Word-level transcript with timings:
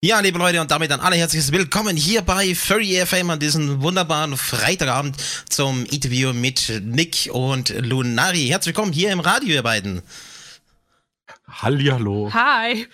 Ja, 0.00 0.20
liebe 0.20 0.38
Leute, 0.38 0.60
und 0.60 0.70
damit 0.70 0.92
ein 0.92 1.00
allerherzliches 1.00 1.50
Willkommen 1.50 1.96
hier 1.96 2.22
bei 2.22 2.54
Furry 2.54 3.04
FM 3.04 3.30
an 3.30 3.40
diesem 3.40 3.82
wunderbaren 3.82 4.36
Freitagabend 4.36 5.16
zum 5.48 5.84
Interview 5.86 6.32
mit 6.32 6.70
Nick 6.84 7.28
und 7.32 7.70
Lunari. 7.70 8.46
Herzlich 8.46 8.76
willkommen 8.76 8.92
hier 8.92 9.10
im 9.10 9.18
Radio, 9.18 9.48
ihr 9.56 9.62
beiden. 9.64 10.02
Hallihallo. 11.48 12.30
Hi. 12.32 12.86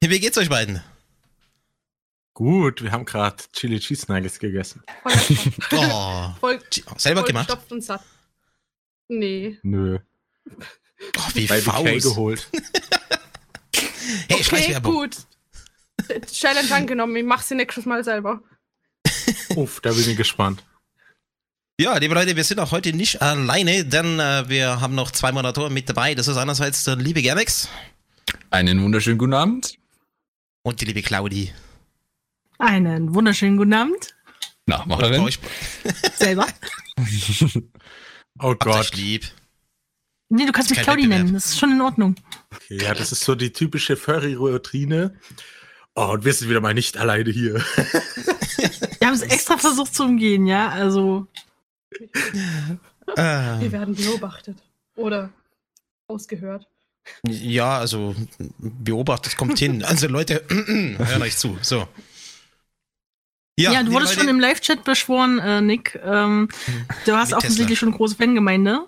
Wie 0.00 0.18
geht's 0.18 0.38
euch 0.38 0.48
beiden? 0.48 0.82
Gut, 2.32 2.82
wir 2.82 2.90
haben 2.92 3.04
gerade 3.04 3.36
Chili 3.52 3.78
Cheese 3.78 4.06
Nuggets 4.10 4.38
gegessen. 4.38 4.82
Oh, 5.72 6.30
Voll, 6.40 6.58
selber 6.96 7.20
voll 7.20 7.28
gemacht? 7.28 7.48
gestopft 7.48 7.70
und 7.70 7.84
satt. 7.84 8.02
Nee. 9.08 9.58
Nö. 9.62 9.98
Oh, 10.48 11.22
wie 11.34 11.46
Bei 11.46 11.60
BK 11.60 11.70
faul. 11.72 12.00
geholt. 12.00 12.48
Hey, 13.72 14.34
okay, 14.38 14.42
Schleichwerbung. 14.44 14.92
gut. 14.92 15.16
Challenge 16.32 16.74
angenommen, 16.74 17.16
ich 17.16 17.24
mach 17.24 17.42
sie 17.42 17.54
nächstes 17.54 17.86
Mal 17.86 18.04
selber. 18.04 18.42
Uff, 19.56 19.80
da 19.80 19.90
bin 19.92 20.08
ich 20.10 20.16
gespannt. 20.16 20.64
Ja, 21.80 21.96
liebe 21.96 22.14
Leute, 22.14 22.36
wir 22.36 22.44
sind 22.44 22.60
auch 22.60 22.72
heute 22.72 22.92
nicht 22.92 23.22
alleine, 23.22 23.84
denn 23.86 24.20
äh, 24.20 24.48
wir 24.48 24.80
haben 24.80 24.94
noch 24.94 25.10
zwei 25.12 25.32
Moderatoren 25.32 25.72
mit 25.72 25.88
dabei. 25.88 26.14
Das 26.14 26.28
ist 26.28 26.36
einerseits 26.36 26.84
der 26.84 26.96
liebe 26.96 27.22
Gernex 27.22 27.68
Einen 28.50 28.82
wunderschönen 28.82 29.16
guten 29.18 29.32
Abend. 29.34 29.78
und 30.62 30.80
die 30.80 30.84
liebe 30.84 31.00
Claudi. 31.02 31.52
Einen 32.58 33.14
wunderschönen 33.14 33.56
guten 33.56 33.72
Abend. 33.72 34.14
Bei 34.66 34.76
Nachmacherin. 34.76 35.20
euch 35.22 35.38
Selber. 36.16 36.46
Oh 38.38 38.54
Gott. 38.54 38.94
lieb. 38.94 39.24
Nee, 40.28 40.46
du 40.46 40.52
kannst 40.52 40.70
mich 40.70 40.80
Claudi 40.80 41.02
Wettbewerb. 41.02 41.22
nennen. 41.24 41.34
Das 41.34 41.46
ist 41.46 41.58
schon 41.58 41.72
in 41.72 41.80
Ordnung. 41.80 42.14
Okay, 42.54 42.78
ja, 42.82 42.94
das 42.94 43.10
ist 43.10 43.24
so 43.24 43.34
die 43.34 43.52
typische 43.52 43.96
Furry-Routine. 43.96 45.16
Oh, 46.02 46.12
und 46.12 46.24
wir 46.24 46.32
sind 46.32 46.48
wieder 46.48 46.62
mal 46.62 46.72
nicht 46.72 46.96
alleine 46.96 47.30
hier. 47.30 47.54
Wir 49.00 49.06
haben 49.06 49.14
es 49.14 49.22
extra 49.22 49.56
versucht 49.58 49.94
zu 49.94 50.04
umgehen, 50.04 50.46
ja. 50.46 50.68
Also, 50.70 51.26
Äh, 53.16 53.60
Wir 53.60 53.72
werden 53.72 53.94
beobachtet. 53.94 54.56
Oder 54.96 55.30
ausgehört. 56.06 56.66
ja, 57.26 57.78
also 57.78 58.14
beobachtet 58.58 59.36
kommt 59.36 59.58
hin. 59.58 59.82
Also 59.86 60.08
Leute, 60.08 60.42
hört 60.98 61.20
euch 61.20 61.36
zu. 61.36 61.58
So. 61.60 61.86
ja, 63.58 63.70
du 63.72 63.78
liebe 63.80 63.92
wurdest 63.92 64.12
Leute, 64.14 64.20
schon 64.20 64.28
im 64.30 64.40
Live-Chat 64.40 64.84
beschworen, 64.84 65.38
äh, 65.38 65.60
Nick. 65.60 65.98
Ähm, 66.02 66.48
du 67.04 67.12
hast 67.14 67.28
Mit 67.30 67.38
offensichtlich 67.38 67.66
Tesla. 67.68 67.76
schon 67.76 67.88
eine 67.90 67.96
große 67.98 68.16
Fangemeinde. 68.16 68.86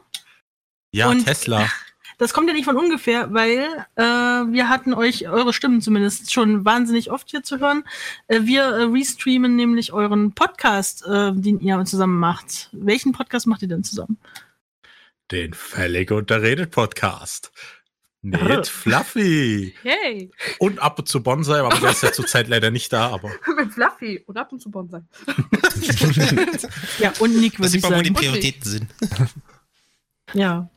Ja, 0.95 1.08
Und- 1.08 1.25
Tesla. 1.25 1.69
Das 2.18 2.32
kommt 2.32 2.48
ja 2.48 2.55
nicht 2.55 2.64
von 2.64 2.77
ungefähr, 2.77 3.32
weil 3.32 3.66
äh, 3.96 4.02
wir 4.02 4.68
hatten 4.68 4.94
euch, 4.94 5.28
eure 5.28 5.52
Stimmen 5.52 5.80
zumindest, 5.80 6.32
schon 6.32 6.64
wahnsinnig 6.64 7.10
oft 7.10 7.30
hier 7.30 7.42
zu 7.42 7.58
hören. 7.58 7.84
Äh, 8.28 8.42
wir 8.42 8.62
äh, 8.62 8.82
restreamen 8.84 9.56
nämlich 9.56 9.92
euren 9.92 10.33
Podcast, 10.33 11.05
äh, 11.06 11.33
den 11.33 11.60
ihr 11.60 11.84
zusammen 11.84 12.18
macht. 12.18 12.68
Welchen 12.72 13.12
Podcast 13.12 13.46
macht 13.46 13.62
ihr 13.62 13.68
denn 13.68 13.84
zusammen? 13.84 14.18
Den 15.30 15.55
Völlig 15.55 16.10
unterredet 16.10 16.70
Podcast. 16.70 17.52
Mit 18.24 18.68
Fluffy. 18.68 19.74
Yay! 19.83 20.30
Und 20.60 20.78
ab 20.78 20.96
und 21.00 21.08
zu 21.08 21.24
Bonsai, 21.24 21.58
aber 21.58 21.77
der 21.80 21.90
ist 21.90 22.05
ja 22.05 22.12
zurzeit 22.12 22.46
leider 22.46 22.70
nicht 22.70 22.92
da, 22.92 23.08
aber. 23.08 23.33
Mit 23.56 23.72
Fluffy 23.72 24.22
und 24.27 24.36
ab 24.36 24.52
und 24.52 24.60
zu 24.60 24.70
Bonsai. 24.70 25.02
Ja, 26.98 27.12
und 27.18 27.40
Nick 27.40 27.52
Das 27.52 27.60
würde 27.60 27.68
sieht 27.70 27.84
ich 27.84 27.90
man, 27.90 27.98
wo 27.98 28.02
die 28.02 28.08
sagen. 28.10 28.14
Prioritäten 28.14 28.70
sind. 28.70 28.86
Ja. 30.34 30.70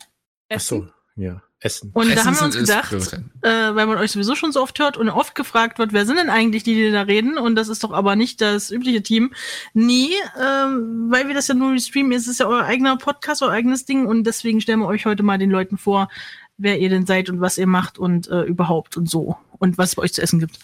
Achso, 0.49 0.87
ja. 1.15 1.41
Essen. 1.59 1.91
Und 1.93 2.09
da 2.09 2.13
Essen 2.13 2.25
haben 2.25 2.39
wir 2.39 2.45
uns 2.45 2.57
gedacht, 2.57 2.93
äh, 3.41 3.49
weil 3.49 3.87
man 3.87 3.97
euch 3.97 4.11
sowieso 4.11 4.35
schon 4.35 4.51
so 4.51 4.61
oft 4.61 4.77
hört 4.77 4.97
und 4.97 5.09
oft 5.09 5.33
gefragt 5.33 5.79
wird, 5.79 5.93
wer 5.93 6.05
sind 6.05 6.17
denn 6.17 6.29
eigentlich 6.29 6.63
die, 6.63 6.75
die 6.75 6.91
da 6.91 7.01
reden? 7.03 7.37
Und 7.37 7.55
das 7.55 7.69
ist 7.69 7.83
doch 7.83 7.91
aber 7.91 8.15
nicht 8.15 8.41
das 8.41 8.69
übliche 8.69 9.01
Team. 9.01 9.33
Nee, 9.73 10.11
ähm, 10.39 11.07
weil 11.09 11.27
wir 11.27 11.33
das 11.33 11.47
ja 11.47 11.55
nur 11.55 11.77
streamen, 11.79 12.11
ist 12.11 12.27
es 12.27 12.37
ja 12.37 12.47
euer 12.47 12.63
eigener 12.65 12.97
Podcast, 12.97 13.41
euer 13.41 13.51
eigenes 13.51 13.85
Ding 13.85 14.05
und 14.05 14.25
deswegen 14.25 14.61
stellen 14.61 14.79
wir 14.79 14.87
euch 14.87 15.05
heute 15.05 15.23
mal 15.23 15.37
den 15.37 15.49
Leuten 15.49 15.77
vor, 15.77 16.09
wer 16.57 16.79
ihr 16.79 16.89
denn 16.89 17.05
seid 17.05 17.29
und 17.29 17.41
was 17.41 17.57
ihr 17.57 17.67
macht 17.67 17.97
und 17.97 18.27
äh, 18.27 18.43
überhaupt 18.43 18.95
und 18.97 19.09
so. 19.09 19.37
Und 19.57 19.77
was 19.77 19.89
es 19.89 19.95
bei 19.95 20.03
euch 20.03 20.13
zu 20.13 20.21
essen 20.21 20.39
gibt. 20.39 20.59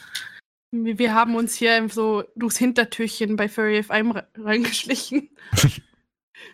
Wir 0.72 1.14
haben 1.16 1.36
uns 1.36 1.56
hier 1.56 1.90
so 1.90 2.24
durchs 2.36 2.58
Hintertürchen 2.58 3.36
bei 3.36 3.50
Furry 3.50 3.84
FM 3.84 4.12
re- 4.12 4.28
reingeschlichen. 4.38 5.30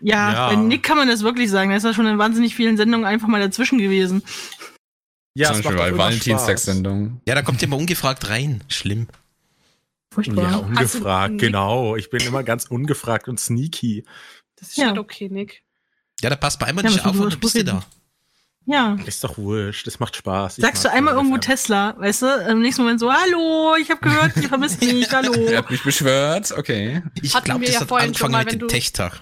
Ja, 0.00 0.32
Ja. 0.32 0.48
bei 0.48 0.56
Nick 0.56 0.82
kann 0.82 0.96
man 0.96 1.08
das 1.08 1.22
wirklich 1.22 1.50
sagen. 1.50 1.70
Er 1.70 1.76
ist 1.78 1.84
ja 1.84 1.94
schon 1.94 2.06
in 2.06 2.18
wahnsinnig 2.18 2.54
vielen 2.54 2.76
Sendungen 2.76 3.06
einfach 3.06 3.28
mal 3.28 3.40
dazwischen 3.40 3.78
gewesen. 3.78 4.22
Ja, 5.34 5.48
Zum 5.52 5.56
Beispiel 5.62 5.76
bei 5.76 5.84
doch 5.84 5.88
immer 5.94 5.98
Valentinstagssendung. 6.04 7.20
Ja, 7.26 7.34
da 7.34 7.42
kommt 7.42 7.62
ihr 7.62 7.68
mal 7.68 7.76
ungefragt 7.76 8.28
rein. 8.28 8.62
Schlimm. 8.68 9.06
Furchtbar. 10.12 10.50
Ja, 10.50 10.56
ungefragt, 10.56 11.32
Nick- 11.32 11.40
genau. 11.40 11.94
Ich 11.96 12.10
bin 12.10 12.20
immer 12.26 12.42
ganz 12.42 12.64
ungefragt 12.66 13.28
und 13.28 13.38
sneaky. 13.38 14.04
Das 14.56 14.68
ist 14.70 14.76
Ja. 14.78 14.90
nicht 14.90 14.98
okay, 14.98 15.28
Nick. 15.30 15.62
Ja, 16.22 16.30
da 16.30 16.36
passt 16.36 16.58
bei 16.58 16.66
einmal 16.66 16.84
Ja, 16.84 16.90
nicht 16.90 17.04
auf 17.06 17.18
und 17.20 17.32
du 17.34 17.38
bist 17.38 17.54
du 17.54 17.62
da. 17.64 17.84
Ja. 18.66 18.96
Ist 19.06 19.22
doch 19.24 19.38
wurscht, 19.38 19.86
das 19.86 19.98
macht 20.00 20.16
Spaß. 20.16 20.58
Ich 20.58 20.64
Sagst 20.64 20.84
du 20.84 20.90
einmal 20.90 21.14
irgendwo. 21.14 21.38
Tesla, 21.38 21.94
weißt 21.98 22.22
du? 22.22 22.26
Im 22.50 22.60
nächsten 22.60 22.82
Moment 22.82 23.00
so, 23.00 23.10
hallo, 23.12 23.76
ich 23.80 23.90
habe 23.90 24.00
gehört, 24.00 24.36
ihr 24.36 24.48
vermisst 24.48 24.80
mich, 24.82 25.08
hallo. 25.12 25.32
Er 25.46 25.58
hat 25.58 25.70
mich 25.70 25.82
beschwört. 25.82 26.52
Okay. 26.52 27.02
Ich 27.22 27.32
glaube, 27.44 27.60
wir 27.60 27.66
das 27.66 27.74
ja 27.76 27.80
hat 27.82 27.88
vorhin 27.88 28.14
schon 28.14 28.26
angefangen 28.26 28.32
mal, 28.32 28.44
mit 28.44 28.52
dem 28.54 28.58
du- 28.60 28.66
Techtag. 28.66 29.20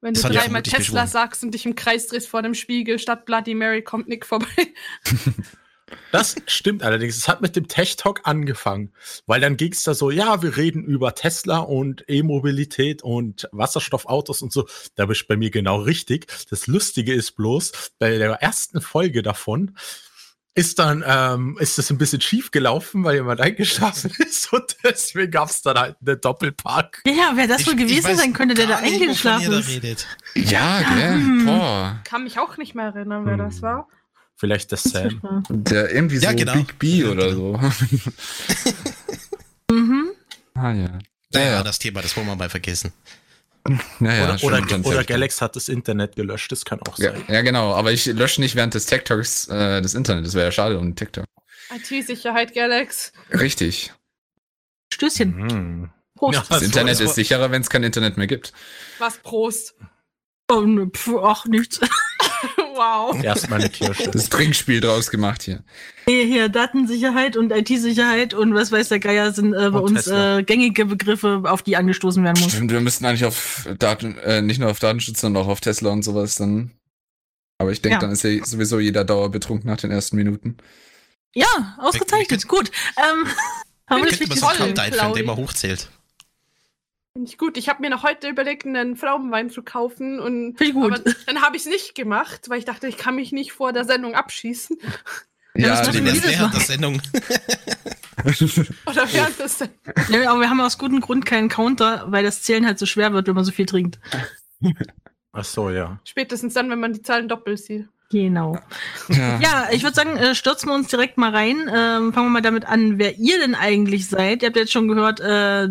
Wenn 0.00 0.14
Das 0.14 0.22
du 0.22 0.30
dreimal 0.30 0.62
Tesla 0.62 1.06
sagst 1.06 1.42
und 1.42 1.52
dich 1.52 1.66
im 1.66 1.74
Kreis 1.74 2.06
drehst 2.06 2.28
vor 2.28 2.42
dem 2.42 2.54
Spiegel, 2.54 2.98
statt 2.98 3.26
Bloody 3.26 3.54
Mary 3.54 3.82
kommt 3.82 4.08
Nick 4.08 4.26
vorbei. 4.26 4.46
Das 6.12 6.36
stimmt 6.46 6.82
allerdings. 6.82 7.16
Es 7.16 7.28
hat 7.28 7.40
mit 7.40 7.56
dem 7.56 7.68
Tech 7.68 7.96
Talk 7.96 8.20
angefangen, 8.24 8.92
weil 9.26 9.40
dann 9.40 9.56
ging 9.56 9.72
es 9.72 9.82
da 9.82 9.94
so, 9.94 10.10
ja, 10.10 10.42
wir 10.42 10.56
reden 10.56 10.84
über 10.84 11.14
Tesla 11.14 11.58
und 11.58 12.04
E-Mobilität 12.08 13.02
und 13.02 13.48
Wasserstoffautos 13.52 14.42
und 14.42 14.52
so. 14.52 14.68
Da 14.94 15.06
bist 15.06 15.22
du 15.22 15.26
bei 15.26 15.36
mir 15.36 15.50
genau 15.50 15.80
richtig. 15.80 16.26
Das 16.50 16.66
Lustige 16.66 17.12
ist 17.12 17.32
bloß, 17.32 17.92
bei 17.98 18.18
der 18.18 18.30
ersten 18.34 18.80
Folge 18.80 19.22
davon 19.22 19.76
ist 20.54 20.78
dann, 20.78 21.04
ähm, 21.06 21.56
ist 21.60 21.78
das 21.78 21.90
ein 21.90 21.98
bisschen 21.98 22.20
schief 22.20 22.50
gelaufen, 22.50 23.04
weil 23.04 23.16
jemand 23.16 23.40
eingeschlafen 23.40 24.10
ist 24.18 24.52
und 24.52 24.76
deswegen 24.84 25.30
gab 25.30 25.48
es 25.48 25.62
dann 25.62 25.78
halt 25.78 25.96
eine 26.00 26.16
Doppelpark. 26.16 27.02
Ja, 27.06 27.32
wer 27.34 27.46
das 27.46 27.66
wohl 27.66 27.74
ich 27.74 27.80
gewesen 27.86 28.16
sein 28.16 28.32
könnte, 28.32 28.54
der 28.54 28.66
da 28.66 28.76
eingeschlafen 28.78 29.52
ist. 29.52 29.68
redet. 29.68 30.06
Ja, 30.34 30.82
gell? 30.82 31.14
Hm. 31.14 31.46
Boah. 31.46 32.00
Kann 32.04 32.24
mich 32.24 32.38
auch 32.38 32.56
nicht 32.56 32.74
mehr 32.74 32.86
erinnern, 32.86 33.24
wer 33.26 33.36
das 33.36 33.56
Hm. 33.56 33.62
war. 33.62 33.88
Vielleicht 34.36 34.72
das 34.72 34.82
Sam. 34.84 35.44
Der 35.50 35.92
irgendwie 35.94 36.16
so 36.16 36.24
Ja, 36.24 36.32
genau. 36.32 36.54
Big 36.54 36.78
B 36.78 37.02
Ja, 37.02 37.08
oder 37.10 37.28
genau. 37.30 37.60
so. 37.60 37.70
Mhm. 39.70 40.10
ah 40.54 40.72
ja. 40.72 40.98
Naja, 41.32 41.50
Ja, 41.52 41.62
das 41.62 41.78
Thema, 41.78 42.02
das 42.02 42.16
wollen 42.16 42.26
wir 42.26 42.34
mal 42.36 42.48
vergessen. 42.50 42.92
Ja, 44.00 44.24
oder, 44.24 44.38
stimmt, 44.38 44.86
oder, 44.86 44.96
oder. 44.96 45.04
Galax 45.04 45.40
hat 45.40 45.54
das 45.56 45.68
Internet 45.68 46.16
gelöscht, 46.16 46.50
das 46.52 46.64
kann 46.64 46.80
auch 46.88 46.98
Ja, 46.98 47.12
sein. 47.12 47.24
ja, 47.28 47.42
genau. 47.42 47.74
Aber 47.74 47.92
ich 47.92 48.06
lösche 48.06 48.40
nicht 48.40 48.56
während 48.56 48.74
des 48.74 48.86
TikToks 48.86 49.48
äh, 49.48 49.82
das 49.82 49.94
Internet. 49.94 50.26
Das 50.26 50.34
wäre 50.34 50.46
ja 50.46 50.52
schade 50.52 50.78
und 50.78 50.96
TikTok. 50.96 51.24
IT-Sicherheit, 51.72 52.54
Galax. 52.54 53.12
Richtig. 53.32 53.92
Stößchen. 54.92 55.50
Hm. 55.50 55.90
Prost. 56.16 56.34
Ja. 56.34 56.44
Das 56.48 56.62
Internet 56.62 57.00
ist 57.00 57.14
sicherer, 57.14 57.50
wenn 57.50 57.62
es 57.62 57.70
kein 57.70 57.82
Internet 57.84 58.16
mehr 58.16 58.26
gibt. 58.26 58.52
Was, 58.98 59.18
Prost. 59.18 59.74
Oh, 60.50 60.62
ne, 60.62 60.86
pf, 60.88 61.10
ach, 61.22 61.44
nichts. 61.46 61.80
Wow. 62.80 63.22
Erstmal 63.22 63.60
eine 63.60 63.68
Kirsche. 63.70 64.10
Das 64.12 64.28
Trinkspiel 64.28 64.80
draus 64.80 65.10
gemacht 65.10 65.42
hier. 65.42 65.62
Nee, 66.06 66.24
hier 66.26 66.48
Datensicherheit 66.48 67.36
und 67.36 67.52
IT-Sicherheit 67.52 68.34
und 68.34 68.54
was 68.54 68.72
weiß 68.72 68.88
der 68.88 68.98
Geier 69.00 69.32
sind 69.32 69.52
äh, 69.54 69.70
bei 69.70 69.78
Und 69.78 69.96
uns 69.96 70.06
äh, 70.06 70.42
gängige 70.42 70.86
Begriffe, 70.86 71.42
auf 71.44 71.62
die 71.62 71.76
angestoßen 71.76 72.24
werden 72.24 72.40
muss. 72.42 72.52
Stimmt, 72.52 72.72
wir 72.72 72.80
müssten 72.80 73.04
eigentlich 73.04 73.24
auf 73.24 73.68
Daten, 73.78 74.16
äh, 74.18 74.42
nicht 74.42 74.58
nur 74.60 74.70
auf 74.70 74.78
Datenschutz, 74.78 75.20
sondern 75.20 75.44
auch 75.44 75.48
auf 75.48 75.60
Tesla 75.60 75.90
und 75.90 76.02
sowas 76.02 76.36
dann. 76.36 76.72
Aber 77.58 77.70
ich 77.70 77.82
denke, 77.82 77.96
Ja. 77.96 78.00
dann 78.00 78.10
ist 78.10 78.24
ja 78.24 78.44
sowieso 78.44 78.78
jeder 78.80 79.04
dauerbetrunken 79.04 79.68
nach 79.70 79.76
den 79.76 79.90
ersten 79.90 80.16
Minuten. 80.16 80.56
Ja, 81.34 81.76
ausgezeichnet. 81.78 82.48
Gut. 82.48 82.70
Ähm, 82.96 83.26
haben 83.86 84.02
wir 84.02 84.10
das 84.10 84.20
richtig 84.20 84.40
toll, 84.40 84.74
Claudi. 84.90 85.18
den 85.18 85.26
man 85.26 85.36
hochzählt. 85.36 85.90
Finde 87.20 87.32
ich 87.32 87.38
gut. 87.38 87.58
Ich 87.58 87.68
habe 87.68 87.82
mir 87.82 87.90
noch 87.90 88.02
heute 88.02 88.30
überlegt, 88.30 88.64
einen 88.64 88.96
Pflaumenwein 88.96 89.50
zu 89.50 89.62
kaufen. 89.62 90.18
Und, 90.20 90.58
ich 90.58 90.72
gut. 90.72 90.90
Aber 90.90 91.14
dann 91.26 91.42
habe 91.42 91.54
ich 91.54 91.66
es 91.66 91.68
nicht 91.68 91.94
gemacht, 91.94 92.48
weil 92.48 92.58
ich 92.58 92.64
dachte, 92.64 92.88
ich 92.88 92.96
kann 92.96 93.14
mich 93.14 93.30
nicht 93.30 93.52
vor 93.52 93.74
der 93.74 93.84
Sendung 93.84 94.14
abschießen. 94.14 94.78
Ja, 95.54 95.68
Ja, 95.68 95.82
das 95.82 95.94
während 96.24 96.54
der 96.54 96.60
Sendung. 96.62 97.02
Oder 98.86 99.12
während 99.12 99.38
des 99.38 99.58
Ja, 100.08 100.30
aber 100.30 100.40
wir 100.40 100.48
haben 100.48 100.62
aus 100.62 100.78
gutem 100.78 101.00
Grund 101.00 101.26
keinen 101.26 101.50
Counter, 101.50 102.06
weil 102.08 102.24
das 102.24 102.40
Zählen 102.40 102.64
halt 102.64 102.78
so 102.78 102.86
schwer 102.86 103.12
wird, 103.12 103.26
wenn 103.26 103.34
man 103.34 103.44
so 103.44 103.52
viel 103.52 103.66
trinkt. 103.66 103.98
Ach 105.32 105.44
so, 105.44 105.68
ja. 105.68 106.00
Spätestens 106.04 106.54
dann, 106.54 106.70
wenn 106.70 106.80
man 106.80 106.94
die 106.94 107.02
Zahlen 107.02 107.28
doppelt 107.28 107.58
sieht. 107.58 107.86
Genau. 108.12 108.58
ja. 109.08 109.38
Ja, 109.40 109.68
ich 109.70 109.84
würde 109.84 109.94
sagen, 109.94 110.16
äh, 110.16 110.34
stürzen 110.34 110.68
wir 110.68 110.74
uns 110.74 110.88
direkt 110.88 111.16
mal 111.16 111.30
rein. 111.30 111.60
Ähm, 111.72 112.12
fangen 112.12 112.26
wir 112.26 112.30
mal 112.30 112.42
damit 112.42 112.64
an, 112.66 112.98
wer 112.98 113.16
ihr 113.18 113.38
denn 113.38 113.54
eigentlich 113.54 114.08
seid. 114.08 114.42
Ihr 114.42 114.48
habt 114.48 114.56
jetzt 114.56 114.72
schon 114.72 114.88
gehört, 114.88 115.20
äh, 115.20 115.68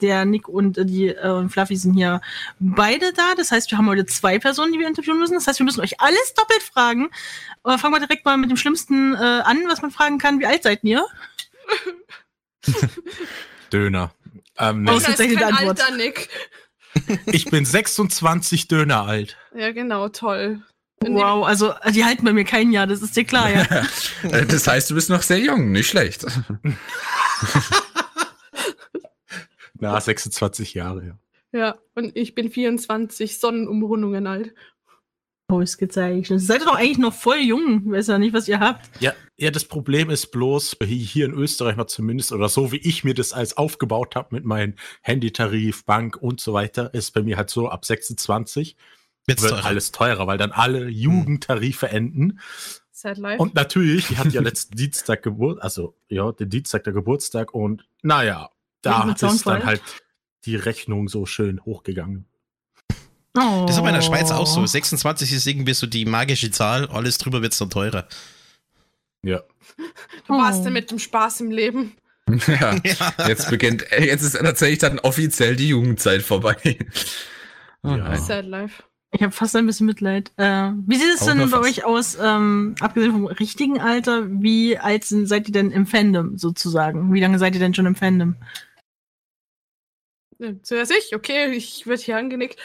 der 0.00 0.24
Nick 0.24 0.48
und 0.48 0.78
äh, 0.78 0.86
die 0.86 1.08
äh, 1.08 1.48
Fluffy 1.48 1.74
sind 1.76 1.94
hier 1.94 2.20
beide 2.60 3.12
da. 3.12 3.34
Das 3.36 3.50
heißt, 3.50 3.68
wir 3.72 3.78
haben 3.78 3.88
heute 3.88 4.06
zwei 4.06 4.38
Personen, 4.38 4.72
die 4.72 4.78
wir 4.78 4.86
interviewen 4.86 5.18
müssen. 5.18 5.34
Das 5.34 5.48
heißt, 5.48 5.58
wir 5.58 5.64
müssen 5.64 5.80
euch 5.80 6.00
alles 6.00 6.34
doppelt 6.34 6.62
fragen. 6.62 7.10
Aber 7.64 7.78
fangen 7.78 7.94
wir 7.94 8.00
direkt 8.00 8.24
mal 8.24 8.36
mit 8.36 8.48
dem 8.50 8.56
Schlimmsten 8.56 9.14
äh, 9.14 9.18
an, 9.18 9.64
was 9.66 9.82
man 9.82 9.90
fragen 9.90 10.18
kann. 10.18 10.38
Wie 10.38 10.46
alt 10.46 10.62
seid 10.62 10.84
ihr? 10.84 11.04
Döner. 13.72 14.12
Ähm, 14.56 14.86
Das 14.86 14.98
ist 14.98 15.06
tatsächlich 15.06 15.38
kein 15.38 15.48
die 15.48 15.54
Antwort. 15.54 15.80
alter 15.80 15.96
Nick. 15.96 16.28
ich 17.26 17.46
bin 17.46 17.64
26 17.64 18.68
Döner 18.68 19.02
alt. 19.04 19.36
Ja, 19.52 19.72
genau, 19.72 20.08
toll. 20.10 20.62
Wow, 21.08 21.46
also 21.46 21.74
die 21.94 22.04
halten 22.04 22.24
bei 22.24 22.32
mir 22.32 22.44
kein 22.44 22.72
Jahr, 22.72 22.86
das 22.86 23.02
ist 23.02 23.16
dir 23.16 23.24
klar, 23.24 23.50
ja. 23.50 23.66
Das 24.48 24.66
heißt, 24.66 24.90
du 24.90 24.94
bist 24.94 25.10
noch 25.10 25.22
sehr 25.22 25.38
jung, 25.38 25.72
nicht 25.72 25.88
schlecht. 25.88 26.24
Na, 29.74 30.00
26 30.00 30.74
Jahre, 30.74 31.06
ja. 31.06 31.18
Ja, 31.54 31.76
und 31.94 32.16
ich 32.16 32.34
bin 32.34 32.50
24 32.50 33.38
Sonnenumrundungen 33.38 34.26
alt. 34.26 34.54
Ausgezeichnet. 35.48 36.40
Seid 36.40 36.62
ihr 36.62 36.66
doch 36.66 36.76
eigentlich 36.76 36.98
noch 36.98 37.12
voll 37.12 37.40
jung. 37.40 37.82
Ich 37.84 37.92
weiß 37.92 38.06
ja 38.06 38.18
nicht, 38.18 38.32
was 38.32 38.48
ihr 38.48 38.58
habt. 38.58 38.88
Ja, 39.00 39.12
ja, 39.36 39.50
das 39.50 39.66
Problem 39.66 40.08
ist 40.08 40.30
bloß, 40.30 40.76
hier 40.82 41.26
in 41.26 41.34
Österreich 41.34 41.76
mal 41.76 41.86
zumindest, 41.86 42.32
oder 42.32 42.48
so 42.48 42.72
wie 42.72 42.78
ich 42.78 43.04
mir 43.04 43.12
das 43.12 43.34
alles 43.34 43.56
aufgebaut 43.56 44.16
habe 44.16 44.34
mit 44.34 44.46
meinem 44.46 44.76
Handytarif, 45.02 45.84
Bank 45.84 46.16
und 46.16 46.40
so 46.40 46.54
weiter, 46.54 46.94
ist 46.94 47.10
bei 47.10 47.22
mir 47.22 47.36
halt 47.36 47.50
so, 47.50 47.68
ab 47.68 47.84
26 47.84 48.76
Jetzt 49.26 49.42
wird 49.42 49.52
teurer. 49.52 49.64
alles 49.64 49.92
teurer, 49.92 50.26
weil 50.26 50.38
dann 50.38 50.52
alle 50.52 50.88
Jugendtarife 50.88 51.88
enden. 51.88 52.40
Sad 52.90 53.18
life. 53.18 53.40
Und 53.40 53.54
natürlich, 53.54 54.08
die 54.08 54.18
hat 54.18 54.32
ja 54.32 54.40
letzten 54.42 54.76
Dienstag 54.76 55.22
Geburt, 55.22 55.62
also 55.62 55.94
ja, 56.08 56.32
den 56.32 56.50
Dienstag 56.50 56.84
der 56.84 56.92
Geburtstag 56.92 57.54
und 57.54 57.84
naja, 58.02 58.50
da 58.82 59.08
ist 59.10 59.22
dann 59.22 59.30
Soundfall? 59.38 59.64
halt 59.64 59.82
die 60.44 60.56
Rechnung 60.56 61.08
so 61.08 61.24
schön 61.26 61.64
hochgegangen. 61.64 62.26
Oh. 63.36 63.64
Das 63.66 63.76
ist 63.76 63.78
aber 63.78 63.88
in 63.88 63.94
der 63.94 64.02
Schweiz 64.02 64.30
auch 64.30 64.46
so. 64.46 64.66
26 64.66 65.32
ist 65.32 65.46
irgendwie 65.46 65.72
so 65.72 65.86
die 65.86 66.04
magische 66.04 66.50
Zahl, 66.50 66.86
alles 66.88 67.16
drüber 67.18 67.40
wird 67.42 67.52
es 67.52 67.58
dann 67.58 67.70
teurer. 67.70 68.06
Ja. 69.22 69.42
du 70.26 70.34
warst 70.34 70.60
Oh. 70.60 70.64
denn 70.64 70.72
mit 70.74 70.90
dem 70.90 70.98
Spaß 70.98 71.40
im 71.40 71.50
Leben? 71.50 71.92
ja. 72.46 72.76
Ja. 72.84 73.14
Jetzt 73.28 73.48
beginnt, 73.50 73.90
äh, 73.92 74.04
jetzt 74.04 74.22
ist 74.22 74.32
tatsächlich 74.36 74.80
dann 74.80 74.98
offiziell 74.98 75.56
die 75.56 75.68
Jugendzeit 75.68 76.22
vorbei. 76.22 76.56
Oh 77.82 77.94
Ja. 77.96 78.16
Sad 78.16 78.46
life. 78.46 78.82
Ich 79.14 79.22
habe 79.22 79.32
fast 79.32 79.54
ein 79.56 79.66
bisschen 79.66 79.86
Mitleid. 79.86 80.32
Äh, 80.38 80.70
wie 80.86 80.96
sieht 80.96 81.14
es 81.14 81.24
denn 81.26 81.38
bei 81.38 81.46
fast. 81.48 81.62
euch 81.64 81.84
aus, 81.84 82.16
ähm, 82.20 82.74
abgesehen 82.80 83.12
vom 83.12 83.26
richtigen 83.26 83.78
Alter, 83.78 84.26
wie 84.26 84.78
alt 84.78 85.04
sind, 85.04 85.26
seid 85.26 85.46
ihr 85.48 85.52
denn 85.52 85.70
im 85.70 85.86
Fandom 85.86 86.38
sozusagen? 86.38 87.12
Wie 87.12 87.20
lange 87.20 87.38
seid 87.38 87.52
ihr 87.54 87.60
denn 87.60 87.74
schon 87.74 87.84
im 87.84 87.94
Fandom? 87.94 88.36
Ja, 90.38 90.48
Zuerst 90.62 90.92
ich, 90.92 91.14
okay, 91.14 91.52
ich 91.52 91.86
werde 91.86 92.02
hier 92.02 92.16
angenickt. 92.16 92.58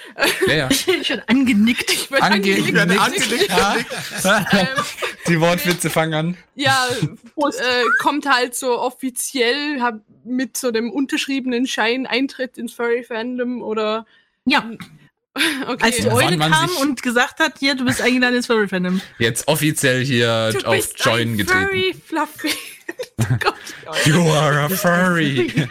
Ja, 0.48 0.54
ja. 0.56 0.70
Ich 0.72 0.86
bin 0.86 1.22
angenickt. 1.28 1.92
Ich 1.92 2.10
werde 2.10 2.24
Ange- 2.24 2.34
angenickt. 2.36 2.74
werde 2.74 3.00
angenickt. 3.00 3.52
Ähm, 4.24 4.84
Die 5.28 5.40
Wortwitze 5.42 5.90
fangen 5.90 6.14
an. 6.14 6.38
ja, 6.56 6.88
äh, 6.96 7.84
kommt 8.00 8.26
halt 8.26 8.56
so 8.56 8.80
offiziell 8.80 9.82
hab 9.82 10.00
mit 10.24 10.56
so 10.58 10.72
dem 10.72 10.90
unterschriebenen 10.92 11.68
Schein 11.68 12.08
Eintritt 12.08 12.58
ins 12.58 12.74
Furry-Fandom 12.74 13.62
oder 13.62 14.06
Ja, 14.46 14.72
okay. 15.68 15.84
als 15.84 15.96
die 15.98 16.10
Eule 16.10 16.38
kam 16.38 16.68
sich- 16.68 16.80
und 16.80 17.02
gesagt 17.02 17.40
hat, 17.40 17.60
hier, 17.60 17.76
du 17.76 17.86
bist 17.86 18.02
eingeladen 18.02 18.36
ins 18.38 18.48
Furry 18.48 18.68
Fandom. 18.68 19.02
Jetzt 19.20 19.48
offiziell 19.48 20.04
hier 20.04 20.52
du 20.52 20.66
auf 20.66 20.76
bist 20.76 21.04
Join 21.04 21.34
ein 21.34 21.38
getreten. 21.38 21.68
Furry 21.68 21.94
Fluffy. 22.06 22.50
You 24.06 24.22
are 24.32 24.62
a 24.62 24.70
furry. 24.70 25.68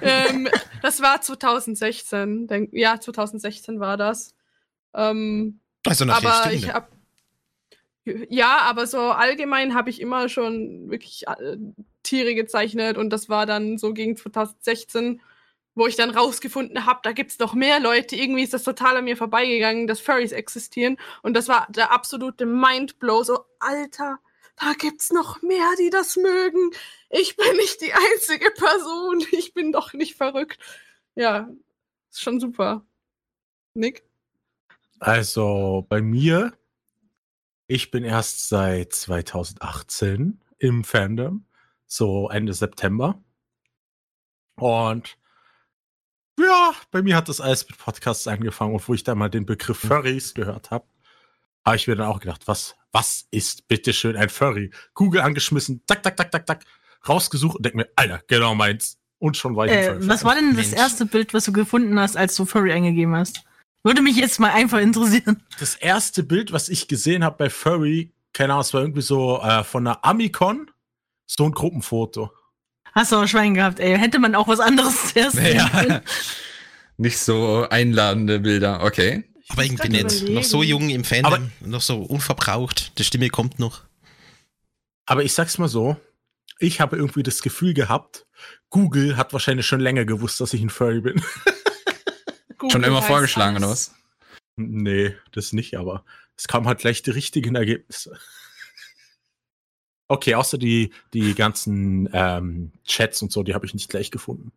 ähm, 0.00 0.48
das 0.80 1.00
war 1.00 1.20
2016. 1.20 2.46
Denk, 2.46 2.70
ja, 2.72 2.98
2016 2.98 3.80
war 3.80 3.96
das. 3.96 4.34
Ähm, 4.94 5.60
Also 5.86 6.04
nach 6.04 6.24
aber 6.24 6.52
ich 6.52 6.72
hab 6.72 6.90
ja, 8.04 8.58
aber 8.62 8.86
so 8.88 8.98
allgemein 8.98 9.74
habe 9.74 9.88
ich 9.88 10.00
immer 10.00 10.28
schon 10.28 10.90
wirklich 10.90 11.24
äh, 11.28 11.56
Tiere 12.02 12.34
gezeichnet 12.34 12.98
und 12.98 13.10
das 13.10 13.28
war 13.28 13.46
dann 13.46 13.78
so 13.78 13.92
gegen 13.92 14.16
2016, 14.16 15.20
wo 15.74 15.86
ich 15.86 15.96
dann 15.96 16.10
rausgefunden 16.10 16.86
habe, 16.86 17.00
da 17.02 17.12
gibt's 17.12 17.38
noch 17.38 17.54
mehr 17.54 17.80
Leute. 17.80 18.16
Irgendwie 18.16 18.42
ist 18.42 18.52
das 18.52 18.62
total 18.62 18.98
an 18.98 19.04
mir 19.04 19.16
vorbeigegangen, 19.16 19.86
dass 19.86 20.00
Furries 20.00 20.32
existieren 20.32 20.98
und 21.22 21.34
das 21.34 21.48
war 21.48 21.66
der 21.70 21.92
absolute 21.92 22.46
Mindblow. 22.46 23.22
So, 23.22 23.44
Alter, 23.58 24.18
da 24.56 24.74
gibt's 24.78 25.10
noch 25.10 25.42
mehr, 25.42 25.70
die 25.78 25.90
das 25.90 26.16
mögen. 26.16 26.70
Ich 27.10 27.36
bin 27.36 27.56
nicht 27.56 27.80
die 27.80 27.92
einzige 27.92 28.50
Person. 28.50 29.24
Ich 29.32 29.54
bin 29.54 29.72
doch 29.72 29.92
nicht 29.92 30.16
verrückt. 30.16 30.58
Ja, 31.14 31.48
ist 32.10 32.20
schon 32.20 32.40
super. 32.40 32.84
Nick? 33.74 34.04
Also 34.98 35.86
bei 35.88 36.00
mir, 36.00 36.52
ich 37.66 37.90
bin 37.90 38.04
erst 38.04 38.48
seit 38.48 38.92
2018 38.92 40.40
im 40.58 40.84
Fandom, 40.84 41.44
so 41.86 42.28
Ende 42.28 42.52
September. 42.52 43.20
Und 44.56 45.18
ja, 46.38 46.72
bei 46.90 47.02
mir 47.02 47.16
hat 47.16 47.28
das 47.28 47.40
alles 47.40 47.68
mit 47.68 47.78
Podcasts 47.78 48.26
angefangen 48.26 48.74
und 48.74 48.86
wo 48.88 48.94
ich 48.94 49.04
da 49.04 49.14
mal 49.14 49.28
den 49.28 49.46
Begriff 49.46 49.78
Furries 49.78 50.34
gehört 50.34 50.70
habe, 50.70 50.84
habe 51.64 51.76
ich 51.76 51.86
mir 51.86 51.96
dann 51.96 52.08
auch 52.08 52.20
gedacht, 52.20 52.42
was, 52.46 52.74
was 52.90 53.26
ist 53.30 53.68
bitteschön 53.68 54.16
ein 54.16 54.28
Furry? 54.28 54.70
Google 54.94 55.20
angeschmissen, 55.20 55.82
tak, 55.86 56.02
tak, 56.02 56.16
tak, 56.16 56.30
tak, 56.30 56.46
tak, 56.46 56.64
rausgesucht 57.08 57.56
und 57.56 57.64
denk 57.64 57.74
mir, 57.74 57.88
Alter, 57.96 58.22
genau 58.26 58.54
meins. 58.54 58.98
Und 59.18 59.36
schon 59.36 59.54
war 59.54 59.66
ich 59.66 59.72
im 59.72 59.78
Äh, 59.78 60.08
was 60.08 60.24
war 60.24 60.34
denn 60.34 60.56
das 60.56 60.70
Mensch. 60.70 60.80
erste 60.80 61.06
Bild, 61.06 61.32
was 61.32 61.44
du 61.44 61.52
gefunden 61.52 61.98
hast, 62.00 62.16
als 62.16 62.34
du 62.34 62.44
Furry 62.44 62.72
eingegeben 62.72 63.14
hast? 63.14 63.44
Würde 63.84 64.02
mich 64.02 64.16
jetzt 64.16 64.40
mal 64.40 64.50
einfach 64.50 64.78
interessieren. 64.78 65.42
das 65.60 65.74
erste 65.76 66.22
Bild, 66.22 66.52
was 66.52 66.68
ich 66.68 66.88
gesehen 66.88 67.24
habe 67.24 67.36
bei 67.36 67.50
Furry, 67.50 68.12
keine 68.32 68.54
Ahnung, 68.54 68.62
es 68.62 68.74
war 68.74 68.80
irgendwie 68.80 69.02
so 69.02 69.40
äh, 69.40 69.62
von 69.64 69.86
einer 69.86 70.04
Amicon, 70.04 70.70
so 71.26 71.44
ein 71.44 71.52
Gruppenfoto. 71.52 72.32
Hast 72.94 73.12
du 73.12 73.16
auch 73.16 73.26
Schwein 73.26 73.54
gehabt, 73.54 73.80
ey. 73.80 73.96
Hätte 73.98 74.18
man 74.18 74.34
auch 74.34 74.48
was 74.48 74.60
anderes 74.60 75.12
zuerst 75.12 75.38
Ja. 75.38 75.68
können. 75.68 76.00
Nicht 76.98 77.18
so 77.18 77.66
einladende 77.70 78.38
Bilder. 78.40 78.82
Okay. 78.84 79.24
Aber 79.48 79.64
irgendwie 79.64 79.88
überlegen. 79.88 80.34
Noch 80.34 80.44
so 80.44 80.62
jung 80.62 80.88
im 80.90 81.04
Fandom, 81.04 81.32
Aber- 81.32 81.50
noch 81.60 81.80
so 81.82 81.98
unverbraucht. 82.02 82.98
Die 82.98 83.04
Stimme 83.04 83.28
kommt 83.28 83.58
noch. 83.58 83.82
Aber 85.06 85.24
ich 85.24 85.32
sag's 85.34 85.58
mal 85.58 85.68
so, 85.68 85.96
ich 86.58 86.80
habe 86.80 86.96
irgendwie 86.96 87.22
das 87.22 87.42
Gefühl 87.42 87.74
gehabt, 87.74 88.26
Google 88.70 89.16
hat 89.16 89.32
wahrscheinlich 89.32 89.66
schon 89.66 89.80
länger 89.80 90.04
gewusst, 90.04 90.40
dass 90.40 90.54
ich 90.54 90.62
ein 90.62 90.70
Furry 90.70 91.00
bin. 91.00 91.22
Schon 92.70 92.84
immer 92.84 93.02
vorgeschlagen, 93.02 93.56
oder 93.56 93.66
alles. 93.66 93.90
was? 93.90 93.96
nee, 94.56 95.16
das 95.32 95.52
nicht, 95.52 95.74
aber 95.76 96.04
es 96.36 96.46
kamen 96.46 96.66
halt 96.68 96.78
gleich 96.78 97.02
die 97.02 97.10
richtigen 97.10 97.56
Ergebnisse. 97.56 98.16
Okay, 100.12 100.34
außer 100.34 100.58
die, 100.58 100.92
die 101.14 101.34
ganzen 101.34 102.06
ähm, 102.12 102.70
Chats 102.86 103.22
und 103.22 103.32
so, 103.32 103.42
die 103.42 103.54
habe 103.54 103.64
ich 103.64 103.72
nicht 103.72 103.88
gleich 103.88 104.10
gefunden. 104.10 104.52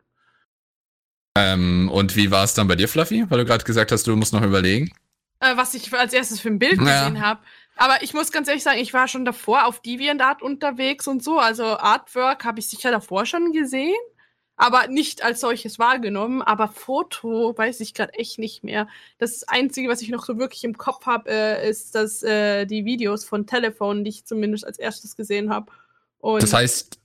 Ähm, 1.38 1.90
und 1.90 2.14
wie 2.14 2.30
war 2.30 2.44
es 2.44 2.52
dann 2.52 2.68
bei 2.68 2.76
dir, 2.76 2.88
Fluffy? 2.88 3.24
Weil 3.30 3.38
du 3.38 3.44
gerade 3.46 3.64
gesagt 3.64 3.90
hast, 3.90 4.06
du 4.06 4.14
musst 4.16 4.34
noch 4.34 4.42
überlegen. 4.42 4.90
äh, 5.40 5.56
was 5.56 5.74
ich 5.74 5.92
als 5.94 6.12
erstes 6.12 6.40
für 6.40 6.48
ein 6.48 6.58
Bild 6.58 6.78
Ja. 6.78 6.84
gesehen 6.84 7.20
habe. 7.22 7.40
Aber 7.76 8.02
ich 8.02 8.12
muss 8.14 8.32
ganz 8.32 8.48
ehrlich 8.48 8.62
sagen, 8.62 8.78
ich 8.80 8.92
war 8.92 9.08
schon 9.08 9.24
davor 9.24 9.64
auf 9.66 9.80
DeviantArt 9.80 10.42
unterwegs 10.42 11.06
und 11.06 11.22
so. 11.22 11.38
Also 11.38 11.64
Artwork 11.64 12.44
habe 12.44 12.58
ich 12.60 12.68
sicher 12.68 12.90
davor 12.90 13.24
schon 13.26 13.52
gesehen, 13.52 13.94
aber 14.56 14.88
nicht 14.88 15.22
als 15.22 15.40
solches 15.40 15.78
wahrgenommen. 15.78 16.42
Aber 16.42 16.68
Foto 16.68 17.56
weiß 17.56 17.80
ich 17.80 17.94
gerade 17.94 18.14
echt 18.14 18.38
nicht 18.38 18.64
mehr. 18.64 18.88
Das 19.18 19.44
Einzige, 19.44 19.88
was 19.88 20.02
ich 20.02 20.08
noch 20.08 20.24
so 20.24 20.38
wirklich 20.38 20.64
im 20.64 20.76
Kopf 20.78 21.06
habe, 21.06 21.30
äh, 21.30 21.68
ist, 21.68 21.94
dass 21.94 22.22
äh, 22.22 22.66
die 22.66 22.84
Videos 22.84 23.24
von 23.24 23.46
Telefon, 23.46 24.04
die 24.04 24.10
ich 24.10 24.24
zumindest 24.24 24.66
als 24.66 24.78
erstes 24.78 25.16
gesehen 25.16 25.50
habe. 25.50 25.70
Und 26.18 26.42
Das 26.42 26.52
heißt, 26.54 26.98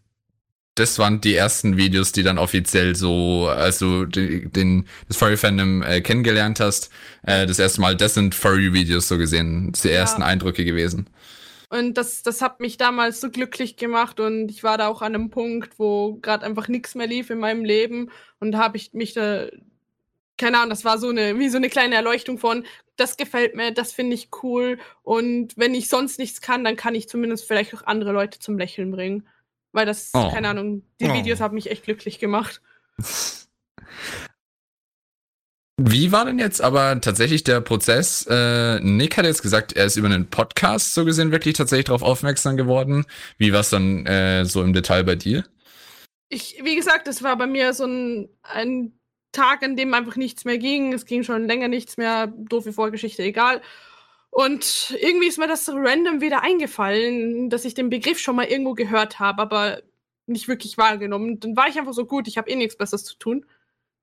das 0.76 0.98
waren 1.00 1.20
die 1.20 1.36
ersten 1.36 1.76
Videos, 1.76 2.14
die 2.14 2.24
dann 2.24 2.38
offiziell 2.38 2.96
so, 2.96 3.48
als 3.50 3.80
du 3.80 4.06
den, 4.06 4.52
den 4.54 4.88
das 5.10 5.18
Furry-Fandom 5.18 5.84
äh, 5.84 6.00
kennengelernt 6.02 6.62
hast, 6.62 6.90
äh, 7.24 7.46
das 7.46 7.60
erste 7.60 7.82
Mal, 7.82 7.98
das 7.98 8.14
sind 8.14 8.34
Furry-Videos 8.34 9.10
so 9.10 9.18
gesehen, 9.18 9.74
die 9.74 9.90
Ja. 9.90 9.96
ersten 9.96 10.24
Eindrücke 10.24 10.64
gewesen. 10.64 11.10
Und 11.72 11.94
das, 11.96 12.22
das 12.22 12.42
hat 12.42 12.60
mich 12.60 12.76
damals 12.76 13.22
so 13.22 13.32
glücklich 13.32 13.78
gemacht 13.78 14.20
und 14.20 14.50
ich 14.52 14.62
war 14.62 14.78
da 14.78 14.88
auch 14.90 15.02
an 15.02 15.16
einem 15.16 15.30
Punkt, 15.30 15.80
wo 15.80 16.16
gerade 16.22 16.46
einfach 16.46 16.68
nichts 16.68 16.96
mehr 16.96 17.08
lief 17.08 17.30
in 17.30 17.40
meinem 17.40 17.64
Leben 17.64 18.12
und 18.42 18.52
da 18.52 18.58
habe 18.60 18.76
ich 18.76 18.92
mich 18.92 19.14
da, 19.14 19.48
keine 20.38 20.58
Ahnung, 20.58 20.72
das 20.72 20.84
war 20.84 20.98
so 20.98 21.08
eine, 21.08 21.40
wie 21.40 21.48
so 21.48 21.56
eine 21.56 21.70
kleine 21.70 21.96
Erleuchtung 21.96 22.38
von, 22.40 22.66
das 22.98 23.16
gefällt 23.16 23.56
mir, 23.56 23.72
das 23.72 23.94
finde 23.94 24.16
ich 24.16 24.28
cool 24.44 24.80
und 25.04 25.54
wenn 25.56 25.74
ich 25.74 25.88
sonst 25.88 26.20
nichts 26.20 26.42
kann, 26.42 26.66
dann 26.66 26.76
kann 26.76 26.94
ich 26.94 27.08
zumindest 27.08 27.48
vielleicht 27.48 27.74
auch 27.74 27.84
andere 27.88 28.12
Leute 28.12 28.40
zum 28.40 28.58
Lächeln 28.58 28.92
bringen. 28.92 29.26
Weil 29.72 29.86
das, 29.86 30.12
Oh. 30.14 30.30
keine 30.30 30.50
Ahnung, 30.50 30.84
die 31.00 31.06
Oh. 31.06 31.14
Videos 31.14 31.40
haben 31.40 31.56
mich 31.56 31.72
echt 31.72 31.86
glücklich 31.86 32.20
gemacht. 32.20 32.62
Wie 35.84 36.12
war 36.12 36.26
denn 36.26 36.40
jetzt 36.40 36.62
aber 36.62 37.00
tatsächlich 37.02 37.44
der 37.44 37.62
Prozess? 37.62 38.26
Äh, 38.30 38.80
Nick 38.82 39.18
hat 39.18 39.26
jetzt 39.26 39.42
gesagt, 39.42 39.74
er 39.74 39.86
ist 39.86 39.96
über 39.96 40.08
einen 40.08 40.30
Podcast 40.30 40.94
so 40.94 41.06
gesehen 41.06 41.32
wirklich 41.32 41.56
tatsächlich 41.56 41.86
darauf 41.86 42.04
aufmerksam 42.04 42.58
geworden. 42.58 43.06
Wie 43.38 43.52
war 43.54 43.62
es 43.62 43.70
dann 43.70 44.06
äh, 44.06 44.46
so 44.46 44.64
im 44.64 44.74
Detail 44.74 45.04
bei 45.04 45.16
dir? 45.16 45.44
ich, 46.32 46.60
wie 46.64 46.76
gesagt, 46.76 47.08
es 47.08 47.22
war 47.24 47.38
bei 47.38 47.46
mir 47.46 47.74
so 47.74 47.86
ein, 47.86 48.30
ein 48.44 48.98
Tag, 49.34 49.64
an 49.64 49.76
dem 49.76 49.94
einfach 49.94 50.16
nichts 50.16 50.46
mehr 50.46 50.58
ging. 50.58 50.94
Es 50.94 51.06
ging 51.06 51.24
schon 51.24 51.46
länger 51.46 51.68
nichts 51.68 51.98
mehr, 51.98 52.28
doofe 52.28 52.74
Vorgeschichte, 52.74 53.22
egal. 53.24 53.62
Und 54.30 54.96
irgendwie 55.02 55.28
ist 55.28 55.38
mir 55.38 55.48
das 55.48 55.70
random 55.70 56.22
wieder 56.22 56.42
eingefallen, 56.42 57.50
dass 57.50 57.66
ich 57.66 57.74
den 57.74 57.90
Begriff 57.90 58.18
schon 58.18 58.38
mal 58.38 58.46
irgendwo 58.46 58.74
gehört 58.74 59.20
habe, 59.20 59.42
aber 59.42 59.82
nicht 60.26 60.48
wirklich 60.48 60.78
wahrgenommen. 60.78 61.42
Dann 61.42 61.58
war 61.58 61.68
ich 61.68 61.78
einfach 61.78 61.94
so 61.94 62.06
gut, 62.06 62.30
ich 62.30 62.38
habe 62.38 62.50
eh 62.50 62.56
nichts 62.56 62.78
Besseres 62.78 63.04
zu 63.04 63.18
tun. 63.18 63.46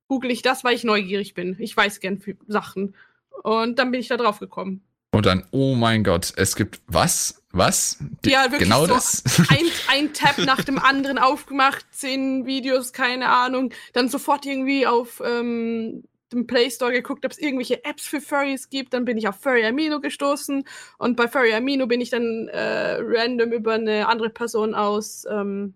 Google 0.08 0.30
ich 0.30 0.42
das, 0.42 0.64
weil 0.64 0.74
ich 0.74 0.84
neugierig 0.84 1.34
bin. 1.34 1.56
Ich 1.58 1.76
weiß 1.76 2.00
gern 2.00 2.18
für 2.18 2.34
Sachen. 2.46 2.94
Und 3.42 3.78
dann 3.78 3.90
bin 3.90 4.00
ich 4.00 4.08
da 4.08 4.16
drauf 4.16 4.40
gekommen. 4.40 4.82
Und 5.10 5.26
dann, 5.26 5.46
oh 5.52 5.74
mein 5.74 6.04
Gott, 6.04 6.32
es 6.36 6.54
gibt 6.54 6.80
was? 6.86 7.42
Was? 7.50 7.98
Die, 8.24 8.30
Ja, 8.30 8.44
wirklich 8.44 8.68
genau 8.68 8.86
so 8.86 8.94
das? 8.94 9.24
ein, 9.48 9.66
ein 9.88 10.12
Tab 10.12 10.38
nach 10.38 10.62
dem 10.62 10.78
anderen 10.78 11.18
aufgemacht, 11.18 11.86
zehn 11.92 12.44
Videos, 12.44 12.92
keine 12.92 13.28
Ahnung. 13.30 13.72
Dann 13.94 14.08
sofort 14.08 14.44
irgendwie 14.44 14.86
auf 14.86 15.22
ähm, 15.24 16.04
dem 16.32 16.46
Play 16.46 16.70
Store 16.70 16.92
geguckt, 16.92 17.24
ob 17.24 17.32
es 17.32 17.38
irgendwelche 17.38 17.84
Apps 17.84 18.06
für 18.06 18.20
Furries 18.20 18.68
gibt. 18.68 18.92
Dann 18.92 19.06
bin 19.06 19.16
ich 19.16 19.28
auf 19.28 19.40
Furry 19.40 19.64
Amino 19.64 20.00
gestoßen. 20.00 20.64
Und 20.98 21.16
bei 21.16 21.26
Furry 21.26 21.54
Amino 21.54 21.86
bin 21.86 22.00
ich 22.00 22.10
dann 22.10 22.48
äh, 22.48 22.98
random 23.00 23.52
über 23.52 23.74
eine 23.74 24.08
andere 24.08 24.30
Person 24.30 24.74
aus, 24.74 25.24
ähm, 25.30 25.74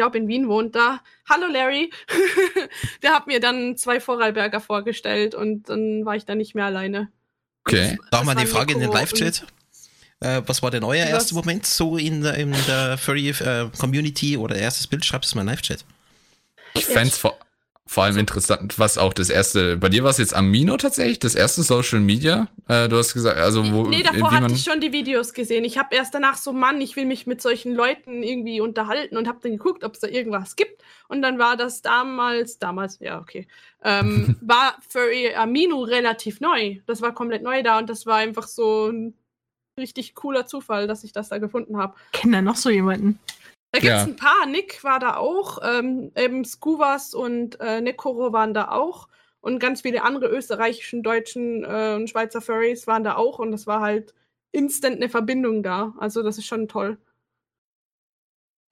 glaube 0.00 0.16
in 0.16 0.28
Wien 0.28 0.48
wohnt 0.48 0.74
da. 0.74 1.02
Hallo 1.28 1.46
Larry. 1.46 1.90
Der 3.02 3.10
hat 3.12 3.26
mir 3.26 3.38
dann 3.38 3.76
zwei 3.76 4.00
Vorarlberger 4.00 4.58
vorgestellt 4.58 5.34
und 5.34 5.68
dann 5.68 6.06
war 6.06 6.16
ich 6.16 6.24
da 6.24 6.34
nicht 6.34 6.54
mehr 6.54 6.64
alleine. 6.64 7.12
Okay. 7.66 7.98
Da 8.10 8.22
mal 8.22 8.34
Das 8.34 8.44
die 8.44 8.50
war 8.50 8.60
Frage 8.60 8.72
in 8.72 8.80
den 8.80 8.88
Nico 8.88 8.98
Live-Chat. 8.98 9.44
Äh, 10.20 10.40
was 10.46 10.62
war 10.62 10.70
denn 10.70 10.84
euer 10.84 11.04
Was? 11.04 11.10
erster 11.10 11.34
Moment 11.34 11.66
so 11.66 11.98
in 11.98 12.22
der, 12.22 12.36
in 12.36 12.54
der 12.66 12.96
Furry-Community 12.96 14.38
oder 14.38 14.56
erstes 14.56 14.86
Bild? 14.86 15.04
Schreibt 15.04 15.26
es 15.26 15.34
mal 15.34 15.42
in 15.42 15.48
den 15.48 15.52
Live-Chat. 15.52 15.84
Ich 16.72 16.86
fänd's 16.86 17.18
vor, 17.18 17.38
vor 17.90 18.04
allem 18.04 18.18
interessant, 18.18 18.78
was 18.78 18.98
auch 18.98 19.12
das 19.12 19.30
erste, 19.30 19.76
bei 19.76 19.88
dir 19.88 20.04
war 20.04 20.10
es 20.10 20.18
jetzt 20.18 20.32
Amino 20.32 20.76
tatsächlich, 20.76 21.18
das 21.18 21.34
erste 21.34 21.64
Social 21.64 21.98
Media. 21.98 22.46
Äh, 22.68 22.88
du 22.88 22.96
hast 22.96 23.14
gesagt, 23.14 23.36
also 23.36 23.68
wo, 23.72 23.82
nee, 23.82 23.98
wie 23.98 24.02
davor 24.04 24.30
hatte 24.30 24.54
ich 24.54 24.62
schon 24.62 24.80
die 24.80 24.92
Videos 24.92 25.34
gesehen. 25.34 25.64
Ich 25.64 25.76
habe 25.76 25.96
erst 25.96 26.14
danach 26.14 26.36
so, 26.36 26.52
Mann, 26.52 26.80
ich 26.80 26.94
will 26.94 27.04
mich 27.04 27.26
mit 27.26 27.42
solchen 27.42 27.74
Leuten 27.74 28.22
irgendwie 28.22 28.60
unterhalten 28.60 29.16
und 29.16 29.26
habe 29.26 29.40
dann 29.42 29.50
geguckt, 29.50 29.82
ob 29.82 29.94
es 29.94 29.98
da 29.98 30.06
irgendwas 30.06 30.54
gibt. 30.54 30.80
Und 31.08 31.20
dann 31.20 31.40
war 31.40 31.56
das 31.56 31.82
damals, 31.82 32.60
damals, 32.60 33.00
ja, 33.00 33.18
okay, 33.18 33.48
ähm, 33.82 34.36
war 34.40 34.76
Furry 34.88 35.34
Amino 35.34 35.82
relativ 35.82 36.38
neu. 36.38 36.76
Das 36.86 37.02
war 37.02 37.12
komplett 37.12 37.42
neu 37.42 37.64
da 37.64 37.80
und 37.80 37.90
das 37.90 38.06
war 38.06 38.18
einfach 38.18 38.46
so 38.46 38.86
ein 38.86 39.14
richtig 39.76 40.14
cooler 40.14 40.46
Zufall, 40.46 40.86
dass 40.86 41.02
ich 41.02 41.10
das 41.10 41.28
da 41.28 41.38
gefunden 41.38 41.76
habe. 41.76 41.96
Kennt 42.12 42.34
da 42.34 42.40
noch 42.40 42.54
so 42.54 42.70
jemanden? 42.70 43.18
Da 43.72 43.78
gibt's 43.78 43.86
Ja. 43.86 44.02
ein 44.04 44.16
paar. 44.16 44.46
Nick 44.46 44.82
war 44.84 44.98
da 44.98 45.16
auch, 45.16 45.58
ähm, 45.62 46.12
eben 46.16 46.44
Skuvas 46.44 47.14
und 47.14 47.60
äh, 47.60 47.80
Nekoro 47.80 48.32
waren 48.32 48.54
da 48.54 48.68
auch. 48.70 49.08
Und 49.40 49.58
ganz 49.58 49.82
viele 49.82 50.02
andere 50.02 50.26
österreichischen, 50.28 51.02
deutschen 51.02 51.64
äh, 51.64 51.94
und 51.96 52.10
Schweizer 52.10 52.40
Furries 52.42 52.86
waren 52.86 53.04
da 53.04 53.16
auch. 53.16 53.38
Und 53.38 53.52
das 53.52 53.66
war 53.66 53.80
halt 53.80 54.14
instant 54.52 54.96
eine 54.96 55.08
Verbindung 55.08 55.62
da. 55.62 55.94
Also 55.98 56.22
das 56.22 56.36
ist 56.38 56.46
schon 56.46 56.68
toll. 56.68 56.98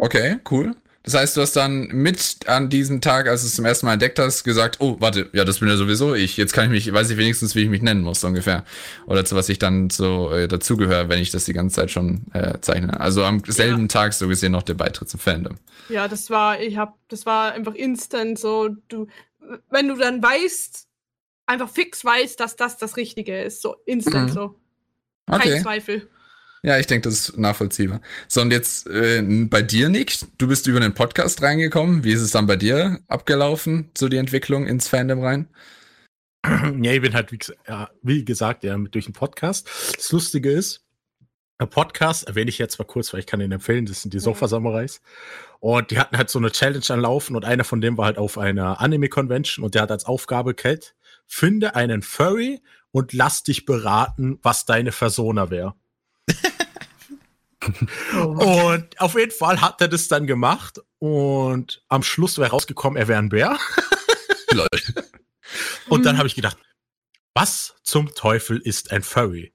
Okay, 0.00 0.38
cool. 0.50 0.74
Das 1.04 1.14
heißt, 1.14 1.36
du 1.36 1.40
hast 1.40 1.56
dann 1.56 1.86
mit 1.86 2.46
an 2.48 2.68
diesem 2.68 3.00
Tag, 3.00 3.28
als 3.28 3.40
du 3.40 3.46
es 3.46 3.54
zum 3.54 3.64
ersten 3.64 3.86
Mal 3.86 3.94
entdeckt 3.94 4.18
hast, 4.18 4.44
gesagt, 4.44 4.76
oh, 4.80 4.96
warte, 5.00 5.30
ja, 5.32 5.44
das 5.44 5.60
bin 5.60 5.68
ja 5.68 5.76
sowieso 5.76 6.14
ich. 6.14 6.36
Jetzt 6.36 6.52
kann 6.52 6.64
ich 6.66 6.70
mich, 6.70 6.92
weiß 6.92 7.08
ich 7.08 7.16
wenigstens, 7.16 7.54
wie 7.54 7.62
ich 7.62 7.68
mich 7.70 7.80
nennen 7.80 8.02
muss, 8.02 8.22
ungefähr. 8.24 8.64
Oder 9.06 9.24
zu 9.24 9.34
was 9.34 9.48
ich 9.48 9.58
dann 9.58 9.88
so 9.88 10.30
äh, 10.30 10.48
dazugehöre, 10.48 11.08
wenn 11.08 11.20
ich 11.20 11.30
das 11.30 11.46
die 11.46 11.54
ganze 11.54 11.76
Zeit 11.76 11.90
schon 11.90 12.26
äh, 12.34 12.60
zeichne. 12.60 13.00
Also 13.00 13.24
am 13.24 13.42
selben 13.46 13.88
Tag 13.88 14.12
so 14.12 14.28
gesehen 14.28 14.52
noch 14.52 14.64
der 14.64 14.74
Beitritt 14.74 15.08
zum 15.08 15.20
Fandom. 15.20 15.56
Ja, 15.88 16.08
das 16.08 16.28
war, 16.28 16.60
ich 16.60 16.76
hab, 16.76 16.98
das 17.08 17.24
war 17.24 17.52
einfach 17.52 17.74
instant 17.74 18.38
so, 18.38 18.68
du, 18.88 19.06
wenn 19.70 19.88
du 19.88 19.94
dann 19.96 20.22
weißt, 20.22 20.86
einfach 21.46 21.70
fix 21.70 22.04
weißt, 22.04 22.38
dass 22.38 22.56
das 22.56 22.76
das 22.76 22.98
Richtige 22.98 23.40
ist. 23.40 23.62
So 23.62 23.76
instant 23.86 24.30
Mhm. 24.30 24.34
so. 24.34 24.54
Kein 25.26 25.40
Okay. 25.40 25.62
Zweifel. 25.62 26.08
Ja, 26.62 26.78
ich 26.78 26.86
denke, 26.86 27.08
das 27.08 27.28
ist 27.28 27.38
nachvollziehbar. 27.38 28.00
So, 28.26 28.40
und 28.40 28.50
jetzt 28.50 28.88
äh, 28.88 29.22
bei 29.22 29.62
dir, 29.62 29.88
Nick, 29.88 30.18
du 30.38 30.48
bist 30.48 30.66
über 30.66 30.80
den 30.80 30.94
Podcast 30.94 31.40
reingekommen. 31.42 32.02
Wie 32.02 32.12
ist 32.12 32.20
es 32.20 32.32
dann 32.32 32.46
bei 32.46 32.56
dir 32.56 33.00
abgelaufen, 33.06 33.90
so 33.96 34.08
die 34.08 34.16
Entwicklung 34.16 34.66
ins 34.66 34.88
Fandom 34.88 35.22
rein? 35.22 35.48
Ja, 36.82 36.92
ich 36.92 37.00
bin 37.02 37.14
halt, 37.14 37.32
wie, 37.32 37.38
ja, 37.66 37.90
wie 38.02 38.24
gesagt, 38.24 38.64
ja, 38.64 38.76
mit 38.78 38.94
durch 38.94 39.04
den 39.06 39.12
Podcast. 39.12 39.68
Das 39.96 40.10
Lustige 40.12 40.50
ist, 40.50 40.84
der 41.60 41.66
Podcast 41.66 42.28
erwähne 42.28 42.48
ich 42.48 42.58
jetzt 42.58 42.78
mal 42.78 42.84
kurz, 42.84 43.12
weil 43.12 43.20
ich 43.20 43.26
kann 43.26 43.40
ihn 43.40 43.50
empfehlen, 43.50 43.86
das 43.86 44.02
sind 44.02 44.14
die 44.14 44.18
Ja. 44.18 44.22
Sofa-Samurais. 44.22 45.00
Und 45.60 45.90
die 45.90 45.98
hatten 45.98 46.16
halt 46.16 46.30
so 46.30 46.38
eine 46.38 46.52
Challenge 46.52 46.84
anlaufen 46.88 47.34
und 47.34 47.44
einer 47.44 47.64
von 47.64 47.80
denen 47.80 47.96
war 47.96 48.06
halt 48.06 48.18
auf 48.18 48.38
einer 48.38 48.80
Anime-Convention 48.80 49.64
und 49.64 49.74
der 49.74 49.82
hat 49.82 49.90
als 49.90 50.04
Aufgabe 50.04 50.54
gehabt, 50.54 50.94
finde 51.26 51.74
einen 51.74 52.02
Furry 52.02 52.62
und 52.92 53.12
lass 53.12 53.42
dich 53.42 53.64
beraten, 53.66 54.38
was 54.42 54.64
deine 54.64 54.92
Persona 54.92 55.50
wäre. 55.50 55.74
Und 58.12 59.00
auf 59.00 59.14
jeden 59.14 59.32
Fall 59.32 59.60
hat 59.60 59.80
er 59.80 59.88
das 59.88 60.08
dann 60.08 60.26
gemacht 60.26 60.80
und 60.98 61.82
am 61.88 62.02
Schluss 62.02 62.38
wäre 62.38 62.50
rausgekommen, 62.50 62.96
er 62.96 63.08
wäre 63.08 63.18
ein 63.18 63.28
Bär. 63.28 63.58
Und 65.88 66.04
dann 66.04 66.14
Mhm. 66.14 66.18
habe 66.18 66.28
ich 66.28 66.34
gedacht, 66.34 66.58
was 67.34 67.74
zum 67.82 68.14
Teufel 68.14 68.58
ist 68.58 68.92
ein 68.92 69.02
Furry? 69.02 69.52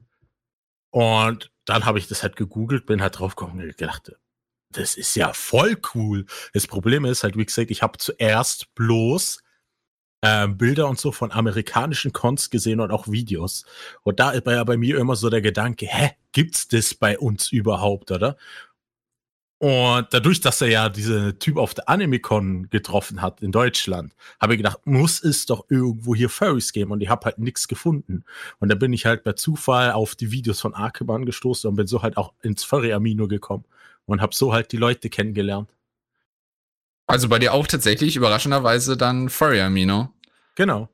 Und 0.90 1.52
dann 1.66 1.86
habe 1.86 2.00
ich 2.00 2.08
das 2.08 2.24
halt 2.24 2.36
gegoogelt, 2.36 2.86
bin 2.86 3.02
halt 3.02 3.20
drauf 3.20 3.36
gekommen 3.36 3.62
und 3.62 3.78
gedacht, 3.78 4.12
das 4.70 4.96
ist 4.96 5.16
ja 5.16 5.34
voll 5.34 5.78
cool. 5.94 6.26
Das 6.54 6.68
Problem 6.68 7.06
ist 7.06 7.24
halt, 7.24 7.38
wie 7.38 7.46
gesagt, 7.46 7.72
ich 7.72 7.82
habe 7.82 7.98
zuerst 7.98 8.74
bloß 8.76 9.40
ähm, 10.24 10.58
Bilder 10.58 10.88
und 10.88 11.00
so 11.00 11.12
von 11.12 11.32
amerikanischen 11.32 12.14
Cons 12.14 12.50
gesehen 12.50 12.80
und 12.80 12.92
auch 12.92 13.08
Videos. 13.08 13.66
Und 14.04 14.20
da 14.20 14.34
war 14.46 14.54
ja 14.54 14.64
bei 14.64 14.78
mir 14.78 14.98
immer 14.98 15.16
so 15.16 15.30
der 15.30 15.42
Gedanke, 15.42 15.86
hä, 15.86 16.12
gibt's 16.32 16.68
das 16.70 16.96
bei 16.96 17.20
uns 17.20 17.52
überhaupt, 17.52 18.10
oder? 18.10 18.38
Und 19.60 20.08
dadurch, 20.12 20.42
dass 20.42 20.60
er 20.62 20.68
ja 20.68 20.90
diese 20.90 21.40
Typ 21.40 21.58
auf 21.58 21.74
der 21.74 21.88
Anime-Con 21.88 22.70
getroffen 22.70 23.22
hat 23.22 23.42
in 23.42 23.52
Deutschland, 23.54 24.14
habe 24.42 24.54
ich 24.54 24.58
gedacht, 24.58 24.80
muss 24.86 25.24
es 25.24 25.46
doch 25.46 25.66
irgendwo 25.70 26.16
hier 26.16 26.30
Furries 26.30 26.74
geben 26.74 26.92
und 26.92 27.02
ich 27.02 27.10
habe 27.10 27.26
halt 27.26 27.38
nichts 27.38 27.68
gefunden. 27.68 28.26
Und 28.60 28.70
da 28.70 28.76
bin 28.76 28.92
ich 28.92 29.06
halt 29.06 29.24
bei 29.24 29.34
Zufall 29.34 29.92
auf 29.92 30.16
die 30.16 30.32
Videos 30.32 30.60
von 30.60 30.74
Arkeban 30.74 31.26
gestoßen 31.26 31.70
und 31.70 31.76
bin 31.76 31.88
so 31.88 32.02
halt 32.02 32.18
auch 32.18 32.34
ins 32.42 32.64
Furry-Amino 32.66 33.28
gekommen 33.28 33.64
und 34.06 34.22
habe 34.22 34.36
so 34.36 34.54
halt 34.54 34.72
die 34.74 34.78
Leute 34.78 35.10
kennengelernt. 35.10 35.70
Also 37.08 37.28
bei 37.30 37.40
dir 37.40 37.54
auch 37.54 37.68
tatsächlich 37.68 38.16
überraschenderweise 38.16 38.98
dann 38.98 39.30
Furry 39.30 39.62
Amino. 39.62 40.13
Genau. 40.56 40.90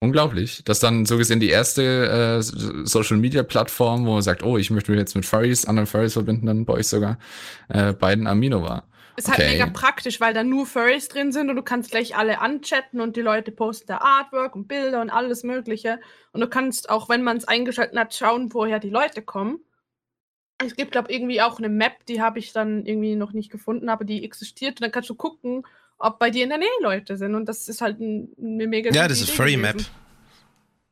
Unglaublich. 0.00 0.62
Das 0.64 0.76
ist 0.76 0.82
dann 0.82 1.06
so 1.06 1.16
gesehen 1.16 1.40
die 1.40 1.48
erste 1.48 2.38
äh, 2.38 2.42
Social 2.86 3.16
Media 3.16 3.42
Plattform, 3.42 4.04
wo 4.06 4.12
man 4.12 4.22
sagt, 4.22 4.42
oh, 4.42 4.58
ich 4.58 4.70
möchte 4.70 4.90
mich 4.90 4.98
jetzt 4.98 5.14
mit 5.14 5.24
Furries, 5.24 5.64
anderen 5.64 5.86
Furries 5.86 6.12
verbinden, 6.12 6.46
dann 6.46 6.66
bei 6.66 6.74
euch 6.74 6.88
sogar 6.88 7.18
äh, 7.68 7.94
beiden 7.94 8.26
Amino 8.26 8.62
war. 8.62 8.88
Ist 9.16 9.28
halt 9.28 9.38
Okay. 9.38 9.52
mega 9.52 9.66
praktisch, 9.66 10.20
weil 10.20 10.34
da 10.34 10.44
nur 10.44 10.66
Furries 10.66 11.08
drin 11.08 11.32
sind 11.32 11.48
und 11.48 11.56
du 11.56 11.62
kannst 11.62 11.90
gleich 11.90 12.14
alle 12.14 12.42
anchatten 12.42 13.00
und 13.00 13.16
die 13.16 13.22
Leute 13.22 13.50
posten 13.52 13.86
da 13.86 13.98
Artwork 13.98 14.54
und 14.54 14.68
Bilder 14.68 15.00
und 15.00 15.08
alles 15.08 15.42
Mögliche. 15.42 15.98
Und 16.32 16.42
du 16.42 16.48
kannst 16.48 16.90
auch, 16.90 17.08
wenn 17.08 17.22
man 17.22 17.38
es 17.38 17.48
eingeschaltet 17.48 17.98
hat, 17.98 18.14
schauen, 18.14 18.52
woher 18.52 18.78
die 18.78 18.90
Leute 18.90 19.22
kommen. 19.22 19.60
Es 20.62 20.76
gibt, 20.76 20.92
glaube 20.92 21.10
ich, 21.10 21.16
irgendwie 21.16 21.40
auch 21.40 21.58
eine 21.58 21.70
Map, 21.70 22.04
die 22.06 22.20
habe 22.20 22.38
ich 22.38 22.52
dann 22.52 22.84
irgendwie 22.84 23.16
noch 23.16 23.32
nicht 23.32 23.50
gefunden, 23.50 23.88
aber 23.88 24.04
die 24.04 24.22
existiert. 24.24 24.72
Und 24.72 24.82
dann 24.82 24.92
kannst 24.92 25.08
du 25.08 25.14
gucken, 25.14 25.66
ob 25.98 26.18
bei 26.18 26.30
dir 26.30 26.44
in 26.44 26.50
der 26.50 26.58
Nähe 26.58 26.68
Leute 26.82 27.16
sind. 27.16 27.34
Und 27.34 27.46
das 27.46 27.68
ist 27.68 27.80
halt 27.80 28.00
ein, 28.00 28.28
eine 28.38 28.66
mega 28.66 28.90
Ja, 28.90 29.08
das 29.08 29.20
ist 29.20 29.30
Furry 29.30 29.56
Map. 29.56 29.76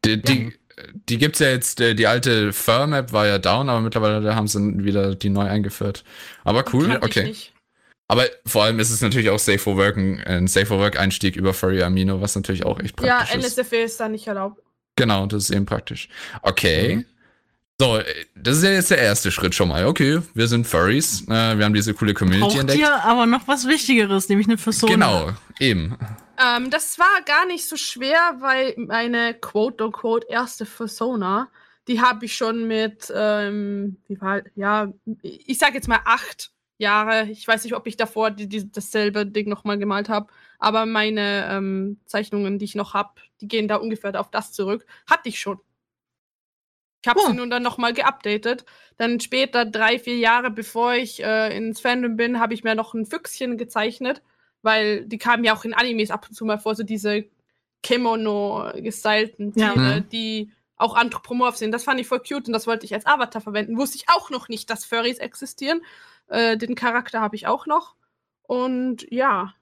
Die, 0.05 0.21
die, 0.21 0.53
die 1.09 1.19
gibt's 1.19 1.39
ja 1.39 1.49
jetzt, 1.49 1.81
äh, 1.81 1.95
die 1.95 2.07
alte 2.07 2.53
Fur-Map 2.53 3.13
war 3.13 3.27
ja 3.27 3.39
down, 3.39 3.69
aber 3.69 3.81
mittlerweile 3.81 4.35
haben 4.35 4.49
sie 4.49 4.85
wieder 4.85 5.15
die 5.15 5.31
neu 5.31 5.47
eingeführt. 5.47 6.05
Aber 6.45 6.65
cool, 6.73 6.99
okay. 7.01 7.35
Aber 8.07 8.25
vor 8.45 8.65
allem 8.65 8.79
ist 8.81 8.91
es 8.91 9.01
natürlich 9.01 9.31
auch 9.31 9.39
Safe 9.39 9.59
for 9.59 9.77
Work, 9.77 9.97
ein, 9.97 10.23
ein 10.25 10.47
Safe 10.47 10.67
for 10.67 10.79
Work 10.79 10.99
Einstieg 10.99 11.37
über 11.37 11.55
Furry 11.55 11.83
Amino, 11.83 12.21
was 12.21 12.37
natürlich 12.37 12.67
auch 12.67 12.79
echt 12.81 13.01
Ja, 13.01 13.19
praktisch 13.19 13.37
ist. 13.37 13.59
NSFW 13.59 13.85
ist 13.85 13.99
da 13.99 14.09
nicht 14.09 14.27
erlaubt. 14.27 14.61
Genau, 14.97 15.27
das 15.27 15.45
ist 15.45 15.51
eben 15.51 15.67
praktisch. 15.67 16.09
Okay. 16.43 16.97
Mhm. 16.97 17.05
So, 17.81 17.97
äh, 17.97 18.05
das 18.37 18.59
ist 18.59 18.65
ja 18.65 18.71
jetzt 18.71 18.91
der 18.91 18.99
erste 18.99 19.33
Schritt 19.33 19.55
schon 19.55 19.69
mal. 19.69 19.87
Okay, 19.87 20.21
wir 20.35 20.47
sind 20.47 20.67
Furries, 20.67 21.23
äh, 21.23 21.59
wir 21.59 21.65
haben 21.65 21.75
diese 21.75 21.93
coole 21.93 22.15
Community 22.15 22.47
Braucht 22.47 22.59
entdeckt. 22.59 22.79
ihr 22.79 23.05
aber 23.05 23.27
noch 23.27 23.49
was 23.49 23.67
Wichtigeres, 23.67 24.29
nämlich 24.29 24.47
eine 24.47 24.57
Persona. 24.57 24.93
Genau, 24.93 25.31
eben. 25.59 25.99
Ähm, 26.39 26.71
das 26.71 26.99
war 26.99 27.23
gar 27.27 27.47
nicht 27.47 27.69
so 27.69 27.77
schwer, 27.77 28.37
weil 28.39 28.75
meine 28.77 29.35
quote-unquote 29.35 30.27
erste 30.29 30.65
Persona, 30.65 31.49
die 31.89 32.01
habe 32.01 32.27
ich 32.27 32.37
schon 32.37 32.67
mit, 32.69 33.13
ähm, 33.15 33.97
wie 34.07 34.21
war, 34.21 34.43
ja, 34.55 34.93
ich 35.23 35.59
sag 35.59 35.75
jetzt 35.75 35.89
mal 35.89 36.01
acht 36.05 36.53
Jahre. 36.79 37.29
Ich 37.31 37.47
weiß 37.47 37.65
nicht, 37.65 37.75
ob 37.75 37.87
ich 37.87 37.97
davor 37.97 38.31
die, 38.31 38.49
die, 38.49 38.71
dasselbe 38.71 39.27
Ding 39.27 39.49
nochmal 39.49 39.79
gemalt 39.79 40.09
habe, 40.09 40.29
aber 40.59 40.87
meine 40.87 41.49
ähm, 41.51 41.99
Zeichnungen, 42.07 42.59
die 42.59 42.65
ich 42.67 42.75
noch 42.75 42.95
habe, 42.95 43.15
die 43.41 43.49
gehen 43.49 43.69
da 43.69 43.77
ungefähr 43.77 44.19
auf 44.19 44.31
das 44.31 44.53
zurück. 44.53 44.87
Hatte 45.09 45.29
ich 45.29 45.41
schon. 45.41 45.59
Ich 47.05 47.09
habe 47.09 47.21
Oh. 47.23 47.27
sie 47.27 47.35
nun 47.35 47.51
dann 47.51 47.63
nochmal 47.63 47.93
geupdatet. 47.93 48.65
Dann 48.97 49.21
später, 49.21 49.67
drei, 49.67 49.99
vier 49.99 50.17
Jahre 50.17 50.51
bevor 50.51 50.95
ich 50.95 51.23
äh, 51.23 51.55
ins 51.55 51.81
Fandom 51.81 52.17
bin, 52.17 52.41
habe 52.41 52.55
ich 52.55 52.65
mir 52.65 52.75
noch 52.75 52.95
ein 52.95 53.05
Füchschen 53.07 53.59
gezeichnet 53.59 54.23
weil 54.63 55.05
die 55.05 55.19
kamen 55.19 55.45
ja 55.45 55.55
auch 55.55 55.67
in 55.67 55.75
Animes 55.75 56.11
ab 56.11 56.25
und 56.27 56.35
zu 56.35 56.47
mal 56.47 56.57
vor, 56.59 56.75
so 56.75 56.83
diese 56.85 57.27
Kimono-gestylten 57.83 59.53
Ja. 59.57 59.73
Tiere, 59.73 60.01
Mhm. 60.01 60.09
die 60.09 60.51
auch 60.77 60.95
anthropomorph 60.97 61.57
sind. 61.57 61.73
Das 61.73 61.85
fand 61.85 62.01
ich 62.01 62.07
voll 62.07 62.21
cute 62.21 62.47
und 62.47 62.53
das 62.55 62.67
wollte 62.67 62.87
ich 62.87 62.95
als 62.95 63.07
Avatar 63.07 63.43
verwenden. 63.43 63.77
Wusste 63.79 63.97
ich 63.99 64.09
auch 64.09 64.31
noch 64.31 64.49
nicht, 64.49 64.71
dass 64.71 64.85
Furries 64.87 65.19
existieren. 65.19 65.83
Äh, 66.29 66.57
den 66.57 66.75
Charakter 66.75 67.21
habe 67.21 67.37
ich 67.37 67.47
auch 67.47 67.67
noch. 67.67 67.95
Und 68.43 69.07
ja. 69.11 69.53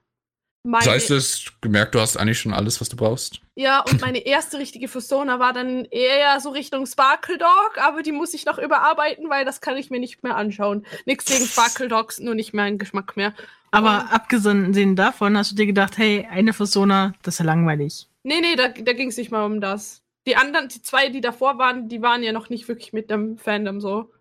Das 0.63 0.87
heißt, 0.87 1.09
du 1.09 1.15
hast 1.15 1.61
gemerkt, 1.61 1.93
du 1.93 1.99
hast 1.99 2.15
eigentlich 2.15 2.39
schon 2.39 2.53
alles, 2.53 2.79
was 2.79 2.87
du 2.87 2.95
brauchst. 2.95 3.41
Ja, 3.55 3.81
und 3.81 3.99
meine 3.99 4.19
erste 4.25 4.57
richtige 4.57 4.87
Persona 4.87 5.39
war 5.39 5.51
dann 5.51 5.85
eher 5.85 6.39
so 6.39 6.49
Richtung 6.51 6.85
Sparkle 6.85 7.37
Dog, 7.37 7.77
aber 7.77 8.01
die 8.01 8.13
muss 8.13 8.33
ich 8.33 8.45
noch 8.45 8.57
überarbeiten, 8.57 9.29
weil 9.29 9.43
das 9.43 9.59
kann 9.59 9.75
ich 9.75 9.89
mir 9.89 9.99
nicht 9.99 10.23
mehr 10.23 10.37
anschauen. 10.37 10.85
Nichts 11.05 11.25
gegen 11.25 11.45
Sparkle 11.45 11.89
Dogs, 11.89 12.19
nur 12.19 12.33
nicht 12.33 12.53
mehr 12.53 12.63
ein 12.63 12.77
Geschmack 12.77 13.17
mehr. 13.17 13.33
Aber 13.71 14.11
abgesehen 14.11 14.95
davon 14.95 15.37
hast 15.37 15.51
du 15.51 15.55
dir 15.55 15.65
gedacht, 15.65 15.97
hey, 15.97 16.27
eine 16.29 16.53
Persona, 16.53 17.13
das 17.23 17.35
ist 17.35 17.39
ja 17.39 17.45
langweilig. 17.45 18.07
Nee, 18.23 18.39
nee, 18.39 18.55
da, 18.55 18.69
da 18.69 18.93
ging 18.93 19.09
es 19.09 19.17
nicht 19.17 19.31
mal 19.31 19.45
um 19.45 19.59
das. 19.59 20.01
Die 20.25 20.37
anderen, 20.37 20.69
die 20.69 20.81
zwei, 20.81 21.09
die 21.09 21.21
davor 21.21 21.57
waren, 21.57 21.89
die 21.89 22.01
waren 22.01 22.23
ja 22.23 22.31
noch 22.31 22.49
nicht 22.49 22.67
wirklich 22.69 22.93
mit 22.93 23.09
dem 23.09 23.37
Fandom 23.37 23.81
so. 23.81 24.11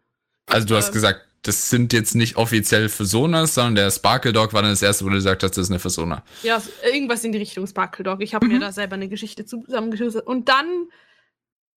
Also 0.47 0.67
du 0.67 0.75
hast 0.75 0.89
äh, 0.89 0.93
gesagt, 0.93 1.27
das 1.43 1.71
sind 1.71 1.93
jetzt 1.93 2.15
nicht 2.15 2.37
offiziell 2.37 2.89
Personas, 2.89 3.55
sondern 3.55 3.75
der 3.75 3.91
Sparkle 3.91 4.33
Dog 4.33 4.53
war 4.53 4.63
dann 4.63 4.71
das 4.71 4.83
erste, 4.83 5.05
wo 5.05 5.09
du 5.09 5.17
gesagt 5.17 5.43
hast, 5.43 5.57
das 5.57 5.65
ist 5.65 5.71
eine 5.71 5.81
Persona. 5.81 6.23
Ja, 6.43 6.63
irgendwas 6.85 7.25
in 7.25 7.33
die 7.33 7.39
Richtung 7.39 7.67
Sparkle 7.67 8.05
Dog. 8.05 8.23
Ich 8.23 8.35
habe 8.35 8.47
mhm. 8.47 8.53
mir 8.53 8.61
da 8.61 8.73
selber 8.73 8.95
eine 8.95 9.09
Geschichte 9.09 9.45
zusammengeschustert. 9.45 10.27
Und 10.27 10.49
dann 10.49 10.89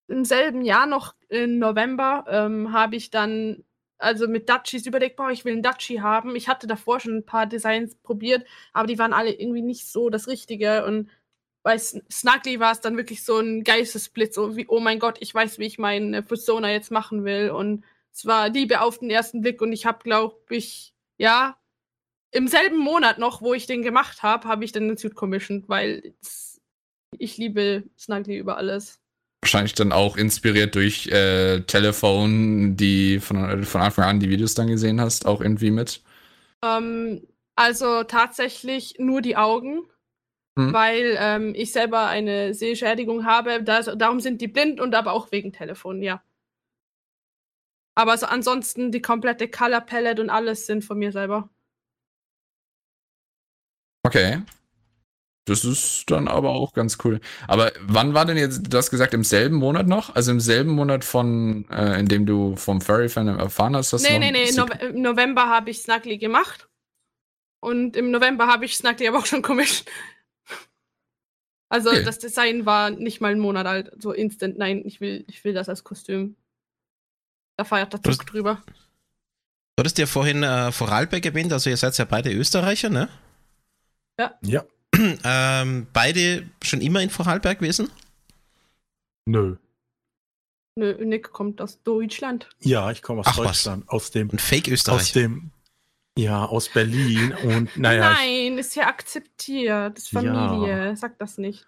im 0.08 0.24
selben 0.24 0.62
Jahr 0.62 0.86
noch 0.86 1.16
im 1.30 1.58
November 1.58 2.26
ähm, 2.30 2.74
habe 2.74 2.96
ich 2.96 3.10
dann 3.10 3.64
also 3.98 4.28
mit 4.28 4.50
Dutchies 4.50 4.86
überlegt, 4.86 5.16
boah, 5.16 5.32
ich 5.32 5.46
will 5.46 5.54
einen 5.54 5.64
Dutchie 5.64 6.02
haben. 6.02 6.36
Ich 6.36 6.48
hatte 6.48 6.68
davor 6.68 7.00
schon 7.00 7.18
ein 7.18 7.26
paar 7.26 7.48
Designs 7.48 7.96
probiert, 7.96 8.46
aber 8.72 8.86
die 8.86 9.00
waren 9.00 9.14
alle 9.14 9.32
irgendwie 9.32 9.64
nicht 9.64 9.88
so 9.88 10.12
das 10.12 10.28
Richtige. 10.28 10.86
Und 10.86 11.10
bei 11.64 11.80
Snuggly 11.80 12.60
war 12.60 12.72
es 12.72 12.82
dann 12.82 12.98
wirklich 12.98 13.24
so 13.24 13.40
ein 13.40 13.64
Geistesblitz, 13.64 14.36
so 14.36 14.56
wie, 14.56 14.68
oh 14.68 14.80
mein 14.80 15.00
Gott, 15.00 15.18
ich 15.22 15.34
weiß, 15.34 15.58
wie 15.58 15.66
ich 15.66 15.80
meine 15.80 16.22
Persona 16.22 16.70
jetzt 16.72 16.92
machen 16.92 17.24
will. 17.24 17.50
Und 17.50 17.84
es 18.16 18.26
war 18.26 18.48
Liebe 18.50 18.80
auf 18.80 19.00
den 19.00 19.10
ersten 19.10 19.42
Blick 19.42 19.62
und 19.62 19.74
ich 19.74 19.86
habe, 19.86 20.00
glaube 20.02 20.38
ich, 20.50 20.94
ja, 21.18 21.58
im 22.32 22.48
selben 22.48 22.78
Monat 22.78 23.20
noch, 23.20 23.42
wo 23.42 23.54
ich 23.54 23.68
den 23.68 23.82
gemacht 23.82 24.24
habe, 24.24 24.48
habe 24.48 24.64
ich 24.64 24.72
dann 24.72 24.88
den 24.88 24.98
Suit 24.98 25.16
commissioned, 25.16 25.68
weil 25.68 26.14
ich 27.18 27.38
liebe 27.38 27.84
Snuggly 27.98 28.38
über 28.38 28.58
alles. 28.58 29.00
Wahrscheinlich 29.42 29.74
dann 29.74 29.92
auch 29.92 30.16
inspiriert 30.16 30.76
durch 30.76 31.08
äh, 31.08 31.62
Telefon, 31.62 32.78
die 32.78 33.20
von, 33.20 33.64
von 33.64 33.82
Anfang 33.82 34.06
an 34.06 34.20
die 34.20 34.30
Videos 34.30 34.54
dann 34.54 34.68
gesehen 34.68 35.02
hast, 35.02 35.26
auch 35.26 35.42
irgendwie 35.42 35.72
mit? 35.72 36.02
Ähm, 36.64 37.28
also 37.56 38.04
tatsächlich 38.04 38.96
nur 38.98 39.22
die 39.22 39.36
Augen, 39.36 39.82
hm. 40.58 40.74
weil 40.74 41.18
ähm, 41.20 41.54
ich 41.54 41.74
selber 41.74 42.08
eine 42.08 42.54
Sehschädigung 42.54 43.26
habe. 43.26 43.62
Das, 43.62 43.90
darum 43.98 44.22
sind 44.22 44.40
die 44.40 44.48
blind 44.48 44.80
und 44.80 44.96
aber 44.96 45.12
auch 45.12 45.32
wegen 45.32 45.52
Telefon, 45.52 46.02
ja. 46.02 46.24
Aber 47.96 48.18
so 48.18 48.26
ansonsten 48.26 48.92
die 48.92 49.02
komplette 49.02 49.48
Color 49.48 49.82
Palette 49.82 50.22
und 50.22 50.30
alles 50.30 50.68
sind 50.68 50.84
von 50.84 51.00
mir 51.00 51.12
selber. 51.12 51.50
Okay. 54.04 54.42
Das 55.46 55.64
ist 55.64 56.10
dann 56.10 56.28
aber 56.28 56.50
auch 56.50 56.74
ganz 56.74 56.98
cool. 57.04 57.20
Aber 57.48 57.72
wann 57.82 58.16
war 58.16 58.26
denn 58.26 58.36
jetzt, 58.36 58.74
du 58.74 58.78
hast 58.78 58.90
gesagt, 58.90 59.14
im 59.14 59.24
selben 59.24 59.58
Monat 59.58 59.88
noch? 59.88 60.16
Also 60.16 60.32
im 60.32 60.40
selben 60.40 60.72
Monat 60.72 61.04
von, 61.06 61.70
äh, 61.70 62.00
in 62.00 62.08
dem 62.08 62.26
du 62.26 62.56
vom 62.56 62.82
Furry-Fan 62.82 63.28
erfahren 63.28 63.76
hast, 63.76 63.94
dass 63.94 64.02
Nee, 64.02 64.18
nee, 64.18 64.32
nee, 64.32 64.52
no 64.52 64.66
im 64.66 65.02
November 65.02 65.48
habe 65.48 65.70
ich 65.70 65.82
Snuggly 65.84 66.18
gemacht. 66.18 66.68
Und 67.62 67.96
im 67.96 68.10
November 68.12 68.48
habe 68.48 68.66
ich 68.66 68.76
Snuggly 68.76 69.08
aber 69.08 69.20
auch 69.20 69.26
schon 69.26 69.44
commissioned. 69.44 69.90
Also 71.70 71.90
okay. 71.90 72.04
das 72.04 72.20
Design 72.20 72.66
war 72.66 72.90
nicht 72.90 73.22
mal 73.22 73.32
einen 73.32 73.40
Monat 73.40 73.66
alt, 73.68 73.92
so 73.98 74.14
instant. 74.14 74.58
Nein, 74.58 74.84
ich 74.86 75.02
will, 75.02 75.26
ich 75.28 75.44
will 75.44 75.54
das 75.54 75.70
als 75.70 75.84
Kostüm. 75.84 76.36
Da 77.58 77.64
feiert 77.64 77.94
der 77.94 78.04
Zug 78.04 78.26
drüber. 78.26 78.62
Du 79.76 79.82
hattest 79.82 79.98
ja 79.98 80.06
vorhin 80.06 80.44
äh, 80.44 80.72
Vorarlberg 80.72 81.26
erwähnt, 81.26 81.52
also 81.52 81.70
ihr 81.70 81.78
seid 81.78 81.98
ja 81.98 82.06
beide 82.06 82.32
Österreicher, 82.32 82.90
ne? 82.90 83.10
Ja. 84.20 84.34
Ja. 84.42 84.64
ähm, 85.24 85.88
beide 85.92 86.50
schon 86.64 86.82
immer 86.82 87.02
in 87.02 87.10
Vorarlberg 87.10 87.60
gewesen? 87.60 87.92
Nö. 89.26 89.58
Nö, 90.78 91.06
Nick 91.06 91.32
kommt 91.32 91.62
aus 91.62 91.82
Deutschland. 91.84 92.50
Ja, 92.62 92.92
ich 92.92 93.02
komme 93.02 93.22
aus 93.22 93.28
Ach, 93.30 93.36
Deutschland. 93.36 93.84
Was? 93.88 93.94
Aus 93.94 94.12
dem. 94.12 94.30
Ein 94.32 94.40
Fake 94.40 94.68
Österreich. 94.68 95.02
Aus 95.02 95.12
dem. 95.14 95.52
Ja, 96.18 96.46
aus 96.46 96.70
Berlin 96.70 97.34
und 97.44 97.76
naja. 97.76 98.14
Nein, 98.14 98.58
ist 98.58 98.76
ja 98.76 98.88
akzeptiert. 98.88 99.98
Das 99.98 100.06
ist 100.06 100.12
Familie. 100.12 100.88
Ja. 100.88 100.96
Sag 100.96 101.18
das 101.20 101.38
nicht 101.38 101.66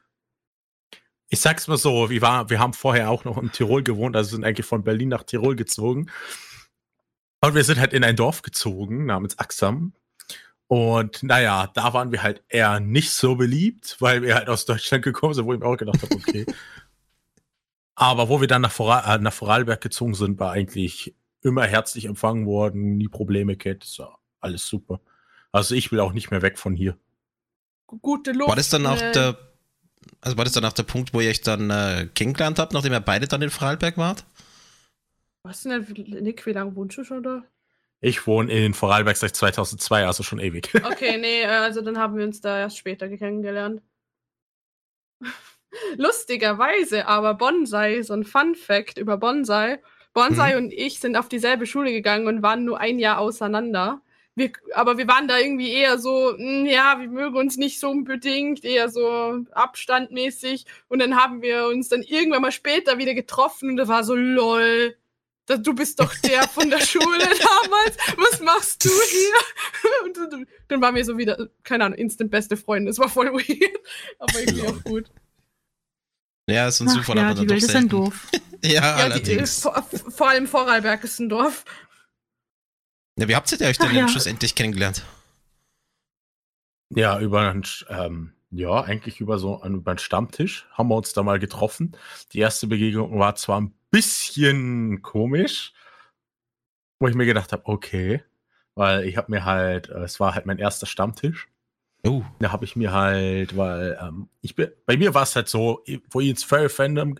ich 1.29 1.39
sag's 1.41 1.67
mal 1.67 1.77
so, 1.77 2.09
wir, 2.09 2.21
war, 2.21 2.49
wir 2.49 2.59
haben 2.59 2.73
vorher 2.73 3.09
auch 3.09 3.25
noch 3.25 3.37
in 3.37 3.51
Tirol 3.51 3.83
gewohnt, 3.83 4.15
also 4.15 4.31
sind 4.31 4.45
eigentlich 4.45 4.65
von 4.65 4.83
Berlin 4.83 5.09
nach 5.09 5.23
Tirol 5.23 5.55
gezogen. 5.55 6.09
Und 7.41 7.53
wir 7.53 7.63
sind 7.63 7.79
halt 7.79 7.93
in 7.93 8.03
ein 8.03 8.15
Dorf 8.15 8.41
gezogen 8.41 9.05
namens 9.05 9.37
Axam. 9.37 9.93
Und 10.67 11.23
naja, 11.23 11.67
da 11.73 11.93
waren 11.93 12.11
wir 12.11 12.23
halt 12.23 12.43
eher 12.49 12.79
nicht 12.79 13.11
so 13.11 13.35
beliebt, 13.35 13.97
weil 13.99 14.21
wir 14.21 14.35
halt 14.35 14.49
aus 14.49 14.65
Deutschland 14.65 15.03
gekommen 15.03 15.33
sind, 15.33 15.45
wo 15.45 15.53
ich 15.53 15.59
mir 15.59 15.65
auch 15.65 15.77
gedacht 15.77 16.01
habe, 16.01 16.15
okay. 16.15 16.45
Aber 17.95 18.29
wo 18.29 18.41
wir 18.41 18.47
dann 18.47 18.61
nach, 18.61 18.71
Voral, 18.71 19.15
äh, 19.15 19.21
nach 19.21 19.33
Vorarlberg 19.33 19.81
gezogen 19.81 20.13
sind, 20.13 20.39
war 20.39 20.51
eigentlich 20.51 21.15
immer 21.41 21.63
herzlich 21.65 22.05
empfangen 22.05 22.45
worden, 22.45 22.97
nie 22.97 23.07
Probleme 23.07 23.55
gehabt, 23.55 23.83
das 23.83 23.97
war 23.99 24.19
alles 24.39 24.67
super. 24.67 25.01
Also 25.51 25.73
ich 25.73 25.91
will 25.91 25.99
auch 25.99 26.13
nicht 26.13 26.29
mehr 26.29 26.41
weg 26.41 26.59
von 26.59 26.75
hier. 26.75 26.97
Gute 27.87 28.33
Luft. 28.33 28.49
War 28.49 28.55
das 28.55 28.69
dann 28.69 28.85
auch 28.85 29.01
äh, 29.01 29.11
der 29.13 29.46
also 30.21 30.37
war 30.37 30.45
das 30.45 30.53
dann 30.53 30.65
auch 30.65 30.73
der 30.73 30.83
Punkt, 30.83 31.13
wo 31.13 31.21
ihr 31.21 31.29
euch 31.29 31.41
dann 31.41 31.69
äh, 31.69 32.07
kennengelernt 32.13 32.59
habt, 32.59 32.73
nachdem 32.73 32.93
ihr 32.93 32.99
beide 32.99 33.27
dann 33.27 33.41
in 33.41 33.49
Vorarlberg 33.49 33.97
wart? 33.97 34.25
Was 35.43 35.63
denn, 35.63 35.85
Nick, 36.21 36.45
wie 36.45 36.51
lange 36.51 36.75
wohnst 36.75 36.97
du 36.97 37.03
schon 37.03 37.23
da? 37.23 37.43
Ich 37.99 38.27
wohne 38.27 38.51
in 38.51 38.73
Vorarlberg 38.73 39.17
seit 39.17 39.35
2002, 39.35 40.05
also 40.05 40.23
schon 40.23 40.39
ewig. 40.39 40.71
Okay, 40.83 41.17
nee, 41.17 41.41
äh, 41.41 41.47
also 41.47 41.81
dann 41.81 41.97
haben 41.97 42.17
wir 42.17 42.25
uns 42.25 42.41
da 42.41 42.59
erst 42.59 42.77
später 42.77 43.07
kennengelernt. 43.09 43.81
Lustigerweise, 45.97 47.07
aber 47.07 47.33
Bonsai, 47.33 48.01
so 48.03 48.13
ein 48.13 48.23
Fun 48.23 48.55
Fact 48.55 48.97
über 48.97 49.17
Bonsai. 49.17 49.79
Bonsai 50.13 50.53
mhm. 50.53 50.65
und 50.65 50.73
ich 50.73 50.99
sind 50.99 51.15
auf 51.15 51.29
dieselbe 51.29 51.65
Schule 51.65 51.91
gegangen 51.91 52.27
und 52.27 52.41
waren 52.43 52.65
nur 52.65 52.79
ein 52.79 52.99
Jahr 52.99 53.19
auseinander 53.19 54.01
wir, 54.37 54.51
aber 54.75 54.99
wir 54.99 55.07
waren 55.07 55.27
da 55.27 55.39
irgendwie 55.39 55.71
eher 55.71 55.97
so, 55.97 56.35
mh, 56.37 56.37
hm, 56.37 56.65
ja, 56.67 56.97
wir 56.99 57.07
mögen 57.07 57.35
uns 57.35 57.57
nicht 57.57 57.79
so 57.79 57.89
unbedingt, 57.89 58.63
eher 58.63 58.89
so 58.89 59.39
abstandmäßig. 59.51 60.65
Und 60.87 60.99
dann 60.99 61.15
haben 61.15 61.41
wir 61.41 61.67
uns 61.67 61.89
dann 61.89 62.03
irgendwann 62.03 62.43
mal 62.43 62.51
später 62.51 62.99
wieder 62.99 63.15
getroffen 63.15 63.71
und 63.71 63.77
da 63.77 63.87
war 63.87 64.03
so, 64.03 64.13
lol, 64.13 64.95
du 65.47 65.73
bist 65.73 65.99
doch 65.99 66.13
der 66.23 66.43
von 66.43 66.69
der 66.69 66.81
Schule 66.81 67.17
damals, 67.63 67.97
was 68.15 68.39
machst 68.41 68.85
du 68.85 68.89
hier? 69.09 70.05
Und 70.05 70.45
dann 70.67 70.81
waren 70.81 70.93
wir 70.93 71.03
so 71.03 71.17
wieder, 71.17 71.49
keine 71.63 71.85
Ahnung, 71.85 71.97
instant 71.97 72.29
beste 72.29 72.57
Freunde. 72.57 72.91
Das 72.91 72.99
war 72.99 73.09
voll 73.09 73.33
weird, 73.33 73.79
aber 74.19 74.39
irgendwie 74.39 74.67
auch 74.67 74.83
gut. 74.83 75.05
Ja, 76.47 76.67
ist 76.67 76.79
ein 76.79 76.89
Zufall, 76.89 77.17
ja, 77.17 77.29
aber 77.31 77.41
die 77.41 77.49
Welt 77.49 77.63
ist 77.63 77.75
ein 77.75 77.89
Dorf. 77.89 78.27
ja, 78.63 78.71
ja, 78.71 78.95
allerdings. 78.97 79.55
Die, 79.55 79.61
vor, 79.63 79.83
vor 80.15 80.29
allem 80.29 80.47
Vorarlberg 80.47 81.03
ist 81.03 81.19
ein 81.19 81.27
Dorf. 81.27 81.65
Ja, 83.17 83.27
wie 83.27 83.35
habt 83.35 83.51
ihr 83.51 83.67
euch 83.67 83.79
denn 83.79 83.95
ja. 83.95 84.07
schlussendlich 84.07 84.53
kennengelernt? 84.53 85.03
Ja, 86.89 87.19
über 87.19 87.49
einen, 87.49 87.63
ähm, 87.89 88.33
ja, 88.51 88.81
eigentlich 88.81 89.19
über 89.19 89.39
so 89.39 89.59
einen, 89.59 89.75
über 89.75 89.91
einen 89.91 89.97
Stammtisch 89.97 90.67
haben 90.71 90.89
wir 90.89 90.95
uns 90.95 91.13
da 91.13 91.23
mal 91.23 91.39
getroffen. 91.39 91.97
Die 92.31 92.39
erste 92.39 92.67
Begegnung 92.67 93.17
war 93.17 93.35
zwar 93.35 93.59
ein 93.59 93.73
bisschen 93.89 95.01
komisch, 95.01 95.73
wo 96.99 97.07
ich 97.07 97.15
mir 97.15 97.25
gedacht 97.25 97.51
habe, 97.51 97.65
okay, 97.65 98.23
weil 98.75 99.05
ich 99.05 99.17
habe 99.17 99.31
mir 99.31 99.45
halt, 99.45 99.89
äh, 99.89 100.03
es 100.03 100.19
war 100.19 100.35
halt 100.35 100.45
mein 100.45 100.59
erster 100.59 100.85
Stammtisch. 100.85 101.47
Oh. 102.05 102.23
Da 102.39 102.51
habe 102.51 102.65
ich 102.65 102.75
mir 102.75 102.93
halt, 102.93 103.57
weil 103.57 103.97
ähm, 103.99 104.29
ich 104.41 104.55
bin, 104.55 104.69
bei 104.85 104.95
mir 104.95 105.15
war 105.15 105.23
es 105.23 105.35
halt 105.35 105.49
so, 105.49 105.83
wo 106.11 106.21
ich 106.21 106.29
ins 106.29 106.43
Fairy 106.43 106.69
Fandom 106.69 107.17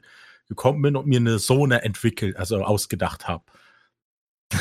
gekommen 0.47 0.81
bin 0.83 0.95
und 0.95 1.07
mir 1.07 1.19
eine 1.19 1.39
Zone 1.39 1.81
entwickelt, 1.81 2.37
also 2.37 2.63
ausgedacht 2.63 3.27
habe. 3.27 3.43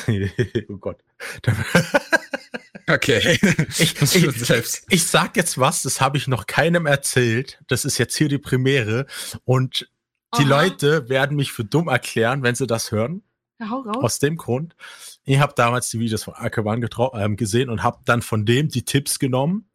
oh 0.69 0.77
Gott. 0.77 1.03
okay. 2.89 3.39
Ich, 3.79 4.01
ich, 4.17 4.83
ich, 4.89 5.07
sag 5.07 5.37
jetzt 5.37 5.59
was, 5.59 5.83
das 5.83 6.01
habe 6.01 6.17
ich 6.17 6.29
noch 6.29 6.47
keinem 6.47 6.87
erzählt. 6.87 7.61
Das 7.69 7.85
ist 7.85 7.99
jetzt 7.99 8.17
hier 8.17 8.29
die 8.29 8.39
Premiere. 8.39 9.07
Und 9.45 9.91
die 10.39 10.45
Aha. 10.45 10.63
Leute 10.63 11.09
werden 11.09 11.37
mich 11.37 11.53
für 11.53 11.65
dumm 11.65 11.89
erklären, 11.89 12.43
wenn 12.43 12.55
sie 12.55 12.67
das 12.67 12.91
hören. 12.91 13.23
Ja, 13.59 13.71
hau 13.71 13.81
raus. 13.81 14.05
Aus 14.05 14.19
dem 14.19 14.37
Grund. 14.37 14.77
Ich 15.25 15.39
habe 15.39 15.55
damals 15.57 15.89
die 15.91 15.99
Videos 15.99 16.25
von 16.25 16.35
Akaban 16.35 16.87
ähm, 17.15 17.37
gesehen 17.37 17.71
und 17.71 17.83
habe 17.83 18.01
dann 18.05 18.23
von 18.23 18.45
dem 18.45 18.69
die 18.69 18.85
Tipps 18.85 19.19
genommen, 19.19 19.69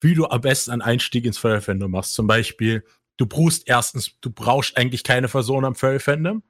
wie 0.00 0.14
du 0.14 0.26
am 0.26 0.42
besten 0.42 0.72
einen 0.72 0.82
Einstieg 0.82 1.24
ins 1.24 1.38
Furry 1.38 1.60
Fandom 1.60 1.90
machst. 1.90 2.14
Zum 2.14 2.26
Beispiel, 2.26 2.84
du 3.16 3.26
brauchst 3.26 3.66
erstens, 3.66 4.12
du 4.20 4.30
brauchst 4.30 4.76
eigentlich 4.76 5.04
keine 5.04 5.28
Person 5.28 5.64
am 5.64 5.74
Furry 5.74 6.00
Fandom. 6.00 6.42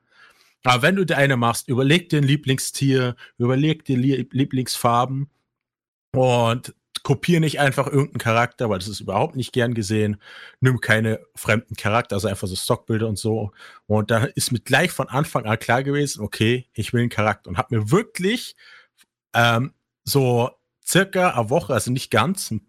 Aber 0.64 0.82
wenn 0.82 0.96
du 0.96 1.04
dir 1.04 1.18
eine 1.18 1.36
machst, 1.36 1.68
überleg 1.68 2.08
dir 2.08 2.18
ein 2.18 2.24
Lieblingstier, 2.24 3.16
überleg 3.38 3.84
dir 3.84 3.98
Lieblingsfarben 3.98 5.30
und 6.12 6.74
kopiere 7.02 7.40
nicht 7.40 7.60
einfach 7.60 7.86
irgendeinen 7.86 8.18
Charakter, 8.18 8.70
weil 8.70 8.78
das 8.78 8.88
ist 8.88 9.00
überhaupt 9.00 9.36
nicht 9.36 9.52
gern 9.52 9.74
gesehen. 9.74 10.16
Nimm 10.60 10.80
keine 10.80 11.20
fremden 11.34 11.76
Charakter, 11.76 12.16
also 12.16 12.28
einfach 12.28 12.48
so 12.48 12.56
Stockbilder 12.56 13.06
und 13.06 13.18
so. 13.18 13.52
Und 13.86 14.10
da 14.10 14.24
ist 14.24 14.52
mir 14.52 14.60
gleich 14.60 14.90
von 14.90 15.08
Anfang 15.08 15.44
an 15.44 15.58
klar 15.58 15.82
gewesen, 15.82 16.22
okay, 16.22 16.66
ich 16.72 16.94
will 16.94 17.02
einen 17.02 17.10
Charakter 17.10 17.50
und 17.50 17.58
habe 17.58 17.76
mir 17.76 17.90
wirklich 17.90 18.56
ähm, 19.34 19.74
so 20.04 20.50
circa 20.84 21.30
eine 21.30 21.50
Woche, 21.50 21.74
also 21.74 21.90
nicht 21.90 22.10
ganz, 22.10 22.50
einen 22.50 22.66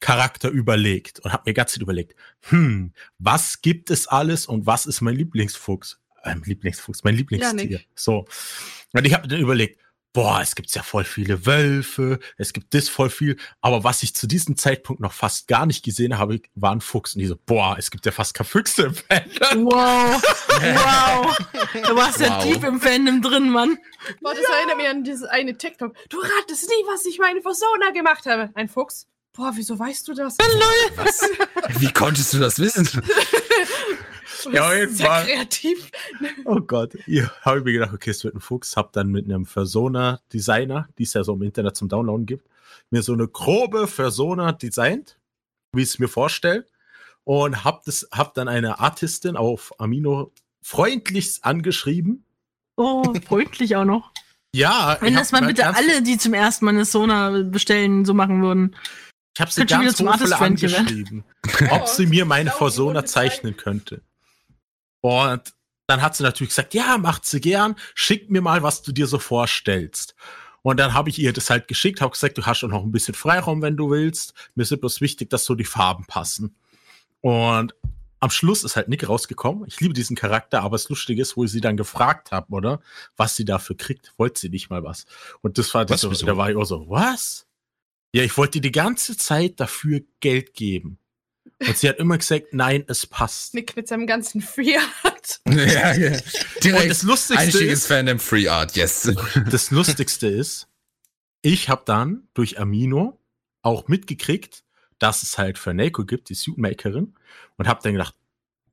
Charakter 0.00 0.50
überlegt 0.50 1.20
und 1.20 1.32
habe 1.32 1.44
mir 1.46 1.54
ganz 1.54 1.76
überlegt, 1.78 2.14
hm, 2.48 2.92
was 3.18 3.62
gibt 3.62 3.90
es 3.90 4.06
alles 4.06 4.44
und 4.46 4.66
was 4.66 4.84
ist 4.84 5.00
mein 5.00 5.16
Lieblingsfuchs? 5.16 5.98
Äh, 6.22 6.34
Lieblingsfuchs, 6.44 7.04
mein 7.04 7.14
Lieblingstier. 7.14 7.58
Janik. 7.58 7.88
So. 7.94 8.26
Und 8.92 9.04
ich 9.06 9.14
habe 9.14 9.28
dann 9.28 9.40
überlegt, 9.40 9.80
boah, 10.12 10.40
es 10.40 10.54
gibt 10.54 10.74
ja 10.74 10.82
voll 10.82 11.04
viele 11.04 11.44
Wölfe, 11.44 12.18
es 12.38 12.54
gibt 12.54 12.72
das 12.72 12.88
voll 12.88 13.10
viel, 13.10 13.36
aber 13.60 13.84
was 13.84 14.02
ich 14.02 14.14
zu 14.14 14.26
diesem 14.26 14.56
Zeitpunkt 14.56 15.02
noch 15.02 15.12
fast 15.12 15.46
gar 15.46 15.66
nicht 15.66 15.84
gesehen 15.84 16.16
habe, 16.16 16.40
war 16.54 16.72
ein 16.72 16.80
Fuchs. 16.80 17.14
Und 17.14 17.20
die 17.20 17.26
so, 17.26 17.36
boah, 17.44 17.76
es 17.78 17.90
gibt 17.90 18.06
ja 18.06 18.12
fast 18.12 18.32
keine 18.32 18.48
Füchse 18.48 18.84
im 18.84 18.94
Fandom. 18.94 19.66
Wow. 19.66 20.22
wow. 20.48 21.38
Du 21.86 21.96
warst 21.96 22.20
ja 22.20 22.38
Wow. 22.38 22.44
tief 22.44 22.64
im 22.64 22.80
Fandom 22.80 23.20
drin, 23.20 23.50
Mann. 23.50 23.76
Boah, 24.22 24.34
das 24.34 24.44
erinnert 24.44 24.78
mich 24.78 24.88
an 24.88 25.04
dieses 25.04 25.24
eine 25.24 25.58
TikTok. 25.58 25.94
Du 26.08 26.18
ratest 26.18 26.66
nie, 26.70 26.84
was 26.86 27.04
ich 27.04 27.18
meine 27.18 27.42
Persona 27.42 27.90
gemacht 27.92 28.24
habe. 28.24 28.48
Ein 28.54 28.68
Fuchs. 28.68 29.06
Boah, 29.34 29.52
wieso 29.54 29.78
weißt 29.78 30.08
du 30.08 30.14
das? 30.14 30.38
Was? 30.96 31.20
Wie 31.78 31.92
konntest 31.92 32.32
du 32.32 32.38
das 32.38 32.58
wissen? 32.58 32.88
Ja, 34.52 34.70
sehr 34.88 35.06
Fall. 35.06 35.24
kreativ. 35.24 35.90
Oh 36.44 36.60
Gott, 36.60 36.94
ich 37.06 37.22
habe 37.42 37.62
mir 37.62 37.72
gedacht, 37.72 37.92
okay, 37.92 38.10
es 38.10 38.22
wird 38.24 38.34
ein 38.34 38.40
Fuchs, 38.40 38.76
hab 38.76 38.92
dann 38.92 39.08
mit 39.08 39.24
einem 39.24 39.44
Persona-Designer, 39.44 40.88
die 40.98 41.02
es 41.02 41.14
ja 41.14 41.24
so 41.24 41.34
im 41.34 41.42
Internet 41.42 41.76
zum 41.76 41.88
Downloaden 41.88 42.26
gibt, 42.26 42.48
mir 42.90 43.02
so 43.02 43.12
eine 43.12 43.28
grobe 43.28 43.86
Persona 43.86 44.52
designt, 44.52 45.18
wie 45.72 45.82
ich 45.82 45.88
es 45.88 45.98
mir 45.98 46.08
vorstelle, 46.08 46.66
und 47.24 47.64
hab 47.64 47.84
das, 47.84 48.08
hab 48.12 48.34
dann 48.34 48.48
eine 48.48 48.78
Artistin 48.78 49.36
auf 49.36 49.72
Amino 49.80 50.32
freundlichst 50.62 51.44
angeschrieben. 51.44 52.24
Oh, 52.76 53.14
freundlich 53.26 53.76
auch 53.76 53.84
noch. 53.84 54.12
Ja, 54.54 54.96
Wenn 55.00 55.12
ich 55.12 55.18
das 55.18 55.32
mal 55.32 55.44
bitte 55.44 55.66
alle, 55.66 56.02
die 56.02 56.16
zum 56.18 56.32
ersten 56.32 56.64
Mal 56.64 56.72
eine 56.72 56.84
Sona 56.84 57.42
bestellen, 57.42 58.04
so 58.04 58.14
machen 58.14 58.42
würden. 58.42 58.74
Ich 59.34 59.40
habe 59.40 59.50
sie 59.50 59.66
ganz 59.66 60.00
hochvoll 60.00 60.32
angeschrieben, 60.32 61.24
ob 61.70 61.88
sie 61.88 62.06
mir 62.06 62.24
meine 62.24 62.50
Persona 62.50 63.04
zeichnen 63.04 63.56
könnte. 63.56 64.00
Und 65.06 65.54
dann 65.86 66.02
hat 66.02 66.16
sie 66.16 66.24
natürlich 66.24 66.48
gesagt, 66.48 66.74
ja, 66.74 66.98
macht 66.98 67.24
sie 67.26 67.40
gern, 67.40 67.76
schick 67.94 68.28
mir 68.28 68.40
mal, 68.40 68.64
was 68.64 68.82
du 68.82 68.90
dir 68.90 69.06
so 69.06 69.20
vorstellst. 69.20 70.16
Und 70.62 70.80
dann 70.80 70.94
habe 70.94 71.10
ich 71.10 71.20
ihr 71.20 71.32
das 71.32 71.48
halt 71.48 71.68
geschickt, 71.68 72.00
habe 72.00 72.10
gesagt, 72.10 72.36
du 72.36 72.44
hast 72.44 72.58
schon 72.58 72.70
noch 72.70 72.82
ein 72.82 72.90
bisschen 72.90 73.14
Freiraum, 73.14 73.62
wenn 73.62 73.76
du 73.76 73.90
willst. 73.90 74.34
Mir 74.56 74.64
ist 74.64 74.80
bloß 74.80 75.00
wichtig, 75.00 75.30
dass 75.30 75.44
so 75.44 75.54
die 75.54 75.64
Farben 75.64 76.06
passen. 76.06 76.56
Und 77.20 77.72
am 78.18 78.30
Schluss 78.30 78.64
ist 78.64 78.74
halt 78.74 78.88
Nick 78.88 79.08
rausgekommen. 79.08 79.68
Ich 79.68 79.78
liebe 79.78 79.94
diesen 79.94 80.16
Charakter, 80.16 80.62
aber 80.62 80.74
das 80.74 80.88
Lustige 80.88 81.22
ist, 81.22 81.36
wo 81.36 81.44
ich 81.44 81.52
sie 81.52 81.60
dann 81.60 81.76
gefragt 81.76 82.32
habe, 82.32 82.52
oder? 82.52 82.80
Was 83.16 83.36
sie 83.36 83.44
dafür 83.44 83.76
kriegt, 83.76 84.12
wollte 84.16 84.40
sie 84.40 84.48
nicht 84.48 84.70
mal 84.70 84.82
was. 84.82 85.06
Und 85.40 85.56
das 85.56 85.72
war 85.72 85.88
Was, 85.88 86.00
so, 86.00 86.10
da 86.10 86.36
war 86.36 86.50
ich 86.50 86.56
auch 86.56 86.64
so, 86.64 86.88
was? 86.88 87.46
Ja, 88.12 88.24
ich 88.24 88.36
wollte 88.36 88.58
dir 88.58 88.62
die 88.62 88.72
ganze 88.72 89.16
Zeit 89.16 89.60
dafür 89.60 90.00
Geld 90.18 90.54
geben. 90.54 90.98
Und 91.58 91.76
sie 91.76 91.88
hat 91.88 91.98
immer 91.98 92.18
gesagt, 92.18 92.52
nein, 92.52 92.84
es 92.86 93.06
passt. 93.06 93.54
Nick 93.54 93.76
mit 93.76 93.88
seinem 93.88 94.06
ganzen 94.06 94.40
Fiat. 94.42 95.40
ja, 95.48 95.94
ja. 95.94 96.12
Und 96.12 96.64
Direkt 96.64 96.90
das 96.90 97.02
Lustigste 97.02 97.44
Einstieg 97.44 97.68
ist, 97.68 97.86
Fandom 97.86 98.18
Free 98.18 98.48
Art, 98.48 98.76
yes. 98.76 99.10
das 99.50 99.70
Lustigste 99.70 100.26
ist, 100.26 100.68
ich 101.40 101.68
habe 101.68 101.82
dann 101.86 102.28
durch 102.34 102.58
Amino 102.58 103.18
auch 103.62 103.88
mitgekriegt, 103.88 104.64
dass 104.98 105.22
es 105.22 105.38
halt 105.38 105.58
für 105.58 105.72
Neko 105.72 106.04
gibt, 106.04 106.28
die 106.28 106.34
Suitmakerin, 106.34 107.14
und 107.56 107.68
habe 107.68 107.80
dann 107.82 107.92
gedacht, 107.92 108.14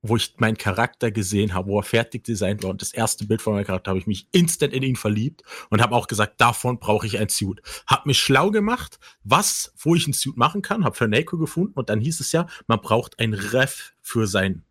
wo 0.06 0.16
ich 0.16 0.34
meinen 0.36 0.58
Charakter 0.58 1.10
gesehen 1.10 1.54
habe, 1.54 1.68
wo 1.68 1.78
er 1.80 1.82
fertig 1.82 2.24
designt 2.24 2.62
war 2.62 2.70
und 2.70 2.82
das 2.82 2.92
erste 2.92 3.26
Bild 3.26 3.40
von 3.40 3.54
meinem 3.54 3.64
Charakter, 3.64 3.88
habe 3.88 3.98
ich 3.98 4.06
mich 4.06 4.28
instant 4.32 4.74
in 4.74 4.82
ihn 4.82 4.96
verliebt 4.96 5.42
und 5.70 5.80
habe 5.80 5.96
auch 5.96 6.08
gesagt, 6.08 6.42
davon 6.42 6.78
brauche 6.78 7.06
ich 7.06 7.18
ein 7.18 7.30
Suit. 7.30 7.62
Hab 7.86 8.04
mich 8.04 8.18
schlau 8.18 8.50
gemacht, 8.50 8.98
was, 9.22 9.72
wo 9.78 9.94
ich 9.94 10.06
ein 10.06 10.12
Suit 10.12 10.36
machen 10.36 10.60
kann, 10.60 10.84
habe 10.84 10.94
für 10.94 11.08
Neko 11.08 11.38
gefunden 11.38 11.72
und 11.72 11.88
dann 11.88 12.00
hieß 12.00 12.20
es 12.20 12.32
ja, 12.32 12.46
man 12.66 12.82
braucht 12.82 13.18
ein 13.18 13.32
Ref 13.32 13.94
für 14.02 14.26
sein 14.26 14.62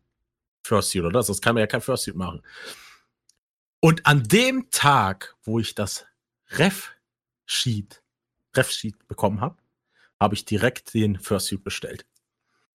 First 0.62 0.92
Suit, 0.92 1.04
oder? 1.04 1.24
Sonst 1.24 1.42
kann 1.42 1.56
man 1.56 1.62
ja 1.62 1.68
kein 1.68 1.82
First 1.82 2.04
Suit 2.04 2.16
machen. 2.16 2.44
Und 3.80 4.06
an 4.06 4.24
dem 4.24 4.70
Tag, 4.70 5.36
wo 5.42 5.58
ich 5.58 5.74
das 5.74 6.06
Ref-Sheet, 6.52 8.04
Ref-Sheet 8.56 9.08
bekommen 9.08 9.42
habe, 9.42 9.58
habe 10.20 10.36
ich 10.36 10.46
direkt 10.46 10.94
den 10.94 11.20
First 11.20 11.48
Suit 11.48 11.64
bestellt. 11.64 12.06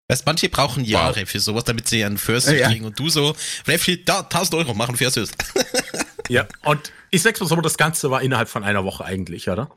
Weißt, 0.09 0.25
manche 0.25 0.49
brauchen 0.49 0.85
Jahre 0.85 1.27
für 1.27 1.38
sowas, 1.38 1.64
damit 1.64 1.87
sie 1.87 2.03
einen 2.03 2.16
First 2.16 2.51
Ja. 2.51 2.68
kriegen 2.68 2.87
und 2.87 2.99
du 2.99 3.11
so, 3.11 3.37
Refsheet, 3.66 4.09
da, 4.09 4.21
1000 4.21 4.55
Euro, 4.55 4.73
machen 4.75 4.97
First 4.97 5.18
Ja, 6.31 6.47
und 6.64 6.92
ich 7.11 7.23
sag's 7.23 7.40
mal 7.40 7.47
so, 7.47 7.57
das 7.57 7.77
Ganze 7.77 8.11
war 8.11 8.23
innerhalb 8.23 8.49
von 8.49 8.64
einer 8.64 8.85
Woche 8.85 9.05
eigentlich, 9.05 9.49
oder? 9.51 9.71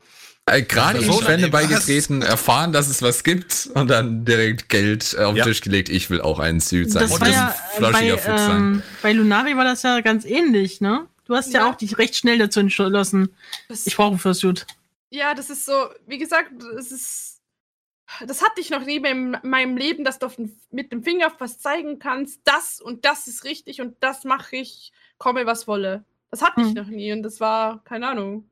Äh, 0.46 0.62
Gerade 0.62 1.02
so, 1.02 1.20
Fandom 1.20 1.44
ey, 1.44 1.52
was? 1.52 1.68
beigetreten, 1.68 2.22
erfahren, 2.22 2.72
dass 2.72 2.88
es 2.88 3.00
was 3.02 3.24
gibt 3.24 3.68
und 3.74 3.88
dann 3.88 4.24
direkt 4.24 4.68
Geld 4.70 5.16
auf 5.18 5.34
den 5.34 5.36
Ja. 5.36 5.44
Tisch 5.44 5.60
gelegt. 5.60 5.88
Ich 5.90 6.08
will 6.10 6.20
auch 6.22 6.38
einen 6.38 6.60
Suit 6.60 6.90
sein. 6.90 7.02
Das 7.02 7.12
Ich 7.14 7.20
war 7.20 7.28
ja 7.28 7.54
bei, 7.80 8.18
Fuchs 8.18 8.24
sein. 8.24 8.50
ähm, 8.56 8.82
bei 9.02 9.12
Lunari 9.12 9.56
war 9.56 9.64
das 9.64 9.82
ja 9.82 10.00
ganz 10.00 10.24
ähnlich, 10.24 10.80
ne? 10.80 11.06
Du 11.26 11.34
hast 11.36 11.52
ja, 11.52 11.60
Ja. 11.60 11.70
auch 11.70 11.76
dich 11.76 11.96
recht 11.98 12.16
schnell 12.16 12.38
dazu 12.38 12.58
entschlossen. 12.60 13.28
Das, 13.68 13.86
Ich 13.86 13.96
brauche 13.96 14.08
einen 14.10 14.18
Fursuit. 14.18 14.66
ja, 15.10 15.34
das 15.34 15.48
ist 15.50 15.64
so, 15.66 15.72
wie 16.06 16.18
gesagt, 16.18 16.50
es 16.78 16.90
ist. 16.90 17.31
Das 18.26 18.42
hatte 18.42 18.60
ich 18.60 18.70
noch 18.70 18.84
nie 18.84 18.96
in 18.96 19.36
meinem 19.42 19.76
Leben, 19.76 20.04
dass 20.04 20.18
du 20.18 20.28
mit 20.70 20.92
dem 20.92 21.02
Finger 21.02 21.28
auf 21.28 21.40
was 21.40 21.58
zeigen 21.58 21.98
kannst. 21.98 22.40
Das 22.44 22.80
und 22.80 23.04
das 23.04 23.26
ist 23.26 23.44
richtig 23.44 23.80
und 23.80 23.96
das 24.00 24.24
mache 24.24 24.56
ich, 24.56 24.92
komme 25.18 25.46
was 25.46 25.66
wolle. 25.66 26.04
Das 26.30 26.42
hatte 26.42 26.60
ich 26.62 26.68
Hm. 26.68 26.74
noch 26.74 26.86
nie 26.86 27.12
und 27.12 27.22
das 27.22 27.40
war, 27.40 27.82
keine 27.84 28.08
Ahnung. 28.08 28.50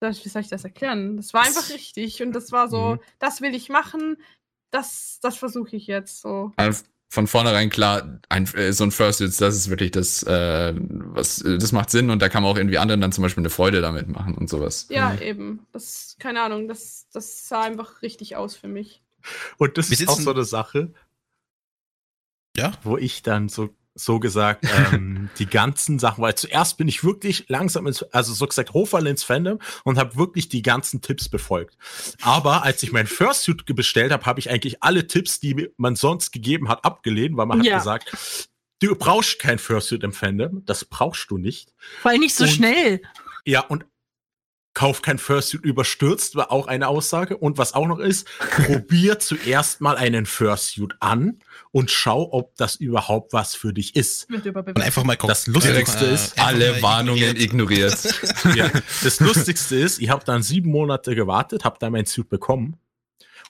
Das, 0.00 0.22
wie 0.24 0.28
soll 0.28 0.42
ich 0.42 0.48
das 0.48 0.64
erklären? 0.64 1.16
Das 1.16 1.32
war 1.32 1.42
einfach 1.42 1.68
richtig 1.70 2.22
und 2.22 2.32
das 2.32 2.52
war 2.52 2.68
so, 2.68 2.94
Mhm. 2.96 3.00
das 3.18 3.40
will 3.40 3.54
ich 3.54 3.68
machen, 3.70 4.18
das, 4.70 5.18
das 5.22 5.36
versuche 5.38 5.74
ich 5.76 5.86
jetzt 5.86 6.20
so. 6.20 6.52
Also 6.56 6.84
von 7.08 7.26
vornherein 7.28 7.70
klar, 7.70 8.20
ein, 8.28 8.52
äh, 8.54 8.72
so 8.72 8.84
ein 8.84 8.90
First 8.90 9.18
Suit, 9.18 9.40
das 9.40 9.54
ist 9.56 9.70
wirklich 9.70 9.92
das, 9.92 10.22
äh, 10.24 10.74
was, 10.76 11.40
äh, 11.42 11.56
das 11.58 11.72
macht 11.72 11.90
Sinn 11.90 12.10
und 12.10 12.20
da 12.20 12.28
kann 12.28 12.42
man 12.42 12.52
auch 12.52 12.56
irgendwie 12.56 12.78
anderen 12.78 13.00
dann 13.00 13.12
zum 13.12 13.22
Beispiel 13.22 13.42
eine 13.42 13.50
Freude 13.50 13.80
damit 13.80 14.08
machen 14.08 14.34
und 14.34 14.50
sowas. 14.50 14.86
Ja, 14.90 15.10
Mhm. 15.10 15.22
eben. 15.22 15.66
Das, 15.72 16.16
keine 16.18 16.42
Ahnung, 16.42 16.66
das, 16.68 17.06
das 17.12 17.48
sah 17.48 17.62
einfach 17.62 18.02
richtig 18.02 18.36
aus 18.36 18.56
für 18.56 18.68
mich. 18.68 19.02
Und 19.56 19.78
das 19.78 19.90
Wir 19.90 20.00
ist 20.00 20.08
auch 20.08 20.18
so 20.20 20.30
eine 20.30 20.44
Sache, 20.44 20.92
Ja. 22.56 22.72
wo 22.82 22.96
ich 22.96 23.22
dann 23.22 23.48
so, 23.48 23.70
so 23.98 24.20
gesagt, 24.20 24.64
ähm, 24.92 25.30
die 25.38 25.46
ganzen 25.46 25.98
Sachen, 25.98 26.22
weil 26.22 26.34
zuerst 26.34 26.76
bin 26.78 26.86
ich 26.86 27.02
wirklich 27.02 27.46
langsam 27.48 27.86
ins, 27.86 28.02
also 28.04 28.32
so 28.34 28.46
gesagt, 28.46 28.74
Hoferl 28.74 29.06
ins 29.06 29.24
Fandom 29.24 29.58
und 29.84 29.98
habe 29.98 30.16
wirklich 30.16 30.48
die 30.48 30.62
ganzen 30.62 31.00
Tipps 31.00 31.28
befolgt. 31.28 31.76
Aber 32.22 32.62
als 32.62 32.82
ich 32.82 32.92
mein 32.92 33.06
Fursuit 33.06 33.64
bestellt 33.74 34.12
habe, 34.12 34.24
habe 34.26 34.38
ich 34.38 34.50
eigentlich 34.50 34.82
alle 34.82 35.06
Tipps, 35.06 35.40
die 35.40 35.68
man 35.78 35.96
sonst 35.96 36.30
gegeben 36.30 36.68
hat, 36.68 36.84
abgelehnt, 36.84 37.36
weil 37.36 37.46
man 37.46 37.62
Ja. 37.64 37.74
hat 37.74 37.80
gesagt, 37.80 38.48
du 38.80 38.94
brauchst 38.94 39.38
kein 39.38 39.58
Fursuit 39.58 40.04
im 40.04 40.12
Fandom, 40.12 40.62
das 40.66 40.84
brauchst 40.84 41.30
du 41.30 41.38
nicht. 41.38 41.72
Vor 42.02 42.10
allem 42.10 42.20
nicht 42.20 42.34
so 42.36 42.44
Und- 42.44 42.50
schnell. 42.50 43.00
Ja, 43.44 43.60
und 43.60 43.86
kauf 44.76 45.00
kein 45.00 45.16
Fursuit 45.16 45.64
überstürzt, 45.64 46.36
war 46.36 46.52
auch 46.52 46.66
eine 46.66 46.88
Aussage. 46.88 47.38
Und 47.38 47.56
was 47.56 47.72
auch 47.72 47.86
noch 47.86 47.98
ist, 47.98 48.28
probier 48.66 49.18
zuerst 49.18 49.80
mal 49.80 49.96
einen 49.96 50.26
Fursuit 50.26 50.94
an 51.00 51.38
und 51.72 51.90
schau, 51.90 52.28
ob 52.30 52.54
das 52.56 52.76
überhaupt 52.76 53.32
was 53.32 53.54
für 53.54 53.72
dich 53.72 53.96
ist. 53.96 54.28
Und 54.30 54.80
einfach 54.82 55.02
mal 55.02 55.16
gucken. 55.16 55.30
Das 55.30 55.46
Lustigste 55.46 56.04
Äh, 56.06 56.12
ist, 56.14 56.38
Alle 56.38 56.82
Warnungen 56.82 57.36
ignoriert. 57.38 58.04
ignoriert. 58.04 58.54
Ja, 58.54 58.70
das 59.02 59.18
Lustigste 59.20 59.76
ist, 59.76 59.98
ich 59.98 60.10
habe 60.10 60.24
dann 60.26 60.42
sieben 60.42 60.70
Monate 60.70 61.14
gewartet, 61.14 61.64
habe 61.64 61.78
dann 61.80 61.92
mein 61.92 62.04
Suit 62.04 62.28
bekommen 62.28 62.76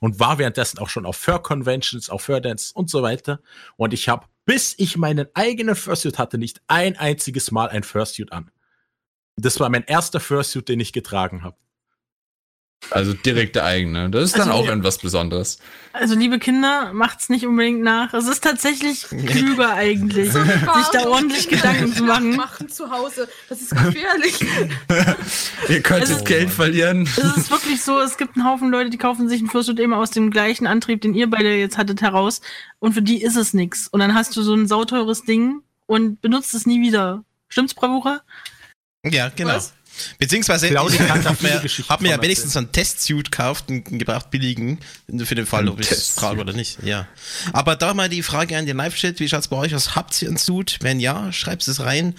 und 0.01 0.21
war 0.21 0.39
währenddessen 0.39 0.79
auch 0.79 0.89
schon 0.89 1.05
auf 1.07 1.17
Fur-Conventions, 1.17 2.09
auf 2.09 2.23
Fur-Dance 2.23 2.71
und 2.73 2.89
so 2.89 3.03
weiter. 3.03 3.41
Und 3.77 3.93
ich 3.93 4.09
habe, 4.09 4.27
bis 4.45 4.77
ich 4.79 4.97
meinen 4.97 5.27
eigenen 5.35 5.75
Fursuit 5.75 6.19
hatte, 6.19 6.39
nicht 6.39 6.61
ein 6.69 6.97
einziges 6.97 7.51
Mal 7.51 7.69
ein 7.69 7.83
Fursuit 7.83 8.31
an. 8.31 8.53
Das 9.37 9.61
war 9.61 9.69
mein 9.69 9.85
erster 9.85 10.21
Fursuit, 10.21 10.69
den 10.69 10.81
ich 10.81 10.93
getragen 10.93 11.43
habe. 11.45 11.57
Also 12.91 13.15
direkt 13.15 13.57
der 13.57 13.65
eigene. 13.65 14.11
Das 14.11 14.25
ist 14.25 14.35
dann 14.39 14.49
Also, 14.49 14.53
auch 14.53 14.65
ja. 14.65 14.71
irgendwas 14.71 14.99
Besonderes. 14.99 15.59
Also, 15.93 16.15
liebe 16.15 16.39
Kinder, 16.39 16.93
macht's 16.93 17.29
nicht 17.31 17.45
unbedingt 17.47 17.81
nach. 17.83 18.13
Es 18.15 18.29
ist 18.29 18.45
tatsächlich 18.45 19.03
klüger 19.09 19.73
eigentlich, 19.75 20.31
sich 20.31 20.45
da 20.93 21.07
ordentlich 21.09 21.49
Gedanken 21.49 21.93
zu 21.93 22.05
machen. 22.05 22.37
machen 22.37 22.69
zu 22.69 22.91
Hause. 22.91 23.29
Das 23.49 23.61
ist 23.63 23.71
gefährlich. 23.71 24.41
Ihr 25.69 25.83
könntet 25.83 26.11
Also- 26.11 26.25
Geld 26.25 26.51
verlieren. 26.51 27.03
Es 27.17 27.37
ist 27.37 27.51
wirklich 27.51 27.83
so, 27.83 27.99
es 27.99 28.19
gibt 28.19 28.37
einen 28.37 28.47
Haufen 28.47 28.71
Leute, 28.71 28.91
die 28.91 28.99
kaufen 28.99 29.29
sich 29.29 29.41
einen 29.41 29.51
Fursuit 29.51 29.81
immer 29.81 29.97
aus 29.97 30.11
dem 30.11 30.31
gleichen 30.31 30.67
Antrieb, 30.67 31.01
den 31.01 31.15
ihr 31.15 31.29
beide 31.29 31.57
jetzt 31.57 31.79
hattet, 31.79 32.03
heraus. 32.03 32.41
Und 32.79 32.93
für 32.93 33.03
die 33.03 33.23
ist 33.23 33.37
es 33.37 33.53
nix. 33.55 33.89
Und 33.89 34.01
dann 34.01 34.15
hast 34.15 34.37
du 34.37 34.43
so 34.43 34.55
ein 34.55 34.69
sauteures 34.69 35.23
Ding 35.25 35.63
und 35.87 36.21
benutzt 36.21 36.55
es 36.55 36.67
nie 36.67 36.81
wieder. 36.83 37.25
Stimmt's, 37.49 37.75
Bravura? 37.75 38.21
Ja, 39.11 39.31
genau. 39.35 39.55
Was? 39.55 39.73
Beziehungsweise 40.19 40.69
Claudi 40.69 40.97
kann 40.99 41.23
da 41.23 41.31
hab 41.31 41.39
viele 41.39 41.61
mir, 41.61 41.89
hab 41.89 42.01
mir 42.01 42.11
ja 42.11 42.23
wenigstens 42.23 42.53
so 42.53 42.59
einen 42.59 42.73
Testsuit 42.73 43.31
gekauft, 43.31 43.69
einen 43.69 43.85
gebraucht 43.85 44.31
billigen, 44.31 44.79
für 45.25 45.35
den 45.35 45.47
Fall, 45.47 45.63
Ein 45.63 45.69
ob 45.69 45.81
ich 45.81 45.91
es 45.91 46.15
trage 46.15 46.41
oder 46.41 46.53
nicht. 46.53 46.79
Ja. 46.83 47.07
Aber 47.53 47.77
da 47.77 47.95
mal 47.95 48.09
die 48.09 48.23
Frage 48.23 48.57
an 48.57 48.67
den 48.67 48.77
Live-Chat, 48.77 49.21
wie 49.21 49.29
schaut's 49.29 49.49
bei 49.49 49.57
euch 49.57 49.75
aus? 49.75 49.97
Habt 49.97 50.21
ihr 50.23 50.29
einen 50.29 50.37
Suit? 50.37 50.79
Wenn 50.81 51.01
ja, 51.01 51.33
schreibt 51.33 51.67
es 51.67 51.81
rein. 51.81 52.15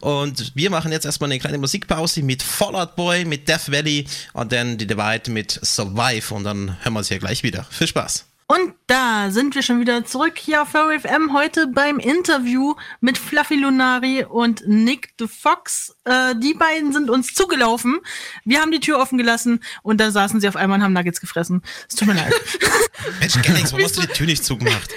Und 0.00 0.52
wir 0.54 0.70
machen 0.70 0.92
jetzt 0.92 1.04
erstmal 1.04 1.30
eine 1.30 1.38
kleine 1.38 1.58
Musikpause 1.58 2.22
mit 2.22 2.42
Fallout 2.42 2.96
Boy, 2.96 3.24
mit 3.24 3.48
Death 3.48 3.70
Valley 3.70 4.06
und 4.32 4.52
dann 4.52 4.78
die 4.78 4.86
Divide 4.86 5.30
mit 5.30 5.58
Survive 5.62 6.34
und 6.34 6.44
dann 6.44 6.76
hören 6.82 6.92
wir 6.92 6.98
uns 7.00 7.08
hier 7.08 7.18
gleich 7.18 7.42
wieder. 7.42 7.66
Viel 7.70 7.88
Spaß. 7.88 8.27
Und 8.50 8.72
da 8.86 9.30
sind 9.30 9.54
wir 9.54 9.62
schon 9.62 9.78
wieder 9.78 10.06
zurück 10.06 10.38
hier 10.38 10.62
auf 10.62 10.70
Furry 10.70 10.98
FM 10.98 11.34
heute 11.34 11.66
beim 11.66 11.98
Interview 11.98 12.76
mit 13.02 13.18
Fluffy 13.18 13.56
Lunari 13.56 14.24
und 14.24 14.66
Nick 14.66 15.10
the 15.18 15.28
Fox. 15.28 15.94
Äh, 16.04 16.34
die 16.36 16.54
beiden 16.54 16.94
sind 16.94 17.10
uns 17.10 17.34
zugelaufen. 17.34 18.00
Wir 18.46 18.62
haben 18.62 18.72
die 18.72 18.80
Tür 18.80 19.00
offen 19.00 19.18
gelassen 19.18 19.62
und 19.82 20.00
da 20.00 20.10
saßen 20.10 20.40
sie 20.40 20.48
auf 20.48 20.56
einmal 20.56 20.78
und 20.78 20.84
haben 20.84 20.94
Nuggets 20.94 21.20
gefressen. 21.20 21.62
Es 21.90 21.96
tut 21.96 22.08
mir 22.08 22.14
leid. 22.14 22.32
Mensch, 23.20 23.34
Gellings, 23.42 23.72
warum 23.72 23.84
hast 23.84 23.98
du 23.98 24.00
die 24.00 24.06
Tür 24.14 24.24
nicht 24.26 24.42
zugemacht? 24.42 24.90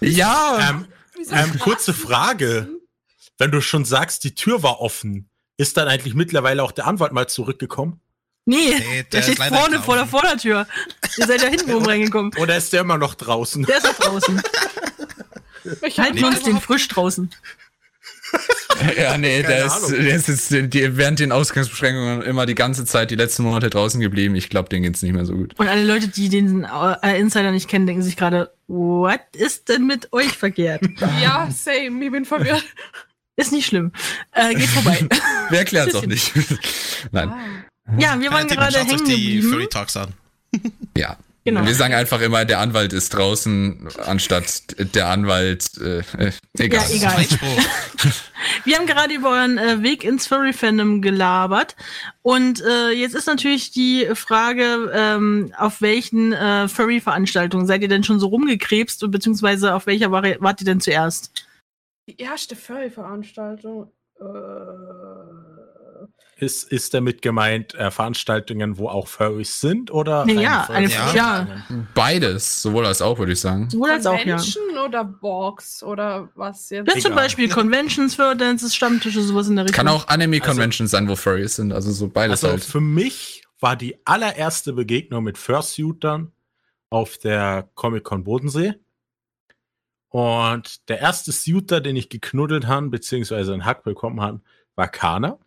Ja, 0.00 0.58
Ähm, 0.70 0.86
ähm, 1.32 1.58
kurze 1.58 1.94
Frage. 1.94 2.68
Wenn 3.38 3.50
du 3.50 3.60
schon 3.60 3.84
sagst, 3.84 4.22
die 4.22 4.36
Tür 4.36 4.62
war 4.62 4.80
offen, 4.80 5.28
ist 5.56 5.76
dann 5.76 5.88
eigentlich 5.88 6.14
mittlerweile 6.14 6.62
auch 6.62 6.70
der 6.70 6.86
Anwalt 6.86 7.10
mal 7.10 7.28
zurückgekommen? 7.28 8.00
Nee, 8.46 8.56
Nee, 8.56 8.78
der 8.78 9.02
der 9.04 9.20
ist 9.20 9.26
steht 9.26 9.38
vorne 9.38 9.64
gelaufen. 9.68 9.84
vor 9.84 9.96
der 9.96 10.06
Vordertür. 10.06 10.66
Ihr 11.16 11.26
seid 11.26 11.42
ja 11.42 11.48
hinten 11.48 11.72
oben 11.72 11.86
reingekommen. 11.90 12.32
Oder 12.36 12.56
ist 12.56 12.72
der 12.72 12.82
immer 12.82 12.98
noch 12.98 13.14
draußen? 13.14 13.64
Der 13.64 13.78
ist 13.78 13.86
da 13.86 13.92
draußen. 13.92 14.42
Ich 15.80 15.98
Halten 15.98 16.18
wir 16.18 16.26
uns 16.26 16.42
den 16.42 16.60
frisch 16.60 16.88
draußen. 16.88 17.30
ja, 18.98 19.16
nee, 19.16 19.42
der 19.42 19.64
ist, 19.64 19.88
der 19.90 20.14
ist 20.14 20.28
jetzt 20.28 20.50
die, 20.74 20.96
während 20.98 21.20
den 21.20 21.32
Ausgangsbeschränkungen 21.32 22.20
immer 22.20 22.44
die 22.44 22.54
ganze 22.54 22.84
Zeit, 22.84 23.10
die 23.10 23.14
letzten 23.14 23.44
Monate 23.44 23.70
draußen 23.70 23.98
geblieben. 23.98 24.34
Ich 24.34 24.50
glaube, 24.50 24.68
denen 24.68 24.82
geht's 24.82 25.00
nicht 25.00 25.14
mehr 25.14 25.24
so 25.24 25.32
gut. 25.34 25.58
Und 25.58 25.68
alle 25.68 25.82
Leute, 25.84 26.08
die 26.08 26.28
den 26.28 26.64
äh, 26.64 27.18
Insider 27.18 27.50
nicht 27.50 27.66
kennen, 27.68 27.86
denken 27.86 28.02
sich 28.02 28.16
gerade, 28.18 28.52
what 28.66 29.20
ist 29.32 29.70
denn 29.70 29.86
mit 29.86 30.12
euch 30.12 30.36
verkehrt? 30.36 30.82
Ja, 31.22 31.48
same. 31.50 32.04
Ich 32.04 32.10
bin 32.12 32.26
verwirrt. 32.26 32.64
Ist 33.36 33.52
nicht 33.52 33.64
schlimm. 33.64 33.90
Äh, 34.32 34.54
geht 34.54 34.68
vorbei. 34.68 35.08
Wer 35.48 35.60
erklärt's 35.60 35.94
auch 35.94 36.04
nicht? 36.04 36.30
Nein, 37.10 37.32
ja, 37.98 38.20
wir 38.20 38.30
waren 38.32 38.48
Tipp, 38.48 38.58
gerade 38.58 38.72
schaut 38.72 38.86
euch 38.86 38.92
hängen 38.92 39.04
die 39.04 39.42
Furry. 39.42 39.66
Talks 39.68 39.96
an. 39.96 40.12
ja. 40.96 41.16
Genau. 41.46 41.66
Wir 41.66 41.74
sagen 41.74 41.92
einfach 41.92 42.22
immer, 42.22 42.46
der 42.46 42.60
Anwalt 42.60 42.94
ist 42.94 43.12
draußen, 43.12 43.88
anstatt 43.98 44.62
der 44.94 45.08
Anwalt, 45.08 45.76
äh, 45.76 45.98
äh, 45.98 46.32
egal. 46.58 46.82
Ja, 46.88 46.96
egal. 46.96 47.26
Wir 48.64 48.78
haben 48.78 48.86
gerade 48.86 49.12
über 49.12 49.30
euren 49.30 49.58
äh, 49.58 49.82
Weg 49.82 50.04
ins 50.04 50.26
Furry-Fandom 50.26 51.02
gelabert. 51.02 51.76
Und 52.22 52.62
äh, 52.62 52.92
jetzt 52.92 53.14
ist 53.14 53.26
natürlich 53.26 53.70
die 53.70 54.08
Frage, 54.14 54.90
ähm, 54.94 55.52
auf 55.58 55.82
welchen 55.82 56.32
äh, 56.32 56.66
Furry-Veranstaltungen 56.66 57.66
seid 57.66 57.82
ihr 57.82 57.88
denn 57.88 58.04
schon 58.04 58.20
so 58.20 58.28
rumgekrebst, 58.28 59.04
und 59.04 59.10
beziehungsweise 59.10 59.74
auf 59.74 59.86
welcher 59.86 60.10
war, 60.10 60.22
wart 60.22 60.62
ihr 60.62 60.66
denn 60.66 60.80
zuerst? 60.80 61.46
Die 62.08 62.16
erste 62.16 62.56
Furry-Veranstaltung. 62.56 63.92
Äh, 64.18 64.24
Ist, 66.44 66.70
ist 66.70 66.92
damit 66.92 67.22
gemeint 67.22 67.74
äh, 67.74 67.90
Veranstaltungen, 67.90 68.76
wo 68.76 68.88
auch 68.88 69.08
Furries 69.08 69.60
sind? 69.60 69.90
Oder 69.90 70.26
ja, 70.26 70.68
eine- 70.68 70.88
Furries? 70.88 71.14
ja. 71.14 71.46
Beides, 71.94 72.60
sowohl 72.60 72.84
als 72.86 73.00
auch, 73.00 73.18
würde 73.18 73.32
ich 73.32 73.40
sagen. 73.40 73.70
Sowohl 73.70 73.90
als 73.90 74.06
auch, 74.06 74.18
ja. 74.18 74.36
Oder 74.84 75.14
Walks 75.22 75.82
oder 75.82 76.28
was 76.34 76.68
jetzt? 76.70 76.94
Ja, 76.94 77.00
zum. 77.00 77.14
Beispiel 77.14 77.48
Conventions, 77.48 78.14
Furdances, 78.14 78.74
Stammtische, 78.74 79.22
sowas 79.22 79.48
in 79.48 79.56
der 79.56 79.64
Richtung. 79.64 79.76
Kann 79.76 79.88
auch 79.88 80.08
Anime-Conventions 80.08 80.90
sein, 80.90 81.08
wo 81.08 81.16
Furries 81.16 81.56
sind, 81.56 81.72
also 81.72 81.90
so 81.92 82.08
beides 82.08 82.44
Also 82.44 82.48
halt. 82.54 82.64
für 82.64 82.80
mich 82.80 83.44
war 83.60 83.76
die 83.76 83.96
allererste 84.04 84.72
Begegnung 84.74 85.24
mit 85.24 85.38
Fursuitern 85.38 86.32
auf 86.90 87.16
der 87.18 87.68
Comic-Con 87.74 88.24
Bodensee. 88.24 88.74
Und 90.10 90.88
der 90.88 91.00
erste 91.00 91.32
Suiter, 91.32 91.80
den 91.80 91.96
ich 91.96 92.08
geknuddelt 92.08 92.66
habe, 92.66 92.88
beziehungsweise 92.88 93.52
einen 93.52 93.64
Hack 93.64 93.82
bekommen 93.82 94.20
habe, 94.20 94.40
war 94.76 94.88
Kana. 94.88 95.38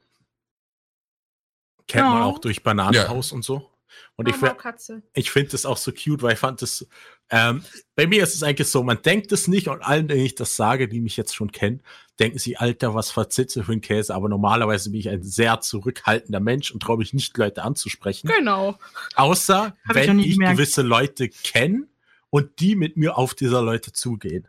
Kennt 1.87 2.05
man 2.05 2.19
Ja. 2.19 2.23
auch 2.25 2.39
durch 2.39 2.63
Bananenhaus 2.63 3.31
und 3.31 3.43
so. 3.43 3.69
Und 4.15 4.27
ich, 4.27 4.35
Mama, 4.41 4.53
fi- 4.53 4.57
Katze. 4.59 5.01
ich 5.13 5.31
finde 5.31 5.51
das 5.51 5.65
auch 5.65 5.77
so 5.77 5.91
cute, 5.91 6.21
weil 6.21 6.33
ich 6.33 6.39
fand 6.39 6.61
das, 6.61 6.87
ähm, 7.29 7.63
bei 7.95 8.07
mir 8.07 8.23
ist 8.23 8.35
es 8.35 8.43
eigentlich 8.43 8.67
so, 8.67 8.83
man 8.83 9.01
denkt 9.01 9.31
es 9.31 9.47
nicht 9.47 9.67
und 9.67 9.81
allen, 9.81 10.07
denen 10.07 10.25
ich 10.25 10.35
das 10.35 10.55
sage, 10.55 10.87
die 10.87 10.99
mich 10.99 11.17
jetzt 11.17 11.35
schon 11.35 11.51
kennen, 11.51 11.81
denken 12.19 12.39
sie, 12.39 12.57
Alter, 12.57 12.93
was 12.95 13.11
verzitze 13.11 13.63
für 13.63 13.71
ein 13.73 13.81
Käse, 13.81 14.13
aber 14.15 14.27
normalerweise 14.27 14.89
bin 14.91 14.99
ich 14.99 15.09
ein 15.09 15.23
sehr 15.23 15.61
zurückhaltender 15.61 16.39
Mensch 16.39 16.71
und 16.71 16.81
traue 16.81 16.97
mich 16.97 17.13
nicht, 17.13 17.37
Leute 17.37 17.63
anzusprechen. 17.63 18.27
Genau. 18.27 18.77
Außer, 19.15 19.75
Hab 19.87 19.95
ich 19.95 20.07
wenn 20.07 20.19
ich, 20.19 20.33
gemerkt. 20.33 20.57
gewisse 20.57 20.81
Leute 20.81 21.29
kenne 21.29 21.87
und 22.29 22.59
die 22.59 22.75
mit 22.75 22.97
mir 22.97 23.17
auf 23.17 23.33
dieser 23.35 23.61
Leute 23.61 23.93
zugehen. 23.93 24.47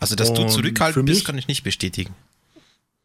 Also, 0.00 0.14
dass 0.16 0.32
du 0.32 0.42
Und 0.42 0.48
für 0.50 0.54
zurückhaltend 0.56 1.06
bist, 1.06 1.24
kann 1.24 1.38
ich 1.38 1.48
nicht 1.48 1.62
bestätigen. 1.64 2.14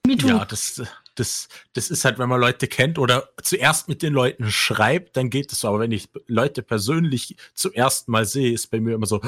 Me 0.06 0.18
too. 0.18 0.28
Ja, 0.28 0.46
das, 0.46 0.82
das, 1.16 1.48
das 1.74 1.90
ist 1.90 2.06
halt, 2.06 2.20
wenn 2.20 2.30
man 2.30 2.40
Leute 2.40 2.68
kennt 2.68 2.98
oder 2.98 3.30
zuerst 3.42 3.88
mit 3.88 4.02
den 4.02 4.14
Leuten 4.14 4.50
schreibt, 4.52 5.16
dann 5.18 5.30
geht 5.30 5.52
es 5.52 5.62
so. 5.62 5.68
Aber 5.68 5.80
wenn 5.80 5.92
ich 5.92 6.10
Leute 6.28 6.64
persönlich 6.64 7.36
zum 7.54 7.72
ersten 7.74 8.12
Mal 8.12 8.26
sehe, 8.26 8.52
ist 8.52 8.72
bei 8.72 8.80
mir 8.80 8.96
immer 8.96 9.06
so, 9.06 9.22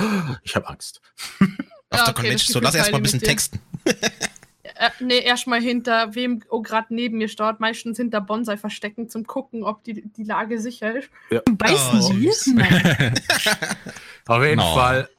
ich 0.44 0.56
habe 0.56 0.68
Angst. 0.68 1.02
Auf 1.40 1.48
Ja, 1.92 1.98
der 1.98 2.02
okay, 2.10 2.14
Convention. 2.14 2.54
So, 2.54 2.60
lass 2.60 2.74
Gefühl 2.74 2.80
erst 2.80 2.92
mal 2.92 2.98
ein 2.98 3.04
bisschen 3.04 3.22
texten. 3.22 3.60
Äh, 4.64 4.90
nee, 5.00 5.20
erstmal 5.20 5.62
hinter 5.62 6.16
wem 6.16 6.42
oh, 6.50 6.62
gerade 6.62 6.94
neben 6.94 7.18
mir 7.18 7.30
steht. 7.30 7.60
Meistens 7.60 7.98
hinter 7.98 8.20
Bonsai 8.20 8.58
verstecken 8.58 9.10
zum 9.10 9.26
gucken, 9.26 9.64
ob 9.64 9.84
die, 9.84 10.02
die 10.12 10.24
Lage 10.24 10.60
sicher 10.60 10.98
ist. 10.98 11.10
Beißen 11.30 12.00
Oh, 12.00 12.02
Sie? 12.02 12.24
süß. 12.24 12.48
Nein. 12.56 13.16
Auf 14.26 14.44
jeden 14.44 14.58
No. 14.58 14.74
Fall, 14.74 15.10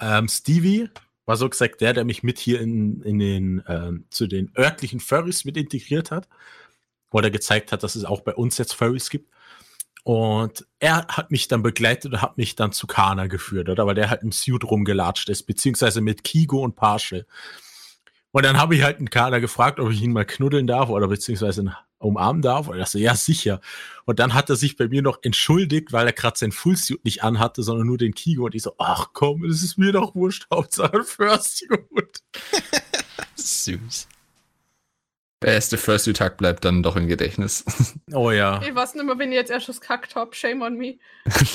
ähm, 0.00 0.28
Stevie 0.28 0.88
war 1.28 1.36
so 1.36 1.50
gesagt 1.50 1.82
der, 1.82 1.92
der 1.92 2.06
mich 2.06 2.22
mit 2.22 2.38
hier 2.38 2.58
in, 2.58 3.02
in 3.02 3.18
den, 3.18 3.62
ähm, 3.68 4.06
zu 4.08 4.26
den 4.26 4.50
örtlichen 4.56 4.98
Furries 4.98 5.44
mit 5.44 5.58
integriert 5.58 6.10
hat. 6.10 6.26
Oder 7.10 7.30
gezeigt 7.30 7.70
hat, 7.70 7.82
dass 7.82 7.96
es 7.96 8.04
auch 8.06 8.22
bei 8.22 8.34
uns 8.34 8.56
jetzt 8.56 8.72
Furries 8.72 9.10
gibt. 9.10 9.30
Und 10.04 10.66
er 10.78 11.06
hat 11.06 11.30
mich 11.30 11.46
dann 11.46 11.62
begleitet 11.62 12.14
und 12.14 12.22
hat 12.22 12.38
mich 12.38 12.56
dann 12.56 12.72
zu 12.72 12.86
Kana 12.86 13.26
geführt, 13.26 13.68
oder? 13.68 13.86
Weil 13.86 13.94
der 13.94 14.08
halt 14.08 14.22
im 14.22 14.32
Suit 14.32 14.64
rumgelatscht 14.64 15.28
ist, 15.28 15.42
beziehungsweise 15.42 16.00
mit 16.00 16.24
Kigo 16.24 16.62
und 16.62 16.76
Parshel. 16.76 17.26
Und 18.30 18.46
dann 18.46 18.56
habe 18.56 18.74
ich 18.74 18.82
halt 18.82 18.96
einen 18.96 19.10
Kana 19.10 19.38
gefragt, 19.38 19.80
ob 19.80 19.90
ich 19.90 20.00
ihn 20.00 20.12
mal 20.12 20.24
knuddeln 20.24 20.66
darf 20.66 20.88
oder 20.88 21.08
beziehungsweise 21.08 21.76
umarmen 21.98 22.42
darf. 22.42 22.68
Und 22.68 22.78
er 22.78 22.86
so, 22.86 22.98
ja, 22.98 23.14
sicher. 23.14 23.60
Und 24.04 24.18
dann 24.18 24.34
hat 24.34 24.50
er 24.50 24.56
sich 24.56 24.76
bei 24.76 24.88
mir 24.88 25.02
noch 25.02 25.18
entschuldigt, 25.22 25.92
weil 25.92 26.06
er 26.06 26.12
gerade 26.12 26.38
sein 26.38 26.52
Fullsuit 26.52 27.04
nicht 27.04 27.22
anhatte, 27.22 27.62
sondern 27.62 27.86
nur 27.86 27.98
den 27.98 28.14
Kigo. 28.14 28.46
Und 28.46 28.54
ich 28.54 28.62
so, 28.62 28.74
ach 28.78 29.08
komm, 29.12 29.44
es 29.44 29.62
ist 29.62 29.78
mir 29.78 29.92
doch 29.92 30.14
wurscht, 30.14 30.46
Hauptsache 30.52 31.04
Fursuit. 31.04 32.22
Süß. 33.36 34.08
Der 35.40 35.52
erste 35.52 35.78
Fursuit-Tag 35.78 36.36
bleibt 36.36 36.64
dann 36.64 36.82
doch 36.82 36.96
im 36.96 37.06
Gedächtnis. 37.06 37.64
Oh 38.12 38.30
ja. 38.30 38.60
Ich 38.62 38.74
weiß 38.74 38.94
nicht 38.94 39.04
mehr, 39.04 39.18
wenn 39.18 39.30
ich 39.30 39.36
jetzt 39.36 39.50
erst 39.50 39.68
das 39.68 39.80
kackt 39.80 40.16
hab. 40.16 40.34
Shame 40.34 40.62
on 40.62 40.76
me. 40.76 40.96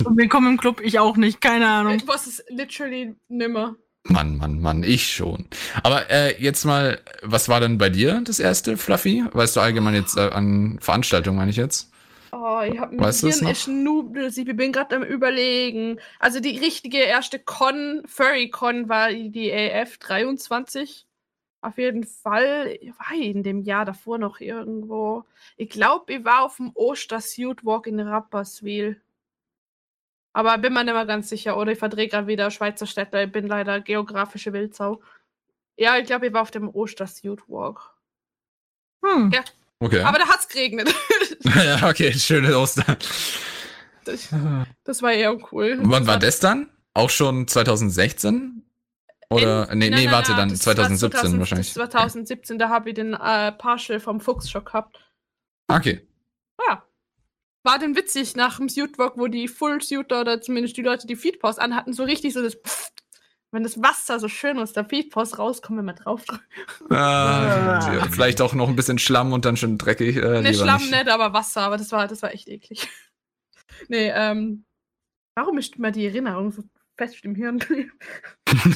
Und 0.05 0.17
Willkommen 0.17 0.51
im 0.53 0.57
Club, 0.57 0.81
ich 0.81 0.99
auch 0.99 1.17
nicht, 1.17 1.41
keine 1.41 1.67
Ahnung. 1.67 1.95
Ich 1.95 2.07
weiß 2.07 2.27
es 2.27 2.43
literally 2.47 3.15
nimmer. 3.27 3.75
Mann, 4.07 4.37
Mann, 4.37 4.59
Mann, 4.61 4.83
ich 4.83 5.07
schon. 5.13 5.45
Aber 5.81 6.09
äh, 6.11 6.41
jetzt 6.41 6.65
mal, 6.65 6.99
was 7.21 7.47
war 7.47 7.59
denn 7.61 7.77
bei 7.77 7.89
dir 7.89 8.21
das 8.21 8.39
erste, 8.39 8.75
Fluffy? 8.77 9.23
Weißt 9.31 9.55
du 9.55 9.61
allgemein 9.61 9.95
jetzt 9.95 10.17
äh, 10.17 10.29
an 10.29 10.77
Veranstaltungen, 10.81 11.37
meine 11.37 11.51
ich 11.51 11.57
jetzt? 11.57 11.89
Oh, 12.31 12.61
ich 12.65 12.77
hab 12.79 12.91
Weißt 12.97 13.23
du 13.23 13.27
es 13.27 13.39
Hirn 13.39 13.45
noch? 13.45 13.51
ist 13.51 13.67
Nubels. 13.67 14.37
Ich 14.37 14.45
bin 14.55 14.71
gerade 14.71 14.95
am 14.97 15.03
überlegen. 15.03 15.99
Also 16.19 16.39
die 16.39 16.57
richtige 16.57 16.97
erste 16.97 17.39
Con, 17.39 18.03
Furry 18.07 18.49
Con 18.49 18.89
war 18.89 19.11
die 19.13 19.53
AF 19.53 19.97
23. 19.99 21.05
Auf 21.61 21.77
jeden 21.77 22.03
Fall 22.03 22.77
war 22.97 23.17
ich 23.17 23.27
in 23.35 23.43
dem 23.43 23.61
Jahr 23.61 23.85
davor 23.85 24.17
noch 24.17 24.39
irgendwo. 24.41 25.25
Ich 25.57 25.69
glaube, 25.69 26.13
ich 26.13 26.25
war 26.25 26.43
auf 26.43 26.57
dem 26.57 26.71
Ostersuit 26.73 27.63
Walk 27.63 27.87
in 27.87 27.99
Rapperswil. 27.99 28.99
Aber 30.33 30.57
bin 30.57 30.73
mir 30.73 30.83
nicht 30.83 30.93
mehr 30.93 31.05
ganz 31.05 31.29
sicher. 31.29 31.57
Oder 31.57 31.71
ich 31.73 31.79
verdrehe 31.79 32.07
gerade 32.07 32.27
wieder 32.27 32.49
Schweizer 32.51 32.87
Städte. 32.87 33.21
Ich 33.21 33.31
bin 33.31 33.47
leider 33.47 33.79
geografische 33.81 34.51
Wildsau. 34.51 35.01
Ja, 35.77 35.97
ich 35.97 36.05
glaube, 36.05 36.27
ich 36.27 36.33
war 36.33 36.41
auf 36.41 36.51
dem 36.51 36.69
Ostersuit 36.69 37.41
Walk. 37.47 37.95
Hm. 39.05 39.31
Ja. 39.31 39.43
Okay. 39.79 40.01
Aber 40.01 40.17
da 40.17 40.27
hat's 40.27 40.47
geregnet. 40.47 40.93
ja, 41.43 41.87
okay, 41.89 42.13
schöne 42.13 42.57
Ostern. 42.57 42.97
das, 44.05 44.29
das 44.83 45.01
war 45.01 45.11
eher 45.11 45.37
cool. 45.51 45.77
Wann 45.81 46.07
war 46.07 46.17
das 46.19 46.39
dann? 46.39 46.69
Auch 46.93 47.09
schon 47.09 47.47
2016? 47.47 48.63
Oder, 49.29 49.71
In- 49.71 49.79
nee, 49.79 49.89
nein, 49.89 49.99
nee, 49.99 50.05
nein, 50.05 50.13
warte, 50.13 50.31
nein, 50.31 50.39
dann 50.39 50.49
das 50.49 50.65
war 50.65 50.75
2017 50.75 51.19
2000 51.19 51.39
wahrscheinlich. 51.39 51.73
Das 51.73 51.89
2017, 51.89 52.59
da 52.59 52.69
habe 52.69 52.89
ich 52.89 52.95
den 52.95 53.13
äh, 53.13 53.51
Partial 53.51 53.99
vom 53.99 54.19
Fuchs 54.19 54.49
schon 54.49 54.63
gehabt. 54.63 54.99
Okay. 55.67 56.07
Ja. 56.67 56.83
War 57.63 57.79
denn 57.79 57.95
witzig 57.95 58.35
nach 58.35 58.57
dem 58.57 58.67
Suitwalk, 58.69 59.17
wo 59.17 59.27
die 59.27 59.47
Full 59.47 59.81
Suiter 59.81 60.21
oder 60.21 60.41
zumindest 60.41 60.75
die 60.77 60.81
Leute, 60.81 61.07
die 61.07 61.15
Feedpost 61.15 61.59
anhatten, 61.59 61.93
so 61.93 62.03
richtig 62.03 62.33
so 62.33 62.41
das 62.41 62.55
Pfft 62.55 62.91
Wenn 63.51 63.63
das 63.63 63.81
Wasser 63.81 64.19
so 64.19 64.27
schön 64.27 64.59
aus 64.59 64.73
der 64.73 64.83
Feedpost 64.85 65.37
rauskommt, 65.39 65.77
wenn 65.77 65.85
man 65.85 65.95
drauf 65.95 66.25
drückt. 66.25 66.43
Ah, 66.89 67.93
ja, 67.93 68.07
vielleicht 68.11 68.41
auch 68.41 68.53
noch 68.53 68.67
ein 68.67 68.75
bisschen 68.75 68.97
Schlamm 68.99 69.31
und 69.31 69.45
dann 69.45 69.55
schon 69.57 69.77
dreckig. 69.77 70.17
Äh, 70.17 70.41
Ne, 70.41 70.53
Schlamm 70.53 70.81
nicht. 70.81 70.91
nicht, 70.91 71.07
aber 71.09 71.33
Wasser, 71.33 71.61
aber 71.61 71.77
das 71.77 71.91
war, 71.91 72.07
das 72.07 72.21
war 72.21 72.33
echt 72.33 72.49
eklig. 72.49 72.87
nee, 73.87 74.09
ähm, 74.13 74.65
warum 75.35 75.57
ist 75.57 75.75
immer 75.77 75.91
die 75.91 76.05
Erinnerung 76.05 76.51
so 76.51 76.63
fest 76.97 77.23
im 77.23 77.35
Hirn? 77.35 77.63
nee, 77.69 78.75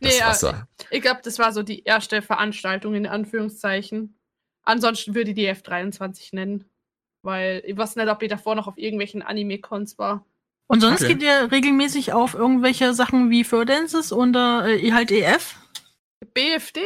Das 0.00 0.20
äh, 0.20 0.24
Wasser. 0.24 0.68
ich 0.90 1.02
glaube, 1.02 1.20
das 1.24 1.38
war 1.38 1.52
so 1.52 1.62
die 1.62 1.82
erste 1.82 2.22
Veranstaltung 2.22 2.94
in 2.94 3.06
Anführungszeichen. 3.06 4.16
Ansonsten 4.62 5.14
würde 5.14 5.30
ich 5.30 5.36
die 5.36 5.48
F23 5.50 6.34
nennen. 6.34 6.64
Weil 7.26 7.62
ich 7.66 7.76
weiß 7.76 7.96
nicht, 7.96 8.08
ob 8.08 8.22
ich 8.22 8.28
davor 8.30 8.54
noch 8.54 8.68
auf 8.68 8.78
irgendwelchen 8.78 9.20
Anime-Cons 9.22 9.98
war. 9.98 10.24
Und 10.68 10.80
sonst 10.80 11.02
Okay. 11.02 11.14
geht 11.14 11.22
ihr 11.24 11.50
regelmäßig 11.50 12.12
auf 12.12 12.34
irgendwelche 12.34 12.94
Sachen 12.94 13.30
wie 13.30 13.42
Furdances 13.42 14.12
oder 14.12 14.66
äh, 14.68 14.92
halt 14.92 15.10
EF? 15.10 15.56
BFD? 16.34 16.80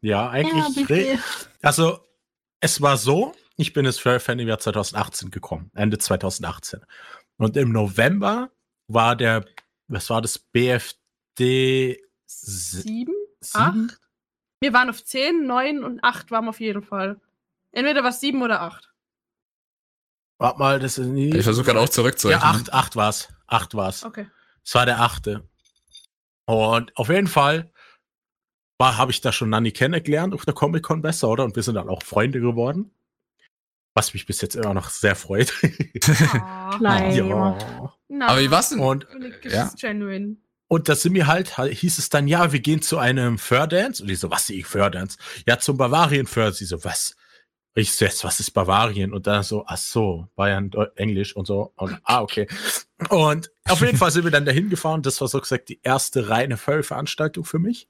Ja, 0.00 0.28
eigentlich. 0.30 0.88
re- 0.88 1.18
also, 1.62 2.00
es 2.60 2.80
war 2.80 2.96
so, 2.96 3.32
ich 3.56 3.72
bin 3.72 3.84
ins 3.84 3.98
Furry-Fan 3.98 4.38
im 4.38 4.48
Jahr 4.48 4.58
2018 4.58 5.30
gekommen, 5.30 5.70
Ende 5.74 5.98
2018. 5.98 6.80
Und 7.36 7.56
im 7.56 7.72
November 7.72 8.50
war 8.88 9.14
der, 9.16 9.44
was 9.88 10.08
war 10.10 10.20
das, 10.22 10.38
BFD 10.38 12.02
s- 12.26 12.70
Sieben? 12.82 13.14
sieben? 13.40 13.90
Acht? 13.90 14.00
Wir 14.60 14.72
waren 14.72 14.90
auf 14.90 15.02
10, 15.04 15.46
9 15.46 15.84
und 15.84 16.02
8 16.04 16.30
waren 16.30 16.44
wir 16.44 16.50
auf 16.50 16.60
jeden 16.60 16.82
Fall. 16.82 17.20
Entweder 17.72 18.02
war 18.02 18.10
es 18.10 18.20
7 18.20 18.42
oder 18.42 18.60
8. 18.62 18.89
Warte 20.40 20.58
mal, 20.58 20.78
das 20.80 20.98
ist 20.98 21.06
nie. 21.06 21.36
Ich 21.36 21.44
versuche 21.44 21.66
gerade 21.66 21.80
auch 21.80 21.84
Ja, 21.86 21.90
zurückzurechnen. 21.90 22.42
acht, 22.48 22.72
acht 22.72 22.96
war's. 22.96 23.28
Acht 23.46 23.74
war's. 23.74 24.04
Okay. 24.04 24.26
Es 24.64 24.74
war 24.74 24.86
der 24.86 25.00
achte. 25.00 25.48
Und 26.46 26.96
auf 26.96 27.08
jeden 27.08 27.26
Fall 27.28 27.70
war, 28.78 28.96
habe 28.96 29.12
ich 29.12 29.20
da 29.20 29.32
schon 29.32 29.50
Nanny 29.50 29.70
kennengelernt 29.72 30.32
auf 30.34 30.44
der 30.44 30.54
Comic-Con 30.54 31.02
besser, 31.02 31.28
oder? 31.28 31.44
Und 31.44 31.54
wir 31.56 31.62
sind 31.62 31.74
dann 31.74 31.88
auch 31.88 32.02
Freunde 32.02 32.40
geworden. 32.40 32.90
Was 33.94 34.14
mich 34.14 34.24
bis 34.24 34.40
jetzt 34.40 34.54
immer 34.56 34.72
noch 34.72 34.88
sehr 34.88 35.14
freut. 35.16 35.52
Ah, 36.32 36.70
Klein. 36.78 37.14
ja. 37.28 37.58
na, 38.08 38.28
Aber 38.28 38.40
wie 38.40 38.50
war's 38.50 38.70
denn? 38.70 38.80
Und, 38.80 39.06
Das 39.44 39.52
Ja. 39.52 39.64
ist 39.66 39.80
genuine. 39.80 40.36
und 40.68 40.88
da 40.88 40.94
sind 40.94 41.12
wir 41.14 41.26
halt, 41.26 41.56
hieß 41.58 41.98
es 41.98 42.08
dann, 42.08 42.28
ja, 42.28 42.52
wir 42.52 42.60
gehen 42.60 42.80
zu 42.82 42.98
einem 42.98 43.36
Fördance. 43.38 44.02
Und 44.02 44.08
ich 44.08 44.18
so, 44.20 44.30
was 44.30 44.48
ich 44.48 44.64
Fördance? 44.66 45.18
Ja, 45.46 45.58
zum 45.58 45.76
Bavarian 45.76 46.26
Fördance. 46.26 46.60
Sie 46.60 46.64
so, 46.66 46.82
was? 46.84 47.14
Ich 47.74 47.92
so, 47.92 48.04
jetzt, 48.04 48.24
was 48.24 48.40
ist 48.40 48.50
Bavarien? 48.50 49.12
Und 49.12 49.26
dann 49.26 49.44
so, 49.44 49.64
ach 49.66 49.76
so, 49.76 50.28
Bayern, 50.34 50.70
Englisch 50.96 51.36
und 51.36 51.46
so. 51.46 51.72
Und, 51.76 51.96
ah, 52.02 52.20
okay. 52.20 52.48
Und 53.10 53.52
auf 53.68 53.80
jeden 53.80 53.96
Fall 53.96 54.10
sind 54.10 54.24
wir 54.24 54.32
dann 54.32 54.44
dahin 54.44 54.70
gefahren. 54.70 55.02
Das 55.02 55.20
war 55.20 55.28
so 55.28 55.40
gesagt 55.40 55.68
die 55.68 55.80
erste 55.82 56.28
reine 56.28 56.56
Furry-Veranstaltung 56.56 57.44
für 57.44 57.60
mich. 57.60 57.88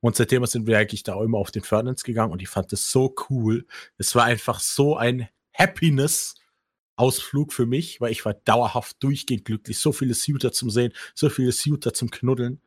Und 0.00 0.16
seitdem 0.16 0.44
sind 0.46 0.66
wir 0.66 0.78
eigentlich 0.78 1.02
da 1.02 1.14
auch 1.14 1.22
immer 1.22 1.38
auf 1.38 1.50
den 1.50 1.62
Fördance 1.62 2.04
gegangen 2.04 2.30
und 2.30 2.42
ich 2.42 2.50
fand 2.50 2.70
das 2.72 2.90
so 2.90 3.14
cool. 3.30 3.66
Es 3.96 4.14
war 4.14 4.24
einfach 4.24 4.60
so 4.60 4.96
ein 4.96 5.30
Happiness-Ausflug 5.54 7.54
für 7.54 7.64
mich, 7.64 8.02
weil 8.02 8.12
ich 8.12 8.26
war 8.26 8.34
dauerhaft 8.34 9.02
durchgehend 9.02 9.46
glücklich. 9.46 9.78
So 9.78 9.92
viele 9.92 10.12
Suiter 10.12 10.52
zum 10.52 10.68
Sehen, 10.68 10.92
so 11.14 11.30
viele 11.30 11.52
Suiter 11.52 11.94
zum 11.94 12.10
Knuddeln. 12.10 12.60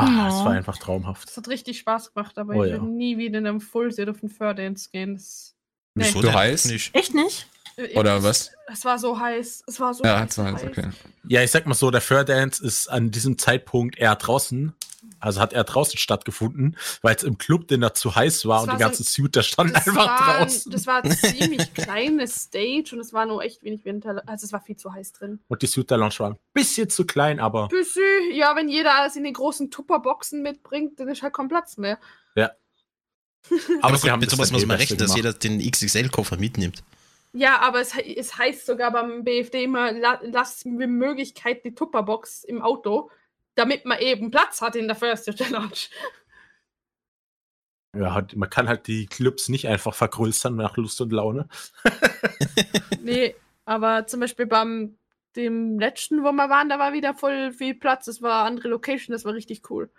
Ah, 0.00 0.28
es 0.28 0.44
war 0.44 0.52
einfach 0.52 0.76
traumhaft. 0.78 1.28
Das 1.28 1.36
hat 1.36 1.48
richtig 1.48 1.78
Spaß 1.78 2.12
gemacht, 2.14 2.38
aber 2.38 2.54
Oh 2.56 2.64
ich 2.64 2.72
ja. 2.72 2.78
nie 2.78 3.18
wieder 3.18 3.38
in 3.38 3.46
einem 3.46 3.60
Fullset 3.60 4.08
auf 4.08 4.20
den 4.20 4.28
Furdance 4.28 4.88
gehen. 4.90 5.14
Das, 5.14 5.54
Nee. 5.94 6.04
Wieso 6.04 6.22
denn 6.22 6.34
heißt? 6.34 6.66
Nicht? 6.66 6.94
Echt 6.94 7.12
nicht? 7.14 7.48
äh, 7.76 7.98
Oder 7.98 8.18
es- 8.18 8.22
was? 8.24 8.50
Es 8.72 8.84
war 8.84 8.98
so 9.00 9.18
heiß. 9.18 9.64
Es 9.66 9.80
war 9.80 9.94
so 9.94 10.04
Ja, 10.04 10.20
heiß. 10.20 10.34
so 10.34 10.44
heißt, 10.44 10.64
okay. 10.64 10.90
Ja, 11.26 11.42
ich 11.42 11.50
sag 11.50 11.66
mal 11.66 11.74
so, 11.74 11.90
der 11.90 12.00
Fördance 12.00 12.64
ist 12.64 12.86
an 12.88 13.10
diesem 13.10 13.36
Zeitpunkt 13.38 13.98
eher 13.98 14.14
draußen, 14.14 14.72
also 15.20 15.40
hat 15.40 15.52
er 15.52 15.64
draußen 15.64 15.98
stattgefunden, 15.98 16.76
weil 17.02 17.14
es 17.14 17.22
im 17.22 17.38
Club, 17.38 17.68
den 17.68 17.80
da 17.80 17.94
zu 17.94 18.14
heiß 18.14 18.46
war 18.46 18.56
Das 18.56 18.62
und 18.62 18.68
war 18.68 18.76
die 18.76 18.82
so 18.82 18.88
ganzen 18.88 19.04
Suiter 19.04 19.42
standen 19.42 19.74
einfach 19.76 19.94
war, 19.96 20.38
draußen. 20.38 20.72
das 20.72 20.86
war 20.86 21.04
ein 21.04 21.10
ziemlich 21.16 21.72
kleines 21.74 22.42
Stage 22.44 22.90
und 22.92 23.00
es 23.00 23.12
war 23.12 23.26
nur 23.26 23.42
echt 23.42 23.62
wenig 23.62 23.84
Winter. 23.84 24.22
Also 24.26 24.46
es 24.46 24.52
war 24.52 24.60
viel 24.60 24.76
zu 24.76 24.92
heiß 24.92 25.12
drin. 25.12 25.40
Und 25.48 25.62
die 25.62 25.66
Suiter 25.66 25.96
Lounge 25.96 26.14
war 26.18 26.30
ein 26.30 26.38
bisschen 26.52 26.90
zu 26.90 27.06
klein, 27.06 27.40
aber 27.40 27.68
Büssi, 27.68 28.00
ja, 28.32 28.56
wenn 28.56 28.68
jeder 28.68 28.96
alles 28.96 29.16
in 29.16 29.24
den 29.24 29.34
großen 29.34 29.70
Tupperboxen 29.70 30.42
mitbringt, 30.42 30.98
dann 30.98 31.08
ist 31.08 31.22
halt 31.22 31.34
kein 31.34 31.48
Platz 31.48 31.76
mehr. 31.76 31.98
Aber 33.82 33.96
sie 33.96 34.02
gut, 34.02 34.10
haben 34.10 34.20
mit 34.20 34.30
das 34.30 34.36
sowas 34.36 34.52
muss 34.52 34.66
man 34.66 34.76
rechnen, 34.76 34.98
dass 34.98 35.16
jeder 35.16 35.32
den 35.32 35.60
XXL-Koffer 35.60 36.36
mitnimmt. 36.36 36.82
Ja, 37.34 37.60
aber 37.60 37.80
es, 37.80 37.92
es 37.94 38.38
heißt 38.38 38.64
sogar 38.66 38.90
beim 38.90 39.22
BFD 39.22 39.64
immer, 39.64 39.92
la, 39.92 40.18
lass 40.22 40.64
mir 40.64 40.86
Möglichkeit 40.86 41.64
die 41.64 41.74
Tupperbox 41.74 42.42
im 42.44 42.62
Auto, 42.62 43.10
damit 43.58 43.84
man 43.84 43.98
eben 43.98 44.30
Platz 44.30 44.62
hat 44.62 44.76
in 44.76 44.86
der 44.86 44.96
First 44.96 45.30
Challenge. 45.34 45.72
ja, 47.96 48.26
man 48.34 48.50
kann 48.50 48.68
halt 48.68 48.86
die 48.86 49.06
Clubs 49.06 49.48
nicht 49.48 49.66
einfach 49.66 49.94
vergrößern 49.94 50.54
nach 50.54 50.76
Lust 50.76 51.00
und 51.00 51.12
Laune. 51.12 51.48
nee, 53.02 53.34
aber 53.64 54.06
zum 54.06 54.20
Beispiel 54.20 54.46
beim 54.46 54.96
dem 55.36 55.78
letzten, 55.78 56.22
wo 56.22 56.32
wir 56.32 56.48
waren, 56.48 56.68
da 56.68 56.78
war 56.78 56.92
wieder 56.92 57.14
voll 57.14 57.52
viel 57.52 57.74
Platz. 57.74 58.06
Das 58.06 58.22
war 58.22 58.44
andere 58.46 58.68
Location, 58.68 59.12
das 59.12 59.24
war 59.24 59.34
richtig 59.34 59.68
cool. 59.70 59.90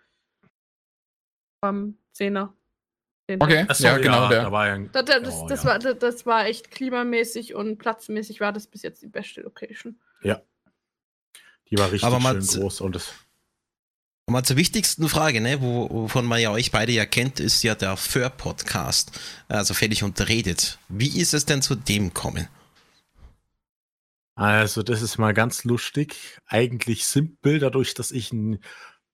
Beim 1.62 1.98
Zehner. 2.14 2.54
Okay, 3.30 3.66
Ach 3.68 3.76
so, 3.76 3.86
ja, 3.86 3.98
genau 3.98 4.22
Da 4.22 4.30
der. 4.30 4.52
war 4.52 4.68
ja 4.68 4.74
ein, 4.74 4.92
Das, 4.92 5.06
das, 5.06 5.22
das, 5.22 5.46
das, 5.48 5.64
ja. 5.64 5.70
war, 5.70 5.80
das, 5.80 6.00
das 6.00 6.26
war 6.26 6.46
echt 6.46 6.72
klimamäßig 6.72 7.54
und 7.54 7.78
platzmäßig 7.78 8.40
war 8.40 8.52
das 8.52 8.66
bis 8.66 8.82
jetzt 8.82 9.04
die 9.04 9.08
beste 9.08 9.42
Location. 9.42 10.00
die 11.70 11.78
war 11.78 11.92
richtig 11.92 12.06
Aber 12.06 12.20
schön 12.20 12.62
groß 12.62 12.82
und 12.82 12.96
das 12.96 13.10
Und 13.10 13.29
mal 14.30 14.44
zur 14.44 14.58
wichtigsten 14.58 15.10
Frage, 15.10 15.42
ne, 15.42 15.62
wo, 15.62 15.90
wovon 15.90 16.26
man 16.26 16.40
ja 16.40 16.52
euch 16.52 16.72
beide 16.72 16.92
ja 16.92 17.06
kennt, 17.06 17.40
ist 17.40 17.64
ja 17.64 17.76
der 17.76 17.98
Fur-Podcast. 17.98 19.12
Also 19.48 19.74
völlig 19.74 20.04
unterredet. 20.04 20.80
Wie 20.88 21.20
ist 21.20 21.34
es 21.34 21.46
denn 21.46 21.62
zu 21.62 21.76
dem 21.76 22.14
kommen? 22.14 22.48
Also, 24.36 24.84
das 24.84 25.02
ist 25.02 25.18
mal 25.18 25.34
ganz 25.34 25.66
lustig. 25.66 26.40
Eigentlich 26.46 27.06
simpel, 27.06 27.60
dadurch, 27.60 27.94
dass 27.94 28.12
ich 28.12 28.32
ein 28.32 28.60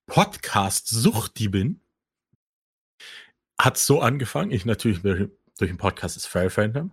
Podcast-Suchti 0.06 1.48
bin, 1.48 1.80
hat 3.60 3.76
so 3.76 4.00
angefangen. 4.00 4.52
Ich 4.52 4.64
natürlich 4.64 5.02
durch 5.02 5.30
den 5.58 5.78
Podcast 5.78 6.16
des 6.16 6.26
Furry 6.26 6.50
Fandom 6.50 6.92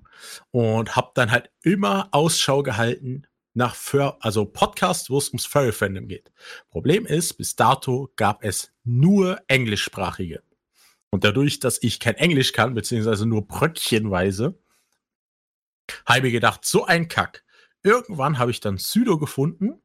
und 0.52 0.96
habe 0.96 1.12
dann 1.14 1.32
halt 1.32 1.52
immer 1.62 2.10
Ausschau 2.12 2.64
gehalten 2.64 3.28
nach 3.54 3.76
Fur 3.76 4.18
also 4.22 4.46
Podcast, 4.46 5.10
wo 5.10 5.18
es 5.18 5.30
ums 5.30 5.46
Furry 5.46 5.72
Fandom 5.72 6.08
geht. 6.08 6.32
Problem 6.70 7.06
ist, 7.06 7.34
bis 7.34 7.56
dato 7.56 8.12
gab 8.16 8.44
es 8.44 8.72
nur 8.84 9.40
englischsprachige. 9.48 10.44
Und 11.12 11.24
dadurch, 11.24 11.60
dass 11.60 11.82
ich 11.82 12.00
kein 12.00 12.16
Englisch 12.16 12.54
kann, 12.54 12.74
beziehungsweise 12.74 13.26
nur 13.26 13.48
bröckchenweise, 13.48 14.58
habe 16.06 16.28
ich 16.28 16.34
gedacht, 16.34 16.66
so 16.66 16.86
ein 16.86 17.08
Kack. 17.08 17.44
Irgendwann 17.84 18.40
habe 18.40 18.52
ich 18.52 18.62
dann 18.62 18.78
Südo 18.78 19.20
gefunden 19.20 19.82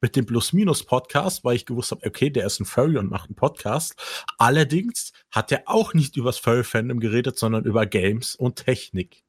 mit 0.00 0.16
dem 0.16 0.26
Plus-Minus-Podcast, 0.26 1.44
weil 1.44 1.56
ich 1.56 1.66
gewusst 1.66 1.92
habe, 1.92 2.06
okay, 2.06 2.28
der 2.28 2.46
ist 2.46 2.60
ein 2.60 2.64
Furry 2.64 2.98
und 2.98 3.10
macht 3.10 3.30
einen 3.30 3.36
Podcast. 3.36 3.94
Allerdings 4.36 5.12
hat 5.30 5.50
er 5.52 5.62
auch 5.66 5.94
nicht 5.94 6.16
übers 6.16 6.38
Furry-Fandom 6.38 7.00
geredet, 7.00 7.38
sondern 7.38 7.64
über 7.64 7.86
Games 7.86 8.34
und 8.34 8.56
Technik. 8.56 9.24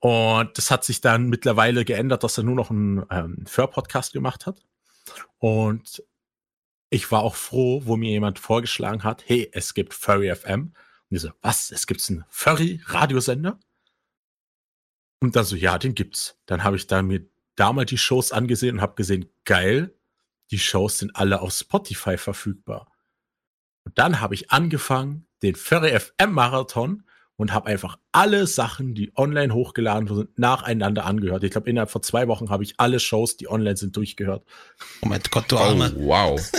Und 0.00 0.56
das 0.58 0.70
hat 0.70 0.84
sich 0.84 1.00
dann 1.00 1.28
mittlerweile 1.28 1.84
geändert, 1.84 2.22
dass 2.22 2.38
er 2.38 2.44
nur 2.44 2.54
noch 2.54 2.70
einen 2.70 3.04
ähm, 3.10 3.46
Fur-Podcast 3.46 4.12
gemacht 4.12 4.46
hat. 4.46 4.62
Und 5.38 6.02
ich 6.90 7.10
war 7.10 7.22
auch 7.22 7.34
froh, 7.34 7.82
wo 7.84 7.96
mir 7.96 8.10
jemand 8.10 8.38
vorgeschlagen 8.38 9.04
hat, 9.04 9.24
hey, 9.26 9.48
es 9.52 9.74
gibt 9.74 9.94
Furry 9.94 10.34
FM. 10.34 10.72
Und 11.10 11.16
ich 11.16 11.22
so, 11.22 11.30
was? 11.40 11.70
Es 11.70 11.86
gibt 11.86 12.08
einen 12.08 12.24
Furry-Radiosender? 12.28 13.58
Und 15.20 15.34
dann 15.34 15.44
so, 15.44 15.56
ja, 15.56 15.78
den 15.78 15.94
gibt's. 15.94 16.38
Dann 16.46 16.62
habe 16.62 16.76
ich 16.76 16.86
da 16.86 17.02
mir 17.02 17.26
da 17.56 17.72
mal 17.72 17.86
die 17.86 17.98
Shows 17.98 18.32
angesehen 18.32 18.76
und 18.76 18.82
habe 18.82 18.94
gesehen, 18.94 19.30
geil, 19.44 19.94
die 20.50 20.58
Shows 20.58 20.98
sind 20.98 21.16
alle 21.16 21.40
auf 21.40 21.52
Spotify 21.52 22.18
verfügbar. 22.18 22.92
Und 23.84 23.98
dann 23.98 24.20
habe 24.20 24.34
ich 24.34 24.50
angefangen, 24.50 25.26
den 25.42 25.54
Furry 25.54 25.98
FM 25.98 26.32
Marathon 26.32 27.04
und 27.38 27.52
habe 27.52 27.66
einfach 27.68 27.98
alle 28.12 28.46
Sachen, 28.46 28.94
die 28.94 29.12
online 29.14 29.52
hochgeladen 29.52 30.08
sind, 30.08 30.38
nacheinander 30.38 31.04
angehört. 31.04 31.44
Ich 31.44 31.50
glaube, 31.50 31.68
innerhalb 31.68 31.90
von 31.90 32.02
zwei 32.02 32.28
Wochen 32.28 32.48
habe 32.48 32.64
ich 32.64 32.74
alle 32.78 32.98
Shows, 32.98 33.36
die 33.36 33.48
online 33.48 33.76
sind, 33.76 33.94
durchgehört. 33.96 34.42
Oh 35.02 35.06
mein 35.08 35.20
Gott, 35.30 35.44
du 35.48 35.56
Oh, 35.56 35.60
Arme. 35.60 35.92
wow. 35.98 36.40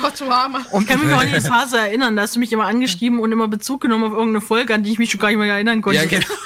Gott, 0.00 0.20
du 0.20 0.24
Armer. 0.30 0.64
Und 0.72 0.88
kann 0.88 0.98
mich 1.00 1.08
noch 1.08 1.20
an 1.20 1.28
die 1.32 1.40
Phase 1.40 1.78
erinnern, 1.78 2.16
da 2.16 2.22
hast 2.22 2.34
du 2.34 2.40
mich 2.40 2.52
immer 2.52 2.66
angeschrieben 2.66 3.20
und 3.20 3.30
immer 3.30 3.46
Bezug 3.48 3.82
genommen 3.82 4.04
auf 4.04 4.12
irgendeine 4.12 4.40
Folge, 4.40 4.74
an 4.74 4.82
die 4.82 4.92
ich 4.92 4.98
mich 4.98 5.10
schon 5.10 5.20
gar 5.20 5.28
nicht 5.28 5.38
mehr 5.38 5.52
erinnern 5.52 5.80
konnte. 5.82 6.00
Ja, 6.00 6.06
genau. 6.06 6.26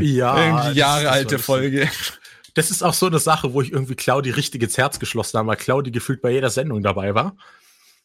Ja, 0.00 0.38
Irgendwie 0.62 0.78
Jahre 0.78 1.10
alte 1.10 1.38
Folge. 1.38 1.88
Das 2.54 2.70
ist 2.70 2.82
auch 2.82 2.94
so 2.94 3.06
eine 3.06 3.18
Sache, 3.18 3.52
wo 3.52 3.60
ich 3.60 3.72
irgendwie 3.72 3.94
Claudi 3.94 4.30
richtig 4.30 4.62
ins 4.62 4.78
Herz 4.78 4.98
geschlossen 4.98 5.36
habe, 5.38 5.48
weil 5.48 5.56
Claudi 5.56 5.90
gefühlt 5.90 6.22
bei 6.22 6.30
jeder 6.30 6.48
Sendung 6.48 6.82
dabei 6.82 7.14
war. 7.14 7.36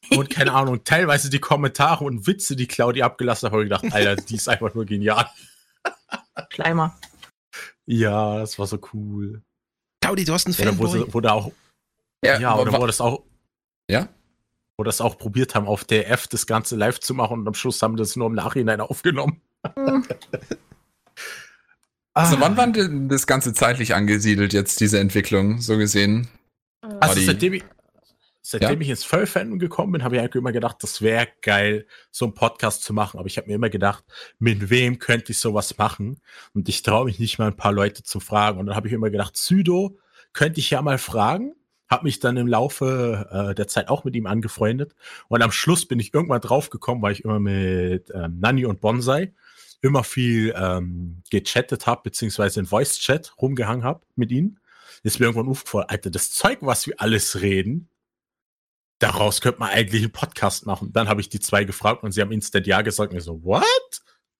Und 0.10 0.30
keine 0.30 0.54
Ahnung, 0.54 0.84
teilweise 0.84 1.30
die 1.30 1.39
Kommentare 1.39 2.04
und 2.04 2.26
Witze, 2.28 2.56
die 2.56 2.68
Claudi 2.68 3.02
abgelassen 3.04 3.45
hat, 3.47 3.54
habe 3.54 3.64
ich 3.64 3.70
gedacht, 3.70 3.86
Alter, 3.93 4.16
die 4.18 4.36
ist 4.36 4.49
einfach 4.49 4.74
nur 4.74 4.86
genial. 4.86 5.28
Schleimer. 6.49 6.97
Ja, 7.86 8.39
das 8.39 8.58
war 8.60 8.68
so 8.68 8.80
cool. 8.93 9.41
Claudi, 10.02 10.26
du 10.26 10.34
hast 10.34 10.47
einen 10.47 10.56
Oder 10.56 10.66
Fanboy. 10.74 10.89
sie, 11.06 11.14
wo 11.14 11.22
da 11.22 11.32
auch, 11.34 11.52
Ja, 12.26 12.41
wa- 12.41 12.60
oder 12.62 12.74
wo 12.82 12.86
das 12.88 12.99
auch, 12.99 13.24
ja? 13.89 14.08
wo 14.78 14.84
das 14.84 14.99
auch 15.02 15.18
probiert 15.18 15.54
haben, 15.54 15.68
auf 15.68 15.84
DF 15.86 16.28
das 16.28 16.47
Ganze 16.47 16.76
live 16.76 16.99
zu 16.99 17.14
machen 17.14 17.39
und 17.41 17.47
am 17.47 17.54
Schluss 17.54 17.82
haben 17.82 17.95
das 17.97 18.16
nur 18.16 18.28
im 18.28 18.34
Nachhinein 18.34 18.82
aufgenommen. 18.82 19.41
Hm. 19.76 20.06
Also 22.14 22.36
Ah. 22.36 22.41
wann 22.41 22.58
war 22.58 22.68
denn 22.68 23.08
das 23.08 23.26
Ganze 23.26 23.54
zeitlich 23.54 23.95
angesiedelt, 23.95 24.52
jetzt 24.52 24.82
diese 24.82 24.99
Entwicklung, 24.99 25.62
so 25.62 25.78
gesehen? 25.78 26.28
Also 26.99 27.22
seitdem 27.22 27.54
ich, 27.54 27.64
seitdem 28.42 28.70
Ja? 28.70 28.82
ich 28.82 28.89
ins 28.89 29.04
Furry-Fandom 29.04 29.60
gekommen 29.60 29.94
bin, 29.94 30.04
habe 30.04 30.16
ich 30.16 30.22
eigentlich 30.22 30.36
immer 30.36 30.52
gedacht, 30.52 30.78
das 30.82 31.02
wäre 31.02 31.28
geil, 31.42 31.86
so 32.10 32.26
einen 32.26 32.34
Podcast 32.34 32.84
zu 32.84 32.94
machen. 32.94 33.18
Aber 33.18 33.28
ich 33.28 33.38
habe 33.38 33.48
mir 33.48 33.56
immer 33.56 33.70
gedacht, 33.70 34.04
mit 34.39 34.70
wem 34.70 35.00
könnte 35.00 35.32
ich 35.32 35.39
sowas 35.39 35.78
machen? 35.78 36.20
Und 36.54 36.68
ich 36.70 36.82
traue 36.82 37.06
mich 37.06 37.20
nicht 37.20 37.39
mal 37.39 37.48
ein 37.48 37.58
paar 37.58 37.72
Leute 37.72 38.04
zu 38.04 38.20
fragen. 38.20 38.60
Und 38.60 38.66
dann 38.66 38.76
habe 38.76 38.88
ich 38.88 38.94
immer 38.94 39.10
gedacht, 39.10 39.38
Südo 39.38 39.98
könnte 40.34 40.60
ich 40.60 40.70
ja 40.70 40.82
mal 40.82 40.98
fragen. 40.98 41.54
Habe 41.89 42.06
mich 42.06 42.20
dann 42.20 42.38
im 42.38 42.48
Laufe 42.48 43.28
äh, 43.32 43.56
der 43.56 43.68
Zeit 43.68 43.89
auch 43.89 44.06
mit 44.06 44.16
ihm 44.16 44.26
angefreundet. 44.26 44.96
Und 45.28 45.42
am 45.42 45.52
Schluss 45.52 45.86
bin 45.86 46.00
ich 46.00 46.14
irgendwann 46.14 46.42
draufgekommen, 46.42 47.04
weil 47.04 47.14
ich 47.14 47.26
immer 47.26 47.39
mit 47.39 48.10
ähm, 48.14 48.39
Nani 48.39 48.66
und 48.66 48.80
Bonsai 48.82 49.34
immer 49.82 50.04
viel 50.04 50.54
ähm, 50.56 51.22
gechattet 51.30 51.88
habe, 51.88 52.02
beziehungsweise 52.04 52.60
in 52.62 52.66
Voice-Chat 52.66 53.34
rumgehangen 53.42 53.84
habe 53.84 54.02
mit 54.16 54.32
ihnen 54.32 54.58
ist 55.04 55.20
mir 55.20 55.26
irgendwann 55.26 55.50
aufgefallen, 55.50 55.89
Alter, 55.89 56.12
das 56.12 56.32
Zeug, 56.32 56.60
was 56.62 56.88
wir 56.88 56.96
alles 56.98 57.42
reden, 57.42 57.89
daraus 59.02 59.41
könnte 59.41 59.60
man 59.60 59.70
eigentlich 59.70 60.04
einen 60.04 60.12
Podcast 60.12 60.66
machen. 60.66 60.93
Dann 60.93 61.10
habe 61.10 61.22
ich 61.22 61.30
die 61.30 61.39
zwei 61.39 61.64
gefragt 61.64 62.04
und 62.04 62.12
sie 62.12 62.22
haben 62.22 62.32
instant 62.32 62.68
ja 62.68 62.82
gesagt. 62.82 63.12
Und 63.12 63.18
ich 63.18 63.24
so, 63.24 63.43
what? 63.43 63.66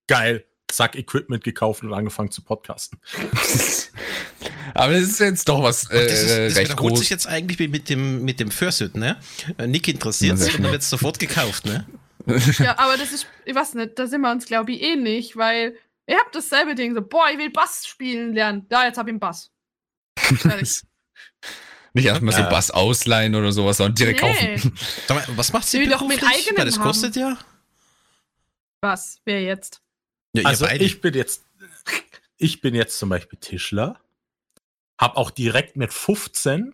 Geil. 0.08 0.46
Zack, 0.72 0.96
Equipment 0.96 1.44
gekauft 1.44 1.84
und 1.84 1.94
angefangen 1.94 2.32
zu 2.32 2.44
podcasten. 2.44 3.00
Aber 4.74 4.94
das 4.94 5.02
ist 5.02 5.20
jetzt 5.20 5.50
doch 5.50 5.62
was 5.62 5.90
äh, 5.90 6.08
das, 6.08 6.22
ist, 6.22 6.30
das 6.30 6.56
recht 6.56 6.72
wiederholt 6.72 6.92
groß. 6.94 7.00
sich 7.00 7.10
jetzt 7.10 7.28
eigentlich 7.28 7.60
wie 7.60 7.68
mit 7.68 7.90
dem, 7.90 8.24
mit 8.24 8.40
dem 8.40 8.52
Fursuit, 8.52 8.96
ne? 8.96 9.20
Äh, 9.58 9.68
Nick 9.68 9.90
interessiert 9.90 10.38
sich 10.38 10.56
und 10.56 10.64
dann 10.64 10.72
wird 10.72 10.82
es 10.82 10.90
sofort 10.90 11.20
gekauft, 11.20 11.66
ne? 11.66 11.86
Ja, 12.60 12.78
aber 12.78 12.96
das 12.98 13.12
ist, 13.12 13.28
ich 13.46 13.56
weiß 13.56 13.74
nicht, 13.74 14.00
da 14.00 14.08
sind 14.08 14.22
wir 14.22 14.32
uns, 14.32 14.46
glaube 14.46 14.72
ich, 14.72 14.82
ähnlich, 14.82 15.36
weil 15.36 15.76
ihr 16.08 16.18
habt 16.18 16.36
dasselbe 16.36 16.76
Ding, 16.76 16.94
so, 16.94 17.02
boah, 17.02 17.26
ich 17.32 17.38
will 17.38 17.50
Bass 17.50 17.86
spielen 17.86 18.34
lernen. 18.34 18.68
Da, 18.70 18.86
jetzt 18.86 18.98
hab 18.98 19.08
ich 19.08 19.12
einen 19.12 19.20
Bass. 19.20 19.52
Fertig. 20.18 20.84
Nicht 21.94 22.06
erstmal 22.06 22.34
so. 22.34 22.44
Bass 22.44 22.72
ausleihen 22.72 23.36
oder 23.36 23.52
sowas, 23.52 23.78
sondern 23.78 23.96
direkt 23.96 24.22
Nee. 24.22 24.56
kaufen. 24.56 24.78
Sag 25.08 25.28
mal, 25.28 25.38
was 25.38 25.52
macht 25.52 25.68
sie 25.68 25.80
will 25.80 25.90
doch 25.90 26.08
mit 26.08 26.24
eigenen 26.24 26.58
Weil 26.58 26.66
das 26.66 26.78
haben. 26.78 26.84
kostet 26.84 27.16
ja. 27.16 27.38
Was? 28.82 29.20
Wer 29.26 29.42
jetzt? 29.44 29.82
ja 30.34 30.42
ihr 30.44 30.48
Also 30.48 30.68
ich 30.68 31.02
bin 31.02 31.14
jetzt, 31.14 31.44
ich 32.38 32.62
bin 32.62 32.74
jetzt 32.76 32.98
zum 32.98 33.10
Beispiel 33.10 33.38
Tischler, 33.40 34.00
habe 35.00 35.18
auch 35.18 35.30
direkt 35.32 35.76
mit 35.76 35.94
15, 35.94 36.74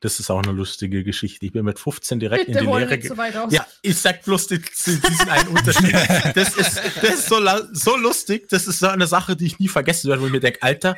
das 0.00 0.20
ist 0.20 0.30
auch 0.30 0.42
eine 0.42 0.52
lustige 0.52 1.04
Geschichte, 1.04 1.46
ich 1.46 1.52
bin 1.52 1.64
mit 1.64 1.78
15 1.78 2.18
direkt 2.20 2.46
Bitte 2.46 2.58
in 2.58 2.64
die 2.66 2.70
Lehre 2.72 2.90
nicht 2.90 3.00
ge- 3.02 3.08
so 3.08 3.16
weit 3.16 3.36
aus. 3.36 3.52
Ja, 3.52 3.66
ich 3.82 3.96
sag 3.96 4.22
bloß 4.24 4.48
die- 4.48 4.58
die- 4.58 5.00
diesen 5.00 5.28
einen 5.28 5.48
Unterschied. 5.48 5.92
Das 6.34 6.54
ist, 6.56 6.76
das 7.02 7.14
ist 7.14 7.28
so, 7.28 7.40
so 7.72 7.96
lustig. 7.96 8.48
Das 8.48 8.66
ist 8.66 8.80
so 8.80 8.88
eine 8.88 9.06
Sache, 9.06 9.36
die 9.36 9.46
ich 9.46 9.58
nie 9.58 9.68
vergessen 9.68 10.08
werde, 10.08 10.22
wo 10.22 10.26
ich 10.26 10.32
mir 10.32 10.40
denke, 10.40 10.62
Alter, 10.62 10.96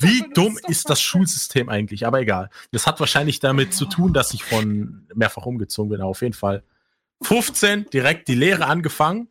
wie 0.00 0.24
dumm 0.34 0.58
ist 0.68 0.90
das 0.90 1.00
Schulsystem 1.00 1.68
eigentlich? 1.68 2.06
Aber 2.06 2.20
egal. 2.20 2.50
Das 2.72 2.86
hat 2.86 3.00
wahrscheinlich 3.00 3.40
damit 3.40 3.74
zu 3.74 3.86
tun, 3.86 4.12
dass 4.12 4.32
ich 4.34 4.44
von 4.44 5.06
mehrfach 5.14 5.46
umgezogen 5.46 5.90
bin. 5.90 6.00
Auf 6.00 6.22
jeden 6.22 6.34
Fall. 6.34 6.62
15, 7.22 7.90
direkt 7.90 8.28
die 8.28 8.34
Lehre 8.34 8.66
angefangen. 8.66 9.28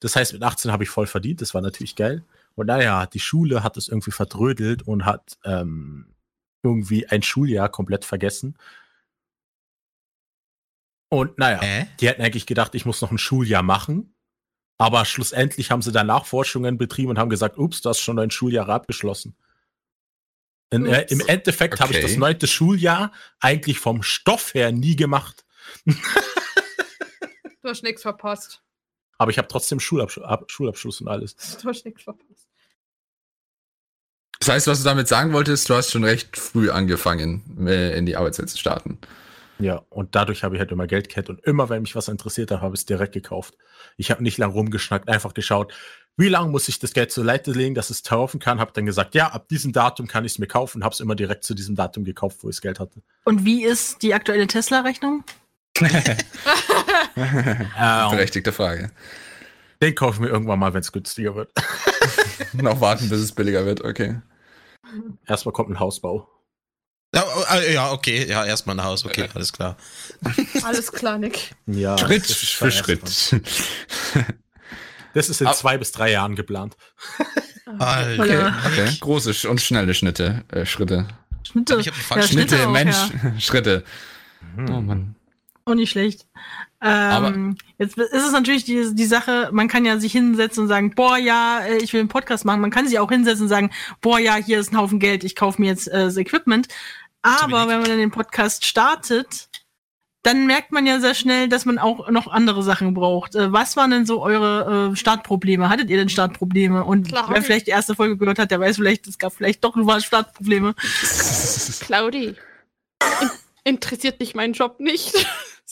Das 0.00 0.14
heißt, 0.14 0.32
mit 0.32 0.42
18 0.42 0.70
habe 0.70 0.84
ich 0.84 0.90
voll 0.90 1.06
verdient. 1.08 1.40
Das 1.40 1.54
war 1.54 1.60
natürlich 1.60 1.96
geil. 1.96 2.24
Und 2.54 2.66
naja, 2.66 3.06
die 3.06 3.20
Schule 3.20 3.62
hat 3.62 3.76
es 3.76 3.88
irgendwie 3.88 4.12
verdrödelt 4.12 4.82
und 4.82 5.04
hat 5.04 5.38
ähm, 5.44 6.14
irgendwie 6.62 7.08
ein 7.08 7.22
Schuljahr 7.22 7.68
komplett 7.68 8.04
vergessen. 8.04 8.56
Und 11.10 11.38
naja, 11.38 11.60
Äh? 11.62 11.86
die 12.00 12.08
hätten 12.08 12.22
eigentlich 12.22 12.46
gedacht, 12.46 12.74
ich 12.74 12.84
muss 12.84 13.00
noch 13.00 13.10
ein 13.10 13.18
Schuljahr 13.18 13.62
machen. 13.62 14.14
Aber 14.80 15.04
schlussendlich 15.04 15.70
haben 15.72 15.82
sie 15.82 15.90
dann 15.90 16.06
Nachforschungen 16.06 16.78
betrieben 16.78 17.10
und 17.10 17.18
haben 17.18 17.30
gesagt, 17.30 17.58
ups, 17.58 17.80
du 17.80 17.88
hast 17.88 17.98
schon 18.00 18.16
dein 18.16 18.30
Schuljahr 18.30 18.68
abgeschlossen. 18.68 19.34
In, 20.70 20.86
äh. 20.86 21.06
Im 21.08 21.20
Endeffekt 21.26 21.80
habe 21.80 21.92
ich 21.92 21.98
Okay. 21.98 22.06
das 22.06 22.16
neunte 22.16 22.46
Schuljahr 22.46 23.12
eigentlich 23.40 23.78
vom 23.78 24.02
Stoff 24.02 24.54
her 24.54 24.72
nie 24.72 24.96
gemacht. 24.96 25.44
Du 27.62 27.68
hast 27.68 27.82
nichts 27.82 28.02
verpasst. 28.02 28.62
Aber 29.18 29.30
ich 29.30 29.36
habe 29.36 29.48
trotzdem 29.48 29.80
Schulabsch 29.80 30.16
Ab 30.18 30.50
Schulabschluss 30.50 31.00
und 31.02 31.08
alles. 31.08 31.34
Du 31.60 31.68
hast 31.68 31.84
nichts 31.84 32.02
verpasst. 32.02 32.48
Das 34.38 34.48
heißt, 34.48 34.66
was 34.68 34.78
du 34.78 34.84
damit 34.84 35.08
sagen 35.08 35.32
wolltest, 35.32 35.68
du 35.68 35.74
hast 35.74 35.90
schon 35.90 36.04
recht 36.04 36.36
früh 36.36 36.70
angefangen, 36.70 37.66
äh, 37.66 37.98
in 37.98 38.06
die 38.06 38.16
Arbeitswelt 38.16 38.48
zu 38.48 38.56
starten. 38.56 38.98
Ja, 39.58 39.82
und 39.90 40.14
dadurch 40.14 40.44
habe 40.44 40.54
ich 40.54 40.60
halt 40.60 40.70
immer 40.70 40.86
Geld 40.86 41.08
gehabt 41.08 41.28
und 41.28 41.40
immer, 41.44 41.68
wenn 41.68 41.82
mich 41.82 41.96
was 41.96 42.06
interessiert 42.06 42.52
hat, 42.52 42.60
habe 42.60 42.74
ich 42.76 42.80
es 42.82 42.86
direkt 42.86 43.12
gekauft. 43.12 43.58
Ich 43.96 44.12
habe 44.12 44.22
nicht 44.22 44.38
lang 44.38 44.52
rumgeschnackt, 44.52 45.08
einfach 45.08 45.34
geschaut, 45.34 45.74
wie 46.18 46.28
lange 46.28 46.50
muss 46.50 46.68
ich 46.68 46.80
das 46.80 46.92
Geld 46.92 47.12
zur 47.12 47.24
Seite 47.24 47.52
legen, 47.52 47.76
dass 47.76 47.90
es 47.90 48.02
kaufen 48.02 48.40
kann, 48.40 48.58
habe 48.58 48.72
dann 48.74 48.84
gesagt, 48.84 49.14
ja, 49.14 49.28
ab 49.28 49.48
diesem 49.48 49.72
Datum 49.72 50.08
kann 50.08 50.24
ich 50.24 50.32
es 50.32 50.38
mir 50.40 50.48
kaufen, 50.48 50.82
habe 50.82 50.92
es 50.92 50.98
immer 50.98 51.14
direkt 51.14 51.44
zu 51.44 51.54
diesem 51.54 51.76
Datum 51.76 52.04
gekauft, 52.04 52.38
wo 52.42 52.48
ich 52.48 52.56
das 52.56 52.60
Geld 52.60 52.80
hatte. 52.80 53.00
Und 53.24 53.44
wie 53.44 53.64
ist 53.64 54.02
die 54.02 54.12
aktuelle 54.12 54.48
Tesla-Rechnung? 54.48 55.22
Äh, 55.80 56.16
Berechtigte 58.10 58.52
Frage. 58.52 58.90
den 59.80 59.94
kaufe 59.94 60.14
ich 60.16 60.20
mir 60.20 60.28
irgendwann 60.28 60.58
mal, 60.58 60.74
wenn 60.74 60.80
es 60.80 60.90
günstiger 60.90 61.36
wird. 61.36 61.52
Noch 62.52 62.80
warten, 62.80 63.08
bis 63.08 63.20
es 63.20 63.32
billiger 63.32 63.64
wird, 63.64 63.84
okay. 63.84 64.20
Erstmal 65.24 65.52
kommt 65.52 65.70
ein 65.70 65.78
Hausbau. 65.78 66.28
Ja, 67.14 67.24
ah, 67.46 67.60
ja, 67.60 67.92
okay, 67.92 68.26
ja, 68.28 68.44
erstmal 68.44 68.76
ein 68.76 68.84
Haus, 68.84 69.04
okay, 69.06 69.28
alles 69.34 69.52
klar. 69.52 69.76
Alles 70.62 70.92
klar, 70.92 71.16
Nick. 71.16 71.54
Ja, 71.66 71.96
Schritt 71.96 72.26
für 72.26 72.70
Schritt. 72.70 73.40
Das 75.18 75.28
ist 75.28 75.40
in 75.40 75.46
Ab- 75.48 75.56
zwei 75.56 75.76
bis 75.78 75.92
drei 75.92 76.10
Jahren 76.12 76.34
geplant. 76.34 76.76
Alter. 77.78 78.22
Okay, 78.22 78.34
Ja. 78.34 78.56
okay. 78.66 78.96
Große 79.00 79.48
und 79.48 79.60
schnelle 79.60 79.92
Schnitte, 79.94 80.44
äh, 80.50 80.64
Schritte. 80.64 81.06
Schnitte. 81.46 81.76
Ich 81.80 81.90
falsche 81.90 82.28
Schnitte 82.28 82.56
Schnitte, 82.56 82.68
auch, 82.68 82.72
Mensch, 82.72 82.96
ja. 83.22 83.32
Schritte. 83.40 83.84
Hm. 84.56 84.70
Oh 84.74 84.80
Mann. 84.80 85.14
Auch 85.66 85.74
nicht 85.74 85.90
schlecht. 85.90 86.26
Ähm, 86.80 87.56
jetzt 87.76 87.98
ist 87.98 88.12
es 88.24 88.32
natürlich 88.32 88.64
die, 88.64 88.94
die 88.94 89.04
Sache, 89.04 89.50
man 89.52 89.68
kann 89.68 89.84
ja 89.84 89.98
sich 89.98 90.12
hinsetzen 90.12 90.62
und 90.62 90.68
sagen, 90.68 90.94
boah, 90.94 91.18
ja, 91.18 91.60
äh, 91.60 91.78
ich 91.78 91.92
will 91.92 92.00
einen 92.00 92.08
Podcast 92.08 92.44
machen. 92.44 92.60
Man 92.60 92.70
kann 92.70 92.86
sich 92.88 92.98
auch 92.98 93.10
hinsetzen 93.10 93.42
und 93.42 93.48
sagen, 93.48 93.70
boah, 94.00 94.18
ja, 94.18 94.36
hier 94.36 94.60
ist 94.60 94.72
ein 94.72 94.78
Haufen 94.78 94.98
Geld, 95.00 95.24
ich 95.24 95.34
kaufe 95.36 95.60
mir 95.60 95.66
jetzt 95.68 95.88
äh, 95.88 96.04
das 96.04 96.16
Equipment. 96.16 96.68
Aber 97.22 97.68
wenn 97.68 97.80
man 97.80 97.88
dann 97.90 97.98
den 97.98 98.12
Podcast 98.12 98.64
startet, 98.64 99.47
dann 100.22 100.46
merkt 100.46 100.72
man 100.72 100.86
ja 100.86 101.00
sehr 101.00 101.14
schnell, 101.14 101.48
dass 101.48 101.64
man 101.64 101.78
auch 101.78 102.10
noch 102.10 102.26
andere 102.26 102.62
Sachen 102.62 102.92
braucht. 102.94 103.34
Äh, 103.34 103.52
was 103.52 103.76
waren 103.76 103.90
denn 103.90 104.04
so 104.06 104.20
eure 104.22 104.90
äh, 104.92 104.96
Startprobleme? 104.96 105.68
Hattet 105.68 105.90
ihr 105.90 105.96
denn 105.96 106.08
Startprobleme? 106.08 106.84
Und 106.84 107.08
Klar. 107.08 107.28
wer 107.30 107.40
vielleicht 107.42 107.66
die 107.66 107.70
erste 107.70 107.94
Folge 107.94 108.16
gehört 108.16 108.38
hat, 108.38 108.50
der 108.50 108.60
weiß 108.60 108.76
vielleicht, 108.76 109.06
es 109.06 109.18
gab 109.18 109.32
vielleicht 109.32 109.62
doch 109.64 109.76
nur 109.76 110.00
Startprobleme. 110.00 110.74
Claudi. 111.80 112.34
in- 113.20 113.30
Interessiert 113.64 114.20
dich 114.20 114.34
mein 114.34 114.52
Job 114.54 114.80
nicht? 114.80 115.14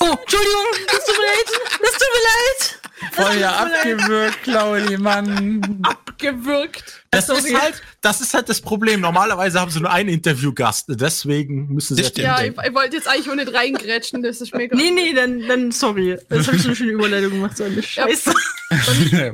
Oh, 0.01 0.05
Entschuldigung, 0.20 0.64
das 0.86 1.07
tut 1.07 1.16
mir 1.16 1.24
leid. 1.26 1.61
Das 1.80 1.92
tut 1.92 2.09
mir 2.12 2.22
leid. 2.28 2.80
Voll 3.12 3.36
ja 3.38 3.53
abgewürgt, 3.57 4.42
Claudi, 4.42 4.97
Mann. 4.97 5.82
Gewirkt. 6.16 7.05
Das 7.11 7.26
Sorry. 7.26 7.40
ist 7.40 7.61
halt, 7.61 7.82
das 8.01 8.22
ist 8.22 8.32
halt 8.32 8.49
das 8.49 8.62
Problem. 8.62 9.03
Normalerweise 9.03 9.61
haben 9.61 9.70
sie 9.70 9.80
nur 9.80 9.90
einen 9.90 10.09
Interviewgast, 10.09 10.86
deswegen 10.88 11.74
müssen 11.74 11.94
sie 11.94 12.03
Das. 12.03 12.16
Ja, 12.16 12.40
ich, 12.40 12.53
ich 12.57 12.74
wollte 12.74 12.97
jetzt 12.97 13.07
eigentlich 13.07 13.28
auch 13.28 13.34
nicht 13.34 13.53
reingrätschen, 13.53 14.22
das 14.22 14.40
ist 14.40 14.55
mega. 14.55 14.74
Nee, 14.74 14.90
nee, 14.90 15.12
dann, 15.12 15.47
dann 15.47 15.72
sorry. 15.72 16.18
Das 16.30 16.47
habe 16.47 16.57
ich 16.57 16.62
so 16.62 16.68
eine 16.68 16.76
schöne 16.76 16.92
Überleitung 16.92 17.32
gemacht, 17.32 17.59
so 17.59 17.64
eine 17.64 17.82
Scheiße. 17.82 18.32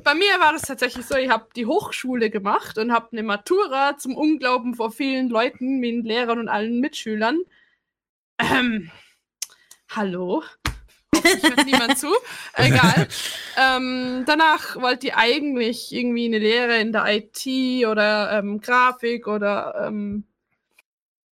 Bei 0.02 0.14
mir 0.14 0.40
war 0.40 0.52
das 0.52 0.62
tatsächlich 0.62 1.06
so, 1.06 1.14
ich 1.14 1.30
habe 1.30 1.46
die 1.54 1.66
Hochschule 1.66 2.30
gemacht 2.30 2.78
und 2.78 2.92
habe 2.92 3.08
eine 3.12 3.22
Matura 3.22 3.96
zum 3.96 4.16
Unglauben 4.16 4.74
vor 4.74 4.90
vielen 4.90 5.28
Leuten, 5.28 5.78
mit 5.78 6.04
Lehrern 6.04 6.40
und 6.40 6.48
allen 6.48 6.80
Mitschülern. 6.80 7.38
Ähm, 8.38 8.90
hallo? 9.88 10.42
Hoffentlich 11.24 11.42
hört 11.56 11.66
niemand 11.66 11.98
zu. 11.98 12.08
Egal. 12.56 13.08
Ähm, 13.56 14.24
danach 14.26 14.76
wollte 14.76 15.08
ich 15.08 15.14
eigentlich 15.14 15.92
irgendwie 15.92 16.26
eine 16.26 16.38
Lehre 16.38 16.78
in 16.78 16.92
der 16.92 17.04
IT 17.08 17.86
oder 17.86 18.38
ähm, 18.38 18.60
Grafik 18.60 19.26
oder 19.26 19.86
ähm, 19.88 20.24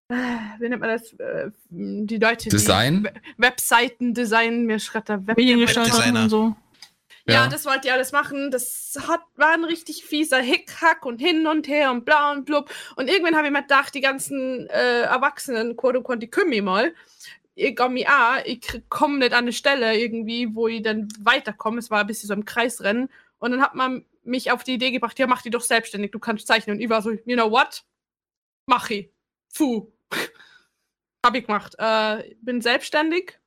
äh, 0.10 0.16
wie 0.60 0.70
nennt 0.70 0.82
man 0.82 0.90
das? 0.90 1.14
Äh, 1.14 1.52
die 1.70 2.18
Leute, 2.18 2.50
Design? 2.50 3.04
die 3.04 3.04
We- 3.06 3.14
Webseiten 3.38 4.14
designen, 4.14 4.66
mir 4.66 4.80
schreibt 4.80 5.10
der 5.10 5.26
Webdesigner. 5.28 6.24
und 6.24 6.30
so. 6.30 6.56
ja, 7.28 7.44
Ja. 7.44 7.48
das 7.48 7.66
wollt 7.66 7.86
ihr 7.86 7.94
alles 7.94 8.12
machen. 8.12 8.50
Das 8.50 8.98
hat, 9.08 9.22
war 9.36 9.54
ein 9.54 9.64
richtig 9.64 10.04
fieser 10.06 10.40
Hickhack 10.40 11.06
und 11.06 11.20
hin 11.20 11.46
und 11.46 11.68
her 11.68 11.92
und 11.92 12.06
bla 12.06 12.32
und 12.32 12.46
blub. 12.46 12.72
Und 12.96 13.08
irgendwann 13.08 13.36
habe 13.36 13.48
ich 13.48 13.54
mir 13.54 13.62
gedacht, 13.62 13.94
die 13.94 14.02
ganzen 14.02 14.68
äh, 14.70 15.02
Erwachsenen, 15.02 15.78
quote 15.78 16.00
unquote, 16.00 16.20
die 16.20 16.28
kümmern 16.30 16.50
mich 16.50 16.62
mal. 16.64 16.94
Ich 17.60 17.76
komme 17.76 18.08
an, 18.08 18.42
ich 18.46 18.82
komme 18.88 19.18
nicht 19.18 19.34
an 19.34 19.40
eine 19.40 19.54
Stelle 19.54 20.00
irgendwie, 20.00 20.56
wo 20.56 20.68
ich 20.68 20.82
dann 20.82 21.10
weiterkomme. 21.20 21.80
Es 21.80 21.92
war 21.92 22.02
ein 22.02 22.08
bisschen 22.08 22.28
so 22.28 22.34
im 22.34 22.46
Kreisrennen. 22.46 23.10
Und 23.40 23.52
dann 23.52 23.62
hat 23.62 23.76
man 23.76 24.06
mich 24.24 24.52
auf 24.52 24.64
die 24.64 24.76
Idee 24.76 24.92
gebracht, 24.92 25.20
ja, 25.20 25.28
mach 25.28 25.42
die 25.42 25.50
doch 25.50 25.62
selbstständig, 25.62 26.12
du 26.12 26.20
kannst 26.20 26.48
zeichnen. 26.48 26.78
Und 26.78 26.82
ich 26.82 26.90
war 26.90 27.02
so, 27.02 27.12
you 27.12 27.36
know 27.36 27.52
what? 27.52 27.84
Mach 28.66 28.90
ich. 28.90 29.10
Puh. 29.54 29.92
Habe 31.26 31.40
ich 31.40 31.48
gemacht. 31.48 31.76
Äh, 31.78 32.36
bin 32.42 32.62
selbstständig. 32.62 33.38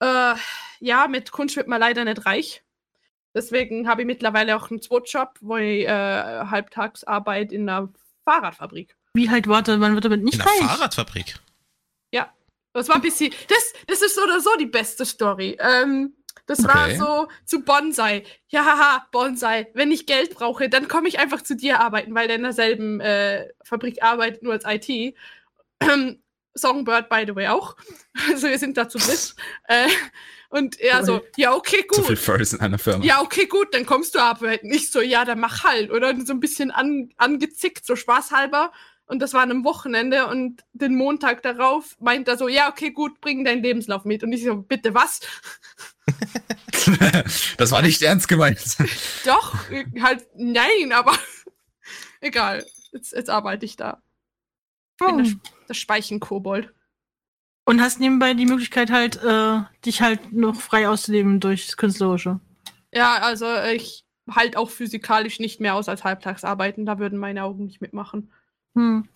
Äh, 0.00 0.34
ja, 0.80 1.08
mit 1.08 1.32
Kunst 1.32 1.56
wird 1.56 1.68
man 1.68 1.80
leider 1.80 2.04
nicht 2.04 2.26
reich. 2.26 2.62
Deswegen 3.34 3.88
habe 3.88 4.02
ich 4.02 4.06
mittlerweile 4.06 4.54
auch 4.56 4.70
einen 4.70 4.82
Zweitjob, 4.82 5.38
wo 5.40 5.56
ich 5.56 5.86
äh, 5.86 5.88
Halbtagsarbeit 5.88 7.50
in 7.50 7.66
einer 7.66 7.88
Fahrradfabrik. 8.26 8.94
Wie 9.14 9.30
halt, 9.30 9.48
warte, 9.48 9.78
man 9.78 9.94
wird 9.94 10.04
damit 10.04 10.18
In 10.18 10.26
nicht 10.26 10.38
der 10.38 10.46
reich. 10.46 10.60
Fahrradfabrik. 10.60 11.36
Das 12.72 12.88
war 12.88 12.96
ein 12.96 13.02
bisschen, 13.02 13.32
das, 13.48 13.72
das 13.86 14.02
ist 14.02 14.14
so 14.14 14.22
oder 14.22 14.40
so 14.40 14.50
die 14.58 14.66
beste 14.66 15.04
Story. 15.04 15.56
Ähm, 15.60 16.14
das 16.46 16.64
war 16.64 16.86
Okay. 16.86 16.96
so 16.96 17.28
zu 17.44 17.60
Bonsai. 17.62 18.24
Ja, 18.48 18.64
haha, 18.64 19.06
Bonsai. 19.12 19.68
Wenn 19.74 19.92
ich 19.92 20.06
Geld 20.06 20.34
brauche, 20.34 20.68
dann 20.68 20.88
komme 20.88 21.08
ich 21.08 21.18
einfach 21.18 21.42
zu 21.42 21.54
dir 21.54 21.80
arbeiten, 21.80 22.14
weil 22.14 22.26
der 22.26 22.36
in 22.36 22.42
derselben 22.42 23.00
äh, 23.00 23.48
Fabrik 23.64 24.02
arbeitet, 24.02 24.42
nur 24.42 24.52
als 24.54 24.64
IT. 24.66 25.14
Ähm, 25.80 26.22
Songbird, 26.54 27.08
by 27.08 27.24
the 27.26 27.34
way, 27.34 27.48
auch. 27.48 27.76
Also 28.28 28.48
wir 28.48 28.58
sind 28.58 28.76
da 28.76 28.88
zu 28.88 28.98
dritt. 28.98 29.34
äh, 29.68 29.88
und 30.50 30.78
er 30.80 31.02
so, 31.04 31.22
ja, 31.36 31.54
okay, 31.54 31.82
Zu 31.90 32.02
viel 32.02 32.16
gut. 32.16 32.18
First 32.18 32.52
in 32.52 32.60
einer 32.60 32.78
Firma. 32.78 33.02
Ja, 33.04 33.22
okay, 33.22 33.46
gut, 33.46 33.72
dann 33.72 33.86
kommst 33.86 34.14
du 34.14 34.18
arbeiten. 34.18 34.70
Ich 34.70 34.90
so, 34.90 35.00
ja, 35.00 35.24
dann 35.24 35.40
mach 35.40 35.64
halt. 35.64 35.90
Oder 35.90 36.14
so 36.26 36.32
ein 36.34 36.40
bisschen 36.40 36.70
an, 36.70 37.08
angezickt, 37.16 37.86
so 37.86 37.96
spaßhalber. 37.96 38.70
Und 39.12 39.18
das 39.18 39.34
war 39.34 39.42
an 39.42 39.50
einem 39.50 39.64
Wochenende 39.64 40.26
und 40.26 40.64
den 40.72 40.96
Montag 40.96 41.42
darauf 41.42 41.98
meint 42.00 42.28
er 42.28 42.38
so, 42.38 42.48
ja, 42.48 42.70
okay, 42.70 42.92
gut, 42.92 43.20
bring 43.20 43.44
deinen 43.44 43.62
Lebenslauf 43.62 44.06
mit. 44.06 44.22
Und 44.24 44.32
ich 44.32 44.42
so, 44.42 44.56
bitte 44.62 44.94
was? 44.94 45.20
das 47.58 47.70
war 47.72 47.82
nicht 47.82 48.00
ernst 48.00 48.26
gemeint. 48.26 48.58
Doch, 49.26 49.54
halt, 50.00 50.26
nein, 50.34 50.92
aber 50.94 51.14
egal. 52.22 52.64
Jetzt, 52.90 53.12
jetzt 53.12 53.28
arbeite 53.28 53.66
ich 53.66 53.76
da. 53.76 54.00
Ich 54.98 55.06
bin 55.06 55.14
Oh. 55.14 55.18
der, 55.18 55.26
Sp- 55.28 55.44
der 55.68 55.74
Speichenkobold. 55.74 56.72
Und 57.66 57.82
hast 57.82 58.00
nebenbei 58.00 58.32
die 58.32 58.46
Möglichkeit 58.46 58.90
halt, 58.90 59.22
äh, 59.22 59.60
dich 59.84 60.00
halt 60.00 60.32
noch 60.32 60.56
frei 60.58 60.88
auszuleben 60.88 61.38
durchs 61.38 61.76
Künstlerische. 61.76 62.40
Ja, 62.94 63.16
also 63.18 63.46
ich 63.74 64.06
halt 64.30 64.56
auch 64.56 64.70
physikalisch 64.70 65.38
nicht 65.38 65.60
mehr 65.60 65.74
aus 65.74 65.90
als 65.90 66.02
Halbtagsarbeiten. 66.02 66.86
Da 66.86 66.98
würden 66.98 67.18
meine 67.18 67.44
Augen 67.44 67.66
nicht 67.66 67.82
mitmachen. 67.82 68.32
Hm. 68.74 69.08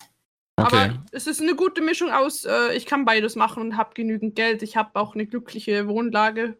Okay. 0.59 0.75
Aber 0.75 1.03
es 1.11 1.27
ist 1.27 1.39
eine 1.39 1.55
gute 1.55 1.81
Mischung 1.81 2.09
aus, 2.09 2.43
äh, 2.43 2.73
ich 2.75 2.87
kann 2.87 3.05
beides 3.05 3.35
machen 3.35 3.61
und 3.61 3.77
habe 3.77 3.93
genügend 3.93 4.35
Geld. 4.35 4.63
Ich 4.63 4.75
habe 4.75 4.99
auch 4.99 5.13
eine 5.13 5.27
glückliche 5.27 5.87
Wohnlage. 5.87 6.57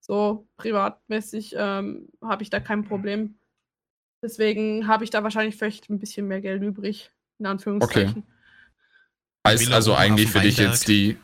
So 0.00 0.48
privatmäßig 0.56 1.54
ähm, 1.56 2.08
habe 2.22 2.42
ich 2.42 2.50
da 2.50 2.58
kein 2.58 2.84
Problem. 2.84 3.36
Deswegen 4.22 4.88
habe 4.88 5.04
ich 5.04 5.10
da 5.10 5.22
wahrscheinlich 5.22 5.56
vielleicht 5.56 5.88
ein 5.90 6.00
bisschen 6.00 6.26
mehr 6.26 6.40
Geld 6.40 6.62
übrig. 6.62 7.12
In 7.38 7.46
Anführungszeichen. 7.46 8.24
Heißt 9.46 9.64
Villa 9.64 9.76
also 9.76 9.94
eigentlich 9.94 10.30
für 10.30 10.40
dich 10.40 10.56
jetzt 10.56 10.88
die, 10.88 11.16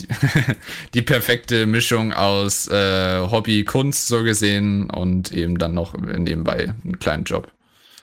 die, 0.00 0.06
die 0.94 1.02
perfekte 1.02 1.66
Mischung 1.66 2.12
aus 2.12 2.68
äh, 2.68 3.20
Hobby, 3.30 3.64
Kunst 3.64 4.06
so 4.06 4.22
gesehen 4.22 4.88
und 4.88 5.32
eben 5.32 5.58
dann 5.58 5.74
noch 5.74 5.94
nebenbei 5.94 6.72
einen 6.84 6.98
kleinen 6.98 7.24
Job. 7.24 7.52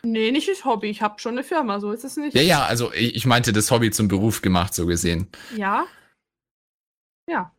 Nee, 0.03 0.31
nicht 0.31 0.47
das 0.47 0.65
Hobby. 0.65 0.89
Ich 0.89 1.01
habe 1.01 1.19
schon 1.19 1.33
eine 1.33 1.43
Firma, 1.43 1.79
so 1.79 1.91
ist 1.91 2.03
es 2.03 2.17
nicht. 2.17 2.35
Ja, 2.35 2.41
ja, 2.41 2.65
also 2.65 2.91
ich, 2.93 3.15
ich 3.15 3.25
meinte 3.25 3.53
das 3.53 3.71
Hobby 3.71 3.91
zum 3.91 4.07
Beruf 4.07 4.41
gemacht, 4.41 4.73
so 4.73 4.85
gesehen. 4.85 5.27
Ja. 5.55 5.85
Ja. 7.27 7.53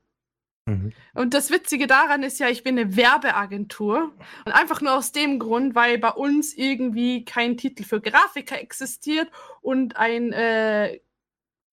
Mhm. 0.67 0.93
Und 1.15 1.35
das 1.35 1.51
Witzige 1.51 1.87
daran 1.87 2.23
ist 2.23 2.39
ja, 2.39 2.49
ich 2.49 2.63
bin 2.63 2.79
eine 2.79 2.97
Werbeagentur. 2.97 4.13
Und 4.45 4.53
einfach 4.53 4.81
nur 4.81 4.95
aus 4.95 5.13
dem 5.13 5.39
Grund, 5.39 5.75
weil 5.75 5.99
bei 5.99 6.11
uns 6.11 6.55
irgendwie 6.55 7.25
kein 7.25 7.57
Titel 7.57 7.85
für 7.85 8.01
Grafiker 8.01 8.61
existiert 8.61 9.29
und 9.61 9.97
ein, 9.97 10.33
äh, 10.33 11.01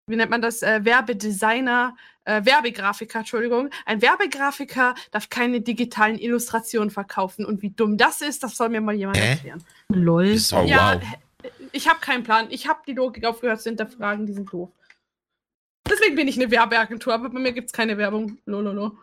wie 0.08 0.16
nennt 0.16 0.32
man 0.32 0.42
das, 0.42 0.64
äh, 0.64 0.84
Werbedesigner, 0.84 1.96
äh, 2.24 2.44
Werbegrafiker, 2.44 3.20
Entschuldigung. 3.20 3.70
Ein 3.86 4.02
Werbegrafiker 4.02 4.96
darf 5.12 5.30
keine 5.30 5.62
digitalen 5.62 6.18
Illustrationen 6.18 6.90
verkaufen. 6.90 7.46
Und 7.46 7.62
wie 7.62 7.70
dumm 7.70 7.98
das 7.98 8.22
ist, 8.22 8.44
das 8.44 8.56
soll 8.56 8.70
mir 8.70 8.82
mal 8.82 8.96
jemand 8.96 9.18
Hä? 9.18 9.32
erklären. 9.32 9.64
Lol. 9.90 10.38
Oh, 10.54 10.64
ja, 10.66 11.00
wow. 11.02 11.50
ich 11.74 11.88
habe 11.90 12.00
keinen 12.00 12.24
Plan. 12.24 12.48
Ich 12.50 12.68
habe 12.68 12.80
die 12.88 12.94
Logik 12.94 13.26
aufgehört 13.26 13.62
zu 13.62 13.70
hinterfragen, 13.70 14.26
die 14.26 14.34
sind 14.34 14.52
doof. 14.52 14.72
Deswegen 15.90 16.16
bin 16.16 16.28
ich 16.28 16.38
eine 16.38 16.52
Werbeagentur, 16.52 17.14
aber 17.14 17.30
bei 17.30 17.40
mir 17.40 17.54
gibt 17.54 17.68
es 17.68 17.74
keine 17.74 17.98
Werbung. 17.98 18.38
Lololo. 18.46 18.98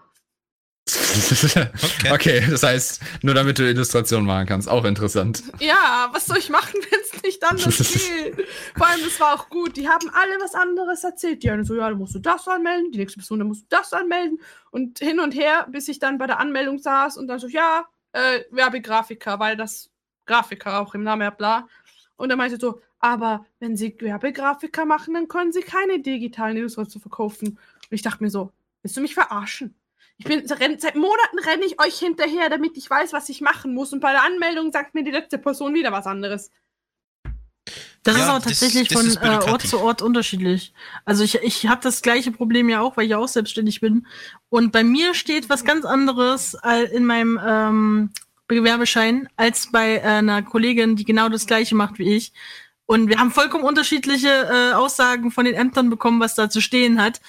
Okay. 0.87 2.12
okay, 2.12 2.47
das 2.51 2.62
heißt, 2.62 3.01
nur 3.22 3.35
damit 3.35 3.59
du 3.59 3.66
Illustrationen 3.66 4.26
machen 4.26 4.47
kannst, 4.47 4.68
auch 4.68 4.85
interessant. 4.85 5.43
Ja, 5.59 6.11
was 6.12 6.26
soll 6.26 6.37
ich 6.37 6.51
machen, 6.51 6.74
wenn 6.91 7.01
es 7.01 7.22
nicht 7.22 7.43
anders 7.43 7.78
geht? 7.78 8.47
Vor 8.76 8.87
allem, 8.87 9.01
es 9.07 9.18
war 9.18 9.35
auch 9.35 9.49
gut. 9.49 9.76
Die 9.76 9.89
haben 9.89 10.11
alle 10.11 10.39
was 10.43 10.55
anderes 10.55 11.03
erzählt. 11.03 11.43
Die 11.43 11.51
eine 11.51 11.64
so, 11.64 11.74
ja, 11.74 11.89
dann 11.89 11.99
musst 11.99 12.14
du 12.14 12.18
das 12.18 12.47
anmelden, 12.47 12.93
die 12.93 12.99
nächste 12.99 13.18
Person, 13.18 13.39
dann 13.39 13.49
musst 13.49 13.62
du 13.62 13.66
das 13.70 13.93
anmelden. 13.95 14.41
Und 14.70 14.99
hin 14.99 15.20
und 15.20 15.35
her, 15.35 15.66
bis 15.70 15.89
ich 15.89 15.99
dann 15.99 16.18
bei 16.18 16.26
der 16.26 16.39
Anmeldung 16.39 16.78
saß 16.78 17.16
und 17.16 17.28
dann 17.28 17.39
so, 17.39 17.49
ja, 17.49 17.87
äh, 18.12 18.41
Werbegrafiker, 18.51 19.39
weil 19.39 19.57
das 19.57 19.91
Grafiker 20.26 20.80
auch 20.80 20.95
im 20.95 21.03
Namen 21.03 21.26
hat, 21.26 21.39
bla. 21.39 21.66
Und 22.16 22.30
er 22.30 22.37
meinte 22.37 22.59
so, 22.61 22.80
aber 22.99 23.47
wenn 23.59 23.76
Sie 23.76 23.97
Werbegrafiker 23.99 24.85
machen, 24.85 25.14
dann 25.14 25.28
können 25.28 25.53
Sie 25.53 25.62
keine 25.62 26.01
digitalen 26.01 26.57
Illustrationen 26.57 27.03
verkaufen. 27.03 27.49
Und 27.49 27.59
ich 27.91 28.03
dachte 28.03 28.22
mir 28.22 28.30
so, 28.30 28.53
willst 28.82 28.97
du 28.97 29.01
mich 29.01 29.14
verarschen? 29.14 29.74
Ich 30.17 30.25
bin 30.27 30.41
renn, 30.51 30.79
seit 30.79 30.95
Monaten 30.95 31.39
renne 31.45 31.65
ich 31.65 31.81
euch 31.81 31.99
hinterher, 31.99 32.49
damit 32.49 32.77
ich 32.77 32.89
weiß, 32.89 33.12
was 33.12 33.29
ich 33.29 33.41
machen 33.41 33.75
muss. 33.75 33.93
Und 33.93 34.01
bei 34.01 34.12
der 34.12 34.23
Anmeldung 34.23 34.71
sagt 34.73 34.95
mir 34.95 35.03
die 35.03 35.11
letzte 35.11 35.39
Person 35.39 35.75
wieder 35.75 35.91
was 35.93 36.07
anderes. 36.07 36.51
Das 38.05 38.17
Ja, 38.17 38.23
ist 38.23 38.29
aber 38.29 38.39
das- 38.41 38.45
tatsächlich 38.61 38.89
das 38.89 38.99
von 39.01 39.07
ist 39.09 39.17
äh, 39.17 39.21
Ort 39.21 39.31
Bürokratie. 39.41 39.69
zu 39.69 39.81
Ort 39.81 40.03
unterschiedlich. 40.03 40.75
Also 41.05 41.25
ich, 41.25 41.37
ich 41.37 41.67
habe 41.67 41.81
das 41.83 42.03
gleiche 42.03 42.31
Problem 42.33 42.69
ja 42.69 42.81
auch, 42.81 42.97
weil 42.97 43.05
ich 43.05 43.11
ja 43.12 43.19
auch 43.19 43.29
selbstständig 43.29 43.81
bin. 43.81 44.07
Und 44.51 44.73
bei 44.73 44.85
mir 44.85 45.15
steht 45.15 45.49
was 45.49 45.65
ganz 45.65 45.85
anderes 45.87 46.55
äh, 46.62 46.85
in 46.95 47.07
meinem 47.07 47.41
ähm, 47.45 48.11
Gewerbeschein 48.47 49.29
als 49.37 49.73
bei 49.73 49.97
äh, 49.97 50.01
einer 50.03 50.43
Kollegin, 50.43 50.97
die 50.97 51.05
genau 51.05 51.31
das 51.31 51.47
gleiche 51.47 51.75
macht 51.75 51.99
wie 51.99 52.15
ich. 52.15 52.33
Und 52.87 53.09
wir 53.09 53.19
haben 53.19 53.31
vollkommen 53.31 53.65
unterschiedliche 53.65 54.29
äh, 54.29 54.73
Aussagen 54.75 55.31
von 55.31 55.47
den 55.47 55.55
Ämtern 55.55 55.89
bekommen, 55.89 56.21
was 56.21 56.35
da 56.35 56.51
zu 56.51 56.61
stehen 56.61 57.03
hat. 57.03 57.23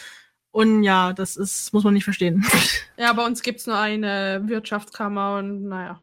Und 0.55 0.83
ja, 0.83 1.11
das 1.11 1.35
ist, 1.35 1.73
muss 1.73 1.83
man 1.83 1.93
nicht 1.93 2.05
verstehen. 2.05 2.45
Ja, 2.97 3.11
bei 3.11 3.25
uns 3.25 3.41
gibt 3.41 3.59
es 3.59 3.67
nur 3.67 3.77
eine 3.77 4.41
Wirtschaftskammer 4.45 5.35
und 5.39 5.63
naja. 5.67 6.01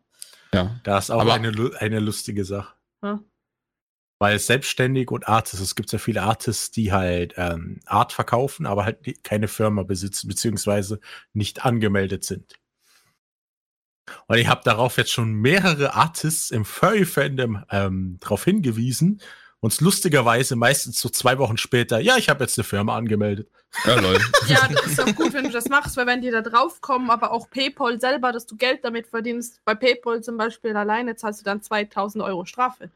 Ja. 0.53 0.79
Da 0.83 0.99
ist 0.99 1.09
auch 1.11 1.23
Aber- 1.23 1.33
eine, 1.33 1.51
eine 1.79 2.01
lustige 2.01 2.45
Sache. 2.45 2.75
Ja. 3.03 3.19
Weil 4.19 4.39
selbstständig 4.39 5.11
und 5.11 5.27
Artists, 5.27 5.65
es 5.65 5.75
gibt 5.75 5.91
ja 5.91 5.99
viele 5.99 6.21
Artists, 6.21 6.71
die 6.71 6.93
halt 6.93 7.33
ähm, 7.39 7.81
Art 7.87 8.13
verkaufen, 8.13 8.67
aber 8.67 8.85
halt 8.85 9.25
keine 9.25 9.49
Firma 9.49 9.85
besitzen, 9.85 10.29
beziehungsweise 10.29 11.01
nicht 11.33 11.65
angemeldet 11.65 12.25
sind. 12.25 12.61
Und 14.27 14.37
ich 14.37 14.49
habe 14.49 14.61
darauf 14.65 14.99
jetzt 14.99 15.13
schon 15.13 15.33
mehrere 15.33 15.95
Artists 15.95 16.51
im 16.51 16.67
Furry-Fandom 16.67 17.65
ähm, 17.71 18.19
darauf 18.21 18.45
hingewiesen. 18.45 19.23
Und 19.65 19.81
lustigerweise 19.81 20.57
meistens 20.57 21.01
so 21.01 21.09
zwei 21.09 21.39
Wochen 21.39 21.57
später, 21.57 22.01
ja, 22.01 22.17
ich 22.17 22.29
habe 22.29 22.43
jetzt 22.43 22.59
eine 22.59 22.65
Firma 22.65 22.97
angemeldet. 22.97 23.49
Ja, 23.85 23.95
lol. 23.95 24.19
Ja, 24.49 24.67
das 24.69 24.87
ist 24.87 25.01
auch 25.01 25.15
gut, 25.15 25.33
wenn 25.35 25.45
du 25.45 25.51
das 25.51 25.69
machst, 25.69 25.97
weil 25.97 26.07
wenn 26.07 26.21
die 26.21 26.33
da 26.33 26.43
drauf 26.43 26.81
kommen, 26.81 27.11
aber 27.11 27.31
auch 27.31 27.49
PayPal 27.49 28.01
selber, 28.01 28.33
dass 28.33 28.45
du 28.47 28.57
Geld 28.57 28.81
damit 28.85 29.07
verdienst, 29.07 29.61
bei 29.65 29.77
PayPal 29.77 30.21
zum 30.21 30.37
Beispiel 30.37 30.77
alleine 30.77 31.15
zahlst 31.15 31.41
du 31.41 31.45
dann 31.45 31.63
2000 31.63 32.25
Euro 32.25 32.45
Strafe. 32.45 32.91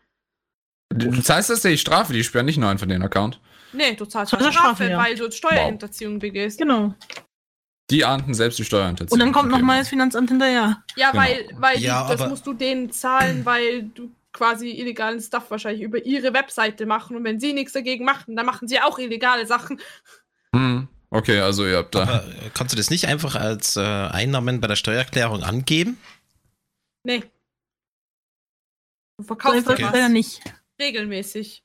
Du 0.92 1.20
zahlst 1.22 1.50
das 1.50 1.62
ja 1.62 1.70
die 1.70 1.78
Strafe, 1.78 2.12
die 2.12 2.24
sperren 2.24 2.46
nicht 2.46 2.58
nur 2.58 2.68
einfach 2.68 2.86
den 2.88 3.02
Account. 3.02 3.40
Nee, 3.72 3.94
du 3.94 4.04
zahlst 4.04 4.34
eine 4.34 4.52
Strafe, 4.52 4.58
Strafe, 4.76 4.90
ja. 4.90 4.98
weil 4.98 5.14
du 5.14 5.30
Steuerhinterziehung 5.30 6.18
begehst. 6.18 6.58
genau. 6.58 6.94
Die 7.90 8.04
ahnten 8.04 8.34
selbst 8.34 8.58
die 8.58 8.64
Steuerhinterziehung. 8.64 9.12
Und 9.12 9.20
dann 9.20 9.32
kommt 9.32 9.52
Okay. 9.52 9.60
noch 9.60 9.66
mal 9.66 9.78
das 9.78 9.88
Finanzamt 9.88 10.30
hinterher. 10.30 10.82
Ja, 10.96 11.12
Genau. 11.12 11.22
weil, 11.22 11.48
weil 11.58 11.78
Ja, 11.78 12.08
die, 12.10 12.16
das 12.16 12.28
musst 12.28 12.44
du 12.44 12.52
denen 12.54 12.90
zahlen, 12.90 13.44
weil 13.44 13.84
du 13.84 14.10
quasi 14.36 14.70
illegalen 14.70 15.20
Stuff 15.20 15.50
wahrscheinlich 15.50 15.82
über 15.82 16.04
ihre 16.04 16.34
Webseite 16.34 16.86
machen. 16.86 17.16
Und 17.16 17.24
wenn 17.24 17.40
sie 17.40 17.52
nichts 17.52 17.72
dagegen 17.72 18.04
machen, 18.04 18.36
dann 18.36 18.46
machen 18.46 18.68
sie 18.68 18.80
auch 18.80 18.98
illegale 18.98 19.46
Sachen. 19.46 19.80
Hm, 20.54 20.86
okay, 21.10 21.40
also 21.40 21.66
ihr 21.66 21.78
habt 21.78 21.94
da. 21.94 22.02
Aber 22.02 22.24
äh, 22.26 22.50
kannst 22.54 22.72
du 22.72 22.76
das 22.76 22.90
nicht 22.90 23.06
einfach 23.08 23.34
als 23.34 23.76
äh, 23.76 23.80
Einnahmen 23.80 24.60
bei 24.60 24.68
der 24.68 24.76
Steuererklärung 24.76 25.42
angeben? 25.42 25.98
Nee. 27.02 27.22
Du 29.18 29.24
verkaufst 29.24 29.56
einfach 29.58 29.72
Okay. 29.72 29.82
leider 29.82 30.08
nicht. 30.08 30.40
regelmäßig. 30.80 31.62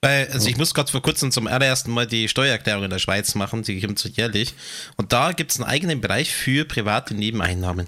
Weil, 0.00 0.28
also 0.32 0.48
ich 0.48 0.56
muss 0.56 0.72
gerade 0.72 0.90
vor 0.90 1.02
kurzem 1.02 1.30
zum 1.30 1.46
allerersten 1.46 1.92
Mal 1.92 2.06
die 2.06 2.26
Steuererklärung 2.28 2.84
in 2.84 2.90
der 2.90 2.98
Schweiz 2.98 3.34
machen, 3.34 3.62
die 3.62 3.80
kommt 3.80 3.98
so 3.98 4.08
jährlich. 4.08 4.54
Und 4.96 5.12
da 5.12 5.32
gibt 5.32 5.52
es 5.52 5.60
einen 5.60 5.68
eigenen 5.68 6.00
Bereich 6.00 6.34
für 6.34 6.64
private 6.64 7.14
Nebeneinnahmen. 7.14 7.86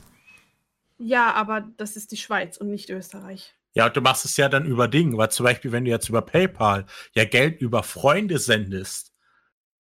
Ja, 0.99 1.33
aber 1.33 1.67
das 1.77 1.97
ist 1.97 2.13
die 2.13 2.17
Schweiz 2.19 2.57
und 2.59 2.71
nicht 2.71 2.91
Österreich. 2.91 3.55
Ja, 3.75 3.87
und 3.87 3.97
du 3.97 4.01
machst 4.01 4.25
es 4.25 4.37
ja 4.37 4.49
dann 4.49 4.67
über 4.67 4.89
Dinge, 4.89 5.17
weil 5.17 5.31
zum 5.31 5.45
Beispiel, 5.45 5.73
wenn 5.73 5.85
du 5.85 5.91
jetzt 5.91 6.09
über 6.09 6.23
PayPal 6.23 6.87
ja 7.15 7.25
Geld 7.25 7.61
über 7.61 7.83
Freunde 7.83 8.39
sendest, 8.39 9.13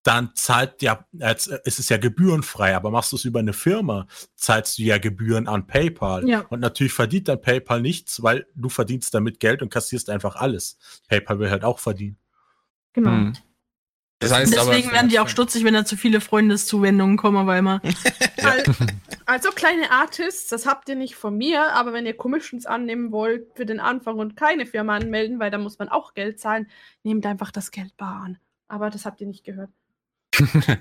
dann 0.05 0.32
zahlt 0.34 0.82
ja, 0.82 1.07
als, 1.20 1.47
äh, 1.47 1.61
es 1.64 1.78
ist 1.78 1.88
ja 1.88 1.97
gebührenfrei, 1.97 2.76
aber 2.76 2.90
machst 2.90 3.12
du 3.12 3.16
es 3.16 3.24
über 3.24 3.40
eine 3.40 3.55
Firma, 3.55 4.07
zahlst 4.36 4.78
du 4.78 4.82
ja 4.82 4.99
Gebühren 4.99 5.49
an 5.49 5.66
PayPal. 5.66 6.28
Ja. 6.28 6.40
Und 6.51 6.61
natürlich 6.61 6.92
verdient 6.92 7.28
dann 7.28 7.40
PayPal 7.40 7.80
nichts, 7.80 8.22
weil 8.22 8.47
du 8.55 8.68
verdienst 8.68 9.14
damit 9.14 9.40
Geld 9.40 9.62
und 9.62 9.70
kassierst 9.70 10.11
einfach 10.11 10.36
alles. 10.36 10.76
PayPal 11.09 11.38
will 11.38 11.51
halt 11.51 11.64
auch 11.64 11.78
verdienen. 11.78 12.18
Genau. 12.92 13.11
Hm. 13.11 13.32
Das 14.20 14.32
heißt 14.32 14.54
Deswegen 14.54 14.88
aber, 14.88 14.96
werden 14.96 15.08
die 15.08 15.18
auch 15.18 15.28
stutzig, 15.28 15.64
wenn 15.64 15.74
da 15.74 15.84
zu 15.84 15.96
viele 15.96 16.20
Freundeszuwendungen 16.20 17.16
kommen 17.16 17.48
einmal. 17.48 17.80
Al- 18.42 18.64
Also 19.26 19.50
kleine 19.50 19.90
Artists, 19.90 20.48
das 20.48 20.66
habt 20.66 20.88
ihr 20.88 20.94
nicht 20.94 21.14
von 21.14 21.36
mir, 21.36 21.72
aber 21.72 21.92
wenn 21.92 22.06
ihr 22.06 22.16
Commissions 22.16 22.64
annehmen 22.66 23.10
wollt 23.12 23.46
für 23.54 23.66
den 23.66 23.80
Anfang 23.80 24.18
und 24.18 24.36
keine 24.36 24.66
Firma 24.66 24.96
anmelden, 24.96 25.40
weil 25.40 25.50
da 25.50 25.58
muss 25.58 25.78
man 25.78 25.88
auch 25.88 26.14
Geld 26.14 26.38
zahlen, 26.38 26.68
nehmt 27.02 27.26
einfach 27.26 27.50
das 27.50 27.70
Geld 27.70 27.96
bar 27.96 28.22
an. 28.24 28.38
Aber 28.68 28.90
das 28.90 29.04
habt 29.04 29.20
ihr 29.20 29.26
nicht 29.26 29.44
gehört. 29.44 29.70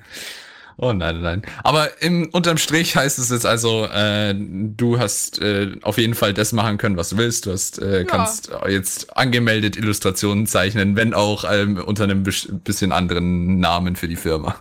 Oh 0.77 0.91
nein, 0.93 1.21
nein. 1.21 1.41
Aber 1.63 2.01
im, 2.01 2.29
unterm 2.31 2.57
Strich 2.57 2.95
heißt 2.95 3.19
es 3.19 3.29
jetzt 3.29 3.45
also, 3.45 3.85
äh, 3.85 4.33
du 4.35 4.99
hast 4.99 5.39
äh, 5.39 5.75
auf 5.83 5.97
jeden 5.97 6.15
Fall 6.15 6.33
das 6.33 6.51
machen 6.51 6.77
können, 6.77 6.97
was 6.97 7.09
du 7.09 7.17
willst. 7.17 7.45
Du 7.45 7.51
hast, 7.51 7.79
äh, 7.79 7.99
Ja. 7.99 8.03
kannst 8.05 8.51
jetzt 8.67 9.15
angemeldet 9.15 9.77
Illustrationen 9.77 10.47
zeichnen, 10.47 10.95
wenn 10.95 11.13
auch 11.13 11.45
ähm, 11.49 11.77
unter 11.77 12.05
einem 12.05 12.23
bisschen 12.23 12.91
anderen 12.91 13.59
Namen 13.59 13.95
für 13.95 14.07
die 14.07 14.15
Firma. 14.15 14.55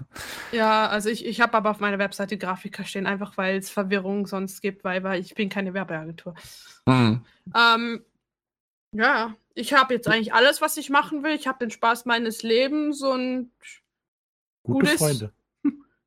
Ja, 0.52 0.86
also 0.88 1.08
ich, 1.08 1.24
ich 1.24 1.40
habe 1.40 1.54
aber 1.56 1.70
auf 1.70 1.80
meiner 1.80 1.98
Webseite 1.98 2.36
Grafiker 2.36 2.84
stehen, 2.84 3.06
einfach 3.06 3.36
weil 3.36 3.56
es 3.56 3.70
Verwirrung 3.70 4.26
sonst 4.26 4.60
gibt, 4.62 4.84
weil, 4.84 5.02
weil 5.02 5.20
ich 5.20 5.34
bin 5.34 5.48
keine 5.48 5.72
Werbeagentur. 5.74 6.34
Hm. 6.88 7.24
Ähm, 7.56 8.04
ja, 8.94 9.34
ich 9.54 9.72
habe 9.72 9.94
jetzt 9.94 10.08
eigentlich 10.08 10.34
alles, 10.34 10.60
was 10.60 10.76
ich 10.76 10.90
machen 10.90 11.22
will. 11.24 11.32
Ich 11.32 11.46
habe 11.46 11.58
den 11.58 11.70
Spaß 11.70 12.04
meines 12.04 12.42
Lebens 12.42 13.02
und 13.02 13.50
Gute 14.64 14.86
Gutes- 14.86 14.98
Freunde. 14.98 15.32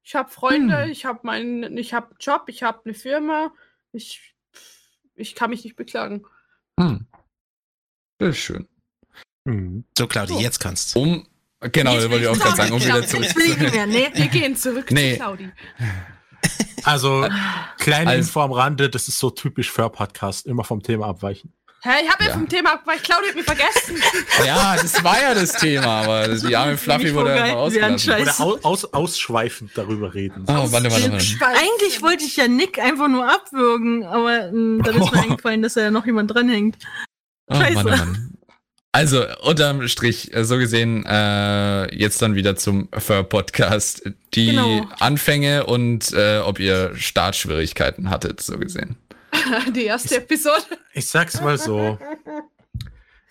Ich 0.05 0.15
habe 0.15 0.29
Freunde, 0.29 0.83
Hm. 0.83 0.91
ich 0.91 1.03
habe 1.05 1.19
meinen, 1.23 1.77
ich 1.77 1.93
habe 1.93 2.11
einen 2.11 2.17
Job, 2.19 2.43
ich 2.47 2.63
habe 2.63 2.79
eine 2.85 2.93
Firma. 2.93 3.51
Ich, 3.91 4.35
ich 5.15 5.33
kann 5.35 5.49
mich 5.49 5.63
nicht 5.63 5.75
beklagen. 5.75 6.25
Hm. 6.79 7.07
Das 8.19 8.29
ist 8.29 8.37
schön. 8.37 8.67
Mhm. 9.45 9.83
So, 9.97 10.07
Claudia, 10.07 10.35
So. 10.35 10.41
jetzt 10.41 10.59
kannst 10.59 10.95
du. 10.95 10.99
Um, 10.99 11.27
genau, 11.59 11.95
das 11.95 12.09
wollte 12.09 12.23
ich 12.23 12.27
auch 12.29 12.37
gerade 12.37 12.55
sagen, 12.55 12.73
um 12.73 12.81
wieder 12.81 13.05
zurück. 13.05 13.35
Mehr. 13.73 13.87
Nee. 13.87 14.09
Wir 14.13 14.27
gehen 14.27 14.55
zurück 14.55 14.87
Nee. 14.91 15.13
zu 15.13 15.17
Claudi. 15.17 15.51
Also, 16.83 17.27
kleine 17.79 18.11
Also- 18.11 18.19
Info 18.27 18.41
am 18.41 18.51
Rande, 18.51 18.89
das 18.89 19.07
ist 19.07 19.17
so 19.19 19.29
typisch 19.31 19.71
für 19.71 19.89
Podcast, 19.89 20.45
immer 20.45 20.63
vom 20.63 20.83
Thema 20.83 21.07
abweichen. 21.07 21.53
Hä, 21.85 22.03
ich 22.03 22.09
habe 22.09 22.23
ja. 22.23 22.29
Ja. 22.29 22.33
vom 22.33 22.49
Thema, 22.49 22.79
weil 22.85 22.97
Claudi 22.97 23.27
hat 23.27 23.35
mich 23.35 23.45
vergessen. 23.45 24.01
Ja, 24.45 24.75
das 24.75 25.03
war 25.03 25.21
ja 25.21 25.33
das 25.35 25.51
Thema, 25.53 26.01
aber 26.01 26.27
die 26.29 26.55
arme 26.55 26.77
Fluffy 26.77 27.13
wurde 27.13 27.29
werden, 27.35 27.51
ausgelassen. 27.51 28.13
Oder 28.13 28.31
aus, 28.39 28.63
aus, 28.63 28.93
ausschweifend 28.93 29.71
darüber 29.75 30.13
reden. 30.13 30.43
Oh, 30.47 30.71
warte, 30.71 30.91
warte, 30.91 31.11
warte. 31.11 31.25
Eigentlich 31.45 32.01
wollte 32.01 32.23
ich 32.23 32.37
ja 32.37 32.47
Nick 32.47 32.79
einfach 32.79 33.07
nur 33.07 33.27
abwürgen, 33.31 34.03
aber 34.03 34.51
mh, 34.51 34.83
dann 34.83 34.95
ist 35.01 35.11
mir 35.13 35.19
eingefallen, 35.23 35.61
dass 35.61 35.75
da 35.75 35.81
ja 35.81 35.91
noch 35.91 36.05
jemand 36.07 36.33
dranhängt. 36.33 36.77
Oh, 37.47 37.55
Scheiße. 37.55 37.73
Mann, 37.75 37.85
oh 37.85 37.89
Mann. 37.89 38.31
Also, 38.91 39.25
unterm 39.43 39.87
Strich, 39.89 40.33
äh, 40.33 40.43
so 40.45 40.57
gesehen, 40.57 41.05
äh, 41.05 41.93
jetzt 41.95 42.21
dann 42.21 42.33
wieder 42.35 42.55
zum 42.55 42.87
Fur-Podcast. 42.97 44.09
Die 44.33 44.47
Genau. 44.47 44.87
Anfänge 44.99 45.65
und 45.65 46.13
äh, 46.13 46.39
ob 46.39 46.59
ihr 46.59 46.93
Startschwierigkeiten 46.95 48.09
hattet, 48.09 48.41
so 48.41 48.57
gesehen. 48.57 48.95
Die 49.75 49.85
erste 49.85 50.17
Episode. 50.17 50.63
Ich 50.93 51.07
sag's 51.07 51.41
mal 51.41 51.57
so. 51.57 51.97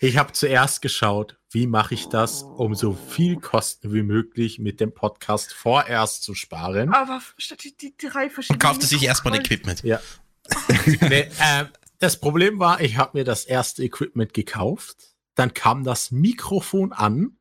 Ich 0.00 0.18
habe 0.18 0.32
zuerst 0.32 0.82
geschaut, 0.82 1.38
wie 1.50 1.66
mache 1.66 1.94
ich 1.94 2.08
das, 2.08 2.42
um 2.42 2.74
so 2.74 2.92
viel 2.92 3.36
Kosten 3.36 3.92
wie 3.92 4.02
möglich 4.02 4.58
mit 4.58 4.80
dem 4.80 4.92
Podcast 4.92 5.52
vorerst 5.52 6.22
zu 6.22 6.34
sparen. 6.34 6.92
Aber 6.92 7.22
statt 7.38 7.64
die, 7.64 7.76
die 7.76 7.96
drei 7.96 8.28
verschiedenen. 8.28 8.56
Und 8.56 8.62
kaufte 8.62 8.86
sich 8.86 9.02
erstmal 9.02 9.36
Equipment. 9.36 9.82
Ja. 9.82 10.00
nee, 11.00 11.28
äh, 11.38 11.64
das 12.00 12.20
Problem 12.20 12.58
war, 12.58 12.80
ich 12.80 12.98
habe 12.98 13.18
mir 13.18 13.24
das 13.24 13.44
erste 13.44 13.82
Equipment 13.82 14.34
gekauft, 14.34 15.14
dann 15.34 15.54
kam 15.54 15.84
das 15.84 16.10
Mikrofon 16.10 16.92
an, 16.92 17.38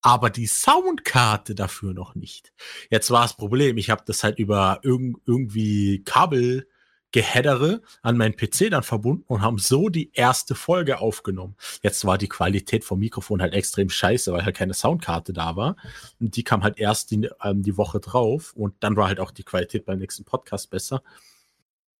aber 0.00 0.30
die 0.30 0.46
Soundkarte 0.46 1.54
dafür 1.54 1.92
noch 1.92 2.14
nicht. 2.14 2.52
Jetzt 2.88 3.10
war 3.10 3.22
das 3.22 3.36
Problem, 3.36 3.76
ich 3.76 3.90
habe 3.90 4.02
das 4.06 4.24
halt 4.24 4.38
über 4.38 4.80
irg 4.82 5.16
irgendwie 5.26 6.02
Kabel 6.04 6.66
Gehäddere 7.12 7.82
an 8.02 8.16
meinen 8.16 8.36
PC 8.36 8.70
dann 8.70 8.82
verbunden 8.82 9.24
und 9.26 9.42
haben 9.42 9.58
so 9.58 9.88
die 9.88 10.10
erste 10.12 10.54
Folge 10.54 11.00
aufgenommen. 11.00 11.56
Jetzt 11.82 12.04
war 12.04 12.18
die 12.18 12.28
Qualität 12.28 12.84
vom 12.84 13.00
Mikrofon 13.00 13.42
halt 13.42 13.54
extrem 13.54 13.90
scheiße, 13.90 14.32
weil 14.32 14.44
halt 14.44 14.56
keine 14.56 14.74
Soundkarte 14.74 15.32
da 15.32 15.56
war. 15.56 15.76
Und 16.20 16.36
die 16.36 16.44
kam 16.44 16.62
halt 16.62 16.78
erst 16.78 17.10
die, 17.10 17.28
ähm, 17.42 17.62
die 17.62 17.76
Woche 17.76 18.00
drauf 18.00 18.52
und 18.54 18.74
dann 18.80 18.96
war 18.96 19.08
halt 19.08 19.20
auch 19.20 19.32
die 19.32 19.42
Qualität 19.42 19.84
beim 19.86 19.98
nächsten 19.98 20.24
Podcast 20.24 20.70
besser. 20.70 21.02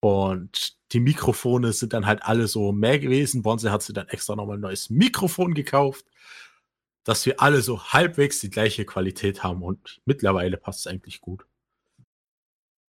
Und 0.00 0.76
die 0.92 1.00
Mikrofone 1.00 1.72
sind 1.72 1.92
dann 1.92 2.06
halt 2.06 2.22
alle 2.22 2.46
so 2.46 2.72
mehr 2.72 2.98
gewesen. 2.98 3.42
Bonze 3.42 3.70
hat 3.70 3.82
sich 3.82 3.94
dann 3.94 4.08
extra 4.08 4.34
nochmal 4.36 4.56
ein 4.56 4.62
neues 4.62 4.90
Mikrofon 4.90 5.54
gekauft, 5.54 6.06
dass 7.04 7.26
wir 7.26 7.40
alle 7.40 7.60
so 7.62 7.82
halbwegs 7.84 8.40
die 8.40 8.50
gleiche 8.50 8.84
Qualität 8.84 9.42
haben 9.42 9.62
und 9.62 10.00
mittlerweile 10.04 10.56
passt 10.56 10.80
es 10.80 10.86
eigentlich 10.86 11.20
gut. 11.20 11.44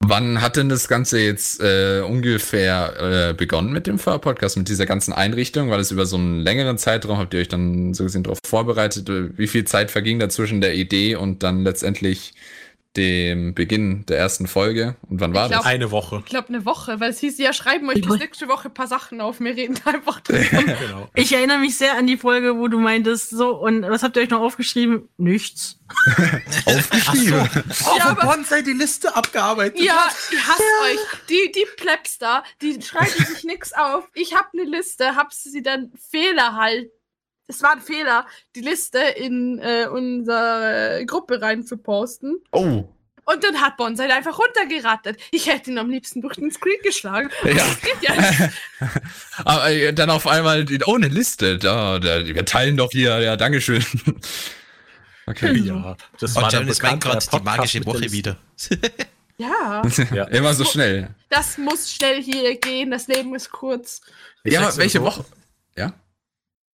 Wann 0.08 0.40
hat 0.40 0.56
denn 0.56 0.68
das 0.68 0.86
Ganze 0.86 1.18
jetzt 1.18 1.60
äh, 1.60 2.00
ungefähr 2.00 3.30
äh, 3.30 3.34
begonnen 3.34 3.72
mit 3.72 3.88
dem 3.88 3.98
Fur-Podcast, 3.98 4.56
mit 4.56 4.68
dieser 4.68 4.86
ganzen 4.86 5.12
Einrichtung? 5.12 5.68
War 5.70 5.78
das 5.78 5.90
über 5.90 6.06
so 6.06 6.16
einen 6.16 6.42
längeren 6.42 6.78
Zeitraum? 6.78 7.18
Habt 7.18 7.34
ihr 7.34 7.40
euch 7.40 7.48
dann 7.48 7.92
so 7.92 8.04
gesehen 8.04 8.22
darauf 8.22 8.38
vorbereitet? 8.46 9.08
Wie 9.08 9.48
viel 9.48 9.64
Zeit 9.64 9.90
verging 9.90 10.20
da 10.20 10.28
zwischen 10.28 10.60
der 10.60 10.76
Idee 10.76 11.16
und 11.16 11.42
dann 11.42 11.64
letztendlich 11.64 12.34
dem 12.96 13.54
Beginn 13.54 14.04
der 14.06 14.18
ersten 14.18 14.46
Folge? 14.46 14.96
Und 15.08 15.20
wann 15.20 15.34
war 15.34 15.44
Ich 15.46 15.50
glaub- 15.52 15.62
das? 15.62 15.70
Eine 15.70 15.90
Woche. 15.90 16.22
Ich 16.24 16.30
glaube, 16.30 16.48
eine 16.48 16.64
Woche, 16.64 16.98
weil 17.00 17.10
es 17.10 17.18
hieß, 17.20 17.38
ja, 17.38 17.52
schreiben 17.52 17.88
euch 17.88 17.96
Ich 17.98 18.06
bis 18.06 18.18
nächste 18.18 18.48
Woche 18.48 18.68
ein 18.68 18.74
paar 18.74 18.86
Sachen 18.86 19.20
auf. 19.20 19.40
Wir 19.40 19.54
reden 19.56 19.78
einfach 19.84 20.20
drüber. 20.20 20.40
genau. 20.50 21.08
Ich 21.14 21.32
erinnere 21.32 21.58
mich 21.58 21.76
sehr 21.76 21.96
an 21.96 22.06
die 22.06 22.16
Folge, 22.16 22.56
wo 22.58 22.68
du 22.68 22.78
meintest, 22.78 23.30
so, 23.30 23.56
und 23.56 23.82
was 23.82 24.02
habt 24.02 24.16
ihr 24.16 24.22
euch 24.22 24.30
noch 24.30 24.40
aufgeschrieben? 24.40 25.08
Nichts. 25.16 25.78
Aufgeschrieben. 26.66 27.48
Oh, 27.54 27.96
Ja, 27.98 28.04
wo 28.04 28.08
aber- 28.20 28.26
Bonsai 28.34 28.62
die 28.62 28.72
Liste 28.72 29.14
abgearbeitet. 29.14 29.80
Ja, 29.80 30.08
ich 30.30 30.38
hasse 30.46 30.62
euch. 30.84 30.98
Die, 31.28 31.52
die 31.52 31.66
Plebs 31.76 32.18
da, 32.18 32.42
die 32.62 32.80
schreiben 32.82 33.24
sich 33.24 33.44
nix 33.44 33.72
auf. 33.72 34.04
Ich 34.14 34.34
habe 34.34 34.48
eine 34.54 34.64
Liste, 34.64 35.14
hab 35.16 35.32
sie 35.32 35.62
dann 35.62 35.92
Fehler 36.10 36.54
halt. 36.56 36.90
Es 37.48 37.62
war 37.62 37.72
ein 37.72 37.80
Fehler, 37.80 38.26
die 38.54 38.60
Liste 38.60 38.98
in 38.98 39.58
äh, 39.60 39.86
unsere 39.86 41.04
Gruppe 41.06 41.40
rein 41.40 41.64
zu 41.64 41.76
posten. 41.76 42.36
Oh. 42.52 42.88
Und 43.28 43.42
dann 43.42 43.60
hat 43.60 43.76
Bonsai 43.76 44.12
einfach 44.12 44.38
runtergerattert. 44.38 45.16
Ich 45.32 45.48
hätte 45.48 45.72
ihn 45.72 45.78
am 45.78 45.90
liebsten 45.90 46.22
durch 46.22 46.36
den 46.36 46.52
Screen 46.52 46.78
geschlagen. 46.84 47.28
Ja. 47.44 47.54
Das 47.54 47.80
geht 47.80 48.02
ja 48.02 48.14
nicht. 48.14 48.52
Aber 49.44 49.70
äh, 49.70 49.92
dann 49.92 50.10
auf 50.10 50.28
einmal, 50.28 50.64
oh, 50.86 50.94
eine 50.94 51.08
Liste. 51.08 51.58
Da, 51.58 51.98
da, 51.98 52.24
wir 52.24 52.44
teilen 52.44 52.76
doch 52.76 52.90
hier, 52.92 53.18
ja, 53.20 53.36
Dankeschön. 53.36 53.84
Okay. 55.28 55.56
Ja, 55.58 55.96
das 56.20 56.36
Und 56.36 56.52
der 56.52 56.60
dann 56.60 56.68
ist 56.68 56.80
mein 56.84 57.00
Gott 57.00 57.26
die 57.32 57.40
magische 57.40 57.84
Woche 57.84 58.12
wieder. 58.12 58.36
Ja, 59.38 59.82
Ja. 60.14 60.24
Immer 60.28 60.54
so 60.54 60.64
schnell. 60.64 61.10
das 61.28 61.58
muss 61.58 61.92
schnell 61.92 62.22
hier 62.22 62.56
gehen. 62.58 62.92
Das 62.92 63.06
Leben 63.06 63.34
ist 63.34 63.50
kurz. 63.50 64.00
Ich 64.44 64.52
ja, 64.54 64.60
aber 64.60 64.76
welche 64.76 64.98
so, 64.98 65.04
Woche? 65.04 65.24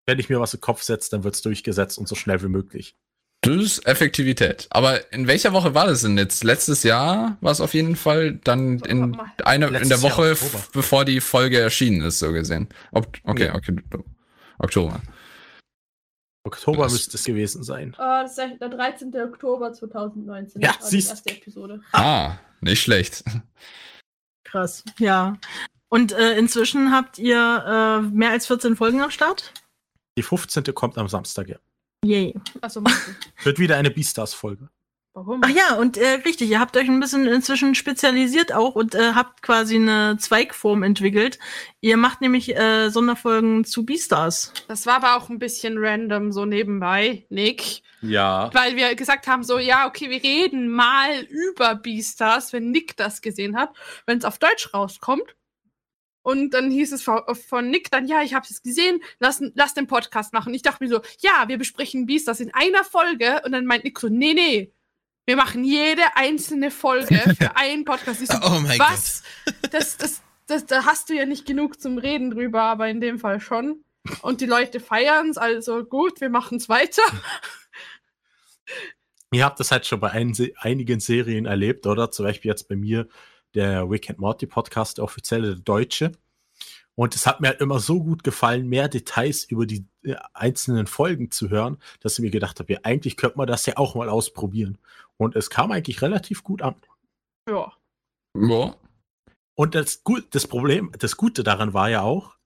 Wenn 0.07 0.19
ich 0.19 0.29
mir 0.29 0.41
was 0.41 0.55
im 0.55 0.61
Kopf 0.61 0.83
setze, 0.83 1.11
dann 1.11 1.25
wird's 1.25 1.43
durchgesetzt 1.43 1.99
und 1.99 2.09
so 2.09 2.15
schnell 2.15 2.43
wie 2.43 2.49
möglich. 2.49 2.97
Das 3.45 3.57
ist 3.57 3.87
Effektivität. 3.87 4.69
Aber 4.71 5.13
in 5.13 5.27
welcher 5.27 5.53
Woche 5.53 5.75
war 5.75 5.87
das 5.87 6.03
denn 6.03 6.17
jetzt? 6.17 6.45
Letztes 6.45 6.85
Jahr 6.85 7.37
war 7.41 7.51
es 7.53 7.61
auf 7.61 7.75
jeden 7.75 7.97
Fall 7.97 8.35
dann 8.45 8.79
in 8.81 9.19
einer 9.45 9.81
in 9.81 9.89
der 9.89 10.03
Woche, 10.03 10.37
bevor 10.73 11.05
die 11.05 11.21
Folge 11.21 11.59
erschienen 11.59 12.03
ist, 12.03 12.21
so 12.21 12.33
gesehen. 12.33 12.69
Ob, 12.93 13.19
okay, 13.25 13.47
Ja. 13.47 13.55
okay. 13.57 13.77
Oktober. 14.59 15.01
Oktober 16.45 16.85
Das- 16.85 16.93
müsste 16.93 17.17
es 17.17 17.25
gewesen 17.25 17.63
sein. 17.63 17.95
Ah, 17.99 18.23
das 18.23 18.39
ist 18.39 18.61
der 18.61 18.69
13. 18.69 19.13
Oktober 19.25 19.73
2019. 19.73 20.61
Ja, 20.63 20.73
Das 20.73 20.83
war 20.83 20.89
siehst- 20.91 21.07
die 21.09 21.11
erste 21.11 21.31
Episode. 21.31 21.81
Ah, 21.93 22.37
nicht 22.61 22.83
schlecht. 22.83 23.25
Krass. 24.45 24.85
Ja. 24.99 25.37
Und 25.89 26.13
äh, 26.13 26.37
inzwischen 26.37 26.93
habt 26.93 27.19
ihr 27.19 27.37
äh, 27.37 28.03
mehr 28.15 28.31
als 28.31 28.47
14 28.47 28.77
Folgen 28.77 29.01
am 29.01 29.11
Start? 29.11 29.53
Die 30.17 30.23
15. 30.23 30.65
kommt 30.75 30.99
am 30.99 31.09
Samstag, 31.09 31.49
ja. 31.49 31.57
Yay. 32.05 32.35
Also, 32.61 32.83
Wird 33.45 33.59
wieder 33.59 33.77
eine 33.77 33.91
Beastars-Folge. 33.91 34.69
warum? 35.15 35.41
Ach 35.45 35.49
ja, 35.49 35.77
und 35.77 35.97
äh, 35.97 36.21
richtig, 36.25 36.51
ihr 36.51 36.59
habt 36.59 36.77
euch 36.77 36.89
ein 36.89 36.99
bisschen 37.01 37.27
inzwischen 37.27 37.75
spezialisiert 37.75 38.53
auch 38.53 38.75
und 38.75 38.95
äh, 38.95 39.13
habt 39.15 39.43
quasi 39.43 39.77
eine 39.77 40.17
Zweigform 40.19 40.83
entwickelt. 40.83 41.39
Ihr 41.81 41.97
macht 41.97 42.21
nämlich 42.21 42.57
äh, 42.57 42.91
Sonderfolgen 42.91 43.65
zu 43.65 43.87
Beastars. 43.87 44.53
Das 44.69 44.87
war 44.87 44.97
aber 44.97 45.17
auch 45.17 45.29
ein 45.29 45.39
bisschen 45.39 45.77
random 45.79 46.33
so 46.33 46.45
nebenbei, 46.45 47.25
Nick. 47.31 47.83
Ja. 48.03 48.51
Weil 48.53 48.75
wir 48.75 48.95
gesagt 48.97 49.29
haben, 49.29 49.45
so, 49.45 49.59
ja, 49.59 49.87
okay, 49.87 50.11
wir 50.11 50.23
reden 50.23 50.69
mal 50.69 51.21
über 51.23 51.77
Beastars, 51.77 52.53
wenn 52.53 52.73
Nick 52.73 52.97
das 52.97 53.23
gesehen 53.23 53.57
hat, 53.57 53.71
wenn 54.07 54.19
es 54.19 54.25
auf 54.25 54.39
Deutsch 54.39 54.75
rauskommt. 54.75 55.37
Und 56.23 56.51
dann 56.51 56.71
hieß 56.71 56.93
es 56.93 57.03
von, 57.03 57.71
Nick 57.71 57.91
dann, 57.91 58.07
ja, 58.07 58.23
ich 58.23 58.35
habe 58.35 58.47
es 58.49 58.63
gesehen, 58.63 59.03
lass, 59.19 59.43
lass 59.55 59.75
den 59.75 59.89
Podcast 59.89 60.33
machen. 60.33 60.55
Ich 60.55 60.63
dachte 60.63 60.83
mir 60.85 60.91
so, 60.91 61.01
ja, 61.19 61.49
wir 61.49 61.59
besprechen 61.59 62.07
Beastars 62.07 62.41
in 62.41 62.55
einer 62.55 62.85
Folge. 62.85 63.43
Und 63.45 63.53
dann 63.53 63.67
meint 63.67 63.85
Nick 63.85 63.99
so, 63.99 64.09
nee, 64.09 64.35
nee, 64.35 64.73
wir 65.27 65.37
machen 65.37 65.65
jede 65.65 66.17
einzelne 66.17 66.71
Folge 66.71 67.19
für 67.39 67.57
einen 67.57 67.85
Podcast. 67.85 68.23
Ich 68.23 68.29
so, 68.29 68.39
Oh 68.43 68.61
mein 68.61 68.79
was? 68.79 69.23
Das, 69.71 69.97
das, 69.97 70.23
das, 70.47 70.67
da 70.67 70.85
hast 70.85 71.09
du 71.11 71.15
ja 71.15 71.27
nicht 71.27 71.47
genug 71.47 71.81
zum 71.81 71.99
Reden 71.99 72.31
drüber, 72.31 72.63
aber 72.63 72.89
in 72.89 73.01
dem 73.01 73.19
Fall 73.19 73.41
schon. 73.41 73.85
Und 74.23 74.41
die 74.41 74.47
Leute 74.47 74.81
feiern 74.81 75.31
es, 75.31 75.39
also 75.39 75.85
gut, 75.85 76.21
wir 76.21 76.29
machen 76.29 76.57
es 76.57 76.69
weiter. 76.69 77.03
Ihr 79.33 79.45
habt 79.45 79.61
das 79.61 79.71
halt 79.71 79.87
schon 79.87 80.01
bei 80.01 80.11
ein, 80.11 80.35
einigen 80.59 81.01
Serien 81.01 81.47
erlebt, 81.47 81.87
oder? 81.87 82.11
Zum 82.11 82.27
Beispiel 82.27 82.51
jetzt 82.51 82.69
bei 82.69 82.77
mir 82.77 83.09
der 83.55 83.91
Weekend 83.91 84.19
Morty 84.19 84.47
Podcast, 84.47 84.99
der 84.99 85.05
offizielle 85.05 85.55
der 85.55 85.63
Deutsche. 85.63 86.13
Und 86.95 87.15
es 87.15 87.27
hat 87.27 87.41
mir 87.41 87.49
halt 87.49 87.61
immer 87.61 87.81
so 87.81 88.03
gut 88.03 88.23
gefallen, 88.23 88.69
mehr 88.69 88.89
Details 88.89 89.45
über 89.45 89.67
die 89.67 89.87
äh, 90.03 90.17
einzelnen 90.35 90.87
Folgen 90.87 91.31
zu 91.31 91.49
hören, 91.49 91.79
dass 92.01 92.15
ich 92.15 92.21
mir 92.21 92.31
gedacht 92.31 92.61
habe, 92.61 92.73
ja, 92.73 92.81
eigentlich 92.83 93.17
könnte 93.17 93.39
man 93.39 93.47
das 93.47 93.65
ja 93.67 93.77
auch 93.77 93.95
mal 93.95 94.09
ausprobieren. 94.09 94.79
Und 95.17 95.37
es 95.37 95.49
kam 95.49 95.73
eigentlich 95.73 96.03
relativ 96.03 96.43
gut 96.43 96.61
an. 96.63 96.75
Ja. 97.49 97.73
Ja. 98.39 98.75
Und 99.55 99.75
das, 99.75 100.05
gut, 100.05 100.35
das 100.35 100.47
Problem, 100.47 100.93
das 100.99 101.17
Gute 101.17 101.43
daran 101.43 101.75
war 101.75 101.89
ja 101.89 102.03
auch, 102.03 102.37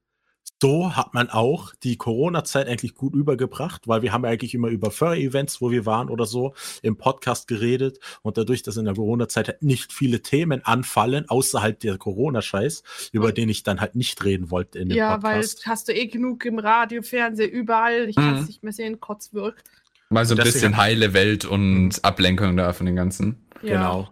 so 0.63 0.97
hat 0.97 1.13
man 1.13 1.29
auch 1.29 1.75
die 1.83 1.97
Corona-Zeit 1.97 2.67
eigentlich 2.67 2.95
gut 2.95 3.15
übergebracht, 3.15 3.87
weil 3.89 4.01
wir 4.03 4.13
haben 4.13 4.25
ja 4.25 4.31
eigentlich 4.31 4.55
immer 4.55 4.69
über 4.69 4.91
Furry-Events, 4.91 5.61
wo 5.61 5.71
wir 5.71 5.85
waren 5.85 6.09
oder 6.09 6.25
so, 6.25 6.55
im 6.83 6.97
Podcast 6.97 7.47
geredet. 7.47 7.99
Und 8.23 8.39
dadurch, 8.39 8.63
dass 8.63 8.77
in 8.79 8.87
der 8.87 8.95
Corona-Zeit 8.95 9.49
halt 9.49 9.63
nicht 9.63 9.93
viele 9.93 10.23
Themen 10.23 10.65
anfallen, 10.65 11.29
außerhalb 11.29 11.79
der 11.81 11.99
Corona-Scheiß, 11.99 12.83
über 13.13 13.33
den 13.33 13.49
ich 13.51 13.65
dann 13.65 13.81
halt 13.83 13.97
nicht 13.97 14.25
reden 14.25 14.51
wollte 14.51 14.79
in 14.79 14.89
dem 14.89 14.97
Ja, 14.97 15.23
weil 15.23 15.41
Podcast. 15.41 15.67
hast 15.67 15.89
du 15.89 15.93
eh 15.95 16.07
genug 16.07 16.45
im 16.47 16.59
Radio, 16.59 17.03
Fernsehen, 17.03 17.51
überall. 17.51 18.09
Ich 18.09 18.17
kann 18.17 18.35
es 18.37 18.41
Mhm. 18.43 18.47
nicht 18.47 18.63
mehr 18.63 18.73
sehen, 18.73 18.99
Kotz 19.01 19.35
wirkt. 19.35 19.69
Mal 20.09 20.25
so 20.25 20.35
ein 20.35 20.37
Deswegen- 20.39 20.53
bisschen 20.55 20.77
heile 20.79 21.13
Welt 21.13 21.45
und 21.45 22.03
Ablenkung 22.05 22.57
da 22.57 22.73
von 22.73 22.87
den 22.87 22.97
ganzen. 22.97 23.47
Ja. 23.63 23.75
Genau. 23.75 24.09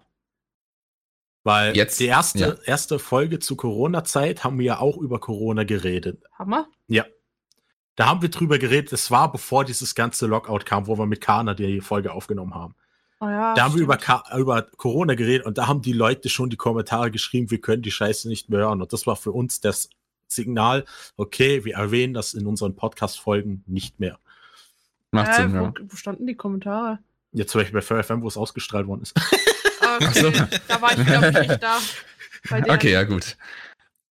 Weil 1.45 1.77
Jetzt- 1.77 2.01
die 2.01 2.07
erste, 2.07 2.39
ja. 2.39 2.55
erste 2.65 2.99
Folge 2.99 3.39
zu 3.39 3.55
Corona-Zeit 3.55 4.43
haben 4.45 4.59
wir 4.59 4.65
ja 4.65 4.79
auch 4.81 4.97
über 4.97 5.21
Corona 5.21 5.65
geredet. 5.65 6.23
Hammer. 6.39 6.67
Ja. 6.89 7.05
Da 7.97 8.07
haben 8.07 8.23
wir 8.23 8.31
drüber 8.31 8.59
geredet, 8.59 8.91
das 8.93 9.11
war 9.11 9.31
bevor 9.31 9.65
dieses 9.65 9.95
ganze 9.95 10.27
Lockout 10.27 10.65
kam, 10.65 10.87
wo 10.89 10.99
wir 10.99 11.07
mit 11.07 11.21
Kana 11.21 11.55
die 11.55 11.81
Folge 11.81 12.13
aufgenommen 12.13 12.55
haben. 12.55 12.75
Oh 13.21 13.27
ja, 13.29 13.55
da 13.55 13.65
haben 13.65 13.75
wir 13.77 13.83
über, 13.83 13.95
stimmt. 14.01 14.25
Ka 14.25 14.37
über 14.39 14.63
Corona 14.63 15.15
geredet 15.15 15.47
und 15.47 15.57
da 15.59 15.69
haben 15.69 15.81
die 15.83 15.93
Leute 15.93 16.29
schon 16.29 16.51
die 16.51 16.57
Kommentare 16.57 17.11
geschrieben, 17.13 17.51
wir 17.53 17.61
können 17.61 17.83
die 17.83 17.93
Scheiße 17.93 18.27
nicht 18.29 18.49
mehr 18.49 18.61
hören. 18.61 18.83
Und 18.83 18.93
das 18.93 19.07
war 19.07 19.15
für 19.15 19.31
uns 19.31 19.61
das 19.61 19.91
Signal, 20.27 20.85
okay, 21.17 21.65
wir 21.65 21.75
erwähnen 21.75 22.15
das 22.15 22.35
in 22.35 22.47
unseren 22.47 22.75
Podcast-Folgen 22.75 23.63
nicht 23.67 24.01
mehr. 24.01 24.19
Macht 25.13 25.29
Äh, 25.39 25.43
Sinn, 25.43 25.53
wo, 25.53 25.65
ja. 25.65 25.73
wo 25.89 25.95
standen 25.97 26.27
die 26.27 26.35
Kommentare? 26.35 26.99
Jetzt 27.33 27.53
zum 27.53 27.61
Beispiel 27.61 27.79
bei 27.81 27.83
Fair 27.87 28.03
FM, 28.03 28.23
wo 28.23 28.29
es 28.29 28.37
ausgestrahlt 28.37 28.87
worden 28.89 29.03
ist. 29.03 29.15
Okay, 29.97 30.07
Ach 30.09 30.15
so. 30.15 30.31
da 30.69 30.83
war 30.83 30.99
ich, 30.99 31.07
glaube 31.07 31.29
ich, 31.29 31.49
nicht 31.49 31.63
da. 31.63 31.79
Bei. 32.51 32.71
Okay, 32.75 32.93
ja, 32.93 33.03
gut. 33.05 33.37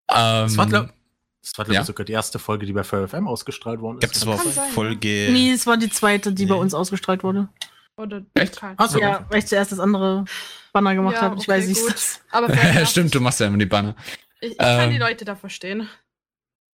Ähm, 0.09 0.45
Das 0.47 0.57
war, 0.57 0.65
glaub, 0.67 0.93
das 1.41 1.57
war 1.57 1.65
glaub 1.65 1.75
Ja. 1.75 1.81
ich, 1.81 1.87
sogar 1.87 2.05
die 2.05 2.13
erste 2.13 2.39
Folge, 2.39 2.65
die 2.65 2.73
bei 2.73 2.83
Fair 2.83 3.07
FM 3.07 3.27
ausgestrahlt 3.27 3.79
worden 3.81 3.99
Ich 4.01 4.11
ist. 4.11 4.21
glaube, 4.23 4.37
das 4.37 4.37
war 4.37 4.43
Kann 4.45 4.53
sein, 4.53 4.65
ja. 4.67 4.73
Folge. 4.73 5.27
Nee, 5.31 5.51
es 5.51 5.65
war 5.67 5.77
die 5.77 5.89
zweite, 5.89 6.33
die 6.33 6.45
bei 6.45 6.55
Nee. 6.55 6.61
uns 6.61 6.73
ausgestrahlt 6.73 7.23
wurde. 7.23 7.47
Oder 7.95 8.23
Echt? 8.33 8.57
kein- 8.57 8.73
Ach 8.77 8.89
so. 8.89 8.99
Ja, 8.99 9.25
weil 9.29 9.39
ich 9.39 9.45
zuerst 9.47 9.71
das 9.71 9.79
andere 9.79 10.25
Banner 10.71 10.95
gemacht 10.95 11.15
Ja, 11.15 11.21
habe. 11.21 11.35
Ich 11.35 11.41
okay, 11.43 11.51
weiß 11.51 11.67
nicht. 11.67 11.87
das- 11.87 12.21
Aber. 12.31 12.49
Stimmt, 12.87 13.13
du 13.13 13.19
machst 13.21 13.39
ja 13.39 13.47
immer 13.47 13.57
die 13.59 13.65
Banner. 13.67 13.95
Ich, 14.41 14.51
ich 14.53 14.57
kann 14.57 14.81
Ähm, 14.85 14.91
die 14.91 14.97
Leute 14.97 15.25
da 15.25 15.35
verstehen. 15.35 15.87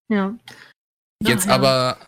Ja. 0.09 0.33
Jetzt 1.23 1.45
Ach 1.47 1.49
ja. 1.51 1.55
aber 1.57 1.99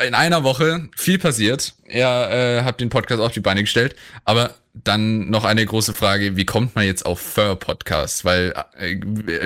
in 0.00 0.14
einer 0.14 0.44
Woche 0.44 0.88
viel 0.96 1.18
passiert. 1.18 1.74
Ihr 1.88 2.04
äh, 2.04 2.62
habt 2.64 2.80
den 2.80 2.88
Podcast 2.88 3.20
auf 3.20 3.32
die 3.32 3.40
Beine 3.40 3.62
gestellt, 3.62 3.96
aber 4.24 4.54
dann 4.84 5.28
noch 5.28 5.44
eine 5.44 5.64
große 5.66 5.92
Frage, 5.92 6.36
wie 6.36 6.44
kommt 6.44 6.76
man 6.76 6.84
jetzt 6.84 7.04
auf 7.04 7.20
Fur-Podcast? 7.20 8.24
Weil 8.24 8.54
äh, 8.78 8.92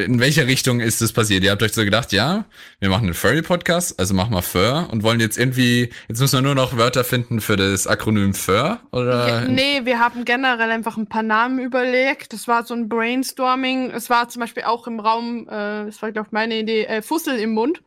in 0.05 0.21
welcher 0.21 0.47
Richtung 0.47 0.81
ist 0.81 1.01
das 1.01 1.13
passiert? 1.13 1.43
Ihr 1.43 1.53
habt 1.53 1.63
euch 1.63 1.73
so 1.73 1.85
gedacht, 1.85 2.13
ja, 2.13 2.45
wir 2.81 2.91
machen 2.91 3.05
einen 3.05 3.15
Furry-Podcast, 3.15 3.99
also 3.99 4.13
machen 4.13 4.35
wir 4.35 4.43
Fur 4.43 4.89
und 4.91 5.03
wollen 5.03 5.21
jetzt 5.21 5.39
irgendwie, 5.39 5.91
jetzt 6.09 6.21
müssen 6.21 6.35
wir 6.37 6.43
nur 6.43 6.55
noch 6.55 6.77
Wörter 6.77 7.05
finden 7.05 7.41
für 7.41 7.57
das 7.57 7.87
Akronym 7.87 8.35
Fur? 8.35 8.81
Oder? 8.91 9.49
Nee, 9.49 9.83
wir 9.85 10.01
haben 10.01 10.25
generell 10.27 10.71
einfach 10.71 10.99
ein 10.99 11.09
paar 11.09 11.23
Namen 11.23 11.61
überlegt. 11.61 12.35
Das 12.35 12.47
war 12.47 12.65
so 12.65 12.75
ein 12.75 12.89
Brainstorming. 12.91 13.91
Es 13.91 14.11
war 14.11 14.29
zum 14.29 14.41
Beispiel 14.41 14.65
auch 14.65 14.87
im 14.87 15.01
Raum, 15.01 15.49
äh, 15.49 15.87
das 15.87 16.03
war, 16.03 16.13
glaube 16.13 16.29
ich, 16.29 16.33
meine 16.33 16.59
Idee, 16.59 16.85
äh, 16.85 17.01
Fussel 17.01 17.39
im 17.39 17.55
Mund. 17.55 17.83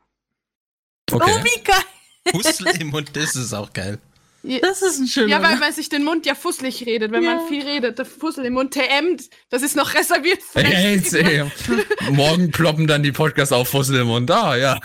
Okay. 1.11 1.31
Oh, 1.31 1.43
wie 1.43 1.63
geil. 1.63 1.75
Hustel 2.33 2.67
im 2.79 2.87
Mund, 2.87 3.11
das 3.13 3.35
ist 3.35 3.53
auch 3.53 3.71
geil. 3.73 3.99
Ja, 4.43 4.59
Das 4.61 4.81
ist 4.83 4.99
ein 4.99 5.07
schöner. 5.07 5.27
ja, 5.29 5.41
weil 5.41 5.57
man 5.57 5.73
sich 5.73 5.89
den 5.89 6.03
Mund 6.03 6.25
ja 6.27 6.35
fusselig 6.35 6.85
redet. 6.85 7.11
Wenn 7.11 7.23
Ja. 7.23 7.35
man 7.35 7.47
viel 7.47 7.63
redet, 7.63 7.97
der 7.97 8.05
Fussel 8.05 8.45
im 8.45 8.53
Mund, 8.53 8.73
TM, 8.75 9.17
das 9.49 9.63
ist 9.63 9.75
noch 9.75 9.93
reserviert. 9.95 10.41
für 10.43 10.59
Ey, 10.59 10.93
Menschen, 10.93 11.15
jetzt, 11.15 11.15
ey. 11.15 12.11
Morgen 12.11 12.51
ploppen 12.51 12.85
dann 12.85 13.01
die 13.01 13.11
Podcasts 13.11 13.51
auf 13.51 13.69
Fussel 13.69 14.01
im 14.01 14.07
Mund. 14.07 14.29
Ah, 14.29 14.55
ja. 14.55 14.79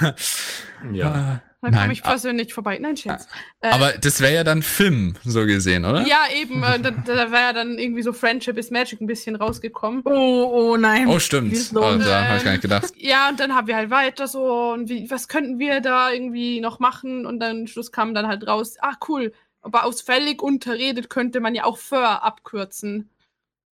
Ja. 0.93 1.43
Da 1.63 1.69
Nein, 1.69 1.81
komme 1.81 1.93
ich 1.93 2.03
persönlich 2.03 2.55
vorbei. 2.55 2.79
Nein, 2.79 2.97
Scherz. 2.97 3.29
Äh, 3.61 3.69
Aber 3.69 3.93
das 3.93 4.21
wäre 4.23 4.33
ja 4.33 4.45
dann 4.45 4.63
Film, 4.63 5.17
so 5.25 5.45
gesehen, 5.45 5.85
oder? 5.85 6.07
ja, 6.07 6.25
eben, 6.35 6.63
äh, 6.63 6.81
da, 6.81 6.91
da 6.91 7.31
wäre 7.31 7.43
ja 7.43 7.53
dann 7.53 7.79
irgendwie 7.79 8.03
so 8.03 8.15
Friendship 8.15 8.57
is 8.57 8.71
Magic 8.71 9.01
ein 9.03 9.07
bisschen 9.07 9.37
rausgekommen. 9.37 10.01
oh, 10.07 10.71
oh 10.73 10.77
nein. 10.79 11.07
Oh, 11.09 11.19
stimmt. 11.19 11.55
Oh, 11.75 11.81
da 11.81 12.25
habe 12.29 12.39
ich 12.39 12.45
gar 12.45 12.47
Ähm, 12.47 12.51
nicht 12.53 12.63
gedacht. 12.63 12.93
Ja, 12.97 13.29
und 13.29 13.39
dann 13.41 13.55
haben 13.55 13.67
wir 13.67 13.77
halt 13.77 13.91
weiter 13.91 14.27
so, 14.27 14.73
und 14.73 14.89
wie, 14.89 15.11
was 15.11 15.29
könnten 15.29 15.59
wir 15.59 15.83
da 15.83 16.11
irgendwie 16.11 16.61
noch 16.63 16.79
machen? 16.79 17.27
Und 17.27 17.41
dann 17.41 17.61
am 17.61 17.67
Schluss 17.67 17.93
kam 17.93 18.15
dann 18.15 18.27
halt 18.27 18.47
raus, 18.47 18.77
ah, 18.81 18.95
cool, 19.09 19.35
aber 19.61 19.85
aus 19.85 20.01
völlig 20.01 20.43
unterredet 20.43 21.11
könnte 21.11 21.41
man 21.41 21.55
ja 21.55 21.65
auch 21.65 21.77
Fur 21.77 22.23
abkürzen. 22.23 23.11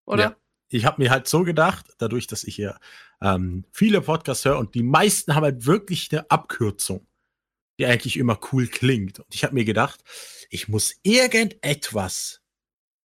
Oder? 0.07 0.23
Ja. 0.23 0.37
Ich 0.69 0.85
habe 0.85 1.01
mir 1.01 1.11
halt 1.11 1.29
so 1.29 1.45
gedacht, 1.45 1.87
dadurch, 1.99 2.27
dass 2.27 2.43
ich 2.43 2.57
hier 2.57 2.79
ähm, 3.23 3.65
viele 3.71 4.01
Podcasts 4.01 4.45
höre 4.45 4.59
und 4.59 4.75
die 4.75 4.83
meisten 4.83 5.37
haben 5.37 5.45
halt 5.45 5.67
wirklich 5.67 6.09
eine 6.11 6.29
Abkürzung, 6.29 7.07
die 7.79 7.87
eigentlich 7.87 8.17
immer 8.17 8.39
cool 8.53 8.67
klingt. 8.67 9.21
Und 9.21 9.35
ich 9.35 9.45
habe 9.45 9.55
mir 9.55 9.65
gedacht, 9.65 10.03
ich 10.51 10.69
muss 10.69 10.97
irgendetwas 11.03 12.41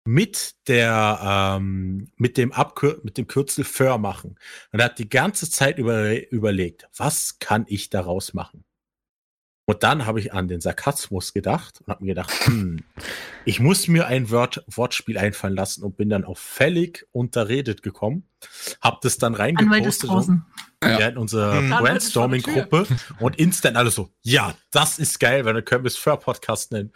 mit 0.05 0.55
der 0.67 1.19
ähm, 1.57 2.11
mit 2.15 2.37
dem 2.37 2.53
Abkür 2.53 3.01
mit 3.03 3.17
dem 3.17 3.27
Kürzel 3.27 3.65
Fur 3.65 3.97
machen. 3.97 4.39
Und 4.71 4.79
er 4.79 4.85
hat 4.85 4.99
die 4.99 5.09
ganze 5.09 5.49
Zeit 5.49 5.77
über, 5.77 6.31
überlegt, 6.31 6.87
was 6.95 7.39
kann 7.39 7.65
ich 7.67 7.89
daraus 7.89 8.33
machen? 8.33 8.63
Und 9.69 9.83
dann 9.83 10.05
habe 10.05 10.21
ich 10.21 10.31
an 10.31 10.47
den 10.47 10.61
Sarkasmus 10.61 11.33
gedacht 11.33 11.81
und 11.81 11.87
habe 11.89 12.05
mir 12.05 12.11
gedacht, 12.11 12.31
hm, 12.45 12.85
ich 13.43 13.59
muss 13.59 13.89
mir 13.89 14.07
ein 14.07 14.29
Wort, 14.31 14.63
Wortspiel 14.67 15.17
einfallen 15.17 15.55
lassen 15.55 15.83
und 15.83 15.97
bin 15.97 16.09
dann 16.09 16.23
auf 16.23 16.39
völlig 16.39 17.05
unterredet 17.11 17.83
gekommen. 17.83 18.29
Hab 18.79 19.01
das 19.01 19.17
dann 19.17 19.35
reingepostet 19.35 20.09
draußen. 20.09 20.45
Ja. 20.81 20.99
ja. 20.99 21.07
in 21.09 21.17
unsere 21.17 21.57
Hm. 21.57 21.69
Der 21.69 21.77
Brainstorming-Gruppe 21.79 22.87
und 23.19 23.37
instant 23.37 23.75
alle 23.75 23.91
so, 23.91 24.09
ja, 24.21 24.55
das 24.71 24.99
ist 24.99 25.19
geil, 25.19 25.43
weil 25.43 25.53
dann 25.53 25.65
können 25.65 25.83
wir 25.83 25.89
es 25.89 25.97
Fur-Podcast 25.97 26.71
nennen. 26.71 26.93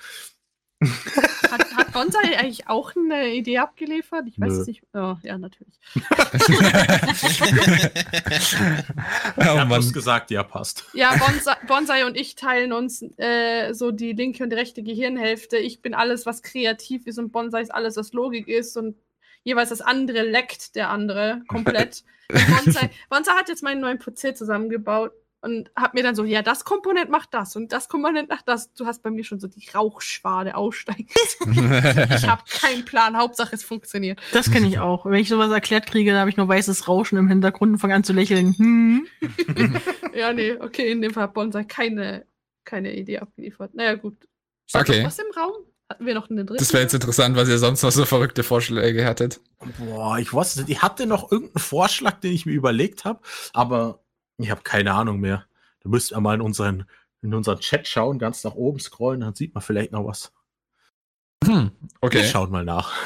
Hat 1.52 1.71
Bonsai 2.02 2.38
eigentlich 2.38 2.68
auch 2.68 2.96
eine 2.96 3.34
Idee 3.34 3.60
abgeliefert? 3.60 4.26
Ich 4.28 4.40
weiß 4.40 4.54
Nö. 4.54 4.62
es 4.62 4.68
nicht. 4.68 4.84
Oh, 4.94 5.16
ja, 5.24 5.38
natürlich. 5.38 5.74
hat 9.38 9.68
bloß 9.68 9.86
Mann. 9.86 9.94
gesagt, 9.94 10.32
ja, 10.32 10.44
passt. 10.44 10.86
Ja, 10.94 11.16
Bonsai, 11.18 11.56
Bonsai 11.68 12.06
und 12.06 12.18
ich 12.18 12.36
teilen 12.36 12.74
uns 12.74 13.04
äh, 13.18 13.74
so 13.74 13.92
die 13.92 14.14
linke 14.14 14.44
und 14.44 14.50
die 14.50 14.56
rechte 14.56 14.84
Gehirnhälfte. 14.84 15.58
Ich 15.58 15.82
bin 15.82 15.94
alles, 15.94 16.26
was 16.26 16.42
kreativ 16.42 17.06
ist 17.06 17.20
und 17.20 17.32
Bonsai 17.32 17.62
ist 17.62 17.74
alles, 17.74 17.98
was 17.98 18.14
Logik 18.14 18.48
ist 18.48 18.78
und 18.78 18.96
jeweils 19.44 19.70
das 19.70 19.82
andere 19.82 20.24
leckt 20.24 20.76
der 20.76 20.90
andere 20.90 21.42
komplett. 21.48 22.04
Bonsai, 22.30 22.90
Bonsai 23.10 23.34
hat 23.34 23.50
jetzt 23.50 23.64
meinen 23.64 23.82
neuen 23.82 24.00
PC 24.00 24.36
zusammengebaut 24.36 25.12
und 25.42 25.72
hat 25.76 25.94
mir 25.94 26.04
dann 26.04 26.16
so, 26.16 26.24
ja, 26.24 26.42
das 26.42 26.66
Komponent 26.66 27.10
macht 27.10 27.34
das 27.34 27.56
und 27.56 27.72
das 27.72 27.90
Komponent 27.90 28.30
macht 28.30 28.48
das. 28.48 28.74
Du 28.74 28.86
hast 28.86 29.02
bei 29.02 29.10
mir 29.10 29.24
schon 29.24 29.40
so 29.40 29.48
die 29.48 29.68
Rauchschwade 29.74 30.56
aussteigen. 30.56 31.08
ich 31.40 32.28
habe 32.28 32.44
keinen 32.48 32.86
Plan, 32.86 33.18
Hauptsache 33.18 33.56
es 33.56 33.64
funktioniert. 33.64 34.20
Das 34.34 34.52
kenne 34.52 34.68
ich 34.68 34.80
auch. 34.80 35.06
Wenn 35.06 35.20
ich 35.20 35.30
sowas 35.30 35.52
erklärt 35.52 35.88
kriege, 35.88 36.12
da 36.12 36.20
habe 36.20 36.30
ich 36.30 36.38
nur 36.38 36.48
weißes 36.48 36.88
Rauschen 36.88 37.18
im 37.18 37.28
Hintergrund 37.28 37.74
und 37.74 37.80
fange 37.80 37.96
an 37.96 38.04
zu 38.04 38.14
lächeln. 38.14 38.56
Hm. 38.58 39.08
Ja, 40.14 40.34
nee, 40.34 40.58
okay, 40.60 40.92
in 40.92 41.02
dem 41.02 41.14
Fall 41.14 41.24
hat 41.24 41.34
Bonsai 41.34 41.64
keine, 41.64 42.26
keine 42.66 42.94
Idee 42.94 43.20
abgeliefert. 43.20 43.74
Naja, 43.74 43.96
gut. 43.96 44.18
Stand 44.68 44.90
Okay. 44.90 45.06
was 45.06 45.20
im 45.20 45.26
Raum? 45.36 45.54
Hatten 45.90 46.06
wir 46.06 46.14
noch 46.14 46.30
eine 46.30 46.46
dritte? 46.46 46.60
Das 46.60 46.74
wäre 46.74 46.84
jetzt 46.84 46.94
interessant, 46.94 47.36
was 47.36 47.50
ihr 47.50 47.58
sonst 47.58 47.82
noch 47.82 47.92
so 47.92 48.06
verrückte 48.06 48.44
Vorschläge 48.44 49.06
hattet. 49.06 49.42
Boah, 49.78 50.18
ich 50.20 50.34
weiß 50.34 50.58
nicht, 50.58 50.70
ich 50.70 50.82
hatte 50.82 51.06
noch 51.06 51.32
irgendeinen 51.32 51.62
Vorschlag, 51.62 52.20
den 52.20 52.34
ich 52.34 52.46
mir 52.46 52.54
überlegt 52.54 53.04
habe, 53.06 53.20
aber 53.54 54.01
ich 54.44 54.52
habe 54.52 54.62
keine 54.62 54.94
Ahnung 54.94 55.20
mehr. 55.20 55.46
Da 55.84 55.90
müsst 55.90 56.12
ihr 56.12 56.20
mal 56.20 56.36
in 56.36 56.42
unseren, 56.42 56.86
in 57.22 57.34
unseren 57.34 57.60
Chat 57.60 57.88
schauen, 57.88 58.20
ganz 58.20 58.44
nach 58.44 58.56
oben 58.56 58.80
scrollen, 58.80 59.22
dann 59.22 59.36
sieht 59.36 59.54
man 59.54 59.64
vielleicht 59.64 59.92
noch 59.92 60.06
was. 60.06 60.32
Hm, 61.44 61.72
okay. 62.02 62.24
Schaut 62.24 62.52
mal 62.52 62.66
nach. 62.66 62.94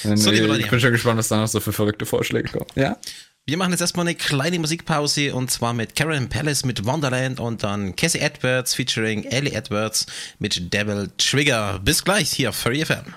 So, 0.00 0.30
liebe 0.30 0.44
äh, 0.44 0.46
Leute. 0.46 0.60
ich 0.60 0.70
bin 0.70 0.78
schon 0.78 0.92
gespannt, 0.92 1.18
was 1.18 1.26
da 1.26 1.38
noch 1.38 1.48
so 1.48 1.58
für 1.58 1.72
verrückte 1.72 2.06
Vorschläge 2.06 2.50
kommen. 2.50 2.66
Ja? 2.76 2.98
Wir 3.46 3.56
machen 3.56 3.72
jetzt 3.72 3.80
erstmal 3.80 4.06
eine 4.06 4.14
kleine 4.14 4.58
Musikpause 4.58 5.34
und 5.34 5.50
zwar 5.50 5.72
mit 5.72 5.96
Karen 5.96 6.28
Palace 6.28 6.64
mit 6.64 6.84
Wonderland 6.84 7.40
und 7.40 7.62
dann 7.64 7.96
Cassie 7.96 8.18
Edwards 8.20 8.74
featuring 8.74 9.24
Ellie 9.24 9.52
Edwards 9.52 10.06
mit 10.38 10.72
Devil 10.72 11.10
Trigger. 11.16 11.80
Bis 11.82 12.04
gleich 12.04 12.30
hier 12.30 12.50
auf 12.50 12.56
Furry 12.56 12.84
FM. 12.84 13.14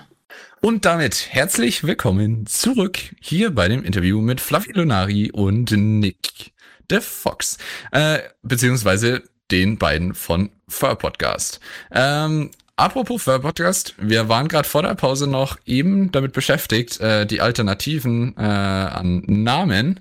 Und 0.64 0.84
damit 0.84 1.26
herzlich 1.30 1.82
willkommen 1.82 2.46
zurück 2.46 2.96
hier 3.20 3.52
bei 3.52 3.66
dem 3.66 3.82
Interview 3.82 4.20
mit 4.20 4.40
Fluffy 4.40 4.70
Lunari 4.70 5.32
und 5.32 5.72
Nick 5.72 6.52
the 6.88 7.00
Fox. 7.00 7.58
Äh, 7.90 8.20
beziehungsweise 8.44 9.24
den 9.50 9.76
beiden 9.76 10.14
von 10.14 10.50
Fur 10.68 10.94
Podcast. 10.94 11.58
Ähm, 11.90 12.52
apropos 12.76 13.24
Podcast, 13.24 13.96
wir 13.98 14.28
waren 14.28 14.46
gerade 14.46 14.68
vor 14.68 14.82
der 14.82 14.94
Pause 14.94 15.26
noch 15.26 15.58
eben 15.66 16.12
damit 16.12 16.32
beschäftigt, 16.32 17.00
äh, 17.00 17.26
die 17.26 17.40
Alternativen 17.40 18.36
äh, 18.36 18.42
an 18.42 19.24
Namen 19.26 19.98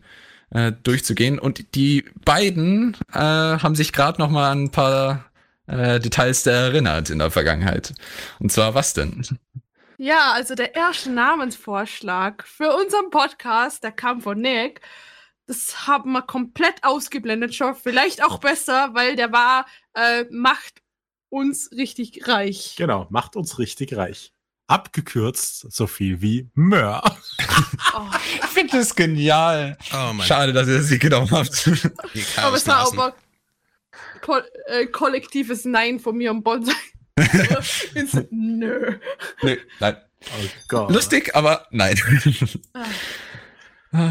äh, 0.51 0.73
durchzugehen. 0.83 1.39
Und 1.39 1.73
die 1.73 2.05
beiden 2.23 2.95
äh, 3.11 3.17
haben 3.17 3.73
sich 3.73 3.93
gerade 3.93 4.21
noch 4.21 4.29
mal 4.29 4.51
an 4.51 4.65
ein 4.65 4.71
paar 4.71 5.25
äh, 5.65 5.99
Details 5.99 6.45
erinnert 6.45 7.09
in 7.09 7.17
der 7.17 7.31
Vergangenheit. 7.31 7.95
Und 8.37 8.51
zwar 8.51 8.75
was 8.75 8.93
denn? 8.93 9.25
Ja, 10.03 10.31
also 10.31 10.55
der 10.55 10.73
erste 10.73 11.11
Namensvorschlag 11.11 12.43
für 12.47 12.75
unseren 12.75 13.11
Podcast, 13.11 13.83
der 13.83 13.91
kam 13.91 14.19
von 14.19 14.41
Nick. 14.41 14.81
Das 15.45 15.85
haben 15.85 16.13
wir 16.13 16.23
komplett 16.23 16.83
ausgeblendet 16.83 17.53
schon. 17.53 17.75
Vielleicht 17.75 18.23
auch 18.23 18.39
besser, 18.39 18.95
weil 18.95 19.15
der 19.15 19.31
war, 19.31 19.67
äh, 19.93 20.23
macht 20.31 20.81
uns 21.29 21.69
richtig 21.71 22.27
reich. 22.27 22.73
Genau, 22.79 23.05
macht 23.11 23.35
uns 23.35 23.59
richtig 23.59 23.95
reich. 23.95 24.33
Abgekürzt 24.65 25.71
so 25.71 25.85
viel 25.85 26.19
wie 26.19 26.49
Mör. 26.55 27.03
Oh, 27.93 28.07
Ich 28.35 28.47
finde 28.47 28.77
das 28.77 28.95
genial. 28.95 29.77
Oh. 29.93 30.19
Schade, 30.23 30.53
dass 30.53 30.67
ihr 30.67 30.81
sie 30.81 30.97
genommen 30.97 31.29
habt. 31.29 31.67
Aber 32.37 32.55
es 32.55 32.65
war 32.65 33.13
ko 34.21 34.39
äh, 34.67 34.87
kollektives 34.87 35.65
Nein 35.65 35.99
von 35.99 36.15
mir 36.17 36.31
und 36.31 36.41
Bonsai. 36.41 36.73
Nö. 38.31 38.97
nee, 39.43 39.57
nein. 39.79 39.97
Oh. 40.71 40.87
Lustig, 40.89 41.35
aber 41.35 41.65
nein. 41.71 41.95
Aber 43.91 44.03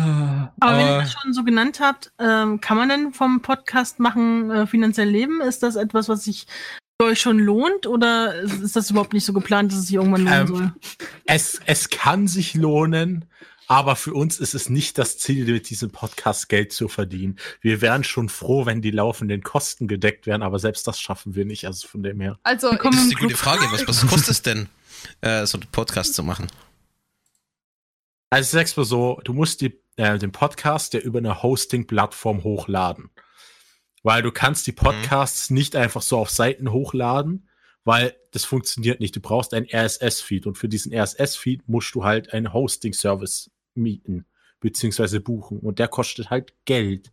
wenn 0.76 0.80
ihr 0.86 0.92
Aber- 0.92 1.02
das 1.02 1.12
schon 1.12 1.32
so 1.32 1.42
genannt 1.44 1.80
habt, 1.80 2.12
ähm, 2.18 2.60
kann 2.60 2.76
man 2.76 2.88
denn 2.88 3.12
vom 3.12 3.40
Podcast 3.42 3.98
machen 4.00 4.50
äh, 4.50 4.66
finanziell 4.66 5.08
leben? 5.08 5.40
Ist 5.40 5.62
das 5.62 5.76
etwas, 5.76 6.08
was 6.08 6.24
sich 6.24 6.46
für 7.00 7.06
euch 7.08 7.20
schon 7.20 7.38
lohnt 7.38 7.86
oder 7.86 8.34
ist 8.34 8.76
das 8.76 8.90
überhaupt 8.90 9.14
nicht 9.14 9.24
so 9.24 9.32
geplant, 9.32 9.72
dass 9.72 9.78
es 9.78 9.86
sich 9.86 9.94
irgendwann 9.96 10.24
lohnen 10.24 10.40
Ähm, 10.40 10.46
soll? 10.46 10.72
Es, 11.24 11.60
es 11.64 11.88
kann 11.88 12.28
sich 12.28 12.54
lohnen, 12.54 13.24
aber 13.70 13.94
für 13.94 14.14
uns 14.14 14.40
ist 14.40 14.54
es 14.54 14.68
nicht 14.68 14.98
das 14.98 15.16
Ziel, 15.16 15.44
mit 15.44 15.70
diesem 15.70 15.92
Podcast 15.92 16.48
Geld 16.48 16.72
zu 16.72 16.88
verdienen. 16.88 17.38
Wir 17.60 17.80
wären 17.80 18.02
schon 18.02 18.28
froh, 18.28 18.66
wenn 18.66 18.82
die 18.82 18.90
laufenden 18.90 19.44
Kosten 19.44 19.86
gedeckt 19.86 20.26
wären, 20.26 20.42
aber 20.42 20.58
selbst 20.58 20.88
das 20.88 21.00
schaffen 21.00 21.36
wir 21.36 21.44
nicht. 21.44 21.68
Also 21.68 21.86
von 21.86 22.02
dem 22.02 22.20
her. 22.20 22.36
Also, 22.42 22.72
Das 22.72 22.96
ist 22.96 23.12
die 23.12 23.14
gute. 23.14 23.36
Frage. 23.36 23.64
Was, 23.70 23.86
was 23.86 24.04
kostet 24.08 24.30
es 24.30 24.42
denn, 24.42 24.68
äh, 25.20 25.46
so 25.46 25.56
einen 25.56 25.70
Podcast 25.70 26.14
zu 26.14 26.24
machen? 26.24 26.50
Also 28.30 28.58
sag's 28.58 28.76
mal 28.76 28.82
so, 28.82 29.20
du 29.22 29.34
musst 29.34 29.60
die, 29.60 29.80
äh, 29.94 30.18
den 30.18 30.32
Podcast 30.32 30.92
ja 30.94 30.98
über 30.98 31.20
eine 31.20 31.40
Hosting-Plattform 31.40 32.42
hochladen. 32.42 33.10
Weil 34.02 34.22
du 34.22 34.32
kannst 34.32 34.66
die 34.66 34.72
Podcasts 34.72 35.48
nicht 35.48 35.76
einfach 35.76 36.02
so 36.02 36.18
auf 36.18 36.30
Seiten 36.30 36.72
hochladen, 36.72 37.48
weil 37.84 38.16
das 38.32 38.44
funktioniert 38.44 38.98
nicht. 38.98 39.14
Du 39.14 39.20
brauchst 39.20 39.54
einen 39.54 39.68
RSS-Feed 39.72 40.48
und 40.48 40.58
für 40.58 40.68
diesen 40.68 40.92
RSS-Feed 40.92 41.68
musst 41.68 41.94
du 41.94 42.02
halt 42.02 42.32
einen 42.32 42.52
Hosting-Service 42.52 43.52
mieten 43.74 44.26
beziehungsweise 44.60 45.20
buchen 45.20 45.58
und 45.58 45.78
der 45.78 45.88
kostet 45.88 46.30
halt 46.30 46.54
Geld. 46.64 47.12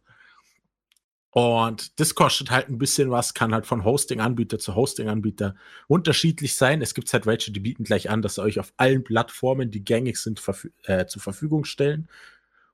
Und 1.32 2.00
das 2.00 2.16
kostet 2.16 2.52
halt 2.52 2.68
ein 2.68 2.78
bisschen 2.78 3.12
was, 3.12 3.34
kann 3.34 3.54
halt 3.54 3.66
von 3.68 3.84
Hosting-Anbieter 3.84 4.60
zu 4.60 4.76
Hosting-Anbieter 4.76 5.56
unterschiedlich 5.88 6.56
sein. 6.56 6.82
Es 6.82 6.94
gibt 6.94 7.12
halt 7.14 7.26
welche, 7.26 7.52
die 7.52 7.60
bieten 7.60 7.84
gleich 7.84 8.10
an, 8.10 8.22
dass 8.22 8.36
sie 8.36 8.42
euch 8.42 8.60
auf 8.60 8.74
allen 8.78 9.04
Plattformen, 9.04 9.70
die 9.70 9.84
gängig 9.84 10.18
sind, 10.18 10.40
verfü 10.40 10.72
äh, 10.84 11.06
zur 11.06 11.22
Verfügung 11.22 11.64
stellen. 11.64 12.10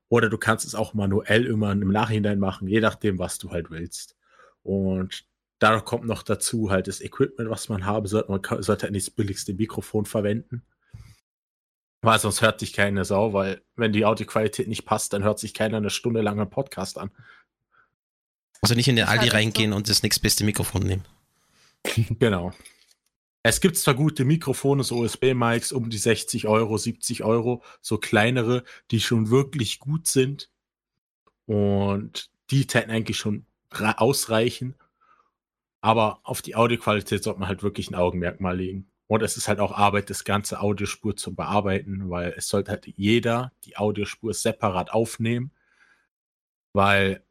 Oder 0.07 0.29
du 0.29 0.37
kannst 0.37 0.65
es 0.65 0.75
auch 0.75 0.93
manuell 0.93 1.45
immer 1.45 1.71
im 1.71 1.89
Nachhinein 1.89 2.39
machen, 2.39 2.67
je 2.67 2.79
nachdem, 2.79 3.19
was 3.19 3.37
du 3.37 3.51
halt 3.51 3.69
willst. 3.69 4.15
Und 4.63 5.25
da 5.59 5.79
kommt 5.79 6.05
noch 6.05 6.23
dazu 6.23 6.71
halt 6.71 6.87
das 6.87 7.01
Equipment, 7.01 7.49
was 7.49 7.69
man 7.69 7.85
haben 7.85 8.07
sollte. 8.07 8.31
Man 8.31 8.41
sollte 8.63 8.83
halt 8.83 8.93
nicht 8.93 9.07
das 9.07 9.13
billigste 9.13 9.53
Mikrofon 9.53 10.05
verwenden. 10.05 10.63
Weil 12.03 12.19
sonst 12.19 12.41
hört 12.41 12.59
sich 12.59 12.73
keine 12.73 13.05
Sau, 13.05 13.31
weil 13.31 13.61
wenn 13.77 13.93
die 13.93 14.05
Audioqualität 14.05 14.67
nicht 14.67 14.85
passt, 14.85 15.13
dann 15.13 15.23
hört 15.23 15.39
sich 15.39 15.53
keiner 15.53 15.77
eine 15.77 15.89
Stunde 15.89 16.21
lang 16.21 16.37
einen 16.37 16.49
Podcast 16.49 16.97
an. 16.97 17.11
Also 18.61 18.75
nicht 18.75 18.89
in 18.89 18.97
den 18.97 19.05
Aldi 19.05 19.29
reingehen 19.29 19.71
und 19.71 19.87
das 19.87 20.03
nächstbeste 20.03 20.43
Mikrofon 20.43 20.83
nehmen. 20.83 21.05
Genau. 22.19 22.53
Es 23.41 23.59
gibt 23.59 23.77
zwar 23.77 23.93
gute 23.93 24.23
Mikrofone, 24.23 24.83
so 24.83 24.99
USB-Mics 24.99 25.73
um 25.73 25.89
die 25.89 25.97
60 25.97 26.47
Euro, 26.47 26.77
70 26.77 27.25
Euro, 27.25 27.61
so 27.81 27.97
kleinere, 27.97 28.63
die 28.89 29.01
schon 29.01 29.29
wirklich 29.29 29.79
gut 29.79 30.07
sind. 30.07 30.49
Und 31.45 32.29
die 32.51 32.67
täten 32.67 32.89
eigentlich 32.89 33.17
schon 33.17 33.45
ausreichen. 33.69 34.75
Aber 35.81 36.19
auf 36.23 36.41
die 36.41 36.55
Audioqualität 36.55 37.23
sollte 37.23 37.39
man 37.41 37.49
halt 37.49 37.63
wirklich 37.63 37.89
ein 37.89 37.95
Augenmerk 37.95 38.39
mal 38.39 38.55
legen. 38.55 38.89
Und 39.13 39.21
es 39.21 39.37
ist 39.37 39.47
halt 39.47 39.59
auch 39.59 39.73
Arbeit, 39.73 40.09
das 40.09 40.23
ganze 40.23 40.59
Audiospur 40.59 41.15
zu 41.15 41.35
bearbeiten, 41.35 42.09
weil 42.09 42.33
es 42.35 42.47
sollte 42.47 42.71
halt 42.71 42.87
jeder 42.87 43.51
die 43.63 43.77
Audiospur 43.77 44.33
separat 44.33 44.91
aufnehmen, 44.91 45.51
weil 46.73 47.23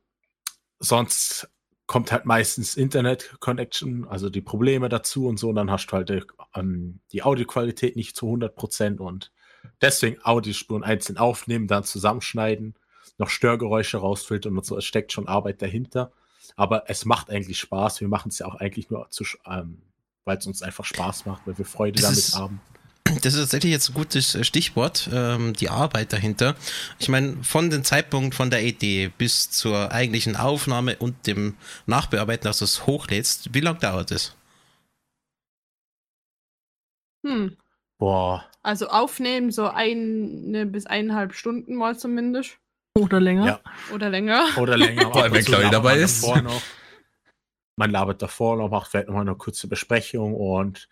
sonst 0.79 1.51
kommt 1.89 2.13
halt 2.13 2.25
meistens 2.25 2.77
Internet-Connection, 2.77 4.07
also 4.07 4.31
die 4.31 4.43
Probleme 4.43 4.89
dazu 4.89 5.27
und 5.27 5.39
so, 5.41 5.49
und 5.49 5.57
dann 5.57 5.73
hast 5.73 5.89
du 5.89 5.97
halt 5.97 6.25
ähm, 6.55 7.01
die 7.11 7.25
Audioqualität 7.25 7.97
nicht 7.97 8.15
zu 8.15 8.27
100 8.27 8.55
Prozent 8.55 9.01
und 9.01 9.33
deswegen 9.81 10.23
Audiospuren 10.23 10.85
einzeln 10.85 11.19
aufnehmen, 11.19 11.67
dann 11.67 11.83
zusammenschneiden, 11.83 12.77
noch 13.19 13.29
Störgeräusche 13.29 13.99
rausfiltern 13.99 14.57
und 14.57 14.65
so, 14.65 14.79
es 14.79 14.85
steckt 14.85 15.11
schon 15.11 15.27
Arbeit 15.27 15.61
dahinter, 15.61 16.13
aber 16.55 16.89
es 16.89 17.07
macht 17.07 17.29
eigentlich 17.29 17.59
Spaß, 17.59 18.01
wir 18.01 18.07
machen 18.07 18.29
es 18.29 18.39
ja 18.39 18.47
auch 18.47 18.55
eigentlich 18.55 18.89
nur, 18.89 19.11
zu, 19.11 19.25
ähm, 19.47 19.83
weil 20.25 20.39
es 20.39 20.47
uns 20.47 20.63
einfach 20.63 20.85
Spaß 20.85 21.27
macht, 21.27 21.43
weil 21.47 21.59
wir 21.59 21.65
Freude 21.65 21.97
Das 22.01 22.03
damit 22.05 22.19
ist- 22.19 22.37
haben. 22.37 22.61
Das 23.23 23.35
ist 23.35 23.41
tatsächlich 23.41 23.73
jetzt 23.73 23.91
ein 23.91 23.95
gutes 23.95 24.35
äh, 24.37 24.45
Stichwort, 24.45 25.11
ähm, 25.13 25.53
die 25.55 25.69
Arbeit 25.69 26.13
dahinter. 26.13 26.55
Ich 26.99 27.09
meine, 27.09 27.43
von 27.43 27.69
dem 27.69 27.85
Zeitpunkt 27.85 28.35
von 28.35 28.49
der 28.49 28.63
Idee 28.63 29.13
bis 29.19 29.51
zur 29.51 29.91
eigentlichen 29.93 30.37
Aufnahme 30.37 30.97
und 30.97 31.27
dem 31.27 31.57
Nachbearbeiten, 31.87 32.45
dass 32.45 32.59
du 32.61 32.65
es 32.65 32.87
hochlädst, 32.87 33.53
wie 33.55 33.61
lange 33.61 33.81
dauert 33.81 34.13
es? 34.13 34.35
hm. 37.27 37.57
Boah, 37.99 38.45
Also 38.63 38.89
aufnehmen, 38.89 39.53
so 39.53 39.69
eine 39.69 40.67
bis 40.67 40.87
eineinhalb 40.87 41.35
Stunden 41.35 41.75
mal 41.77 41.97
zumindest. 41.99 42.57
Oder 42.99 43.21
länger? 43.21 43.47
Ja. 43.47 43.61
Oder 43.95 44.11
länger. 44.11 44.47
oder 44.57 44.77
länger. 44.77 45.03
Vor 45.13 45.23
allem, 45.23 45.33
wenn 45.35 45.45
labert 45.47 45.73
dabei 45.73 45.99
ist. 45.99 46.23
davor 46.23 46.43
Noch. 46.43 46.63
Man 47.77 47.91
labert 47.91 48.23
davor 48.23 48.57
noch, 48.57 48.71
macht 48.71 48.91
vielleicht 48.91 49.09
noch 49.09 49.15
mal 49.15 49.23
eine 49.23 49.35
kurze 49.35 49.67
Besprechung 49.69 50.35
und 50.35 50.89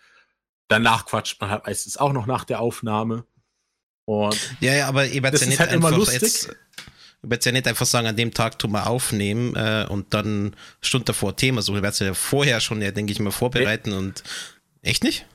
danach 0.69 1.07
quatscht 1.07 1.41
man 1.41 1.51
halt 1.51 1.67
meistens 1.67 1.97
auch 1.97 2.13
noch 2.13 2.27
nach 2.27 2.45
der 2.45 2.61
Aufnahme. 2.61 3.25
Und 4.07 4.57
Ja, 4.61 4.75
ja, 4.75 4.89
aber 4.89 5.07
ihr 5.07 5.23
werdet 5.23 5.41
ja 5.41 5.47
nicht 5.47 5.61
halt 5.61 5.73
immer 5.73 5.89
einfach 5.89 5.99
lustig. 5.99 6.23
jetzt. 6.23 6.57
Werdet 7.23 7.45
ja 7.45 7.53
nicht 7.53 7.69
einfach 7.69 7.87
sagen, 7.87 8.07
an 8.07 8.17
dem 8.17 8.33
Tag 8.33 8.59
tun 8.59 8.73
wir 8.73 8.87
aufnehmen 8.87 9.55
äh, 9.55 9.87
und 9.89 10.15
dann 10.15 10.57
Stunde 10.81 11.07
davor 11.07 11.37
Thema 11.37 11.61
suchen. 11.61 11.77
Ihr 11.77 11.83
werdet 11.83 12.01
ja 12.01 12.15
vorher 12.15 12.61
schon, 12.61 12.81
ja, 12.81 12.93
denke 12.93 13.13
ich 13.13 13.21
mal, 13.21 13.31
vorbereiten 13.31 13.93
und. 13.93 14.23
Echt 14.83 15.05
nicht? 15.05 15.27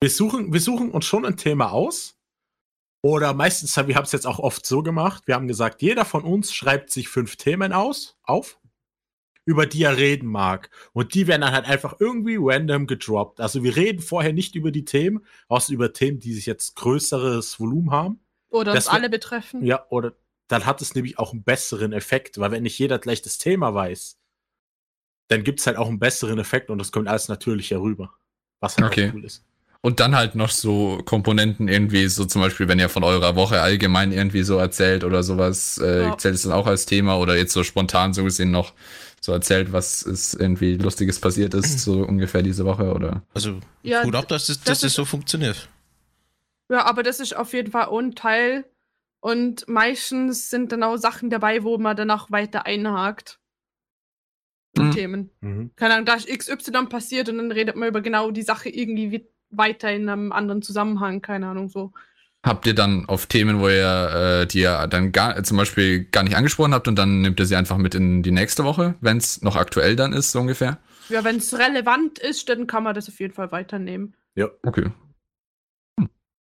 wir 0.00 0.10
suchen, 0.10 0.52
wir 0.52 0.60
suchen 0.60 0.90
uns 0.90 1.04
schon 1.04 1.24
ein 1.24 1.36
Thema 1.36 1.72
aus. 1.72 2.14
Oder 3.02 3.34
meistens, 3.34 3.76
wir 3.76 3.94
haben 3.94 4.04
es 4.04 4.12
jetzt 4.12 4.26
auch 4.26 4.38
oft 4.38 4.66
so 4.66 4.82
gemacht, 4.82 5.24
wir 5.26 5.34
haben 5.34 5.46
gesagt, 5.46 5.80
jeder 5.82 6.04
von 6.04 6.24
uns 6.24 6.52
schreibt 6.52 6.90
sich 6.90 7.08
fünf 7.08 7.36
Themen 7.36 7.72
aus, 7.72 8.16
auf, 8.22 8.58
über 9.46 9.64
die 9.64 9.84
er 9.84 9.96
reden 9.96 10.28
mag. 10.28 10.68
Und 10.92 11.14
die 11.14 11.26
werden 11.26 11.40
dann 11.40 11.52
halt 11.52 11.64
einfach 11.64 11.96
irgendwie 11.98 12.36
random 12.38 12.86
gedroppt. 12.86 13.40
Also 13.40 13.62
wir 13.62 13.74
reden 13.76 14.00
vorher 14.02 14.34
nicht 14.34 14.54
über 14.56 14.70
die 14.70 14.84
Themen, 14.84 15.24
außer 15.48 15.72
über 15.72 15.94
Themen, 15.94 16.18
die 16.20 16.34
sich 16.34 16.44
jetzt 16.44 16.76
größeres 16.76 17.58
Volumen 17.58 17.90
haben. 17.92 18.20
Oder 18.50 18.72
uns 18.72 18.84
Das 18.84 18.88
alle 18.94 19.08
betreffen. 19.08 19.64
Ja, 19.64 19.86
oder 19.88 20.12
dann 20.48 20.66
hat 20.66 20.82
es 20.82 20.94
nämlich 20.94 21.18
auch 21.18 21.32
einen 21.32 21.42
besseren 21.44 21.92
Effekt, 21.92 22.38
weil 22.38 22.50
wenn 22.50 22.64
nicht 22.64 22.78
jeder 22.78 22.98
gleich 22.98 23.22
das 23.22 23.38
Thema 23.38 23.72
weiß, 23.74 24.18
dann 25.28 25.42
gibt 25.44 25.60
es 25.60 25.66
halt 25.66 25.76
auch 25.76 25.88
einen 25.88 25.98
besseren 25.98 26.38
Effekt 26.38 26.70
und 26.70 26.78
das 26.78 26.92
kommt 26.92 27.08
alles 27.08 27.28
natürlich 27.28 27.70
herüber. 27.70 28.12
Was 28.60 28.76
halt 28.78 28.86
Okay. 28.88 29.08
auch 29.10 29.14
cool 29.14 29.24
ist. 29.24 29.44
Und 29.82 30.00
dann 30.00 30.16
halt 30.16 30.34
noch 30.34 30.50
so 30.50 30.98
Komponenten 31.04 31.68
irgendwie, 31.68 32.08
so 32.08 32.24
zum 32.24 32.42
Beispiel, 32.42 32.66
wenn 32.66 32.78
ihr 32.80 32.88
von 32.88 33.04
eurer 33.04 33.36
Woche 33.36 33.60
allgemein 33.60 34.10
irgendwie 34.10 34.42
so 34.42 34.56
erzählt 34.56 35.04
oder 35.04 35.22
sowas, 35.22 35.78
äh, 35.78 36.08
Ja. 36.08 36.18
zählt 36.18 36.34
es 36.34 36.42
dann 36.42 36.52
auch 36.52 36.66
als 36.66 36.86
Thema 36.86 37.18
oder 37.18 37.36
jetzt 37.36 37.52
so 37.52 37.62
spontan 37.62 38.12
so 38.14 38.24
gesehen 38.24 38.50
noch 38.50 38.72
so 39.20 39.32
erzählt, 39.32 39.72
was 39.72 40.02
ist 40.02 40.34
irgendwie 40.34 40.76
Lustiges 40.76 41.20
passiert 41.20 41.54
ist, 41.54 41.80
so 41.80 42.02
ungefähr 42.06 42.42
diese 42.42 42.64
Woche 42.64 42.92
oder. 42.92 43.22
Also, 43.34 43.60
Ja, 43.82 44.02
gut 44.04 44.14
ab, 44.14 44.28
dass 44.28 44.46
das, 44.46 44.58
das 44.58 44.64
dass 44.64 44.80
das 44.80 44.90
ist- 44.90 44.94
so 44.96 45.04
funktioniert. 45.04 45.68
Ja, 46.70 46.84
aber 46.86 47.02
das 47.02 47.20
ist 47.20 47.36
auf 47.36 47.52
jeden 47.52 47.70
Fall 47.70 47.88
ein 47.96 48.14
Teil. 48.14 48.64
Und 49.20 49.66
meistens 49.68 50.50
sind 50.50 50.70
dann 50.72 50.82
auch 50.82 50.96
Sachen 50.96 51.30
dabei, 51.30 51.62
wo 51.64 51.78
man 51.78 51.96
danach 51.96 52.30
weiter 52.30 52.66
einhakt. 52.66 53.40
Mhm. 54.76 54.90
Themen. 54.92 55.30
Mhm. 55.40 55.70
Keine 55.76 55.94
Ahnung, 55.94 56.06
da 56.06 56.14
ist 56.14 56.28
XY 56.28 56.86
passiert 56.86 57.28
und 57.28 57.38
dann 57.38 57.50
redet 57.50 57.76
man 57.76 57.88
über 57.88 58.02
genau 58.02 58.30
die 58.30 58.42
Sache 58.42 58.68
irgendwie 58.68 59.10
wie- 59.10 59.26
weiter 59.50 59.90
in 59.92 60.08
einem 60.08 60.32
anderen 60.32 60.60
Zusammenhang. 60.62 61.22
Keine 61.22 61.48
Ahnung, 61.48 61.68
so. 61.68 61.92
Habt 62.46 62.64
ihr 62.64 62.74
dann 62.74 63.06
auf 63.06 63.26
Themen, 63.26 63.58
wo 63.58 63.68
ihr 63.68 64.42
äh, 64.42 64.46
die 64.46 64.60
ihr 64.60 64.86
dann 64.86 65.10
gar 65.10 65.42
zum 65.42 65.56
Beispiel 65.56 66.04
gar 66.04 66.22
nicht 66.22 66.36
angesprochen 66.36 66.74
habt 66.74 66.86
und 66.86 66.96
dann 66.96 67.20
nehmt 67.20 67.40
ihr 67.40 67.46
sie 67.46 67.56
einfach 67.56 67.76
mit 67.76 67.96
in 67.96 68.22
die 68.22 68.30
nächste 68.30 68.62
Woche, 68.62 68.94
wenn 69.00 69.16
es 69.16 69.42
noch 69.42 69.56
aktuell 69.56 69.96
dann 69.96 70.12
ist, 70.12 70.30
so 70.30 70.38
ungefähr? 70.38 70.78
Ja, 71.08 71.24
wenn 71.24 71.38
es 71.38 71.58
relevant 71.58 72.20
ist, 72.20 72.48
dann 72.48 72.68
kann 72.68 72.84
man 72.84 72.94
das 72.94 73.08
auf 73.08 73.18
jeden 73.18 73.34
Fall 73.34 73.50
weiternehmen. 73.50 74.14
Okay. 74.62 74.92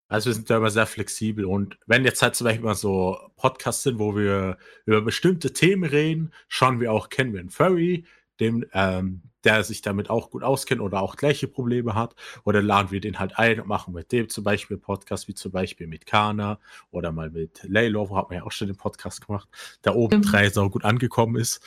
Also 0.07 0.31
wir 0.31 0.35
sind 0.35 0.49
da 0.49 0.59
immer 0.59 0.71
sehr 0.71 0.87
flexibel 0.87 1.45
und 1.45 1.79
wenn 1.87 2.05
jetzt 2.05 2.23
halt 2.23 2.37
zum 2.37 2.45
Beispiel 2.47 2.65
mal 2.65 2.75
so 2.77 3.19
Podcasts 3.35 3.83
sind, 3.83 3.99
wo 3.99 4.15
wir 4.15 4.57
über 4.87 5.03
bestimmte 5.03 5.53
Themen 5.53 5.83
reden, 5.83 6.33
schauen 6.47 6.79
wir 6.79 6.93
auch, 6.93 7.09
kennen 7.09 7.33
wir 7.33 7.41
einen 7.41 7.51
Furry, 7.51 8.07
dem, 8.39 8.65
ähm, 8.73 9.23
der 9.49 9.65
sich 9.65 9.81
damit 9.81 10.11
auch 10.11 10.29
gut 10.29 10.43
auskennt 10.43 10.83
oder 10.83 11.01
auch 11.01 11.17
gleiche 11.17 11.49
Probleme 11.49 11.95
hat, 11.95 12.15
oder 12.45 12.61
laden 12.61 12.91
wir 12.91 13.01
den 13.01 13.19
halt 13.19 13.39
ein 13.39 13.59
und 13.59 13.67
machen 13.67 13.95
mit 13.95 14.13
dem 14.13 14.29
zum 14.29 14.45
Beispiel 14.45 14.77
Podcast, 14.77 15.27
wie 15.27 15.35
zum 15.35 15.53
Beispiel 15.53 15.87
mit 15.87 16.05
Kana 16.05 16.61
oder 16.91 17.13
mal 17.13 17.31
mit 17.31 17.63
Laylo, 17.63 18.11
wo 18.11 18.17
hat 18.19 18.29
man 18.29 18.41
ja 18.41 18.45
auch 18.45 18.53
schon 18.53 18.69
den 18.69 18.77
Podcast 18.77 19.27
gemacht, 19.27 19.49
der 19.85 19.97
oben 19.97 20.21
drei 20.21 20.51
so 20.51 20.69
gut 20.69 20.85
angekommen 20.85 21.37
ist. 21.37 21.63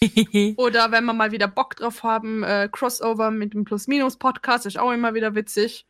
Oder 0.58 0.92
wenn 0.92 1.04
wir 1.04 1.12
mal 1.12 1.32
wieder 1.32 1.48
Bock 1.48 1.74
drauf 1.74 2.04
haben, 2.04 2.44
äh, 2.44 2.68
Crossover 2.70 3.32
mit 3.32 3.52
dem 3.54 3.64
Plus-Minus-Podcast 3.64 4.66
ist 4.66 4.78
auch 4.78 4.92
immer 4.92 5.14
wieder 5.14 5.34
witzig. 5.34 5.86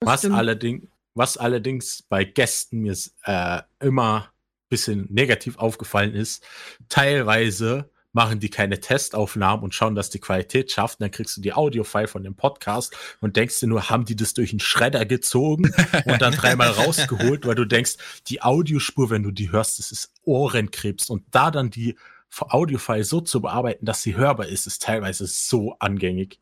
Das 0.00 0.08
Was 0.08 0.20
stimmt. 0.20 0.36
allerdings, 0.36 0.88
was 1.14 1.36
allerdings 1.36 2.02
bei 2.02 2.24
Gästen 2.24 2.80
mir 2.80 2.96
äh, 3.24 3.62
immer 3.78 4.22
ein 4.22 4.68
bisschen 4.70 5.06
negativ 5.10 5.58
aufgefallen 5.58 6.14
ist, 6.14 6.44
teilweise 6.88 7.90
machen 8.16 8.40
die 8.40 8.48
keine 8.48 8.80
Testaufnahmen 8.80 9.62
und 9.62 9.74
schauen, 9.74 9.94
dass 9.94 10.08
die 10.08 10.18
Qualität 10.18 10.72
schafft. 10.72 10.98
Und 10.98 11.02
dann 11.04 11.10
kriegst 11.10 11.36
du 11.36 11.42
die 11.42 11.52
Audio-File 11.52 12.08
von 12.08 12.24
dem 12.24 12.34
Podcast 12.34 12.96
und 13.20 13.36
denkst 13.36 13.60
dir 13.60 13.66
nur, 13.66 13.90
haben 13.90 14.06
die 14.06 14.16
das 14.16 14.32
durch 14.32 14.52
einen 14.52 14.60
Schredder 14.60 15.04
gezogen 15.04 15.70
und 16.06 16.22
dann 16.22 16.32
dreimal 16.32 16.70
rausgeholt, 16.70 17.46
weil 17.46 17.54
du 17.54 17.66
denkst, 17.66 17.96
die 18.28 18.40
Audiospur, 18.40 19.10
wenn 19.10 19.22
du 19.22 19.30
die 19.30 19.52
hörst, 19.52 19.78
das 19.78 19.92
ist 19.92 20.14
Ohrenkrebs. 20.22 21.10
Und 21.10 21.24
da 21.30 21.50
dann 21.50 21.68
die 21.70 21.94
Audio-File 22.40 23.04
so 23.04 23.20
zu 23.20 23.42
bearbeiten, 23.42 23.84
dass 23.84 24.02
sie 24.02 24.16
hörbar 24.16 24.46
ist, 24.46 24.66
ist 24.66 24.82
teilweise 24.82 25.26
so 25.26 25.76
angängig. 25.78 26.40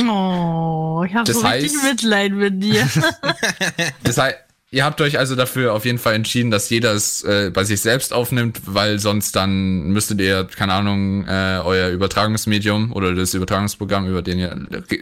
Oh, 0.00 1.04
ich 1.06 1.14
habe 1.14 1.30
so 1.30 1.40
richtig 1.40 1.72
heißt- 1.72 1.84
Mitleid 1.84 2.32
mit 2.32 2.62
dir. 2.62 2.88
Das 4.02 4.16
heißt, 4.16 4.38
ihr 4.70 4.84
habt 4.84 5.00
euch 5.00 5.18
also 5.18 5.34
dafür 5.36 5.74
auf 5.74 5.84
jeden 5.84 5.98
Fall 5.98 6.14
entschieden, 6.14 6.50
dass 6.50 6.70
jeder 6.70 6.92
es 6.92 7.22
äh, 7.24 7.50
bei 7.52 7.64
sich 7.64 7.80
selbst 7.80 8.12
aufnimmt, 8.12 8.60
weil 8.66 8.98
sonst 8.98 9.34
dann 9.36 9.88
müsstet 9.90 10.20
ihr, 10.20 10.44
keine 10.44 10.72
Ahnung, 10.74 11.26
äh, 11.26 11.60
euer 11.64 11.88
Übertragungsmedium 11.90 12.92
oder 12.92 13.14
das 13.14 13.34
Übertragungsprogramm, 13.34 14.08
über 14.08 14.22
den 14.22 14.38
ihr 14.38 14.56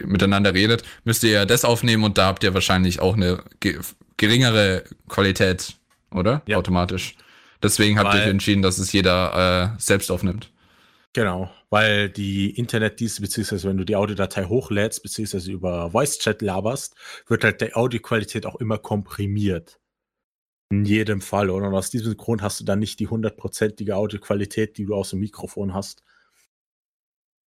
miteinander 0.05 0.53
redet, 0.53 0.83
müsst 1.03 1.23
ihr 1.23 1.31
ja 1.31 1.45
das 1.45 1.65
aufnehmen 1.65 2.03
und 2.03 2.17
da 2.17 2.27
habt 2.27 2.43
ihr 2.43 2.53
wahrscheinlich 2.53 2.99
auch 2.99 3.15
eine 3.15 3.43
ge 3.59 3.79
geringere 4.17 4.83
Qualität, 5.07 5.75
oder? 6.11 6.41
Ja. 6.45 6.57
Automatisch. 6.57 7.15
Deswegen 7.63 7.97
habt 7.99 8.13
ihr 8.13 8.21
Weil- 8.21 8.29
entschieden, 8.29 8.61
dass 8.61 8.77
es 8.77 8.91
jeder 8.91 9.73
äh, 9.77 9.81
selbst 9.81 10.11
aufnimmt. 10.11 10.49
Genau, 11.13 11.49
weil 11.71 12.09
die 12.09 12.51
Internetdienste, 12.51 13.21
beziehungsweise 13.21 13.67
wenn 13.67 13.77
du 13.77 13.83
die 13.83 13.95
Audiodatei 13.95 14.45
hochlädst, 14.45 15.01
beziehungsweise 15.01 15.51
über 15.51 15.91
Voice-Chat 15.91 16.41
laberst, 16.43 16.95
wird 17.27 17.43
halt 17.43 17.61
die 17.61 17.73
Audioqualität 17.73 18.45
auch 18.45 18.57
immer 18.57 18.77
komprimiert. 18.77 19.79
In 20.71 20.85
jedem 20.85 21.21
Fall. 21.21 21.49
Und 21.49 21.63
aus 21.73 21.89
diesem 21.89 22.15
Grund 22.15 22.43
hast 22.43 22.59
du 22.59 22.63
dann 22.65 22.79
nicht 22.79 22.99
die 22.99 23.07
hundertprozentige 23.07 23.95
Audioqualität, 23.95 24.77
die 24.77 24.85
du 24.85 24.95
aus 24.95 25.09
dem 25.11 25.19
Mikrofon 25.19 25.73
hast. 25.73 26.03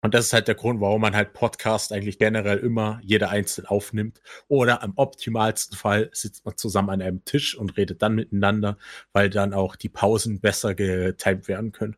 Und 0.03 0.13
das 0.13 0.27
ist 0.27 0.33
halt 0.33 0.47
der 0.47 0.55
Grund, 0.55 0.79
warum 0.79 1.01
man 1.01 1.15
halt 1.15 1.33
Podcast 1.33 1.91
eigentlich 1.91 2.19
generell 2.19 2.59
immer 2.59 2.99
jeder 3.03 3.29
einzeln 3.31 3.65
aufnimmt. 3.65 4.21
Oder 4.47 4.83
am 4.83 4.93
optimalsten 4.95 5.75
Fall 5.77 6.09
sitzt 6.13 6.45
man 6.45 6.55
zusammen 6.57 6.91
an 6.91 7.01
einem 7.01 7.25
Tisch 7.25 7.57
und 7.57 7.75
redet 7.75 8.03
dann 8.03 8.15
miteinander, 8.15 8.77
weil 9.13 9.29
dann 9.31 9.53
auch 9.53 9.75
die 9.75 9.89
Pausen 9.89 10.39
besser 10.39 10.75
getimed 10.75 11.47
werden 11.47 11.71
können. 11.71 11.97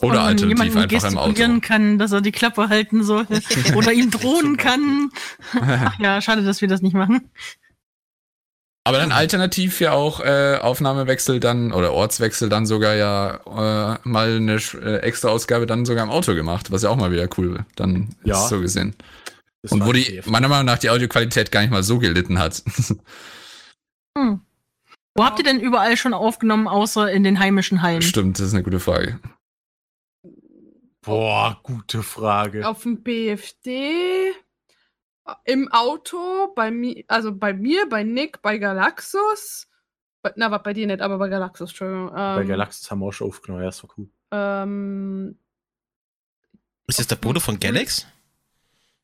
Oder 0.00 0.22
alternativ 0.22 0.76
einfach 0.76 1.10
im 1.10 1.18
Auto. 1.18 1.60
kann, 1.60 1.98
dass 1.98 2.12
er 2.12 2.20
die 2.20 2.32
Klappe 2.32 2.68
halten 2.68 3.02
soll. 3.02 3.26
Oder 3.74 3.92
ihm 3.92 4.10
drohen 4.10 4.56
kann. 4.56 5.10
Ach 5.60 5.98
ja, 5.98 6.20
schade, 6.22 6.42
dass 6.44 6.60
wir 6.60 6.68
das 6.68 6.80
nicht 6.80 6.94
machen. 6.94 7.28
Aber 8.84 8.98
dann 8.98 9.12
alternativ 9.12 9.80
ja 9.80 9.92
auch 9.92 10.20
äh, 10.20 10.56
Aufnahmewechsel 10.60 11.38
dann 11.38 11.70
oder 11.70 11.92
Ortswechsel 11.92 12.48
dann 12.48 12.64
sogar 12.64 12.94
ja 12.94 13.34
äh, 13.94 13.98
mal 14.04 14.36
eine 14.36 14.54
äh, 14.54 14.96
extra 15.02 15.28
Ausgabe 15.28 15.66
dann 15.66 15.84
sogar 15.84 16.02
im 16.02 16.10
Auto 16.10 16.34
gemacht, 16.34 16.70
was 16.72 16.82
ja 16.82 16.88
auch 16.88 16.96
mal 16.96 17.12
wieder 17.12 17.28
cool 17.36 17.66
dann 17.76 18.14
Ja. 18.24 18.42
ist 18.42 18.48
so 18.48 18.58
gesehen. 18.60 18.94
Das 19.62 19.72
Und 19.72 19.84
wo 19.84 19.92
die 19.92 20.16
safe. 20.16 20.30
meiner 20.30 20.48
Meinung 20.48 20.64
nach 20.64 20.78
die 20.78 20.88
Audioqualität 20.88 21.52
gar 21.52 21.60
nicht 21.60 21.70
mal 21.70 21.82
so 21.82 21.98
gelitten 21.98 22.38
hat. 22.38 22.62
Hm. 24.18 24.40
Wo 25.14 25.24
habt 25.24 25.38
ihr 25.38 25.44
denn 25.44 25.60
überall 25.60 25.96
schon 25.96 26.14
aufgenommen, 26.14 26.66
außer 26.66 27.12
in 27.12 27.22
den 27.22 27.38
heimischen 27.38 27.80
Hallen? 27.80 28.02
Stimmt, 28.02 28.40
das 28.40 28.48
ist 28.48 28.54
eine 28.54 28.64
gute 28.64 28.80
Frage. 28.80 29.20
Boah, 31.02 31.58
gute 31.62 32.02
Frage. 32.02 32.66
Auf 32.68 32.82
dem 32.82 33.02
BFD, 33.02 34.32
im 35.44 35.70
Auto, 35.72 36.52
bei 36.54 36.70
mir, 36.70 37.04
also 37.08 37.34
bei 37.34 37.52
mir, 37.54 37.88
bei 37.88 38.02
Nick, 38.02 38.42
bei 38.42 38.58
Galaxus. 38.58 39.66
Bei, 40.22 40.32
na, 40.36 40.50
war 40.50 40.62
bei 40.62 40.74
dir 40.74 40.86
nicht, 40.86 41.00
aber 41.00 41.16
bei 41.18 41.28
Galaxus, 41.28 41.70
Entschuldigung. 41.70 42.10
Bei 42.12 42.42
Ähm, 42.42 42.48
Galaxis 42.48 42.90
haben 42.90 42.98
wir 43.00 43.06
auch 43.06 43.12
schon 43.12 43.28
aufgenommen, 43.28 43.62
ja, 43.62 43.68
das 43.70 43.82
war 43.82 43.90
cool. 43.96 44.08
ähm, 44.32 45.38
Ist 46.86 46.98
das 46.98 47.06
der 47.06 47.16
Bruder 47.16 47.40
von 47.40 47.58
Galax? 47.58 48.06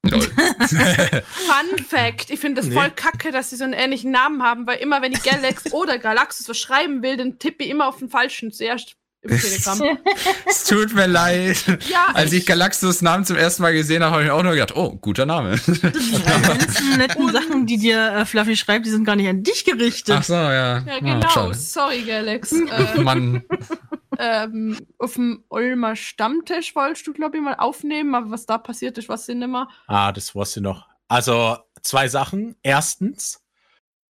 Lol. 0.03 0.21
Fun 0.21 1.79
Fact, 1.85 2.31
ich 2.31 2.39
finde 2.39 2.61
es 2.61 2.69
Nee. 2.69 2.75
voll 2.75 2.91
kacke, 2.91 3.33
dass 3.33 3.51
sie 3.51 3.57
so 3.57 3.65
einen 3.65 3.73
ähnlichen 3.73 4.11
Namen 4.11 4.43
haben, 4.43 4.67
weil 4.67 4.79
immer, 4.79 5.01
wenn 5.03 5.13
ich 5.13 5.23
Galax 5.23 5.65
oder 5.73 5.99
Galaxus 5.99 6.49
was 6.49 6.59
schreiben 6.59 7.03
will, 7.03 7.17
dann 7.17 7.39
tippe 7.39 7.65
ich 7.65 7.71
immer 7.71 7.89
auf 7.89 7.99
den 7.99 8.09
falschen 8.11 8.53
zuerst 8.53 8.97
im 9.27 9.39
Telegram. 9.39 9.99
es 10.47 10.65
tut 10.65 10.95
mir 10.95 11.07
leid. 11.07 11.57
Ja, 11.89 12.09
Als 12.15 12.33
ich 12.33 12.47
Galaxus 12.47 13.03
Namen 13.03 13.25
zum 13.25 13.37
ersten 13.37 13.63
Mal 13.63 13.73
gesehen 13.73 14.03
habe, 14.03 14.13
habe 14.13 14.23
ich 14.23 14.29
mir 14.29 14.35
auch 14.35 14.43
nur 14.43 14.53
gedacht, 14.53 14.77
oh, 14.77 14.97
guter 14.97 15.27
Name. 15.27 15.57
Die 15.57 16.23
ganzen 16.23 16.97
netten 16.99 17.29
Sachen, 17.33 17.67
die 17.67 17.77
dir 17.79 18.13
äh, 18.13 18.25
Fluffy 18.27 18.57
schreibt, 18.57 18.87
die 18.87 18.91
sind 18.91 19.05
gar 19.05 19.17
nicht 19.17 19.29
an 19.29 19.43
dich 19.43 19.65
gerichtet. 19.65 20.17
Ach 20.19 20.23
so, 20.25 20.35
ja. 20.35 20.79
ja 20.79 20.85
Ah, 20.89 20.99
genau. 21.01 21.29
schade. 21.29 21.55
Sorry, 21.55 22.03
Galax. 22.03 22.53
äh, 22.97 23.01
Mann, 23.01 23.45
ähm, 24.19 24.79
auf 24.99 25.15
dem 25.15 25.45
Ulmer 25.49 25.97
Stammtisch 25.97 26.75
wolltest 26.75 27.07
du, 27.07 27.13
glaube 27.13 27.37
ich, 27.37 27.43
mal 27.43 27.55
aufnehmen, 27.55 28.15
aber 28.15 28.31
was 28.31 28.47
da 28.47 28.59
passiert 28.59 28.97
ist, 28.99 29.09
was 29.09 29.27
sie 29.27 29.35
nimmer. 29.35 29.69
Ah, 29.87 30.13
das 30.13 30.35
wusste 30.35 30.61
ich 30.61 30.65
noch. 30.65 30.87
Also, 31.09 31.59
zwei 31.83 32.09
Sachen. 32.09 32.57
Erstens, 32.63 33.43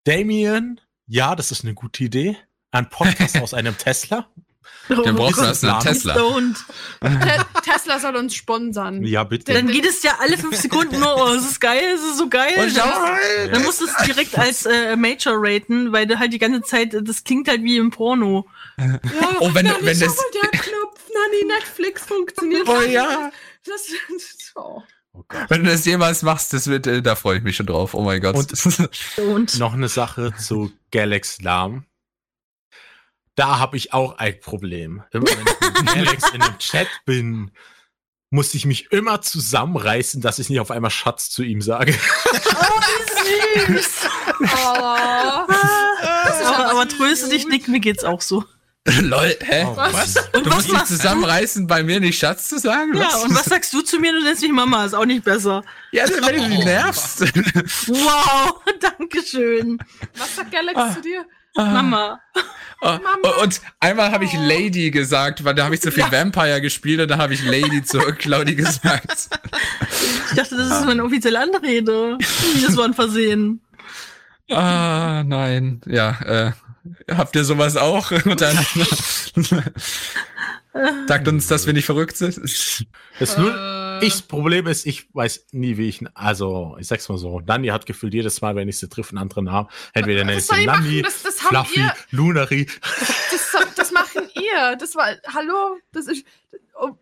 Damien, 0.05 0.81
ja, 1.07 1.35
das 1.35 1.51
ist 1.51 1.65
eine 1.65 1.75
gute 1.75 2.05
Idee. 2.05 2.37
Ein 2.71 2.89
Podcast 2.89 3.41
aus 3.41 3.55
einem 3.55 3.77
Tesla. 3.79 4.29
Oh, 4.89 5.03
der 5.03 5.13
braucht 5.13 5.35
Gott, 5.35 5.47
erst 5.47 5.65
einen. 5.65 5.81
Tesla. 5.81 6.15
Tesla 7.65 7.99
soll 7.99 8.17
uns 8.17 8.35
sponsern. 8.35 9.03
Ja, 9.05 9.25
bitte. 9.25 9.53
Dann 9.53 9.67
geht 9.67 9.85
es 9.85 10.03
ja 10.03 10.17
alle 10.21 10.39
fünf 10.39 10.57
Sekunden 10.57 11.01
nur, 11.01 11.17
oh, 11.17 11.29
es 11.35 11.45
ist 11.45 11.61
geil, 11.61 11.83
es 11.95 12.03
ist 12.03 12.19
so 12.19 12.29
geil. 12.29 12.55
Und 12.59 12.77
Dann, 12.77 13.51
dann 13.53 13.63
musst 13.65 13.81
du 13.81 13.87
es 13.87 13.97
direkt 14.07 14.39
als 14.39 14.65
äh, 14.67 14.95
Major 14.97 15.35
raten, 15.37 15.93
weil 15.93 16.07
du 16.07 16.19
halt 16.19 16.33
die 16.33 16.39
ganze 16.39 16.63
Zeit, 16.63 16.97
das 17.01 17.25
klingt 17.25 17.49
halt 17.49 17.63
wie 17.63 17.77
im 17.79 17.91
Porno. 17.91 18.47
Ja, 18.79 19.01
Oh, 19.41 19.51
wenn- 19.53 19.67
Nani, 19.67 19.79
wenn 19.87 19.99
das- 20.01 20.17
der 20.17 20.51
Knopf, 20.51 21.01
Nani, 21.13 21.53
Netflix 21.53 22.03
funktioniert. 22.05 22.69
Oh 22.69 22.81
ja. 22.83 23.31
Das, 23.65 23.89
oh. 24.55 24.83
Oh 25.13 25.25
Gott. 25.29 25.47
Wenn 25.49 25.65
du 25.65 25.71
das 25.71 25.85
jemals 25.87 26.23
machst, 26.23 26.53
das 26.53 26.67
wird, 26.69 26.87
äh, 26.87 27.01
da 27.03 27.15
freue 27.17 27.39
ich 27.39 27.43
mich 27.43 27.57
schon 27.57 27.67
drauf. 27.67 27.95
Oh 27.95 28.03
mein 28.03 28.21
Gott. 28.21 28.37
Und 29.17 29.59
Noch 29.59 29.73
eine 29.73 29.89
Sache 29.89 30.35
zu 30.39 30.71
Galax 30.93 31.41
Lam. 31.41 31.85
Da 33.37 33.59
habe 33.59 33.77
ich 33.77 33.93
auch 33.93 34.19
ein 34.19 34.41
Problem. 34.41 35.03
Immer 35.13 35.27
wenn 35.27 35.47
ich 35.47 35.83
mit 35.83 35.87
Galax 35.95 36.31
in 36.31 36.43
einem 36.43 36.59
Chat 36.59 36.89
bin, 37.05 37.53
muss 38.31 38.55
ich 38.55 38.65
mich 38.67 38.91
immer 38.93 39.21
zusammenreißen, 39.23 40.21
dass 40.21 40.39
ich 40.39 40.49
nicht 40.51 40.59
auf 40.61 40.71
einmal 40.71 40.91
Schatz 40.91 41.31
zu 41.31 41.43
ihm 41.43 41.61
sage. 41.63 41.93
süß. 43.67 43.91
Oh. 44.39 44.83
aber, 44.83 46.71
aber 46.71 46.89
tröste 46.89 47.31
dich, 47.31 47.47
Nick, 47.49 47.69
mir 47.69 47.81
geht's 47.81 48.05
auch 48.05 48.21
so. 48.21 48.45
Lol, 49.01 49.35
hä? 49.41 49.65
Oh, 49.67 49.77
Was? 49.77 50.15
Und 50.35 50.45
Du 50.47 50.51
was 50.51 50.69
musst 50.69 50.71
dich 50.71 50.85
zusammenreißen, 50.85 51.67
bei 51.67 51.83
mir 51.83 52.01
nicht 52.01 52.19
Schatz 52.19 52.49
zu 52.49 52.59
sagen? 52.59 52.95
Ja, 52.97 53.07
Was? 53.07 53.25
und 53.25 53.35
was 53.35 53.47
sagst 53.47 53.73
du 53.73 53.81
zu 53.81 53.99
mir? 53.99 54.13
Du 54.13 54.23
nennst 54.23 54.43
mich 54.43 54.53
Mama, 54.53 54.85
ist 54.85 54.95
auch 54.95 55.07
nicht 55.07 55.25
besser. 55.25 55.65
Ja, 55.91 56.05
wenn 56.09 56.37
du 56.37 56.49
mich 56.49 56.65
nervst. 56.65 57.21
Wow, 57.89 58.61
danke 58.81 59.23
schön. 59.25 59.79
Was 60.17 60.37
sagt 60.37 60.53
Galax 60.53 60.95
zu 60.97 61.01
dir? 61.01 61.25
Mama. 61.57 62.21
Oh, 62.83 62.87
Mama. 63.03 63.37
Und 63.43 63.61
einmal 63.81 64.11
habe 64.13 64.25
ich 64.25 64.35
Lady 64.35 64.91
gesagt, 64.91 65.45
weil 65.45 65.55
da 65.55 65.65
habe 65.65 65.75
ich 65.75 65.81
so 65.81 65.91
viel 65.91 66.05
Vampire 66.11 66.61
gespielt 66.61 67.01
und 67.01 67.09
da 67.09 67.17
habe 67.19 67.33
ich 67.35 67.43
Lady 67.45 67.83
zu 67.83 67.99
Claudi 68.19 68.55
gesagt. 68.55 69.29
Ich 70.31 70.37
dachte, 70.37 70.57
das 70.57 70.81
ist 70.81 70.85
meine 70.85 71.03
offizielle 71.05 71.41
Anrede. 71.41 72.19
Das 72.65 72.77
war 72.77 72.85
ein 72.85 72.95
Versehen. 72.95 73.61
Ah, 74.51 75.25
nein. 75.27 75.81
Ja, 75.87 76.11
äh, 76.21 76.53
habt 77.11 77.35
ihr 77.35 77.45
sowas 77.45 77.77
auch 77.77 78.11
untereinander? 78.25 78.87
Sagt 81.09 81.27
uns, 81.29 81.47
dass 81.47 81.67
wir 81.67 81.73
nicht 81.73 81.87
verrückt 81.87 82.19
sind. 82.19 82.39
Das 83.19 83.39
nur, 83.39 83.51
Äh, 83.51 83.86
ich, 84.01 84.13
das 84.13 84.23
Problem 84.23 84.67
ist, 84.67 84.87
ich 84.87 85.15
weiß 85.15 85.47
nie, 85.53 85.77
wie 85.77 85.89
ich, 85.89 86.05
also, 86.15 86.77
ich 86.79 86.87
sag's 86.87 87.09
mal 87.09 87.19
so, 87.19 87.41
Nani 87.41 87.69
hat 87.69 87.87
gefühlt 87.87 88.15
jedes 88.15 88.41
Mal, 88.41 88.57
wenn 88.57 88.69
ich 88.69 88.79
sie 88.79 88.89
trifft, 88.89 89.11
einen 89.11 89.19
anderen 89.19 89.45
Namen. 89.45 89.69
Entweder 89.93 90.25
nenne 90.25 90.39
ich 90.39 90.47
sie 90.47 90.67
Nani? 90.67 91.03
Das, 91.03 91.23
das 91.23 91.41
Fluffy, 91.41 91.81
ihr. 91.81 91.95
Lunari. 92.11 92.67
Das, 93.31 93.75
das 93.75 93.93
machen 93.93 94.29
ihr. 94.35 94.77
Das 94.77 94.95
war. 94.95 95.09
Hallo? 95.33 95.79
Das 95.93 96.07
ist. 96.07 96.25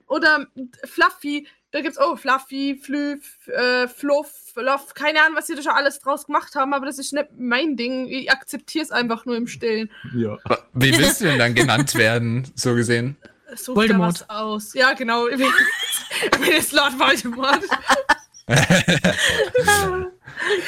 Oder 0.07 0.47
Fluffy. 0.85 1.47
da 1.75 1.81
gibt's, 1.81 1.99
oh, 1.99 2.15
Fluffy, 2.15 2.79
Flüff, 2.81 3.49
äh, 3.49 3.89
Fluff, 3.89 4.31
Fluff, 4.55 4.95
keine 4.95 5.21
Ahnung, 5.21 5.37
was 5.37 5.49
sie 5.49 5.57
da 5.57 5.63
schon 5.63 5.73
alles 5.73 5.99
draus 5.99 6.27
gemacht 6.27 6.55
haben, 6.55 6.73
aber 6.73 6.87
das 6.87 7.01
ist 7.01 7.13
nicht 7.13 7.31
mein 7.37 7.77
Ding. 7.77 8.07
Ich 8.07 8.31
akzeptiere 8.31 8.85
es 8.85 8.93
einfach 8.93 9.27
nur 9.27 9.37
im 9.37 9.49
Stillen. 9.49 9.91
Ja. 10.15 10.39
Wie 10.73 10.97
willst 10.97 11.21
du 11.21 11.25
denn 11.25 11.41
dann 11.41 11.55
genannt 11.57 11.97
werden, 11.97 12.47
so 12.55 12.77
gesehen? 12.77 13.17
Such 13.57 13.77
Voldemort. 13.77 14.21
dir 14.21 14.25
was 14.29 14.31
aus. 14.31 14.75
Ja, 14.75 14.93
genau. 14.95 15.27
Ich 15.29 15.37
bin 15.37 15.47
ich 16.25 16.31
bin 16.31 16.43
jetzt 16.51 16.73
Lord 16.73 16.99
Voldemort. 16.99 17.61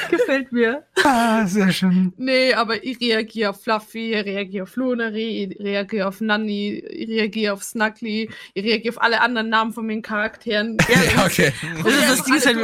Gefällt 0.09 0.51
mir. 0.51 0.83
Ah, 1.03 1.45
sehr 1.45 1.71
schön. 1.71 2.13
Nee, 2.17 2.53
aber 2.53 2.83
ich 2.83 2.99
reagiere 2.99 3.51
auf 3.51 3.61
Fluffy, 3.61 4.13
ich 4.13 4.25
reagiere 4.25 4.63
auf 4.63 4.75
Lunari, 4.75 5.43
ich 5.51 5.59
reagiere 5.59 6.07
auf 6.07 6.21
Nanny, 6.21 6.79
ich 6.89 7.07
reagiere 7.09 7.53
auf 7.53 7.63
Snuggly, 7.63 8.29
ich 8.53 8.63
reagiere 8.63 8.95
auf 8.95 9.01
alle 9.01 9.21
anderen 9.21 9.49
Namen 9.49 9.73
von 9.73 9.85
meinen 9.85 10.01
Charakteren. 10.01 10.77
Ja, 10.87 11.25
okay. 11.25 11.51
Das, 11.83 11.93
ist 11.93 12.09
das 12.09 12.23
Ding 12.23 12.35
ist 12.35 12.45
halt, 12.47 12.57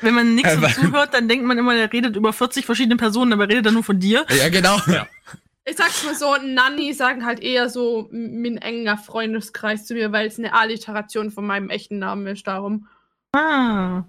wenn 0.00 0.14
man 0.14 0.34
nichts 0.34 0.52
Aber- 0.52 0.68
zuhört, 0.68 1.14
dann 1.14 1.28
denkt 1.28 1.46
man 1.46 1.56
immer, 1.56 1.74
der 1.74 1.90
redet 1.92 2.16
über 2.16 2.32
40 2.32 2.66
verschiedene 2.66 2.96
Personen, 2.96 3.32
aber 3.32 3.48
redet 3.48 3.66
er 3.66 3.72
nur 3.72 3.84
von 3.84 3.98
dir. 3.98 4.26
Ja, 4.28 4.48
genau. 4.48 4.78
Ich 5.70 5.76
sag's 5.76 6.04
mal 6.04 6.16
so, 6.16 6.34
Nanny 6.36 6.92
sagen 6.92 7.24
halt 7.24 7.40
eher 7.40 7.68
so 7.68 8.08
mein 8.12 8.56
enger 8.58 8.98
Freundeskreis 8.98 9.86
zu 9.86 9.94
mir, 9.94 10.10
weil 10.10 10.26
es 10.26 10.38
eine 10.38 10.52
Alliteration 10.52 11.30
von 11.30 11.46
meinem 11.46 11.70
echten 11.70 11.98
Namen 11.98 12.26
ist, 12.26 12.46
darum. 12.46 12.88
Ah, 13.32 14.02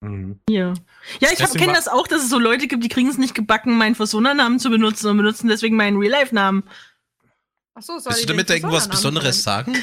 Mhm. 0.00 0.38
hier. 0.48 0.74
Ja, 1.18 1.28
ich 1.32 1.38
kenne 1.38 1.72
das 1.72 1.88
auch, 1.88 2.06
dass 2.06 2.22
es 2.22 2.30
so 2.30 2.38
Leute 2.38 2.68
gibt, 2.68 2.84
die 2.84 2.88
kriegen 2.88 3.08
es 3.08 3.18
nicht 3.18 3.34
gebacken, 3.34 3.76
meinen 3.76 3.96
Persona-Namen 3.96 4.60
zu 4.60 4.70
benutzen 4.70 5.08
und 5.08 5.16
benutzen 5.16 5.48
deswegen 5.48 5.74
meinen 5.74 5.96
Real-Life-Namen. 5.96 6.62
Achso, 7.74 7.98
soll 7.98 8.10
Willst 8.10 8.20
ich 8.20 8.26
du 8.26 8.32
damit 8.32 8.48
irgendwas 8.48 8.88
Besonderes 8.88 9.42
sagen? 9.42 9.76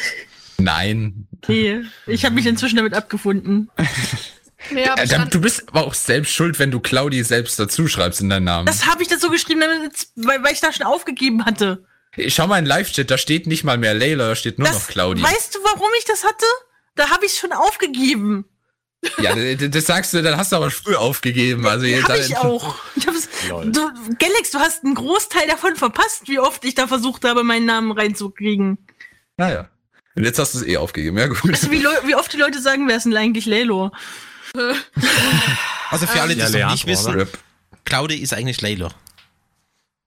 Nein. 0.58 1.28
Nee, 1.48 1.82
ich 2.08 2.24
habe 2.24 2.36
mich 2.36 2.46
inzwischen 2.46 2.78
damit 2.78 2.94
abgefunden. 2.94 3.70
Aber 4.72 5.02
Äh, 5.02 5.28
du 5.30 5.42
bist 5.42 5.68
aber 5.70 5.86
auch 5.86 5.94
selbst 5.94 6.34
schuld, 6.34 6.60
wenn 6.60 6.72
du 6.72 6.80
Claudi 6.80 7.24
selbst 7.24 7.60
dazu 7.60 7.88
schreibst 7.88 8.22
in 8.22 8.30
deinen 8.30 8.46
Namen. 8.46 8.66
Das 8.66 8.88
habe 8.88 9.04
ich 9.04 9.10
dazu 9.10 9.30
geschrieben, 9.30 9.62
weil, 10.16 10.44
weil 10.44 10.54
ich 10.54 10.62
da 10.62 10.72
schon 10.72 10.86
aufgegeben 10.86 11.46
hatte. 11.46 11.84
Schau 12.28 12.48
mal 12.48 12.60
in 12.60 12.66
Live-Chat, 12.66 13.12
da 13.12 13.18
steht 13.18 13.46
nicht 13.46 13.64
mal 13.64 13.78
mehr 13.78 13.94
Layla, 13.94 14.30
da 14.30 14.36
steht 14.36 14.58
nur 14.58 14.68
das, 14.68 14.76
noch 14.76 14.88
Claudi. 14.88 15.22
Weißt 15.22 15.56
du, 15.56 15.60
warum 15.64 15.90
ich 16.00 16.06
das 16.06 16.24
hatte? 16.24 16.46
Da 16.96 17.10
habe 17.10 17.26
ich 17.26 17.38
schon 17.38 17.52
aufgegeben. 17.52 18.46
Ja, 19.20 19.36
das, 19.36 19.86
sagst 19.86 20.14
du, 20.14 20.24
dann 20.24 20.38
hast 20.38 20.52
du 20.52 20.56
aber 20.56 20.72
früh 20.72 20.96
aufgegeben. 20.96 21.68
Also 21.68 21.86
jetzt 21.86 22.10
Habe 22.10 22.20
ich 22.20 22.38
auch. 22.38 22.76
Ich 22.96 23.06
hab's, 23.06 23.28
du, 23.50 23.92
Galax, 24.18 24.52
du 24.52 24.60
hast 24.60 24.84
einen 24.84 24.96
Großteil 24.96 25.48
davon 25.48 25.76
verpasst, 25.76 26.24
wie 26.28 26.40
oft 26.40 26.66
ich 26.66 26.74
da 26.74 26.88
versucht 26.88 27.24
habe, 27.26 27.44
meinen 27.44 27.66
Namen 27.66 27.92
reinzukriegen. 27.92 28.78
Naja. 29.38 29.70
Und 30.16 30.24
jetzt 30.24 30.40
hast 30.40 30.54
du 30.54 30.60
es 30.60 30.66
eh 30.66 30.78
aufgegeben. 30.78 31.18
Ja, 31.18 31.28
gut. 31.28 31.44
Weißt 31.44 31.66
du, 31.66 31.72
wie, 31.72 31.84
wie 31.84 32.16
oft 32.16 32.32
die 32.32 32.38
Leute 32.38 32.62
sagen, 32.62 32.88
wer 32.88 32.98
ist 32.98 33.04
denn 33.04 33.16
eigentlich 33.16 33.46
Lelo? 33.46 33.92
Also 35.92 36.08
für 36.08 36.22
alle, 36.22 36.34
die 36.34 36.40
Ja, 36.42 36.48
es 36.48 36.54
noch 36.54 36.72
nicht 36.72 36.88
wissen? 36.88 37.14
Rip. 37.14 37.38
Claudi 37.86 38.16
ist 38.16 38.34
eigentlich 38.34 38.60
Layla. 38.62 38.90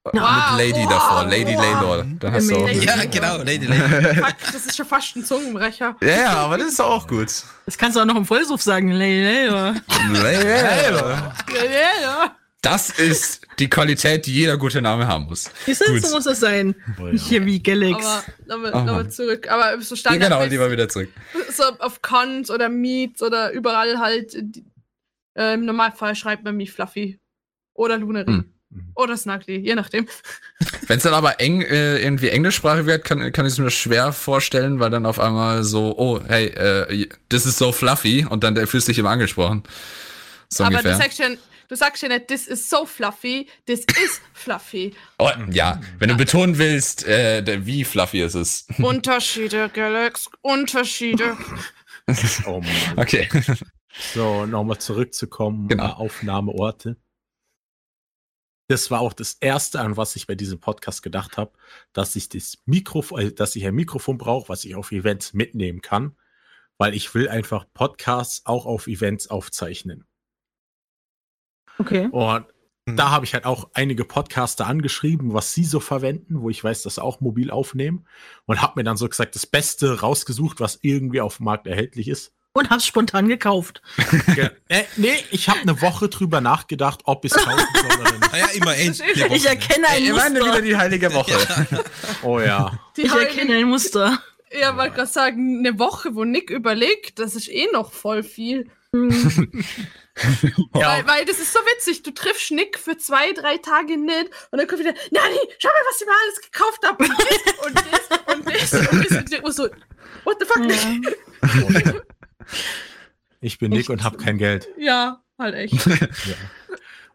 Wow, 0.05 0.15
Mit 0.15 0.59
Lady 0.59 0.85
wow, 0.85 0.91
davor, 0.91 1.25
Lady 1.27 1.55
wow. 1.55 1.63
Laylor. 1.63 2.07
Da 2.19 2.33
hast 2.33 2.51
du 2.51 2.57
auch. 2.57 2.67
Lady. 2.67 2.87
Ja, 2.87 3.05
genau, 3.05 3.37
Lady 3.39 3.67
Layla. 3.67 4.15
Fuck, 4.27 4.37
das 4.53 4.67
ist 4.67 4.77
schon 4.77 4.87
fast 4.87 5.17
ein 5.17 5.25
Zungenbrecher. 5.25 5.97
Ja, 6.01 6.09
ja, 6.09 6.33
aber 6.33 6.59
das 6.59 6.69
ist 6.69 6.81
auch 6.81 7.07
gut. 7.07 7.29
Das 7.67 7.79
kannst 7.79 7.97
du 7.97 8.01
auch 8.01 8.05
noch 8.07 8.17
im 8.17 8.25
Vollsuff 8.25 8.63
sagen. 8.63 8.91
Lelo. 8.91 9.75
Laylor. 10.13 11.35
Ja, 11.55 11.65
ja, 11.65 12.03
ja. 12.03 12.37
Das 12.61 12.91
ist 12.91 13.43
die 13.61 13.71
Qualität, 13.71 14.27
die 14.27 14.35
jeder 14.35 14.57
gute 14.57 14.83
Name 14.83 15.07
haben 15.07 15.27
muss. 15.27 15.45
Du, 15.67 15.73
Gut. 15.75 16.05
so 16.05 16.15
muss 16.17 16.25
das 16.25 16.41
sein. 16.41 16.75
Oh, 16.99 17.07
ja. 17.07 17.13
Nicht 17.13 17.27
hier 17.27 17.47
wie 17.47 17.63
Galax. 17.63 18.25
Aber 18.49 18.71
nochmal 18.73 19.07
Oh, 19.07 19.09
zurück. 19.09 19.49
Aber 19.49 19.81
so 19.81 19.95
Ja, 19.95 19.99
Standard. 20.01 20.23
genau, 20.31 20.45
lieber 20.45 20.71
wieder 20.71 20.89
zurück. 20.89 21.09
so 21.55 21.63
auf 21.79 22.03
Cons 22.03 22.51
oder 22.51 22.69
Meets 22.69 23.23
oder 23.23 23.53
überall 23.53 23.99
halt. 23.99 24.33
die- 24.35 24.65
Äh, 25.37 25.55
Im 25.55 25.67
Normalfall 25.67 26.17
schreibt 26.17 26.43
man 26.43 26.57
mich 26.57 26.73
Fluffy. 26.73 27.21
Oder 27.75 27.97
Lunary. 27.97 28.27
Hm. 28.27 28.53
Oder 28.97 29.17
Snuggly, 29.17 29.59
je 29.61 29.77
nachdem. 29.77 30.09
Wenn 30.89 30.97
es 30.99 31.05
dann 31.05 31.15
aber 31.15 31.41
eng 31.41 31.63
äh, 31.63 31.99
irgendwie 32.03 32.29
Englischsprache 32.29 32.87
wird, 32.87 33.05
kann, 33.05 33.31
kann 33.33 33.47
ich 33.47 33.53
es 33.53 33.59
mir 33.59 33.71
schwer 33.71 34.13
vorstellen, 34.13 34.81
weil 34.81 34.91
dann 34.91 35.07
auf 35.07 35.21
einmal 35.21 35.63
so, 35.63 35.97
oh, 35.97 36.21
hey, 36.27 36.47
äh, 36.49 37.07
this 37.29 37.47
is 37.47 37.57
so 37.57 37.71
fluffy 37.71 38.27
und 38.29 38.43
dann 38.43 38.57
der 38.57 38.67
fühlst 38.67 38.89
dich 38.89 38.99
immer 38.99 39.11
angesprochen. 39.11 39.63
So 40.51 40.65
Aber 40.65 40.73
ungefähr. 40.73 40.93
du 40.97 40.99
sagst, 40.99 41.19
ja, 41.21 41.29
du 41.69 41.75
sagst 41.77 42.03
ja 42.03 42.09
nicht, 42.09 42.29
this 42.29 42.47
is 42.47 42.69
so 42.69 42.85
fluffy, 42.85 43.49
this 43.67 43.81
is 44.03 44.21
fluffy. 44.33 44.95
oh, 45.19 45.31
ja, 45.51 45.81
wenn 45.99 46.09
du 46.09 46.17
betonen 46.17 46.59
willst, 46.59 47.07
äh, 47.07 47.65
wie 47.67 47.85
fluffy 47.85 48.21
es 48.23 48.35
ist. 48.35 48.69
Unterschiede, 48.81 49.69
Galax, 49.69 50.29
Unterschiede. 50.43 51.37
Oh 52.47 52.61
Mann. 52.61 52.99
Okay. 52.99 53.29
So, 54.15 54.47
nochmal 54.47 54.79
zurückzukommen, 54.79 55.69
Genau. 55.69 55.85
äh, 55.89 55.93
Aufnahmeorte. 55.93 56.97
Das 58.71 58.91
war 58.91 59.01
auch 59.01 59.13
das 59.15 59.35
erste, 59.41 59.81
an 59.81 59.97
was 59.97 60.15
ich 60.17 60.27
bei 60.27 60.35
diesem 60.35 60.61
Podcast 60.61 61.03
gedacht 61.03 61.37
habe, 61.39 61.53
dass 61.93 62.17
ich 62.17 62.29
das 62.29 62.59
Mikrofon, 62.67 63.21
äh, 63.21 63.33
dass 63.33 63.57
ich 63.57 63.67
ein 63.67 63.75
Mikrofon 63.75 64.19
brauche, 64.19 64.49
was 64.49 64.65
ich 64.65 64.75
auf 64.75 64.93
Events 64.93 65.33
mitnehmen 65.33 65.81
kann, 65.83 66.17
weil 66.77 66.95
ich 66.95 67.15
will 67.15 67.29
einfach 67.29 67.67
Podcasts 67.75 68.47
auch 68.47 68.67
auf 68.67 68.87
Events 68.87 69.29
aufzeichnen. 69.29 70.05
Okay. 71.79 72.09
Und 72.11 72.45
Mhm. 72.87 72.97
da 72.97 73.11
habe 73.11 73.27
ich 73.27 73.35
halt 73.35 73.45
auch 73.45 73.69
einige 73.75 74.05
Podcaster 74.05 74.67
angeschrieben, 74.67 75.35
was 75.35 75.53
sie 75.53 75.65
so 75.65 75.79
verwenden, 75.79 76.41
wo 76.41 76.49
ich 76.49 76.65
weiß, 76.65 76.83
dass 76.85 76.95
sie 76.95 77.03
auch 77.03 77.21
mobil 77.21 77.51
aufnehmen 77.51 78.07
und 78.47 78.63
habe 78.63 78.73
mir 78.77 78.85
dann 78.85 78.97
so 78.97 79.07
gesagt, 79.09 79.35
das 79.35 79.45
Beste 79.47 80.01
rausgesucht, 80.01 80.59
was 80.61 80.79
irgendwie 80.81 81.21
auf 81.21 81.37
dem 81.37 81.45
Markt 81.45 81.67
erhältlich 81.67 82.09
ist. 82.09 82.33
Und 82.55 82.71
hab's 82.71 82.87
spontan 82.87 83.29
gekauft. 83.29 83.83
Ge- 84.35 84.51
äh, 84.69 84.85
nee, 84.97 85.13
ich 85.31 85.51
habe 85.51 85.61
eine 85.61 85.81
Woche 85.83 86.09
drüber 86.09 86.41
nachgedacht, 86.41 87.03
ob 87.05 87.25
ich 87.27 87.33
es 87.33 87.37
kaufen 87.45 87.63
soll 87.75 88.01
oder 88.01 88.13
nicht. 88.13 88.19
Naja, 88.33 88.47
immerhin. 88.55 88.93
Ich 89.33 89.47
erkenne 89.47 89.87
ein 89.89 90.05
Immerhin 90.05 90.35
wieder 90.35 90.47
Muster. 90.47 90.63
die 90.63 90.77
heilige 90.77 91.13
Woche. 91.15 91.33
Oh 92.23 92.41
ja. 92.41 92.79
Die 92.97 93.03
Ich 93.03 93.13
erkenne 93.15 93.55
ein 93.57 93.69
Muster. 93.69 94.19
Ja, 94.59 94.77
wollte 94.77 94.97
gerade 94.97 95.11
sagen, 95.11 95.59
eine 95.67 95.79
Woche, 95.79 96.15
wo 96.15 96.25
Nick 96.25 96.51
überlegt, 96.51 97.19
das 97.19 97.35
ist 97.37 97.49
eh 97.49 97.67
noch 97.73 97.93
voll 97.93 98.23
viel. 98.23 98.71
ja 98.95 99.03
Weil, 100.73 101.07
weil 101.07 101.25
das 101.27 101.39
ist 101.39 101.53
so 101.53 101.59
witzig, 101.59 102.03
du 102.03 102.11
triffst 102.11 102.51
Nick 102.53 102.79
für 102.79 102.97
zwei, 102.97 103.35
drei 103.35 103.59
Tage 103.59 103.99
nicht 103.99 104.31
und 104.51 104.59
dann 104.59 104.67
kommt 104.67 104.81
wieder, 104.81 104.95
Nani, 105.11 105.37
schau 105.59 105.69
mal, 105.69 105.85
was 105.91 106.01
ich 106.01 106.07
mir 106.07 106.15
alles 106.23 106.41
gekauft 106.41 106.87
habe. 106.87 107.05
Und 107.05 107.13
das 107.19 107.43
und 107.67 107.77
das 107.77 108.09
und 108.35 108.47
das 108.47 108.73
und 108.91 109.05
das. 109.05 109.41
Und 109.41 109.49
ich 109.49 109.55
so, 109.55 109.69
what 110.25 110.37
the 110.41 110.47
fuck, 110.47 110.65
Nick? 110.65 112.03
ich 113.41 113.59
bin 113.59 113.73
Nick 113.73 113.91
und 113.91 114.03
habe 114.05 114.17
kein 114.17 114.39
Geld. 114.39 114.69
Ja, 114.79 115.23
halt 115.39 115.55
echt. 115.55 115.75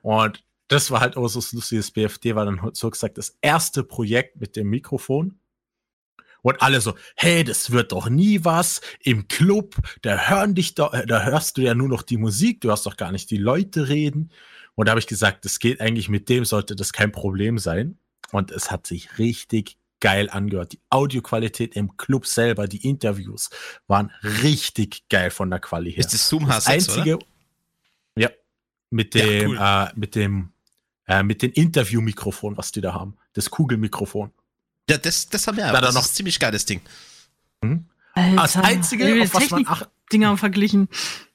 Und 0.03 0.43
das 0.67 0.91
war 0.91 0.99
halt 0.99 1.15
auch 1.15 1.27
so 1.29 1.39
das 1.39 1.53
lustiges 1.53 1.91
BFD, 1.91 2.35
war 2.35 2.45
dann 2.45 2.71
so 2.73 2.89
gesagt 2.89 3.17
das 3.17 3.37
erste 3.41 3.83
Projekt 3.83 4.39
mit 4.39 4.55
dem 4.57 4.69
Mikrofon. 4.69 5.39
Und 6.43 6.61
alle 6.61 6.79
so, 6.81 6.93
hey, 7.15 7.43
das 7.43 7.71
wird 7.71 7.91
doch 7.93 8.09
nie 8.09 8.43
was 8.45 8.81
im 8.99 9.27
Club, 9.27 9.75
da 10.03 10.17
hören 10.29 10.53
dich 10.55 10.75
doch, 10.75 10.93
da 11.07 11.23
hörst 11.23 11.57
du 11.57 11.61
ja 11.61 11.73
nur 11.73 11.87
noch 11.87 12.03
die 12.03 12.17
Musik, 12.17 12.61
du 12.61 12.67
hörst 12.69 12.85
doch 12.85 12.97
gar 12.97 13.11
nicht 13.11 13.31
die 13.31 13.37
Leute 13.37 13.87
reden. 13.89 14.29
Und 14.75 14.87
da 14.87 14.91
habe 14.91 14.99
ich 14.99 15.07
gesagt, 15.07 15.45
das 15.45 15.57
geht 15.59 15.81
eigentlich 15.81 16.09
mit 16.09 16.29
dem, 16.29 16.45
sollte 16.45 16.75
das 16.75 16.93
kein 16.93 17.11
Problem 17.11 17.57
sein. 17.57 17.97
Und 18.31 18.51
es 18.51 18.71
hat 18.71 18.85
sich 18.87 19.17
richtig 19.19 19.77
geil 20.01 20.29
angehört. 20.29 20.73
Die 20.73 20.81
Audioqualität 20.89 21.75
im 21.77 21.95
Club 21.95 22.25
selber, 22.27 22.67
die 22.67 22.85
Interviews 22.87 23.49
waren 23.87 24.11
richtig 24.43 25.07
geil 25.09 25.31
von 25.31 25.49
der 25.49 25.59
Qualität 25.59 25.97
her. 25.97 26.05
Ist 26.05 26.13
das 26.13 26.27
Zoom 26.27 26.45
Das 26.47 26.67
H6, 26.67 26.69
einzige, 26.71 27.15
oder? 27.17 27.25
ja, 28.17 28.29
mit 28.89 29.15
Ja, 29.15 29.25
dem, 29.25 29.51
cool. 29.51 29.57
äh, 29.61 29.87
mit 29.95 30.15
dem, 30.15 30.51
äh, 31.07 31.23
mit 31.23 31.41
dem 31.41 31.51
Interview-Mikrofon, 31.53 32.57
was 32.57 32.73
die 32.73 32.81
da 32.81 32.93
haben, 32.93 33.15
das 33.33 33.49
Kugelmikrofon. 33.49 34.31
Ja, 34.89 34.97
das, 34.97 35.29
das 35.29 35.47
haben 35.47 35.57
wir 35.57 35.65
da 35.71 35.79
Das 35.81 35.95
noch- 35.95 36.01
ist 36.03 36.11
ein 36.11 36.15
ziemlich 36.15 36.39
geiles 36.39 36.65
Ding. 36.65 36.81
Alter, 37.61 38.35
Das 38.35 38.55
einzige, 38.57 39.23
auf 39.23 39.33
was 39.33 39.49
man 39.49 39.63
ach, 39.67 39.79
Technik-Dinger 39.79 40.37
verglichen. 40.37 40.89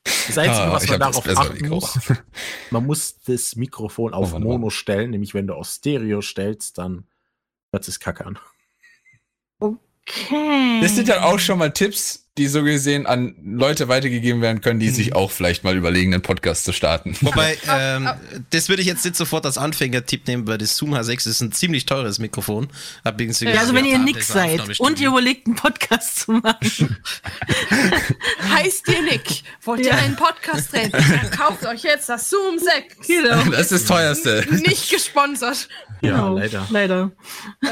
das 0.05 0.37
einzige, 0.39 0.65
Ah, 0.67 0.73
was 0.73 0.87
man 0.89 1.01
darauf 1.01 1.27
achten 1.29 1.55
Mikro. 1.63 1.75
muss, 1.77 1.99
man 2.71 2.87
muss 2.87 3.19
das 3.27 3.57
Mikrofon 3.57 4.13
auf 4.15 4.35
Oh. 4.35 4.39
Mono 4.39 4.71
stellen, 4.71 5.11
nämlich 5.11 5.33
wenn 5.35 5.47
du 5.47 5.55
auf 5.55 5.67
Stereo 5.69 6.21
stellst, 6.21 6.77
dann 6.79 7.07
hört 7.73 7.85
sich 7.85 7.99
kacke 7.99 8.27
an. 8.27 8.39
Okay. 9.59 10.81
Das 10.83 10.95
sind 10.95 11.09
dann 11.09 11.23
auch 11.23 11.39
schon 11.39 11.59
mal 11.59 11.73
Tipps, 11.73 12.28
die 12.39 12.47
so 12.49 12.63
gesehen 12.63 13.07
an 13.07 13.35
Leute 13.45 13.89
weitergegeben 13.89 14.41
werden 14.41 14.61
können, 14.61 14.81
die 14.81 14.91
sich 14.91 15.15
auch 15.15 15.31
vielleicht 15.31 15.65
mal 15.65 15.77
überlegen, 15.77 16.15
einen 16.15 16.23
Podcast 16.23 16.65
zu 16.65 16.73
starten. 16.73 17.17
Wobei, 17.21 17.59
ähm, 17.69 18.09
das 18.51 18.69
würde 18.69 18.83
ich 18.83 18.89
jetzt 18.89 19.05
nicht 19.05 19.17
sofort 19.17 19.45
als 19.45 19.59
Anfänger-Tipp 19.59 20.27
nehmen, 20.27 20.47
weil 20.47 20.59
das 20.59 20.77
Zoom 20.77 20.95
H6 20.95 21.29
ist 21.29 21.41
ein 21.41 21.53
ziemlich 21.53 21.85
teures 21.87 22.19
Mikrofon. 22.19 22.69
Hab 23.05 23.21
ja, 23.21 23.61
also 23.61 23.75
wenn 23.75 23.85
ihr 23.85 23.99
nix 23.99 24.29
seid 24.29 24.81
und 24.81 25.01
ihr 25.01 25.09
überlegt, 25.09 25.47
einen 25.47 25.57
Podcast 25.57 26.21
zu 26.21 26.33
machen. 26.33 26.97
Heißt 28.55 28.89
ihr 28.89 29.03
Nick? 29.03 29.43
Wollt 29.63 29.81
ihr 29.81 29.87
Ja. 29.89 29.97
einen 29.97 30.17
Podcast 30.17 30.73
drehen? 30.73 30.91
Dann 30.93 31.31
kauft 31.31 31.67
euch 31.67 31.83
jetzt 31.83 32.09
das 32.09 32.31
Zoom 32.31 32.59
6. 32.59 33.07
Genau. 33.07 33.43
Das 33.51 33.61
ist 33.63 33.73
das 33.73 33.85
teuerste. 33.85 34.47
Nicht 34.51 34.91
gesponsert. 34.91 35.69
Ja, 36.01 36.11
Genau. 36.13 36.39
leider. 36.39 36.67
Leider. 36.71 37.11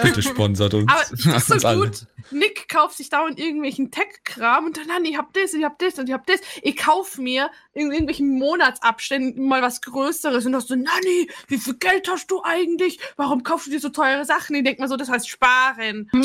Bitte 0.03 0.23
sponsert 0.23 0.75
uns. 0.75 0.91
Aber 0.91 1.03
das 1.33 1.49
ist 1.51 1.61
so 1.61 1.69
gut. 1.75 2.07
Nick 2.33 2.69
kauft 2.69 2.97
sich 2.97 3.09
dauernd 3.09 3.39
irgendwelchen 3.39 3.93
Tech-Kram 3.93 4.56
und 4.65 4.77
dann, 4.77 4.87
Nanni, 4.87 5.11
ich 5.11 5.19
hab 5.19 5.33
das 5.35 5.53
und 5.53 5.59
ich 5.61 5.65
hab 5.65 5.78
das 5.78 5.99
und 5.99 6.09
ich 6.09 6.12
hab 6.15 6.27
das. 6.27 6.41
Ich 6.62 6.77
kauf 6.77 7.19
mir 7.19 7.51
in 7.74 7.91
irgendwelchen 7.93 8.39
Monatsabständen 8.39 9.45
mal 9.47 9.61
was 9.62 9.81
Größeres 9.83 10.47
und 10.47 10.53
dann 10.53 10.61
so, 10.61 10.74
Nanni, 10.74 11.28
wie 11.49 11.59
viel 11.59 11.74
Geld 11.74 12.09
hast 12.11 12.31
du 12.31 12.43
eigentlich? 12.43 12.99
Warum 13.16 13.43
kaufst 13.43 13.66
du 13.66 13.70
dir 13.73 13.81
so 13.81 13.89
teure 13.91 14.24
Sachen? 14.24 14.57
Ich 14.57 14.65
denk 14.65 14.78
mal 14.78 14.89
so, 14.89 14.97
das 14.97 15.09
heißt 15.11 15.28
sparen. 15.28 16.11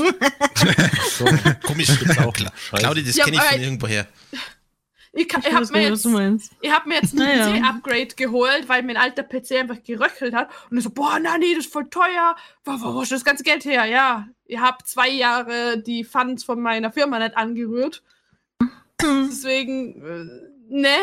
So, 1.17 1.25
Komisch. 1.65 1.89
gibt's 1.99 2.17
auch. 2.19 2.33
Kla 2.33 2.51
Scheiße. 2.55 2.83
Claudi, 2.83 3.03
das 3.03 3.15
Ja, 3.15 3.25
kenne 3.25 3.37
ich 3.37 3.43
von 3.43 3.61
irgendwoher. 3.61 4.07
Ich, 5.13 5.23
ich 5.23 5.27
Ich 5.27 5.33
hab 5.53 5.61
weiß 5.61 5.71
mir 5.71 5.89
jetzt. 5.89 6.05
Ich 6.61 6.71
habe 6.71 6.87
mir 6.87 6.95
jetzt 6.95 7.13
ein 7.13 7.17
Naja. 7.17 7.47
PC-Upgrade 7.51 8.15
geholt, 8.15 8.69
weil 8.69 8.83
mein 8.83 8.95
alter 8.97 9.23
PC 9.23 9.51
einfach 9.59 9.83
geröchelt 9.83 10.33
hat. 10.33 10.49
Und 10.69 10.77
ich 10.77 10.83
so, 10.83 10.89
boah, 10.89 11.19
Nani, 11.19 11.53
das 11.55 11.65
ist 11.65 11.73
voll 11.73 11.89
teuer. 11.89 12.35
Wo, 12.63 12.71
wo, 12.79 12.95
wo 12.95 13.01
ist 13.01 13.11
das 13.11 13.25
ganze 13.25 13.43
Geld 13.43 13.65
her? 13.65 13.85
Ja, 13.85 14.27
ihr 14.45 14.61
habt 14.61 14.87
zwei 14.87 15.09
Jahre 15.09 15.79
die 15.81 16.03
Funds 16.05 16.43
von 16.45 16.61
meiner 16.61 16.91
Firma 16.91 17.19
nicht 17.19 17.35
angerührt. 17.35 18.03
Deswegen, 19.29 20.01
äh, 20.05 20.25
ne. 20.69 20.97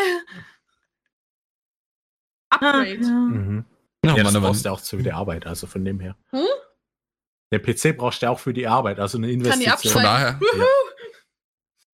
Ah, 2.50 2.56
Upgrade. 2.56 2.98
ja. 3.02 3.10
Mhm. 3.10 3.64
Ja, 4.04 4.16
Ja, 4.16 4.22
das 4.24 4.32
Mann. 4.32 4.42
brauchst 4.42 4.64
du 4.64 4.70
auch 4.70 4.80
zu 4.80 4.96
der 4.98 5.16
Arbeit, 5.16 5.46
also 5.46 5.66
von 5.66 5.84
dem 5.84 6.00
her. 6.00 6.16
Hm? 6.30 6.46
Der 7.52 7.58
PC 7.58 7.96
brauchst 7.96 8.22
du 8.22 8.30
auch 8.30 8.38
für 8.38 8.52
die 8.52 8.66
Arbeit, 8.66 8.98
also 8.98 9.18
eine 9.18 9.26
die 9.28 9.32
Investition. 9.34 9.92
Von 9.92 10.02
daher. 10.02 10.38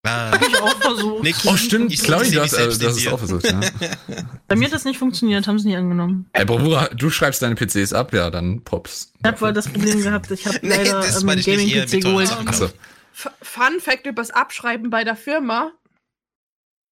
Ah, 0.04 0.32
Hab 0.32 0.42
ich 0.42 0.62
auch 0.62 0.82
versucht. 0.82 1.24
Nick, 1.24 1.36
Oh, 1.46 1.58
stimmt, 1.58 1.92
ich 1.92 2.02
Claudi, 2.02 2.30
sehe 2.30 2.36
du 2.38 2.42
hast, 2.44 2.54
äh, 2.54 2.66
es 2.68 3.08
auch 3.08 3.18
versucht, 3.18 3.44
ja. 3.46 3.60
Bei 4.48 4.56
mir 4.56 4.66
hat 4.68 4.74
das 4.74 4.86
nicht 4.86 4.98
funktioniert, 4.98 5.46
haben 5.46 5.60
sie 5.60 5.68
nicht 5.68 5.78
angenommen. 5.78 6.30
Ey, 6.32 6.46
Bravura, 6.46 6.88
du 6.88 7.10
schreibst 7.10 7.42
deine 7.42 7.56
PCs 7.56 7.92
ab, 7.92 8.14
ja, 8.14 8.30
dann 8.30 8.64
Pops. 8.64 9.12
Ich 9.20 9.26
habe 9.26 9.42
wohl 9.42 9.52
das 9.54 9.68
Problem 9.68 10.02
gehabt, 10.02 10.32
ich 10.32 10.48
habe 10.48 10.58
Nee, 10.62 10.70
leider 10.84 11.06
ähm, 11.06 11.28
Gaming-PC 11.28 12.02
geholt. 12.02 12.30
Fun 13.42 13.80
Fact 13.82 14.06
übers 14.06 14.32
Abschreiben 14.32 14.90
bei 14.90 15.04
der 15.04 15.18
Firma. 15.18 15.74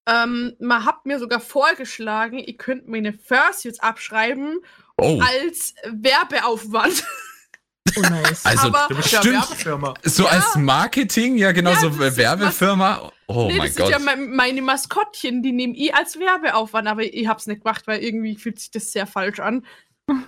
Ähm, 0.08 0.54
man 0.60 0.86
hat 0.86 1.06
mir 1.06 1.20
sogar 1.20 1.40
vorgeschlagen, 1.42 2.40
ihr 2.40 2.56
könnt 2.58 2.88
meine 2.88 3.14
Fursuits 3.14 3.80
abschreiben 3.82 4.60
Oh, 5.00 5.20
als 5.22 5.76
Werbeaufwand. 5.86 7.04
Oh, 7.96 8.02
nice. 8.02 8.46
also 8.46 8.68
aber- 8.68 8.88
ja 8.96 9.02
Stimmt. 9.02 9.26
Werbefirma. 9.50 9.94
so 10.04 10.24
Ja. 10.24 10.30
als 10.30 10.56
Marketing, 10.56 11.38
ja 11.38 11.52
genau, 11.52 11.72
Ja, 11.72 11.80
so 11.80 11.90
das 11.90 12.18
Werbefirma. 12.18 13.12
Oh 13.28 13.48
nee, 13.48 13.58
mein 13.58 13.68
das 13.68 13.76
Gott. 13.76 13.88
sind 13.94 14.06
ja 14.08 14.16
me 14.16 14.28
meine 14.28 14.62
Maskottchen, 14.62 15.44
die 15.44 15.52
nehme 15.52 15.76
ich 15.76 15.94
als 15.94 16.18
Werbeaufwand, 16.20 16.88
aber 16.88 17.04
ich 17.04 17.28
hab's 17.28 17.48
nicht 17.48 17.64
gemacht, 17.64 17.86
weil 17.88 18.02
irgendwie 18.04 18.36
fühlt 18.36 18.60
sich 18.60 18.72
das 18.72 18.92
sehr 18.92 19.08
falsch 19.08 19.40
an. 19.40 19.66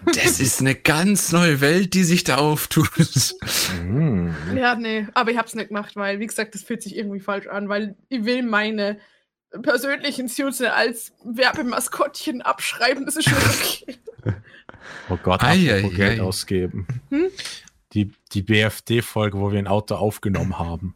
Das 0.06 0.42
ist 0.42 0.60
eine 0.60 0.76
ganz 0.76 1.32
neue 1.32 1.62
Welt, 1.62 1.94
die 1.94 2.04
sich 2.04 2.26
da 2.26 2.36
auftut. 2.38 2.90
Ja, 4.56 4.76
nee, 4.76 5.08
aber 5.14 5.32
ich 5.32 5.38
hab's 5.38 5.56
nicht 5.56 5.70
gemacht, 5.70 5.96
weil, 5.96 6.20
wie 6.20 6.28
gesagt, 6.28 6.54
das 6.56 6.64
fühlt 6.64 6.84
sich 6.84 6.96
irgendwie 6.98 7.20
falsch 7.22 7.48
an, 7.48 7.70
weil 7.70 7.96
ich 8.10 8.26
will 8.26 8.44
meine 8.44 9.00
persönlichen 9.62 10.28
Suits 10.28 10.62
als 10.62 11.14
Werbemaskottchen 11.24 12.42
abschreiben, 12.42 13.06
das 13.06 13.16
ist 13.16 13.30
schon 13.30 13.38
okay. 13.38 13.98
Oh 15.10 15.18
Gott, 15.22 15.44
Ei, 15.44 15.70
apropos 15.70 15.92
ei, 15.92 15.96
Geld 15.96 16.20
ei. 16.20 16.24
ausgeben. 16.24 16.88
Hm? 17.10 17.28
Die, 17.94 18.12
die 18.32 18.42
BFD-Folge, 18.42 19.40
wo 19.40 19.52
wir 19.52 19.60
ein 19.60 19.68
Auto 19.68 19.96
aufgenommen 19.96 20.58
haben. 20.58 20.96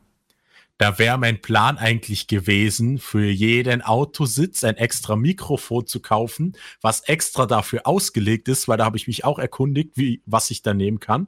Da 0.77 0.97
wäre 0.99 1.17
mein 1.17 1.41
Plan 1.41 1.77
eigentlich 1.77 2.27
gewesen, 2.27 2.97
für 2.97 3.25
jeden 3.25 3.81
Autositz 3.81 4.63
ein 4.63 4.77
extra 4.77 5.15
Mikrofon 5.15 5.85
zu 5.85 5.99
kaufen, 6.01 6.57
was 6.81 7.01
extra 7.01 7.45
dafür 7.45 7.85
ausgelegt 7.85 8.47
ist, 8.47 8.67
weil 8.67 8.77
da 8.77 8.85
habe 8.85 8.97
ich 8.97 9.07
mich 9.07 9.25
auch 9.25 9.39
erkundigt, 9.39 9.97
wie, 9.97 10.21
was 10.25 10.49
ich 10.51 10.61
da 10.61 10.73
nehmen 10.73 10.99
kann. 10.99 11.27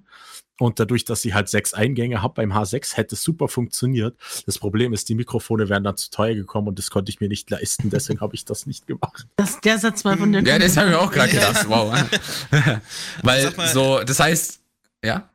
Und 0.58 0.80
dadurch, 0.80 1.04
dass 1.04 1.26
ich 1.26 1.34
halt 1.34 1.50
sechs 1.50 1.74
Eingänge 1.74 2.22
habe 2.22 2.36
beim 2.36 2.54
H6, 2.54 2.96
hätte 2.96 3.16
es 3.16 3.24
super 3.24 3.50
funktioniert. 3.50 4.16
Das 4.46 4.58
Problem 4.58 4.94
ist, 4.94 5.10
die 5.10 5.16
Mikrofone 5.16 5.68
wären 5.68 5.84
dann 5.84 5.98
zu 5.98 6.10
teuer 6.12 6.34
gekommen 6.34 6.70
und 6.70 6.80
das 6.80 6.90
konnte 6.90 7.10
ich 7.10 7.20
mir 7.20 7.28
nicht 7.28 7.50
leisten. 7.50 7.90
Deswegen 7.90 8.22
habe 8.22 8.36
ich 8.36 8.46
das 8.46 8.66
nicht 8.66 8.88
gemacht. 8.88 9.28
Das, 9.36 9.60
der 9.60 9.78
Satz 9.78 10.06
war 10.06 10.18
von 10.18 10.32
der 10.32 10.44
Ja, 10.44 10.58
das 10.58 10.78
habe 10.78 10.90
ich 10.90 10.96
mir 10.96 11.02
auch 11.02 11.12
gerade 11.12 11.32
gedacht. 11.32 11.66
Wow. 11.68 11.94
Weil 13.22 13.52
mal- 13.52 13.68
so, 13.68 14.02
das 14.04 14.20
heißt, 14.20 14.60
ja. 15.04 15.30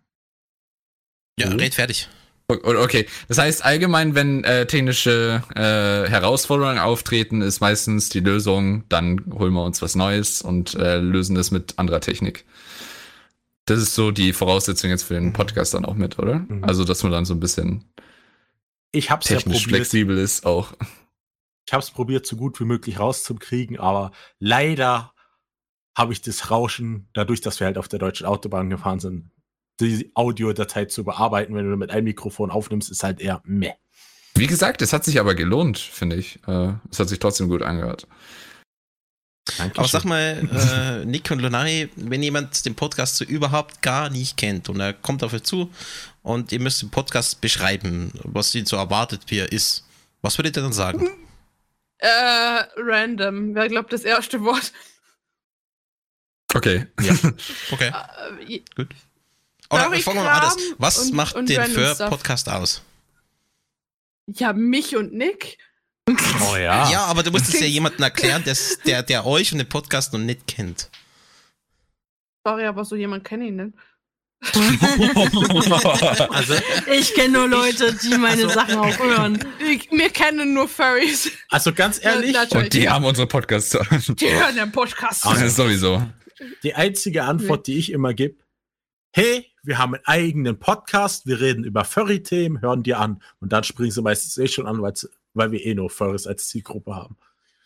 Ja, 1.39 1.49
red 1.49 1.75
fertig. 1.75 2.09
Okay, 2.49 3.07
das 3.29 3.39
heißt 3.39 3.65
allgemein, 3.65 4.15
wenn 4.17 4.43
äh, 4.43 4.67
technische 4.67 5.43
äh, 5.55 6.11
Herausforderungen 6.11 6.79
auftreten, 6.79 7.43
ist 7.43 7.61
meistens 7.61 8.09
die 8.09 8.19
Lösung, 8.21 8.83
dann 8.89 9.23
holen 9.33 9.53
wir 9.53 9.63
uns 9.63 9.81
was 9.83 9.95
Neues 9.95 10.43
und 10.43 10.75
äh, 10.75 10.97
lösen 10.97 11.37
das 11.37 11.53
mit 11.53 11.79
anderer 11.79 12.01
Technik. 12.01 12.45
Das 13.67 13.81
ist 13.81 13.95
so 13.95 14.11
die 14.11 14.33
Voraussetzung 14.33 14.91
jetzt 14.91 15.05
für 15.05 15.15
den 15.15 15.33
Podcast 15.33 15.75
dann 15.75 15.85
auch 15.85 15.95
mit, 15.95 16.19
oder? 16.19 16.41
Mhm. 16.41 16.65
Also, 16.65 16.85
dass 16.85 17.03
man 17.03 17.13
dann 17.13 17.25
so 17.25 17.35
ein 17.35 17.41
bisschen 17.41 17.85
Ich 18.93 19.11
habe 19.11 19.23
es 19.23 19.29
ja 19.29 19.37
technisch 19.37 19.63
probiert. 19.63 19.77
flexibel 19.77 20.19
ist 20.19 20.45
auch. 20.47 20.73
Ich 21.67 21.73
habe 21.73 21.83
es 21.83 21.91
probiert, 21.91 22.27
so 22.27 22.37
gut 22.37 22.59
wie 22.59 22.65
möglich 22.65 22.99
rauszukriegen, 22.99 23.79
aber 23.79 24.11
leider 24.39 25.13
habe 25.97 26.13
ich 26.13 26.23
das 26.23 26.51
Rauschen, 26.51 27.09
dadurch, 27.13 27.41
dass 27.41 27.61
wir 27.61 27.67
halt 27.67 27.79
auf 27.79 27.87
der 27.89 27.99
deutschen 27.99 28.27
Autobahn 28.27 28.71
gefahren 28.71 28.99
sind, 28.99 29.31
die 29.81 30.11
Audiodatei 30.15 30.87
zu 30.87 31.05
bearbeiten, 31.05 31.55
wenn 31.55 31.71
du 31.71 31.77
mit 31.77 31.91
einem 31.91 32.05
Mikrofon 32.05 32.51
aufnimmst, 32.51 32.91
ist 32.91 33.03
halt 33.05 33.21
eher 33.21 33.41
meh. 33.45 33.73
Wie 34.35 34.47
gesagt, 34.47 34.83
es 34.83 34.93
hat 34.93 35.05
sich 35.05 35.21
aber 35.21 35.35
gelohnt, 35.35 35.79
finde 35.79 36.17
ich. 36.17 36.39
Äh, 36.47 36.73
es 36.91 36.99
hat 36.99 37.09
sich 37.09 37.19
trotzdem 37.19 37.49
gut 37.49 37.63
angehört. 37.63 38.07
Danke 39.61 39.79
Aber 39.79 39.89
sag 39.89 40.05
mal, 40.05 41.01
äh, 41.03 41.05
Nick 41.05 41.31
und 41.31 41.41
Lunari, 41.41 41.89
wenn 41.97 42.23
jemand 42.23 42.65
den 42.65 42.75
Podcast 42.75 43.17
so 43.17 43.25
überhaupt 43.25 43.83
gar 43.83 44.09
nicht 44.11 44.37
kennt 44.37 44.69
und 44.69 44.81
er 44.81 44.93
kommt 44.95 45.23
auf 45.23 45.33
euch 45.33 45.43
zu 45.43 45.71
und 46.23 46.51
ihr 46.53 46.61
müsst 46.61 46.83
den 46.83 46.91
Podcast 46.91 47.41
beschreiben, 47.41 48.13
was 48.25 48.55
ihn 48.55 48.67
so 48.67 48.77
erwartet, 48.77 49.23
wie 49.29 49.39
er 49.39 49.53
ist, 49.53 49.85
was 50.23 50.39
würdet 50.39 50.57
ihr 50.57 50.63
dann 50.63 50.73
sagen? 50.73 51.09
Äh, 51.99 52.09
random, 52.77 53.55
wer 53.55 53.69
glaubt 53.69 53.93
das 53.93 54.03
erste 54.05 54.43
Wort? 54.43 54.73
Okay. 56.55 56.87
Okay. 57.71 57.93
Äh, 58.49 58.61
Oder 59.71 59.83
Story, 59.85 60.01
fangen 60.03 60.17
wir 60.19 60.25
mal 60.25 60.33
anders. 60.41 60.57
Was 60.79 60.99
und- 60.99 61.15
macht 61.15 61.37
und 61.37 61.49
den 61.49 61.59
random 61.61 61.75
Fur 61.85 61.95
stuff. 61.95 62.11
Podcast 62.11 62.49
aus? 62.49 62.83
ja, 64.27 64.53
mich 64.53 64.97
und 64.97 65.13
Nick. 65.13 65.59
Oh 66.53 66.57
ja. 66.57 66.91
Ja, 66.91 67.05
aber 67.05 67.23
du 67.23 67.31
musst 67.31 67.49
es 67.53 67.61
ja 67.61 67.67
jemandem 67.67 68.03
erklären, 68.03 68.45
der, 68.87 69.03
der 69.03 69.27
euch 69.27 69.53
und 69.53 69.59
den 69.59 69.69
Podcast 69.69 70.13
noch 70.13 70.21
nicht 70.21 70.47
kennt. 70.47 70.91
Sorry, 72.47 72.65
aber 72.67 72.85
so 72.85 72.97
jemand 72.97 73.25
kenne 73.25 73.47
ich 73.47 73.53
nicht. 73.53 73.73
Also, 76.31 76.55
Ich 76.91 77.15
kenne 77.15 77.35
nur 77.39 77.49
Leute, 77.49 77.95
die 78.03 78.17
meine 78.17 78.45
Also- 78.45 78.49
Sachen 78.55 78.79
auch 78.79 78.99
hören. 78.99 79.39
Ich, 79.71 79.91
wir 79.91 80.09
kennen 80.11 80.55
nur 80.55 80.67
Furries. 80.69 81.31
also 81.51 81.73
ganz 81.75 82.03
ehrlich, 82.03 82.33
Ja, 82.35 82.45
Und 82.51 82.73
die 82.73 82.89
haben 82.89 83.05
unsere 83.05 83.27
Podcasts. 83.27 83.77
Die 84.09 84.31
hören 84.33 84.55
den 84.57 84.73
Podcast. 84.73 85.27
Ah, 85.27 85.37
ja. 85.39 85.49
sowieso. 85.49 86.03
die 86.63 86.75
einzige 86.75 87.25
Antwort, 87.25 87.67
die 87.67 87.77
ich 87.79 87.93
immer 87.93 88.15
gebe, 88.15 88.37
hey, 89.13 89.47
wir 89.63 89.77
haben 89.79 89.95
einen 89.95 90.07
eigenen 90.07 90.59
Podcast, 90.59 91.27
wir 91.27 91.39
reden 91.41 91.65
über 91.65 91.85
Furry-Themen, 91.85 92.63
hören 92.63 92.83
dir 92.83 92.99
an. 92.99 93.23
Und 93.41 93.53
dann 93.53 93.63
springen 93.65 93.91
sie 93.91 94.01
meistens 94.01 94.39
eh 94.39 94.49
schon 94.49 94.67
an, 94.67 94.81
weil's- 94.81 95.09
weil 95.35 95.53
wir 95.53 95.65
eh 95.65 95.75
nur 95.75 95.91
Furries 95.91 96.27
als 96.27 96.49
Zielgruppe 96.49 96.95
haben. 96.95 97.17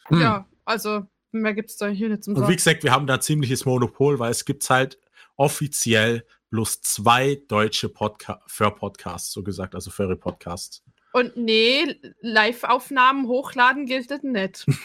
Hm. 0.06 0.20
Ja, 0.20 0.48
also 0.64 1.06
mehr 1.32 1.54
gibt's 1.54 1.76
da 1.76 1.88
hier 1.88 2.08
nicht 2.08 2.24
zum 2.24 2.34
Und 2.34 2.42
wie 2.42 2.44
Sagen. 2.44 2.56
gesagt, 2.56 2.82
wir 2.84 2.92
haben 2.92 3.06
da 3.06 3.14
ein 3.14 3.20
ziemliches 3.20 3.64
Monopol, 3.64 4.18
weil 4.18 4.30
es 4.30 4.44
gibt 4.44 4.68
halt 4.70 4.98
offiziell 5.36 6.24
bloß 6.50 6.82
zwei 6.82 7.42
deutsche 7.48 7.88
Podca 7.88 8.40
für 8.46 8.70
Podcasts, 8.70 9.32
so 9.32 9.42
gesagt, 9.42 9.74
also 9.74 9.90
Furry 9.90 10.16
Podcasts. 10.16 10.84
Und 11.14 11.36
nee, 11.36 11.94
Live-Aufnahmen 12.22 13.28
hochladen 13.28 13.86
gilt 13.86 14.10
das 14.10 14.22
nicht. 14.22 14.66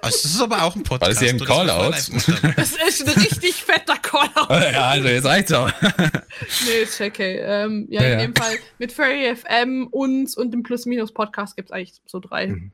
Also, 0.00 0.18
das 0.22 0.24
ist 0.26 0.40
aber 0.40 0.62
auch 0.62 0.76
ein 0.76 0.84
Podcast. 0.84 1.00
War 1.00 1.08
das 1.08 1.18
hier 1.18 1.30
ein 1.30 1.40
Callout? 1.40 1.90
Das 1.90 2.08
ist 2.08 3.04
ein 3.04 3.20
richtig 3.20 3.54
fetter 3.54 3.96
Callout. 3.96 4.62
Ja, 4.72 4.90
also 4.90 5.08
jetzt 5.08 5.24
reicht's 5.24 5.52
auch. 5.52 5.68
Nee, 6.66 6.82
ist 6.84 7.00
okay. 7.00 7.40
Ähm, 7.40 7.88
ja, 7.90 8.02
Ja, 8.02 8.12
in 8.12 8.18
ja. 8.20 8.26
dem 8.26 8.36
Fall 8.36 8.58
mit 8.78 8.92
Furry 8.92 9.34
FM, 9.34 9.88
uns 9.88 10.36
und 10.36 10.52
dem 10.52 10.62
Plus-Minus-Podcast 10.62 11.56
gibt's 11.56 11.72
eigentlich 11.72 11.94
so 12.06 12.20
drei. 12.20 12.46
Mhm. 12.46 12.72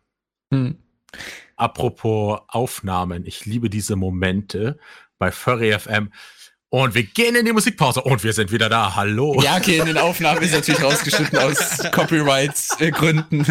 Hm. 0.52 0.78
Apropos 1.56 2.40
Aufnahmen, 2.48 3.24
ich 3.24 3.46
liebe 3.46 3.70
diese 3.70 3.96
Momente 3.96 4.78
bei 5.18 5.32
Furry 5.32 5.72
FM. 5.72 6.12
Und 6.74 6.94
wir 6.94 7.02
gehen 7.02 7.34
in 7.36 7.44
die 7.44 7.52
Musikpause 7.52 8.00
und 8.00 8.24
wir 8.24 8.32
sind 8.32 8.50
wieder 8.50 8.70
da. 8.70 8.94
Hallo. 8.96 9.38
Ja, 9.42 9.58
okay, 9.58 9.76
in 9.76 9.84
den 9.84 9.98
Aufnahmen 9.98 10.40
ist 10.40 10.54
natürlich 10.54 10.82
rausgeschnitten 10.82 11.38
aus 11.38 11.58
Copyright-Gründen. 11.92 13.44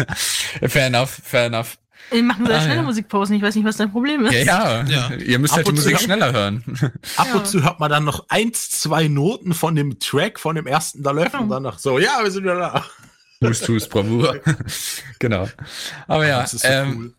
Fair 0.66 0.86
enough, 0.86 1.20
fair 1.22 1.44
enough. 1.44 1.78
Die 2.12 2.20
machen 2.20 2.44
sehr 2.46 2.56
Ah, 2.56 2.60
schnelle 2.60 2.76
ja. 2.78 2.82
Musikpausen. 2.82 3.36
Ich 3.36 3.42
weiß 3.42 3.54
nicht, 3.54 3.64
was 3.64 3.76
dein 3.76 3.92
Problem 3.92 4.26
ist. 4.26 4.32
Ja, 4.44 4.82
ja, 4.82 5.10
Ja. 5.10 5.14
ihr 5.14 5.38
müsst 5.38 5.52
Ab 5.52 5.58
halt 5.58 5.68
die 5.68 5.72
Musik 5.72 5.94
haben- 5.94 6.02
schneller 6.04 6.32
hören. 6.32 6.64
Ab 7.16 7.28
Ja. 7.28 7.34
und 7.36 7.46
zu 7.46 7.62
hört 7.62 7.78
man 7.78 7.90
dann 7.92 8.02
noch 8.02 8.26
eins, 8.28 8.70
zwei 8.70 9.06
Noten 9.06 9.54
von 9.54 9.76
dem 9.76 10.00
Track, 10.00 10.40
von 10.40 10.56
dem 10.56 10.66
ersten 10.66 11.04
da 11.04 11.12
läuft 11.12 11.36
und 11.36 11.48
danach 11.48 11.78
so, 11.78 12.00
ja, 12.00 12.18
wir 12.24 12.30
sind 12.32 12.42
wieder 12.42 12.56
da. 12.56 12.84
Hust, 13.48 13.68
hust, 13.68 13.88
Bravour. 13.88 14.40
genau. 15.20 15.48
Aber 16.08 16.26
ja, 16.26 16.40
das 16.42 16.54
ist 16.54 16.62
so 16.62 16.68
ähm, 16.68 16.96
cool. 16.96 17.14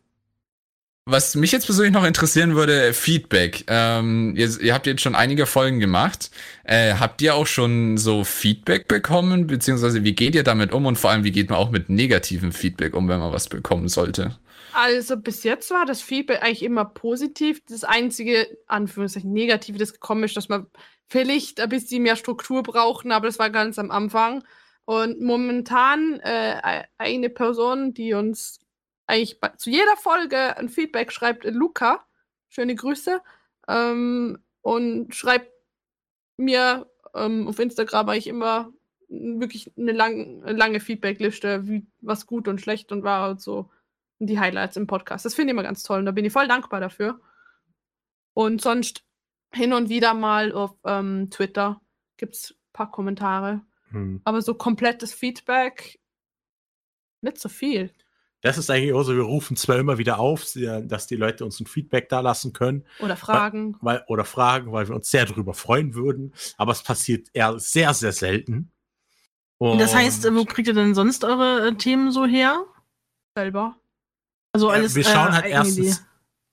Was 1.05 1.35
mich 1.35 1.51
jetzt 1.51 1.65
persönlich 1.65 1.93
noch 1.93 2.05
interessieren 2.05 2.55
würde, 2.55 2.93
Feedback. 2.93 3.65
Ähm, 3.67 4.33
ihr, 4.37 4.59
ihr 4.61 4.73
habt 4.73 4.87
jetzt 4.87 5.01
schon 5.01 5.15
einige 5.15 5.45
Folgen 5.45 5.79
gemacht. 5.79 6.31
Äh, 6.63 6.93
habt 6.95 7.21
ihr 7.21 7.35
auch 7.35 7.47
schon 7.47 7.97
so 7.97 8.23
Feedback 8.23 8.87
bekommen? 8.87 9.47
Beziehungsweise 9.47 10.03
wie 10.03 10.15
geht 10.15 10.33
ihr 10.33 10.43
damit 10.43 10.71
um? 10.71 10.85
Und 10.85 10.97
vor 10.97 11.11
allem, 11.11 11.25
wie 11.25 11.31
geht 11.31 11.49
man 11.49 11.59
auch 11.59 11.71
mit 11.71 11.89
negativem 11.89 12.53
Feedback 12.53 12.95
um, 12.95 13.09
wenn 13.09 13.19
man 13.19 13.33
was 13.33 13.49
bekommen 13.49 13.89
sollte? 13.89 14.37
Also 14.73 15.17
bis 15.17 15.43
jetzt 15.43 15.69
war 15.71 15.85
das 15.85 16.01
Feedback 16.01 16.41
eigentlich 16.41 16.63
immer 16.63 16.85
positiv. 16.85 17.61
Das 17.67 17.83
einzige, 17.83 18.47
Anführungszeichen, 18.67 19.31
Negative, 19.31 19.77
das 19.77 19.93
gekommen 19.93 20.23
ist, 20.23 20.37
dass 20.37 20.47
man 20.47 20.67
vielleicht 21.09 21.59
ein 21.59 21.69
bisschen 21.69 22.03
mehr 22.03 22.15
Struktur 22.15 22.63
brauchen, 22.63 23.11
aber 23.11 23.27
das 23.27 23.39
war 23.39 23.49
ganz 23.49 23.77
am 23.77 23.91
Anfang. 23.91 24.43
Und 24.85 25.21
momentan 25.21 26.19
äh, 26.21 26.83
eine 26.97 27.29
Person, 27.29 27.93
die 27.93 28.13
uns 28.13 28.59
eigentlich 29.07 29.39
bei, 29.39 29.49
zu 29.49 29.69
jeder 29.69 29.95
Folge 29.97 30.57
ein 30.57 30.69
Feedback 30.69 31.11
schreibt, 31.11 31.43
Luca, 31.45 32.05
schöne 32.49 32.75
Grüße, 32.75 33.21
ähm, 33.67 34.39
und 34.61 35.13
schreibt 35.13 35.51
mir 36.37 36.89
ähm, 37.13 37.47
auf 37.47 37.59
Instagram 37.59 38.09
eigentlich 38.09 38.27
immer 38.27 38.71
wirklich 39.09 39.71
eine, 39.77 39.91
lang, 39.91 40.41
lange 40.45 40.79
Feedbackliste, 40.79 41.67
wie 41.67 41.85
was 42.01 42.25
gut 42.25 42.47
und 42.47 42.61
schlecht 42.61 42.91
und 42.91 43.03
war 43.03 43.29
und 43.29 43.41
so. 43.41 43.69
Und 44.19 44.27
die 44.27 44.39
Highlights 44.39 44.77
im 44.77 44.87
Podcast. 44.87 45.25
Das 45.25 45.35
finde 45.35 45.51
ich 45.51 45.53
immer 45.53 45.63
ganz 45.63 45.83
toll 45.83 45.99
und 45.99 46.05
da 46.05 46.11
bin 46.11 46.25
ich 46.25 46.33
voll 46.33 46.47
dankbar 46.47 46.79
dafür. 46.79 47.19
Und 48.33 48.61
sonst 48.61 49.03
hin 49.53 49.73
und 49.73 49.89
wieder 49.89 50.13
mal 50.13 50.51
auf 50.51 50.75
ähm, 50.85 51.29
Twitter 51.29 51.81
gibt 52.17 52.35
es 52.35 52.51
ein 52.51 52.73
paar 52.73 52.91
Kommentare. 52.91 53.61
Hm. 53.89 54.21
Aber 54.23 54.41
so 54.41 54.55
komplettes 54.55 55.13
Feedback 55.13 55.99
nicht 57.21 57.39
so 57.39 57.49
viel. 57.49 57.93
Das 58.43 58.57
ist 58.57 58.69
eigentlich 58.69 58.91
auch 58.93 59.03
so, 59.03 59.15
wir 59.15 59.23
rufen 59.23 59.55
zwar 59.55 59.77
immer 59.77 59.97
wieder 59.97 60.19
auf, 60.19 60.45
dass 60.83 61.07
die 61.07 61.15
Leute 61.15 61.45
uns 61.45 61.61
ein 61.61 61.65
Feedback 61.65 62.09
da 62.09 62.19
lassen 62.19 62.51
können. 62.51 62.85
Oder 62.99 63.15
Fragen. 63.15 63.77
Weil, 63.79 63.99
weil, 63.99 64.05
oder 64.07 64.25
Fragen, 64.25 64.73
weil 64.73 64.89
wir 64.89 64.95
uns 64.95 65.09
sehr 65.09 65.25
darüber 65.25 65.53
freuen 65.53 65.95
würden. 65.95 66.33
Aber 66.57 66.73
es 66.73 66.83
passiert 66.83 67.29
eher 67.31 67.57
sehr, 67.57 67.93
sehr 67.93 68.11
selten. 68.11 68.69
Und 69.59 69.79
das 69.79 69.95
heißt, 69.95 70.25
wo 70.35 70.43
kriegt 70.43 70.67
ihr 70.67 70.73
denn 70.73 70.93
sonst 70.93 71.23
eure 71.23 71.69
äh, 71.69 71.75
Themen 71.75 72.11
so 72.11 72.25
her? 72.25 72.65
Selber. 73.33 73.77
Also 74.51 74.69
alles. 74.69 74.91
Ja, 74.91 74.95
wir 74.97 75.03
schauen 75.05 75.29
äh, 75.29 75.35
halt 75.35 75.45
erstens. 75.45 76.05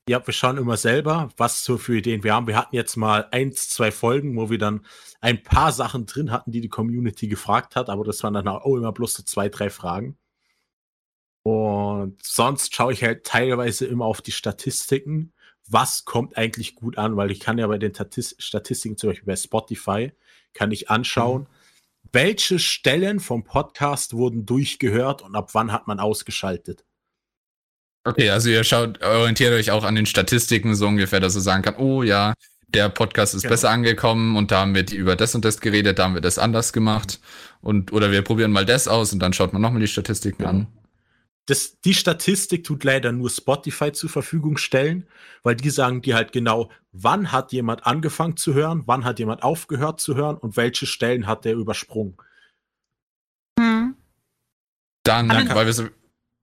Ja, 0.08 0.24
wir 0.24 0.32
schauen 0.32 0.58
immer 0.58 0.76
selber, 0.76 1.30
was 1.36 1.64
so 1.64 1.76
für 1.76 1.98
Ideen 1.98 2.22
wir 2.22 2.34
haben. 2.34 2.46
Wir 2.46 2.56
hatten 2.56 2.74
jetzt 2.76 2.96
mal 2.96 3.26
eins, 3.32 3.68
zwei 3.68 3.90
Folgen, 3.90 4.36
wo 4.36 4.48
wir 4.48 4.58
dann 4.58 4.86
ein 5.20 5.42
paar 5.42 5.72
Sachen 5.72 6.06
drin 6.06 6.30
hatten, 6.30 6.52
die 6.52 6.60
die 6.60 6.68
Community 6.68 7.26
gefragt 7.26 7.74
hat, 7.74 7.90
aber 7.90 8.04
das 8.04 8.22
waren 8.22 8.34
dann 8.34 8.46
auch 8.46 8.76
immer 8.76 8.92
bloß 8.92 9.14
so 9.14 9.22
zwei, 9.24 9.48
drei 9.48 9.70
Fragen. 9.70 10.16
Und 11.42 12.18
sonst 12.22 12.74
schaue 12.74 12.92
ich 12.92 13.02
halt 13.02 13.24
teilweise 13.24 13.86
immer 13.86 14.04
auf 14.04 14.20
die 14.20 14.32
Statistiken. 14.32 15.32
Was 15.66 16.04
kommt 16.04 16.36
eigentlich 16.36 16.74
gut 16.74 16.98
an? 16.98 17.16
Weil 17.16 17.30
ich 17.30 17.40
kann 17.40 17.58
ja 17.58 17.66
bei 17.66 17.78
den 17.78 17.92
Statistiken, 17.94 18.96
zum 18.96 19.10
Beispiel 19.10 19.26
bei 19.26 19.36
Spotify, 19.36 20.12
kann 20.52 20.70
ich 20.72 20.90
anschauen, 20.90 21.42
mhm. 21.42 21.46
welche 22.12 22.58
Stellen 22.58 23.20
vom 23.20 23.44
Podcast 23.44 24.12
wurden 24.14 24.44
durchgehört 24.44 25.22
und 25.22 25.34
ab 25.34 25.50
wann 25.54 25.72
hat 25.72 25.86
man 25.86 26.00
ausgeschaltet. 26.00 26.84
Okay, 28.04 28.30
also 28.30 28.48
ihr 28.48 28.64
schaut, 28.64 29.02
orientiert 29.02 29.52
euch 29.52 29.70
auch 29.70 29.84
an 29.84 29.94
den 29.94 30.06
Statistiken 30.06 30.74
so 30.74 30.88
ungefähr, 30.88 31.20
dass 31.20 31.36
ihr 31.36 31.42
sagen 31.42 31.62
kann, 31.62 31.76
oh 31.76 32.02
ja, 32.02 32.34
der 32.68 32.88
Podcast 32.88 33.34
ist 33.34 33.42
genau. 33.42 33.52
besser 33.52 33.70
angekommen 33.70 34.36
und 34.36 34.50
da 34.50 34.60
haben 34.60 34.74
wir 34.74 34.84
die 34.84 34.96
über 34.96 35.16
das 35.16 35.34
und 35.34 35.44
das 35.44 35.60
geredet, 35.60 35.98
da 35.98 36.04
haben 36.04 36.14
wir 36.14 36.20
das 36.22 36.38
anders 36.38 36.72
gemacht 36.72 37.20
und 37.60 37.92
oder 37.92 38.10
wir 38.10 38.22
probieren 38.22 38.52
mal 38.52 38.64
das 38.64 38.88
aus 38.88 39.12
und 39.12 39.18
dann 39.18 39.32
schaut 39.32 39.52
man 39.52 39.60
nochmal 39.60 39.80
die 39.80 39.88
Statistiken 39.88 40.38
genau. 40.38 40.50
an 40.50 40.79
das, 41.46 41.80
die 41.80 41.94
Statistik 41.94 42.64
tut 42.64 42.84
leider 42.84 43.12
nur 43.12 43.30
Spotify 43.30 43.92
zur 43.92 44.10
Verfügung 44.10 44.56
stellen, 44.56 45.06
weil 45.42 45.56
die 45.56 45.70
sagen 45.70 46.02
dir 46.02 46.14
halt 46.14 46.32
genau, 46.32 46.70
wann 46.92 47.32
hat 47.32 47.52
jemand 47.52 47.86
angefangen 47.86 48.36
zu 48.36 48.54
hören, 48.54 48.82
wann 48.86 49.04
hat 49.04 49.18
jemand 49.18 49.42
aufgehört 49.42 50.00
zu 50.00 50.14
hören 50.14 50.36
und 50.36 50.56
welche 50.56 50.86
Stellen 50.86 51.26
hat 51.26 51.44
der 51.44 51.54
übersprungen. 51.54 52.16
Hm. 53.58 53.96
Dann, 55.02 55.28
weil 55.28 55.66
wir 55.66 55.72
so, 55.72 55.88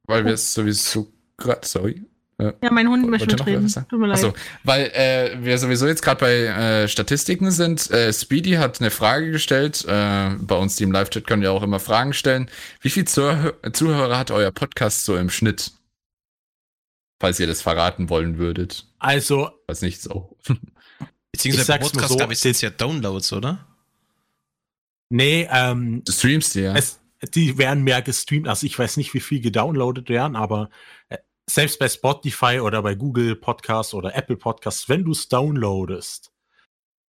weil 0.03 0.25
wir 0.25 0.33
es 0.33 0.53
sowieso 0.53 1.13
gerade, 1.37 1.65
sorry, 1.65 2.05
ja, 2.39 2.71
mein 2.71 2.87
Hund 2.87 3.09
möchte 3.09 3.27
mitreden. 3.27 3.67
Tut 3.67 3.99
mir 3.99 4.07
leid. 4.07 4.17
Achso, 4.17 4.33
weil 4.63 4.91
äh, 4.93 5.37
wir 5.43 5.57
sowieso 5.57 5.87
jetzt 5.87 6.03
gerade 6.03 6.19
bei 6.19 6.33
äh, 6.33 6.87
Statistiken 6.87 7.49
sind. 7.49 7.89
Äh, 7.89 8.13
Speedy 8.13 8.51
hat 8.53 8.79
eine 8.79 8.91
Frage 8.91 9.31
gestellt. 9.31 9.83
Äh, 9.87 10.35
bei 10.39 10.55
uns, 10.55 10.75
die 10.75 10.83
im 10.83 10.91
Live-Chat, 10.91 11.25
können 11.25 11.41
ja 11.41 11.49
auch 11.49 11.63
immer 11.63 11.79
Fragen 11.79 12.13
stellen. 12.13 12.49
Wie 12.81 12.91
viel 12.91 13.05
Zuh 13.05 13.53
Zuhörer 13.73 14.19
hat 14.19 14.29
euer 14.29 14.51
Podcast 14.51 15.05
so 15.05 15.17
im 15.17 15.31
Schnitt? 15.31 15.71
Falls 17.19 17.39
ihr 17.39 17.47
das 17.47 17.63
verraten 17.63 18.09
wollen 18.09 18.37
würdet. 18.37 18.85
Also. 18.99 19.49
Was 19.65 19.81
nicht 19.81 19.99
so. 19.99 20.37
Beziehungsweise 21.31 21.71
bei 21.71 21.77
Podcast, 21.79 22.09
so, 22.09 22.17
glaube 22.17 22.33
ich, 22.33 22.39
sind 22.39 22.51
es 22.51 22.61
ja 22.61 22.69
Downloads, 22.69 23.33
oder? 23.33 23.65
Nee, 25.09 25.47
ähm. 25.51 26.03
Du 26.05 26.11
streamst 26.11 26.53
die, 26.53 26.61
ja. 26.61 26.75
Es, 26.75 26.99
die 27.33 27.57
werden 27.57 27.83
mehr 27.83 28.03
gestreamt. 28.03 28.47
Also 28.47 28.67
ich 28.67 28.77
weiß 28.77 28.97
nicht, 28.97 29.13
wie 29.15 29.19
viel 29.19 29.41
gedownloadet 29.41 30.09
werden, 30.09 30.35
aber 30.35 30.69
äh, 31.09 31.17
selbst 31.49 31.79
bei 31.79 31.87
Spotify 31.87 32.59
oder 32.59 32.81
bei 32.81 32.95
Google 32.95 33.35
Podcasts 33.35 33.93
oder 33.93 34.15
Apple 34.15 34.37
Podcasts, 34.37 34.89
wenn 34.89 35.03
du 35.03 35.11
es 35.11 35.29
downloadest, 35.29 36.31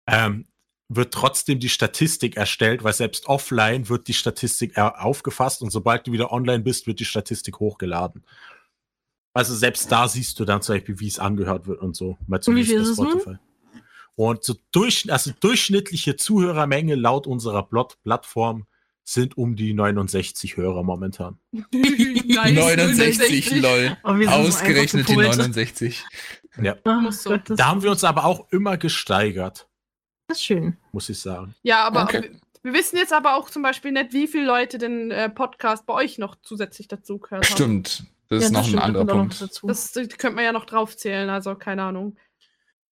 ähm, 0.06 0.47
wird 0.89 1.12
trotzdem 1.12 1.60
die 1.60 1.69
Statistik 1.69 2.36
erstellt, 2.36 2.82
weil 2.82 2.94
selbst 2.94 3.27
offline 3.27 3.89
wird 3.89 4.09
die 4.09 4.15
Statistik 4.15 4.78
aufgefasst 4.78 5.60
und 5.60 5.70
sobald 5.70 6.06
du 6.06 6.12
wieder 6.12 6.32
online 6.32 6.60
bist, 6.60 6.86
wird 6.86 7.01
die 7.01 7.05
Statistik 7.05 7.60
hochgeladen. 7.60 8.24
Also 9.35 9.55
selbst 9.55 9.93
da 9.93 10.09
siehst 10.09 10.40
du 10.40 10.44
dann 10.44 10.62
zum 10.62 10.77
Beispiel, 10.77 10.98
wie 10.98 11.09
es 11.09 11.19
angehört 11.19 11.66
wird 11.66 11.81
und 11.82 11.94
so. 11.94 12.16
Mal 12.27 12.40
wie 12.47 12.65
viel 12.65 12.81
ist 12.81 12.89
es 12.89 12.98
nun? 12.98 13.39
Und 14.16 14.43
so 14.43 14.56
durch, 14.73 15.12
also 15.12 15.31
durchschnittliche 15.39 16.16
Zuhörermenge 16.16 16.94
laut 16.94 17.27
unserer 17.27 17.69
Plattform 18.02 18.66
sind 19.09 19.39
um 19.39 19.56
die 19.56 19.72
69 19.72 20.59
Hörer 20.59 20.82
momentan. 20.82 21.39
69, 21.72 23.56
lol. 23.62 23.97
Oh, 24.05 24.10
Ausgerechnet 24.26 25.09
die 25.09 25.16
69. 25.16 26.05
Ja. 26.60 26.76
Oh, 26.85 27.10
so. 27.10 27.39
Da 27.39 27.68
haben 27.68 27.82
wir 27.82 27.90
uns 27.90 28.05
aber 28.05 28.26
auch 28.26 28.52
immer 28.52 28.76
gesteigert. 28.76 29.66
Das 30.26 30.36
ist 30.39 30.44
schön. 30.44 30.76
Muss 30.93 31.09
ich 31.09 31.18
sagen. 31.18 31.55
Ja, 31.62 31.85
aber 31.85 32.02
okay. 32.02 32.32
wir 32.62 32.74
wissen 32.74 32.98
jetzt 32.98 33.14
aber 33.14 33.36
auch 33.36 33.48
zum 33.48 33.62
Beispiel 33.62 33.93
nicht, 33.93 34.12
wie 34.12 34.26
viele 34.28 34.44
Leute 34.44 34.76
den 34.76 35.10
äh, 35.10 35.30
Podcast 35.30 35.86
bei 35.86 35.94
euch 35.94 36.18
noch 36.18 36.36
zusätzlich 36.43 36.86
dazu 36.86 37.18
gehört 37.18 37.47
haben. 37.47 37.55
Stimmt. 37.55 38.05
Das 38.28 38.43
ja, 38.43 38.47
ist 38.48 38.52
noch 38.52 38.64
das 38.66 38.74
ein 38.74 38.78
anderer 38.78 39.06
Punkt. 39.06 39.40
Das, 39.40 39.93
das 39.93 39.93
könnte 40.18 40.32
man 40.32 40.44
ja 40.44 40.52
noch 40.52 40.66
draufzählen, 40.66 41.30
also 41.30 41.55
keine 41.55 41.85
Ahnung. 41.85 42.18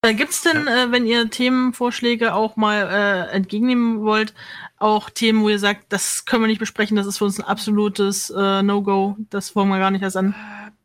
Äh, 0.06 0.14
Gibt 0.14 0.30
es 0.30 0.42
denn, 0.42 0.66
ja. 0.66 0.84
äh, 0.84 0.92
wenn 0.92 1.06
ihr 1.06 1.28
Themenvorschläge 1.28 2.34
auch 2.34 2.56
mal 2.56 2.88
äh, 2.88 3.34
entgegennehmen 3.34 4.02
wollt, 4.02 4.34
auch 4.78 5.10
Themen, 5.10 5.42
wo 5.42 5.48
ihr 5.48 5.58
sagt, 5.58 5.92
das 5.92 6.24
können 6.24 6.42
wir 6.42 6.48
nicht 6.48 6.58
besprechen, 6.58 6.96
das 6.96 7.06
ist 7.06 7.18
für 7.18 7.24
uns 7.24 7.38
ein 7.38 7.46
absolutes 7.46 8.30
äh, 8.30 8.62
No-Go, 8.62 9.16
das 9.30 9.56
wollen 9.56 9.68
wir 9.68 9.78
gar 9.78 9.90
nicht 9.90 10.02
erst 10.02 10.16
an? 10.16 10.34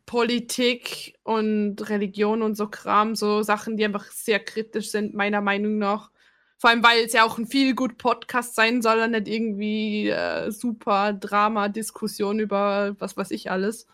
Politik 0.06 1.18
und 1.22 1.88
Religion 1.88 2.42
und 2.42 2.56
so 2.56 2.68
Kram, 2.68 3.14
so 3.14 3.42
Sachen, 3.42 3.76
die 3.76 3.84
einfach 3.84 4.10
sehr 4.10 4.40
kritisch 4.40 4.90
sind, 4.90 5.14
meiner 5.14 5.40
Meinung 5.40 5.78
nach. 5.78 6.10
Vor 6.58 6.70
allem, 6.70 6.84
weil 6.84 7.04
es 7.04 7.12
ja 7.12 7.24
auch 7.24 7.38
ein 7.38 7.46
viel 7.46 7.74
gut 7.74 7.98
Podcast 7.98 8.54
sein 8.54 8.82
soll 8.82 9.00
und 9.00 9.12
nicht 9.12 9.26
irgendwie 9.26 10.08
äh, 10.10 10.50
super 10.50 11.12
Drama-Diskussion 11.12 12.38
über 12.38 12.94
was 12.98 13.16
weiß 13.16 13.30
ich 13.32 13.50
alles. 13.50 13.86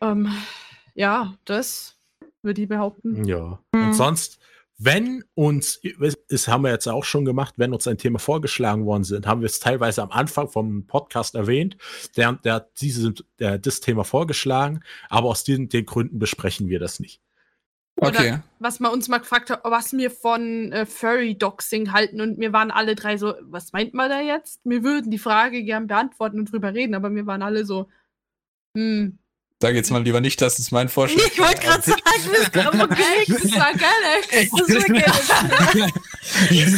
Ähm, 0.00 0.32
ja, 0.94 1.34
das 1.44 1.96
würde 2.42 2.62
ich 2.62 2.68
behaupten. 2.68 3.24
Ja. 3.24 3.58
Mhm. 3.72 3.86
Und 3.86 3.94
sonst, 3.94 4.38
wenn 4.84 5.24
uns, 5.34 5.80
das 6.28 6.48
haben 6.48 6.64
wir 6.64 6.72
jetzt 6.72 6.88
auch 6.88 7.04
schon 7.04 7.24
gemacht, 7.24 7.54
wenn 7.56 7.72
uns 7.72 7.86
ein 7.86 7.98
Thema 7.98 8.18
vorgeschlagen 8.18 8.84
worden 8.84 9.04
sind, 9.04 9.26
haben 9.26 9.40
wir 9.40 9.46
es 9.46 9.60
teilweise 9.60 10.02
am 10.02 10.10
Anfang 10.10 10.48
vom 10.48 10.86
Podcast 10.86 11.36
erwähnt, 11.36 11.76
der, 12.16 12.32
der 12.32 12.54
hat 12.54 12.80
diese, 12.80 13.14
der, 13.38 13.58
das 13.58 13.80
Thema 13.80 14.04
vorgeschlagen, 14.04 14.80
aber 15.08 15.28
aus 15.28 15.44
den, 15.44 15.68
den 15.68 15.86
Gründen 15.86 16.18
besprechen 16.18 16.68
wir 16.68 16.80
das 16.80 16.98
nicht. 16.98 17.20
Okay. 17.96 18.38
was 18.58 18.80
man 18.80 18.90
uns 18.90 19.06
mal 19.08 19.18
gefragt 19.18 19.50
hat, 19.50 19.60
was 19.64 19.92
wir 19.92 20.10
von 20.10 20.72
äh, 20.72 20.86
Furry-Doxing 20.86 21.92
halten 21.92 22.20
und 22.20 22.40
wir 22.40 22.52
waren 22.52 22.70
alle 22.70 22.94
drei 22.94 23.18
so, 23.18 23.34
was 23.42 23.72
meint 23.72 23.94
man 23.94 24.10
da 24.10 24.20
jetzt? 24.20 24.62
Wir 24.64 24.82
würden 24.82 25.10
die 25.10 25.18
Frage 25.18 25.62
gern 25.62 25.86
beantworten 25.86 26.40
und 26.40 26.50
drüber 26.50 26.74
reden, 26.74 26.94
aber 26.94 27.14
wir 27.14 27.26
waren 27.26 27.42
alle 27.42 27.66
so, 27.66 27.88
hm, 28.76 29.18
Sag 29.62 29.76
jetzt 29.76 29.92
mal 29.92 30.02
lieber 30.02 30.20
nicht, 30.20 30.40
dass 30.40 30.58
es 30.58 30.72
mein 30.72 30.88
Vorschlag 30.88 31.24
ist. 31.24 31.34
Ich 31.34 31.38
wollte 31.38 31.60
gerade 31.60 31.82
sagen, 31.82 32.02
das 32.02 32.52
war 32.52 32.88
geil. 32.88 33.24
Das 33.28 33.52
war 33.52 33.72
geil. 33.74 34.50
Das 34.50 35.28
war 35.28 35.72
geil. 35.72 35.90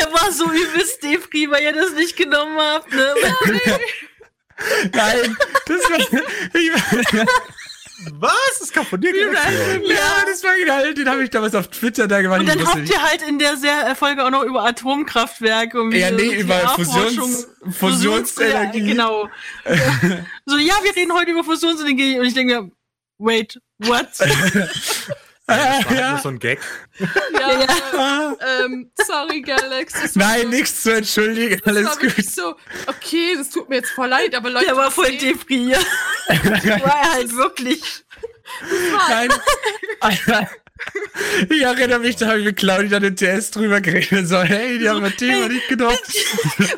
Der 0.00 0.12
war 0.14 0.32
so 0.32 0.50
übelst 0.50 1.02
defri, 1.02 1.50
weil 1.50 1.64
ihr 1.64 1.74
das 1.74 1.92
nicht 1.92 2.16
genommen 2.16 2.58
habt. 2.58 2.90
Ne? 2.94 3.14
Nein, 4.94 5.36
das 5.66 5.82
war. 5.90 7.26
Was? 8.12 8.58
Das 8.60 8.72
kam 8.72 8.86
von 8.86 9.00
dir 9.00 9.12
gemacht. 9.12 9.48
Ja, 9.84 10.24
das 10.26 10.44
war 10.44 10.52
geil. 10.66 10.94
Den 10.94 11.08
habe 11.08 11.24
ich 11.24 11.30
damals 11.30 11.54
auf 11.54 11.68
Twitter 11.68 12.06
da 12.06 12.20
gemacht. 12.22 12.40
Und 12.40 12.48
dann 12.48 12.66
habt 12.66 12.88
ihr 12.88 13.02
halt 13.02 13.22
in 13.22 13.38
der 13.38 13.54
äh, 13.54 13.94
Folge 13.94 14.24
auch 14.24 14.30
noch 14.30 14.44
über 14.44 14.64
Atomkraftwerke 14.64 15.80
und 15.80 15.92
Ja, 15.92 16.10
nee, 16.10 16.36
über 16.36 16.54
Fusions, 16.76 17.48
Fusionsenergie. 17.70 18.78
Ja, 18.78 18.86
genau. 18.86 19.28
so, 20.46 20.58
ja, 20.58 20.74
wir 20.82 20.94
reden 20.94 21.12
heute 21.12 21.32
über 21.32 21.44
Fusionsenergie. 21.44 22.18
Und 22.18 22.26
ich 22.26 22.34
denke 22.34 22.62
mir, 22.62 22.70
wait, 23.18 23.58
What? 23.78 24.08
Das 25.48 25.86
war 25.86 25.94
ja. 25.96 26.10
nur 26.12 26.18
so 26.20 26.28
ein 26.28 26.38
Gag. 26.38 26.60
Ja, 27.00 27.08
Ja. 27.92 28.32
äh, 28.38 28.64
ähm, 28.64 28.90
sorry, 28.94 29.40
Galax. 29.40 30.14
Nein, 30.14 30.42
so- 30.42 30.48
nichts 30.48 30.82
zu 30.82 30.94
entschuldigen, 30.94 31.60
Das 31.64 31.74
alles 31.76 31.86
war 31.88 31.96
gut. 31.96 32.24
so, 32.24 32.54
okay, 32.86 33.34
das 33.36 33.48
tut 33.50 33.68
mir 33.68 33.76
jetzt 33.76 33.90
voll 33.90 34.08
leid, 34.08 34.34
aber 34.34 34.50
Leute. 34.50 34.66
Der 34.66 34.76
war 34.76 34.90
voll 34.90 35.06
verstehen- 35.06 35.38
defriert. 35.38 35.86
War 36.28 37.00
er 37.02 37.12
halt 37.14 37.34
wirklich. 37.34 38.04
Nein. 39.08 39.28
Ich 41.50 41.62
erinnere 41.62 41.98
mich, 41.98 42.14
da 42.16 42.28
habe 42.28 42.38
ich 42.38 42.44
mit 42.44 42.56
Claudia 42.56 43.00
den 43.00 43.16
TS 43.16 43.50
drüber 43.50 43.80
geredet. 43.80 44.28
So, 44.28 44.38
hey, 44.42 44.78
die 44.78 44.88
haben 44.88 45.00
mein 45.00 45.16
Thema 45.16 45.48
nicht 45.48 45.68
genommen. 45.68 45.96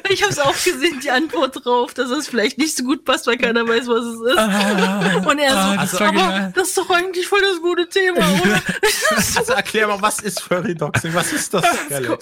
Ich 0.09 0.23
habe 0.23 0.33
es 0.33 0.39
auch 0.39 0.55
gesehen, 0.55 1.01
die 1.05 1.11
Antwort 1.11 1.65
drauf, 1.65 1.93
dass 1.93 2.11
es 2.11 2.27
vielleicht 2.27 2.57
nicht 2.57 2.75
so 2.77 2.85
gut 2.85 3.05
passt, 3.05 3.27
weil 3.27 3.37
keiner 3.37 3.69
weiß, 3.69 3.87
was 3.89 4.05
es 4.07 4.33
ist. 4.33 4.39
Ah, 4.39 5.23
Und 5.29 5.39
er 5.39 5.51
so, 5.51 5.57
ah, 5.59 5.77
das 5.77 5.93
war 6.01 6.09
aber 6.09 6.11
genial. 6.13 6.53
das 6.55 6.69
ist 6.69 6.79
doch 6.79 6.91
eigentlich 6.91 7.27
voll 7.27 7.43
das 7.43 7.61
gute 7.61 7.89
Thema, 7.89 8.19
oder? 8.43 8.63
Also 9.37 9.53
erklär 9.53 9.89
mal, 9.89 10.01
was 10.01 10.21
ist 10.21 10.41
Furry 10.41 10.75
Doxing? 10.75 11.13
Was 11.15 11.33
ist 11.33 11.53
das? 11.53 11.65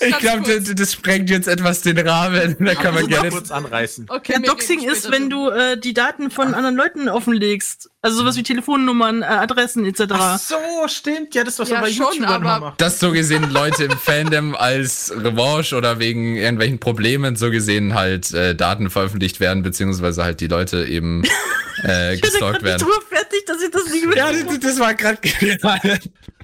Ich 0.01 0.19
glaube, 0.19 0.43
das, 0.43 0.75
das 0.75 0.93
sprengt 0.93 1.31
jetzt 1.31 1.47
etwas 1.47 1.83
den 1.83 1.99
Rahmen. 1.99 2.57
Da 2.59 2.75
kann 2.75 2.95
man 2.95 3.07
gerne. 3.07 3.29
kurz 3.31 3.51
anreißen. 3.51 4.07
Okay, 4.09 4.33
Ja, 4.35 4.41
wir 4.43 4.49
Doxing 4.49 4.83
ist, 4.83 5.11
wenn 5.11 5.31
du 5.31 5.49
äh, 5.51 5.79
die 5.79 5.95
Daten 5.95 6.31
von 6.31 6.55
anderen 6.55 6.77
Leuten 6.77 7.09
offenlegst. 7.09 7.91
Also 8.01 8.19
sowas 8.19 8.37
wie 8.37 8.45
Telefonnummern, 8.45 9.23
äh, 9.23 9.27
Adressen 9.27 9.85
etc. 9.85 10.03
Ach 10.13 10.39
so, 10.39 10.55
stimmt. 10.87 11.35
Ja, 11.35 11.43
das 11.43 11.59
was 11.59 11.69
Ja, 11.69 11.77
man 11.81 11.85
bei 11.85 11.91
schon, 11.93 12.07
YouTubern 12.15 12.47
aber- 12.47 12.67
macht. 12.67 12.81
Dass 12.81 13.01
so 13.01 13.11
gesehen 13.11 13.51
Leute 13.51 13.85
im 13.85 13.91
Fandom 13.99 14.55
als 14.55 15.13
Revanche 15.17 15.75
oder 15.77 15.99
wegen 15.99 16.37
irgendwelchen 16.37 16.79
Problemen 16.79 17.35
so 17.35 17.51
gesehen 17.51 17.95
halt 17.95 18.33
äh, 18.33 18.55
Daten 18.55 18.89
veröffentlicht 18.91 19.41
werden, 19.41 19.65
beziehungsweise 19.65 20.23
halt 20.23 20.41
die 20.41 20.47
Leute 20.47 20.85
eben 20.85 21.23
äh, 21.85 22.15
Ich 22.15 22.21
bin 22.21 22.31
gestalkt 22.31 22.63
werden. 22.63 22.75
nicht 22.75 22.83
drüber 22.85 23.07
fertig, 23.09 23.45
dass 23.47 23.63
ich 23.63 23.71
das 23.71 23.85
nicht 23.91 24.05
Ja, 24.17 24.33
will. 24.33 24.45
das, 24.45 24.61
das 24.61 24.79
war 24.79 24.95
gerade. 24.95 25.19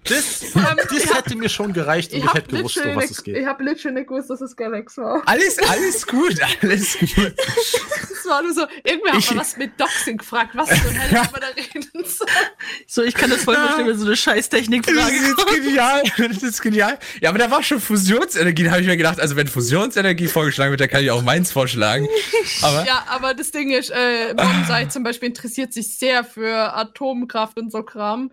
Das, 0.06 0.40
das 0.52 1.14
hätte 1.16 1.34
mir 1.34 1.48
schon 1.48 1.72
gereicht 1.72 2.12
und 2.12 2.18
Ich 2.18 2.24
ich, 2.24 2.28
hab 2.28 2.36
hätte 2.36 2.56
gewusst, 2.56 2.76
um 2.76 2.94
was 2.94 3.04
nicht- 3.04 3.10
es 3.12 3.18
ich 3.20 3.24
geht. 3.24 3.46
hab 3.46 3.58
literally 3.60 3.94
nicht 4.00 4.08
gewusst, 4.08 4.28
dass 4.28 4.42
es 4.42 4.54
Galax 4.54 4.98
war. 4.98 5.22
Alles, 5.24 5.56
alles 5.66 6.06
gut, 6.06 6.36
alles 6.62 6.98
gut. 6.98 7.34
Das 8.24 8.30
war 8.32 8.42
nur 8.42 8.54
so, 8.54 8.62
irgendwer 8.82 9.12
hat 9.12 9.18
Ich- 9.18 9.30
mal 9.32 9.40
was 9.42 9.56
mit 9.58 9.78
Doxing 9.78 10.16
gefragt, 10.16 10.52
was 10.54 10.70
für 10.70 10.88
ein 10.88 10.94
Hell 10.96 11.12
man 11.32 11.40
da 11.42 11.46
reden 11.48 12.04
soll. 12.06 12.26
So, 12.86 13.02
ich 13.02 13.12
kann 13.14 13.28
das 13.28 13.44
voll 13.44 13.54
verstehen, 13.54 13.86
wenn 13.86 13.96
so 13.98 14.04
eine 14.04 14.12
Das 14.12 14.18
Scheißtechnikfrage 14.20 15.14
ist 15.14 15.28
jetzt 15.28 15.46
genial. 15.62 16.02
Das 16.16 16.42
ist 16.42 16.62
genial. 16.62 16.98
Ja, 17.20 17.28
aber 17.28 17.38
da 17.38 17.50
war 17.50 17.62
schon 17.62 17.80
Fusionsenergie, 17.82 18.64
da 18.64 18.70
habe 18.70 18.80
ich 18.80 18.86
mir 18.86 18.96
gedacht, 18.96 19.20
also 19.20 19.36
wenn 19.36 19.46
Fusionsenergie 19.46 20.26
vorgeschlagen 20.28 20.70
wird, 20.70 20.80
dann 20.80 20.88
kann 20.88 21.02
ich 21.04 21.10
auch 21.10 21.20
meins 21.22 21.52
vorschlagen. 21.52 22.08
Aber 22.62 22.86
Ja, 22.86 23.04
aber 23.08 23.34
das 23.34 23.50
Ding 23.50 23.70
ist, 23.70 23.90
äh, 23.90 24.32
Bonsai 24.34 24.86
zum 24.86 25.02
Beispiel 25.02 25.23
interessiert 25.24 25.72
sich 25.72 25.96
sehr 25.98 26.24
für 26.24 26.74
Atomkraft 26.74 27.58
und 27.58 27.70
so 27.72 27.82
Kram. 27.82 28.32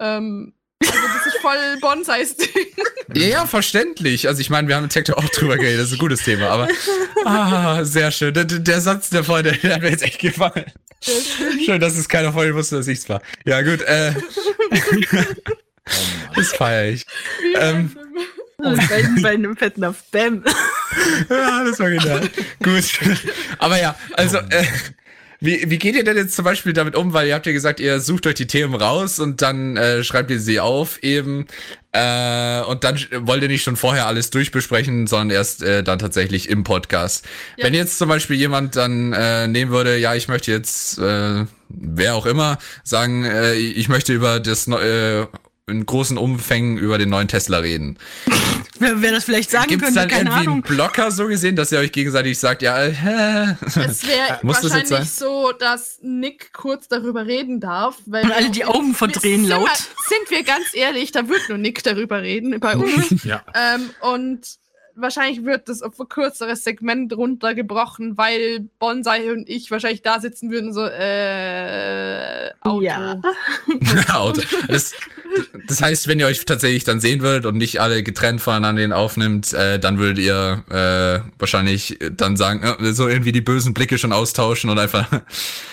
Ähm, 0.00 0.54
also 0.80 0.92
das 0.92 1.26
ist 1.26 1.40
voll 1.40 1.56
Bonsais 1.80 2.36
Ding. 2.36 2.66
Ja, 3.14 3.26
ja, 3.26 3.46
verständlich. 3.46 4.28
Also 4.28 4.40
ich 4.40 4.50
meine, 4.50 4.68
wir 4.68 4.76
haben 4.76 4.84
im 4.84 4.90
Tech 4.90 5.12
auch 5.12 5.28
drüber 5.28 5.56
geredet, 5.56 5.80
das 5.80 5.88
ist 5.88 5.94
ein 5.94 5.98
gutes 5.98 6.22
Thema, 6.22 6.48
aber 6.48 6.68
ah, 7.24 7.84
sehr 7.84 8.10
schön. 8.10 8.34
Der, 8.34 8.44
der 8.44 8.80
Satz 8.80 9.10
der 9.10 9.24
Freunde, 9.24 9.52
der 9.52 9.74
hat 9.74 9.82
mir 9.82 9.90
jetzt 9.90 10.02
echt 10.02 10.20
gefallen. 10.20 10.72
Schön, 11.64 11.80
dass 11.80 11.96
es 11.96 12.08
keiner 12.08 12.32
von 12.32 12.42
euch 12.42 12.54
wusste, 12.54 12.76
dass 12.76 12.86
ich's 12.86 13.08
war. 13.08 13.20
Ja, 13.44 13.62
gut, 13.62 13.82
äh. 13.82 14.14
das 16.36 16.52
feiere 16.52 16.92
ich. 16.92 17.04
Ähm, 17.56 17.96
bei, 18.58 19.08
bei 19.20 19.30
einem 19.30 19.56
fetten 19.56 19.84
auf 19.84 20.02
Bam. 20.10 20.44
Ja, 21.28 21.64
das 21.64 21.80
war 21.80 21.90
genial. 21.90 22.28
Gut. 22.62 22.84
Aber 23.58 23.80
ja, 23.80 23.96
also, 24.12 24.38
äh, 24.38 24.64
wie, 25.42 25.68
wie 25.68 25.78
geht 25.78 25.96
ihr 25.96 26.04
denn 26.04 26.16
jetzt 26.16 26.36
zum 26.36 26.44
Beispiel 26.44 26.72
damit 26.72 26.94
um? 26.94 27.12
Weil 27.12 27.26
ihr 27.26 27.34
habt 27.34 27.46
ja 27.46 27.52
gesagt, 27.52 27.80
ihr 27.80 27.98
sucht 27.98 28.28
euch 28.28 28.34
die 28.34 28.46
Themen 28.46 28.76
raus 28.76 29.18
und 29.18 29.42
dann 29.42 29.76
äh, 29.76 30.04
schreibt 30.04 30.30
ihr 30.30 30.38
sie 30.38 30.60
auf 30.60 31.02
eben. 31.02 31.46
Äh, 31.90 32.60
und 32.62 32.84
dann 32.84 33.00
wollt 33.22 33.42
ihr 33.42 33.48
nicht 33.48 33.64
schon 33.64 33.74
vorher 33.74 34.06
alles 34.06 34.30
durchbesprechen, 34.30 35.08
sondern 35.08 35.30
erst 35.30 35.64
äh, 35.64 35.82
dann 35.82 35.98
tatsächlich 35.98 36.48
im 36.48 36.62
Podcast. 36.62 37.26
Ja. 37.56 37.64
Wenn 37.64 37.74
jetzt 37.74 37.98
zum 37.98 38.08
Beispiel 38.08 38.36
jemand 38.36 38.76
dann 38.76 39.12
äh, 39.12 39.48
nehmen 39.48 39.72
würde, 39.72 39.98
ja, 39.98 40.14
ich 40.14 40.28
möchte 40.28 40.52
jetzt, 40.52 40.98
äh, 40.98 41.44
wer 41.68 42.14
auch 42.14 42.26
immer, 42.26 42.58
sagen, 42.84 43.24
äh, 43.24 43.54
ich 43.54 43.88
möchte 43.88 44.12
über 44.12 44.38
das 44.38 44.68
äh, 44.68 45.26
in 45.68 45.86
großen 45.86 46.18
Umfängen 46.18 46.76
über 46.76 46.98
den 46.98 47.08
neuen 47.08 47.28
Tesla 47.28 47.58
reden. 47.58 47.96
Wer, 48.80 49.00
wer 49.00 49.12
das 49.12 49.24
vielleicht 49.24 49.50
sagen 49.50 49.68
Gibt 49.68 49.82
es 49.82 49.94
könnte, 49.94 50.00
dann 50.00 50.08
keine 50.08 50.22
irgendwie 50.22 50.38
einen 50.38 50.48
Ahnung. 50.48 50.62
Blocker 50.62 51.10
so 51.12 51.28
gesehen, 51.28 51.54
dass 51.54 51.70
ihr 51.70 51.78
euch 51.78 51.92
gegenseitig 51.92 52.38
sagt, 52.38 52.62
ja, 52.62 52.82
äh, 52.82 53.54
Es 53.76 54.06
wäre 54.06 54.40
Muss 54.42 54.60
das 54.60 54.74
jetzt 54.74 54.90
wahrscheinlich 54.90 55.12
so, 55.12 55.52
dass 55.52 55.98
Nick 56.02 56.52
kurz 56.52 56.88
darüber 56.88 57.26
reden 57.26 57.60
darf. 57.60 57.98
Weil 58.06 58.24
Und 58.24 58.32
alle 58.32 58.50
die 58.50 58.64
Augen 58.64 58.94
verdrehen 58.94 59.42
sind 59.42 59.50
laut. 59.50 59.68
Wir, 59.68 60.18
sind 60.18 60.30
wir 60.30 60.42
ganz 60.42 60.74
ehrlich, 60.74 61.12
da 61.12 61.28
wird 61.28 61.48
nur 61.48 61.58
Nick 61.58 61.84
darüber 61.84 62.22
reden 62.22 62.58
bei 62.58 62.76
uns. 62.76 63.24
Ja. 63.24 63.44
ähm, 63.54 63.90
und 64.00 64.40
wahrscheinlich 64.94 65.44
wird 65.44 65.68
das 65.68 65.82
auf 65.82 65.98
ein 65.98 66.08
kürzeres 66.08 66.64
Segment 66.64 67.16
runtergebrochen, 67.16 68.16
weil 68.16 68.68
Bonsai 68.78 69.32
und 69.32 69.48
ich 69.48 69.70
wahrscheinlich 69.70 70.02
da 70.02 70.20
sitzen 70.20 70.50
würden, 70.50 70.72
so, 70.72 70.84
äh, 70.84 72.50
Auto. 72.60 72.82
Ja. 72.82 73.20
Auto. 74.14 74.42
Das, 74.68 74.92
das 75.68 75.82
heißt, 75.82 76.08
wenn 76.08 76.20
ihr 76.20 76.26
euch 76.26 76.44
tatsächlich 76.44 76.84
dann 76.84 77.00
sehen 77.00 77.22
würdet 77.22 77.46
und 77.46 77.56
nicht 77.56 77.80
alle 77.80 78.02
getrennt 78.02 78.40
voneinander 78.40 78.82
den 78.82 78.92
aufnimmt, 78.92 79.52
äh, 79.52 79.78
dann 79.78 79.98
würdet 79.98 80.18
ihr 80.18 80.64
äh, 80.70 81.28
wahrscheinlich 81.38 81.98
dann 82.12 82.36
sagen, 82.36 82.62
äh, 82.62 82.92
so 82.92 83.08
irgendwie 83.08 83.32
die 83.32 83.40
bösen 83.40 83.74
Blicke 83.74 83.98
schon 83.98 84.12
austauschen 84.12 84.70
und 84.70 84.78
einfach. 84.78 85.10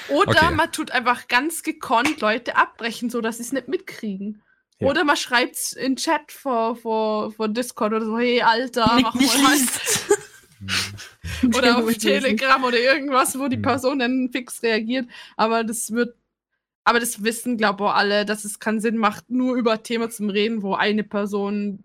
Oder 0.09 0.29
Okay. 0.39 0.55
man 0.55 0.71
tut 0.71 0.91
einfach 0.91 1.27
ganz 1.27 1.63
gekonnt 1.63 2.21
Leute 2.21 2.55
abbrechen, 2.55 3.09
so 3.09 3.21
dass 3.21 3.37
sie 3.37 3.43
es 3.43 3.51
nicht 3.51 3.67
mitkriegen. 3.67 4.41
Ja. 4.79 4.87
Oder 4.87 5.03
man 5.03 5.17
schreibt's 5.17 5.73
in 5.73 5.97
Chat 5.97 6.31
vor, 6.31 6.75
vor, 6.75 7.31
vor 7.33 7.49
Discord 7.49 7.93
oder 7.93 8.05
so, 8.05 8.17
hey 8.17 8.41
Alter, 8.41 8.95
Nick 8.95 9.03
mach 9.03 9.15
nicht 9.15 9.43
mal 9.43 9.53
liest. 9.53 10.09
oder 11.55 11.77
auf 11.77 11.85
nicht. 11.85 12.01
Telegram 12.01 12.63
oder 12.63 12.79
irgendwas, 12.79 13.37
wo 13.37 13.47
die. 13.47 13.57
Person 13.57 13.99
dann 13.99 14.29
fix 14.31 14.63
reagiert. 14.63 15.07
Aber 15.35 15.63
das 15.63 15.91
wird, 15.91 16.15
aber 16.85 16.99
das 16.99 17.23
wissen, 17.23 17.57
glaube 17.57 17.83
ich, 17.83 17.89
alle, 17.91 18.25
dass 18.25 18.45
es 18.45 18.59
keinen 18.59 18.79
Sinn 18.79 18.97
macht, 18.97 19.29
nur 19.29 19.55
über 19.55 19.83
Thema 19.83 20.09
zum 20.09 20.29
Reden, 20.29 20.61
wo 20.61 20.75
eine 20.75 21.03
Person 21.03 21.83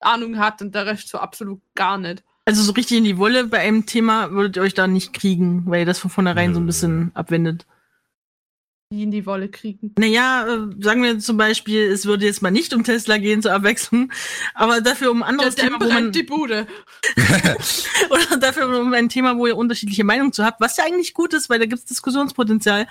Ahnung 0.00 0.38
hat 0.38 0.62
und 0.62 0.74
der 0.74 0.86
Rest 0.86 1.08
so 1.08 1.18
absolut 1.18 1.60
gar 1.74 1.98
nicht. 1.98 2.22
Also 2.44 2.62
so 2.62 2.72
richtig 2.72 2.98
in 2.98 3.04
die 3.04 3.18
Wolle 3.18 3.44
bei 3.44 3.58
einem 3.58 3.86
Thema 3.86 4.30
würdet 4.30 4.56
ihr 4.56 4.62
euch 4.62 4.74
da 4.74 4.86
nicht 4.86 5.12
kriegen, 5.12 5.64
weil 5.66 5.80
ihr 5.80 5.86
das 5.86 5.98
von 5.98 6.10
vornherein 6.10 6.54
so 6.54 6.60
ein 6.60 6.66
bisschen 6.66 7.10
abwendet. 7.14 7.66
Die 8.92 9.04
in 9.04 9.12
die 9.12 9.24
Wolle 9.24 9.48
kriegen. 9.48 9.94
Naja, 10.00 10.44
äh, 10.48 10.82
sagen 10.82 11.04
wir 11.04 11.20
zum 11.20 11.36
Beispiel, 11.36 11.92
es 11.92 12.06
würde 12.06 12.26
jetzt 12.26 12.42
mal 12.42 12.50
nicht 12.50 12.74
um 12.74 12.82
Tesla 12.82 13.18
gehen 13.18 13.40
zur 13.40 13.52
Abwechslung, 13.52 14.10
aber 14.52 14.80
dafür 14.80 15.12
um 15.12 15.22
ein 15.22 15.38
Der 15.38 15.46
anderes 15.46 15.54
Thema, 15.54 15.78
Dämm 15.78 15.88
wo 15.88 15.92
man, 15.92 16.12
die 16.12 16.24
Bude. 16.24 16.66
oder 18.10 18.36
dafür 18.36 18.80
um 18.80 18.92
ein 18.92 19.08
Thema, 19.08 19.38
wo 19.38 19.46
ihr 19.46 19.56
unterschiedliche 19.56 20.02
Meinungen 20.02 20.32
zu 20.32 20.44
habt, 20.44 20.60
was 20.60 20.76
ja 20.76 20.82
eigentlich 20.84 21.14
gut 21.14 21.34
ist, 21.34 21.48
weil 21.48 21.60
da 21.60 21.66
gibt's 21.66 21.84
Diskussionspotenzial. 21.84 22.88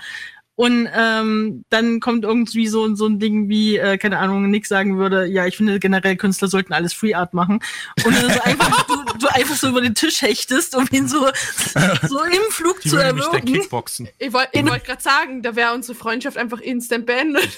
Und 0.56 0.88
ähm, 0.94 1.64
dann 1.70 2.00
kommt 2.00 2.24
irgendwie 2.24 2.68
so, 2.68 2.94
so 2.94 3.06
ein 3.06 3.18
Ding 3.18 3.48
wie, 3.48 3.78
äh, 3.78 3.96
keine 3.96 4.18
Ahnung, 4.18 4.50
Nick 4.50 4.66
sagen 4.66 4.98
würde, 4.98 5.24
ja, 5.24 5.46
ich 5.46 5.56
finde 5.56 5.78
generell 5.80 6.16
Künstler 6.16 6.48
sollten 6.48 6.74
alles 6.74 6.92
Free 6.92 7.14
Art 7.14 7.32
machen. 7.32 7.60
Und 8.04 8.14
dann 8.14 8.30
so 8.30 8.40
einfach, 8.44 8.82
du, 8.82 8.96
du 9.18 9.26
einfach 9.28 9.56
so 9.56 9.68
über 9.68 9.80
den 9.80 9.94
Tisch 9.94 10.20
hechtest, 10.20 10.76
um 10.76 10.86
ihn 10.90 11.08
so, 11.08 11.26
so 12.08 12.22
im 12.24 12.50
Flug 12.50 12.80
Die 12.82 12.90
zu 12.90 12.96
würden 12.96 13.16
mich 13.16 13.24
erwürgen. 13.24 13.54
kickboxen. 13.54 14.08
Ich 14.18 14.32
wollte 14.34 14.50
ich 14.52 14.68
wollt 14.68 14.84
gerade 14.84 15.02
sagen, 15.02 15.42
da 15.42 15.56
wäre 15.56 15.72
unsere 15.72 15.96
Freundschaft 15.96 16.36
einfach 16.36 16.60
instant 16.60 17.06
beendet. 17.06 17.48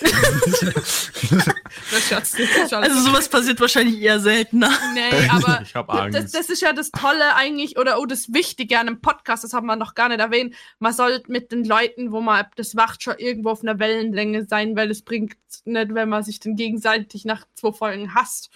das 1.91 2.09
das 2.09 2.73
Also 2.73 3.01
sowas 3.01 3.29
passiert 3.29 3.61
wahrscheinlich 3.61 4.01
eher 4.01 4.21
seltener. 4.21 4.71
Nee, 4.95 5.29
aber 5.29 5.61
Ich 5.63 5.75
hab 5.75 5.89
das, 5.89 5.99
Angst. 5.99 6.35
das 6.35 6.51
ist 6.51 6.63
ja 6.63 6.73
das 6.73 6.91
Tolle 6.91 7.35
eigentlich, 7.35 7.79
oder 7.79 7.99
oh, 7.99 8.07
das 8.07 8.33
Wichtige 8.33 8.79
an 8.79 8.89
einem 8.89 9.01
Podcast, 9.01 9.45
das 9.45 9.53
haben 9.53 9.67
wir 9.67 9.77
noch 9.77 9.95
gar 9.95 10.09
nicht 10.09 10.21
erwähnt. 10.21 10.55
Man 10.79 10.93
sollte 10.93 11.31
mit 11.31 11.53
den 11.53 11.65
Leuten, 11.65 12.13
wo 12.13 12.21
man 12.21 12.47
das 12.57 12.75
macht, 12.75 12.92
schon 13.01 13.19
irgendwo 13.19 13.51
auf 13.51 13.63
einer 13.63 13.79
Wellenlänge 13.79 14.47
sein, 14.47 14.77
weil 14.77 14.91
es 14.91 15.03
bringt 15.03 15.37
nicht, 15.65 15.95
wenn 15.95 16.09
man 16.09 16.23
sich 16.23 16.41
dann 16.41 16.57
gegenseitig 16.57 17.25
nach 17.25 17.47
zwei 17.55 17.73
Folgen 17.73 18.15
hasst. 18.15 18.51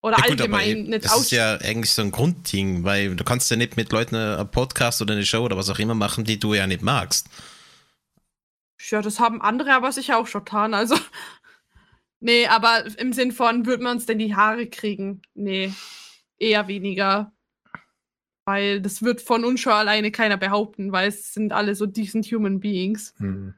Oder 0.00 0.16
Ja, 0.18 0.26
gut, 0.28 0.40
aber 0.40 0.58
allgemein 0.58 0.84
nicht 0.84 1.04
das 1.04 1.12
aus. 1.12 1.22
ist 1.22 1.30
ja 1.32 1.56
eigentlich 1.56 1.90
so 1.90 2.02
ein 2.02 2.12
Grundding, 2.12 2.84
weil 2.84 3.16
du 3.16 3.24
kannst 3.24 3.50
ja 3.50 3.56
nicht 3.56 3.76
mit 3.76 3.90
Leuten 3.92 4.14
einen 4.14 4.50
Podcast 4.50 5.02
oder 5.02 5.14
eine 5.14 5.26
Show 5.26 5.42
oder 5.44 5.56
was 5.56 5.70
auch 5.70 5.78
immer 5.78 5.94
machen, 5.94 6.24
die 6.24 6.38
du 6.38 6.54
ja 6.54 6.66
nicht 6.66 6.82
magst. 6.82 7.28
Ja, 8.90 9.02
das 9.02 9.18
haben 9.18 9.42
andere 9.42 9.74
aber 9.74 9.90
sicher 9.92 10.18
auch 10.18 10.26
schon 10.26 10.44
getan, 10.44 10.74
also. 10.74 10.96
Nee, 12.20 12.48
aber 12.48 12.84
im 12.98 13.12
Sinn 13.12 13.30
von, 13.30 13.64
würden 13.64 13.84
wir 13.84 13.92
uns 13.92 14.06
denn 14.06 14.18
die 14.18 14.34
Haare 14.34 14.66
kriegen? 14.66 15.22
Nee, 15.34 15.72
eher 16.36 16.66
weniger. 16.66 17.32
Weil 18.44 18.80
das 18.80 19.02
wird 19.02 19.20
von 19.20 19.44
uns 19.44 19.60
schon 19.60 19.72
alleine 19.72 20.10
keiner 20.10 20.36
behaupten, 20.36 20.90
weil 20.90 21.08
es 21.08 21.32
sind 21.32 21.52
alle 21.52 21.74
so 21.76 21.86
decent 21.86 22.26
human 22.26 22.58
beings. 22.58 23.14
Hm. 23.18 23.54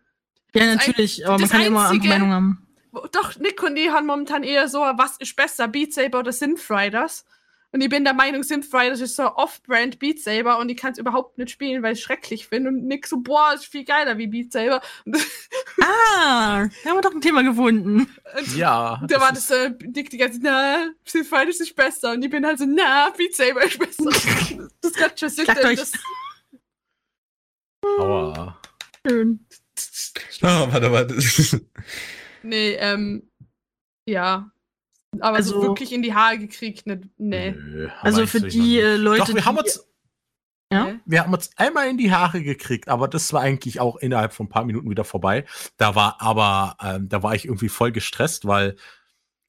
Ja, 0.55 0.67
Das 0.67 0.87
natürlich, 0.87 1.25
aber 1.27 1.33
man 1.35 1.41
das 1.43 1.51
kann 1.51 1.61
immer 1.63 1.81
andere 1.81 1.95
Einzige- 1.95 2.09
Meinung 2.09 2.31
haben. 2.33 2.67
Doch, 3.13 3.37
Nick 3.39 3.63
und 3.63 3.77
die 3.77 3.91
haben 3.91 4.07
momentan 4.07 4.43
eher 4.43 4.69
so, 4.69 4.81
was 4.81 5.17
ist 5.19 5.37
besser, 5.37 5.69
Beat 5.69 5.93
Saber 5.95 6.19
oder 6.21 6.33
Synth 6.33 6.69
Riders? 6.71 7.25
Und 7.73 7.83
ich 7.83 7.89
bin 7.89 8.03
der 8.03 8.15
Meinung, 8.15 8.43
Synthrider 8.43 8.95
ist 8.95 9.15
so 9.15 9.33
off-brand 9.37 10.01
Beat 10.01 10.21
Saber 10.21 10.59
und 10.59 10.69
ich 10.71 10.77
kann 10.77 10.91
es 10.91 10.99
überhaupt 10.99 11.39
nicht 11.39 11.53
spielen, 11.53 11.85
weil 11.85 11.93
ich 11.93 12.01
es 12.01 12.05
schrecklich 12.05 12.49
finde. 12.49 12.71
Und 12.71 12.85
Nick 12.85 13.07
so, 13.07 13.19
boah, 13.19 13.53
ist 13.55 13.67
viel 13.67 13.85
geiler 13.85 14.19
wie 14.19 14.27
Beat 14.27 14.51
Saber. 14.51 14.81
Und 15.05 15.17
Ah, 15.81 16.67
da 16.83 16.91
haben 16.91 16.97
wir 16.97 17.01
doch 17.01 17.15
ein 17.15 17.21
Thema 17.21 17.45
gefunden. 17.45 18.09
Ja. 18.57 19.01
da 19.07 19.21
war 19.21 19.33
ist- 19.33 19.51
das 19.53 19.57
äh, 19.57 19.71
Nick 19.87 20.11
die 20.11 20.17
ganze 20.19 20.41
Zeit, 20.41 20.51
na, 20.53 20.89
Synthrider 21.05 21.49
ist 21.51 21.61
nicht 21.61 21.77
besser. 21.77 22.11
Und 22.11 22.25
ich 22.25 22.31
bin 22.31 22.45
halt 22.45 22.59
so, 22.59 22.65
na, 22.67 23.11
Beat 23.17 23.37
Saber 23.37 23.63
ist 23.63 23.79
besser. 23.79 24.03
das 24.81 24.93
Klagt 25.37 25.65
euch. 25.65 25.79
Das, 25.79 25.93
Aua. 28.01 28.59
Schön. 29.07 29.47
Oh, 30.43 30.47
warte, 30.73 30.93
warte. 30.93 31.61
nee, 32.43 32.73
ähm, 32.75 33.29
ja. 34.07 34.51
Aber 35.21 35.43
so 35.43 35.57
Also- 35.57 35.63
wirklich 35.69 35.93
in 35.93 36.03
die 36.03 36.15
Haare 36.15 36.39
gekriegt, 36.39 36.87
nicht, 36.87 37.05
nee. 37.19 37.51
Nö, 37.53 37.89
Also 38.01 38.21
wir 38.21 38.29
für 38.29 38.41
die 38.43 38.79
äh. 38.81 38.97
Leute, 38.97 39.21
Doch, 39.27 39.35
wir 39.35 39.45
haben 39.45 39.57
die, 39.57 39.63
uns, 39.63 39.87
Ja? 40.73 40.95
Wir 41.05 41.25
haben 41.25 41.33
uns 41.33 41.51
einmal 41.57 41.89
in 41.89 41.99
die 41.99 42.13
Haare 42.13 42.43
gekriegt, 42.43 42.89
aber 42.89 43.09
das 43.09 43.33
war 43.33 43.41
eigentlich 43.41 43.81
auch 43.81 43.97
innerhalb 43.97 44.33
von 44.33 44.47
ein 44.47 44.51
paar 44.51 44.65
Minuten 44.65 44.89
wieder 44.89 45.03
vorbei. 45.05 45.45
Da 45.79 45.97
war 45.97 46.21
aber, 46.21 46.77
ähm, 46.81 47.09
da 47.09 47.23
war 47.25 47.35
ich 47.35 47.47
irgendwie 47.47 47.69
voll 47.69 47.91
gestresst, 47.91 48.47
weil, 48.47 48.77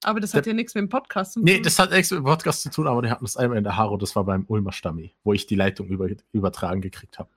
Aber 0.04 0.20
das 0.20 0.34
hat 0.34 0.48
ja 0.48 0.54
nichts 0.54 0.74
mit 0.74 0.82
dem 0.82 0.90
Podcast 0.90 1.34
zu 1.34 1.40
tun. 1.42 1.46
nee, 1.46 1.60
das 1.60 1.78
hat 1.78 1.92
nichts 1.92 2.10
mit 2.10 2.18
dem 2.22 2.24
Podcast 2.26 2.64
zu 2.64 2.72
tun, 2.72 2.88
aber 2.88 3.04
die 3.04 3.12
hatten 3.12 3.24
uns 3.24 3.38
einmal 3.38 3.60
in 3.60 3.64
der 3.64 3.78
Haare 3.78 3.92
und 3.92 4.02
das 4.02 4.16
war 4.16 4.24
beim 4.24 4.46
Ulmer 4.48 4.72
Stammi, 4.72 5.14
wo 5.24 5.32
ich 5.34 5.46
die 5.46 5.54
Leitung 5.56 5.88
über, 5.90 6.08
übertragen 6.32 6.82
gekriegt 6.82 7.20
habe. 7.20 7.30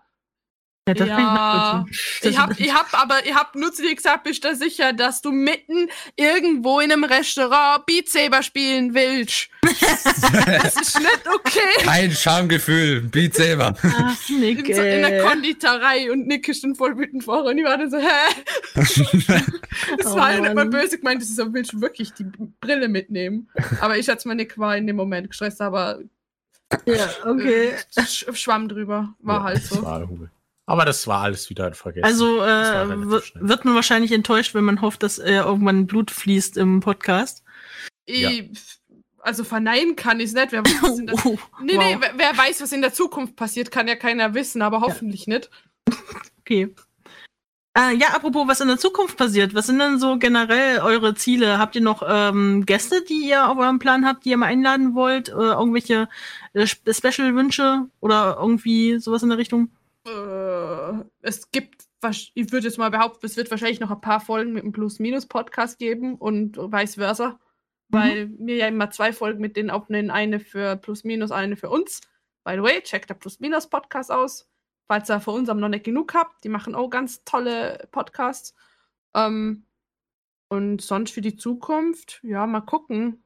Ja, 0.86 0.93
das 0.94 1.06
ich 1.06 1.09
Ja. 1.09 1.16
nachvollziehen. 1.19 2.31
Ich 2.31 2.39
hab, 2.39 2.61
ich 2.61 2.74
hab 2.74 2.94
aber, 3.02 3.24
ich 3.27 3.35
hab 3.35 3.55
nur 3.55 3.73
zu 3.73 3.82
dir 3.82 3.94
gesagt, 3.94 4.24
bist 4.24 4.44
du 4.44 4.55
sicher, 4.55 4.93
dass 4.93 5.23
du 5.23 5.32
mitten 5.32 5.89
irgendwo 6.16 6.81
in 6.81 6.93
einem 6.93 7.05
Restaurant 7.05 7.86
Beat 7.86 8.09
Saber 8.11 8.43
spielen 8.43 8.93
willst? 8.93 9.48
das 9.62 10.77
ist 10.77 10.98
nicht 10.98 11.23
okay. 11.35 11.85
Kein 11.85 12.12
Schamgefühl, 12.12 13.01
Beat 13.01 13.35
selber. 13.35 13.74
Ach, 13.82 14.28
Nick, 14.28 14.69
In, 14.69 14.77
so, 14.77 14.82
in 14.82 15.01
der. 15.02 15.24
Konditorei 15.24 16.12
und 16.12 16.27
Nick 16.27 16.47
ist 16.48 16.61
schon 16.61 16.74
voll 16.74 16.98
wütend 16.98 17.24
vor 17.24 17.44
und 17.44 17.56
ich 17.56 17.65
war 17.65 17.78
dann 17.78 17.90
so, 17.90 17.97
hä? 17.98 18.43
Das 19.98 20.06
Oh 20.06 20.16
war 20.16 20.35
ja 20.35 20.40
nicht 20.40 20.55
mal 20.55 20.66
böse 20.66 20.98
gemeint, 20.98 21.23
das 21.23 21.31
ist 21.31 21.36
so, 21.36 21.52
willst 21.55 21.73
du 21.73 21.81
wirklich 21.81 22.12
die 22.12 22.27
Brille 22.61 22.89
mitnehmen? 22.89 23.48
Aber 23.81 23.97
ich 23.97 24.09
hatte 24.09 24.28
mal 24.28 24.35
Nick 24.35 24.59
war 24.59 24.77
in 24.77 24.86
dem 24.86 24.97
Moment 24.97 25.31
gestresst, 25.31 25.61
aber 25.62 26.01
Ja, 26.85 27.09
okay. 27.24 27.73
äh, 27.97 28.02
sch 28.06 28.27
schwamm 28.35 28.69
drüber. 28.69 29.15
War 29.20 29.36
Ja, 29.39 29.43
halt 29.44 29.56
das 29.56 29.69
so. 29.70 29.82
war 29.82 30.01
irgendwie- 30.01 30.28
aber 30.66 30.84
das 30.84 31.06
war 31.06 31.22
alles 31.22 31.50
wieder 31.50 31.72
vergessen. 31.74 32.04
Also 32.04 32.42
äh, 32.42 33.10
wird- 33.40 33.64
man 33.64 33.74
wahrscheinlich 33.74 34.12
enttäuscht, 34.12 34.54
wenn 34.54 34.64
man 34.64 34.80
hofft, 34.80 35.02
dass 35.02 35.18
äh, 35.18 35.34
irgendwann 35.34 35.86
Blut 35.86 36.10
fließt 36.10 36.56
im 36.56 36.80
Podcast. 36.80 37.42
Ich, 38.06 38.50
Also 39.20 39.44
verneinen 39.44 39.96
kann 39.96 40.20
ich 40.20 40.26
es 40.26 40.32
nicht. 40.34 40.52
Wer 40.52 40.64
weiß, 40.64 40.82
was 40.82 40.98
in 40.98 41.06
der 41.06 41.14
Oh, 41.24 41.38
Nee, 41.62 41.76
wow. 41.76 41.84
nee, 41.84 41.98
wer, 42.16 42.36
weiß, 42.36 42.60
was 42.62 42.72
in 42.72 42.82
der 42.82 42.92
Zukunft 42.92 43.36
passiert, 43.36 43.70
kann 43.70 43.88
ja 43.88 43.96
keiner 43.96 44.34
wissen, 44.34 44.60
aber 44.62 44.80
hoffentlich 44.82 45.26
nicht. 45.26 45.48
Okay. 46.40 46.74
Äh, 47.76 47.96
ja, 47.96 48.08
apropos, 48.14 48.46
was 48.46 48.60
in 48.60 48.68
der 48.68 48.78
Zukunft 48.78 49.16
passiert. 49.16 49.52
Was 49.54 49.66
sind 49.66 49.80
denn 49.80 49.98
so 49.98 50.16
generell 50.18 50.78
eure 50.80 51.14
Ziele? 51.16 51.58
Habt 51.58 51.74
ihr 51.74 51.80
noch 51.82 52.04
ähm, 52.06 52.64
Gäste, 52.66 53.02
die 53.02 53.28
ihr 53.28 53.48
auf 53.48 53.58
eurem 53.58 53.80
Plan 53.80 54.06
habt, 54.06 54.24
die 54.24 54.30
ihr 54.30 54.36
mal 54.36 54.46
einladen 54.46 54.94
wollt? 54.94 55.28
Äh, 55.30 55.32
irgendwelche 55.32 56.08
äh, 56.52 56.66
Spe- 56.68 56.94
Special-Wünsche 56.94 57.86
oder 58.00 58.36
irgendwie 58.38 58.98
sowas 59.00 59.24
in 59.24 59.30
der 59.30 59.38
Richtung? 59.38 59.70
Äh, 60.06 61.05
es 61.22 61.51
gibt, 61.51 61.86
ich 62.35 62.52
würde 62.52 62.66
jetzt 62.66 62.78
mal 62.78 62.90
behaupten, 62.90 63.24
es 63.26 63.36
wird 63.36 63.51
wahrscheinlich 63.51 63.81
noch 63.81 63.90
ein 63.90 64.01
paar 64.01 64.20
Folgen 64.20 64.52
mit 64.52 64.62
dem 64.62 64.72
Plus-Minus-Podcast 64.72 65.78
geben 65.78 66.16
und 66.16 66.56
vice 66.56 66.97
versa. 66.97 67.39
Weil 67.90 68.31
wir 68.39 68.56
ja 68.56 68.66
immer 68.66 68.90
zwei 68.90 69.12
Folgen 69.12 69.40
mit 69.40 69.56
denen 69.56 69.70
aufnehmen, 69.70 70.10
eine 70.10 70.40
für 70.40 70.76
Plus-Minus, 70.76 71.31
eine 71.31 71.56
für 71.56 71.70
uns. 71.70 72.01
By 72.43 72.55
the 72.55 72.62
way, 72.62 72.81
checkt 72.82 73.09
der 73.09 73.14
Plus-Minus-Podcast 73.14 74.10
aus. 74.10 74.51
Falls 74.86 75.09
ihr 75.09 75.20
für 75.20 75.31
uns 75.31 75.48
am 75.48 75.60
noch 75.60 75.68
nicht 75.68 75.85
genug 75.85 76.12
habt, 76.14 76.44
die 76.44 76.48
machen 76.48 76.74
auch 76.74 76.89
ganz 76.89 77.24
tolle 77.24 77.89
Podcasts. 77.93 78.55
Ähm, 79.14 79.66
und 80.48 80.82
sonst 80.82 81.12
für 81.12 81.20
die 81.20 81.36
Zukunft, 81.36 82.20
ja, 82.22 82.47
mal 82.47 82.60
gucken. 82.62 83.22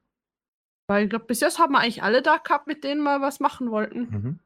Weil 0.87 1.05
ich 1.05 1.11
glaube, 1.11 1.27
bis 1.27 1.41
jetzt 1.41 1.59
haben 1.59 1.73
wir 1.73 1.81
eigentlich 1.81 2.03
alle 2.03 2.23
da 2.23 2.37
gehabt, 2.37 2.67
mit 2.67 2.85
denen 2.85 3.03
wir 3.03 3.21
was 3.21 3.41
machen 3.41 3.71
wollten. 3.71 4.01
Mhm. 4.01 4.41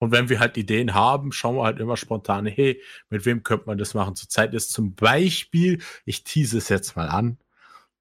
Und 0.00 0.10
wenn 0.12 0.28
wir 0.28 0.40
halt 0.40 0.56
Ideen 0.56 0.94
haben, 0.94 1.30
schauen 1.30 1.56
wir 1.56 1.64
halt 1.64 1.78
immer 1.78 1.96
spontan, 1.96 2.46
hey, 2.46 2.80
mit 3.10 3.24
wem 3.26 3.42
könnte 3.44 3.66
man 3.66 3.78
das 3.78 3.94
machen? 3.94 4.16
Zurzeit 4.16 4.54
ist 4.54 4.72
zum 4.72 4.94
Beispiel, 4.94 5.80
ich 6.06 6.24
tease 6.24 6.58
es 6.58 6.68
jetzt 6.70 6.96
mal 6.96 7.06
an, 7.08 7.36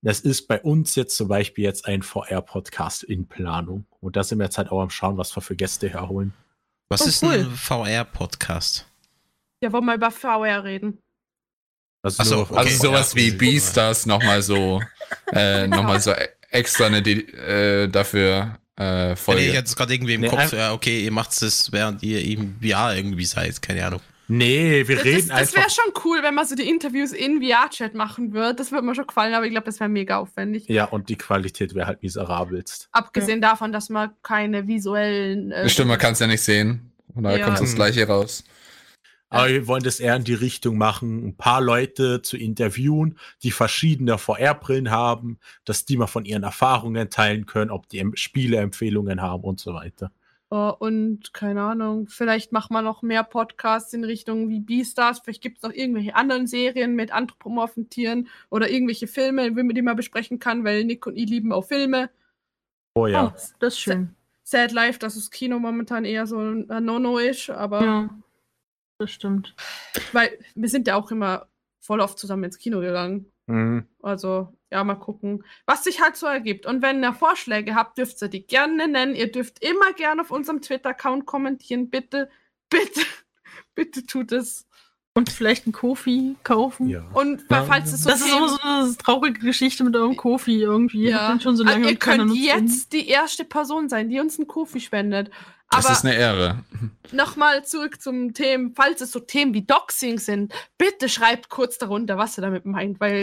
das 0.02 0.22
ist 0.22 0.48
bei 0.48 0.62
uns 0.62 0.96
jetzt 0.96 1.16
zum 1.18 1.28
Beispiel 1.28 1.66
jetzt 1.66 1.86
ein 1.86 2.02
VR-Podcast 2.02 3.04
in 3.04 3.28
Planung. 3.28 3.86
Und 4.00 4.16
da 4.16 4.24
sind 4.24 4.40
wir 4.40 4.46
jetzt 4.46 4.58
halt 4.58 4.72
auch 4.72 4.82
am 4.82 4.90
Schauen, 4.90 5.18
was 5.18 5.36
wir 5.36 5.42
für 5.42 5.58
Gäste 5.58 5.90
herholen. 5.90 6.34
Was 6.88 7.02
Oh, 7.02 7.06
ist 7.06 7.22
cool. 7.24 7.34
ein 7.34 7.52
VR-Podcast? 7.52 8.88
Ja, 9.62 9.72
wollen 9.74 9.84
wir 9.86 9.96
über 9.96 10.10
VR 10.10 10.64
reden. 10.64 11.00
Also, 12.02 12.22
Ach 12.24 12.26
so, 12.26 12.36
nur- 12.36 12.44
okay. 12.52 12.58
Also 12.60 12.88
sowas 12.88 13.14
wie. 13.14 13.32
Beastars 13.32 14.06
nochmal 14.06 14.42
so, 14.42 14.82
äh, 15.34 15.68
nochmal 15.68 16.00
so 16.00 16.12
e- 16.12 16.30
extra 16.50 16.86
eine 16.86 17.00
äh, 17.00 17.90
dafür 17.90 18.58
äh, 18.80 19.10
Nee, 19.10 19.16
Folge. 19.16 19.42
ich 19.44 19.56
hatte 19.58 19.68
es 19.68 19.76
gerade 19.76 19.94
irgendwie 19.94 20.14
im 20.16 20.22
Nee, 20.22 20.28
Kopf, 20.30 20.54
ja, 20.54 20.74
okay, 20.74 21.04
ihr 21.04 21.12
macht 21.12 21.32
es, 21.42 21.72
während 21.72 22.02
ihr 22.02 22.24
im 22.24 22.56
VR 22.62 22.96
irgendwie 22.96 23.26
seid, 23.26 23.62
keine 23.62 23.86
Ahnung. 23.86 24.00
Nee, 24.32 24.88
wir 24.88 24.96
Das, 24.98 25.06
reden 25.06 25.28
das 25.30 25.38
einfach. 25.38 25.56
wäre 25.58 25.70
schon 25.72 25.92
cool, 26.06 26.20
wenn 26.22 26.36
man 26.36 26.46
so 26.46 26.54
die 26.56 26.70
Interviews 26.70 27.14
in 27.14 27.42
VR-Chat 27.42 27.96
machen 27.96 28.32
würde. 28.32 28.54
Das 28.56 28.72
würde 28.72 28.86
mir 28.86 28.94
schon 28.94 29.08
gefallen, 29.08 29.34
aber 29.34 29.46
ich 29.46 29.52
glaube, 29.52 29.66
das 29.66 29.80
wäre 29.80 29.90
mega 29.90 30.18
aufwendig. 30.20 30.66
Ja, 30.68 30.86
und 30.86 31.10
die 31.10 31.16
Qualität 31.16 31.74
wäre 31.74 31.88
halt 31.88 32.04
miserabelst. 32.04 32.90
Abgesehen 32.92 33.42
davon, 33.42 33.72
dass 33.72 33.90
man 33.90 34.12
keine 34.22 34.68
visuellen. 34.68 35.52
Äh, 35.52 35.68
Stimmt, 35.68 35.88
man 35.88 35.98
kann 35.98 36.14
es 36.14 36.20
ja 36.20 36.28
nicht 36.28 36.42
sehen. 36.44 36.92
Und 37.16 37.24
da 37.24 37.36
Ja. 37.36 37.46
kommt 37.46 37.60
das 37.60 37.74
gleiche 37.74 38.06
raus. 38.08 38.44
Aber 39.30 39.48
wir 39.50 39.68
wollen 39.68 39.84
das 39.84 40.00
eher 40.00 40.16
in 40.16 40.24
die 40.24 40.34
Richtung 40.34 40.78
machen, 40.78 41.28
ein 41.28 41.36
paar 41.38 41.62
Leute 41.62 42.22
zu 42.24 42.36
interviewen, 42.38 43.18
die 43.44 43.52
verschiedene 43.52 44.18
VR-Brillen 44.18 44.90
haben, 44.90 45.38
dass 45.66 45.86
die 45.86 45.98
mal 45.98 46.08
von 46.08 46.26
ihren 46.26 46.44
Erfahrungen 46.44 47.10
teilen 47.12 47.46
können, 47.46 47.70
ob 47.72 47.88
die 47.90 48.00
Em- 48.00 48.16
Spieleempfehlungen 48.16 49.22
haben 49.22 49.44
und 49.44 49.60
so 49.60 49.74
weiter. 49.74 50.12
äh, 50.52 50.56
und 50.56 51.32
keine 51.32 51.62
Ahnung, 51.62 52.08
vielleicht 52.08 52.52
machen 52.52 52.74
wir 52.74 52.82
noch 52.82 53.04
mehr 53.04 53.24
Podcasts 53.24 53.94
in 53.94 54.04
Richtung 54.04 54.50
wie 54.50 54.60
Beastars. 54.62 55.20
Vielleicht 55.20 55.44
gibt 55.44 55.58
es 55.58 55.64
noch 55.64 55.72
irgendwelche 55.74 56.16
anderen 56.16 56.48
Serien 56.48 56.96
mit 56.96 57.12
anthropomorphen 57.12 57.90
Tieren 57.92 58.28
oder 58.50 58.68
irgendwelche 58.70 59.06
Filme, 59.06 59.56
wie 59.56 59.62
man 59.64 59.76
die 59.76 59.84
mal 59.84 59.94
besprechen 59.94 60.40
kann, 60.40 60.64
weil 60.64 60.86
Nick 60.86 61.06
und 61.06 61.16
ich 61.16 61.30
lieben 61.30 61.52
auch 61.54 61.66
Filme. 61.66 62.10
Oh 62.96 63.06
ja. 63.06 63.28
Oh, 63.28 63.32
das 63.60 63.74
ist 63.76 63.80
schön. 63.80 64.16
Sad 64.44 64.72
Life, 64.72 64.98
dass 64.98 65.14
das 65.14 65.30
Kino 65.30 65.60
momentan 65.60 66.04
eher 66.04 66.26
so 66.26 66.40
ein 66.40 66.66
No-No 66.84 67.20
ist, 67.20 67.52
aber. 67.52 67.86
Ja, 67.86 68.10
das 69.00 69.12
stimmt. 69.12 69.56
Weil 70.12 70.38
wir 70.56 70.70
sind 70.70 70.88
ja 70.88 70.96
auch 70.96 71.10
immer 71.12 71.48
voll 71.80 72.02
oft 72.02 72.20
zusammen 72.20 72.44
ins 72.44 72.58
Kino 72.60 72.80
gegangen. 72.82 73.32
Mhm. 73.48 73.88
Also, 74.04 74.54
ja, 74.72 74.84
mal 74.84 74.96
gucken, 74.96 75.44
was 75.66 75.84
sich 75.84 76.02
halt 76.02 76.16
so 76.18 76.28
ergibt. 76.28 76.66
Und 76.68 76.84
wenn 76.84 77.02
ihr 77.04 77.14
Vorschläge 77.14 77.74
habt, 77.74 77.98
dürft 77.98 78.22
ihr 78.22 78.28
die 78.28 78.46
gerne 78.46 78.88
nennen. 78.88 79.16
Ihr 79.16 79.32
dürft 79.32 79.64
immer 79.64 79.94
gerne 79.94 80.22
auf 80.22 80.30
unserem 80.30 80.62
Twitter-Account 80.62 81.26
kommentieren. 81.26 81.90
Bitte, 81.90 82.30
bitte, 82.70 83.02
bitte 83.76 84.06
tut 84.06 84.32
es. 84.32 84.68
Und 85.16 85.32
vielleicht 85.32 85.66
ein 85.66 85.72
Kofi 85.72 86.36
kaufen. 86.44 86.88
Ja. 86.88 87.04
Und 87.14 87.44
Ja. 87.50 87.64
falls 87.64 87.92
es 87.92 88.04
so 88.04 88.10
Das 88.10 88.22
ist 88.22 88.32
immer 88.32 88.48
so 88.50 88.60
eine 88.62 88.96
traurige 88.98 89.40
Geschichte 89.40 89.84
mit 89.84 89.96
eurem 89.96 90.16
Kofi 90.16 90.62
irgendwie. 90.62 91.10
Ja. 91.10 91.30
den 91.32 91.42
schon 91.42 91.58
so 91.58 91.64
Also 91.64 91.74
lange 91.74 91.88
ihr 91.88 91.92
und 91.94 92.00
keiner 92.00 92.26
könnt 92.26 92.38
jetzt 92.38 92.94
die 92.94 93.08
erste 93.08 93.44
Person 93.44 93.90
sein, 93.90 94.10
die 94.10 94.20
uns 94.20 94.38
einen 94.38 94.48
Kofi 94.48 94.80
spendet. 94.80 95.32
Das 95.72 95.86
Aber 95.86 95.94
ist 95.94 96.04
eine 96.06 96.16
Ehre. 96.16 96.64
nochmal 97.12 97.64
zurück 97.64 98.02
zum 98.02 98.34
Thema, 98.34 98.72
falls 98.76 99.02
es 99.02 99.12
so 99.12 99.20
Themen 99.20 99.54
wie 99.54 99.62
Doxing 99.66 100.18
sind, 100.18 100.52
bitte 100.78 101.10
schreibt 101.10 101.50
kurz 101.50 101.78
darunter, 101.78 102.18
was 102.18 102.38
ihr 102.38 102.42
damit 102.42 102.66
meint, 102.66 103.00
weil 103.00 103.22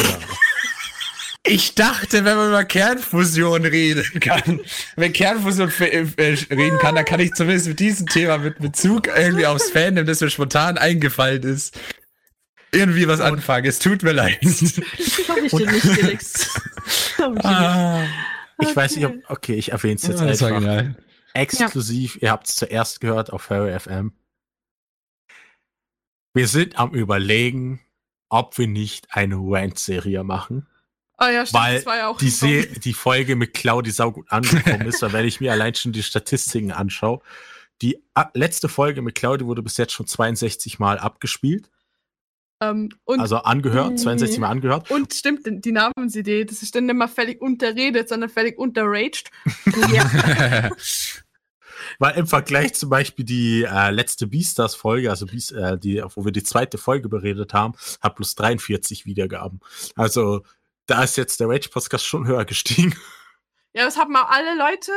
Ich 1.48 1.74
dachte, 1.76 2.24
wenn 2.24 2.36
man 2.36 2.48
über 2.48 2.64
Kernfusion 2.64 3.64
reden 3.64 4.20
kann, 4.20 4.60
wenn 4.96 5.12
Kernfusion 5.12 5.68
f- 5.68 5.80
äh, 5.80 6.06
reden 6.54 6.78
kann, 6.78 6.94
dann 6.96 7.04
kann 7.04 7.20
ich 7.20 7.32
zumindest 7.34 7.68
mit 7.68 7.78
diesem 7.80 8.06
Thema 8.08 8.38
mit 8.38 8.58
Bezug 8.58 9.06
irgendwie 9.08 9.46
aufs 9.46 9.70
Fandom, 9.70 10.06
das 10.06 10.20
mir 10.20 10.30
spontan 10.30 10.76
eingefallen 10.76 11.42
ist, 11.44 11.78
irgendwie 12.72 13.06
was 13.06 13.20
anfangen. 13.20 13.66
Es 13.66 13.78
tut 13.78 14.02
mir 14.02 14.12
leid. 14.12 14.38
Das 14.42 14.72
glaub 15.24 15.38
ich 15.42 15.50
dir 15.52 15.70
nicht, 15.70 15.86
Felix. 15.86 16.50
Ich 16.86 17.16
dir 17.16 17.28
nicht. 17.30 17.44
ah, 17.44 18.02
Ich 18.60 18.74
weiß 18.74 18.96
nicht, 18.96 19.04
Okay. 19.06 19.22
ob, 19.28 19.30
okay, 19.30 19.54
ich 19.54 19.70
erwähne 19.72 19.94
es 19.96 20.02
jetzt 20.06 20.20
das 20.20 20.42
war 20.42 20.52
einfach. 20.52 21.00
Exklusiv, 21.36 22.18
ihr 22.20 22.30
habt 22.30 22.48
es 22.48 22.56
zuerst 22.56 23.00
gehört 23.00 23.32
auf 23.32 23.50
Harry 23.50 23.78
FM. 23.78 24.12
Wir 26.34 26.48
sind 26.48 26.78
am 26.78 26.92
überlegen, 26.94 27.80
ob 28.28 28.58
wir 28.58 28.66
nicht 28.66 29.08
eine 29.10 29.36
Rant-Serie 29.36 30.22
machen. 30.24 30.66
oh 31.18 31.24
ja, 31.26 31.46
stimmt, 31.46 31.62
Weil 31.62 31.74
das 31.76 31.86
war 31.86 31.96
ja 31.96 32.08
auch 32.08 32.18
die. 32.18 32.28
Se 32.28 32.66
die 32.66 32.92
Folge 32.92 33.36
mit 33.36 33.54
Claudi 33.54 33.90
saugut 33.90 34.30
angekommen 34.30 34.86
ist, 34.86 35.00
weil 35.02 35.12
wenn 35.12 35.26
ich 35.26 35.40
mir 35.40 35.52
allein 35.52 35.74
schon 35.74 35.92
die 35.92 36.02
Statistiken 36.02 36.72
anschaue, 36.72 37.20
die 37.82 37.98
letzte 38.34 38.68
Folge 38.68 39.02
mit 39.02 39.14
Claudi 39.14 39.46
wurde 39.46 39.62
bis 39.62 39.76
jetzt 39.76 39.92
schon 39.92 40.06
62 40.06 40.78
Mal 40.78 40.98
abgespielt, 40.98 41.70
Ähm, 42.62 42.88
und, 43.04 43.20
also 43.20 43.36
angehört, 43.36 43.98
62 43.98 44.38
Mal 44.38 44.48
angehört. 44.48 44.90
und 44.90 45.12
stimmt, 45.12 45.42
die 45.46 45.72
Namensidee, 45.72 46.44
das 46.46 46.62
ist 46.62 46.74
dann 46.74 46.86
nicht 46.86 46.96
mehr 46.96 47.08
völlig 47.08 47.40
unterredet, 47.42 48.08
sondern 48.08 48.30
völlig 48.30 48.58
unterraged. 48.58 49.30
weil 51.98 52.16
im 52.16 52.26
Vergleich 52.26 52.74
zum 52.74 52.90
Beispiel 52.90 53.24
die 53.24 53.64
äh, 53.64 53.90
letzte 53.90 54.26
Beastars-Folge, 54.26 55.10
also 55.10 55.26
Beast, 55.26 55.52
äh, 55.52 55.78
die, 55.78 56.02
wo 56.14 56.24
wir 56.24 56.32
die 56.32 56.42
zweite 56.42 56.78
Folge 56.78 57.08
beredet 57.08 57.54
haben, 57.54 57.74
hat 58.00 58.16
plus 58.16 58.34
43 58.34 59.06
Wiedergaben. 59.06 59.60
Also 59.94 60.42
da 60.86 61.02
ist 61.02 61.16
jetzt 61.16 61.40
der 61.40 61.48
Rage-Podcast 61.48 62.06
schon 62.06 62.26
höher 62.26 62.44
gestiegen. 62.44 62.94
Ja, 63.74 63.84
das 63.84 63.98
haben 63.98 64.16
auch 64.16 64.30
alle 64.30 64.56
Leute, 64.56 64.90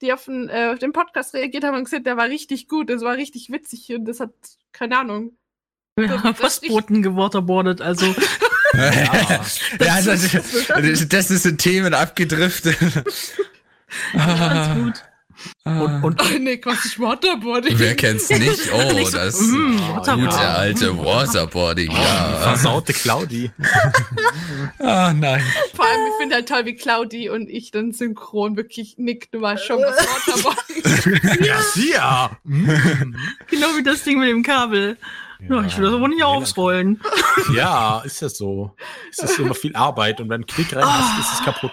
die 0.00 0.10
auf 0.10 0.24
den, 0.24 0.48
äh, 0.48 0.70
auf 0.72 0.78
den 0.78 0.94
Podcast 0.94 1.34
reagiert 1.34 1.64
haben 1.64 1.76
und 1.76 1.84
gesagt, 1.84 2.06
der 2.06 2.16
war 2.16 2.28
richtig 2.28 2.66
gut, 2.66 2.88
das 2.88 3.02
war 3.02 3.14
richtig 3.18 3.50
witzig 3.50 3.94
und 3.94 4.06
das 4.06 4.20
hat, 4.20 4.32
keine 4.72 4.98
Ahnung. 4.98 5.36
Ja, 5.98 6.16
das 6.16 6.38
Postboten 6.38 7.02
gewaterboardet, 7.02 7.82
also. 7.82 8.14
Ja. 8.74 9.44
Ja, 9.80 9.94
also, 9.96 10.12
das, 10.80 11.06
das 11.06 11.30
ist 11.30 11.44
in 11.44 11.58
Themen 11.58 11.92
abgedriftet. 11.92 12.78
Ganz 14.14 14.80
gut. 14.80 15.04
Und, 15.64 16.04
und 16.04 16.20
Oh, 16.22 16.38
Nick, 16.38 16.66
was 16.66 16.84
ist 16.84 16.98
Waterboarding? 17.00 17.78
Wer 17.78 17.94
kennt's 17.96 18.28
nicht? 18.30 18.60
Oh, 18.72 18.92
Nicht 18.92 19.10
so, 19.10 19.18
das 19.18 19.40
mm, 19.40 19.78
Ah, 20.04 20.14
gute 20.14 20.38
alte 20.38 20.98
Waterboarding, 20.98 21.90
ja. 21.90 22.36
versaute 22.42 22.92
Claudi. 22.92 23.50
Ah, 24.78 25.12
nein. 25.12 25.42
Vor 25.74 25.84
allem, 25.84 26.00
ich 26.08 26.14
finde 26.20 26.34
halt 26.36 26.48
toll, 26.48 26.64
wie 26.66 26.74
Claudi 26.74 27.28
und 27.28 27.48
ich 27.48 27.70
dann 27.70 27.92
synchron 27.92 28.56
wirklich, 28.56 28.94
Nick, 28.98 29.30
du 29.30 29.40
weißt 29.40 29.64
schon, 29.64 29.78
was 29.80 29.96
Waterboarding 29.96 31.44
ja, 31.44 31.60
sie 31.74 31.92
ja. 31.92 32.30
Mm. 32.44 33.14
Genau 33.48 33.68
wie 33.76 33.82
das 33.82 34.02
Ding 34.04 34.18
mit 34.18 34.28
dem 34.28 34.42
Kabel. 34.42 34.96
Ja, 35.48 35.62
ich 35.64 35.76
will 35.76 35.84
das 35.86 35.94
aber 35.94 36.08
nicht 36.08 36.22
ausrollen. 36.22 37.00
Ja, 37.54 38.00
ist 38.04 38.20
ja 38.22 38.28
so. 38.28 38.76
Es 39.10 39.18
ist 39.18 39.38
immer 39.38 39.54
viel 39.54 39.74
Arbeit 39.74 40.20
und 40.20 40.28
wenn 40.28 40.42
du 40.42 40.46
Klick 40.46 40.74
rein 40.74 40.84
hast, 40.86 41.18
ist 41.20 41.40
es 41.40 41.44
kaputt. 41.44 41.72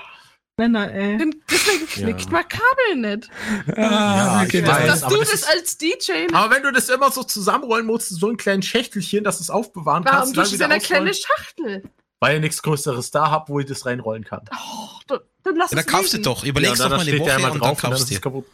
Männer, 0.60 0.92
ey. 0.94 1.18
Denn 1.18 1.42
Deswegen 1.50 1.88
klickt 1.88 2.26
Ja. 2.26 2.30
man 2.32 2.44
Kabel 2.48 2.96
nicht. 3.18 3.30
Ja, 3.78 4.44
ich 4.44 4.48
okay. 4.50 4.62
Dass 4.62 5.04
aber 5.04 5.14
du 5.16 5.20
das 5.22 5.32
das 5.32 5.40
ist- 5.42 5.50
als 5.50 5.78
DJ 5.78 6.12
Aber 6.34 6.54
wenn 6.54 6.64
du 6.64 6.72
das 6.72 6.90
immer 6.90 7.10
so 7.12 7.24
zusammenrollen 7.24 7.86
musst, 7.86 8.10
so 8.10 8.28
ein 8.30 8.38
kleines 8.38 8.66
Schächtelchen, 8.66 9.24
dass 9.24 9.38
du 9.38 9.44
es 9.44 9.50
aufbewahren 9.50 10.04
Warum 10.06 10.18
kannst, 10.20 10.36
tust 10.36 10.52
du 10.52 10.56
es 10.56 10.62
in 10.62 10.72
eine 10.72 10.80
kleine 10.82 11.14
Schachtel? 11.14 11.84
weil 12.22 12.36
ich 12.36 12.42
nichts 12.42 12.62
Größeres 12.62 13.12
da 13.12 13.32
habe, 13.32 13.48
wo 13.48 13.60
ich 13.62 13.66
das 13.66 13.86
reinrollen 13.86 14.26
kann. 14.26 14.42
Oh, 14.52 14.90
dann, 15.08 15.20
dann 15.44 15.56
lass 15.56 15.72
Ja, 15.72 15.80
es 15.80 15.86
dann 15.86 15.94
kaufst 15.96 16.14
du 16.14 16.18
doch. 16.20 16.44
Überlegst 16.44 16.80
Ja, 16.80 16.84
doch 16.90 16.92
da 16.92 16.98
mal 16.98 17.08
eine 17.08 17.18
Woche 17.20 17.32
immer 17.40 17.52
und 17.54 17.60
drauf 17.62 17.70
und 17.70 17.84
dann 17.86 17.92
kaufst 17.92 18.04
ist 18.04 18.12
es 18.12 18.22
du. 18.22 18.22
kaputt. 18.22 18.46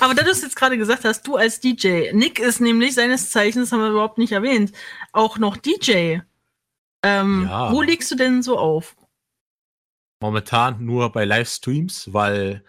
Aber 0.00 0.14
da 0.14 0.22
du 0.22 0.30
es 0.30 0.40
jetzt 0.42 0.56
gerade 0.56 0.78
gesagt 0.78 1.04
hast, 1.04 1.26
du 1.26 1.36
als 1.36 1.60
DJ, 1.60 2.12
Nick 2.12 2.38
ist 2.38 2.60
nämlich 2.60 2.94
seines 2.94 3.30
Zeichens, 3.30 3.72
haben 3.72 3.80
wir 3.80 3.90
überhaupt 3.90 4.16
nicht 4.18 4.32
erwähnt, 4.32 4.72
auch 5.12 5.36
noch 5.38 5.56
DJ. 5.58 6.20
Ähm, 7.02 7.46
Ja. 7.48 7.72
Wo 7.72 7.82
legst 7.82 8.10
du 8.10 8.14
denn 8.14 8.42
so 8.42 8.58
auf? 8.58 8.94
Momentan 10.20 10.84
nur 10.84 11.10
bei 11.12 11.24
Livestreams, 11.24 12.12
weil 12.12 12.62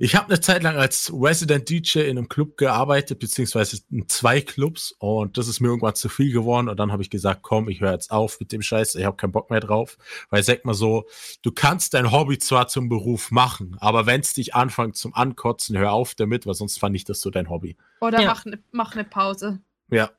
ich 0.00 0.14
habe 0.14 0.28
eine 0.28 0.40
Zeit 0.40 0.62
lang 0.62 0.76
als 0.76 1.12
Resident 1.12 1.68
DJ 1.68 2.00
in 2.02 2.16
einem 2.16 2.28
Club 2.28 2.56
gearbeitet, 2.56 3.18
beziehungsweise 3.18 3.80
in 3.90 4.08
zwei 4.08 4.40
Clubs 4.40 4.94
und 4.98 5.36
das 5.36 5.48
ist 5.48 5.58
mir 5.60 5.68
irgendwann 5.68 5.96
zu 5.96 6.08
viel 6.08 6.32
geworden 6.32 6.68
und 6.68 6.78
dann 6.78 6.92
habe 6.92 7.02
ich 7.02 7.10
gesagt, 7.10 7.42
komm, 7.42 7.68
ich 7.68 7.80
höre 7.80 7.92
jetzt 7.92 8.12
auf 8.12 8.38
mit 8.38 8.52
dem 8.52 8.62
Scheiß, 8.62 8.94
ich 8.94 9.04
habe 9.04 9.16
keinen 9.16 9.32
Bock 9.32 9.50
mehr 9.50 9.58
drauf, 9.58 9.98
weil 10.30 10.42
sag 10.44 10.64
mal 10.64 10.72
so, 10.74 11.06
du 11.42 11.50
kannst 11.50 11.94
dein 11.94 12.12
Hobby 12.12 12.38
zwar 12.38 12.68
zum 12.68 12.88
Beruf 12.88 13.32
machen, 13.32 13.76
aber 13.80 14.06
wenn 14.06 14.20
es 14.20 14.34
dich 14.34 14.54
anfängt 14.54 14.96
zum 14.96 15.14
Ankotzen, 15.14 15.76
hör 15.76 15.92
auf 15.92 16.14
damit, 16.14 16.46
weil 16.46 16.54
sonst 16.54 16.78
fand 16.78 16.94
ich 16.94 17.04
das 17.04 17.20
so 17.20 17.30
dein 17.30 17.50
Hobby. 17.50 17.76
Oder 18.00 18.20
Ja. 18.20 18.28
mach 18.28 18.46
eine 18.46 18.62
mach 18.70 18.94
ne 18.94 19.02
Pause. 19.04 19.60
Ja, 19.90 20.10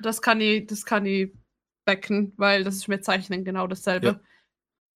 Das 0.00 0.20
kann 0.20 0.40
ich, 0.40 0.66
das 0.66 0.84
kann 0.84 1.06
ich 1.06 1.30
backen, 1.84 2.32
weil 2.36 2.64
das 2.64 2.74
ist 2.74 2.88
mit 2.88 3.04
Zeichnen 3.04 3.44
genau 3.44 3.68
dasselbe. 3.68 4.06
Ja. 4.06 4.20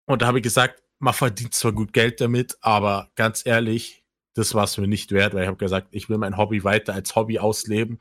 Und 0.07 0.23
da 0.23 0.27
habe 0.27 0.39
ich 0.39 0.43
gesagt, 0.43 0.83
man 0.99 1.15
verdient 1.15 1.55
zwar 1.55 1.73
gut 1.73 1.93
Geld 1.93 2.21
damit, 2.21 2.57
aber 2.61 3.11
ganz 3.17 3.45
ehrlich, 3.45 4.05
das 4.35 4.55
war 4.55 4.65
es 4.65 4.79
mir 4.79 4.89
nicht 4.89 5.13
wert, 5.13 5.35
weil 5.35 5.43
ich 5.43 5.49
habe 5.49 5.57
gesagt, 5.59 5.89
ich 5.91 6.09
will 6.09 6.19
mein 6.19 6.37
Hobby 6.37 6.65
weiter 6.65 6.95
als 6.95 7.15
Hobby 7.17 7.39
ausleben. 7.39 7.99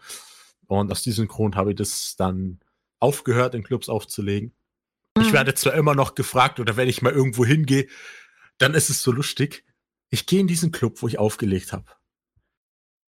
Und 0.67 0.91
aus 0.91 1.03
diesem 1.03 1.27
Grund 1.27 1.55
habe 1.55 1.71
ich 1.71 1.75
das 1.75 2.15
dann 2.15 2.59
aufgehört, 2.99 3.55
in 3.55 3.63
Clubs 3.63 3.89
aufzulegen. 3.89 4.53
Ich 5.19 5.29
Mhm. 5.29 5.33
werde 5.33 5.53
zwar 5.55 5.73
immer 5.73 5.95
noch 5.95 6.15
gefragt, 6.15 6.59
oder 6.59 6.77
wenn 6.77 6.87
ich 6.87 7.01
mal 7.01 7.11
irgendwo 7.11 7.43
hingehe, 7.45 7.87
dann 8.57 8.73
ist 8.75 8.89
es 8.89 9.01
so 9.03 9.11
lustig. 9.11 9.65
Ich 10.09 10.25
gehe 10.25 10.39
in 10.39 10.47
diesen 10.47 10.71
Club, 10.71 11.01
wo 11.01 11.07
ich 11.07 11.19
aufgelegt 11.19 11.73
habe. 11.73 11.85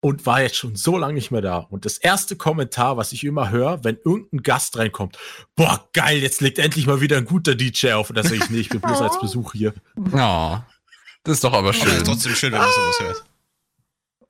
Und 0.05 0.27
war 0.27 0.43
jetzt 0.43 0.57
schon 0.57 0.74
so 0.74 0.99
lange 0.99 1.15
nicht 1.15 1.31
mehr 1.31 1.43
da. 1.43 1.59
Und 1.59 1.85
das 1.85 1.97
erste 1.97 2.35
Kommentar, 2.35 2.97
was 2.97 3.12
ich 3.12 3.23
immer 3.23 3.51
höre, 3.51 3.85
wenn 3.85 3.99
irgendein 4.05 4.43
Gast 4.43 4.77
reinkommt, 4.77 5.16
boah, 5.55 5.89
geil, 5.93 6.19
jetzt 6.19 6.41
legt 6.41 6.59
endlich 6.59 6.89
mal 6.89 7.01
wieder 7.01 7.16
ein 7.19 7.24
guter 7.24 7.55
DJ 7.55 7.93
auf. 7.93 8.11
Und 8.11 8.16
da 8.16 8.24
sage 8.24 8.35
ich, 8.37 8.51
nee, 8.51 8.59
ich 8.59 8.69
bin 8.69 8.81
bloß 8.81 9.01
als 9.01 9.19
Besuch 9.20 9.53
hier. 9.53 9.73
Oh, 9.97 10.59
das 11.23 11.35
ist 11.35 11.45
doch 11.45 11.53
aber 11.53 11.73
schön. 11.73 11.93
ist 11.93 12.05
trotzdem 12.05 12.35
schön, 12.35 12.53
wenn 12.53 12.59
man 12.59 12.69
sowas 12.73 13.01
hört. 13.01 13.24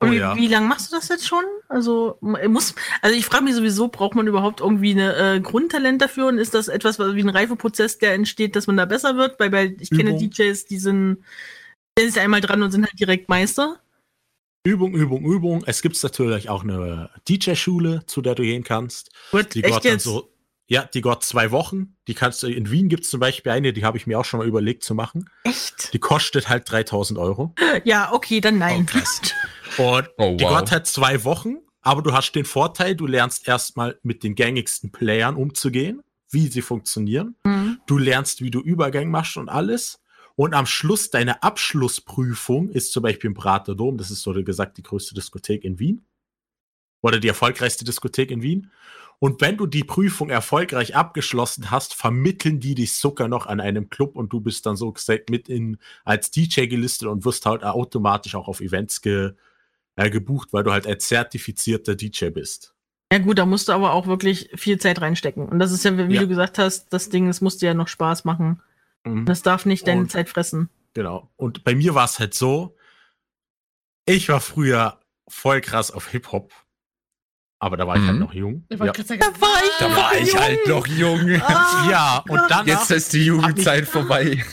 Oh 0.00 0.04
Und 0.04 0.12
wie, 0.12 0.16
ja. 0.18 0.36
wie 0.36 0.46
lange 0.48 0.66
machst 0.68 0.92
du 0.92 0.96
das 0.96 1.08
jetzt 1.08 1.26
schon? 1.26 1.44
Also 1.70 2.18
muss, 2.20 2.74
also 3.00 3.16
ich 3.16 3.24
frage 3.24 3.44
mich 3.44 3.54
sowieso, 3.54 3.88
braucht 3.88 4.14
man 4.14 4.26
überhaupt 4.26 4.60
irgendwie 4.60 4.90
eine 4.90 5.14
äh, 5.36 5.40
Grundtalent 5.40 6.02
dafür 6.02 6.26
und 6.26 6.36
ist 6.36 6.52
das 6.52 6.68
etwas 6.68 6.98
was- 6.98 7.14
wie 7.14 7.22
ein 7.22 7.30
Reifeprozess, 7.30 7.96
der 7.96 8.12
entsteht, 8.12 8.56
dass 8.56 8.66
man 8.66 8.76
da 8.76 8.84
besser 8.84 9.16
wird? 9.16 9.40
Weil, 9.40 9.52
weil 9.52 9.76
ich 9.80 9.88
kenne 9.88 10.10
Übung. 10.10 10.28
DJs, 10.28 10.66
die 10.66 10.78
sind, 10.78 11.24
die 11.98 12.10
sind 12.10 12.18
einmal 12.22 12.42
dran 12.42 12.62
und 12.62 12.72
sind 12.72 12.84
halt 12.84 13.00
direkt 13.00 13.30
Meister. 13.30 13.78
Übung, 14.64 14.94
Übung, 14.94 15.24
Übung. 15.24 15.64
Es 15.66 15.82
gibt 15.82 16.00
natürlich 16.02 16.48
auch 16.48 16.62
eine 16.62 17.10
DJ-Schule, 17.28 18.06
zu 18.06 18.22
der 18.22 18.34
du 18.36 18.42
gehen 18.44 18.62
kannst. 18.62 19.10
Wird 19.32 19.54
Die 19.54 19.64
echt 19.64 19.84
jetzt? 19.84 20.04
so, 20.04 20.32
ja, 20.68 20.84
die 20.84 21.00
geht 21.02 21.22
zwei 21.24 21.50
Wochen. 21.50 21.96
Die 22.06 22.14
kannst 22.14 22.42
du, 22.44 22.46
in 22.46 22.70
Wien 22.70 22.88
gibt 22.88 23.02
es 23.04 23.10
zum 23.10 23.18
Beispiel 23.18 23.50
eine, 23.50 23.72
die 23.72 23.84
habe 23.84 23.98
ich 23.98 24.06
mir 24.06 24.20
auch 24.20 24.24
schon 24.24 24.38
mal 24.38 24.46
überlegt 24.46 24.84
zu 24.84 24.94
machen. 24.94 25.28
Echt? 25.42 25.92
Die 25.92 25.98
kostet 25.98 26.48
halt 26.48 26.70
3000 26.70 27.18
Euro. 27.18 27.54
Ja, 27.84 28.12
okay, 28.12 28.40
dann 28.40 28.58
nein. 28.58 28.86
Oh. 29.78 29.96
Und 29.96 30.10
Oh, 30.18 30.36
die 30.38 30.44
wow. 30.44 30.60
geht 30.60 30.70
halt 30.70 30.86
zwei 30.86 31.24
Wochen, 31.24 31.56
aber 31.80 32.02
du 32.02 32.12
hast 32.12 32.32
den 32.32 32.44
Vorteil, 32.44 32.94
du 32.94 33.06
lernst 33.06 33.48
erstmal 33.48 33.98
mit 34.02 34.22
den 34.22 34.34
gängigsten 34.36 34.92
Playern 34.92 35.34
umzugehen, 35.34 36.02
wie 36.30 36.46
sie 36.48 36.62
funktionieren. 36.62 37.34
Mhm. 37.44 37.80
Du 37.86 37.98
lernst, 37.98 38.42
wie 38.42 38.50
du 38.50 38.60
Übergang 38.60 39.10
machst 39.10 39.36
und 39.38 39.48
alles. 39.48 39.98
Und 40.36 40.54
am 40.54 40.66
Schluss 40.66 41.10
deine 41.10 41.42
Abschlussprüfung 41.42 42.70
ist 42.70 42.92
zum 42.92 43.02
Beispiel 43.02 43.28
im 43.28 43.34
Prater 43.34 43.74
Dom, 43.74 43.98
das 43.98 44.10
ist 44.10 44.22
so 44.22 44.32
gesagt 44.32 44.78
die 44.78 44.82
größte 44.82 45.14
Diskothek 45.14 45.64
in 45.64 45.78
Wien. 45.78 46.04
Oder 47.02 47.18
die 47.18 47.28
erfolgreichste 47.28 47.84
Diskothek 47.84 48.30
in 48.30 48.42
Wien. 48.42 48.70
Und 49.18 49.40
wenn 49.40 49.56
du 49.56 49.66
die 49.66 49.84
Prüfung 49.84 50.30
erfolgreich 50.30 50.96
abgeschlossen 50.96 51.70
hast, 51.70 51.94
vermitteln 51.94 52.58
die 52.58 52.74
dich 52.74 52.94
sogar 52.94 53.28
noch 53.28 53.46
an 53.46 53.60
einem 53.60 53.88
Club 53.88 54.16
und 54.16 54.32
du 54.32 54.40
bist 54.40 54.66
dann 54.66 54.76
so 54.76 54.90
gesagt 54.90 55.30
mit 55.30 55.48
in, 55.48 55.78
als 56.04 56.30
DJ 56.32 56.66
gelistet 56.66 57.08
und 57.08 57.24
wirst 57.24 57.46
halt 57.46 57.62
automatisch 57.62 58.34
auch 58.34 58.48
auf 58.48 58.60
Events 58.60 59.00
ge, 59.00 59.32
äh, 59.94 60.10
gebucht, 60.10 60.52
weil 60.52 60.64
du 60.64 60.72
halt 60.72 60.86
ein 60.86 60.98
zertifizierter 60.98 61.94
DJ 61.94 62.30
bist. 62.30 62.74
Ja 63.12 63.18
gut, 63.18 63.38
da 63.38 63.46
musst 63.46 63.68
du 63.68 63.72
aber 63.72 63.92
auch 63.92 64.06
wirklich 64.06 64.50
viel 64.54 64.78
Zeit 64.78 65.00
reinstecken. 65.00 65.48
Und 65.48 65.58
das 65.58 65.70
ist 65.70 65.84
ja, 65.84 65.96
wie 65.96 66.14
Ja. 66.14 66.22
du 66.22 66.28
gesagt 66.28 66.58
hast, 66.58 66.92
das 66.92 67.08
Ding, 67.08 67.28
es 67.28 67.40
muss 67.40 67.58
dir 67.58 67.66
ja 67.66 67.74
noch 67.74 67.88
Spaß 67.88 68.24
machen. 68.24 68.60
Mhm. 69.04 69.26
Das 69.26 69.42
darf 69.42 69.66
nicht 69.66 69.86
deine 69.86 70.02
Und- 70.02 70.10
Zeit 70.10 70.28
fressen. 70.28 70.68
Genau. 70.94 71.30
Und 71.36 71.64
bei 71.64 71.74
mir 71.74 71.94
war 71.94 72.04
es 72.04 72.18
halt 72.18 72.34
so, 72.34 72.76
ich 74.06 74.28
war 74.28 74.40
früher 74.40 75.00
voll 75.28 75.60
krass 75.60 75.90
auf 75.90 76.08
Hip-Hop, 76.08 76.52
aber 77.58 77.76
da 77.76 77.86
war 77.86 77.96
ich 77.96 78.02
Mhm. 78.02 78.06
halt 78.08 78.18
noch 78.20 78.34
jung. 78.34 78.64
Ich 78.68 78.78
Ja. 78.78 78.92
sagen, 78.94 79.20
Da 79.20 79.40
war 79.40 79.64
ich 79.64 79.78
Da 79.78 79.96
war 79.96 80.14
ich 80.18 80.36
halt 80.36 80.66
noch 80.66 80.86
jung. 80.86 81.20
Ah, 81.42 81.88
ja, 81.90 82.18
und 82.28 82.40
danach, 82.48 82.66
Jetzt 82.66 82.90
ist 82.90 83.12
die 83.12 83.24
Jugendzeit 83.24 83.86
vorbei. 83.88 84.44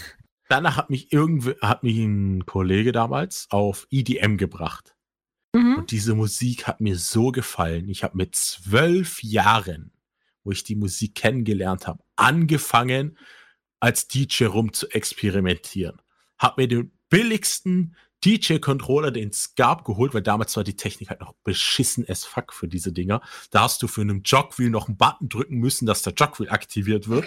danach 0.48 0.78
hat 0.78 0.90
mich 0.90 1.12
irgendwie, 1.12 1.56
hat 1.62 1.84
mich 1.84 1.98
ein 1.98 2.46
Kollege 2.46 2.92
damals 2.92 3.48
auf 3.50 3.88
EDM 3.92 4.38
gebracht. 4.38 4.96
Mhm. 5.54 5.76
Und 5.80 5.92
diese 5.92 6.14
Musik 6.16 6.68
hat 6.68 6.80
mir 6.80 6.96
so 6.96 7.32
gefallen. 7.32 7.90
Ich 7.90 8.04
habe 8.04 8.16
mit 8.16 8.36
zwölf 8.36 9.24
Jahren, 9.24 9.92
wo 10.44 10.52
ich 10.52 10.64
die 10.64 10.76
Musik 10.76 11.16
kennengelernt 11.16 11.88
habe, 11.88 12.04
angefangen, 12.16 13.18
als 13.80 14.07
DJ 14.07 14.45
rum 14.45 14.73
zu 14.73 14.88
experimentieren. 14.89 16.01
Hab 16.38 16.57
mir 16.57 16.68
den 16.68 16.91
billigsten 17.10 17.95
DJ-Controller, 18.26 19.11
den 19.11 19.30
es 19.30 19.56
gab, 19.56 19.85
geholt, 19.85 20.14
weil 20.14 20.22
damals 20.22 20.56
war 20.57 20.64
die 20.64 20.76
Technik 20.76 21.10
halt 21.10 21.22
noch 21.22 21.34
beschissen 21.43 22.06
as 22.07 22.26
fuck 22.26 22.53
für 22.53 22.68
diese 22.68 22.91
Dinger. 22.91 23.22
Da 23.51 23.61
hast 23.61 23.81
du 23.81 23.88
für 23.88 24.01
einen 24.01 24.23
Jogwheel 24.23 24.69
noch 24.69 24.88
einen 24.88 24.97
Button 24.97 25.30
drücken 25.30 25.57
müssen, 25.57 25.85
dass 25.85 26.01
der 26.01 26.14
Jogwheel 26.14 26.49
aktiviert 26.49 27.07
wird. 27.07 27.26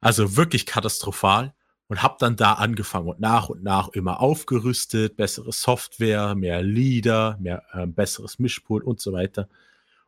Also 0.00 0.36
wirklich 0.36 0.66
katastrophal 0.66 1.54
und 1.88 2.02
hab 2.02 2.18
dann 2.18 2.36
da 2.36 2.54
angefangen 2.54 3.08
und 3.08 3.20
nach 3.20 3.50
und 3.50 3.62
nach 3.62 3.88
immer 3.88 4.20
aufgerüstet, 4.20 5.16
bessere 5.16 5.52
Software, 5.52 6.34
mehr 6.34 6.62
Lieder, 6.62 7.36
mehr 7.38 7.62
äh, 7.72 7.86
besseres 7.86 8.38
Mischpult 8.38 8.84
und 8.84 9.00
so 9.00 9.12
weiter 9.12 9.48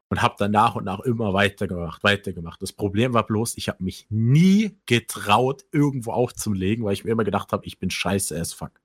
und 0.08 0.22
hab 0.22 0.36
dann 0.36 0.50
nach 0.50 0.74
und 0.76 0.84
nach 0.84 1.00
immer 1.00 1.32
weitergemacht, 1.32 2.04
weitergemacht. 2.04 2.60
Das 2.62 2.72
Problem 2.72 3.14
war 3.14 3.26
bloß, 3.26 3.56
ich 3.56 3.68
habe 3.68 3.82
mich 3.82 4.06
nie 4.10 4.78
getraut, 4.86 5.64
irgendwo 5.72 6.12
aufzulegen, 6.12 6.84
weil 6.84 6.92
ich 6.92 7.04
mir 7.04 7.12
immer 7.12 7.24
gedacht 7.24 7.52
habe, 7.52 7.66
ich 7.66 7.78
bin 7.78 7.90
scheiße 7.90 8.38
as 8.38 8.52
fuck. 8.52 8.80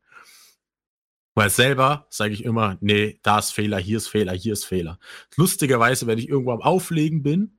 Weil 1.36 1.50
selber 1.50 2.08
sage 2.10 2.34
ich 2.34 2.44
immer, 2.44 2.78
nee, 2.82 3.20
da 3.24 3.40
ist 3.40 3.52
Fehler, 3.52 3.78
hier 3.78 3.98
ist 3.98 4.08
Fehler, 4.08 4.34
hier 4.34 4.54
ist 4.54 4.66
Fehler. 4.66 5.00
Lustigerweise, 5.36 6.08
wenn 6.08 6.18
ich 6.18 6.28
irgendwo 6.28 6.52
am 6.52 6.62
Auflegen 6.62 7.24
bin, 7.24 7.58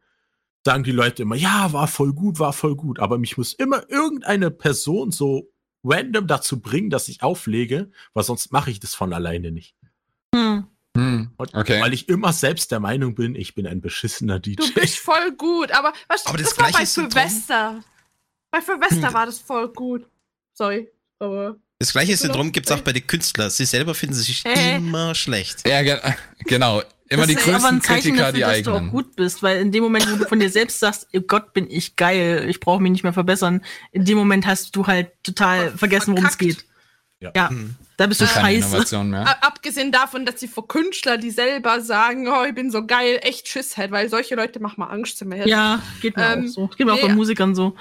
sagen 0.64 0.84
die 0.84 0.92
Leute 0.92 1.22
immer, 1.22 1.36
ja, 1.36 1.72
war 1.72 1.88
voll 1.88 2.12
gut, 2.12 2.38
war 2.38 2.52
voll 2.52 2.76
gut. 2.76 2.98
Aber 2.98 3.18
mich 3.18 3.38
muss 3.38 3.54
immer 3.54 3.88
irgendeine 3.88 4.50
Person 4.50 5.10
so 5.10 5.50
random 5.82 6.26
dazu 6.26 6.60
bringen, 6.60 6.90
dass 6.90 7.08
ich 7.08 7.22
auflege, 7.22 7.90
weil 8.12 8.24
sonst 8.24 8.52
mache 8.52 8.70
ich 8.70 8.80
das 8.80 8.94
von 8.94 9.12
alleine 9.12 9.50
nicht. 9.50 9.74
Hm. 10.34 10.66
Hm, 10.96 11.30
okay. 11.38 11.80
Weil 11.80 11.92
ich 11.92 12.08
immer 12.08 12.32
selbst 12.32 12.72
der 12.72 12.80
Meinung 12.80 13.14
bin, 13.14 13.34
ich 13.36 13.54
bin 13.54 13.66
ein 13.66 13.80
beschissener 13.80 14.40
DJ. 14.40 14.56
Du 14.56 14.72
bist 14.74 14.98
voll 14.98 15.32
gut, 15.32 15.70
aber 15.70 15.92
was 16.08 16.26
Aber 16.26 16.36
das 16.38 16.48
das, 16.54 16.58
war 16.58 16.72
bei. 16.72 16.84
Silvester. 16.84 17.84
Bei 18.50 18.60
Silvester 18.60 19.06
Hm. 19.08 19.14
war 19.14 19.26
das 19.26 19.38
voll 19.38 19.68
gut. 19.68 20.04
Sorry, 20.52 20.88
aber 21.20 21.56
Das 21.78 21.92
gleiche. 21.92 22.16
Syndrom 22.16 22.50
gibt 22.50 22.66
es 22.68 22.72
auch 22.76 22.80
bei 22.80 22.92
den 22.92 23.06
Künstlern. 23.06 23.50
Sie 23.50 23.64
selber 23.64 23.94
finden 23.94 24.16
sich 24.16 24.44
Äh. 24.44 24.76
immer 24.76 25.14
schlecht. 25.14 25.66
Ja, 25.68 25.82
ge 25.82 25.96
genau. 26.46 26.82
Immer 27.08 27.26
die 27.26 27.34
das 27.34 27.42
aber 27.44 27.52
größten 27.54 27.76
ein 27.78 27.80
Zeichen 27.82 28.02
Kritiker, 28.14 28.22
dafür, 28.32 28.32
die 28.32 28.40
dass 28.40 28.62
du 28.62 28.70
auch 28.70 28.74
eigenen. 28.76 28.90
gut 28.92 29.16
bist, 29.16 29.42
weil 29.42 29.60
in 29.60 29.72
dem 29.72 29.82
Moment, 29.82 30.10
wo 30.12 30.16
du 30.16 30.26
von 30.28 30.38
dir 30.38 30.48
selbst 30.50 30.78
sagst, 30.78 31.08
oh 31.12 31.20
Gott, 31.20 31.52
bin 31.52 31.68
ich 31.68 31.96
geil, 31.96 32.46
ich 32.48 32.60
brauche 32.60 32.80
mich 32.80 32.92
nicht 32.92 33.02
mehr 33.02 33.12
verbessern, 33.12 33.64
in 33.90 34.04
dem 34.04 34.16
Moment 34.16 34.46
hast 34.46 34.76
du 34.76 34.86
halt 34.86 35.10
total 35.24 35.76
vergessen, 35.76 36.12
worum 36.12 36.26
es 36.26 36.38
geht. 36.38 36.64
Ja. 37.20 37.32
Ja, 37.34 37.50
Hm. 37.50 37.74
Da 38.00 38.06
bist 38.06 38.22
du 38.22 38.24
Keine 38.24 38.56
scheiße. 38.56 38.68
Innovation 38.68 39.10
mehr. 39.10 39.44
abgesehen 39.44 39.92
davon, 39.92 40.24
dass 40.24 40.40
sie 40.40 40.48
vor 40.48 40.66
Künstler, 40.66 41.18
die 41.18 41.30
selber 41.30 41.82
sagen, 41.82 42.28
oh, 42.28 42.44
ich 42.46 42.54
bin 42.54 42.70
so 42.70 42.86
geil, 42.86 43.18
echt 43.20 43.46
Schiss 43.46 43.76
hat, 43.76 43.90
weil 43.90 44.08
solche 44.08 44.36
Leute 44.36 44.58
machen 44.58 44.76
mal 44.78 44.86
Angst 44.86 45.18
zu 45.18 45.26
mir. 45.26 45.46
Ja, 45.46 45.82
geht 46.00 46.16
mir 46.16 46.32
Ähm, 46.32 46.44
auch 46.46 46.48
so. 46.48 46.66
Geht 46.68 46.86
mir 46.86 46.94
auch 46.94 46.96
nee. 46.96 47.08
bei 47.08 47.14
Musikern 47.14 47.54
so. 47.54 47.76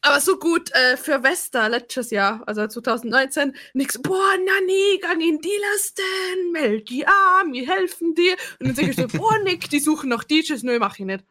Aber 0.00 0.20
so 0.20 0.36
gut 0.38 0.70
äh, 0.74 0.96
für 0.96 1.24
Wester 1.24 1.68
letztes 1.68 2.12
Jahr, 2.12 2.44
also 2.46 2.64
2019, 2.68 3.56
nix, 3.72 4.00
boah, 4.00 4.36
Nanni, 4.46 5.00
gang 5.02 5.20
in 5.20 5.40
die 5.40 5.58
Lasten, 5.72 6.52
meld 6.52 6.88
die 6.88 7.04
an, 7.04 7.52
wir 7.52 7.66
helfen 7.66 8.14
dir. 8.14 8.36
Und 8.60 8.68
dann 8.68 8.76
sag 8.76 8.86
ich 8.86 8.94
so, 8.94 9.08
boah, 9.18 9.36
Nick, 9.42 9.68
die 9.70 9.80
suchen 9.80 10.08
noch 10.08 10.22
DJs, 10.22 10.62
nö, 10.62 10.78
mach 10.78 11.00
ich 11.00 11.04
nicht. 11.04 11.24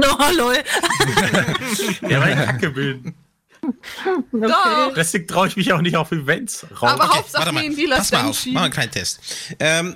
Oh, 0.00 0.36
lol. 0.36 0.54
Ja, 2.08 2.20
weil 2.20 2.38
ich 2.38 2.44
Kacke 2.46 2.70
bin. 2.70 3.14
Doch. 4.32 4.94
Deswegen 4.94 5.26
traue 5.26 5.48
ich 5.48 5.56
mich 5.56 5.72
auch 5.72 5.80
nicht 5.80 5.96
auf 5.96 6.12
Events 6.12 6.66
raus. 6.80 6.92
Aber 6.92 7.04
Okay, 7.04 7.18
Hauptsache 7.18 7.64
in 7.64 7.76
die 7.76 7.86
Pass 7.86 8.12
mal 8.12 8.24
auf, 8.26 8.46
machen 8.46 8.54
wir 8.54 8.60
einen 8.62 8.72
kleinen 8.72 8.90
Test. 8.92 9.20
Ähm, 9.58 9.94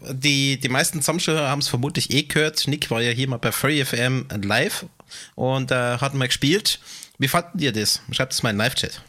die, 0.00 0.58
die 0.60 0.68
meisten 0.68 1.02
Zuschauer 1.02 1.40
haben 1.48 1.60
es 1.60 1.68
vermutlich 1.68 2.10
eh 2.12 2.22
gehört. 2.22 2.68
Nick 2.68 2.90
war 2.90 3.00
ja 3.00 3.10
hier 3.10 3.28
mal 3.28 3.38
bei 3.38 3.52
Free 3.52 3.84
FM 3.84 4.26
live 4.42 4.86
und 5.34 5.70
äh, 5.70 5.98
hat 5.98 6.14
mal 6.14 6.26
gespielt. 6.26 6.80
Wie 7.18 7.28
fanden 7.28 7.58
ihr 7.58 7.72
das? 7.72 8.02
Schreibt 8.10 8.32
es 8.32 8.42
mal 8.42 8.50
in 8.50 8.56
den 8.56 8.60
Live-Chat. 8.60 9.00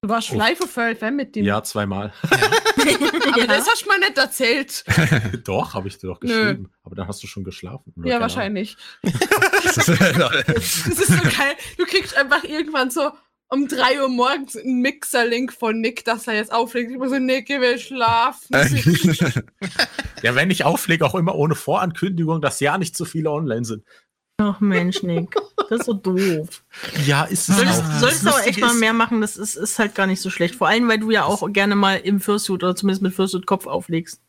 Du 0.00 0.08
warst 0.08 0.30
live 0.32 0.60
auf 0.60 0.70
FM 0.70 1.16
mit 1.16 1.34
dem. 1.34 1.44
Ja, 1.44 1.60
zweimal. 1.64 2.12
aber 2.22 3.46
das 3.48 3.68
hast 3.68 3.82
du 3.82 3.88
mal 3.88 3.98
nicht 3.98 4.16
erzählt. 4.16 4.84
doch, 5.44 5.74
habe 5.74 5.88
ich 5.88 5.98
dir 5.98 6.06
doch 6.06 6.20
Nö. 6.20 6.28
geschrieben. 6.28 6.70
Aber 6.84 6.94
dann 6.94 7.08
hast 7.08 7.20
du 7.22 7.26
schon 7.26 7.42
geschlafen. 7.42 7.92
oder? 7.96 8.08
Ja, 8.08 8.20
wahrscheinlich. 8.20 8.76
Das 9.64 9.76
ist 9.88 11.08
so 11.08 11.22
geil. 11.22 11.54
Du 11.76 11.84
kriegst 11.84 12.16
einfach 12.16 12.44
irgendwann 12.44 12.90
so 12.90 13.10
um 13.48 13.66
3 13.66 14.02
Uhr 14.02 14.08
morgens 14.08 14.56
einen 14.56 14.80
Mixer-Link 14.80 15.52
von 15.52 15.80
Nick, 15.80 16.04
dass 16.04 16.26
er 16.26 16.34
jetzt 16.34 16.52
auflegt. 16.52 16.90
Ich 16.92 16.98
war 16.98 17.08
so, 17.08 17.18
Nick, 17.18 17.50
ich 17.50 17.60
will 17.60 17.78
schlafen. 17.78 18.54
Ja, 20.22 20.34
wenn 20.34 20.50
ich 20.50 20.64
auflege, 20.64 21.06
auch 21.06 21.14
immer 21.14 21.36
ohne 21.36 21.54
Vorankündigung, 21.54 22.40
dass 22.40 22.58
ja 22.58 22.76
nicht 22.76 22.96
so 22.96 23.04
viele 23.04 23.30
online 23.30 23.64
sind. 23.64 23.84
Ach 24.40 24.60
Mensch, 24.60 25.02
Nick. 25.02 25.34
Das 25.68 25.80
ist 25.80 25.86
so 25.86 25.92
doof. 25.94 26.62
Ja, 27.04 27.24
ist 27.24 27.48
es 27.48 27.56
Solltest, 27.56 27.82
auch. 27.82 27.98
solltest 28.00 28.24
du 28.24 28.28
aber 28.30 28.46
echt 28.46 28.60
mal 28.60 28.72
mehr 28.74 28.92
machen, 28.92 29.20
das 29.20 29.36
ist, 29.36 29.56
ist 29.56 29.78
halt 29.78 29.94
gar 29.96 30.06
nicht 30.06 30.20
so 30.20 30.30
schlecht. 30.30 30.54
Vor 30.54 30.68
allem, 30.68 30.88
weil 30.88 30.98
du 31.00 31.10
ja 31.10 31.24
auch 31.24 31.46
gerne 31.52 31.74
mal 31.74 31.96
im 31.96 32.20
Fursuit 32.20 32.62
oder 32.62 32.76
zumindest 32.76 33.02
mit 33.02 33.14
Fursuit 33.14 33.46
Kopf 33.46 33.66
auflegst. 33.66 34.20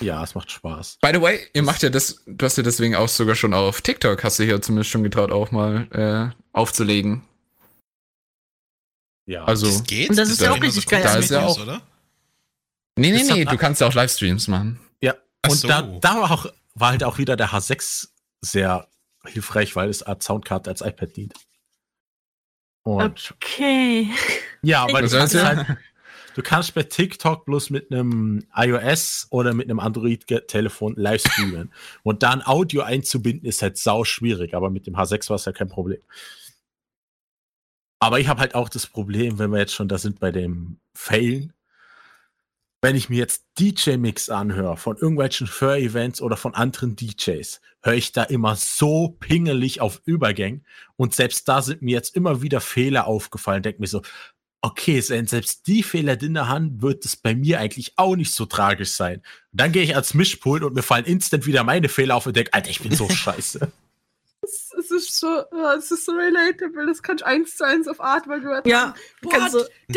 Ja, 0.00 0.22
es 0.22 0.34
macht 0.34 0.50
Spaß. 0.50 0.98
By 1.00 1.10
the 1.14 1.20
way, 1.22 1.40
ihr 1.54 1.62
macht 1.62 1.82
ja 1.82 1.88
das, 1.90 2.22
du 2.26 2.44
hast 2.44 2.56
ja 2.56 2.62
deswegen 2.62 2.94
auch 2.96 3.08
sogar 3.08 3.34
schon 3.34 3.54
auf 3.54 3.80
TikTok, 3.80 4.22
hast 4.24 4.38
du 4.38 4.44
hier 4.44 4.60
zumindest 4.60 4.90
schon 4.90 5.02
getraut, 5.02 5.32
auch 5.32 5.50
mal 5.52 5.86
äh, 6.34 6.42
aufzulegen. 6.52 7.22
Ja. 9.26 9.44
Also, 9.44 9.66
Das 9.66 9.84
geht. 9.84 10.10
Und 10.10 10.16
das 10.16 10.28
ist 10.28 10.40
ja 10.40 10.52
auch 10.52 10.60
richtig 10.62 10.86
geil. 10.86 11.02
Da 11.02 11.16
ist 11.16 11.30
ja 11.30 11.44
auch- 11.46 11.60
oder? 11.60 11.80
nee, 12.98 13.10
nee, 13.10 13.22
nee, 13.24 13.44
du 13.44 13.56
kannst 13.56 13.80
ja 13.80 13.86
auch 13.88 13.94
Livestreams 13.94 14.48
machen. 14.48 14.78
ja. 15.00 15.14
Und 15.48 15.56
so. 15.56 15.68
da, 15.68 15.82
da 15.82 16.14
war, 16.20 16.30
auch, 16.30 16.46
war 16.74 16.90
halt 16.90 17.04
auch 17.04 17.18
wieder 17.18 17.36
der 17.36 17.50
H6 17.50 18.08
sehr 18.40 18.86
hilfreich, 19.26 19.76
weil 19.76 19.88
es 19.88 20.02
als 20.02 20.24
Soundcard 20.24 20.68
als 20.68 20.80
iPad 20.80 21.16
dient. 21.16 21.34
Und 22.82 23.34
Okay. 23.36 24.08
ja, 24.62 24.82
aber 24.84 25.00
du 25.02 25.06
Was 25.06 25.14
heißt 25.14 25.18
kannst, 25.18 25.34
ja? 25.34 25.44
halt, 25.44 25.78
du 26.34 26.42
kannst 26.42 26.74
bei 26.74 26.84
TikTok 26.84 27.44
bloß 27.44 27.70
mit 27.70 27.90
einem 27.90 28.44
iOS 28.54 29.26
oder 29.30 29.54
mit 29.54 29.66
einem 29.68 29.80
Android-Telefon 29.80 30.94
live 30.96 31.20
streamen. 31.22 31.72
Und 32.04 32.22
dann 32.22 32.46
Audio 32.46 32.82
einzubinden 32.82 33.48
ist 33.48 33.62
halt 33.62 33.76
sau 33.76 34.04
schwierig, 34.04 34.54
aber 34.54 34.70
mit 34.70 34.86
dem 34.86 34.94
H6 34.96 35.28
war 35.30 35.36
es 35.36 35.44
ja 35.46 35.52
kein 35.52 35.68
Problem. 35.68 36.00
Aber 37.98 38.20
ich 38.20 38.28
habe 38.28 38.40
halt 38.40 38.54
auch 38.54 38.68
das 38.68 38.86
Problem, 38.86 39.38
wenn 39.38 39.50
wir 39.50 39.58
jetzt 39.58 39.74
schon 39.74 39.88
da 39.88 39.98
sind 39.98 40.20
bei 40.20 40.30
dem 40.30 40.78
Failen, 40.94 41.52
wenn 42.86 42.94
ich 42.94 43.08
mir 43.08 43.18
jetzt 43.18 43.46
DJ-Mix 43.58 44.30
anhöre 44.30 44.76
von 44.76 44.96
irgendwelchen 44.96 45.48
Fur-Events 45.48 46.22
oder 46.22 46.36
von 46.36 46.54
anderen 46.54 46.94
DJs, 46.94 47.60
höre 47.82 47.94
ich 47.94 48.12
da 48.12 48.22
immer 48.22 48.54
so 48.54 49.16
pingelig 49.18 49.80
auf 49.80 50.00
Übergängen. 50.04 50.64
Und 50.94 51.12
selbst 51.12 51.48
da 51.48 51.62
sind 51.62 51.82
mir 51.82 51.94
jetzt 51.94 52.14
immer 52.14 52.42
wieder 52.42 52.60
Fehler 52.60 53.08
aufgefallen. 53.08 53.64
Denk 53.64 53.80
mir 53.80 53.88
so, 53.88 54.02
okay, 54.60 55.00
selbst 55.00 55.66
die 55.66 55.82
Fehler 55.82 56.14
drin 56.14 56.38
haben, 56.38 56.80
wird 56.80 57.04
es 57.04 57.16
bei 57.16 57.34
mir 57.34 57.58
eigentlich 57.58 57.94
auch 57.96 58.14
nicht 58.14 58.32
so 58.32 58.46
tragisch 58.46 58.92
sein. 58.92 59.16
Und 59.50 59.60
dann 59.60 59.72
gehe 59.72 59.82
ich 59.82 59.96
ans 59.96 60.14
Mischpult 60.14 60.62
und 60.62 60.76
mir 60.76 60.84
fallen 60.84 61.06
instant 61.06 61.44
wieder 61.44 61.64
meine 61.64 61.88
Fehler 61.88 62.14
auf 62.14 62.26
und 62.26 62.36
denke, 62.36 62.54
Alter, 62.54 62.70
ich 62.70 62.78
bin 62.78 62.94
so 62.94 63.08
scheiße. 63.10 63.72
Es, 64.78 64.90
ist 64.90 65.18
so, 65.18 65.26
ja, 65.52 65.74
es 65.74 65.90
ist 65.90 66.04
so 66.04 66.12
relatable. 66.12 66.86
Das 66.86 67.02
kannst 67.02 67.22
du 67.22 67.26
eins 67.26 67.56
zu 67.56 67.64
eins 67.64 67.88
auf 67.88 68.00
Art, 68.00 68.28
weil 68.28 68.40
du 68.40 68.48
halt 68.48 68.66
Ja, 68.66 68.94
Boah, 69.22 69.48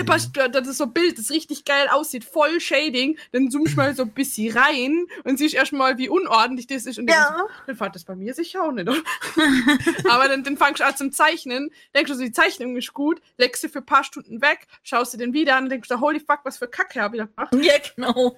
Bas- 0.06 0.32
der, 0.32 0.50
das 0.50 0.68
ist 0.68 0.78
so 0.78 0.86
ein 0.86 0.94
Bild, 0.94 1.18
das 1.18 1.30
richtig 1.32 1.66
geil 1.66 1.88
aussieht, 1.90 2.24
voll 2.24 2.60
Shading, 2.60 3.18
dann 3.32 3.50
zoomst 3.52 3.74
du 3.74 3.78
mal 3.78 3.96
so 3.96 4.04
ein 4.04 4.12
bisschen 4.14 4.56
rein 4.58 5.06
und 5.24 5.38
siehst 5.38 5.56
erstmal, 5.56 5.98
wie 5.98 6.10
unordentlich 6.10 6.68
das 6.68 6.86
ist. 6.86 7.00
Und 7.00 7.08
denkst, 7.08 7.22
Ja. 7.22 7.46
dann 7.68 7.76
fand 7.76 7.96
das 7.96 8.06
bei 8.06 8.16
mir 8.16 8.34
sicher 8.34 8.64
auch 8.64 8.72
nicht. 8.72 8.88
oder? 8.88 9.02
Aber 10.10 10.28
dann, 10.28 10.44
dann 10.44 10.58
fangst 10.58 10.80
du 10.82 10.86
an 10.86 10.96
zum 10.96 11.12
Zeichnen, 11.12 11.72
denkst 11.96 12.12
du, 12.12 12.18
so, 12.18 12.24
die 12.24 12.32
Zeichnung 12.32 12.76
ist 12.78 12.94
gut, 12.94 13.22
legst 13.38 13.62
sie 13.62 13.70
für 13.70 13.80
ein 13.80 13.86
paar 13.86 14.04
Stunden 14.04 14.42
weg, 14.42 14.68
schaust 14.84 15.14
dir 15.14 15.18
den 15.18 15.34
wieder 15.34 15.56
an 15.56 15.66
und 15.66 15.70
denkst 15.72 15.90
du, 15.90 16.00
holy 16.00 16.20
fuck, 16.20 16.40
was 16.44 16.58
für 16.58 16.68
Kacke 16.68 17.02
hab 17.02 17.14
ich 17.14 17.20
da 17.22 17.26
gemacht. 17.26 17.56
Ja, 17.66 17.74
genau. 17.96 18.38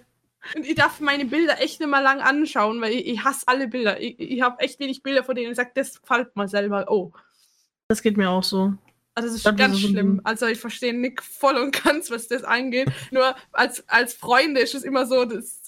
Und 0.56 0.66
ich 0.66 0.76
darf 0.76 1.00
meine 1.00 1.26
Bilder 1.26 1.62
echt 1.62 1.80
nicht 1.80 1.90
mal 1.90 2.02
lang 2.02 2.20
anschauen, 2.20 2.82
weil 2.82 2.94
ich, 2.94 3.08
ich 3.08 3.24
hasse 3.24 3.48
alle 3.48 3.68
Bilder. 3.68 4.02
Ich, 4.02 4.20
ich 4.20 4.42
habe 4.42 4.60
echt 4.60 4.80
wenig 4.80 5.04
Bilder, 5.04 5.24
von 5.24 5.36
denen 5.36 5.52
ich 5.52 5.58
sage, 5.58 5.72
das 5.76 6.02
gefällt 6.02 6.36
mir 6.36 6.48
selber. 6.48 6.86
Oh. 6.90 7.12
Das 7.88 8.02
geht 8.02 8.18
mir 8.18 8.30
auch 8.30 8.44
so. 8.44 8.74
Also 9.14 9.28
das 9.28 9.38
ist 9.38 9.46
Das 9.46 9.56
ganz 9.56 9.76
ist 9.76 9.82
so 9.82 9.88
schlimm. 9.90 10.22
Also 10.24 10.48
ich 10.48 10.60
verstehe 10.60 10.94
Nick 10.94 11.22
voll 11.22 11.58
und 11.58 11.84
ganz, 11.84 12.10
was 12.10 12.28
das 12.28 12.44
angeht. 12.44 12.90
Nur 13.12 13.36
als, 13.52 13.88
als 13.88 14.14
Freunde 14.14 14.62
ist 14.62 14.74
es 14.74 14.84
immer 14.84 15.06
so, 15.06 15.26
das 15.26 15.61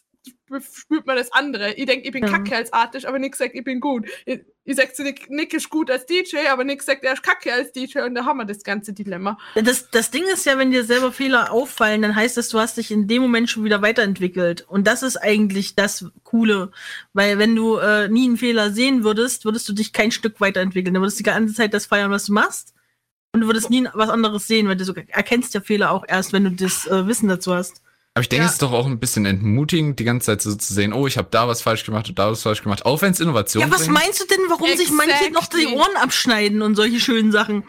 spürt 0.61 1.05
man 1.07 1.15
das 1.15 1.31
andere. 1.31 1.73
Ich 1.73 1.85
denke, 1.85 2.05
ich 2.05 2.11
bin 2.11 2.23
Ja. 2.23 2.29
kacke 2.29 2.55
als 2.55 2.71
Artist, 2.73 3.05
aber 3.05 3.19
Nick 3.19 3.35
sagt, 3.35 3.55
ich 3.55 3.63
bin 3.63 3.79
gut. 3.79 4.07
Ich, 4.25 4.41
ich 4.65 4.75
sag 4.75 4.95
zu 4.95 5.03
Nick, 5.03 5.29
Nick 5.29 5.53
ist 5.53 5.69
gut 5.69 5.91
als 5.91 6.05
DJ, 6.05 6.47
aber 6.49 6.63
Nick 6.63 6.81
sagt, 6.83 7.03
er 7.03 7.13
ist 7.13 7.23
kacke 7.23 7.53
als 7.53 7.71
DJ 7.71 7.99
und 7.99 8.15
da 8.15 8.25
haben 8.25 8.37
wir 8.37 8.45
das 8.45 8.63
ganze 8.63 8.93
Dilemma. 8.93 9.37
Das, 9.55 9.89
das 9.91 10.09
Ding 10.11 10.23
ist 10.31 10.45
ja, 10.45 10.57
wenn 10.57 10.71
dir 10.71 10.83
selber 10.83 11.11
Fehler 11.11 11.51
auffallen, 11.51 12.01
dann 12.01 12.15
heißt 12.15 12.37
das, 12.37 12.49
du 12.49 12.59
hast 12.59 12.77
dich 12.77 12.89
in 12.91 13.07
dem 13.07 13.21
Moment 13.21 13.49
schon 13.49 13.63
wieder 13.63 13.81
weiterentwickelt. 13.81 14.61
Und 14.67 14.87
das 14.87 15.03
ist 15.03 15.17
eigentlich 15.17 15.75
das 15.75 16.05
Coole. 16.23 16.71
Weil 17.13 17.37
wenn 17.37 17.55
du 17.55 17.77
äh, 17.77 18.07
nie 18.09 18.25
einen 18.25 18.37
Fehler 18.37 18.71
sehen 18.71 19.03
würdest, 19.03 19.45
würdest 19.45 19.67
du 19.69 19.73
dich 19.73 19.93
kein 19.93 20.11
Stück 20.11 20.39
weiterentwickeln. 20.41 20.93
Du 20.93 21.01
würdest 21.01 21.19
die 21.19 21.23
ganze 21.23 21.53
Zeit 21.53 21.73
das 21.73 21.85
feiern, 21.85 22.11
was 22.11 22.25
du 22.25 22.33
machst. 22.33 22.73
Und 23.35 23.41
du 23.41 23.47
würdest 23.47 23.69
nie 23.69 23.87
was 23.93 24.09
anderes 24.09 24.47
sehen, 24.47 24.67
weil 24.67 24.75
du 24.77 24.85
so 24.85 24.93
erkennst 24.93 25.53
ja 25.55 25.61
Fehler 25.61 25.91
auch 25.91 26.05
erst, 26.07 26.33
wenn 26.33 26.43
du 26.45 26.51
das 26.51 26.87
äh, 26.87 27.07
Wissen 27.07 27.27
dazu 27.27 27.53
hast. 27.53 27.82
Aber 28.15 28.21
ich 28.21 28.29
denke, 28.29 28.43
Ja. 28.43 28.47
es 28.47 28.53
ist 28.53 28.61
doch 28.61 28.71
auch 28.73 28.85
ein 28.85 28.99
bisschen 28.99 29.25
entmutigend, 29.25 29.99
die 29.99 30.03
ganze 30.03 30.27
Zeit 30.27 30.41
so 30.43 30.53
zu 30.55 30.73
sehen, 30.73 30.93
oh, 30.93 31.07
ich 31.07 31.17
habe 31.17 31.29
da 31.31 31.47
was 31.47 31.61
falsch 31.63 31.83
gemacht 31.83 32.07
und 32.09 32.19
da 32.19 32.29
was 32.31 32.43
falsch 32.43 32.61
gemacht, 32.61 32.85
auch 32.85 33.01
wenn 33.01 33.11
es 33.11 33.19
Innovation 33.19 33.61
Ja, 33.61 33.71
was 33.71 33.85
bringt. 33.87 33.93
meinst 33.93 34.21
du 34.21 34.25
denn, 34.27 34.39
warum 34.49 34.67
sich 34.77 34.91
manche 34.91 35.31
noch 35.31 35.47
die 35.47 35.57
Exactly. 35.63 35.75
Ohren 35.79 35.95
abschneiden 35.97 36.61
und 36.61 36.75
solche 36.75 36.99
schönen 36.99 37.31
Sachen? 37.31 37.63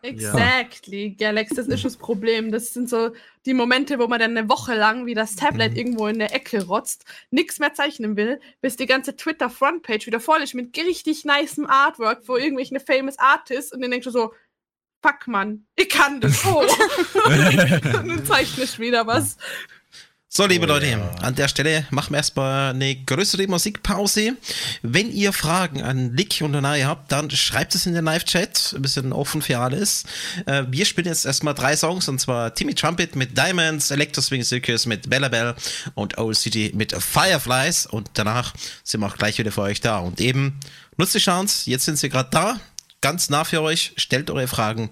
Exactly, 0.00 1.10
Galax, 1.18 1.50
das 1.54 1.66
ist 1.66 1.84
das 1.84 1.96
Problem. 1.96 2.50
Das 2.50 2.72
sind 2.72 2.88
so 2.88 3.10
die 3.46 3.52
Momente, 3.52 3.98
wo 3.98 4.06
man 4.06 4.18
dann 4.20 4.36
eine 4.36 4.48
Woche 4.48 4.74
lang 4.74 5.06
wie 5.06 5.14
das 5.14 5.34
Tablet 5.36 5.76
irgendwo 5.76 6.06
in 6.06 6.18
der 6.18 6.34
Ecke 6.34 6.64
rotzt, 6.64 7.04
nichts 7.30 7.58
mehr 7.58 7.74
zeichnen 7.74 8.16
will, 8.16 8.40
bis 8.60 8.76
die 8.76 8.86
ganze 8.86 9.16
Twitter-Frontpage 9.16 10.06
wieder 10.06 10.20
voll 10.20 10.40
ist 10.40 10.54
mit 10.54 10.76
richtig 10.78 11.24
nicem 11.24 11.66
Artwork 11.66 12.24
für 12.24 12.38
irgendwelche 12.38 12.78
famous 12.80 13.18
Artists 13.18 13.72
und 13.72 13.80
dann 13.82 13.90
denkst 13.90 14.04
du 14.04 14.10
so, 14.10 14.32
fuck 15.02 15.26
man, 15.26 15.64
ich 15.76 15.88
kann 15.88 16.20
das, 16.20 16.44
oh. 16.44 16.64
dann 17.24 18.24
zeichnest 18.24 18.78
du 18.78 18.82
wieder 18.82 19.06
was. 19.06 19.36
So, 20.30 20.44
liebe 20.44 20.66
Oh, 20.66 20.68
Leute, 20.68 20.86
ja. 20.86 21.10
an 21.22 21.34
der 21.34 21.48
Stelle 21.48 21.86
machen 21.90 22.10
wir 22.12 22.18
erstmal 22.18 22.74
eine 22.74 22.94
größere 22.94 23.46
Musikpause. 23.46 24.36
Wenn 24.82 25.10
ihr 25.10 25.32
Fragen 25.32 25.82
an 25.82 26.14
Lick 26.14 26.42
und 26.42 26.54
Anaya 26.54 26.86
habt, 26.86 27.10
dann 27.10 27.30
schreibt 27.30 27.74
es 27.74 27.86
in 27.86 27.94
den 27.94 28.04
Live-Chat. 28.04 28.74
Ein 28.76 28.82
bisschen 28.82 29.12
offen 29.14 29.40
für 29.40 29.58
alles. 29.58 30.04
Äh, 30.44 30.64
wir 30.68 30.84
spielen 30.84 31.06
jetzt 31.06 31.24
erstmal 31.24 31.54
drei 31.54 31.74
Songs, 31.76 32.08
und 32.08 32.20
zwar 32.20 32.54
Timmy 32.54 32.74
Trumpet 32.74 33.16
mit 33.16 33.38
Diamonds, 33.38 33.90
Electro 33.90 34.20
Swing 34.20 34.44
Circus 34.44 34.84
mit 34.84 35.08
Bella 35.08 35.28
Bell 35.28 35.54
und 35.94 36.18
Old 36.18 36.36
City 36.36 36.72
mit 36.74 36.92
Fireflies. 36.92 37.86
Und 37.86 38.10
danach 38.12 38.52
sind 38.84 39.00
wir 39.00 39.06
auch 39.06 39.16
gleich 39.16 39.38
wieder 39.38 39.50
für 39.50 39.62
euch 39.62 39.80
da. 39.80 39.96
Und 39.98 40.20
eben, 40.20 40.60
nutzt 40.98 41.14
die 41.14 41.20
Chance, 41.20 41.70
jetzt 41.70 41.86
sind 41.86 41.98
sie 41.98 42.10
gerade 42.10 42.28
da, 42.30 42.60
ganz 43.00 43.30
nah 43.30 43.44
für 43.44 43.62
euch. 43.62 43.92
Stellt 43.96 44.30
eure 44.30 44.48
Fragen 44.48 44.90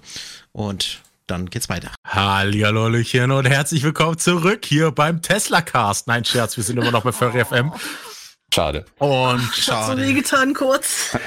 und 0.52 1.00
dann 1.26 1.50
geht's 1.50 1.68
weiter. 1.68 1.90
Hallihallöchen 2.06 3.30
und 3.32 3.46
herzlich 3.46 3.82
willkommen 3.82 4.18
zurück 4.18 4.64
hier 4.64 4.90
beim 4.92 5.22
Tesla 5.22 5.60
Cast. 5.60 6.06
Nein, 6.06 6.24
Scherz, 6.24 6.56
wir 6.56 6.64
sind 6.64 6.78
immer 6.78 6.92
noch 6.92 7.02
bei 7.02 7.12
Furry 7.12 7.44
FM. 7.44 7.72
Schade. 8.54 8.84
Und 8.98 9.40
Hat 9.42 9.54
so 9.54 9.60
Schade. 9.62 10.02
wehgetan 10.02 10.54
kurz. 10.54 11.16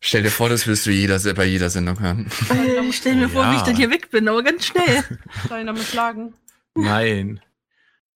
Stell 0.00 0.22
dir 0.22 0.30
vor, 0.30 0.48
das 0.50 0.66
wirst 0.66 0.86
du 0.86 0.90
jeder, 0.92 1.18
bei 1.34 1.46
jeder 1.46 1.68
Sendung 1.70 1.98
hören. 1.98 2.30
Äh, 2.50 2.84
Ich 2.86 2.98
stell 2.98 3.16
mir 3.16 3.28
vor, 3.28 3.50
wie 3.50 3.56
ich 3.56 3.62
dann 3.62 3.74
hier 3.76 3.90
weg 3.90 4.10
bin, 4.10 4.28
aber 4.28 4.42
ganz 4.44 4.66
schnell. 4.66 5.02
Soll 5.48 5.64
damit 5.64 5.84
schlagen? 5.84 6.34
nein. 6.74 7.40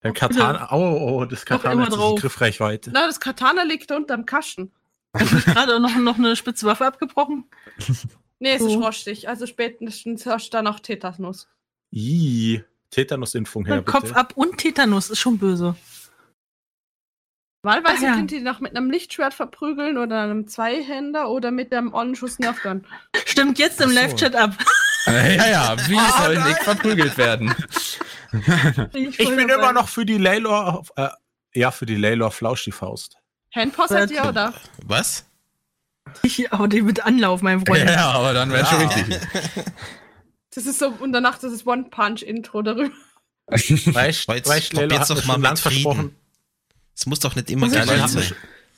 Dann 0.02 0.15
Katana. 0.15 0.69
Oh, 0.73 1.19
oh, 1.20 1.24
das 1.27 1.44
Katana 1.44 1.86
immer 1.86 2.12
hat. 2.12 2.20
Griffreichweite. 2.20 2.90
Na, 2.93 3.07
das 3.07 3.20
Katana 3.20 3.65
liegt 3.65 3.90
unterm 3.93 4.24
Kasten. 4.24 4.73
Hast 5.16 5.32
du 5.32 5.40
gerade 5.40 5.80
noch, 5.80 5.96
noch 5.96 6.18
eine 6.18 6.36
spitze 6.36 6.66
Waffe 6.66 6.86
abgebrochen? 6.86 7.44
Nee, 8.42 8.52
es 8.54 8.62
ist 8.62 8.68
Oh. 8.76 8.80
rostig. 8.84 9.28
Also 9.28 9.44
spätestens 9.46 10.24
du 10.24 10.30
da 10.50 10.62
noch 10.62 10.80
Tetanus. 10.80 11.46
Ih, 11.92 12.62
Tetanusimpfung 12.90 13.66
her, 13.66 13.82
bitte. 13.82 13.92
Kopf 13.92 14.12
ab 14.14 14.32
und 14.34 14.56
Tetanus 14.56 15.10
ist 15.10 15.18
schon 15.18 15.36
böse. 15.36 15.76
Wahlweise 17.62 17.96
Ach 17.98 18.02
ja. 18.02 18.14
könnt 18.14 18.32
ihr 18.32 18.40
noch 18.40 18.60
mit 18.60 18.74
einem 18.74 18.90
Lichtschwert 18.90 19.34
verprügeln 19.34 19.98
oder 19.98 20.22
einem 20.22 20.48
Zweihänder 20.48 21.28
oder 21.28 21.50
mit 21.50 21.70
einem 21.74 21.92
Onschuss 21.92 22.38
Nerfgun. 22.38 22.86
Stimmt 23.26 23.58
jetzt 23.58 23.78
im 23.82 23.90
so. 23.90 23.94
Live-Chat 23.94 24.34
ab. 24.34 24.52
ja, 25.06 25.46
ja, 25.50 25.76
wie 25.86 26.22
soll 26.22 26.42
Nick 26.42 26.62
verprügelt 26.62 27.18
werden? 27.18 27.54
Ich 28.94 29.18
bin 29.18 29.48
immer 29.50 29.72
noch 29.72 29.88
für 29.88 30.06
die 30.06 30.16
Laylor, 30.16 30.84
äh, 30.94 31.08
ja, 31.52 31.72
für 31.72 31.84
die 31.84 31.96
Laylor 31.96 32.30
Flauschi-Faust. 32.30 33.19
Handpost 33.55 33.90
hat 33.94 34.10
ihr, 34.10 34.24
oder? 34.24 34.55
Was? 34.86 35.24
Ich, 36.22 36.52
aber 36.52 36.68
die 36.68 36.82
mit 36.82 37.05
Anlauf, 37.05 37.43
mein 37.43 37.64
Freund. 37.64 37.89
Ja, 37.89 38.10
aber 38.12 38.32
dann 38.32 38.51
wäre 38.51 38.66
schon 38.66 38.81
Ja. 38.81 38.89
richtig. 38.89 39.20
Das 40.55 40.66
ist 40.66 40.78
so, 40.81 40.89
und 40.89 41.12
danach 41.12 41.39
das 41.39 41.52
ist 41.52 41.66
One-Punch-Intro 41.66 42.62
darüber. 42.62 42.90
Jetzt 43.52 43.94
weißt, 43.94 44.28
Laylor 44.28 44.89
probiert's 44.89 45.10
hat 45.10 45.18
doch 45.18 45.24
mal 45.24 45.32
schon 45.35 45.40
mit 45.40 45.43
lang 45.43 45.56
versprochen. 45.56 45.97
Frieden. 46.01 46.16
Es 46.97 47.06
muss 47.06 47.20
doch 47.20 47.35
nicht 47.36 47.51
immer 47.51 47.66
hat 47.70 48.10
sein. 48.10 48.32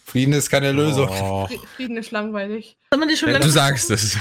Frieden 0.05 0.35
ist 0.35 0.51
keine 0.51 0.73
Lösung. 0.73 1.09
Oh, 1.09 1.47
Fri- 1.47 1.61
Frieden 1.77 1.97
ist 1.97 2.11
langweilig. 2.11 2.77
Was 2.91 2.97
haben 2.99 3.01
wir 3.01 3.09
dir 3.09 3.17
schon 3.17 3.27
Wenn 3.29 3.33
lange 3.35 3.45
du 3.47 3.51
sagst 3.51 3.91
es. 3.91 4.19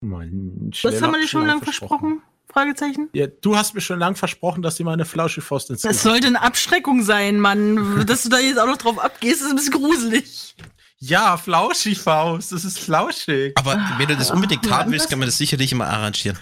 Mann, 0.00 0.70
Was 0.82 1.02
haben 1.02 1.12
wir 1.12 1.20
dir 1.20 1.28
schon 1.28 1.46
lange 1.46 1.62
versprochen? 1.62 2.22
Fragezeichen. 2.52 3.08
Ja, 3.12 3.26
du 3.26 3.56
hast 3.56 3.74
mir 3.74 3.80
schon 3.80 3.98
lang 3.98 4.16
versprochen, 4.16 4.62
dass 4.62 4.76
sie 4.76 4.84
mal 4.84 4.92
eine 4.94 5.04
Flauschi-Faust 5.04 5.70
ins 5.70 5.82
Das 5.82 5.90
Gesicht 5.90 6.02
sollte 6.04 6.26
eine 6.28 6.40
Abschreckung 6.42 7.02
sein, 7.02 7.38
Mann. 7.40 8.04
Dass 8.06 8.22
du 8.22 8.28
da 8.30 8.38
jetzt 8.38 8.58
auch 8.58 8.66
noch 8.66 8.78
drauf 8.78 8.98
abgehst, 8.98 9.42
ist 9.42 9.50
ein 9.50 9.56
bisschen 9.56 9.74
gruselig. 9.74 10.54
Ja, 10.98 11.36
Flauschi-Faust, 11.36 12.50
das 12.52 12.64
ist 12.64 12.78
flauschig. 12.80 13.52
Aber 13.56 13.78
wenn 13.98 14.08
du 14.08 14.16
das 14.16 14.30
unbedingt 14.30 14.64
Ja, 14.66 14.78
haben 14.78 14.90
willst, 14.90 15.04
das- 15.04 15.10
kann 15.10 15.18
man 15.18 15.28
das 15.28 15.36
sicherlich 15.38 15.70
immer 15.72 15.86
arrangieren. 15.86 16.38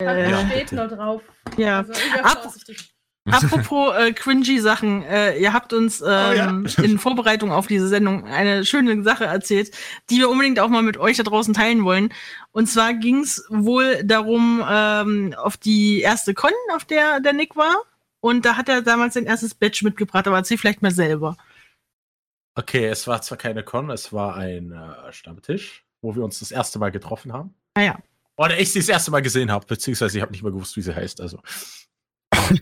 Äh, 0.00 0.30
Ja, 0.30 0.46
steht 0.46 0.60
bitte. 0.70 0.74
nur 0.76 0.88
drauf. 0.88 1.22
ja. 1.58 1.78
Also, 1.78 1.92
Ab- 2.22 2.42
vorsichtig. 2.44 2.90
Apropos 3.30 3.94
äh, 3.96 4.12
cringy 4.12 4.60
Sachen, 4.60 5.02
äh, 5.02 5.38
ihr 5.38 5.52
habt 5.52 5.74
uns 5.74 6.02
ähm, 6.06 6.66
in 6.82 6.98
Vorbereitung 6.98 7.52
auf 7.52 7.66
diese 7.66 7.86
Sendung 7.86 8.24
eine 8.24 8.64
schöne 8.64 9.02
Sache 9.02 9.24
erzählt, 9.24 9.72
die 10.08 10.18
wir 10.18 10.30
unbedingt 10.30 10.58
auch 10.58 10.68
mal 10.68 10.82
mit 10.82 10.96
euch 10.96 11.18
da 11.18 11.22
draußen 11.22 11.52
teilen 11.52 11.84
wollen. 11.84 12.14
Und 12.52 12.66
zwar 12.66 12.94
ging 12.94 13.20
es 13.20 13.44
wohl 13.50 14.02
darum, 14.04 14.64
ähm, 14.66 15.34
auf 15.36 15.58
die 15.58 16.00
erste 16.00 16.32
Con, 16.32 16.52
auf 16.74 16.86
der 16.86 17.20
der 17.20 17.34
Nick 17.34 17.56
war. 17.56 17.82
Und 18.20 18.44
da 18.46 18.56
hat 18.56 18.68
er 18.68 18.80
damals 18.80 19.14
sein 19.14 19.26
erstes 19.26 19.54
Badge 19.54 19.80
mitgebracht, 19.82 20.26
aber 20.26 20.36
erzähl 20.36 20.58
vielleicht 20.58 20.82
mal 20.82 20.90
selber. 20.90 21.36
Okay, 22.54 22.86
es 22.86 23.06
war 23.06 23.20
zwar 23.22 23.38
keine 23.38 23.62
Con, 23.62 23.90
es 23.90 24.12
war 24.12 24.36
ein 24.36 24.72
äh, 24.72 25.12
Stammtisch, 25.12 25.84
wo 26.00 26.14
wir 26.14 26.24
uns 26.24 26.40
das 26.40 26.50
erste 26.50 26.78
Mal 26.78 26.90
getroffen 26.90 27.32
haben. 27.32 27.54
Ah 27.74 27.82
ja. 27.82 27.98
Oder 28.36 28.58
ich 28.58 28.72
sie 28.72 28.78
das 28.78 28.88
erste 28.88 29.10
Mal 29.10 29.20
gesehen 29.20 29.50
habe, 29.50 29.66
beziehungsweise 29.66 30.16
ich 30.16 30.22
habe 30.22 30.32
nicht 30.32 30.42
mehr 30.42 30.52
gewusst, 30.52 30.76
wie 30.76 30.82
sie 30.82 30.94
heißt. 30.94 31.20
Also. 31.20 31.40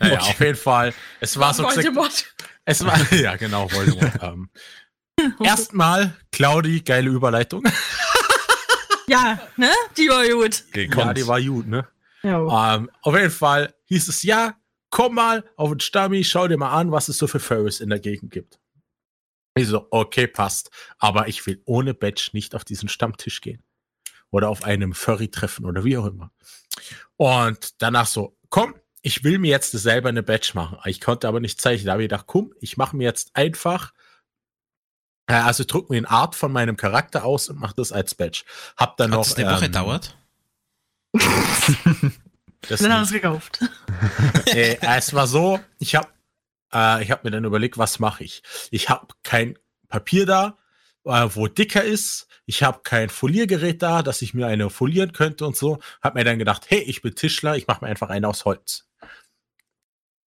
Naja, 0.01 0.21
auf 0.21 0.41
jeden 0.41 0.57
Fall. 0.57 0.95
Es 1.21 1.39
war 1.39 1.55
so 1.55 1.65
Voldemort. 1.65 2.27
es 2.65 2.85
war, 2.85 3.13
ja 3.13 3.37
genau, 3.37 3.71
Voldemort. 3.71 4.13
ähm, 4.23 4.51
Erstmal, 5.43 6.15
Claudi, 6.33 6.81
geile 6.81 7.11
Überleitung. 7.11 7.65
Ja, 9.09 9.41
ne? 9.57 9.71
Die 9.97 10.07
war 10.11 10.29
gut. 10.29 10.65
Ja, 10.75 11.15
die 11.15 11.27
war 11.27 11.41
gut, 11.41 11.67
ne? 11.67 11.89
Ja. 12.23 12.75
Ähm, 12.75 12.91
auf 13.01 13.15
jeden 13.15 13.31
Fall 13.31 13.75
hieß 13.87 14.07
es, 14.09 14.23
ja, 14.23 14.55
komm 14.91 15.15
mal 15.15 15.49
auf 15.57 15.71
den 15.71 15.81
Stammi, 15.81 16.25
schau 16.25 16.47
dir 16.47 16.59
mal 16.59 16.73
an, 16.73 16.93
was 16.93 17.09
es 17.09 17.17
so 17.17 17.27
für 17.27 17.41
Furries 17.41 17.81
in 17.81 17.89
der 17.89 18.01
Gegend 18.01 18.31
gibt. 18.31 18.61
Ich 19.55 19.67
so, 19.67 19.89
okay, 19.91 20.27
passt. 20.27 20.71
Aber 20.99 21.27
ich 21.29 21.47
will 21.47 21.63
ohne 21.65 21.95
Badge 21.95 22.31
nicht 22.33 22.55
auf 22.55 22.65
diesen 22.65 22.89
Stammtisch 22.89 23.41
gehen. 23.41 23.63
Oder 24.31 24.51
auf 24.51 24.63
einem 24.65 24.93
Furry-Treffen 24.93 25.65
oder 25.65 25.85
wie 25.85 25.97
auch 25.97 26.05
immer. 26.05 26.31
Und 27.17 27.81
danach 27.83 28.07
so, 28.07 28.37
komm, 28.51 28.75
ich 29.03 29.25
will 29.25 29.39
mir 29.39 29.51
jetzt 29.51 29.73
selber 29.73 30.09
eine 30.09 30.23
Badge 30.23 30.53
machen. 30.55 30.79
Ich 30.85 31.01
konnte 31.01 31.29
aber 31.29 31.41
nicht 31.41 31.61
zeichnen. 31.61 31.87
Da 31.87 31.93
habe 31.93 32.03
ich 32.03 32.09
gedacht, 32.09 32.27
komm, 32.27 32.53
ich 32.61 32.77
mache 32.77 32.97
mir 32.97 33.05
jetzt 33.05 33.31
einfach, 33.35 33.93
äh, 35.27 35.35
also 35.35 35.65
druck 35.65 35.91
mir 35.91 35.97
den 35.97 36.07
Art 36.07 36.35
von 36.35 36.53
meinem 36.53 36.77
Charakter 36.77 37.25
aus 37.25 37.49
und 37.49 37.59
mache 37.59 37.75
das 37.77 37.93
als 37.93 38.15
Badge. 38.15 38.45
Hab 38.77 38.97
dann 38.97 39.11
Hat 39.13 39.19
noch. 39.19 39.27
es 39.27 39.37
eine 39.37 39.51
Woche 39.51 39.67
ähm, 39.67 39.73
dauert? 39.73 40.17
Das 42.63 42.81
Dann 42.81 42.93
haben 42.93 43.05
es 43.05 43.13
gekauft. 43.13 43.61
äh, 44.47 44.77
es 44.81 45.15
war 45.15 45.27
so, 45.27 45.61
ich 45.79 45.95
habe 45.95 46.09
äh, 46.73 47.03
ich 47.03 47.11
hab 47.11 47.25
mir 47.25 47.31
dann 47.31 47.45
überlegt, 47.45 47.79
was 47.79 47.99
mache 47.99 48.25
ich? 48.25 48.43
Ich 48.71 48.89
habe 48.89 49.07
kein 49.23 49.59
Papier 49.89 50.27
da, 50.27 50.59
äh, 51.05 51.29
wo 51.35 51.47
dicker 51.47 51.85
ist. 51.85 52.27
Ich 52.47 52.63
habe 52.63 52.81
kein 52.83 53.11
Foliergerät 53.11 53.83
da, 53.83 54.03
dass 54.03 54.23
ich 54.23 54.35
mir 54.35 54.47
eine 54.47 54.71
folieren 54.71 55.13
könnte 55.13 55.47
und 55.47 55.57
so. 55.57 55.79
Hab 56.03 56.15
mir 56.15 56.25
dann 56.25 56.39
gedacht, 56.39 56.65
hey, 56.69 56.81
ich 56.81 57.03
bin 57.03 57.15
Tischler, 57.15 57.57
ich 57.57 57.67
mache 57.67 57.85
mir 57.85 57.91
einfach 57.91 58.11
eine 58.11 58.29
aus 58.29 58.45
Holz. 58.45 58.88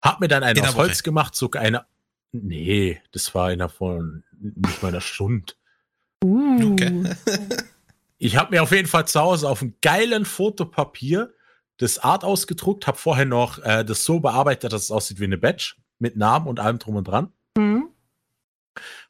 Hab 0.02 0.20
mir 0.20 0.28
dann 0.28 0.42
eine 0.42 0.58
In 0.58 0.66
aus 0.66 0.74
Woche. 0.74 0.88
Holz 0.88 1.02
gemacht, 1.02 1.34
sogar 1.34 1.62
eine. 1.62 1.86
Nee, 2.32 3.00
das 3.12 3.34
war 3.34 3.48
einer 3.48 3.68
von 3.68 4.24
nicht 4.40 4.82
mal 4.82 4.88
einer 4.88 5.00
Stunde. 5.00 5.54
Uh. 6.24 6.72
Okay. 6.72 7.04
Ich 8.24 8.36
habe 8.36 8.52
mir 8.52 8.62
auf 8.62 8.70
jeden 8.70 8.86
Fall 8.86 9.08
zu 9.08 9.18
Hause 9.20 9.48
auf 9.48 9.62
einem 9.62 9.74
geilen 9.82 10.24
Fotopapier 10.24 11.34
das 11.78 11.98
Art 11.98 12.22
ausgedruckt, 12.22 12.86
habe 12.86 12.96
vorher 12.96 13.24
noch 13.24 13.58
äh, 13.58 13.84
das 13.84 14.04
so 14.04 14.20
bearbeitet, 14.20 14.72
dass 14.72 14.82
es 14.84 14.90
aussieht 14.92 15.18
wie 15.18 15.24
eine 15.24 15.38
Badge 15.38 15.74
mit 15.98 16.16
Namen 16.16 16.46
und 16.46 16.60
allem 16.60 16.78
drum 16.78 16.94
und 16.94 17.08
dran. 17.08 17.32
Mhm. 17.56 17.88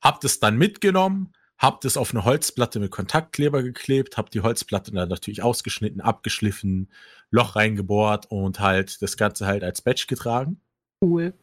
Hab 0.00 0.22
das 0.22 0.40
dann 0.40 0.56
mitgenommen, 0.56 1.34
hab 1.58 1.82
das 1.82 1.98
auf 1.98 2.14
eine 2.14 2.24
Holzplatte 2.24 2.80
mit 2.80 2.90
Kontaktkleber 2.90 3.62
geklebt, 3.62 4.16
hab 4.16 4.30
die 4.30 4.40
Holzplatte 4.40 4.92
dann 4.92 5.10
natürlich 5.10 5.42
ausgeschnitten, 5.42 6.00
abgeschliffen, 6.00 6.90
Loch 7.30 7.54
reingebohrt 7.54 8.30
und 8.30 8.60
halt 8.60 9.02
das 9.02 9.18
Ganze 9.18 9.46
halt 9.46 9.62
als 9.62 9.82
Badge 9.82 10.06
getragen. 10.08 10.58
Cool. 11.02 11.34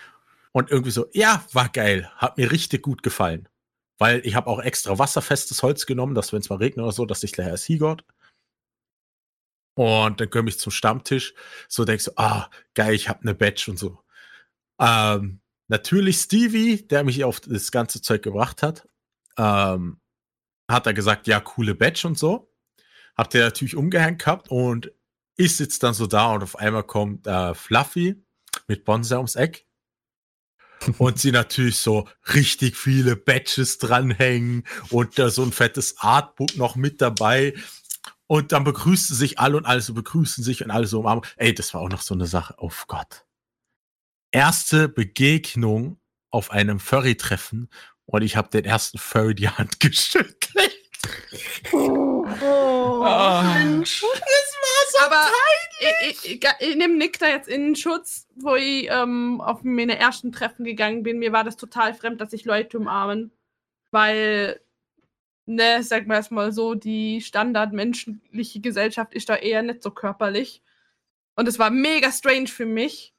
Und 0.54 0.72
irgendwie 0.72 0.92
so, 0.92 1.08
ja, 1.12 1.46
war 1.52 1.70
geil, 1.70 2.10
hat 2.16 2.38
mir 2.38 2.52
richtig 2.52 2.82
gut 2.82 3.04
gefallen. 3.04 3.50
Weil 3.98 4.26
ich 4.26 4.36
habe 4.36 4.48
auch 4.48 4.60
extra 4.60 4.98
wasserfestes 4.98 5.62
Holz 5.62 5.86
genommen, 5.86 6.16
dass 6.16 6.32
wenn 6.32 6.40
es 6.40 6.50
mal 6.50 6.56
regnet 6.56 6.84
oder 6.84 6.94
so, 6.94 7.06
dass 7.06 7.24
ich 7.24 7.34
gleich 7.34 7.50
als 7.50 7.66
Higord. 7.66 8.06
Und 9.76 10.20
dann 10.20 10.30
komme 10.30 10.50
ich 10.50 10.60
zum 10.60 10.72
Stammtisch, 10.72 11.34
so 11.68 11.86
denk 11.86 12.02
so, 12.02 12.14
ah, 12.16 12.50
geil, 12.74 12.94
ich 12.94 13.10
habe 13.10 13.22
eine 13.22 13.36
Badge 13.36 13.66
und 13.70 13.78
so. 13.78 14.00
Ähm, 14.80 15.42
natürlich 15.68 16.18
Stevie, 16.18 16.88
der 16.88 17.04
mich 17.04 17.24
auf 17.24 17.42
das 17.42 17.72
ganze 17.72 18.02
Zeug 18.02 18.22
gebracht 18.24 18.64
hat, 18.64 18.88
ähm, 19.38 20.00
hat 20.70 20.88
er 20.88 20.94
gesagt, 20.94 21.28
ja, 21.28 21.42
coole 21.42 21.76
Badge 21.76 22.08
und 22.08 22.18
so. 22.18 22.52
Habt 23.18 23.34
ihr 23.34 23.42
natürlich 23.44 23.76
umgehängt 23.76 24.20
gehabt 24.20 24.50
und 24.50 24.92
ich 25.36 25.58
sitze 25.58 25.80
dann 25.80 25.94
so 25.94 26.08
da 26.08 26.32
und 26.34 26.44
auf 26.44 26.58
einmal 26.58 26.84
kommt 26.84 27.28
äh, 27.28 27.54
Fluffy 27.54 28.24
mit 28.68 28.86
Bonsai 28.86 29.18
ums 29.18 29.36
Eck. 29.36 29.66
Und 30.98 31.20
sie 31.20 31.32
natürlich 31.34 31.78
so 31.78 32.08
richtig 32.34 32.78
viele 32.78 33.18
Badges 33.18 33.80
dranhängen 33.80 34.64
und 34.92 35.20
da 35.20 35.30
so 35.30 35.44
ein 35.44 35.52
fettes 35.52 35.98
Artbook 35.98 36.56
noch 36.56 36.76
mit 36.78 37.02
dabei. 37.02 37.54
Und 38.28 38.52
dann 38.54 38.64
begrüßen 38.64 39.16
sich 39.16 39.40
alle 39.40 39.58
und 39.58 39.66
alle 39.66 39.82
so 39.82 39.94
begrüßen 39.94 40.44
sich 40.44 40.64
und 40.64 40.72
alle 40.72 40.88
so 40.88 41.00
umarmen. 41.00 41.26
Ey, 41.36 41.54
das 41.54 41.74
war 41.74 41.82
auch 41.82 41.90
noch 41.90 42.02
so 42.02 42.14
eine 42.14 42.28
Sache. 42.28 42.56
Oh 42.60 42.72
Gott. 42.88 43.26
Erste 44.32 44.88
Begegnung 44.88 46.00
auf 46.30 46.52
einem 46.52 46.80
Furry-Treffen 46.80 47.70
und 48.06 48.22
ich 48.22 48.36
habe 48.38 48.50
den 48.50 48.64
ersten 48.66 49.00
Furry 49.00 49.36
die 49.36 49.50
Hand 49.50 49.80
geschüttelt. 49.82 50.78
Oh, 51.74 52.26
Ah. 53.04 53.42
Mensch. 53.44 54.04
Aber 55.06 55.28
ich, 55.80 56.10
ich, 56.26 56.32
ich, 56.36 56.48
ich 56.60 56.76
nehme 56.76 56.96
Nick 56.96 57.20
da 57.20 57.28
jetzt 57.28 57.48
in 57.48 57.62
den 57.68 57.76
Schutz, 57.76 58.28
wo 58.36 58.56
ich 58.56 58.88
ähm, 58.90 59.42
auf 59.42 59.64
meine 59.64 59.98
ersten 59.98 60.32
Treffen 60.32 60.64
gegangen 60.66 61.04
bin. 61.04 61.20
Mir 61.20 61.32
war 61.32 61.44
das 61.44 61.58
total 61.58 61.94
fremd, 61.94 62.22
dass 62.22 62.32
sich 62.32 62.46
Leute 62.46 62.78
umarmen. 62.78 63.32
Weil, 63.92 64.60
ne, 65.46 65.82
sag 65.82 66.06
mal 66.08 66.16
erstmal 66.16 66.52
so, 66.52 66.76
die 66.76 67.22
standardmenschliche 67.22 68.60
Gesellschaft 68.62 69.14
ist 69.14 69.30
da 69.30 69.36
eher 69.36 69.62
nicht 69.64 69.82
so 69.84 69.92
körperlich. 69.92 70.62
Und 71.36 71.48
es 71.48 71.58
war 71.58 71.70
mega 71.70 72.12
strange 72.12 72.48
für 72.48 72.66
mich. 72.66 73.14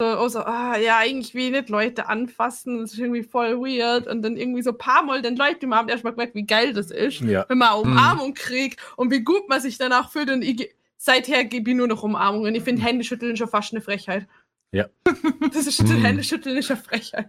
So, 0.00 0.06
also, 0.06 0.40
ah, 0.40 0.76
ja, 0.78 0.98
eigentlich 0.98 1.34
will 1.34 1.46
ich 1.46 1.50
nicht 1.52 1.68
Leute 1.68 2.08
anfassen, 2.08 2.80
das 2.80 2.92
ist 2.94 2.98
irgendwie 2.98 3.22
voll 3.22 3.58
weird. 3.60 4.06
Und 4.06 4.22
dann 4.22 4.36
irgendwie 4.36 4.62
so 4.62 4.70
ein 4.70 4.78
paar 4.78 5.02
Mal 5.02 5.22
den 5.22 5.36
Leute 5.36 5.60
im 5.66 5.72
Abend 5.72 5.90
erstmal 5.90 6.12
gemerkt, 6.14 6.34
wie 6.34 6.46
geil 6.46 6.72
das 6.72 6.90
ist, 6.90 7.20
Ja. 7.20 7.44
wenn 7.48 7.58
man 7.58 7.68
eine 7.68 7.80
Umarmung 7.82 8.34
kriegt 8.34 8.80
und 8.96 9.10
wie 9.10 9.20
gut 9.20 9.48
man 9.48 9.60
sich 9.60 9.78
danach 9.78 10.10
fühlt. 10.10 10.30
Und 10.30 10.42
ich, 10.42 10.74
seither 11.04 11.44
gebe 11.44 11.70
ich 11.70 11.76
nur 11.76 11.88
noch 11.88 12.02
Umarmungen. 12.02 12.54
Ich 12.54 12.62
finde 12.62 12.82
Händeschütteln 12.82 13.36
schon 13.36 13.48
fast 13.48 13.72
eine 13.72 13.80
Frechheit. 13.82 14.26
Ja. 14.74 14.86
Das 15.52 15.66
ist 15.66 15.76
schon 15.76 15.86
Händeschütteln 15.88 16.56
ist 16.56 16.70
eine 16.70 16.80
Frechheit. 16.80 17.28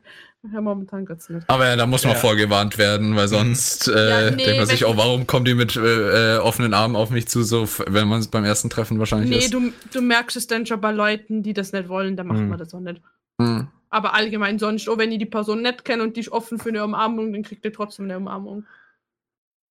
Ja, 0.53 0.61
momentan 0.61 1.05
geht's 1.05 1.29
nicht. 1.29 1.49
Aber 1.49 1.65
ja, 1.67 1.75
da 1.75 1.85
muss 1.87 2.03
man 2.03 2.13
Ja. 2.13 2.19
vorgewarnt 2.19 2.77
werden, 2.77 3.15
weil 3.15 3.27
sonst 3.27 3.87
äh, 3.87 4.09
Ja, 4.27 4.31
nee, 4.31 4.43
denkt 4.45 4.57
man 4.59 4.67
sich, 4.67 4.85
oh, 4.85 4.95
warum 4.95 5.25
kommen 5.27 5.43
die 5.45 5.55
mit 5.55 5.75
äh, 5.75 6.35
äh, 6.35 6.37
offenen 6.37 6.73
Armen 6.73 6.95
auf 6.95 7.09
mich 7.09 7.27
zu, 7.27 7.43
so 7.43 7.67
wenn 7.87 8.07
man 8.07 8.19
es 8.19 8.27
beim 8.27 8.45
ersten 8.45 8.69
Treffen 8.69 8.99
wahrscheinlich 8.99 9.29
Nee, 9.29 9.37
ist. 9.39 9.53
du, 9.53 9.73
du 9.91 10.01
merkst 10.01 10.37
es 10.37 10.47
dann 10.47 10.65
schon 10.65 10.79
bei 10.79 10.91
Leuten, 10.91 11.43
die 11.43 11.53
das 11.53 11.73
nicht 11.73 11.89
wollen, 11.89 12.15
dann 12.15 12.27
macht 12.27 12.37
Hm. 12.39 12.49
man 12.49 12.59
das 12.59 12.73
auch 12.73 12.79
nicht. 12.79 13.01
Hm. 13.41 13.67
Aber 13.89 14.13
allgemein 14.13 14.57
sonst, 14.59 14.87
auch 14.87 14.97
wenn 14.97 15.11
ich 15.11 15.19
die 15.19 15.25
Person 15.25 15.61
nicht 15.63 15.83
kenne 15.83 16.03
und 16.03 16.15
die 16.15 16.21
ist 16.21 16.31
offen 16.31 16.59
für 16.59 16.69
eine 16.69 16.83
Umarmung, 16.83 17.33
dann 17.33 17.43
kriegt 17.43 17.65
ihr 17.65 17.73
trotzdem 17.73 18.05
eine 18.05 18.17
Umarmung. 18.17 18.65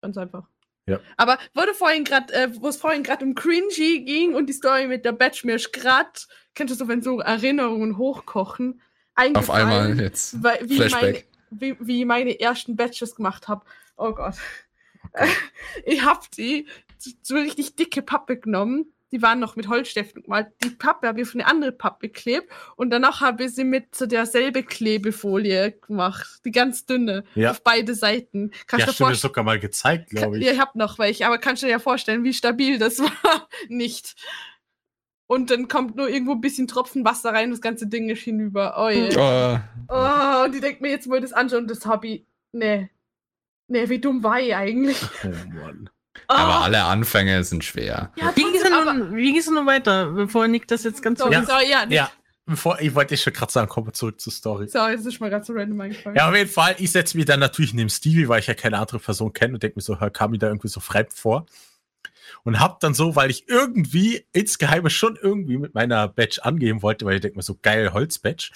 Ganz 0.02 0.18
einfach. 0.18 0.48
Ja. 0.88 1.00
Aber 1.18 1.38
wurde 1.54 1.74
vorhin 1.74 2.06
gerade, 2.06 2.34
äh, 2.34 2.50
wo 2.60 2.70
es 2.70 2.78
vorhin 2.78 3.04
gerade 3.04 3.24
um 3.26 3.36
Cringy 3.36 4.04
ging 4.06 4.34
und 4.34 4.48
die 4.48 4.54
Story 4.54 4.88
mit 4.88 5.04
der 5.04 5.12
Batch 5.12 5.44
mir 5.44 5.56
ist 5.56 5.74
gerade, 5.74 6.10
kennst 6.56 6.74
du 6.74 6.78
so, 6.78 6.88
wenn 6.88 7.02
so 7.02 7.20
Erinnerungen 7.20 7.98
hochkochen? 7.98 8.82
Auf 9.34 9.50
einmal 9.50 10.00
jetzt. 10.00 10.42
weil, 10.42 10.60
wie, 10.70 10.78
meine, 10.78 10.90
Flashback. 10.90 11.28
wie, 11.50 11.76
wie 11.80 12.00
ich 12.02 12.06
meine 12.06 12.40
ersten 12.40 12.76
Batches 12.76 13.16
gemacht 13.16 13.48
habe. 13.48 13.66
Oh 13.98 14.14
Gott. 14.14 14.36
Ich 15.86 16.04
hab 16.04 16.30
die 16.32 16.68
so 17.22 17.36
richtig 17.36 17.76
dicke 17.76 18.02
Pappe 18.02 18.38
genommen. 18.38 18.94
Die 19.12 19.22
waren 19.22 19.40
noch 19.40 19.56
mit 19.56 19.70
Holzstiften 19.70 20.24
gemalt. 20.24 20.48
Die 20.64 20.70
Pappe 20.70 21.08
habe 21.08 21.22
ich 21.22 21.28
auf 21.28 21.34
eine 21.34 21.48
andere 21.48 21.72
Pappe 21.72 22.08
geklebt 22.10 22.52
und 22.76 22.90
danach 22.90 23.22
habe 23.22 23.46
ich 23.46 23.56
sie 23.56 23.64
mit 23.64 23.96
so 23.96 24.06
derselbe 24.06 24.64
Klebefolie 24.64 25.72
gemacht. 25.72 26.42
Die 26.44 26.52
ganz 26.52 26.86
dünne. 26.86 27.24
Ja. 27.36 27.52
Auf 27.52 27.64
beide 27.64 27.96
Seiten. 27.96 28.52
Kannst 28.68 28.86
Ja, 28.86 28.92
du 28.92 28.98
vorstellen? 28.98 29.16
sogar 29.16 29.44
mal 29.46 29.60
gezeigt, 29.60 30.10
glaube 30.10 30.38
ich. 30.40 30.46
Ja, 30.46 30.52
ich 30.52 30.60
habe 30.60 30.78
noch 30.78 31.00
welche, 31.00 31.26
aber 31.26 31.38
kannst 31.38 31.62
du 31.64 31.68
dir 31.68 31.72
ja 31.72 31.80
vorstellen, 31.80 32.24
wie 32.26 32.34
stabil 32.34 32.78
das 32.80 33.00
war? 33.24 33.48
Nicht. 33.70 34.16
Und 35.30 35.52
dann 35.52 35.68
kommt 35.68 35.96
nur 35.96 36.10
irgendwo 36.10 36.34
ein 36.34 36.42
bisschen 36.42 36.68
Tropfen 36.68 37.04
Wasser 37.06 37.32
rein, 37.34 37.52
das 37.52 37.62
ganze 37.62 37.88
Ding 37.88 38.10
ist 38.10 38.22
hinüber. 38.24 38.76
Oh 38.78 38.90
je. 38.90 39.10
Oh, 39.18 39.58
Oh, 39.90 40.44
und 40.46 40.54
die 40.54 40.60
denkt 40.60 40.82
mir 40.82 40.90
jetzt, 40.90 41.10
wo 41.10 41.16
ich 41.16 41.22
das 41.22 41.32
anschaue, 41.34 41.66
das 41.66 41.86
Hobby. 41.86 42.26
Nee. 42.52 42.90
Nee, 43.70 43.88
wie 43.90 44.00
dumm 44.00 44.22
war 44.24 44.40
ich 44.40 44.54
eigentlich? 44.56 44.98
Oh 45.24 45.28
Mann. 45.54 45.90
Oh, 46.30 46.34
aber 46.34 46.62
alle 46.62 46.84
Anfänge 46.84 47.44
sind 47.44 47.64
schwer. 47.64 48.12
ja, 48.16 48.34
Wie 48.36 48.44
ging 48.44 48.56
es 48.56 48.64
denn 48.64 48.74
nun, 48.74 49.16
wie 49.16 49.32
ging's 49.32 49.46
denn 49.46 49.54
nun 49.54 49.66
weiter, 49.66 50.12
bevor 50.12 50.48
Nick 50.48 50.68
das 50.68 50.84
jetzt 50.84 51.02
ganz 51.02 51.20
So, 51.20 51.32
Ja. 51.32 51.46
so, 51.46 51.54
ja. 51.54 51.86
Ja, 51.90 52.12
bevor, 52.46 52.80
ich 52.82 52.94
wollte 52.96 53.16
schon 53.16 53.32
gerade 53.32 53.52
sagen, 53.52 53.70
kommen 53.70 53.88
wir 53.88 53.94
zurück 53.94 54.20
zur 54.20 54.34
Story. 54.34 54.68
So, 54.68 54.86
jetzt 54.88 55.06
ist 55.06 55.22
mir 55.22 55.30
gerade 55.30 55.46
so 55.46 55.54
random 55.54 55.80
eingefallen. 55.80 56.18
Ja, 56.18 56.28
auf 56.30 56.36
jeden 56.36 56.50
Fall, 56.50 56.76
ich 56.80 56.92
setze 56.92 57.16
mich 57.16 57.26
dann 57.26 57.40
natürlich 57.40 57.74
neben 57.74 57.90
Stevie, 57.90 58.28
weil 58.28 58.42
ich 58.42 58.48
ja 58.48 58.56
keine 58.56 58.78
andere 58.80 59.00
Person 59.00 59.32
kenne 59.32 59.54
und 59.54 59.64
denke 59.64 59.78
mir 59.78 59.82
so, 59.84 60.00
hör, 60.02 60.10
kam 60.10 60.32
mir 60.32 60.38
da 60.38 60.48
irgendwie 60.48 60.68
so 60.68 60.80
fremd 60.82 61.14
vor. 61.14 61.46
Und 62.44 62.60
hab 62.60 62.82
dann 62.82 62.94
so, 62.94 63.16
weil 63.16 63.30
ich 63.32 63.48
irgendwie 63.48 64.26
insgeheim 64.34 64.90
schon 64.90 65.18
irgendwie 65.22 65.58
mit 65.58 65.74
meiner 65.74 66.10
Badge 66.10 66.44
angeben 66.44 66.82
wollte, 66.82 67.06
weil 67.06 67.16
ich 67.16 67.22
denke 67.22 67.38
mir 67.38 67.44
so, 67.44 67.58
geil, 67.62 67.94
Holzbadge. 67.94 68.52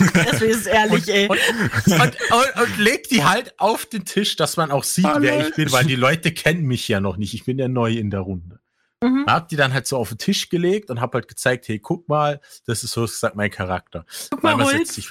Deswegen 0.00 0.50
ist 0.52 0.60
es 0.60 0.66
ehrlich, 0.66 1.08
ey. 1.08 1.28
Und, 1.28 1.38
und, 1.86 2.00
und, 2.00 2.62
und 2.62 2.78
leg 2.78 3.08
die 3.08 3.24
halt 3.24 3.58
auf 3.58 3.86
den 3.86 4.04
Tisch, 4.04 4.36
dass 4.36 4.56
man 4.56 4.70
auch 4.70 4.84
sieht, 4.84 5.06
Ah, 5.06 5.16
wer 5.20 5.46
ich 5.48 5.54
bin, 5.54 5.70
weil 5.72 5.84
die 5.84 5.96
Leute 5.96 6.32
kennen 6.32 6.64
mich 6.64 6.88
ja 6.88 7.00
noch 7.00 7.16
nicht. 7.16 7.34
Ich 7.34 7.44
bin 7.44 7.58
ja 7.58 7.68
neu 7.68 7.92
in 7.92 8.10
der 8.10 8.20
Runde. 8.20 8.60
Mhm. 9.02 9.26
Hab 9.26 9.48
die 9.48 9.56
dann 9.56 9.74
halt 9.74 9.86
so 9.86 9.98
auf 9.98 10.08
den 10.08 10.18
Tisch 10.18 10.48
gelegt 10.48 10.90
und 10.90 11.00
hab 11.00 11.14
halt 11.14 11.28
gezeigt, 11.28 11.68
hey, 11.68 11.78
guck 11.78 12.08
mal, 12.08 12.40
das 12.66 12.84
ist 12.84 12.92
so 12.92 13.02
gesagt 13.02 13.36
mein 13.36 13.50
Charakter. 13.50 14.06
Guck 14.30 14.42
mal, 14.42 14.58
Weil 14.58 14.64
man 14.64 14.78
setzt 14.78 14.94
sich, 14.94 15.10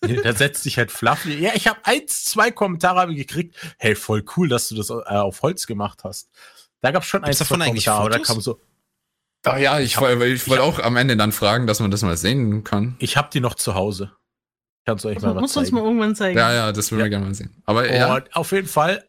da 0.00 0.32
setzt 0.32 0.62
sich 0.62 0.78
halt 0.78 0.90
Fluffy. 0.90 1.34
Ja, 1.34 1.52
ich 1.54 1.66
habe 1.66 1.80
eins, 1.84 2.24
zwei 2.24 2.50
Kommentare 2.50 3.00
habe 3.00 3.12
ich 3.12 3.18
gekriegt. 3.18 3.54
Hey, 3.78 3.94
voll 3.94 4.24
cool, 4.36 4.48
dass 4.48 4.68
du 4.68 4.74
das 4.74 4.90
äh, 4.90 4.94
auf 4.94 5.42
Holz 5.42 5.66
gemacht 5.66 6.04
hast. 6.04 6.30
Da 6.80 6.90
gab's 6.92 7.06
schon 7.06 7.22
ein, 7.22 7.32
Gibt's 7.32 7.46
zwei 7.46 7.58
Kommentare. 7.58 8.08
Da 8.08 8.18
kam 8.18 8.40
so, 8.40 8.58
Ah 9.44 9.56
ja, 9.58 9.80
ich, 9.80 9.98
wollte 10.00 10.26
ich 10.26 10.48
wollte 10.48 10.62
auch 10.62 10.78
am 10.80 10.96
Ende 10.96 11.16
dann 11.16 11.32
fragen, 11.32 11.66
dass 11.66 11.80
man 11.80 11.90
das 11.90 12.02
mal 12.02 12.16
sehen 12.16 12.62
kann. 12.64 12.96
ich 12.98 13.16
habe 13.16 13.28
die 13.32 13.40
noch 13.40 13.54
zu 13.54 13.74
Hause. 13.74 14.12
Kannst 14.86 15.04
du 15.04 15.08
euch 15.08 15.16
mal 15.20 15.28
Also, 15.28 15.36
was 15.36 15.40
musst 15.42 15.56
du 15.56 15.60
uns 15.60 15.68
zeigen. 15.68 15.76
mal 15.82 15.84
irgendwann 15.88 16.14
zeigen. 16.16 16.38
Ja, 16.38 16.52
ja, 16.52 16.72
das 16.72 16.90
würden 16.90 17.00
wir 17.00 17.04
Ja. 17.06 17.08
gerne 17.10 17.26
mal 17.26 17.34
sehen. 17.34 17.62
Aber 17.64 17.90
ja, 17.94 18.22
auf 18.32 18.52
jeden 18.52 18.66
Fall 18.68 19.04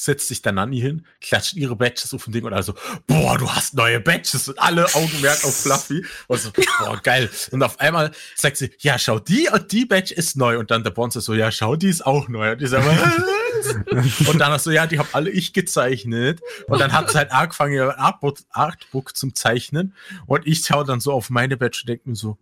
setzt 0.00 0.28
sich 0.28 0.42
dann 0.42 0.54
Nanny 0.54 0.80
hin, 0.80 1.04
klatscht 1.20 1.54
ihre 1.54 1.76
Badges 1.76 2.14
auf 2.14 2.26
ein 2.26 2.32
Ding 2.32 2.44
und 2.44 2.52
also, 2.52 2.74
boah, 3.06 3.36
du 3.36 3.50
hast 3.50 3.74
neue 3.74 4.00
Badges 4.00 4.48
und 4.48 4.58
alle 4.58 4.86
Augenmerk 4.94 5.44
auf 5.44 5.56
Fluffy. 5.56 6.04
Und 6.28 6.40
so, 6.40 6.50
boah, 6.78 6.98
geil. 7.02 7.28
Und 7.50 7.62
auf 7.62 7.80
einmal 7.80 8.12
sagt 8.36 8.56
sie, 8.58 8.70
ja, 8.78 8.98
schau, 8.98 9.18
die 9.18 9.48
und 9.52 9.72
die 9.72 9.84
Badge 9.84 10.14
ist 10.14 10.36
neu. 10.36 10.58
Und 10.58 10.70
dann 10.70 10.84
der 10.84 10.90
Bonzer 10.90 11.20
so, 11.20 11.34
ja, 11.34 11.50
schau, 11.50 11.76
die 11.76 11.88
ist 11.88 12.06
auch 12.06 12.28
neu. 12.28 12.52
Und 12.52 12.62
ich 12.62 12.70
sag, 12.70 12.84
was? 12.86 14.28
und 14.28 14.38
dann 14.38 14.58
so, 14.58 14.70
ja, 14.70 14.86
die 14.86 14.98
hab 14.98 15.14
alle 15.14 15.30
ich 15.30 15.52
gezeichnet. 15.52 16.40
Und 16.66 16.80
dann 16.80 16.92
hat 16.92 17.10
sie 17.10 17.18
halt 17.18 17.32
angefangen, 17.32 17.74
ihr 17.74 17.98
Artbook, 17.98 18.38
Artbook 18.50 19.16
zum 19.16 19.34
Zeichnen. 19.34 19.94
Und 20.26 20.46
ich 20.46 20.62
schau 20.64 20.84
dann 20.84 21.00
so 21.00 21.12
auf 21.12 21.30
meine 21.30 21.56
Badge 21.56 21.80
und 21.82 21.88
denk 21.88 22.06
mir 22.06 22.14
so, 22.14 22.38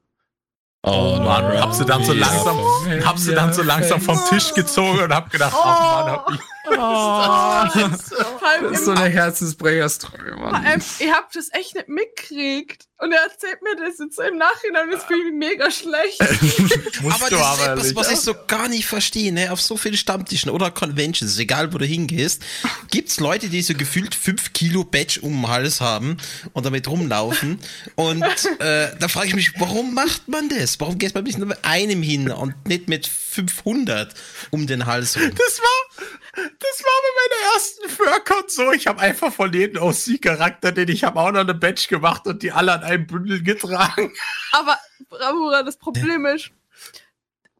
oh 0.83 1.19
Mann, 1.21 1.59
hab 1.59 1.75
sie 1.75 1.85
dann 1.85 2.05
so 2.05 2.13
langsam, 2.13 2.59
hab 3.05 3.19
sie 3.19 3.35
dann 3.35 3.53
so 3.53 3.63
langsam 3.63 4.01
vom 4.01 4.19
Tisch 4.29 4.53
gezogen 4.55 5.01
und 5.01 5.13
hab 5.13 5.31
gedacht, 5.31 5.55
ach 5.57 6.05
Mann, 6.05 6.13
hab 6.13 6.31
ich 6.33 6.41
Vor 6.75 8.43
allem 8.49 8.65
Das 8.71 8.81
ist 8.81 8.85
so 8.85 8.91
eine 8.93 9.09
Herzensbrecherstory, 9.09 10.33
vor 10.33 10.53
Mann. 10.53 10.67
allem, 10.67 10.83
ihr 11.01 11.13
habt 11.15 11.37
das 11.37 11.49
echt 11.53 11.75
nicht 11.75 11.89
mitgekriegt. 11.89 12.85
Und 12.99 13.13
er 13.13 13.21
erzählt 13.25 13.61
mir 13.63 13.77
das 13.77 13.99
jetzt 13.99 14.17
so 14.17 14.23
im 14.23 14.39
Nachhinein, 14.39 14.91
das 14.91 15.05
fühlt 15.05 15.23
mich 15.27 15.35
mega 15.51 15.71
schlecht. 15.71 16.19
Aber 17.03 17.29
das 17.29 17.31
ist 17.31 17.35
aber 17.35 17.73
etwas, 17.73 17.85
nicht. 17.89 17.97
was 17.97 18.11
ich 18.11 18.21
so 18.21 18.35
gar 18.47 18.69
nicht 18.69 18.87
verstehe, 18.87 19.33
ne? 19.33 19.53
Auf 19.53 19.61
so 19.61 19.77
vielen 19.77 19.99
Stammtischen 19.99 20.51
oder 20.51 20.71
Conventions, 20.71 21.39
egal 21.39 21.75
wo 21.75 21.79
du 21.79 21.85
hingehst, 21.85 22.43
gibt's 22.91 23.21
Leute, 23.21 23.51
die 23.51 23.61
so 23.61 23.75
gefühlt 23.75 24.15
fünf 24.15 24.55
Kilo 24.55 24.83
Badge 24.83 25.21
um 25.21 25.43
den 25.43 25.49
Hals 25.49 25.83
haben 25.83 26.17
und 26.55 26.65
damit 26.65 26.89
rumlaufen. 26.89 27.59
Und 27.97 28.23
äh, 28.61 28.97
da 28.99 29.09
frage 29.09 29.29
ich 29.29 29.35
mich, 29.35 29.61
warum 29.61 29.93
macht 29.93 30.29
man 30.29 30.49
das? 30.49 30.81
Warum 30.81 30.97
geht 30.97 31.15
man 31.15 31.25
nicht 31.25 31.37
nur 31.37 31.49
mit 31.49 31.59
einem 31.67 32.01
hin 32.03 32.31
und 32.31 32.55
nicht 32.67 32.89
mit 32.89 33.07
500 33.07 34.15
um 34.51 34.67
den 34.67 34.87
Hals 34.87 35.17
rum? 35.19 35.31
Das 35.37 35.61
war, 35.61 36.07
das 36.37 36.85
war 36.85 37.03
bei 37.03 37.13
meiner 37.19 37.55
ersten 37.55 37.89
Furcon 37.89 38.49
so. 38.49 38.73
Ich 38.73 38.87
habe 38.87 39.01
einfach 39.01 39.33
von 39.33 39.53
jedem 39.53 39.83
OC-Charakter, 39.83 40.73
den 40.73 40.89
ich 40.89 41.05
habe 41.05 41.19
auch 41.19 41.33
noch 41.33 41.41
eine 41.41 41.55
Badge 41.55 41.87
gemacht 41.89 42.27
und 42.27 42.43
die 42.43 42.53
alle 42.53 42.73
an 42.75 42.83
einem 42.83 43.07
Bündel 43.07 43.43
getragen. 43.43 44.13
Aber, 44.53 44.79
Bravura, 45.09 45.63
das 45.63 45.79
Problem 45.79 46.27
ist, 46.27 46.51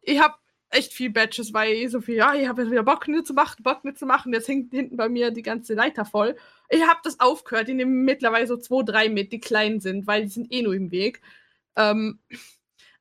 ich 0.01 0.19
habe 0.19 0.35
echt 0.69 0.93
viel 0.93 1.09
Badges, 1.09 1.53
weil 1.53 1.73
ich 1.73 1.91
so 1.91 2.01
viel, 2.01 2.15
ja, 2.15 2.33
ich 2.33 2.47
habe 2.47 2.61
jetzt 2.61 2.71
wieder 2.71 2.83
Bock 2.83 3.07
nicht 3.07 3.25
zu 3.25 3.33
machen, 3.33 3.63
Bock 3.63 3.83
nicht 3.83 3.97
zu 3.97 4.05
machen. 4.05 4.33
Jetzt 4.33 4.47
hängt 4.47 4.71
hinten 4.71 4.97
bei 4.97 5.09
mir 5.09 5.31
die 5.31 5.41
ganze 5.41 5.73
Leiter 5.73 6.05
voll. 6.05 6.35
Ich 6.69 6.81
habe 6.81 6.99
das 7.03 7.19
aufgehört. 7.19 7.69
Ich 7.69 7.75
nehme 7.75 7.91
mittlerweile 7.91 8.47
so 8.47 8.57
zwei, 8.57 8.83
drei 8.83 9.09
mit, 9.09 9.31
die 9.31 9.39
klein 9.39 9.79
sind, 9.79 10.07
weil 10.07 10.23
die 10.23 10.29
sind 10.29 10.51
eh 10.51 10.61
nur 10.61 10.73
im 10.73 10.91
Weg. 10.91 11.21
Ähm, 11.75 12.19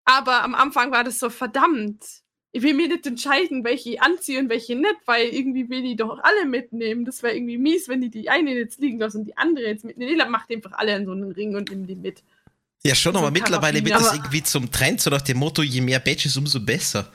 aber 0.05 0.43
am 0.43 0.55
Anfang 0.55 0.93
war 0.93 1.05
das 1.05 1.19
so 1.19 1.31
verdammt. 1.31 2.23
Ich 2.57 2.63
will 2.63 2.73
mir 2.73 2.89
nicht 2.89 3.07
entscheiden, 3.07 3.65
welche 3.65 3.91
ich 3.91 4.01
anziehe 4.01 4.41
und 4.41 4.49
welche 4.49 4.77
nicht, 4.77 4.97
weil 5.05 5.29
irgendwie 5.29 5.69
will 5.69 5.85
ich 5.85 5.99
doch 5.99 6.19
alle 6.23 6.47
mitnehmen. 6.47 7.05
Das 7.05 7.23
wäre 7.23 7.35
irgendwie 7.35 7.59
mies, 7.59 7.87
wenn 7.87 8.01
die 8.01 8.09
die 8.09 8.31
eine 8.31 8.55
jetzt 8.55 8.81
liegen 8.81 8.99
lassen 8.99 9.19
und 9.19 9.25
die 9.27 9.37
andere 9.37 9.67
jetzt 9.67 9.85
mitnehmen. 9.85 10.17
Nee, 10.17 10.25
macht 10.25 10.51
einfach 10.51 10.73
alle 10.73 10.97
in 10.97 11.05
so 11.05 11.13
einen 11.13 11.33
Ring 11.33 11.55
und 11.55 11.69
nimm 11.69 11.87
die 11.87 11.95
mit. 11.95 12.23
Ja, 12.83 12.95
schon, 12.95 13.13
So 13.13 13.19
aber 13.19 13.31
mittlerweile 13.31 13.85
wird 13.85 13.97
das 13.97 14.15
irgendwie 14.15 14.43
zum 14.43 14.71
Trend, 14.71 15.03
so 15.03 15.11
nach 15.11 15.21
dem 15.21 15.37
Motto, 15.37 15.63
je 15.63 15.83
mehr 15.83 16.01
Badges, 16.01 16.35
umso 16.39 16.59
besser. 16.59 17.13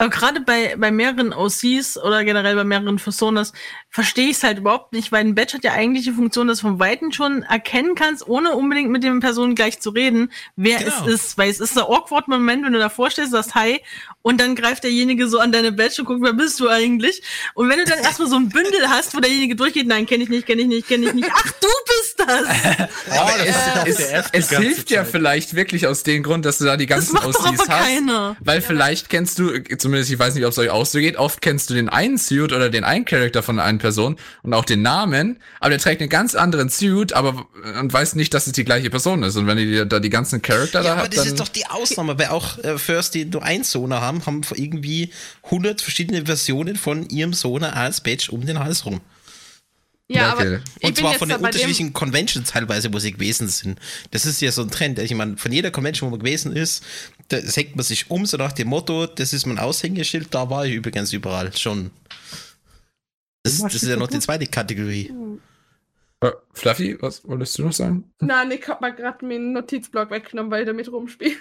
Aber 0.00 0.08
gerade 0.10 0.40
bei, 0.40 0.74
bei 0.78 0.90
mehreren 0.90 1.32
OCs 1.34 1.98
oder 1.98 2.24
generell 2.24 2.54
bei 2.56 2.64
mehreren 2.64 2.96
Personas 2.96 3.52
verstehe 3.90 4.26
ich 4.30 4.36
es 4.36 4.42
halt 4.42 4.58
überhaupt 4.58 4.92
nicht, 4.92 5.12
weil 5.12 5.24
ein 5.24 5.34
Badge 5.34 5.54
hat 5.54 5.64
ja 5.64 5.72
eigentlich 5.72 6.04
die 6.04 6.12
Funktion, 6.12 6.46
dass 6.48 6.58
du 6.60 6.68
vom 6.68 6.78
Weiten 6.78 7.12
schon 7.12 7.42
erkennen 7.42 7.94
kannst, 7.96 8.26
ohne 8.26 8.52
unbedingt 8.56 8.90
mit 8.90 9.02
den 9.04 9.20
Personen 9.20 9.54
gleich 9.54 9.80
zu 9.80 9.90
reden, 9.90 10.32
wer 10.56 10.78
Genau. 10.78 10.92
es 11.06 11.12
ist. 11.14 11.38
Weil 11.38 11.50
es 11.50 11.60
ist 11.60 11.76
der 11.76 11.84
awkward 11.84 12.28
Moment, 12.28 12.64
wenn 12.64 12.72
du 12.72 12.78
davor 12.78 13.10
stehst, 13.10 13.32
sagst 13.32 13.54
Hi 13.54 13.80
und 14.22 14.40
dann 14.40 14.54
greift 14.54 14.84
derjenige 14.84 15.28
so 15.28 15.38
an 15.38 15.52
deine 15.52 15.70
Badge 15.72 15.96
und 16.00 16.06
guckt, 16.06 16.22
wer 16.22 16.32
bist 16.32 16.60
du 16.60 16.68
eigentlich? 16.68 17.22
Und 17.54 17.68
wenn 17.68 17.78
du 17.78 17.84
dann 17.84 17.98
erstmal 17.98 18.28
so 18.28 18.36
ein 18.36 18.48
Bündel 18.48 18.88
hast, 18.88 19.14
wo 19.14 19.20
derjenige 19.20 19.54
durchgeht, 19.56 19.86
nein, 19.86 20.06
kenne 20.06 20.22
ich 20.24 20.30
nicht, 20.30 20.46
kenne 20.46 20.62
ich 20.62 20.68
nicht, 20.68 20.88
kenne 20.88 21.06
ich 21.08 21.12
nicht. 21.14 21.28
Ach, 21.30 21.42
du 21.60 21.68
bist 21.86 22.18
das! 22.18 22.88
Oh, 23.10 23.28
das 23.84 23.98
Es, 24.00 24.28
es 24.32 24.48
ganze 24.48 24.62
hilft 24.66 24.90
ja 24.90 25.04
vielleicht 25.04 25.54
wirklich 25.54 25.86
aus 25.86 26.02
dem 26.04 26.22
Grund, 26.22 26.44
dass 26.46 26.58
du 26.58 26.64
da 26.64 26.76
die 26.76 26.86
Das 26.86 27.12
ganzen 27.12 27.14
macht 27.14 27.24
doch 27.26 27.50
OCs 27.50 27.60
aber 27.60 27.74
hast. 27.74 27.84
keiner. 27.86 28.36
Weil 28.40 28.62
vielleicht 28.62 29.08
kennst 29.10 29.38
du, 29.38 29.60
zumindest 29.90 30.12
ich 30.12 30.18
weiß 30.20 30.34
nicht, 30.36 30.44
ob 30.44 30.52
es 30.52 30.58
euch 30.58 30.70
auch 30.70 30.86
so 30.86 31.00
geht, 31.00 31.16
oft 31.16 31.40
kennst 31.40 31.68
du 31.68 31.74
den 31.74 31.88
einen 31.88 32.16
Suit 32.16 32.52
oder 32.52 32.70
den 32.70 32.84
einen 32.84 33.04
Charakter 33.04 33.42
von 33.42 33.58
einer 33.58 33.78
Person 33.78 34.16
und 34.42 34.54
auch 34.54 34.64
den 34.64 34.82
Namen, 34.82 35.40
aber 35.58 35.70
der 35.70 35.80
trägt 35.80 36.00
einen 36.00 36.10
ganz 36.10 36.36
anderen 36.36 36.68
Suit, 36.68 37.12
aber 37.12 37.46
und 37.80 37.92
weiß 37.92 38.14
nicht, 38.14 38.32
dass 38.32 38.46
es 38.46 38.52
die 38.52 38.64
gleiche 38.64 38.88
Person 38.88 39.24
ist. 39.24 39.34
Und 39.36 39.48
wenn 39.48 39.58
ihr 39.58 39.84
da 39.86 39.98
die 39.98 40.10
ganzen 40.10 40.42
Charakter 40.42 40.80
Ja, 40.80 40.84
da 40.84 40.92
aber 40.92 41.02
habt, 41.02 41.16
das 41.16 41.24
dann 41.24 41.32
ist 41.34 41.40
doch 41.40 41.48
die 41.48 41.66
Ausnahme, 41.66 42.16
weil 42.18 42.28
auch 42.28 42.58
äh, 42.58 42.78
First, 42.78 43.14
die 43.14 43.24
nur 43.24 43.42
einen 43.42 43.64
Sohn 43.64 43.92
haben, 43.92 44.24
haben 44.26 44.42
irgendwie 44.54 45.10
100 45.44 45.80
verschiedene 45.80 46.24
Versionen 46.24 46.76
von 46.76 47.08
ihrem 47.08 47.32
Sohn 47.32 47.64
als 47.64 48.00
Badge 48.00 48.28
um 48.30 48.46
den 48.46 48.60
Hals 48.60 48.86
rum. 48.86 49.00
Ja, 50.06 50.34
okay. 50.34 50.42
aber 50.42 50.54
ich 50.54 50.84
Und 50.84 50.94
bin 50.94 50.94
zwar 50.94 51.10
jetzt 51.12 51.18
von 51.18 51.28
den 51.28 51.38
unterschiedlichen 51.38 51.92
Conventions 51.92 52.50
teilweise, 52.50 52.92
wo 52.92 52.98
sie 52.98 53.12
gewesen 53.12 53.48
sind. 53.48 53.78
Das 54.10 54.26
ist 54.26 54.40
ja 54.40 54.50
so 54.50 54.62
ein 54.62 54.70
Trend. 54.70 54.98
Ich 54.98 55.14
meine, 55.14 55.36
von 55.36 55.52
jeder 55.52 55.70
Convention, 55.70 56.08
wo 56.08 56.16
man 56.16 56.24
gewesen 56.24 56.54
ist, 56.54 56.84
da 57.30 57.38
hängt 57.38 57.76
man 57.76 57.84
sich 57.84 58.10
um, 58.10 58.26
so 58.26 58.36
nach 58.36 58.52
dem 58.52 58.68
Motto, 58.68 59.06
das 59.06 59.32
ist 59.32 59.46
mein 59.46 59.58
Aushängeschild, 59.58 60.34
da 60.34 60.50
war 60.50 60.66
ich 60.66 60.74
übrigens 60.74 61.12
überall 61.12 61.56
schon. 61.56 61.90
Das, 63.42 63.58
das 63.58 63.74
ist 63.74 63.88
ja 63.88 63.96
noch 63.96 64.08
die 64.08 64.18
zweite 64.18 64.46
Kategorie. 64.46 65.12
Äh, 66.20 66.32
Fluffy, 66.52 67.00
was 67.00 67.26
wolltest 67.26 67.58
du 67.58 67.64
noch 67.64 67.72
sagen? 67.72 68.12
Na, 68.20 68.44
Nick 68.44 68.68
hat 68.68 68.80
mal 68.80 68.94
gerade 68.94 69.24
meinen 69.24 69.52
Notizblock 69.52 70.10
weggenommen, 70.10 70.50
weil 70.50 70.62
er 70.62 70.66
damit 70.66 70.92
rumspielt. 70.92 71.38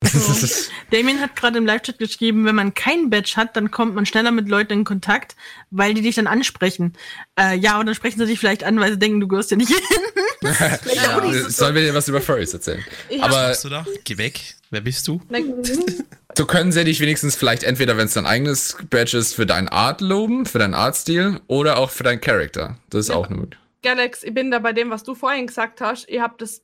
Damien 0.90 1.20
hat 1.20 1.36
gerade 1.36 1.58
im 1.58 1.66
Live-Chat 1.66 1.98
geschrieben, 1.98 2.44
wenn 2.44 2.54
man 2.54 2.72
kein 2.72 3.10
Badge 3.10 3.34
hat, 3.36 3.56
dann 3.56 3.70
kommt 3.70 3.94
man 3.94 4.06
schneller 4.06 4.30
mit 4.30 4.48
Leuten 4.48 4.72
in 4.72 4.84
Kontakt, 4.84 5.36
weil 5.70 5.92
die 5.92 6.02
dich 6.02 6.14
dann 6.14 6.26
ansprechen. 6.26 6.94
Äh, 7.38 7.56
ja, 7.58 7.78
und 7.78 7.86
dann 7.86 7.94
sprechen 7.94 8.18
sie 8.18 8.26
dich 8.26 8.38
vielleicht 8.38 8.64
an, 8.64 8.78
weil 8.80 8.92
sie 8.92 8.98
denken, 8.98 9.20
du 9.20 9.28
gehörst 9.28 9.50
ja 9.50 9.56
nicht 9.56 9.68
hin. 9.68 9.78
Ja, 10.94 11.24
Ja, 11.24 11.48
Sollen 11.50 11.74
wir 11.74 11.82
dir 11.82 11.94
was 11.94 12.08
über 12.08 12.20
Furries 12.20 12.52
erzählen? 12.54 12.84
Ich 13.08 13.22
Aber- 13.22 13.36
hab- 13.42 13.48
Bist 13.50 13.64
du 13.64 13.68
da? 13.68 13.84
Geh 14.04 14.18
weg. 14.18 14.40
Wer 14.70 14.80
bist 14.82 15.08
du? 15.08 15.20
So 16.36 16.44
können 16.44 16.72
sie 16.72 16.84
dich 16.84 17.00
wenigstens 17.00 17.34
vielleicht 17.36 17.62
entweder, 17.62 17.96
wenn 17.96 18.06
es 18.06 18.14
dein 18.14 18.26
eigenes 18.26 18.76
Badge 18.90 19.16
ist, 19.16 19.34
für 19.34 19.46
deine 19.46 19.72
Art 19.72 20.00
loben, 20.02 20.44
für 20.46 20.58
deinen 20.58 20.74
Artstil 20.74 21.40
oder 21.46 21.78
auch 21.78 21.90
für 21.90 22.04
deinen 22.04 22.20
Charakter. 22.20 22.76
Das 22.90 23.00
ist 23.00 23.08
Ja. 23.08 23.14
auch 23.16 23.26
eine 23.28 23.36
Möglichkeit. 23.36 23.66
Galax, 23.82 24.22
ich 24.24 24.34
bin 24.34 24.50
da 24.50 24.58
bei 24.58 24.72
dem, 24.72 24.90
was 24.90 25.04
du 25.04 25.14
vorhin 25.14 25.46
gesagt 25.46 25.80
hast. 25.80 26.08
Ihr 26.08 26.22
habt 26.22 26.42
das 26.42 26.62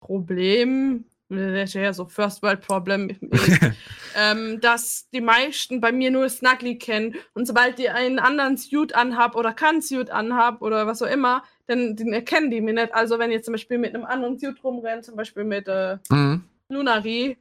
Problem, 0.00 1.04
ja 1.30 1.92
so 1.92 2.06
First 2.06 2.42
World 2.42 2.60
Problem, 2.60 3.16
ähm, 4.16 4.60
dass 4.60 5.08
die 5.10 5.20
meisten 5.20 5.80
bei 5.80 5.92
mir 5.92 6.10
nur 6.10 6.28
Snuggly 6.28 6.76
kennen. 6.78 7.14
Und 7.34 7.46
sobald 7.46 7.78
die 7.78 7.88
einen 7.90 8.18
anderen 8.18 8.56
Suit 8.56 8.94
anhab 8.94 9.36
oder 9.36 9.52
keinen 9.52 9.80
Suit 9.82 10.10
anhab 10.10 10.62
oder 10.62 10.86
was 10.86 11.02
auch 11.02 11.10
immer, 11.10 11.42
dann, 11.66 11.96
dann 11.96 12.12
erkennen 12.12 12.50
die 12.50 12.60
mich 12.60 12.74
nicht. 12.74 12.94
Also 12.94 13.18
wenn 13.18 13.30
ihr 13.30 13.42
zum 13.42 13.52
Beispiel 13.52 13.78
mit 13.78 13.94
einem 13.94 14.04
anderen 14.04 14.38
Suit 14.38 14.62
rumrennt, 14.64 15.04
zum 15.04 15.16
Beispiel 15.16 15.44
mit 15.44 15.68
äh, 15.68 15.98
Mhm. 16.10 16.44
Lunari, 16.68 17.36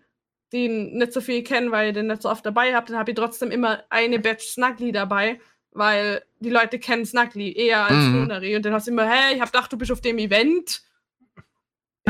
die 0.51 0.67
nicht 0.67 1.13
so 1.13 1.21
viel 1.21 1.43
kennen, 1.43 1.71
weil 1.71 1.87
ihr 1.87 1.93
den 1.93 2.07
nicht 2.07 2.21
so 2.23 2.29
oft 2.29 2.45
dabei 2.45 2.75
habt, 2.75 2.89
dann 2.89 2.97
habt 2.97 3.09
ihr 3.09 3.15
trotzdem 3.15 3.51
immer 3.51 3.83
eine 3.89 4.17
Batch 4.19 4.45
Snuggly 4.47 4.91
dabei, 4.91 5.39
weil 5.71 6.23
die 6.39 6.49
Leute 6.49 6.79
kennen 6.79 7.05
Snuggly 7.05 7.53
eher 7.53 7.85
als 7.85 8.05
Mhm. 8.05 8.15
Lunari. 8.21 8.55
Und 8.55 8.65
dann 8.65 8.73
hast 8.73 8.87
du 8.87 8.91
immer, 8.91 9.07
hey, 9.07 9.35
ich 9.35 9.41
hab 9.41 9.51
gedacht, 9.51 9.71
du 9.71 9.77
bist 9.77 9.91
auf 9.91 10.01
dem 10.01 10.17
Event. 10.17 10.81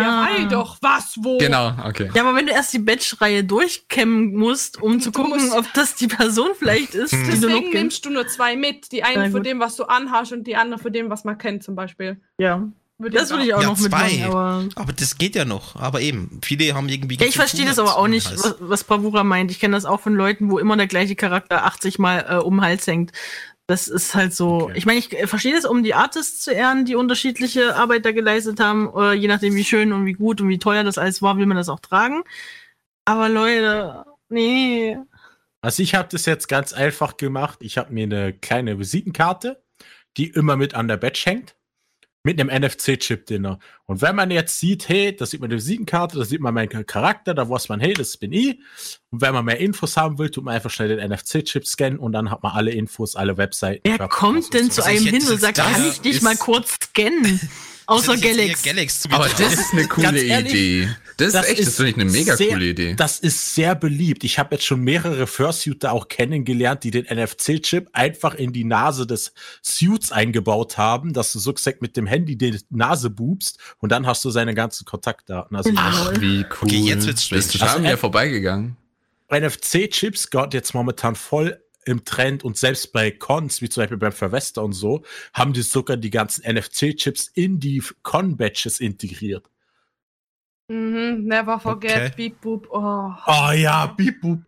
Ja, 0.02 0.28
Ah. 0.30 0.46
doch, 0.50 0.78
was, 0.82 1.16
wo? 1.22 1.38
Genau, 1.38 1.72
okay. 1.86 2.10
Ja, 2.14 2.22
aber 2.24 2.36
wenn 2.36 2.46
du 2.48 2.52
erst 2.54 2.74
die 2.74 2.80
Badge-Reihe 2.80 3.44
durchkämmen 3.44 4.34
musst, 4.36 4.82
um 4.82 5.00
zu 5.00 5.12
Du 5.12 5.22
gucken, 5.24 5.52
ob 5.52 5.66
das 5.74 5.96
die 5.96 6.08
Person 6.08 6.50
vielleicht 6.58 6.94
ist, 6.96 7.12
die 7.14 7.18
du 7.18 7.24
noch 7.24 7.32
Deswegen 7.34 7.62
kennst. 7.62 7.74
nimmst 7.74 8.06
du 8.06 8.10
nur 8.12 8.28
zwei 8.28 8.56
mit. 8.56 8.92
Die 8.92 9.04
eine 9.04 9.26
Na 9.26 9.30
von 9.32 9.44
dem, 9.44 9.60
was 9.60 9.76
du 9.76 9.84
anhast 9.86 10.32
und 10.34 10.46
die 10.48 10.56
andere 10.56 10.80
von 10.80 10.92
dem, 10.94 11.10
was 11.10 11.24
man 11.24 11.38
kennt, 11.38 11.64
zum 11.64 11.76
Beispiel. 11.76 12.20
Ja, 12.38 12.68
Würde 12.98 13.18
das 13.18 13.30
würde 13.30 13.46
ich 13.46 13.54
auch 13.54 13.62
Ja, 13.62 13.68
noch 13.70 13.78
zwei. 13.78 13.84
mitmachen, 14.10 14.24
aber. 14.24 14.66
Aber 14.76 14.92
das 14.94 15.18
geht 15.18 15.34
ja 15.36 15.46
noch. 15.46 15.76
Aber 15.78 16.02
eben, 16.02 16.42
viele 16.44 16.74
haben 16.74 16.90
irgendwie. 16.90 17.16
Ja, 17.18 17.26
ich 17.28 17.36
verstehe 17.36 17.66
das 17.66 17.80
aber 17.80 17.96
auch 17.98 18.08
nicht, 18.10 18.30
was, 18.32 18.56
was 18.60 18.84
Bravura 18.84 19.24
meint. 19.24 19.52
Ich 19.52 19.60
kenne 19.62 19.76
das 19.78 19.86
auch 19.86 20.02
von 20.02 20.14
Leuten, 20.16 20.52
wo 20.52 20.60
immer 20.60 20.76
der 20.76 20.88
gleiche 20.88 21.16
Charakter 21.16 21.64
80 21.66 21.98
Mal 21.98 22.26
äh, 22.30 22.36
um 22.36 22.56
den 22.58 22.62
Hals 22.62 22.86
hängt. 22.88 23.12
Das 23.70 23.88
ist 23.88 24.16
halt 24.16 24.34
so. 24.34 24.64
Okay. 24.64 24.74
Ich 24.78 24.88
meine, 24.88 24.98
ich 24.98 25.14
äh, 25.14 25.28
verstehe 25.28 25.54
das, 25.54 25.64
um 25.64 25.84
die 25.84 25.94
Artists 25.94 26.42
zu 26.42 26.52
ehren, 26.52 26.86
die 26.86 26.96
unterschiedliche 26.96 27.76
Arbeit 27.76 28.04
da 28.04 28.12
geleistet 28.12 28.60
haben. 28.60 28.90
Oder 28.90 29.14
je 29.14 29.28
nachdem, 29.28 29.54
wie 29.54 29.64
schön 29.64 29.94
und 29.94 30.08
wie 30.08 30.14
gut 30.14 30.42
und 30.42 30.50
wie 30.50 30.58
teuer 30.58 30.84
das 30.84 30.98
alles 30.98 31.22
war, 31.22 31.38
will 31.38 31.46
man 31.46 31.56
das 31.56 31.70
auch 31.70 31.80
tragen. 31.80 32.24
Aber 33.06 33.30
Leute, 33.30 34.06
nee. 34.28 34.98
Also 35.62 35.84
ich 35.84 35.94
habe 35.94 36.08
das 36.12 36.26
jetzt 36.26 36.48
ganz 36.48 36.74
einfach 36.74 37.18
gemacht. 37.18 37.60
Ich 37.62 37.78
habe 37.78 37.94
mir 37.94 38.06
eine 38.06 38.34
kleine 38.34 38.80
Visitenkarte, 38.80 39.62
die 40.18 40.32
immer 40.32 40.58
mit 40.58 40.74
an 40.74 40.88
der 40.88 40.98
Badge 40.98 41.22
hängt, 41.26 41.56
mit 42.24 42.40
einem 42.40 42.50
NFC-Chip 42.50 43.26
drin. 43.26 43.58
Und 43.86 44.02
wenn 44.02 44.16
man 44.16 44.30
jetzt 44.30 44.60
sieht, 44.60 44.90
hey, 44.90 45.16
da 45.16 45.26
sieht 45.26 45.40
man 45.40 45.50
die 45.50 45.56
Visitenkarte, 45.56 46.18
da 46.18 46.26
sieht 46.26 46.42
man 46.42 46.54
meinen 46.54 46.86
Charakter, 46.86 47.34
da 47.34 47.50
weiß 47.50 47.70
man, 47.70 47.80
hey, 47.80 47.94
das 47.94 48.18
bin 48.18 48.34
ich. 48.34 48.60
Und 49.10 49.22
wenn 49.22 49.34
man 49.34 49.46
mehr 49.46 49.60
Infos 49.60 49.96
haben 49.96 50.18
will, 50.20 50.30
tut 50.30 50.44
man 50.44 50.56
einfach 50.56 50.70
schnell 50.70 50.90
den 50.90 51.12
NFC-Chip 51.12 51.66
scannen 51.66 51.98
und 51.98 52.12
dann 52.12 52.30
hat 52.30 52.44
man 52.44 52.52
alle 52.52 52.72
Infos, 52.72 53.16
alle 53.16 53.38
Webseiten. 53.38 53.82
Wer 53.84 54.08
kommt 54.10 54.54
denn 54.54 54.70
zu 54.70 54.84
einem 54.84 55.06
hin 55.06 55.28
und 55.28 55.40
sagt, 55.40 55.58
kann 55.58 55.86
ich 55.88 56.02
dich 56.02 56.22
mal 56.22 56.36
kurz 56.36 56.78
scannen? 56.82 57.40
Außer 57.90 58.18
Galax. 58.18 58.62
Galax 58.64 59.04
Aber 59.10 59.28
das 59.28 59.54
ist 59.54 59.74
eine 59.74 59.88
coole 59.88 60.22
ehrlich, 60.22 60.52
Idee. 60.54 60.90
Das 61.18 61.28
ist 61.28 61.34
das 61.36 61.46
echt, 61.48 61.60
das 61.60 61.68
ist 61.68 61.76
finde 61.76 61.90
ich 61.92 61.96
eine 61.98 62.06
mega 62.06 62.36
sehr- 62.38 62.48
coole 62.50 62.66
Idee. 62.66 62.94
Das 62.96 63.20
ist 63.20 63.56
sehr 63.56 63.76
beliebt. 63.76 64.24
Ich 64.24 64.40
habe 64.40 64.56
jetzt 64.56 64.66
schon 64.66 64.82
mehrere 64.82 65.28
Fursuiter 65.28 65.92
auch 65.92 66.08
kennengelernt, 66.08 66.84
die 66.86 66.92
den 66.92 67.06
NFC-Chip 67.06 67.90
einfach 67.94 68.36
in 68.36 68.54
die 68.54 68.64
Nase 68.64 69.06
des 69.06 69.34
Suits 69.62 70.12
eingebaut 70.12 70.78
haben, 70.78 71.12
dass 71.14 71.34
du 71.34 71.40
so 71.40 71.54
gesagt 71.54 71.82
mit 71.82 71.98
dem 71.98 72.08
Handy 72.08 72.38
die 72.38 72.58
Nase 72.70 73.10
boobst 73.10 73.60
und 73.80 73.92
dann 73.92 74.08
hast 74.08 74.24
du 74.24 74.30
seine 74.30 74.54
ganzen 74.54 74.86
Kontaktdaten. 74.86 75.58
Also 75.58 75.72
Ach, 75.76 76.12
Wie 76.20 76.40
cool. 76.44 76.48
Okay, 76.62 76.78
jetzt 76.78 77.06
wird's 77.08 77.28
Das 77.28 77.40
ist 77.40 77.54
strange. 77.56 77.60
total 77.60 77.70
Also, 77.70 77.82
mir 77.82 77.94
äh, 77.94 77.98
vorbeigegangen. 77.98 78.78
NFC-Chips 79.32 80.30
gerade 80.30 80.56
jetzt 80.58 80.74
momentan 80.74 81.16
voll 81.16 81.62
im 81.90 82.06
Trend 82.06 82.44
und 82.44 82.58
selbst 82.58 82.94
bei 82.94 83.12
Cons, 83.12 83.62
wie 83.62 83.70
zum 83.70 83.82
Beispiel 83.82 83.98
beim 83.98 84.12
Verwester 84.12 84.64
und 84.64 84.74
so, 84.74 85.04
haben 85.34 85.54
die 85.54 85.62
sogar 85.62 85.98
die 85.98 86.10
ganzen 86.10 86.44
NFC-Chips 86.44 87.32
in 87.34 87.60
die 87.60 87.84
Con-Badges 88.04 88.80
integriert. 88.80 89.50
Mhm, 90.68 91.24
never 91.26 91.60
forget, 91.60 91.92
Okay. 91.92 92.12
beep 92.16 92.42
boop. 92.42 92.68
Oh. 92.72 93.12
Oh 93.26 93.52
ja, 93.52 93.88
beep 93.88 94.22
boop. 94.22 94.40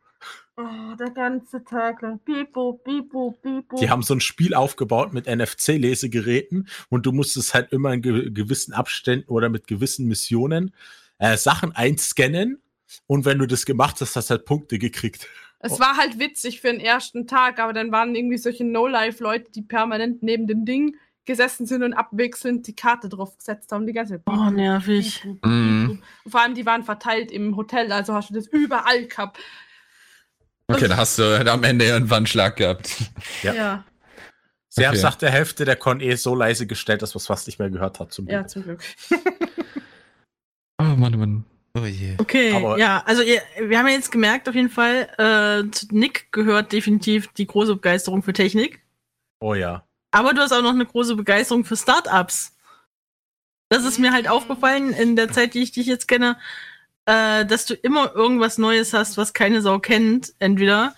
oh, 0.57 0.95
der 0.99 1.09
ganze 1.09 1.63
Tag 1.63 2.01
lang. 2.03 2.19
Beep 2.23 2.53
boop, 2.53 2.83
beep 2.83 3.09
boop, 3.09 3.41
beep 3.41 3.67
boop. 3.67 3.79
Die 3.79 3.89
haben 3.89 4.03
so 4.03 4.13
ein 4.13 4.21
Spiel 4.21 4.53
aufgebaut 4.53 5.13
mit 5.13 5.25
NFC-Lesegeräten 5.25 6.67
und 6.89 7.05
du 7.07 7.11
musstest 7.11 7.53
halt 7.55 7.71
immer 7.71 7.91
in 7.93 8.01
ge 8.03 8.29
gewissen 8.29 8.73
Abständen 8.73 9.27
oder 9.29 9.49
mit 9.49 9.65
gewissen 9.65 10.07
Missionen 10.07 10.75
äh, 11.17 11.37
Sachen 11.37 11.71
einscannen 11.71 12.61
und 13.07 13.25
wenn 13.25 13.39
du 13.39 13.47
das 13.47 13.65
gemacht 13.65 13.99
hast, 14.01 14.15
hast 14.15 14.29
du 14.29 14.35
halt 14.35 14.45
Punkte 14.45 14.77
gekriegt. 14.77 15.27
Es 15.63 15.79
war 15.79 15.97
halt 15.97 16.19
witzig 16.19 16.59
für 16.61 16.67
den 16.71 16.79
ersten 16.79 17.27
Tag, 17.27 17.59
aber 17.59 17.73
dann 17.73 17.91
waren 17.91 18.15
irgendwie 18.15 18.37
solche 18.37 18.63
No-Life-Leute, 18.65 19.51
die 19.51 19.61
permanent 19.61 20.23
neben 20.23 20.47
dem 20.47 20.65
Ding 20.65 20.95
gesessen 21.25 21.67
sind 21.67 21.83
und 21.83 21.93
abwechselnd 21.93 22.65
die 22.65 22.75
Karte 22.75 23.07
drauf 23.07 23.37
gesetzt 23.37 23.71
haben. 23.71 23.85
Die 23.85 23.93
ganze 23.93 24.13
Zeit. 24.15 24.23
Oh, 24.25 24.49
nervig. 24.49 25.23
Mhm. 25.43 26.01
Und 26.25 26.31
Vor 26.31 26.41
allem, 26.41 26.55
die 26.55 26.65
waren 26.65 26.83
verteilt 26.83 27.31
im 27.31 27.55
Hotel, 27.55 27.91
also 27.91 28.13
hast 28.15 28.31
du 28.31 28.33
das 28.33 28.47
überall 28.47 29.05
gehabt. 29.05 29.37
Okay, 30.67 30.87
da 30.87 30.97
hast 30.97 31.19
du 31.19 31.51
am 31.51 31.63
Ende 31.63 31.85
irgendwann 31.85 32.17
einen 32.17 32.27
Schlag 32.27 32.55
gehabt. 32.55 32.95
Ja. 33.43 33.53
Ja, 33.53 33.85
Sie 34.69 34.85
haben 34.85 34.91
Okay. 34.91 34.97
es 34.97 35.03
nach 35.03 35.15
der 35.15 35.31
Hälfte 35.31 35.65
der 35.65 35.75
Con 35.75 35.99
eh 35.99 36.15
so 36.15 36.33
leise 36.33 36.65
gestellt, 36.65 37.01
dass 37.01 37.13
man 37.13 37.17
es 37.19 37.27
fast 37.27 37.45
nicht 37.45 37.59
mehr 37.59 37.69
gehört 37.69 37.99
hat. 37.99 38.13
Zum 38.13 38.25
ja, 38.27 38.39
Glück. 38.39 38.49
zum 38.49 38.63
Glück. 38.63 38.83
Oh 40.79 40.83
Mann, 40.95 41.19
Mann. 41.19 41.45
Oh 41.73 41.85
je. 41.85 42.15
Okay, 42.17 42.53
Aber- 42.53 42.77
ja, 42.77 43.01
also 43.05 43.21
ihr, 43.21 43.41
wir 43.59 43.79
haben 43.79 43.87
ja 43.87 43.93
jetzt 43.93 44.11
gemerkt, 44.11 44.49
auf 44.49 44.55
jeden 44.55 44.69
Fall, 44.69 45.07
äh, 45.17 45.69
zu 45.71 45.87
Nick 45.91 46.31
gehört 46.31 46.71
definitiv 46.73 47.27
die 47.33 47.47
große 47.47 47.75
Begeisterung 47.75 48.23
für 48.23 48.33
Technik. 48.33 48.81
Oh 49.39 49.53
ja. 49.53 49.83
Aber 50.11 50.33
du 50.33 50.41
hast 50.41 50.51
auch 50.51 50.61
noch 50.61 50.71
eine 50.71 50.85
große 50.85 51.15
Begeisterung 51.15 51.63
für 51.63 51.77
Startups. 51.77 52.53
Das 53.69 53.85
ist 53.85 53.99
mir 53.99 54.11
halt 54.11 54.27
aufgefallen 54.27 54.91
in 54.91 55.15
der 55.15 55.31
Zeit, 55.31 55.53
die 55.53 55.61
ich 55.61 55.71
dich 55.71 55.87
jetzt 55.87 56.09
kenne, 56.09 56.37
äh, 57.05 57.45
dass 57.45 57.65
du 57.65 57.73
immer 57.73 58.13
irgendwas 58.13 58.57
Neues 58.57 58.93
hast, 58.93 59.17
was 59.17 59.31
keine 59.33 59.61
Sau 59.61 59.79
kennt, 59.79 60.33
entweder. 60.39 60.93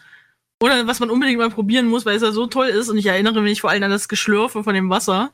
Oder 0.60 0.88
was 0.88 1.00
man 1.00 1.12
unbedingt 1.12 1.38
mal 1.38 1.50
probieren 1.52 1.88
muss, 1.88 2.06
weil 2.06 2.16
es 2.16 2.24
ja 2.24 2.32
so 2.32 2.48
toll 2.48 2.68
ist. 2.68 2.90
Und 2.90 2.98
ich 2.98 3.06
erinnere 3.06 3.41
mich 3.41 3.62
vor 3.62 3.70
allem 3.70 3.84
an 3.84 3.91
das 3.91 4.08
Geschlürfe 4.08 4.64
von 4.64 4.74
dem 4.74 4.90
Wasser. 4.90 5.32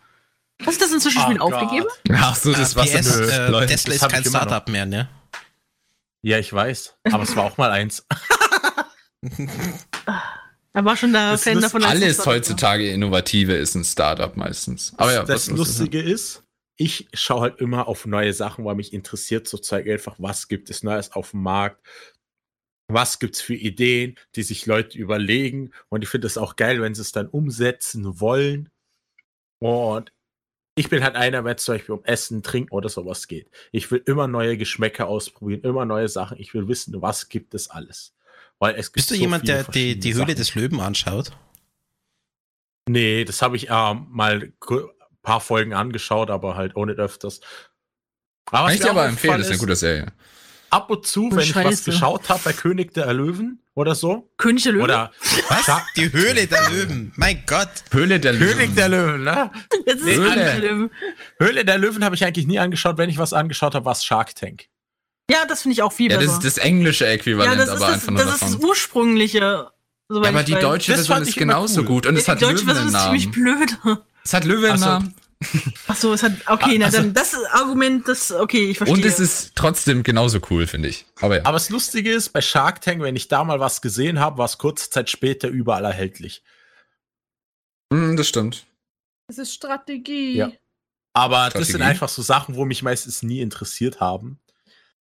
Hast 0.66 0.82
du 0.82 0.86
das 0.86 0.92
inzwischen 0.94 1.22
schon 1.22 1.34
wieder 1.36 1.46
Oh 1.46 1.54
aufgegeben? 1.54 1.88
Gott. 2.08 2.18
Ach 2.20 2.36
so, 2.36 2.52
das 2.52 2.76
Ah, 2.76 2.82
Wasser 2.82 3.00
PS, 3.00 3.08
das 3.08 3.30
äh, 3.38 3.48
läuft. 3.48 3.70
Tesla 3.70 3.88
Das 3.94 3.96
ist 3.96 4.04
hab 4.04 4.12
kein. 4.12 4.26
Startup 4.26 4.68
mehr, 4.68 4.86
ne? 4.86 5.08
Ja, 6.22 6.38
ich 6.40 6.52
weiß. 6.52 6.98
Aber 7.12 7.24
es 7.24 7.36
war 7.36 7.46
auch 7.46 7.58
mal 7.58 7.72
eins. 7.72 8.06
Er 10.72 10.86
war 10.86 10.96
schon 10.96 11.12
der 11.14 11.32
Das 11.32 11.44
Fan 11.44 11.58
ist 11.58 11.64
davon. 11.64 11.82
es 11.82 11.88
Alles 11.88 12.26
heutzutage 12.26 12.92
Innovative 12.92 13.54
ist 13.54 13.76
ein 13.76 13.84
Startup 13.84 14.38
meistens. 14.38 14.94
Aber 14.98 15.12
ja, 15.12 15.24
das 15.24 15.50
Lustige 15.50 16.00
ist, 16.00 16.44
ich 16.78 17.08
schaue 17.14 17.42
halt 17.42 17.60
immer 17.60 17.88
auf 17.88 18.06
neue 18.06 18.34
Sachen, 18.34 18.66
weil 18.66 18.76
mich 18.76 18.94
interessiert 18.94 19.48
sozusagen 19.48 19.90
einfach, 19.92 20.16
was 20.20 20.48
gibt 20.48 20.70
es 20.70 20.84
Neues 20.84 21.12
auf 21.12 21.32
dem 21.32 21.42
Markt. 21.42 21.86
Was 22.88 23.20
gibt's 23.20 23.42
für 23.42 23.56
Ideen, 23.56 24.16
die 24.36 24.44
sich 24.44 24.66
Leute 24.66 24.98
überlegen? 24.98 25.74
Und 25.90 26.04
ich 26.04 26.10
finde 26.10 26.28
es 26.28 26.38
auch 26.38 26.56
geil, 26.56 26.82
wenn 26.82 26.96
sie 26.96 27.02
es 27.02 27.12
dann 27.12 27.28
umsetzen 27.28 28.20
wollen. 28.20 28.70
Und 29.60 30.12
ich 30.80 30.90
bin 30.90 31.04
halt 31.04 31.16
einer, 31.18 31.44
wenn 31.44 31.58
es 31.58 31.66
zum 31.66 31.76
Beispiel 31.76 31.96
um 31.96 32.04
Essen, 32.06 32.42
Trinken 32.42 32.72
oder 32.72 32.88
sowas 32.88 33.28
geht. 33.28 33.50
Ich 33.74 33.92
will 33.92 34.02
immer 34.06 34.28
neue 34.28 34.56
Geschmäcker 34.58 35.08
ausprobieren, 35.08 35.62
immer 35.64 35.84
neue 35.84 36.08
Sachen. 36.08 36.38
Ich 36.40 36.54
will 36.54 36.70
wissen, 36.70 37.02
was 37.02 37.28
gibt 37.28 37.54
es 37.54 37.70
alles. 37.70 38.14
Weil 38.60 38.76
es 38.76 38.88
gibt 38.88 38.94
Bist 38.96 39.12
du 39.12 39.16
so 39.16 39.20
jemand, 39.22 39.46
der 39.48 39.64
die, 39.66 40.00
die 40.00 40.14
Höhle 40.14 40.28
Sachen. 40.28 40.36
des 40.36 40.56
Löwen 40.56 40.80
anschaut? 40.80 41.32
Nee, 42.88 43.26
das 43.26 43.42
habe 43.42 43.58
ich 43.58 43.68
ähm, 43.70 44.08
mal 44.10 44.42
ein 44.42 44.54
paar 45.22 45.42
Folgen 45.42 45.74
angeschaut, 45.74 46.30
aber 46.30 46.56
halt 46.56 46.76
ohne 46.78 46.94
öfters. 46.94 47.42
Aber 48.46 48.68
Kann 48.68 48.76
ich 48.76 48.82
dir 48.82 48.90
aber 48.92 49.06
empfehlen, 49.06 49.38
das 49.38 49.48
ist 49.48 49.52
eine 49.52 49.60
gute 49.60 49.76
Serie. 49.76 50.08
Ab 50.70 50.90
und 50.90 51.06
zu, 51.06 51.26
Oh, 51.28 51.32
wenn 51.32 51.40
ich 51.40 51.56
was 51.56 51.64
Scheiße. 51.64 51.92
geschaut 51.92 52.30
habe 52.30 52.40
bei 52.46 52.54
König 52.54 52.94
der 52.94 53.14
Löwen 53.14 53.62
oder 53.80 53.96
so. 53.96 54.30
König 54.38 54.64
der 54.64 54.74
Löwen? 54.74 54.84
Oder 54.84 55.12
Was? 55.50 55.68
Die 55.96 56.12
Höhle 56.12 56.46
der 56.48 56.70
Löwen. 56.70 57.12
Mein 57.16 57.44
Gott. 57.48 57.70
Höhle 57.92 58.20
der 58.20 58.34
König 58.34 58.58
Löwen. 58.58 58.76
der 58.76 58.90
Löwen, 58.90 59.24
ne? 59.24 59.52
Jetzt 59.86 60.02
ist 60.02 60.08
es 60.08 60.16
Höhle. 60.18 60.30
König 60.30 60.46
der 60.46 60.60
Löwen. 60.60 60.92
Höhle 61.40 61.66
der 61.66 61.78
Löwen 61.78 62.04
habe 62.04 62.16
ich 62.16 62.24
eigentlich 62.26 62.48
nie 62.48 62.60
angeschaut. 62.60 62.98
Wenn 62.98 63.10
ich 63.10 63.18
was 63.18 63.34
angeschaut 63.34 63.76
habe, 63.76 63.86
war 63.86 63.94
es 63.94 64.04
Shark 64.04 64.36
Tank. 64.36 64.66
Ja, 65.32 65.46
das 65.48 65.62
finde 65.62 65.74
ich 65.74 65.82
auch 65.84 65.94
viel 65.94 66.12
Ja, 66.12 66.18
das 66.18 66.26
besser. 66.26 66.38
ist 66.40 66.58
das 66.58 66.58
englische 66.64 67.06
ja, 67.06 67.12
Äquivalent, 67.12 67.60
das 67.60 67.66
ist 67.68 67.76
aber 67.76 67.80
das, 67.86 67.94
einfach 67.94 68.12
nur 68.12 68.24
das, 68.24 68.34
ist 68.34 68.42
das 68.42 68.52
davon. 68.54 68.66
ursprüngliche. 68.70 69.38
Ja, 69.40 69.72
aber 70.12 70.44
die 70.44 70.54
deutsche 70.56 70.92
Das 70.92 71.02
Version 71.02 71.18
fand 71.18 71.28
ist 71.28 71.38
genauso 71.38 71.82
cool. 71.82 71.86
gut 71.88 72.06
und 72.08 72.16
es 72.18 72.26
Ja, 72.26 72.34
hat 72.34 72.42
die 72.42 72.46
deutsche 72.46 72.66
Version 72.66 72.88
ist 72.88 73.00
ziemlich 73.04 73.26
Löwennamen. 73.36 73.72
blöd. 73.84 73.98
Es 74.26 74.34
hat 74.34 74.44
Löwennamen. 74.46 75.16
Ach 75.88 75.96
so, 75.96 76.12
es 76.14 76.22
hat, 76.22 76.34
okay, 76.48 76.78
na 76.78 76.88
Also- 76.88 76.98
dann, 76.98 77.14
das 77.14 77.34
Argument, 77.52 78.08
das, 78.08 78.32
okay, 78.32 78.72
ich 78.72 78.78
verstehe. 78.78 78.98
Und 78.98 79.06
es 79.06 79.20
ist 79.20 79.56
trotzdem 79.56 80.04
genauso 80.04 80.40
cool, 80.50 80.68
finde 80.68 80.90
ich. 80.90 81.06
Aber 81.22 81.38
ja. 81.38 81.46
Aber 81.46 81.54
das 81.56 81.70
Lustige 81.70 82.12
ist, 82.12 82.30
bei 82.30 82.42
Shark 82.42 82.82
Tank, 82.82 83.02
wenn 83.02 83.16
ich 83.16 83.30
da 83.30 83.44
mal 83.46 83.60
was 83.60 83.82
gesehen 83.82 84.20
habe, 84.20 84.38
war 84.38 84.46
es 84.46 84.58
kurze 84.58 84.90
Zeit 84.90 85.10
später 85.10 85.48
überall 85.48 85.86
erhältlich. 85.86 86.44
Hm, 87.94 88.18
das 88.18 88.28
stimmt. 88.28 88.66
Das 89.28 89.38
ist 89.38 89.54
Strategie. 89.54 90.36
Ja. 90.36 90.52
Aber 91.14 91.46
das 91.46 91.54
sind 91.54 91.64
Strategie. 91.68 91.84
einfach 91.90 92.10
so 92.10 92.22
Sachen, 92.22 92.56
wo 92.56 92.66
mich 92.66 92.84
meistens 92.84 93.24
nie 93.24 93.40
interessiert 93.42 94.00
haben. 94.02 94.40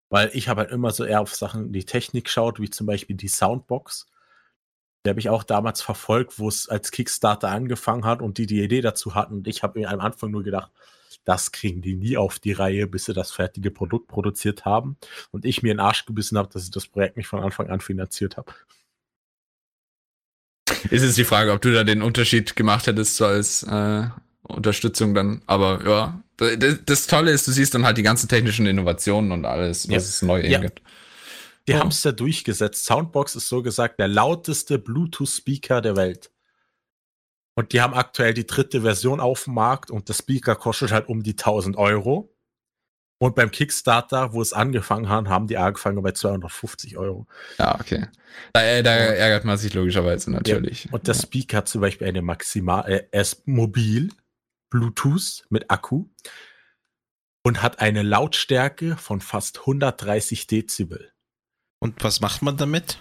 Weil 0.10 0.30
ich 0.34 0.50
habe 0.50 0.62
halt 0.62 0.72
immer 0.72 0.92
so 0.92 1.04
eher 1.04 1.22
auf 1.22 1.34
Sachen 1.34 1.72
die 1.72 1.86
Technik 1.86 2.30
schaut, 2.30 2.60
wie 2.60 2.70
zum 2.70 2.86
Beispiel 2.88 3.16
die 3.16 3.28
Soundbox. 3.28 4.06
Die 5.06 5.10
habe 5.10 5.20
ich 5.20 5.30
auch 5.30 5.44
damals 5.44 5.82
verfolgt, 5.82 6.40
wo 6.40 6.48
es 6.48 6.68
als 6.68 6.92
Kickstarter 6.92 7.50
angefangen 7.50 8.06
hat 8.06 8.22
und 8.22 8.38
die 8.38 8.48
die 8.48 8.62
Idee 8.64 8.82
dazu 8.82 9.14
hatten. 9.16 9.36
Und 9.36 9.48
ich 9.48 9.62
habe 9.64 9.80
mir 9.80 9.90
am 9.92 10.00
Anfang 10.00 10.32
nur 10.32 10.44
gedacht, 10.44 10.72
das 11.26 11.52
kriegen 11.52 11.82
die 11.82 11.96
nie 11.96 12.18
auf 12.18 12.40
die 12.40 12.52
Reihe, 12.54 12.88
bis 12.88 13.06
sie 13.06 13.14
das 13.14 13.32
fertige 13.32 13.72
Produkt 13.72 14.08
produziert 14.08 14.66
haben. 14.66 14.98
Und 15.32 15.46
ich 15.46 15.64
mir 15.64 15.72
in 15.72 15.78
den 15.78 15.86
Arsch 15.86 16.06
gebissen 16.06 16.38
habe, 16.38 16.50
dass 16.52 16.64
ich 16.64 16.72
das 16.72 16.88
Projekt 16.88 17.18
nicht 17.18 17.28
von 17.28 17.40
Anfang 17.42 17.70
an 17.70 17.82
finanziert 17.82 18.38
habe. 18.38 18.52
Ist 20.90 21.04
es 21.04 21.16
die 21.16 21.24
Frage, 21.24 21.52
ob 21.52 21.62
du 21.62 21.72
da 21.74 21.84
den 21.84 22.02
Unterschied 22.02 22.56
gemacht 22.56 22.88
hättest, 22.88 23.18
so 23.18 23.26
als 23.26 23.64
äh, 23.64 24.08
Unterstützung 24.44 25.14
dann. 25.14 25.42
Aber 25.46 25.86
ja, 25.86 26.22
das, 26.38 26.80
das 26.86 27.08
Tolle 27.08 27.32
ist, 27.32 27.48
du 27.48 27.52
siehst 27.52 27.74
dann 27.74 27.86
halt 27.86 27.98
die 27.98 28.04
ganzen 28.04 28.28
technischen 28.28 28.66
Innovationen 28.66 29.32
und 29.32 29.46
alles, 29.46 29.88
was 29.88 29.92
Ja. 29.94 29.98
es 29.98 30.22
neu 30.22 30.42
Ja. 30.46 30.60
gibt. 30.60 30.82
Die 31.68 31.74
Oh. 31.74 31.80
haben 31.80 31.90
es 31.90 32.04
ja 32.04 32.12
durchgesetzt. 32.12 32.86
Soundbox 32.86 33.36
ist 33.36 33.50
so 33.50 33.62
gesagt 33.64 34.00
der 34.00 34.08
lauteste 34.08 34.78
Bluetooth-Speaker 34.80 35.82
der 35.82 35.96
Welt. 35.96 36.32
Und 37.58 37.72
die 37.74 37.82
haben 37.82 37.94
aktuell 37.94 38.34
die 38.34 38.46
dritte 38.46 38.82
Version 38.82 39.20
auf 39.20 39.46
dem 39.46 39.54
Markt 39.54 39.90
und 39.90 40.10
der 40.10 40.14
Speaker 40.14 40.56
kostet 40.56 40.92
halt 40.92 41.08
um 41.08 41.24
die 41.24 41.36
1000 41.38 41.78
Euro. 41.78 42.32
Und 43.18 43.34
beim 43.36 43.50
Kickstarter, 43.50 44.34
wo 44.34 44.42
es 44.42 44.52
angefangen 44.52 45.08
haben, 45.08 45.30
haben 45.30 45.48
die 45.48 45.58
angefangen 45.58 46.04
bei 46.04 46.12
250 46.12 46.98
Euro. 46.98 47.28
Ja, 47.58 47.80
okay. 47.80 48.08
Da, 48.52 48.62
äh, 48.62 48.84
da 48.84 48.92
ärgert 48.92 49.46
man 49.46 49.58
sich 49.58 49.74
logischerweise 49.74 50.32
natürlich. 50.32 50.92
Und 50.92 51.08
der 51.08 51.14
Speaker 51.14 51.58
hat 51.58 51.70
zum 51.70 51.80
Beispiel 51.80 52.08
eine 52.08 52.22
Maximal, 52.22 52.86
äh, 52.92 53.08
er 53.12 53.22
ist 53.22 53.48
mobil, 53.48 54.10
Bluetooth 54.70 55.46
mit 55.50 55.72
Akku 55.72 56.08
und 57.44 57.62
hat 57.62 57.80
eine 57.80 58.02
Lautstärke 58.04 58.98
von 58.98 59.22
fast 59.22 59.60
130 59.62 60.48
Dezibel. 60.48 61.14
Und 61.86 62.04
was 62.04 62.20
macht 62.20 62.42
man 62.42 62.58
damit? 62.58 62.98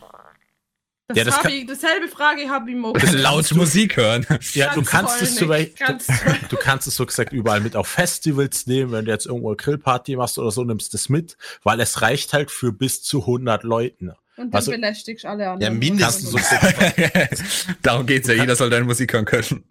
Das 1.08 1.16
Ja, 1.16 1.24
das 1.24 1.36
hab 1.36 1.42
kann- 1.44 1.52
ich, 1.52 1.66
dasselbe 1.66 2.06
Frage 2.08 2.50
habe 2.50 2.70
ich 2.70 2.84
auch. 2.84 2.92
Das 2.92 3.12
Laut 3.14 3.50
Musik 3.54 3.96
hören. 3.96 4.26
Ja, 4.52 4.74
du 4.74 4.82
kannst 4.82 5.22
es 5.22 5.36
zum 5.36 5.48
Beispiel, 5.48 5.86
toll. 5.86 5.98
du 6.50 6.56
kannst 6.58 6.86
es 6.86 6.96
so 6.96 7.06
gesagt 7.06 7.32
überall 7.32 7.60
mit 7.60 7.76
auf 7.76 7.88
Festivals 7.88 8.66
nehmen, 8.66 8.92
wenn 8.92 9.06
du 9.06 9.10
jetzt 9.10 9.24
irgendwo 9.24 9.48
eine 9.48 9.56
Grillparty 9.56 10.16
machst 10.16 10.38
oder 10.38 10.50
so, 10.50 10.64
nimmst 10.64 10.92
es 10.92 11.08
mit, 11.08 11.38
weil 11.62 11.80
es 11.80 12.02
reicht 12.02 12.34
halt 12.34 12.50
für 12.50 12.72
bis 12.72 13.02
zu 13.02 13.20
100 13.22 13.62
Leuten. 13.64 14.10
Und 14.10 14.16
dann 14.36 14.52
Also- 14.52 14.70
belästigst 14.70 15.24
alle 15.24 15.48
anderen. 15.48 15.72
Ja, 15.74 15.78
mindestens 15.78 16.30
so 16.30 16.38
Darum 17.82 18.04
geht's 18.06 18.28
ja, 18.28 18.34
jeder 18.34 18.54
soll 18.56 18.68
deine 18.68 18.84
Musik 18.84 19.14
hören 19.14 19.24
können. 19.24 19.64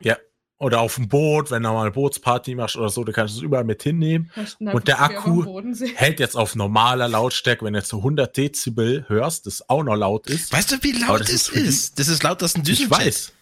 Ja. 0.00 0.16
Oder 0.58 0.80
auf 0.80 0.94
dem 0.94 1.08
Boot, 1.08 1.50
wenn 1.50 1.62
du 1.62 1.68
mal 1.68 1.82
eine 1.82 1.90
Bootsparty 1.90 2.54
machst 2.54 2.76
oder 2.76 2.88
so, 2.88 3.04
du 3.04 3.12
kannst 3.12 3.34
es 3.36 3.42
überall 3.42 3.64
mit 3.64 3.82
hinnehmen. 3.82 4.30
Und 4.58 4.88
der 4.88 5.02
Akku 5.02 5.44
hält 5.94 6.18
jetzt 6.18 6.34
auf 6.34 6.54
normaler 6.54 7.08
Lautstärke, 7.08 7.64
wenn 7.64 7.74
du 7.74 7.80
jetzt 7.80 7.90
so 7.90 7.98
100 7.98 8.34
Dezibel 8.34 9.04
hörst, 9.08 9.44
das 9.46 9.68
auch 9.68 9.82
noch 9.82 9.96
laut 9.96 10.26
ist. 10.28 10.52
Weißt 10.52 10.72
du, 10.72 10.76
wie 10.82 10.92
laut 10.92 11.20
das 11.20 11.28
es 11.30 11.48
ist 11.48 11.56
ist? 11.56 11.98
Das 11.98 12.08
ist 12.08 12.22
laut, 12.22 12.40
dass 12.40 12.54
ein 12.54 12.62
Ich 12.62 12.68
Düsenjet. 12.68 12.90
weiß. 12.90 13.32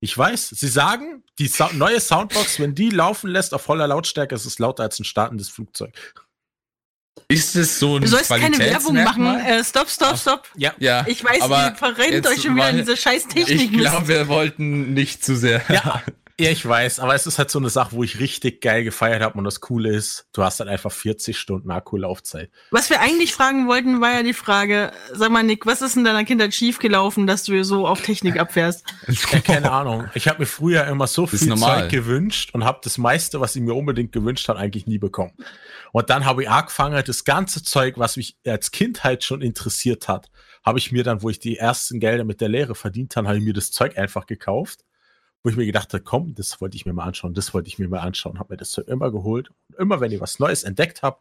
Ich 0.00 0.16
weiß. 0.16 0.48
Sie 0.50 0.68
sagen, 0.68 1.22
die 1.38 1.50
neue 1.74 2.00
Soundbox, 2.00 2.58
wenn 2.58 2.74
die 2.74 2.90
laufen 2.90 3.30
lässt 3.30 3.54
auf 3.54 3.62
voller 3.62 3.86
Lautstärke, 3.86 4.34
ist 4.34 4.44
es 4.44 4.58
lauter 4.58 4.84
als 4.84 4.98
ein 4.98 5.04
startendes 5.04 5.48
Flugzeug. 5.48 5.92
Ist 7.28 7.56
es 7.56 7.78
so 7.78 7.96
ein 7.96 8.02
Du 8.02 8.08
sollst 8.08 8.30
keine 8.30 8.58
Werbung 8.58 8.94
machen. 8.94 9.26
Äh, 9.40 9.64
stopp, 9.64 9.88
stopp, 9.90 10.16
stopp. 10.18 10.48
Ja. 10.56 10.72
Ja, 10.78 11.04
Ich 11.08 11.24
weiß, 11.24 11.42
aber 11.42 11.68
ihr 11.70 11.74
verrennt 11.74 12.26
euch 12.26 12.42
schon 12.42 12.54
wieder 12.56 12.70
in 12.70 12.76
diese 12.78 12.96
scheiß 12.96 13.26
Ich 13.34 13.46
Technik. 13.46 13.72
glaube, 13.72 14.08
wir 14.08 14.28
wollten 14.28 14.94
nicht 14.94 15.24
zu 15.24 15.36
sehr. 15.36 15.62
Ja, 15.68 16.02
ja, 16.40 16.50
ich 16.50 16.64
weiß, 16.64 17.00
aber 17.00 17.16
es 17.16 17.26
ist 17.26 17.38
halt 17.38 17.50
so 17.50 17.58
eine 17.58 17.68
Sache, 17.68 17.90
wo 17.96 18.04
ich 18.04 18.20
richtig 18.20 18.60
geil 18.60 18.84
gefeiert 18.84 19.22
habe 19.22 19.36
und 19.36 19.42
das 19.42 19.60
Coole 19.60 19.90
ist, 19.90 20.26
du 20.32 20.44
hast 20.44 20.60
halt 20.60 20.68
einfach 20.70 20.92
40 20.92 21.36
Stunden 21.36 21.68
Akkulaufzeit. 21.72 22.48
Was 22.70 22.90
wir 22.90 23.00
eigentlich 23.00 23.34
fragen 23.34 23.66
wollten, 23.66 24.00
war 24.00 24.12
ja 24.12 24.22
die 24.22 24.34
Frage, 24.34 24.92
sag 25.12 25.32
mal 25.32 25.42
Nick, 25.42 25.66
was 25.66 25.82
ist 25.82 25.96
in 25.96 26.04
deiner 26.04 26.24
Kindheit 26.24 26.54
schiefgelaufen, 26.54 27.26
dass 27.26 27.42
du 27.42 27.64
so 27.64 27.88
auf 27.88 28.02
Technik 28.02 28.38
abfährst? 28.38 28.84
Ja, 29.08 29.40
keine 29.40 29.72
Ahnung. 29.72 30.08
Ich 30.14 30.28
habe 30.28 30.38
mir 30.38 30.46
früher 30.46 30.86
immer 30.86 31.08
so 31.08 31.26
viel. 31.26 31.40
Zeug 31.40 31.90
gewünscht 31.90 32.50
und 32.54 32.62
habe 32.64 32.78
das 32.84 32.98
meiste, 32.98 33.40
was 33.40 33.56
ich 33.56 33.62
mir 33.62 33.74
unbedingt 33.74 34.12
gewünscht 34.12 34.48
habe, 34.48 34.60
eigentlich 34.60 34.86
nie 34.86 34.98
bekommen. 34.98 35.32
Und 35.92 36.10
dann 36.10 36.24
habe 36.24 36.42
ich 36.42 36.50
angefangen, 36.50 37.02
das 37.04 37.24
ganze 37.24 37.62
Zeug, 37.62 37.98
was 37.98 38.16
mich 38.16 38.36
als 38.46 38.70
Kind 38.70 39.04
halt 39.04 39.24
schon 39.24 39.40
interessiert 39.42 40.08
hat, 40.08 40.30
habe 40.64 40.78
ich 40.78 40.92
mir 40.92 41.04
dann, 41.04 41.22
wo 41.22 41.30
ich 41.30 41.38
die 41.38 41.56
ersten 41.56 42.00
Gelder 42.00 42.24
mit 42.24 42.40
der 42.40 42.48
Lehre 42.48 42.74
verdient 42.74 43.16
habe, 43.16 43.28
habe 43.28 43.38
ich 43.38 43.44
mir 43.44 43.54
das 43.54 43.70
Zeug 43.70 43.98
einfach 43.98 44.26
gekauft, 44.26 44.84
wo 45.42 45.50
ich 45.50 45.56
mir 45.56 45.66
gedacht 45.66 45.92
habe, 45.92 46.02
komm, 46.02 46.34
das 46.34 46.60
wollte 46.60 46.76
ich 46.76 46.84
mir 46.84 46.92
mal 46.92 47.04
anschauen, 47.04 47.34
das 47.34 47.54
wollte 47.54 47.68
ich 47.68 47.78
mir 47.78 47.88
mal 47.88 48.00
anschauen, 48.00 48.38
habe 48.38 48.52
mir 48.52 48.58
das 48.58 48.70
Zeug 48.70 48.88
immer 48.88 49.10
geholt. 49.10 49.50
Und 49.68 49.78
immer, 49.78 50.00
wenn 50.00 50.12
ich 50.12 50.20
was 50.20 50.38
Neues 50.38 50.64
entdeckt 50.64 51.02
habe, 51.02 51.18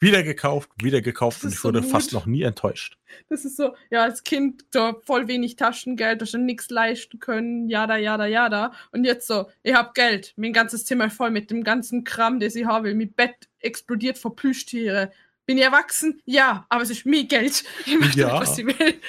wieder 0.00 0.22
gekauft, 0.22 0.70
wieder 0.82 1.00
gekauft 1.00 1.42
und 1.42 1.52
ich 1.52 1.58
so 1.58 1.68
wurde 1.68 1.80
gut. 1.82 1.90
fast 1.90 2.12
noch 2.12 2.26
nie 2.26 2.42
enttäuscht. 2.42 2.96
Das 3.28 3.44
ist 3.44 3.56
so, 3.56 3.74
ja, 3.90 4.02
als 4.04 4.22
Kind 4.22 4.64
so 4.72 5.00
voll 5.04 5.26
wenig 5.28 5.56
Taschengeld, 5.56 6.22
hast 6.22 6.34
du 6.34 6.38
nichts 6.38 6.70
leisten 6.70 7.18
können, 7.18 7.68
jada, 7.68 7.96
jada, 7.96 8.26
jada. 8.26 8.72
Und 8.92 9.04
jetzt 9.04 9.26
so, 9.26 9.50
ich 9.62 9.74
hab 9.74 9.94
Geld, 9.94 10.34
mein 10.36 10.52
ganzes 10.52 10.84
Zimmer 10.84 11.10
voll 11.10 11.30
mit 11.30 11.50
dem 11.50 11.64
ganzen 11.64 12.04
Kram, 12.04 12.38
das 12.38 12.54
ich 12.54 12.66
habe, 12.66 12.94
mein 12.94 13.12
Bett 13.12 13.48
explodiert 13.60 14.18
vor 14.18 14.36
Plüschtiere. 14.36 15.10
Bin 15.46 15.58
ich 15.58 15.64
erwachsen? 15.64 16.20
Ja, 16.26 16.66
aber 16.68 16.82
es 16.82 16.90
ist 16.90 17.06
mir 17.06 17.24
Geld. 17.24 17.64
Ich 17.86 17.98
mach 17.98 18.14
Ja. 18.14 18.40
was 18.40 18.58
ich 18.58 18.66
will. 18.66 19.00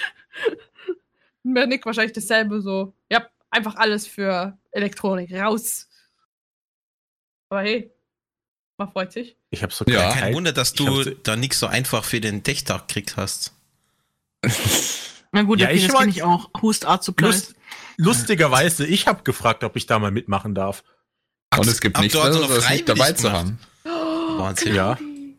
Und 1.43 1.53
bei 1.53 1.65
Nick 1.65 1.85
wahrscheinlich 1.85 2.13
dasselbe 2.13 2.61
so. 2.61 2.93
Ja, 3.11 3.29
einfach 3.49 3.75
alles 3.75 4.07
für 4.07 4.57
Elektronik 4.71 5.33
raus. 5.33 5.87
Aber 7.49 7.61
hey, 7.61 7.91
man 8.79 8.91
freut 8.91 9.11
sich. 9.11 9.35
Ich 9.51 9.61
habe 9.61 9.71
sogar 9.73 9.93
Ja. 9.95 10.11
Kein 10.13 10.33
Wunder, 10.33 10.51
dass 10.53 10.73
du 10.73 11.03
so- 11.03 11.09
da 11.11 11.35
nichts 11.35 11.59
so 11.59 11.67
einfach 11.67 12.03
für 12.03 12.19
den 12.21 12.41
Techtag 12.43 12.87
gekriegt 12.87 13.17
hast. 13.17 13.53
Na 15.31 15.43
gut, 15.43 15.59
Ja, 15.59 15.67
okay, 15.67 15.75
ich 15.77 15.87
das 15.87 15.95
kenne 15.95 16.09
ich 16.11 16.23
auch. 16.23 16.49
Hust 16.61 16.85
Art 16.85 17.03
Supply. 17.03 17.27
Lust, 17.27 17.55
lustigerweise, 17.97 18.85
ich 18.87 19.05
habe 19.07 19.21
gefragt, 19.23 19.63
ob 19.63 19.75
ich 19.75 19.85
da 19.85 19.99
mal 19.99 20.11
mitmachen 20.11 20.55
darf. 20.55 20.83
Und 21.55 21.67
es 21.67 21.81
gibt 21.81 21.97
nichts 21.99 22.13
du 22.13 22.19
hast 22.23 22.29
Besseres, 22.29 22.47
noch 22.49 22.55
als 22.55 22.69
nicht 22.69 22.89
dabei 22.89 23.11
zu 23.13 23.23
gemacht. 23.23 23.37
haben. 23.37 23.59
Oh, 23.85 24.39
Wahnsinn. 24.39 24.75
Ja. 24.75 24.95
Claudi. 24.95 25.37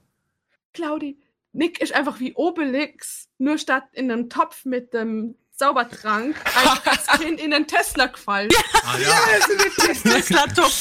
Claudi. 0.73 1.19
Nick 1.53 1.81
ist 1.81 1.93
einfach 1.93 2.21
wie 2.21 2.35
Obelix, 2.35 3.29
nur 3.39 3.59
statt 3.59 3.85
in 3.93 4.11
einem 4.11 4.29
Topf 4.29 4.65
mit 4.65 4.95
dem 4.95 5.35
Saubertrank 5.61 6.37
einfach 6.57 6.87
als 6.87 7.07
Kind 7.21 7.39
in 7.39 7.51
den 7.51 7.67
Tesla 7.67 8.07
gefallen. 8.07 8.49
Ah, 8.83 8.97
ja. 8.99 10.11
Tesla-Top. 10.11 10.73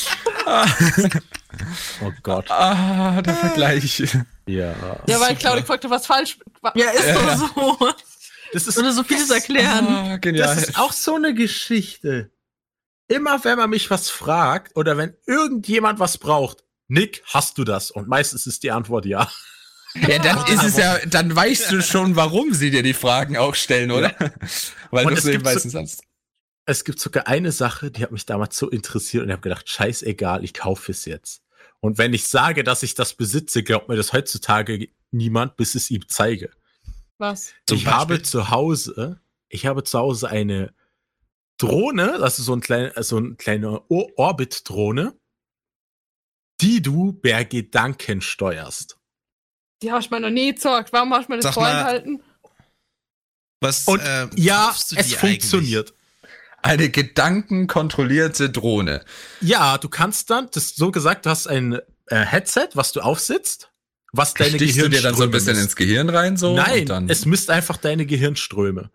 Oh 2.01 2.11
Gott. 2.23 2.49
Ah, 2.49 3.21
der 3.21 3.35
Vergleich. 3.35 3.99
Ja. 4.45 4.73
Ja, 5.07 5.19
weil 5.19 5.29
Super. 5.29 5.35
Claudi 5.35 5.61
gefragt 5.61 5.83
hat, 5.83 5.91
was 5.91 6.05
falsch 6.05 6.39
war. 6.61 6.75
Ja, 6.77 6.89
ist 6.91 7.05
Ja. 7.07 7.13
doch 7.15 7.55
so. 7.55 7.89
Das 8.53 8.65
ist, 8.67 8.77
Würde 8.77 8.93
so 8.93 9.03
vieles 9.03 9.29
erklären. 9.29 9.87
Ah, 9.87 10.17
genial. 10.17 10.55
das 10.55 10.69
ist 10.69 10.79
auch 10.79 10.93
so 10.93 11.15
eine 11.15 11.33
Geschichte. 11.33 12.31
Immer 13.09 13.43
wenn 13.43 13.57
man 13.57 13.69
mich 13.69 13.89
was 13.89 14.09
fragt 14.09 14.75
oder 14.77 14.95
wenn 14.97 15.15
irgendjemand 15.25 15.99
was 15.99 16.17
braucht, 16.17 16.63
Nick, 16.87 17.23
hast 17.25 17.57
du 17.57 17.63
das? 17.63 17.91
Und 17.91 18.07
meistens 18.07 18.47
ist 18.47 18.63
die 18.63 18.71
Antwort 18.71 19.05
ja. 19.05 19.29
Ja, 19.95 20.19
dann 20.19 20.45
ist 20.47 20.63
es 20.63 20.77
ja, 20.77 20.99
dann 21.07 21.35
weißt 21.35 21.71
du 21.71 21.81
schon, 21.81 22.15
warum 22.15 22.53
sie 22.53 22.69
dir 22.71 22.83
die 22.83 22.93
Fragen 22.93 23.37
auch 23.37 23.55
stellen, 23.55 23.91
oder? 23.91 24.13
Weil 24.91 25.05
Und 25.05 25.11
du 25.13 25.17
es 25.17 25.23
so 25.23 25.29
eben 25.31 25.43
gibt 25.43 25.59
so- 25.61 25.79
hast. 25.79 26.03
Es 26.65 26.83
gibt 26.83 26.99
sogar 26.99 27.25
eine 27.27 27.51
Sache, 27.51 27.89
die 27.89 28.03
hat 28.03 28.11
mich 28.11 28.27
damals 28.27 28.55
so 28.55 28.69
interessiert 28.69 29.23
und 29.23 29.29
ich 29.29 29.33
habe 29.33 29.41
gedacht, 29.41 29.67
scheißegal, 29.67 30.43
ich 30.43 30.53
kaufe 30.53 30.91
es 30.91 31.05
jetzt. 31.05 31.41
Und 31.79 31.97
wenn 31.97 32.13
ich 32.13 32.27
sage, 32.27 32.63
dass 32.63 32.83
ich 32.83 32.93
das 32.93 33.15
besitze, 33.15 33.63
glaubt 33.63 33.89
mir 33.89 33.95
das 33.95 34.13
heutzutage 34.13 34.89
niemand, 35.09 35.55
bis 35.55 35.73
es 35.73 35.89
ihm 35.89 36.07
zeige. 36.07 36.51
Was? 37.17 37.53
Ich 37.71 37.87
habe 37.87 38.21
zu 38.21 38.51
Hause, 38.51 39.19
ich 39.47 39.65
habe 39.65 39.83
zu 39.83 39.97
Hause 39.97 40.29
eine 40.29 40.73
Drohne, 41.57 42.17
das 42.19 42.37
ist 42.37 42.45
so 42.45 42.53
ein 42.53 42.61
kleiner, 42.61 43.01
so 43.01 43.17
ein 43.17 43.37
kleiner 43.37 43.89
Or- 43.89 44.11
Orbit-Drohne, 44.17 45.17
die 46.61 46.81
du 46.83 47.13
per 47.13 47.45
Gedanken 47.45 48.21
steuerst. 48.21 48.98
Die 49.81 49.91
hast 49.91 50.09
du 50.09 50.15
mir 50.15 50.21
noch 50.21 50.29
nie 50.29 50.53
gesagt. 50.53 50.91
Warum 50.91 51.13
hast 51.13 51.27
du 51.27 51.33
mir 51.33 51.37
das 51.37 51.45
Sag 51.45 51.53
vorenthalten? 51.53 52.21
Was 53.61 53.87
Und 53.87 53.99
äh, 53.99 54.27
ja, 54.35 54.73
es 54.95 55.13
funktioniert. 55.13 55.93
Eine 56.61 56.89
gedankenkontrollierte 56.89 58.49
Drohne. 58.49 59.03
Ja, 59.39 59.77
du 59.77 59.87
kannst 59.87 60.29
dann, 60.29 60.49
das 60.51 60.65
ist 60.65 60.75
so 60.77 60.91
gesagt, 60.91 61.25
du 61.25 61.29
hast 61.29 61.47
ein 61.47 61.79
äh, 62.07 62.25
Headset, 62.25 62.69
was 62.73 62.91
du 62.91 62.99
aufsitzt, 62.99 63.71
was 64.11 64.33
deine 64.33 64.55
Stichst 64.55 64.81
du 64.81 64.89
dir 64.89 65.01
dann 65.01 65.15
so 65.15 65.23
ein 65.23 65.31
Gehirnströme 65.31 65.31
bisschen 65.31 65.53
misst. 65.53 65.63
ins 65.63 65.75
Gehirn 65.75 66.09
rein 66.09 66.35
so? 66.35 66.55
Nein, 66.55 66.81
und 66.81 66.89
dann, 66.89 67.09
es 67.09 67.25
misst 67.25 67.49
einfach 67.49 67.77
deine 67.77 68.05
Gehirnströme. 68.05 68.91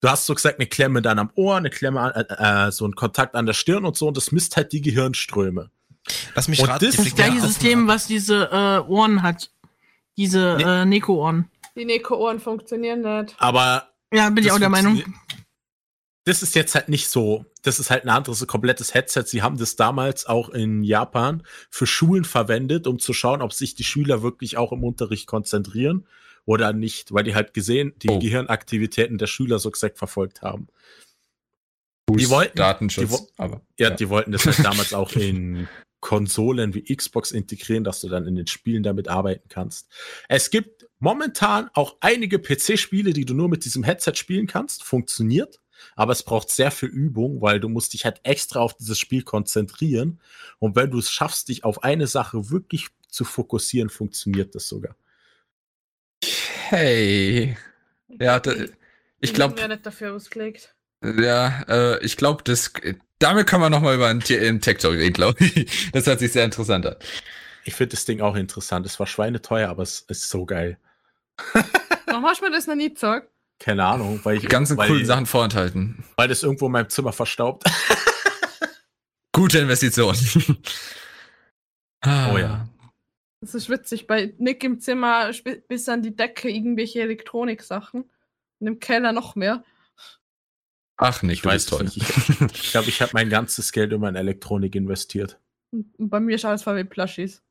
Du 0.00 0.08
hast 0.08 0.26
so 0.26 0.34
gesagt, 0.34 0.58
eine 0.58 0.66
Klemme 0.66 1.02
dann 1.02 1.18
am 1.18 1.30
Ohr, 1.34 1.56
eine 1.56 1.70
Klemme, 1.70 2.00
an, 2.00 2.12
äh, 2.12 2.68
äh, 2.68 2.72
so 2.72 2.86
ein 2.86 2.94
Kontakt 2.94 3.34
an 3.34 3.46
der 3.46 3.52
Stirn 3.52 3.84
und 3.84 3.96
so, 3.96 4.08
und 4.08 4.16
das 4.16 4.32
misst 4.32 4.56
halt 4.56 4.72
die 4.72 4.80
Gehirnströme. 4.80 5.70
Lass 6.34 6.48
mich 6.48 6.60
Und 6.60 6.68
raten, 6.68 6.84
das 6.84 6.96
Das 6.96 7.06
ist 7.06 7.12
fliegt 7.12 7.16
gleiche 7.16 7.40
System, 7.46 7.86
was 7.86 8.06
diese 8.06 8.48
äh, 8.50 8.88
Ohren 8.88 9.22
hat. 9.22 9.50
Diese 10.18 10.56
Nee. 10.58 10.64
äh, 10.64 10.84
Neko-Ohren. 10.84 11.50
Die 11.76 11.84
Neko-Ohren 11.86 12.40
funktionieren 12.40 13.00
nicht. 13.00 13.34
Aber 13.38 13.88
Ja, 14.12 14.28
bin 14.30 14.44
ich 14.44 14.52
auch 14.52 14.58
der 14.58 14.68
Meinung. 14.68 15.02
Das 16.24 16.42
ist 16.42 16.54
jetzt 16.54 16.74
halt 16.74 16.90
nicht 16.90 17.08
so. 17.08 17.46
Das 17.62 17.78
ist 17.78 17.88
halt 17.90 18.04
ein 18.04 18.10
anderes, 18.10 18.38
so 18.40 18.44
komplettes 18.46 18.92
Headset. 18.92 19.22
Sie 19.24 19.40
haben 19.42 19.56
das 19.56 19.76
damals 19.76 20.26
auch 20.26 20.50
in 20.50 20.82
Japan 20.82 21.42
für 21.70 21.86
Schulen 21.86 22.24
verwendet, 22.24 22.86
um 22.86 22.98
zu 22.98 23.14
schauen, 23.14 23.40
ob 23.40 23.54
sich 23.54 23.74
die 23.76 23.84
Schüler 23.84 24.22
wirklich 24.22 24.58
auch 24.58 24.72
im 24.72 24.84
Unterricht 24.84 25.26
konzentrieren 25.26 26.06
oder 26.44 26.72
nicht, 26.74 27.14
weil 27.14 27.24
die 27.24 27.34
halt 27.34 27.54
gesehen, 27.54 27.94
die 28.02 28.10
Oh. 28.10 28.18
Gehirnaktivitäten 28.18 29.16
der 29.16 29.26
Schüler 29.26 29.58
so 29.58 29.70
gesagt 29.70 29.96
verfolgt 29.98 30.42
haben. 30.42 30.68
die 32.10 32.28
wollten- 32.30 32.56
Datenschutz. 32.56 33.04
die 33.06 33.10
wo- 33.12 33.28
aber, 33.36 33.60
Ja, 33.78 33.90
die 33.90 34.08
wollten 34.08 34.32
das 34.32 34.44
halt 34.46 34.64
damals 34.64 34.92
auch 34.94 35.12
in 35.16 35.68
Konsolen 36.00 36.74
wie 36.74 36.94
Xbox 36.94 37.32
integrieren, 37.32 37.84
dass 37.84 38.00
du 38.00 38.08
dann 38.08 38.26
in 38.26 38.36
den 38.36 38.46
Spielen 38.46 38.82
damit 38.82 39.08
arbeiten 39.08 39.48
kannst. 39.48 39.88
Es 40.28 40.50
gibt 40.50 40.86
momentan 40.98 41.70
auch 41.74 41.96
einige 42.00 42.38
PC-Spiele, 42.38 43.12
die 43.12 43.24
du 43.24 43.34
nur 43.34 43.48
mit 43.48 43.64
diesem 43.64 43.82
Headset 43.82 44.14
spielen 44.14 44.46
kannst. 44.46 44.84
Funktioniert, 44.84 45.60
aber 45.96 46.12
es 46.12 46.22
braucht 46.22 46.50
sehr 46.50 46.70
viel 46.70 46.88
Übung, 46.88 47.42
weil 47.42 47.60
du 47.60 47.68
musst 47.68 47.94
dich 47.94 48.04
halt 48.04 48.20
extra 48.22 48.60
auf 48.60 48.74
dieses 48.74 48.98
Spiel 48.98 49.22
konzentrieren. 49.22 50.20
Und 50.58 50.76
wenn 50.76 50.90
du 50.90 50.98
es 50.98 51.10
schaffst, 51.10 51.48
dich 51.48 51.64
auf 51.64 51.82
eine 51.82 52.06
Sache 52.06 52.50
wirklich 52.50 52.88
zu 53.08 53.24
fokussieren, 53.24 53.88
funktioniert 53.88 54.54
das 54.54 54.68
sogar. 54.68 54.94
Hey. 56.68 57.56
Ja, 58.20 58.40
da, 58.40 58.52
ich 59.20 59.34
glaube, 59.34 59.56
wäre 59.56 59.68
nicht 59.68 59.86
dafür 59.86 60.14
ausgelegt. 60.14 60.74
Ja, 61.02 61.62
äh, 61.68 62.04
ich 62.04 62.16
glaube, 62.16 62.42
das, 62.44 62.72
damit 63.18 63.46
kann 63.46 63.60
man 63.60 63.72
noch 63.72 63.80
mal 63.80 63.94
über 63.94 64.08
einen, 64.08 64.20
Tech 64.20 64.78
Talk 64.78 64.94
reden, 64.94 65.12
glaube 65.12 65.44
ich. 65.44 65.90
Das 65.92 66.06
hört 66.06 66.18
sich 66.18 66.32
sehr 66.32 66.44
interessant 66.44 66.86
an. 66.86 66.96
Ich 67.64 67.74
finde 67.74 67.96
das 67.96 68.04
Ding 68.04 68.20
auch 68.20 68.34
interessant. 68.34 68.86
Es 68.86 68.98
war 68.98 69.06
schweineteuer, 69.06 69.68
aber 69.68 69.82
es 69.82 70.00
ist 70.08 70.28
so 70.28 70.46
geil. 70.46 70.78
Warum 72.06 72.24
hast 72.24 72.40
du 72.40 72.46
mir 72.46 72.50
das 72.50 72.66
noch 72.66 72.74
nie 72.74 72.92
gesagt? 72.92 73.28
Keine 73.58 73.84
Ahnung, 73.84 74.20
weil 74.22 74.36
ich 74.36 74.42
Die 74.42 74.48
ganzen 74.48 74.76
weil, 74.76 74.88
coolen 74.88 75.04
Sachen 75.04 75.26
vorenthalten. 75.26 76.04
weil 76.16 76.28
das 76.28 76.42
irgendwo 76.42 76.66
in 76.66 76.72
meinem 76.72 76.88
Zimmer 76.88 77.12
verstaubt. 77.12 77.64
Gute 79.32 79.58
Investition. 79.58 80.16
Ah. 82.00 82.32
Oh 82.32 82.38
ja. 82.38 82.68
Das 83.40 83.54
ist 83.54 83.68
witzig. 83.68 84.06
Bei 84.06 84.32
Nick 84.38 84.64
im 84.64 84.80
Zimmer 84.80 85.30
bis 85.68 85.88
an 85.88 86.02
die 86.02 86.14
Decke 86.16 86.48
irgendwelche 86.48 87.02
Elektroniksachen. 87.02 88.10
Und 88.60 88.66
im 88.66 88.80
Keller 88.80 89.12
noch 89.12 89.36
mehr. 89.36 89.64
Ach, 90.98 91.22
nicht, 91.22 91.38
Ich 91.38 91.42
du 91.42 91.48
weiß 91.48 91.66
bist 91.66 91.68
toll. 91.70 91.84
nicht. 91.84 92.56
Ich 92.56 92.70
glaube, 92.72 92.88
ich 92.88 93.00
habe 93.00 93.12
mein 93.14 93.30
ganzes 93.30 93.72
Geld 93.72 93.92
immer 93.92 94.08
in 94.08 94.16
Elektronik 94.16 94.74
investiert. 94.74 95.38
Und 95.70 95.86
bei 95.98 96.20
mir 96.20 96.34
ist 96.36 96.44
alles 96.44 96.62
voll 96.62 96.74
mit 96.74 96.90
Plushies. 96.90 97.42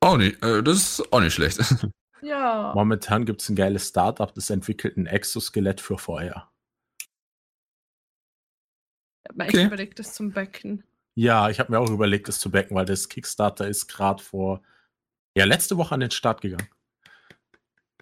auch 0.00 0.16
nicht, 0.16 0.42
äh, 0.42 0.62
das 0.62 0.76
ist 0.98 1.12
auch 1.12 1.20
nicht 1.20 1.34
schlecht. 1.34 1.58
Ja. 2.24 2.70
Momentan 2.76 3.24
gibt 3.24 3.42
es 3.42 3.48
ein 3.48 3.56
geiles 3.56 3.88
Startup, 3.88 4.32
das 4.32 4.48
entwickelt 4.48 4.96
ein 4.96 5.06
Exoskelett 5.06 5.80
für 5.80 5.98
VR. 5.98 6.52
Ich 7.00 7.08
hab 9.28 9.36
mir 9.36 9.44
Okay. 9.46 9.56
echt 9.58 9.66
überlegt, 9.66 9.98
das 9.98 10.14
zum 10.14 10.30
Becken. 10.30 10.84
Ja, 11.16 11.50
ich 11.50 11.58
habe 11.58 11.72
mir 11.72 11.80
auch 11.80 11.90
überlegt, 11.90 12.28
das 12.28 12.38
zu 12.38 12.48
backen, 12.52 12.76
weil 12.76 12.84
das 12.86 13.08
Kickstarter 13.08 13.66
ist 13.66 13.88
gerade 13.88 14.22
vor, 14.22 14.62
ja, 15.36 15.44
letzte 15.46 15.76
Woche 15.78 15.94
an 15.96 16.00
den 16.00 16.12
Start 16.12 16.42
gegangen. 16.42 16.68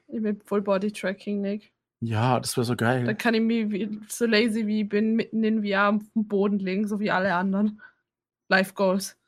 Ich 0.08 0.20
bin 0.22 0.38
Full 0.44 0.60
Body 0.60 0.92
Tracking, 0.92 1.40
Nick. 1.40 1.72
Ja, 2.02 2.40
das 2.40 2.56
wäre 2.56 2.64
so 2.64 2.74
Dann 2.74 3.04
geil. 3.04 3.14
kann 3.16 3.34
ich 3.34 3.42
mich, 3.42 3.70
wie, 3.70 4.00
so 4.08 4.24
lazy 4.26 4.66
wie 4.66 4.82
ich 4.82 4.88
bin, 4.88 5.16
mitten 5.16 5.44
in 5.44 5.62
VR 5.64 5.90
auf 5.90 6.02
dem 6.14 6.26
Boden 6.28 6.58
legen, 6.58 6.88
so 6.88 6.98
wie 6.98 7.10
alle 7.10 7.34
anderen. 7.34 7.82
Life 8.48 8.72
Goals. 8.74 9.18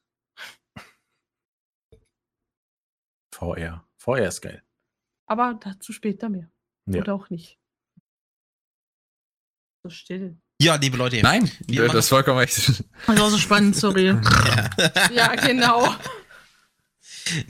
VR. 3.35 3.85
VR 3.99 4.29
ist 4.29 4.41
geil. 4.41 4.63
Aber 5.27 5.55
dazu 5.55 5.93
später 5.93 6.29
mehr. 6.29 6.51
Ja. 6.87 7.03
Oder 7.03 7.15
auch 7.15 7.31
nicht. 7.31 7.59
So 9.85 9.91
still. 9.91 10.39
Ja, 10.61 10.77
liebe 10.77 10.97
Leute. 10.97 11.21
Nein, 11.23 11.51
Wir 11.67 11.87
das 11.87 12.05
ist 12.05 12.09
vollkommen 12.09 12.39
recht. 12.39 12.85
Das 13.07 13.19
war 13.19 13.31
so 13.31 13.39
spannend, 13.39 13.77
sorry. 13.77 14.09
Ja, 15.13 15.35
genau. 15.35 15.95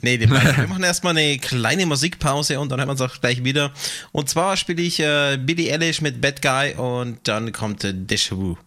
Nee, 0.01 0.19
wir 0.19 0.27
machen 0.27 0.83
erstmal 0.83 1.17
eine 1.17 1.37
kleine 1.37 1.85
Musikpause 1.85 2.59
und 2.59 2.69
dann 2.69 2.79
hören 2.79 2.89
wir 2.89 2.91
uns 2.91 3.01
auch 3.01 3.19
gleich 3.19 3.43
wieder. 3.43 3.73
Und 4.11 4.29
zwar 4.29 4.57
spiele 4.57 4.81
ich 4.81 4.99
äh, 4.99 5.37
Billy 5.37 5.71
Eilish 5.71 6.01
mit 6.01 6.21
Bad 6.21 6.41
Guy 6.41 6.73
und 6.75 7.27
dann 7.27 7.51
kommt 7.51 7.83
äh, 7.83 7.89
Déjà 7.89 8.31
Vu. 8.35 8.57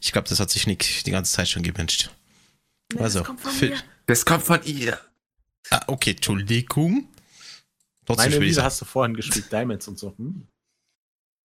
Ich 0.00 0.12
glaube, 0.12 0.28
das 0.28 0.40
hat 0.40 0.50
sich 0.50 0.66
Nick 0.66 1.04
die 1.04 1.10
ganze 1.10 1.32
Zeit 1.32 1.48
schon 1.48 1.62
gewünscht. 1.62 2.10
Nee, 2.92 3.00
Also, 3.00 3.20
das 3.20 3.26
kommt 3.26 3.40
von. 3.40 3.72
Das 4.06 4.24
kommt 4.24 4.42
von 4.44 4.62
ihr. 4.64 4.98
Ah, 5.70 5.82
okay, 5.86 6.10
Entschuldigung. 6.10 7.08
Trotzdem 8.04 8.32
Meine 8.32 8.44
Lieder 8.44 8.62
hast 8.64 8.80
du 8.80 8.84
vorhin 8.84 9.14
gespielt, 9.14 9.50
Diamonds 9.50 9.88
und 9.88 9.98
so. 9.98 10.14
Hm. 10.18 10.46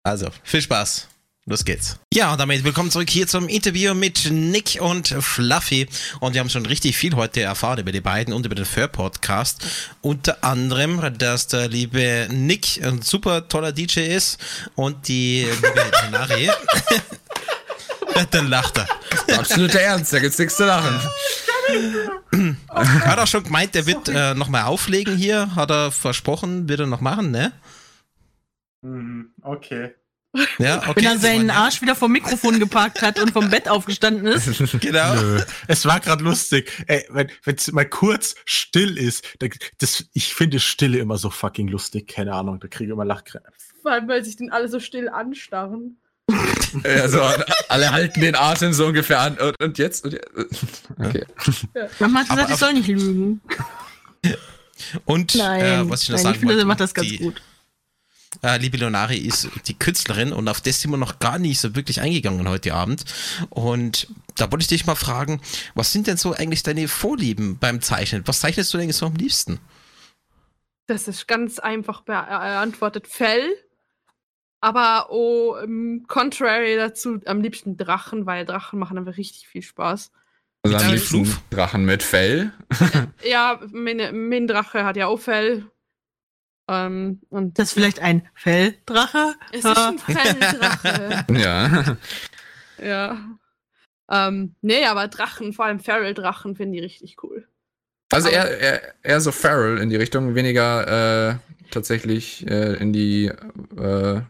Also, 0.02 0.28
viel 0.42 0.62
Spaß. 0.62 1.08
Los 1.48 1.64
geht's. 1.64 1.98
Ja, 2.12 2.32
und 2.32 2.38
damit 2.38 2.62
willkommen 2.62 2.90
zurück 2.90 3.08
hier 3.08 3.26
zum 3.26 3.48
Interview 3.48 3.94
mit 3.94 4.30
Nick 4.30 4.82
und 4.82 5.08
Fluffy. 5.08 5.88
Und 6.20 6.34
wir 6.34 6.42
haben 6.42 6.50
schon 6.50 6.66
richtig 6.66 6.94
viel 6.94 7.16
heute 7.16 7.40
erfahren 7.40 7.78
über 7.78 7.90
die 7.90 8.02
beiden 8.02 8.34
und 8.34 8.44
über 8.44 8.54
den 8.54 8.66
Fur-Podcast. 8.66 9.64
Unter 10.02 10.44
anderem, 10.44 11.00
dass 11.16 11.46
der 11.46 11.68
liebe 11.68 12.28
Nick 12.30 12.84
ein 12.84 13.00
super 13.00 13.48
toller 13.48 13.72
DJ 13.72 14.00
ist 14.00 14.38
und 14.74 15.08
die 15.08 15.46
liebe 15.46 16.10
Nari. 16.10 16.50
Dann 18.30 18.48
lacht 18.48 18.76
er. 18.76 19.38
Absoluter 19.38 19.80
Ernst, 19.80 20.12
da 20.12 20.18
gibt's 20.18 20.38
nichts 20.38 20.56
zu 20.58 20.66
lachen. 20.66 21.00
Er 22.74 23.06
hat 23.06 23.18
auch 23.20 23.26
schon 23.26 23.44
gemeint, 23.44 23.74
er 23.74 23.86
wird 23.86 24.10
äh, 24.10 24.34
nochmal 24.34 24.64
auflegen 24.64 25.16
hier. 25.16 25.54
Hat 25.56 25.70
er 25.70 25.92
versprochen, 25.92 26.68
wird 26.68 26.80
er 26.80 26.86
noch 26.86 27.00
machen, 27.00 27.30
ne? 27.30 27.52
Okay. 29.40 29.94
Ja, 30.58 30.78
okay. 30.88 30.96
Wenn 30.96 31.04
er 31.04 31.18
seinen 31.18 31.50
Arsch 31.50 31.80
wieder 31.80 31.94
vom 31.96 32.12
Mikrofon 32.12 32.58
geparkt 32.60 33.00
hat 33.02 33.18
und 33.18 33.32
vom 33.32 33.48
Bett 33.50 33.68
aufgestanden 33.68 34.26
ist. 34.26 34.46
Genau. 34.80 35.14
Nö. 35.14 35.40
Es 35.68 35.86
war 35.86 36.00
gerade 36.00 36.22
lustig. 36.22 36.70
Ey, 36.86 37.06
wenn 37.10 37.28
es 37.46 37.72
mal 37.72 37.86
kurz 37.88 38.34
still 38.44 38.98
ist, 38.98 39.24
da, 39.38 39.46
das, 39.78 40.04
ich 40.12 40.34
finde 40.34 40.60
Stille 40.60 40.98
immer 40.98 41.16
so 41.16 41.30
fucking 41.30 41.68
lustig. 41.68 42.08
Keine 42.08 42.34
Ahnung, 42.34 42.60
da 42.60 42.68
kriege 42.68 42.90
ich 42.90 42.92
immer 42.92 43.04
Lachkrämpfe. 43.06 43.50
Vor 43.82 43.92
allem, 43.92 44.06
weil 44.08 44.22
sich 44.24 44.36
den 44.36 44.52
alle 44.52 44.68
so 44.68 44.80
still 44.80 45.08
anstarren. 45.08 45.96
Also, 46.84 47.22
alle 47.70 47.90
halten 47.90 48.20
den 48.20 48.34
Atem 48.34 48.74
so 48.74 48.84
ungefähr 48.86 49.20
an. 49.20 49.38
Und, 49.38 49.58
und 49.62 49.78
jetzt? 49.78 50.04
Und 50.04 50.12
jetzt? 50.12 50.82
Okay. 50.98 51.24
Mama 52.00 52.20
hat 52.20 52.30
Aber 52.30 52.42
gesagt, 52.42 52.48
ich 52.48 52.54
auf- 52.54 52.60
soll 52.60 52.72
nicht 52.74 52.88
lügen. 52.88 53.40
Und 55.06 55.34
Nein, 55.34 55.60
äh, 55.86 55.90
was 55.90 56.02
ich 56.02 56.08
noch 56.10 56.16
nein 56.16 56.22
sagen 56.24 56.34
ich 56.34 56.40
finde, 56.40 56.54
wollte, 56.54 56.64
er 56.64 56.66
macht 56.66 56.80
das 56.80 56.94
ganz 56.94 57.08
die, 57.08 57.18
gut. 57.18 57.40
Äh, 58.42 58.58
liebe 58.58 58.76
Leonari 58.76 59.16
ist 59.16 59.48
die 59.66 59.78
Künstlerin 59.78 60.32
und 60.32 60.48
auf 60.48 60.60
das 60.60 60.80
sind 60.80 60.90
wir 60.90 60.96
noch 60.96 61.18
gar 61.18 61.38
nicht 61.38 61.60
so 61.60 61.74
wirklich 61.74 62.00
eingegangen 62.00 62.48
heute 62.48 62.74
Abend. 62.74 63.04
Und 63.50 64.08
da 64.36 64.50
wollte 64.52 64.62
ich 64.62 64.68
dich 64.68 64.86
mal 64.86 64.94
fragen, 64.94 65.40
was 65.74 65.92
sind 65.92 66.06
denn 66.06 66.16
so 66.16 66.32
eigentlich 66.32 66.62
deine 66.62 66.88
Vorlieben 66.88 67.58
beim 67.58 67.80
Zeichnen? 67.80 68.22
Was 68.26 68.40
zeichnest 68.40 68.72
du 68.72 68.78
denn 68.78 68.92
so 68.92 69.06
am 69.06 69.14
liebsten? 69.14 69.58
Das 70.86 71.08
ist 71.08 71.26
ganz 71.26 71.58
einfach 71.58 72.02
beantwortet. 72.02 73.06
Fell. 73.06 73.48
Aber 74.60 75.08
oh, 75.10 75.56
im 75.62 76.06
contrary 76.08 76.76
dazu, 76.76 77.20
am 77.26 77.40
liebsten 77.40 77.76
Drachen, 77.76 78.26
weil 78.26 78.44
Drachen 78.44 78.78
machen 78.78 78.98
einfach 78.98 79.16
richtig 79.16 79.46
viel 79.48 79.62
Spaß. 79.62 80.10
Also 80.62 80.76
am 80.76 80.92
liebsten 80.92 81.24
Fluff? 81.24 81.40
Drachen 81.50 81.84
mit 81.84 82.02
Fell. 82.02 82.52
Ja, 83.24 83.60
meine, 83.70 84.12
mein 84.12 84.46
Drache 84.46 84.84
hat 84.84 84.96
ja 84.96 85.06
auch 85.06 85.20
Fell. 85.20 85.70
Ähm, 86.68 87.20
und 87.30 87.58
Das 87.58 87.68
ist 87.68 87.74
vielleicht 87.74 88.00
ein 88.00 88.28
Felldrache? 88.34 89.34
es 89.52 89.64
ist 89.64 89.76
ein 89.76 89.98
Felldrache. 89.98 91.24
Ja. 91.32 91.96
ja. 92.82 93.18
Ähm, 94.10 94.54
nee, 94.62 94.84
aber 94.84 95.08
Drachen, 95.08 95.52
vor 95.52 95.64
allem 95.66 95.80
Feral-Drachen, 95.80 96.56
finde 96.56 96.78
ich 96.78 96.84
richtig 96.84 97.16
cool. 97.22 97.46
Also 98.10 98.28
eher, 98.28 98.58
eher, 98.58 98.94
eher 99.02 99.20
so 99.20 99.32
Feral 99.32 99.78
in 99.78 99.90
die 99.90 99.96
Richtung, 99.96 100.34
weniger 100.34 101.30
äh, 101.30 101.34
tatsächlich 101.70 102.46
äh, 102.48 102.74
in 102.74 102.92
die 102.92 103.26
äh, 103.76 104.20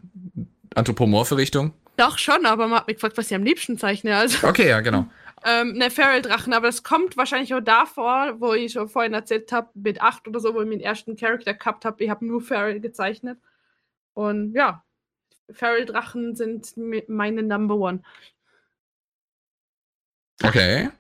anthropomorphe 0.75 1.37
Richtung. 1.37 1.73
Doch 1.97 2.19
schon, 2.19 2.47
aber 2.47 2.69
man 2.69 2.81
hat 2.81 2.87
mich 2.87 2.97
gefragt, 2.97 3.17
was 3.19 3.31
ich 3.31 3.35
am 3.35 3.45
liebsten 3.45 3.79
zeichne. 3.79 4.17
Also, 4.17 4.47
Okay, 4.47 4.69
ja, 4.69 4.81
genau. 4.81 5.07
Ähm, 5.45 5.73
ne, 5.73 5.91
Feral-Drachen, 5.91 6.53
aber 6.53 6.67
das 6.67 6.83
kommt 6.83 7.17
wahrscheinlich 7.17 7.55
auch 7.55 7.61
davor, 7.61 8.37
wo 8.41 8.55
ich 8.55 8.73
schon 8.73 8.89
vorhin 8.89 9.15
erzählt 9.15 9.53
habe, 9.53 9.71
mit 9.75 10.01
acht 10.01 10.27
oder 10.27 10.41
so, 10.41 10.55
wo 10.55 10.63
ich 10.63 10.69
meinen 10.69 10.81
ersten 10.81 11.17
Charakter 11.17 11.55
gehabt 11.55 11.85
habe. 11.85 12.03
Ich 12.03 12.11
habe 12.11 12.27
nur 12.27 12.41
Feral 12.41 12.81
gezeichnet. 12.81 13.39
Und 14.15 14.55
ja, 14.55 14.85
Feral-Drachen 15.51 16.35
sind 16.37 16.75
meine 17.09 17.43
Number 17.43 17.77
One. 17.77 18.03
Okay. 20.43 20.91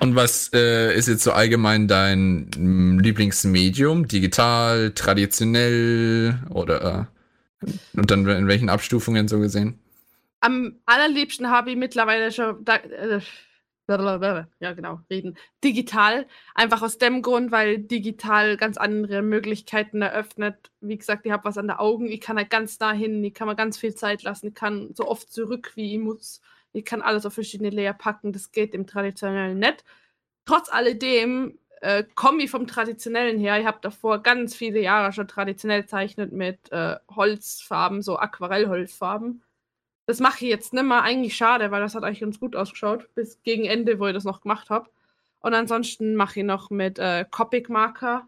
Und 0.00 0.16
was 0.16 0.50
äh, 0.52 0.94
ist 0.96 1.08
jetzt 1.08 1.22
so 1.22 1.32
allgemein 1.32 1.86
dein 1.86 2.50
mm, 2.56 2.98
Lieblingsmedium? 2.98 4.08
Digital, 4.08 4.92
traditionell 4.92 6.38
oder 6.50 7.08
äh, 7.62 7.68
und 7.94 8.10
dann 8.10 8.26
in 8.28 8.48
welchen 8.48 8.68
Abstufungen 8.68 9.28
so 9.28 9.38
gesehen? 9.38 9.78
Am 10.40 10.76
allerliebsten 10.84 11.48
habe 11.48 11.70
ich 11.70 11.76
mittlerweile 11.76 12.32
schon. 12.32 12.64
Da, 12.64 12.76
äh, 12.76 13.20
ja, 14.60 14.72
genau, 14.72 15.00
reden. 15.10 15.36
Digital. 15.62 16.26
Einfach 16.54 16.82
aus 16.82 16.98
dem 16.98 17.20
Grund, 17.22 17.52
weil 17.52 17.78
digital 17.78 18.56
ganz 18.56 18.78
andere 18.78 19.20
Möglichkeiten 19.22 20.00
eröffnet. 20.00 20.70
Wie 20.80 20.96
gesagt, 20.96 21.26
ich 21.26 21.32
habe 21.32 21.44
was 21.44 21.58
an 21.58 21.68
den 21.68 21.76
Augen. 21.76 22.06
Ich 22.06 22.20
kann 22.20 22.38
halt 22.38 22.50
ganz 22.50 22.78
nah 22.80 22.92
hin. 22.92 23.22
Ich 23.22 23.34
kann 23.34 23.46
mir 23.48 23.56
ganz 23.56 23.78
viel 23.78 23.94
Zeit 23.94 24.22
lassen. 24.22 24.48
Ich 24.48 24.54
kann 24.54 24.94
so 24.94 25.06
oft 25.08 25.30
zurück, 25.32 25.72
wie 25.74 25.94
ich 25.94 26.00
muss. 26.00 26.40
Ich 26.72 26.84
kann 26.84 27.02
alles 27.02 27.26
auf 27.26 27.34
verschiedene 27.34 27.70
Layer 27.70 27.94
packen. 27.94 28.32
Das 28.32 28.52
geht 28.52 28.74
im 28.74 28.86
traditionellen 28.86 29.58
nicht. 29.58 29.84
Trotz 30.46 30.70
alledem 30.70 31.58
äh, 31.80 32.04
komme 32.14 32.42
ich 32.42 32.50
vom 32.50 32.66
Traditionellen 32.66 33.38
her. 33.38 33.60
Ich 33.60 33.66
habe 33.66 33.78
davor 33.82 34.22
ganz 34.22 34.54
viele 34.54 34.80
Jahre 34.80 35.12
schon 35.12 35.28
traditionell 35.28 35.86
zeichnet 35.86 36.32
mit 36.32 36.72
äh, 36.72 36.96
Holzfarben, 37.14 38.02
so 38.02 38.18
Aquarellholzfarben. 38.18 39.42
Das 40.06 40.20
mache 40.20 40.44
ich 40.44 40.50
jetzt 40.50 40.72
nicht 40.74 40.84
mehr. 40.84 41.02
Eigentlich 41.02 41.36
schade, 41.36 41.70
weil 41.70 41.80
das 41.80 41.94
hat 41.94 42.04
eigentlich 42.04 42.20
ganz 42.20 42.38
gut 42.38 42.56
ausgeschaut. 42.56 43.08
Bis 43.14 43.42
gegen 43.42 43.64
Ende, 43.64 43.98
wo 43.98 44.06
ich 44.06 44.12
das 44.14 44.24
noch 44.24 44.42
gemacht 44.42 44.68
habe. 44.70 44.90
Und 45.40 45.54
ansonsten 45.54 46.14
mache 46.14 46.40
ich 46.40 46.46
noch 46.46 46.70
mit 46.70 46.98
äh, 46.98 47.24
Copic-Marker 47.30 48.26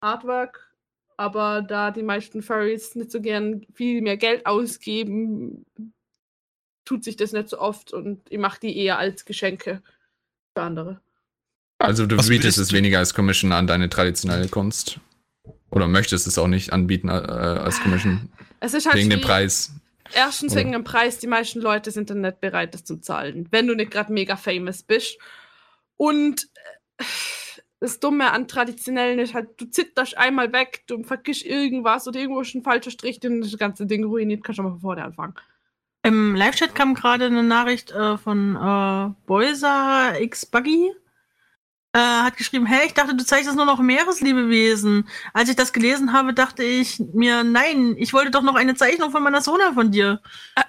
Artwork. 0.00 0.72
Aber 1.16 1.62
da 1.62 1.90
die 1.90 2.02
meisten 2.02 2.42
Furries 2.42 2.94
nicht 2.94 3.10
so 3.10 3.20
gern 3.22 3.64
viel 3.74 4.02
mehr 4.02 4.18
Geld 4.18 4.44
ausgeben, 4.44 5.64
tut 6.84 7.04
sich 7.04 7.16
das 7.16 7.32
nicht 7.32 7.48
so 7.48 7.58
oft 7.58 7.92
und 7.92 8.20
ich 8.30 8.38
mache 8.38 8.60
die 8.60 8.76
eher 8.76 8.98
als 8.98 9.24
Geschenke 9.24 9.82
für 10.54 10.62
andere. 10.62 11.00
Also 11.78 12.06
du 12.06 12.18
Was 12.18 12.28
bietest 12.28 12.44
würdest 12.44 12.58
es 12.58 12.68
du- 12.68 12.76
weniger 12.76 12.98
als 12.98 13.14
Commission 13.14 13.52
an, 13.52 13.66
deine 13.66 13.88
traditionelle 13.88 14.48
Kunst. 14.48 15.00
Oder 15.70 15.88
möchtest 15.88 16.26
es 16.26 16.36
auch 16.38 16.46
nicht 16.48 16.72
anbieten 16.72 17.08
äh, 17.08 17.12
als 17.12 17.80
Commission, 17.80 18.30
Es 18.60 18.74
ist 18.74 18.86
halt 18.86 18.96
wegen 18.96 19.10
dem. 19.10 19.20
Preis. 19.22 19.72
Erstens 20.14 20.54
wegen 20.54 20.72
dem 20.72 20.84
Preis, 20.84 21.18
die 21.18 21.26
meisten 21.26 21.60
Leute 21.60 21.90
sind 21.90 22.10
dann 22.10 22.20
nicht 22.20 22.40
bereit, 22.40 22.74
das 22.74 22.84
zu 22.84 22.98
zahlen, 22.98 23.48
wenn 23.50 23.66
du 23.66 23.74
nicht 23.74 23.90
gerade 23.90 24.12
mega 24.12 24.36
famous 24.36 24.82
bist. 24.82 25.18
Und 25.96 26.48
äh, 26.98 27.04
das 27.80 28.00
Dumme 28.00 28.32
an 28.32 28.48
Traditionellen 28.48 29.18
ist 29.18 29.34
halt, 29.34 29.60
du 29.60 29.66
zitterst 29.66 30.16
einmal 30.16 30.52
weg, 30.52 30.84
du 30.86 31.02
vergisst 31.02 31.44
irgendwas 31.44 32.08
oder 32.08 32.20
irgendwo 32.20 32.40
ist 32.40 32.54
ein 32.54 32.62
falscher 32.62 32.90
Strich, 32.90 33.20
dann 33.20 33.42
ist 33.42 33.52
das 33.52 33.58
ganze 33.58 33.86
Ding 33.86 34.04
ruiniert, 34.04 34.42
kannst 34.42 34.58
du 34.58 34.62
mal 34.62 34.70
von 34.70 34.80
vorne 34.80 35.04
anfangen. 35.04 35.34
Im 36.02 36.34
Live-Chat 36.34 36.74
kam 36.74 36.94
gerade 36.94 37.26
eine 37.26 37.42
Nachricht 37.42 37.90
äh, 37.90 38.16
von 38.16 38.56
äh, 38.56 39.14
Boysa 39.26 40.16
X 40.18 40.46
Buggy. 40.46 40.92
Äh, 41.96 42.24
hat 42.24 42.36
geschrieben, 42.36 42.66
hey, 42.66 42.84
ich 42.84 42.92
dachte, 42.92 43.14
du 43.14 43.24
zeichnest 43.24 43.56
nur 43.56 43.64
noch 43.64 43.78
Meereslebewesen. 43.78 45.08
Als 45.32 45.48
ich 45.48 45.56
das 45.56 45.72
gelesen 45.72 46.12
habe, 46.12 46.34
dachte 46.34 46.62
ich 46.62 47.00
mir, 47.14 47.42
nein, 47.42 47.94
ich 47.96 48.12
wollte 48.12 48.30
doch 48.30 48.42
noch 48.42 48.54
eine 48.54 48.74
Zeichnung 48.74 49.12
von 49.12 49.22
meiner 49.22 49.40
Sona 49.40 49.72
von 49.72 49.90
dir. 49.90 50.20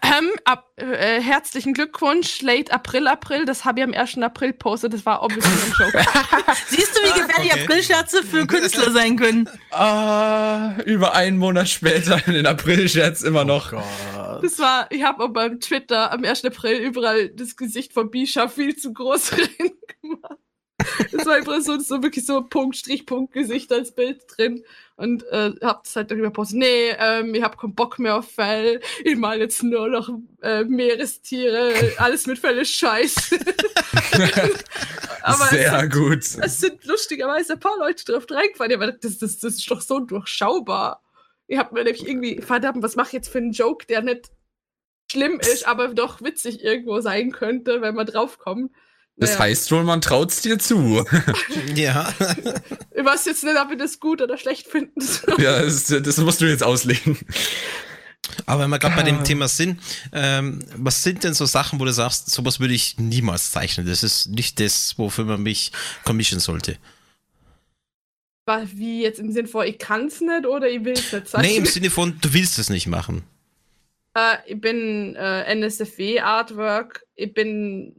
Ähm, 0.03 0.29
ab, 0.45 0.71
äh, 0.77 1.19
herzlichen 1.19 1.73
Glückwunsch, 1.73 2.41
late 2.41 2.71
April, 2.71 3.09
April, 3.09 3.43
das 3.43 3.65
habe 3.65 3.81
ich 3.81 3.85
am 3.85 3.93
1. 3.93 4.19
April 4.19 4.53
postet, 4.53 4.93
das 4.93 5.05
war 5.05 5.21
obviously 5.21 5.51
ein 5.51 5.73
Joke. 5.77 6.05
Siehst 6.69 6.95
du, 6.95 7.01
wie 7.01 7.19
gefährlich 7.19 7.51
okay. 7.51 7.63
Aprilscherze 7.63 8.23
für 8.23 8.47
Künstler 8.47 8.91
sein 8.91 9.17
können? 9.17 9.49
Ah, 9.71 10.77
über 10.85 11.13
einen 11.13 11.37
Monat 11.37 11.67
später, 11.67 12.25
in 12.25 12.33
den 12.35 12.47
April-Scherz 12.47 13.21
immer 13.23 13.43
noch. 13.43 13.73
Oh. 13.73 14.39
Das 14.41 14.59
war, 14.59 14.89
ich 14.91 15.03
habe 15.03 15.25
auch 15.25 15.33
beim 15.33 15.59
Twitter 15.59 16.09
am 16.13 16.23
1. 16.23 16.45
April 16.45 16.77
überall 16.77 17.27
das 17.27 17.57
Gesicht 17.57 17.91
von 17.91 18.11
Bisha 18.11 18.47
viel 18.47 18.77
zu 18.77 18.93
groß 18.93 19.33
rein 19.37 19.71
gemacht. 20.01 20.37
Das 21.11 21.25
war 21.25 21.35
einfach 21.35 21.59
so, 21.61 21.79
so 21.79 22.03
wirklich 22.03 22.25
so 22.25 22.43
Punkt, 22.43 22.75
Strich, 22.75 23.05
Punkt, 23.05 23.33
Gesicht 23.33 23.71
als 23.71 23.93
Bild 23.93 24.21
drin. 24.35 24.63
Und 24.95 25.23
äh, 25.31 25.53
hab 25.61 25.83
das 25.83 25.95
halt 25.95 26.11
darüber 26.11 26.29
postet. 26.29 26.59
Nee, 26.59 26.89
ähm, 26.99 27.33
ich 27.33 27.41
hab 27.41 27.59
keinen 27.59 27.75
Bock 27.75 27.97
mehr 27.99 28.17
auf 28.17 28.31
Fell. 28.31 28.79
Ich 29.03 29.15
mal 29.15 29.39
jetzt 29.39 29.63
nur 29.63 29.87
noch 29.89 30.09
äh, 30.41 30.63
Meerestiere. 30.63 31.73
Alles 31.97 32.27
mit 32.27 32.39
Fell 32.39 32.59
ist 32.59 32.71
scheiße. 32.71 33.39
Es 35.29 35.49
Sehr 35.49 35.79
sind, 35.81 35.93
gut. 35.93 36.19
es 36.19 36.57
sind 36.57 36.85
lustigerweise 36.85 37.53
ein 37.53 37.59
paar 37.59 37.77
Leute 37.77 38.05
drauf 38.05 38.25
reingefallen. 38.29 38.81
Aber 38.81 38.93
das, 38.93 39.17
das, 39.17 39.39
das 39.39 39.55
ist 39.55 39.69
doch 39.69 39.81
so 39.81 39.99
durchschaubar. 39.99 41.03
Ich 41.47 41.57
hab 41.57 41.73
mir 41.73 41.83
nämlich 41.83 42.07
irgendwie, 42.07 42.41
verdammt, 42.41 42.81
was 42.81 42.95
mache 42.95 43.07
ich 43.07 43.13
jetzt 43.13 43.29
für 43.29 43.39
einen 43.39 43.51
Joke, 43.51 43.85
der 43.87 44.01
nicht 44.01 44.31
schlimm 45.11 45.39
ist, 45.39 45.67
aber 45.67 45.89
doch 45.89 46.21
witzig 46.21 46.63
irgendwo 46.63 47.01
sein 47.01 47.31
könnte, 47.31 47.81
wenn 47.81 47.95
man 47.95 48.05
draufkommt. 48.05 48.71
Das 49.19 49.31
Naja, 49.31 49.39
heißt 49.45 49.71
wohl, 49.71 49.83
man 49.83 49.99
traut's 50.01 50.41
dir 50.41 50.59
zu. 50.59 51.03
Ja. 51.75 52.13
Ich 52.95 53.03
weiß 53.03 53.25
jetzt 53.25 53.43
nicht, 53.43 53.57
ob 53.59 53.71
ich 53.71 53.77
das 53.77 53.99
gut 53.99 54.21
oder 54.21 54.37
schlecht 54.37 54.67
finden 54.67 55.01
soll. 55.01 55.41
ja, 55.41 55.61
das, 55.63 55.85
das 55.87 56.17
musst 56.17 56.39
du 56.41 56.45
jetzt 56.45 56.63
auslegen. 56.63 57.17
Aber 58.45 58.63
wenn 58.63 58.69
wir 58.69 58.77
gerade 58.79 58.95
bei 58.95 59.01
Ah. 59.01 59.05
dem 59.05 59.23
Thema 59.23 59.47
sind, 59.47 59.79
ähm, 60.11 60.59
was 60.75 61.01
sind 61.03 61.23
denn 61.23 61.33
so 61.33 61.45
Sachen, 61.45 61.79
wo 61.79 61.85
du 61.85 61.93
sagst, 61.93 62.29
sowas 62.29 62.59
würde 62.59 62.73
ich 62.75 62.97
niemals 62.99 63.51
zeichnen? 63.51 63.87
Das 63.87 64.03
ist 64.03 64.27
nicht 64.27 64.59
das, 64.59 64.97
wofür 64.97 65.25
man 65.25 65.41
mich 65.41 65.71
commission 66.03 66.39
sollte. 66.39 66.77
Wie 68.73 69.01
jetzt 69.01 69.19
im 69.19 69.31
Sinn 69.31 69.47
von, 69.47 69.65
ich 69.67 69.77
kann's 69.77 70.21
nicht 70.21 70.45
oder 70.45 70.69
ich 70.69 70.83
will's 70.85 71.11
nicht 71.11 71.27
zeichnen? 71.27 71.51
Nee, 71.51 71.57
im 71.57 71.65
Sinne 71.65 71.89
von, 71.89 72.17
du 72.21 72.33
willst 72.33 72.57
es 72.59 72.69
nicht 72.69 72.87
machen. 72.87 73.23
Äh, 74.15 74.37
ich 74.45 74.61
bin 74.61 75.15
äh, 75.15 75.53
NSFW-Artwork. 75.55 77.03
Ich 77.15 77.33
bin 77.33 77.95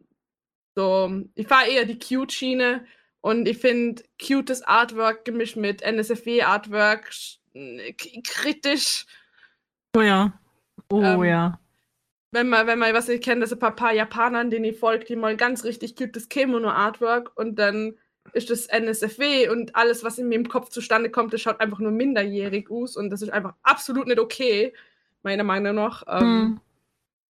so, 0.79 1.11
ich 1.35 1.49
fahre 1.49 1.69
eher 1.69 1.87
die 1.87 1.99
Cute-Schiene 1.99 2.87
und 3.21 3.49
ich 3.49 3.59
finde 3.59 4.05
cutes 4.25 4.63
Artwork 4.63 5.25
gemischt 5.25 5.57
mit 5.57 5.83
NSFW-Artwork 5.83 7.11
kritisch. 8.25 9.05
Oh 9.97 10.03
ja. 10.03 10.39
Oh 10.89 11.03
Ähm, 11.03 11.25
ja. 11.25 11.59
Wenn 12.31 12.49
man, 12.49 12.69
wenn 12.69 12.79
man, 12.79 12.95
was 12.95 13.09
ich 13.09 13.21
kenne, 13.21 13.41
das 13.41 13.51
sind 13.51 13.61
ein 13.61 13.75
paar, 13.75 13.93
Japanern, 13.93 14.51
denen 14.51 14.67
ich 14.67 14.79
folge, 14.79 15.05
die 15.05 15.17
mal 15.17 15.37
ganz 15.37 15.65
richtig 15.65 15.97
cutes 15.97 16.29
Kemono-Artwork 16.29 17.33
und 17.35 17.59
dann 17.59 17.95
ist 18.33 18.49
das 18.49 18.67
NSFW 18.67 19.49
und 19.49 19.75
alles, 19.75 20.05
was 20.05 20.19
in 20.19 20.29
meinem 20.29 20.49
Kopf 20.49 20.69
zustande 20.69 21.11
kommt, 21.11 21.33
das 21.33 21.41
schaut 21.41 21.59
einfach 21.59 21.81
nur 21.81 21.91
minderjährig 21.91 22.71
aus 22.71 22.97
und 22.97 23.11
das 23.11 23.23
ist 23.23 23.31
einfach 23.31 23.55
absolut 23.65 24.07
nicht 24.07 24.21
okay, 24.21 24.73
meiner 25.25 25.43
Meinung 25.43 25.75
nach. 25.75 26.05
Ähm, 26.07 26.21
Hm. 26.21 26.61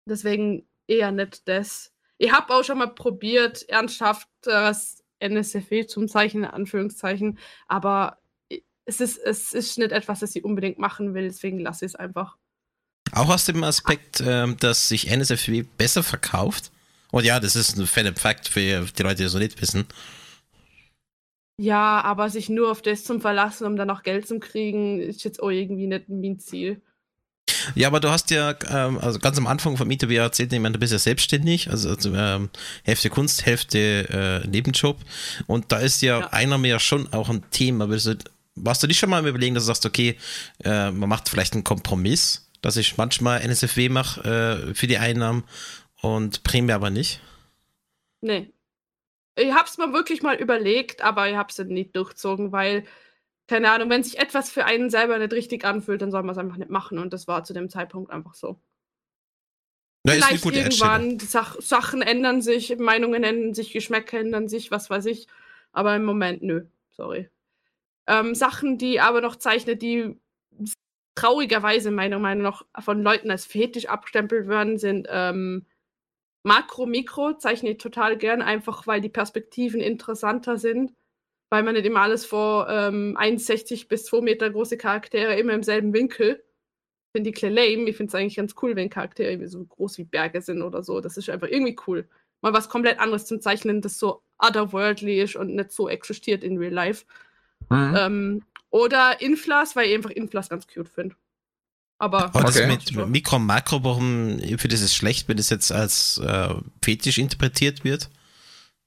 Deswegen 0.08 0.66
eher 0.88 1.12
nicht 1.12 1.46
das. 1.46 1.92
Ich 2.18 2.32
habe 2.32 2.54
auch 2.54 2.64
schon 2.64 2.78
mal 2.78 2.88
probiert, 2.88 3.68
ernsthaft 3.68 4.28
das 4.42 5.02
NSFW 5.18 5.86
zum 5.86 6.08
Zeichen, 6.08 6.44
in 6.44 6.50
Anführungszeichen, 6.50 7.38
aber 7.68 8.18
es 8.86 9.00
ist, 9.00 9.18
es 9.18 9.52
ist 9.52 9.78
nicht 9.78 9.92
etwas, 9.92 10.20
das 10.20 10.34
ich 10.36 10.44
unbedingt 10.44 10.78
machen 10.78 11.14
will, 11.14 11.24
deswegen 11.24 11.58
lasse 11.58 11.84
ich 11.84 11.92
es 11.92 11.96
einfach. 11.96 12.36
Auch 13.12 13.28
aus 13.28 13.44
dem 13.44 13.62
Aspekt, 13.64 14.22
ähm, 14.24 14.56
dass 14.58 14.88
sich 14.88 15.10
NSFW 15.10 15.62
besser 15.62 16.02
verkauft. 16.02 16.70
Und 17.12 17.24
ja, 17.24 17.40
das 17.40 17.56
ist 17.56 17.76
ein 17.76 17.86
Fan 17.86 18.14
Fact 18.14 18.48
für 18.48 18.60
die 18.60 19.02
Leute, 19.02 19.16
die 19.16 19.22
das 19.24 19.32
noch 19.32 19.40
nicht 19.40 19.60
wissen. 19.60 19.86
Ja, 21.58 22.02
aber 22.02 22.28
sich 22.28 22.48
nur 22.48 22.70
auf 22.70 22.82
das 22.82 23.04
zum 23.04 23.20
Verlassen, 23.20 23.66
um 23.66 23.76
dann 23.76 23.88
noch 23.88 24.02
Geld 24.02 24.28
zu 24.28 24.38
kriegen, 24.38 25.00
ist 25.00 25.24
jetzt 25.24 25.42
auch 25.42 25.50
irgendwie 25.50 25.86
nicht 25.86 26.08
mein 26.08 26.38
Ziel. 26.38 26.82
Ja, 27.74 27.88
aber 27.88 28.00
du 28.00 28.10
hast 28.10 28.30
ja, 28.30 28.54
ähm, 28.70 28.98
also 28.98 29.18
ganz 29.18 29.36
am 29.38 29.46
Anfang 29.46 29.76
vom 29.76 29.90
Interview 29.90 30.20
erzählt, 30.20 30.52
ich 30.52 30.60
meine, 30.60 30.74
du 30.74 30.78
bist 30.78 30.92
ja 30.92 30.98
selbstständig, 30.98 31.70
also, 31.70 31.88
also 31.90 32.14
ähm, 32.14 32.50
Hälfte 32.84 33.10
Kunst, 33.10 33.44
Hälfte 33.46 34.42
äh, 34.44 34.48
Nebenjob. 34.48 34.98
Und 35.46 35.72
da 35.72 35.78
ist 35.78 36.02
ja, 36.02 36.20
Ja. 36.20 36.26
einer 36.30 36.58
mehr 36.58 36.78
schon 36.78 37.12
auch 37.12 37.28
ein 37.28 37.42
Thema. 37.50 37.86
Du- 37.86 38.16
Warst 38.58 38.82
du 38.82 38.86
dich 38.86 38.98
schon 38.98 39.10
mal 39.10 39.18
im 39.18 39.26
Überlegen, 39.26 39.54
dass 39.54 39.64
du 39.64 39.68
sagst, 39.68 39.84
okay, 39.84 40.16
äh, 40.64 40.90
man 40.90 41.08
macht 41.10 41.28
vielleicht 41.28 41.52
einen 41.52 41.64
Kompromiss, 41.64 42.48
dass 42.62 42.78
ich 42.78 42.96
manchmal 42.96 43.42
NSFW 43.42 43.90
mache 43.90 44.68
äh, 44.70 44.74
für 44.74 44.86
die 44.86 44.96
Einnahmen 44.96 45.44
und 46.00 46.42
primär 46.42 46.76
aber 46.76 46.88
nicht? 46.88 47.20
Nee. 48.22 48.50
Ich 49.38 49.52
hab's 49.52 49.76
mir 49.76 49.92
wirklich 49.92 50.22
mal 50.22 50.36
überlegt, 50.36 51.02
aber 51.02 51.28
ich 51.28 51.36
hab's 51.36 51.56
dann 51.56 51.68
nicht 51.68 51.94
durchzogen, 51.94 52.52
weil, 52.52 52.84
keine 53.46 53.70
Ahnung, 53.70 53.90
wenn 53.90 54.02
sich 54.02 54.18
etwas 54.18 54.50
für 54.50 54.64
einen 54.64 54.90
selber 54.90 55.18
nicht 55.18 55.32
richtig 55.32 55.64
anfühlt, 55.64 56.02
dann 56.02 56.10
soll 56.10 56.22
man 56.22 56.32
es 56.32 56.38
einfach 56.38 56.56
nicht 56.56 56.70
machen. 56.70 56.98
Und 56.98 57.12
das 57.12 57.28
war 57.28 57.44
zu 57.44 57.52
dem 57.52 57.70
Zeitpunkt 57.70 58.10
einfach 58.10 58.34
so. 58.34 58.60
Eine 60.04 60.22
Vielleicht 60.22 60.44
irgendwann, 60.44 61.18
die 61.18 61.24
Sach 61.24 61.60
Sachen 61.60 62.02
ändern 62.02 62.40
sich, 62.40 62.76
Meinungen 62.78 63.24
ändern 63.24 63.54
sich, 63.54 63.72
Geschmäcker 63.72 64.18
ändern 64.20 64.48
sich, 64.48 64.70
was 64.70 64.90
weiß 64.90 65.06
ich. 65.06 65.26
Aber 65.72 65.94
im 65.96 66.04
Moment, 66.04 66.42
nö, 66.42 66.66
sorry. 66.90 67.28
Ähm, 68.06 68.34
Sachen, 68.34 68.78
die 68.78 69.00
aber 69.00 69.20
noch 69.20 69.36
zeichnet, 69.36 69.82
die 69.82 70.16
traurigerweise 71.16 71.90
meiner 71.90 72.18
Meinung 72.18 72.44
nach 72.44 72.64
von 72.84 73.02
Leuten 73.02 73.30
als 73.30 73.46
Fetisch 73.46 73.86
abstempelt 73.86 74.48
werden, 74.48 74.78
sind 74.78 75.08
ähm, 75.10 75.66
Makro, 76.44 76.86
Mikro 76.86 77.34
zeichne 77.34 77.70
ich 77.70 77.78
total 77.78 78.16
gern, 78.16 78.42
einfach 78.42 78.86
weil 78.86 79.00
die 79.00 79.08
Perspektiven 79.08 79.80
interessanter 79.80 80.58
sind, 80.58 80.92
weil 81.56 81.62
man 81.62 81.74
nicht 81.74 81.86
immer 81.86 82.02
alles 82.02 82.26
vor 82.26 82.68
ähm, 82.68 83.16
1,60 83.18 83.88
bis 83.88 84.04
2 84.04 84.20
Meter 84.20 84.50
große 84.50 84.76
Charaktere 84.76 85.38
immer 85.38 85.54
im 85.54 85.62
selben 85.62 85.94
Winkel 85.94 86.42
finde 87.16 87.32
die 87.32 87.46
lame. 87.46 87.88
Ich 87.88 87.96
finde 87.96 88.10
es 88.10 88.14
eigentlich 88.14 88.36
ganz 88.36 88.54
cool, 88.60 88.76
wenn 88.76 88.90
Charaktere 88.90 89.30
irgendwie 89.30 89.48
so 89.48 89.64
groß 89.64 89.96
wie 89.96 90.04
Berge 90.04 90.42
sind 90.42 90.60
oder 90.60 90.82
so. 90.82 91.00
Das 91.00 91.16
ist 91.16 91.30
einfach 91.30 91.48
irgendwie 91.48 91.76
cool. 91.86 92.06
Mal 92.42 92.52
was 92.52 92.68
komplett 92.68 93.00
anderes 93.00 93.24
zum 93.24 93.40
Zeichnen, 93.40 93.80
das 93.80 93.98
so 93.98 94.22
otherworldly 94.38 95.22
ist 95.22 95.34
und 95.34 95.54
nicht 95.54 95.72
so 95.72 95.88
existiert 95.88 96.44
in 96.44 96.58
real 96.58 96.72
life. 96.72 97.06
Mhm. 97.70 97.94
Ähm, 97.96 98.42
oder 98.68 99.20
Inflas, 99.22 99.74
weil 99.76 99.88
ich 99.88 99.94
einfach 99.94 100.10
Inflas 100.10 100.50
ganz 100.50 100.66
cute 100.66 100.90
finde. 100.90 101.16
Aber 101.98 102.30
Okay. 102.34 102.66
mit 102.66 102.94
Mikro 103.08 103.36
und 103.36 103.46
Makro, 103.46 103.82
warum 103.82 104.38
für 104.58 104.68
das 104.68 104.82
ist 104.82 104.94
schlecht, 104.94 105.26
wenn 105.28 105.38
das 105.38 105.48
jetzt 105.48 105.72
als 105.72 106.18
äh, 106.18 106.54
Fetisch 106.84 107.16
interpretiert 107.16 107.82
wird? 107.82 108.10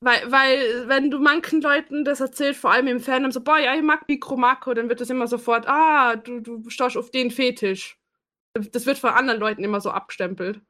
Weil, 0.02 0.32
weil, 0.32 0.88
wenn 0.88 1.12
du 1.12 1.20
manchen 1.20 1.62
Leuten 1.62 2.06
das 2.06 2.22
erzählst, 2.22 2.62
vor 2.62 2.72
allem 2.72 2.88
im 2.88 3.02
Fandom, 3.02 3.32
so, 3.32 3.42
boah, 3.42 3.60
ja, 3.60 3.76
ich 3.76 3.82
mag 3.82 4.08
Mikro 4.08 4.38
Makro, 4.38 4.74
dann 4.74 4.88
wird 4.88 5.02
das 5.02 5.10
immer 5.10 5.28
sofort, 5.28 5.68
ah, 5.68 6.16
du, 6.16 6.40
du 6.40 6.70
stehst 6.70 6.96
auf 6.96 7.12
den 7.12 7.32
Fetisch. 7.32 7.98
Das 8.54 8.86
wird 8.86 8.98
von 8.98 9.12
anderen 9.12 9.40
Leuten 9.40 9.64
immer 9.64 9.82
so 9.82 9.92
abgestempelt. 9.92 10.62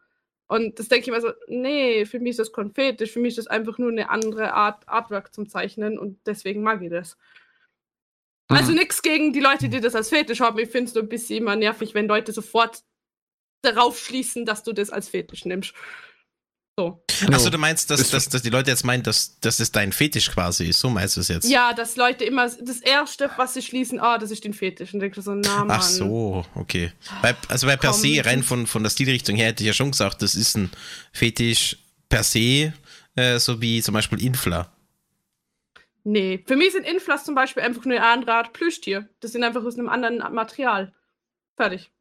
Und 0.48 0.80
das 0.80 0.88
denke 0.88 1.04
ich 1.04 1.08
immer 1.10 1.22
so, 1.22 1.32
nee, 1.48 2.06
für 2.06 2.20
mich 2.20 2.32
ist 2.32 2.40
das 2.40 2.54
kein 2.54 2.72
Fetisch, 2.74 3.12
für 3.12 3.20
mich 3.20 3.38
ist 3.38 3.38
das 3.38 3.48
einfach 3.48 3.78
nur 3.78 3.92
eine 3.92 4.10
andere 4.10 4.54
Art 4.54 4.88
Artwork 4.88 5.32
zum 5.32 5.48
Zeichnen 5.48 6.00
und 6.00 6.20
deswegen 6.26 6.64
mag 6.64 6.82
ich 6.82 6.90
das. 6.90 7.18
Also 8.48 8.72
nichts 8.72 9.04
gegen 9.04 9.32
die 9.32 9.42
Leute, 9.42 9.70
die 9.70 9.80
das 9.80 9.94
als 9.94 10.10
Fetisch 10.10 10.42
haben. 10.42 10.58
Ich 10.58 10.70
finde 10.70 10.90
es 10.90 10.96
nur 10.96 11.04
ein 11.04 11.10
bisschen 11.10 11.38
immer 11.38 11.56
nervig, 11.56 11.94
wenn 11.94 12.08
Leute 12.08 12.32
sofort 12.32 12.82
darauf 13.62 14.00
schließen, 14.00 14.44
dass 14.44 14.64
du 14.64 14.74
das 14.74 14.90
als 14.90 15.08
Fetisch 15.08 15.46
nimmst. 15.46 15.76
So. 16.80 17.04
Achso, 17.34 17.50
du 17.50 17.58
meinst, 17.58 17.90
dass, 17.90 18.10
dass, 18.10 18.30
dass 18.30 18.42
die 18.42 18.50
Leute 18.50 18.72
jetzt 18.72 18.86
meinen, 18.86 19.04
dass, 19.04 19.38
dass 19.42 19.60
es 19.60 19.70
dein 19.70 19.92
Fetisch 19.92 20.32
quasi 20.32 20.70
ist. 20.70 20.80
So 20.80 20.90
meinst 20.90 21.18
du 21.18 21.20
es 21.20 21.28
jetzt? 21.28 21.50
Ja, 21.50 21.74
dass 21.74 21.98
Leute 21.98 22.24
immer 22.24 22.48
das 22.48 22.80
Erste, 22.80 23.30
was 23.36 23.54
sie 23.54 23.62
schließen, 23.62 24.00
ah, 24.00 24.18
das 24.18 24.32
ist 24.32 24.46
den 24.46 24.54
Fetisch. 24.54 24.94
Und 24.94 25.02
denkst 25.02 25.18
du 25.18 25.22
so, 25.22 25.36
na, 25.36 25.66
Mann. 25.66 25.72
Ach 25.72 25.82
so, 25.82 26.46
okay. 26.56 26.94
Weil, 27.22 27.36
also 27.50 27.68
weil 27.68 27.78
per 27.78 27.92
Komm. 27.92 28.00
se, 28.00 28.26
rein 28.26 28.44
von, 28.44 28.66
von 28.66 28.82
der 28.82 28.92
Stilrichtung 28.92 29.36
her, 29.36 29.48
hätte 29.48 29.62
ich 29.62 29.68
ja 29.68 29.74
schon 29.74 29.92
gesagt, 29.92 30.22
das 30.22 30.36
ist 30.36 30.56
ein 30.56 30.72
Fetisch 31.12 31.76
per 32.08 32.24
se, 32.24 32.72
äh, 33.18 33.40
so 33.40 33.60
wie 33.60 33.82
zum 33.82 33.96
Beispiel 33.96 34.24
Infla. 34.24 34.72
Nee, 36.06 36.42
für 36.48 36.56
mich 36.56 36.72
sind 36.72 36.88
Inflas 36.88 37.26
zum 37.26 37.36
Beispiel 37.36 37.62
einfach 37.62 37.84
nur 37.84 38.02
andere 38.02 38.36
Art 38.36 38.54
Plüschtier. 38.54 39.10
Das 39.20 39.34
sind 39.34 39.44
einfach 39.44 39.66
aus 39.66 39.78
einem 39.78 39.90
anderen 39.90 40.20
Material. 40.34 40.94
Fertig. 41.58 41.92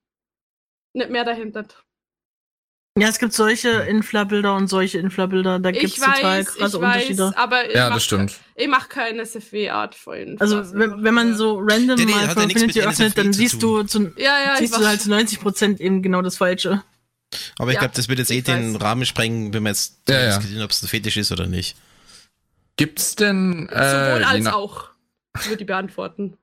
Nicht 0.92 1.10
mehr 1.10 1.24
dahinter. 1.24 1.66
Ja, 3.00 3.08
es 3.08 3.18
gibt 3.18 3.32
solche 3.32 3.68
Infla-Bilder 3.70 4.54
und 4.54 4.68
solche 4.68 4.98
Infla-Bilder. 4.98 5.58
Da 5.58 5.70
gibt 5.70 5.84
es 5.84 5.92
Ich 5.92 5.96
total 5.98 6.44
krasse 6.44 6.58
ich 6.58 6.62
weiß, 6.62 6.74
Unterschiede. 6.74 7.32
aber 7.36 7.68
ich 7.68 7.74
Ja, 7.74 7.88
mach, 7.88 7.96
das 7.96 8.04
stimmt. 8.04 8.34
Ich 8.54 8.68
mache 8.68 8.88
keine 8.88 9.22
SFW-Art 9.22 9.94
von. 9.94 10.36
Also, 10.38 10.60
Ich 10.62 10.72
wenn, 10.74 11.02
wenn 11.04 11.14
man 11.14 11.36
so 11.36 11.58
random 11.58 11.96
Nee, 11.96 12.04
nee, 12.06 12.12
mal 12.12 12.20
hat 12.22 12.28
ja 12.28 12.34
von 12.34 12.46
nichts 12.46 12.60
mit 12.62 12.70
Affinity 12.70 12.88
öffnet, 12.88 13.18
dann 13.18 13.32
zu 13.32 13.38
siehst 13.38 13.62
du, 13.62 13.82
zu, 13.84 14.12
Ja, 14.16 14.42
ja, 14.44 14.52
ich 14.54 14.58
siehst 14.60 14.76
du 14.76 14.86
halt 14.86 15.00
zu 15.00 15.10
90 15.10 15.40
Prozent 15.40 15.80
eben 15.80 16.02
genau 16.02 16.22
das 16.22 16.36
Falsche. 16.36 16.82
Aber 17.58 17.70
ich 17.70 17.74
Ja, 17.74 17.80
glaube, 17.80 17.94
das 17.94 18.08
wird 18.08 18.18
jetzt 18.18 18.30
eh 18.30 18.38
ich 18.38 18.44
den 18.44 18.74
weiß. 18.74 18.80
Rahmen 18.82 19.04
sprengen, 19.04 19.52
wenn 19.52 19.62
wir 19.62 19.70
jetzt 19.70 19.98
Ja, 20.08 20.18
ja. 20.20 20.26
diskutieren, 20.38 20.62
ob 20.62 20.70
es 20.70 20.82
ein 20.82 20.88
Fetisch 20.88 21.16
ist 21.16 21.30
oder 21.30 21.46
nicht. 21.46 21.76
Gibt's 22.76 23.16
denn, 23.16 23.68
äh, 23.68 23.74
sowohl 24.10 24.24
als 24.24 24.46
auch. 24.46 24.88
Würde 25.46 25.60
ich 25.62 25.66
beantworten. 25.66 26.36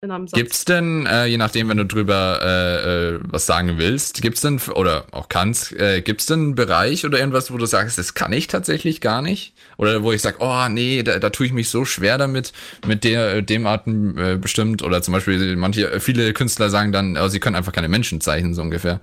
In 0.00 0.12
einem 0.12 0.28
Satz. 0.28 0.38
Gibt's 0.38 0.64
denn, 0.64 1.06
äh, 1.06 1.26
je 1.26 1.38
nachdem, 1.38 1.68
wenn 1.68 1.76
du 1.76 1.84
drüber 1.84 2.38
äh, 2.40 3.16
äh, 3.16 3.20
was 3.24 3.46
sagen 3.46 3.78
willst, 3.78 4.22
gibt's 4.22 4.42
denn, 4.42 4.60
oder 4.74 5.06
auch 5.10 5.28
kannst, 5.28 5.72
äh, 5.72 6.02
gibt's 6.02 6.26
denn 6.26 6.40
einen 6.40 6.54
Bereich 6.54 7.04
oder 7.04 7.18
irgendwas, 7.18 7.52
wo 7.52 7.56
du 7.56 7.66
sagst, 7.66 7.98
das 7.98 8.14
kann 8.14 8.32
ich 8.32 8.46
tatsächlich 8.46 9.00
gar 9.00 9.22
nicht? 9.22 9.54
Oder 9.76 10.04
wo 10.04 10.12
ich 10.12 10.22
sag, 10.22 10.36
oh 10.38 10.68
nee, 10.68 11.02
da, 11.02 11.18
da 11.18 11.30
tue 11.30 11.46
ich 11.46 11.52
mich 11.52 11.68
so 11.68 11.84
schwer 11.84 12.16
damit, 12.16 12.52
mit 12.86 13.02
der, 13.02 13.34
äh, 13.34 13.42
dem 13.42 13.66
Arten 13.66 14.16
äh, 14.16 14.38
bestimmt. 14.40 14.84
Oder 14.84 15.02
zum 15.02 15.14
Beispiel 15.14 15.56
manche, 15.56 15.90
äh, 15.90 15.98
viele 15.98 16.32
Künstler 16.32 16.70
sagen 16.70 16.92
dann, 16.92 17.16
oh, 17.16 17.26
sie 17.26 17.40
können 17.40 17.56
einfach 17.56 17.72
keine 17.72 17.88
Menschen 17.88 18.20
zeichnen, 18.20 18.54
so 18.54 18.62
ungefähr. 18.62 19.00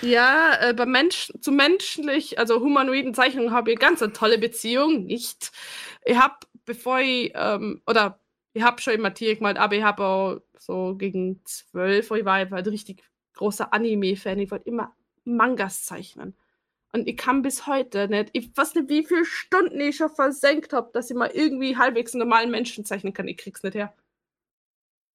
Ja, 0.00 0.54
äh, 0.60 0.72
bei 0.72 0.86
Mensch, 0.86 1.30
zu 1.42 1.52
menschlich, 1.52 2.38
also 2.38 2.60
humanoiden 2.60 3.12
Zeichnungen 3.12 3.52
habe 3.52 3.72
ich 3.72 3.78
ganz 3.78 4.02
eine 4.02 4.14
tolle 4.14 4.38
Beziehung. 4.38 5.04
Nicht. 5.04 5.52
Ich 6.02 6.16
habe, 6.16 6.36
bevor 6.64 7.00
ich, 7.00 7.32
ähm, 7.34 7.82
oder 7.86 8.18
ich 8.52 8.62
habe 8.62 8.80
schon 8.80 8.94
immer 8.94 9.14
Tiere 9.14 9.36
gemalt, 9.36 9.58
aber 9.58 9.76
ich 9.76 9.82
habe 9.82 10.04
auch 10.04 10.40
so 10.58 10.94
gegen 10.96 11.40
zwölf, 11.44 12.10
ich 12.10 12.24
war 12.24 12.34
ein 12.34 12.52
richtig 12.52 13.02
großer 13.34 13.72
Anime-Fan. 13.72 14.38
Ich 14.38 14.50
wollte 14.50 14.68
immer 14.68 14.94
Mangas 15.24 15.84
zeichnen. 15.84 16.34
Und 16.92 17.06
ich 17.06 17.16
kann 17.16 17.42
bis 17.42 17.66
heute 17.66 18.08
nicht, 18.08 18.30
ich 18.32 18.56
weiß 18.56 18.74
nicht, 18.74 18.88
wie 18.88 19.04
viele 19.04 19.24
Stunden 19.24 19.80
ich 19.80 19.96
schon 19.96 20.10
versenkt 20.10 20.72
habe, 20.72 20.90
dass 20.92 21.08
ich 21.08 21.16
mal 21.16 21.30
irgendwie 21.32 21.76
halbwegs 21.76 22.14
einen 22.14 22.20
normalen 22.20 22.50
Menschen 22.50 22.84
zeichnen 22.84 23.12
kann. 23.12 23.28
Ich 23.28 23.36
krieg's 23.36 23.62
nicht 23.62 23.76
her. 23.76 23.94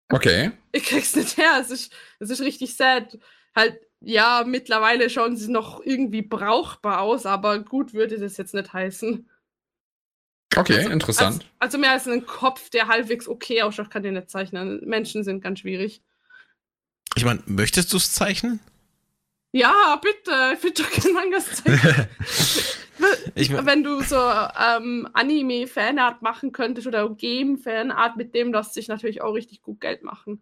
Okay. 0.10 0.52
Ich 0.72 0.86
krieg's 0.86 1.16
nicht 1.16 1.38
her. 1.38 1.57
Es 1.60 1.72
ist, 1.72 1.94
es 2.20 2.30
ist 2.30 2.41
richtig 2.41 2.76
sad. 2.78 3.20
Halt, 3.53 3.80
ja, 3.99 4.44
mittlerweile 4.45 5.10
schauen 5.10 5.36
sie 5.36 5.52
noch 5.52 5.82
irgendwie 5.84 6.22
brauchbar 6.22 7.02
aus, 7.02 7.26
aber 7.26 7.60
gut 7.60 7.94
würde 7.94 8.20
das 8.20 8.38
jetzt 8.38 8.53
nicht 8.53 8.72
heißen. 8.72 9.30
Okay, 10.57 10.77
Also- 10.77 10.90
interessant. 10.90 11.34
Also, 11.36 11.45
also 11.60 11.77
mehr 11.77 11.91
als 11.91 12.07
einen 12.07 12.26
Kopf, 12.26 12.69
der 12.69 12.88
halbwegs 12.88 13.27
okay 13.27 13.61
ausschaut, 13.61 13.90
kann 13.90 14.03
ich 14.06 14.11
nicht 14.11 14.30
zeichnen. 14.30 14.82
Menschen 14.86 15.23
sind 15.23 15.41
ganz 15.41 15.60
schwierig. 15.60 16.02
Ich 17.15 17.26
meine, 17.26 17.41
möchtest 17.45 17.91
du 17.94 17.98
es 17.98 18.11
zeichnen? 18.11 18.60
Ja, 19.52 19.95
bitte, 20.02 20.53
ich 20.57 20.64
will 20.64 20.72
doch 20.72 20.90
kein 20.91 21.14
Mangas 21.14 21.64
zeichnen. 21.64 22.07
Ich 23.36 23.49
mein, 23.49 23.65
Wenn 23.65 23.84
du 23.84 24.02
so 24.03 24.15
ähm, 24.15 25.06
Anime-Fanart 25.11 26.22
machen 26.22 26.53
könntest 26.53 26.88
oder 26.88 27.10
Game-Fanart, 27.10 28.15
mit 28.15 28.34
dem 28.34 28.53
lässt 28.53 28.73
sich 28.73 28.88
natürlich 28.88 29.22
auch 29.22 29.34
richtig 29.34 29.61
gut 29.61 29.82
Geld 29.82 30.02
machen. 30.02 30.41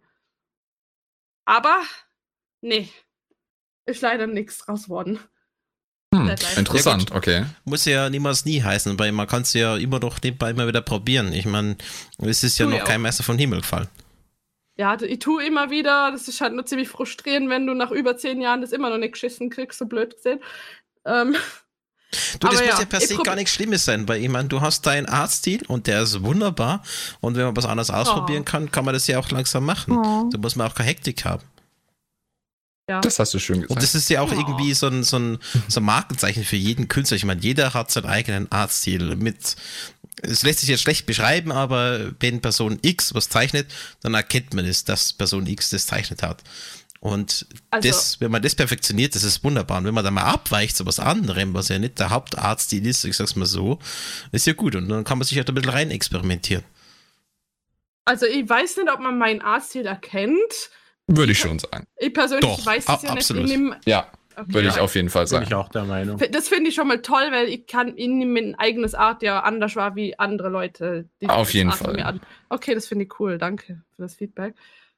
Aber, 1.44 1.82
nee, 2.60 2.88
ist 3.86 4.02
leider 4.02 4.28
nichts 4.28 4.58
draus 4.58 4.88
worden. 4.88 5.18
Hm, 6.14 6.58
interessant, 6.58 7.12
okay. 7.12 7.44
muss 7.64 7.84
ja 7.84 8.08
niemals 8.10 8.44
nie 8.44 8.62
heißen, 8.62 8.98
weil 8.98 9.12
man 9.12 9.26
kann 9.26 9.42
es 9.42 9.52
ja 9.52 9.76
immer 9.76 10.00
noch 10.00 10.20
nebenbei 10.22 10.50
immer 10.50 10.66
wieder 10.66 10.80
probieren. 10.80 11.32
Ich 11.32 11.46
meine, 11.46 11.76
es 12.18 12.44
ist 12.44 12.58
ja 12.58 12.66
Tu 12.66 12.72
noch 12.72 12.84
kein 12.84 13.00
auch. 13.00 13.02
Meister 13.02 13.22
vom 13.22 13.38
Himmel 13.38 13.60
gefallen. 13.60 13.88
Ja, 14.76 15.00
ich 15.00 15.20
tue 15.20 15.44
immer 15.44 15.70
wieder, 15.70 16.10
das 16.10 16.26
ist 16.26 16.40
halt 16.40 16.52
nur 16.52 16.66
ziemlich 16.66 16.88
frustrierend, 16.88 17.48
wenn 17.48 17.66
du 17.66 17.74
nach 17.74 17.92
über 17.92 18.16
zehn 18.16 18.40
Jahren 18.40 18.60
das 18.60 18.72
immer 18.72 18.90
noch 18.90 18.98
nicht 18.98 19.12
geschissen 19.12 19.48
kriegst, 19.48 19.78
so 19.78 19.86
blöd 19.86 20.16
gesehen. 20.16 20.40
Ähm, 21.04 21.36
Du, 22.38 22.48
das 22.48 22.58
Aber 22.58 22.66
muss 22.66 22.74
ja, 22.74 22.80
ja 22.80 22.86
per 22.86 23.00
se 23.00 23.16
gar 23.16 23.34
nichts 23.34 23.54
Schlimmes 23.54 23.84
sein, 23.84 24.08
weil 24.08 24.22
ich 24.22 24.28
meine, 24.28 24.48
du 24.48 24.60
hast 24.60 24.86
deinen 24.86 25.06
Artstil 25.06 25.64
und 25.66 25.86
der 25.86 26.02
ist 26.02 26.22
wunderbar. 26.22 26.82
Und 27.20 27.36
wenn 27.36 27.44
man 27.44 27.56
was 27.56 27.64
anderes 27.64 27.90
ausprobieren 27.90 28.44
kann, 28.44 28.70
kann 28.70 28.84
man 28.84 28.94
das 28.94 29.06
ja 29.06 29.18
auch 29.18 29.30
langsam 29.30 29.64
machen. 29.64 29.96
Oh. 29.96 30.30
Da 30.30 30.38
muss 30.38 30.56
man 30.56 30.70
auch 30.70 30.74
keine 30.74 30.88
Hektik 30.90 31.24
haben. 31.24 31.42
Ja. 32.88 33.00
Das 33.00 33.18
hast 33.18 33.32
du 33.34 33.38
schön 33.38 33.56
gesagt. 33.62 33.70
Und 33.70 33.82
das 33.82 33.94
ist 33.94 34.08
ja 34.10 34.20
auch 34.20 34.30
Ja. 34.32 34.38
irgendwie 34.38 34.74
so 34.74 34.86
ein, 34.88 35.02
so, 35.04 35.18
ein, 35.18 35.38
so 35.68 35.80
ein 35.80 35.84
Markenzeichen 35.84 36.44
für 36.44 36.56
jeden 36.56 36.88
Künstler. 36.88 37.16
Ich 37.16 37.24
meine, 37.24 37.40
jeder 37.40 37.74
hat 37.74 37.90
seinen 37.90 38.06
eigenen 38.06 38.50
Artstil. 38.52 39.16
Mit, 39.16 39.56
es 40.22 40.42
lässt 40.42 40.60
sich 40.60 40.68
jetzt 40.68 40.82
schlecht 40.82 41.06
beschreiben, 41.06 41.50
aber 41.52 42.12
wenn 42.20 42.40
Person 42.40 42.78
X 42.82 43.14
was 43.14 43.28
zeichnet, 43.28 43.68
dann 44.02 44.14
erkennt 44.14 44.54
man 44.54 44.64
es, 44.64 44.84
dass 44.84 45.12
Person 45.12 45.46
X 45.46 45.70
das 45.70 45.86
zeichnet 45.86 46.22
hat. 46.22 46.42
Und 47.00 47.46
Also- 47.70 47.88
das, 47.88 48.20
wenn 48.20 48.30
man 48.30 48.40
das 48.40 48.54
perfektioniert, 48.54 49.14
das 49.14 49.24
ist 49.24 49.44
wunderbar. 49.44 49.76
Und 49.78 49.84
wenn 49.84 49.92
man 49.94 50.04
dann 50.04 50.14
mal 50.14 50.22
abweicht 50.24 50.74
zu 50.76 50.86
was 50.86 50.98
anderem, 50.98 51.52
was 51.52 51.68
ja 51.68 51.78
nicht 51.78 51.98
der 51.98 52.08
Hauptartstil 52.10 52.86
ist, 52.86 53.04
ich 53.04 53.14
sag's 53.16 53.36
mal 53.36 53.44
so, 53.44 53.78
ist 54.32 54.46
ja 54.46 54.54
gut. 54.54 54.74
Und 54.74 54.88
dann 54.88 55.04
kann 55.04 55.18
man 55.18 55.26
sich 55.26 55.36
halt 55.36 55.48
ein 55.50 55.54
bisschen 55.54 55.70
rein 55.70 55.90
experimentieren. 55.90 56.64
Also 58.06 58.26
ich 58.26 58.48
weiß 58.48 58.76
nicht, 58.78 58.90
ob 58.90 59.00
man 59.00 59.18
meinen 59.18 59.40
Artstil 59.42 59.86
erkennt. 59.86 60.70
Würde 61.06 61.32
ich 61.32 61.38
schon 61.38 61.58
sagen. 61.58 61.86
Ich 61.98 62.14
persönlich 62.14 62.44
Doch, 62.44 62.64
weiß 62.64 62.84
es 62.88 63.02
ja 63.02 63.10
absolut. 63.10 63.42
nicht. 63.44 63.52
Ich 63.52 63.58
nehm, 63.58 63.74
Ja, 63.84 64.06
okay. 64.36 64.54
würde 64.54 64.68
ich 64.68 64.78
auf 64.80 64.94
jeden 64.94 65.10
Fall 65.10 65.24
Bin 65.24 65.28
sagen. 65.28 65.44
ich 65.46 65.54
auch 65.54 65.68
der 65.68 65.84
Meinung. 65.84 66.18
Das 66.30 66.48
finde 66.48 66.70
ich 66.70 66.74
schon 66.74 66.88
mal 66.88 67.02
toll, 67.02 67.28
weil 67.30 67.48
ich 67.48 67.66
kann 67.66 67.94
in 67.94 68.32
mein 68.32 68.54
eigenes 68.54 68.94
Art 68.94 69.22
ja 69.22 69.40
anders 69.40 69.76
war 69.76 69.96
wie 69.96 70.18
andere 70.18 70.48
Leute. 70.48 71.08
die 71.20 71.28
Auf 71.28 71.52
jeden 71.52 71.70
Art 71.70 71.78
Fall. 71.78 72.20
Okay, 72.48 72.74
das 72.74 72.86
finde 72.86 73.04
ich 73.04 73.20
cool. 73.20 73.36
Danke 73.38 73.82
für 73.94 74.02
das 74.02 74.14
Feedback. 74.14 74.54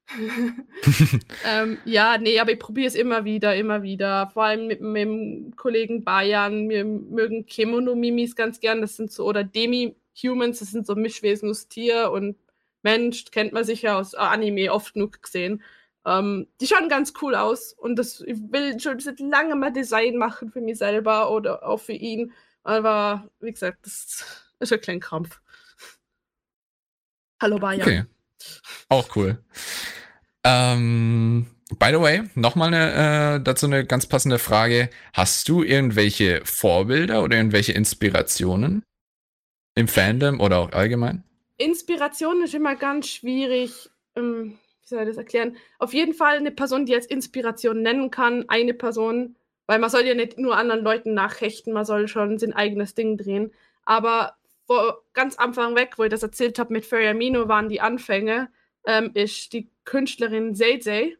ähm, 1.44 1.78
ja, 1.84 2.18
nee, 2.18 2.38
aber 2.38 2.52
ich 2.52 2.58
probiere 2.60 2.86
es 2.86 2.94
immer 2.94 3.24
wieder, 3.24 3.56
immer 3.56 3.82
wieder. 3.82 4.30
Vor 4.32 4.44
allem 4.44 4.68
mit 4.68 4.80
meinem 4.80 5.54
Kollegen 5.56 6.04
Bayern. 6.04 6.68
Wir 6.68 6.84
mögen 6.84 7.46
Kemono-Mimis 7.46 8.36
ganz 8.36 8.60
gern. 8.60 8.80
Das 8.80 8.94
sind 8.96 9.10
so, 9.10 9.24
oder 9.24 9.42
Demi-Humans, 9.42 10.60
das 10.60 10.70
sind 10.70 10.86
so 10.86 10.94
Mischwesen 10.94 11.50
aus 11.50 11.66
Tier 11.66 12.12
und 12.12 12.36
Mensch. 12.82 13.24
Kennt 13.32 13.52
man 13.52 13.64
sicher 13.64 13.96
aus 13.96 14.14
äh, 14.14 14.18
Anime 14.18 14.72
oft 14.72 14.94
genug 14.94 15.20
gesehen. 15.20 15.62
Ähm, 16.06 16.46
die 16.60 16.68
schauen 16.68 16.88
ganz 16.88 17.12
cool 17.20 17.34
aus 17.34 17.72
und 17.72 17.96
das, 17.96 18.20
ich 18.20 18.38
will 18.52 18.78
schon 18.78 19.00
seit 19.00 19.18
langem 19.18 19.58
mal 19.58 19.72
Design 19.72 20.16
machen 20.16 20.52
für 20.52 20.60
mich 20.60 20.78
selber 20.78 21.32
oder 21.32 21.66
auch 21.66 21.80
für 21.80 21.94
ihn. 21.94 22.32
Aber 22.62 23.28
wie 23.40 23.50
gesagt, 23.50 23.84
das 23.84 24.24
ist 24.60 24.72
ein 24.72 24.80
kleiner 24.80 25.00
Krampf. 25.00 25.40
Hallo 27.42 27.58
Bayern. 27.58 27.82
Okay. 27.82 28.04
Auch 28.88 29.14
cool. 29.16 29.44
Ähm, 30.44 31.46
by 31.78 31.88
the 31.90 32.00
way, 32.00 32.22
nochmal 32.36 32.72
eine, 32.72 33.36
äh, 33.36 33.40
dazu 33.42 33.66
eine 33.66 33.84
ganz 33.84 34.06
passende 34.06 34.38
Frage. 34.38 34.90
Hast 35.12 35.48
du 35.48 35.64
irgendwelche 35.64 36.40
Vorbilder 36.44 37.24
oder 37.24 37.36
irgendwelche 37.36 37.72
Inspirationen 37.72 38.84
im 39.74 39.88
Fandom 39.88 40.40
oder 40.40 40.58
auch 40.58 40.72
allgemein? 40.72 41.24
Inspiration 41.58 42.42
ist 42.44 42.54
immer 42.54 42.76
ganz 42.76 43.08
schwierig. 43.08 43.90
Ähm, 44.14 44.58
wie 44.86 44.94
soll 44.94 45.02
ich 45.02 45.08
das 45.08 45.16
erklären? 45.18 45.56
Auf 45.78 45.92
jeden 45.94 46.14
Fall 46.14 46.36
eine 46.36 46.50
Person, 46.52 46.86
die 46.86 46.94
als 46.94 47.06
Inspiration 47.06 47.82
nennen 47.82 48.10
kann, 48.10 48.44
eine 48.48 48.74
Person, 48.74 49.36
weil 49.66 49.78
man 49.78 49.90
soll 49.90 50.02
ja 50.02 50.14
nicht 50.14 50.38
nur 50.38 50.56
anderen 50.56 50.82
Leuten 50.82 51.14
nachhechten, 51.14 51.72
man 51.72 51.84
soll 51.84 52.08
schon 52.08 52.38
sein 52.38 52.52
eigenes 52.52 52.94
Ding 52.94 53.16
drehen. 53.16 53.52
Aber 53.84 54.36
wo, 54.68 54.74
ganz 55.12 55.36
Anfang 55.36 55.74
weg, 55.76 55.94
wo 55.96 56.04
ich 56.04 56.10
das 56.10 56.22
erzählt 56.22 56.58
habe 56.58 56.72
mit 56.72 56.86
Ferriamino, 56.86 57.48
waren 57.48 57.68
die 57.68 57.80
Anfänge, 57.80 58.48
ähm, 58.86 59.10
ist 59.14 59.52
die 59.52 59.70
Künstlerin 59.84 60.54
Zay 60.54 61.16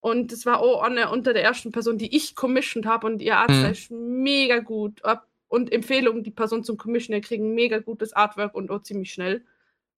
Und 0.00 0.32
das 0.32 0.44
war 0.46 0.60
auch 0.60 0.82
eine 0.82 1.10
unter 1.10 1.32
der 1.32 1.42
ersten 1.44 1.72
Person, 1.72 1.98
die 1.98 2.14
ich 2.14 2.34
commissioned 2.36 2.86
habe 2.86 3.06
und 3.06 3.22
ihr 3.22 3.36
Artstyle 3.38 3.68
Mhm. 3.68 3.72
ist 3.72 3.90
mega 3.90 4.58
gut. 4.60 5.02
Und 5.48 5.72
Empfehlungen, 5.72 6.22
die 6.22 6.30
Person 6.30 6.64
zum 6.64 6.76
Commissioner 6.76 7.20
kriegen 7.20 7.54
mega 7.54 7.78
gutes 7.78 8.12
Artwork 8.12 8.54
und 8.54 8.70
auch 8.70 8.82
ziemlich 8.82 9.12
schnell 9.12 9.44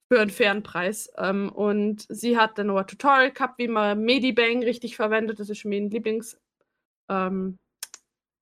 für 0.08 0.20
einen 0.20 0.30
fairen 0.30 0.62
Preis. 0.62 1.10
Ähm, 1.18 1.50
und 1.50 2.06
sie 2.08 2.38
hat 2.38 2.58
dann 2.58 2.68
noch 2.68 2.76
ein 2.76 2.86
Tutorial 2.86 3.32
gehabt, 3.32 3.58
wie 3.58 3.68
man 3.68 4.00
Medibang 4.00 4.62
richtig 4.62 4.96
verwendet. 4.96 5.40
Das 5.40 5.50
ist 5.50 5.64
mein 5.64 5.90
Lieblings, 5.90 6.40
ähm, 7.08 7.58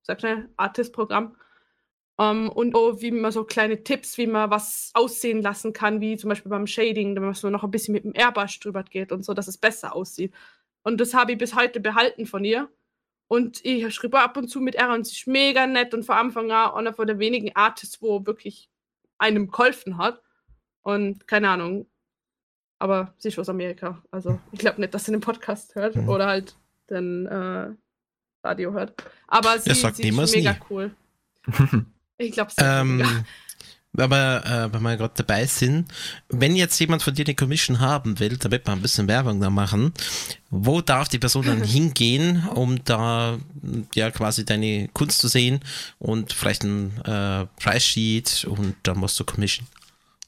sag 0.02 0.20
schnell, 0.20 0.48
Artist-Programm. 0.56 1.36
Ähm, 2.18 2.48
und 2.50 2.74
auch 2.74 3.00
wie 3.00 3.10
man 3.10 3.32
so 3.32 3.44
kleine 3.44 3.82
Tipps, 3.82 4.18
wie 4.18 4.26
man 4.26 4.50
was 4.50 4.90
aussehen 4.94 5.42
lassen 5.42 5.72
kann, 5.72 6.00
wie 6.00 6.16
zum 6.16 6.28
Beispiel 6.28 6.50
beim 6.50 6.66
Shading, 6.66 7.16
wenn 7.16 7.24
man 7.24 7.34
so 7.34 7.50
noch 7.50 7.64
ein 7.64 7.70
bisschen 7.70 7.92
mit 7.92 8.04
dem 8.04 8.14
Airbrush 8.14 8.60
drüber 8.60 8.84
geht 8.84 9.10
und 9.12 9.24
so, 9.24 9.34
dass 9.34 9.48
es 9.48 9.58
besser 9.58 9.94
aussieht. 9.94 10.32
Und 10.84 11.00
das 11.00 11.14
habe 11.14 11.32
ich 11.32 11.38
bis 11.38 11.54
heute 11.54 11.80
behalten 11.80 12.26
von 12.26 12.44
ihr. 12.44 12.68
Und 13.26 13.64
ich 13.64 13.92
schreibe 13.94 14.20
ab 14.20 14.36
und 14.36 14.48
zu 14.48 14.60
mit 14.60 14.74
ihr 14.76 14.88
und 14.90 15.06
sie 15.06 15.14
ist 15.16 15.26
mega 15.26 15.66
nett 15.66 15.94
und 15.94 16.04
von 16.04 16.16
Anfang 16.16 16.52
an 16.52 16.72
einer 16.72 16.92
von 16.92 17.06
der 17.06 17.18
wenigen 17.18 17.56
Artists, 17.56 18.02
wo 18.02 18.26
wirklich 18.26 18.68
einem 19.18 19.50
geholfen 19.50 19.98
hat. 19.98 20.22
Und 20.84 21.26
keine 21.26 21.48
Ahnung. 21.50 21.86
Aber 22.78 23.12
sie 23.18 23.28
ist 23.28 23.38
aus 23.38 23.48
Amerika. 23.48 24.02
Also 24.10 24.38
ich 24.52 24.58
glaube 24.60 24.80
nicht, 24.80 24.94
dass 24.94 25.04
sie 25.06 25.12
den 25.12 25.20
Podcast 25.20 25.74
hört 25.74 25.96
Mhm. 25.96 26.08
oder 26.08 26.26
halt 26.26 26.54
den 26.90 27.26
äh, 27.26 27.68
Radio 28.44 28.72
hört. 28.72 28.94
Aber 29.26 29.58
sie, 29.58 29.72
sie 29.74 30.08
ist 30.08 30.34
mega 30.34 30.52
nie. 30.52 30.58
cool. 30.70 30.90
Ich 32.16 32.30
glaube, 32.30 32.52
sie 32.52 32.62
ist 32.64 32.84
mega. 32.84 33.08
Ähm, 33.08 33.24
aber 33.96 34.44
äh, 34.44 34.72
wenn 34.72 34.82
wir 34.82 34.96
gerade 34.96 35.14
dabei 35.16 35.46
sind, 35.46 35.88
wenn 36.28 36.56
jetzt 36.56 36.78
jemand 36.80 37.02
von 37.02 37.14
dir 37.14 37.24
eine 37.24 37.34
Commission 37.36 37.78
haben 37.80 38.18
will, 38.20 38.36
damit 38.38 38.66
wir 38.66 38.72
ein 38.72 38.82
bisschen 38.82 39.06
Werbung 39.08 39.40
da 39.40 39.50
machen, 39.50 39.92
wo 40.50 40.80
darf 40.80 41.08
die 41.08 41.18
Person 41.18 41.44
dann 41.46 41.62
hingehen, 41.64 42.46
um 42.48 42.82
da 42.84 43.38
ja 43.94 44.10
quasi 44.10 44.44
deine 44.44 44.88
Kunst 44.94 45.18
zu 45.20 45.28
sehen 45.28 45.60
und 45.98 46.32
vielleicht 46.32 46.64
ein 46.64 46.96
äh, 47.04 47.46
Price 47.60 47.84
Sheet 47.84 48.46
und 48.48 48.74
dann 48.82 48.98
musst 48.98 49.18
du 49.18 49.24
Commission. 49.24 49.66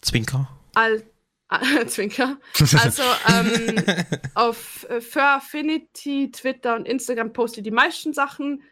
Zwinker. 0.07 0.49
Al 0.75 1.03
Zwinker. 1.87 2.39
Also 2.59 3.03
ähm, 3.29 3.85
auf 4.35 4.89
äh, 4.89 5.01
für 5.01 5.23
Affinity, 5.23 6.31
Twitter 6.33 6.75
und 6.75 6.87
Instagram 6.87 7.33
poste 7.33 7.61
ich 7.61 7.65
die 7.65 7.71
meisten 7.71 8.13
Sachen. 8.13 8.63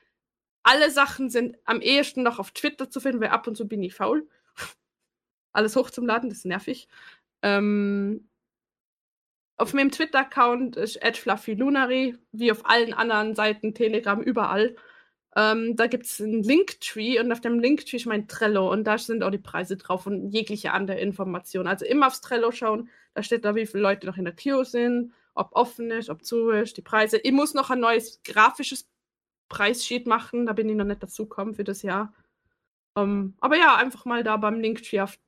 Alle 0.62 0.90
Sachen 0.90 1.30
sind 1.30 1.56
am 1.64 1.80
ehesten 1.80 2.22
noch 2.22 2.38
auf 2.38 2.50
Twitter 2.50 2.90
zu 2.90 3.00
finden, 3.00 3.20
weil 3.20 3.28
ab 3.28 3.46
und 3.46 3.56
zu 3.56 3.68
bin 3.68 3.82
ich 3.82 3.94
faul. 3.94 4.28
Alles 5.52 5.76
hoch 5.76 5.90
zum 5.90 6.06
Laden, 6.06 6.30
das 6.30 6.38
ist 6.38 6.46
nervig. 6.46 6.88
Ähm, 7.42 8.28
auf 9.56 9.72
meinem 9.72 9.92
Twitter-Account 9.92 10.76
ist 10.76 10.98
@fluffylunary, 11.04 12.18
wie 12.32 12.50
auf 12.50 12.66
allen 12.66 12.92
anderen 12.92 13.36
Seiten, 13.36 13.74
Telegram, 13.74 14.20
überall. 14.20 14.74
Ähm, 15.36 15.74
da 15.74 15.88
gibt 15.88 16.06
es 16.06 16.20
einen 16.20 16.42
Linktree 16.44 17.18
und 17.18 17.32
auf 17.32 17.40
dem 17.40 17.58
Linktree 17.58 17.96
ist 17.96 18.06
mein 18.06 18.28
Trello 18.28 18.70
und 18.70 18.84
da 18.84 18.98
sind 18.98 19.24
auch 19.24 19.30
die 19.30 19.38
Preise 19.38 19.76
drauf 19.76 20.06
und 20.06 20.30
jegliche 20.30 20.72
andere 20.72 20.98
Informationen. 21.00 21.66
Also 21.66 21.84
immer 21.84 22.06
aufs 22.06 22.20
Trello 22.20 22.52
schauen, 22.52 22.88
da 23.14 23.22
steht 23.22 23.44
da, 23.44 23.54
wie 23.56 23.66
viele 23.66 23.82
Leute 23.82 24.06
noch 24.06 24.16
in 24.16 24.24
der 24.24 24.36
Queue 24.36 24.64
sind, 24.64 25.12
ob 25.34 25.50
offen 25.52 25.90
ist, 25.90 26.08
ob 26.08 26.24
zu 26.24 26.50
ist, 26.50 26.76
die 26.76 26.82
Preise. 26.82 27.18
Ich 27.18 27.32
muss 27.32 27.52
noch 27.52 27.70
ein 27.70 27.80
neues 27.80 28.22
grafisches 28.22 28.88
Preissheet 29.48 30.06
machen, 30.06 30.46
da 30.46 30.52
bin 30.52 30.68
ich 30.68 30.76
noch 30.76 30.84
nicht 30.84 31.02
dazu 31.02 31.24
gekommen 31.24 31.54
für 31.54 31.64
das 31.64 31.82
Jahr. 31.82 32.14
Ähm, 32.96 33.34
aber 33.40 33.56
ja, 33.56 33.76
einfach 33.76 34.04
mal 34.04 34.22
da 34.22 34.36
beim 34.36 34.60
Linktree 34.60 35.00
auf 35.00 35.18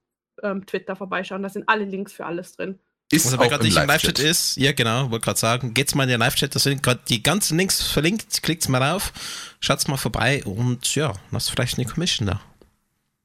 ähm, 0.42 0.66
Twitter 0.66 0.94
vorbeischauen, 0.96 1.42
da 1.42 1.48
sind 1.48 1.68
alle 1.68 1.84
Links 1.84 2.12
für 2.12 2.26
alles 2.26 2.52
drin. 2.56 2.78
Ist 3.10 3.26
Also 3.26 3.38
wer 3.38 3.46
auch 3.46 3.50
gerade 3.50 3.62
im 3.62 3.68
nicht 3.68 3.76
im 3.80 3.86
Live-Chat. 3.86 4.18
Live-Chat 4.18 4.30
ist, 4.30 4.56
ja 4.56 4.72
genau, 4.72 5.10
wollte 5.10 5.24
gerade 5.24 5.38
sagen, 5.38 5.74
geht's 5.74 5.94
mal 5.94 6.02
in 6.04 6.08
den 6.08 6.20
Live-Chat, 6.20 6.54
da 6.54 6.58
sind 6.58 6.82
gerade 6.82 7.00
die 7.08 7.22
ganzen 7.22 7.56
Links 7.56 7.80
verlinkt, 7.82 8.42
klickt's 8.42 8.68
mal 8.68 8.80
drauf, 8.80 9.12
schaut's 9.60 9.86
mal 9.86 9.96
vorbei 9.96 10.42
und 10.44 10.92
ja, 10.96 11.12
lasst 11.30 11.50
vielleicht 11.50 11.78
eine 11.78 11.86
Commission 11.86 12.26
da. 12.26 12.40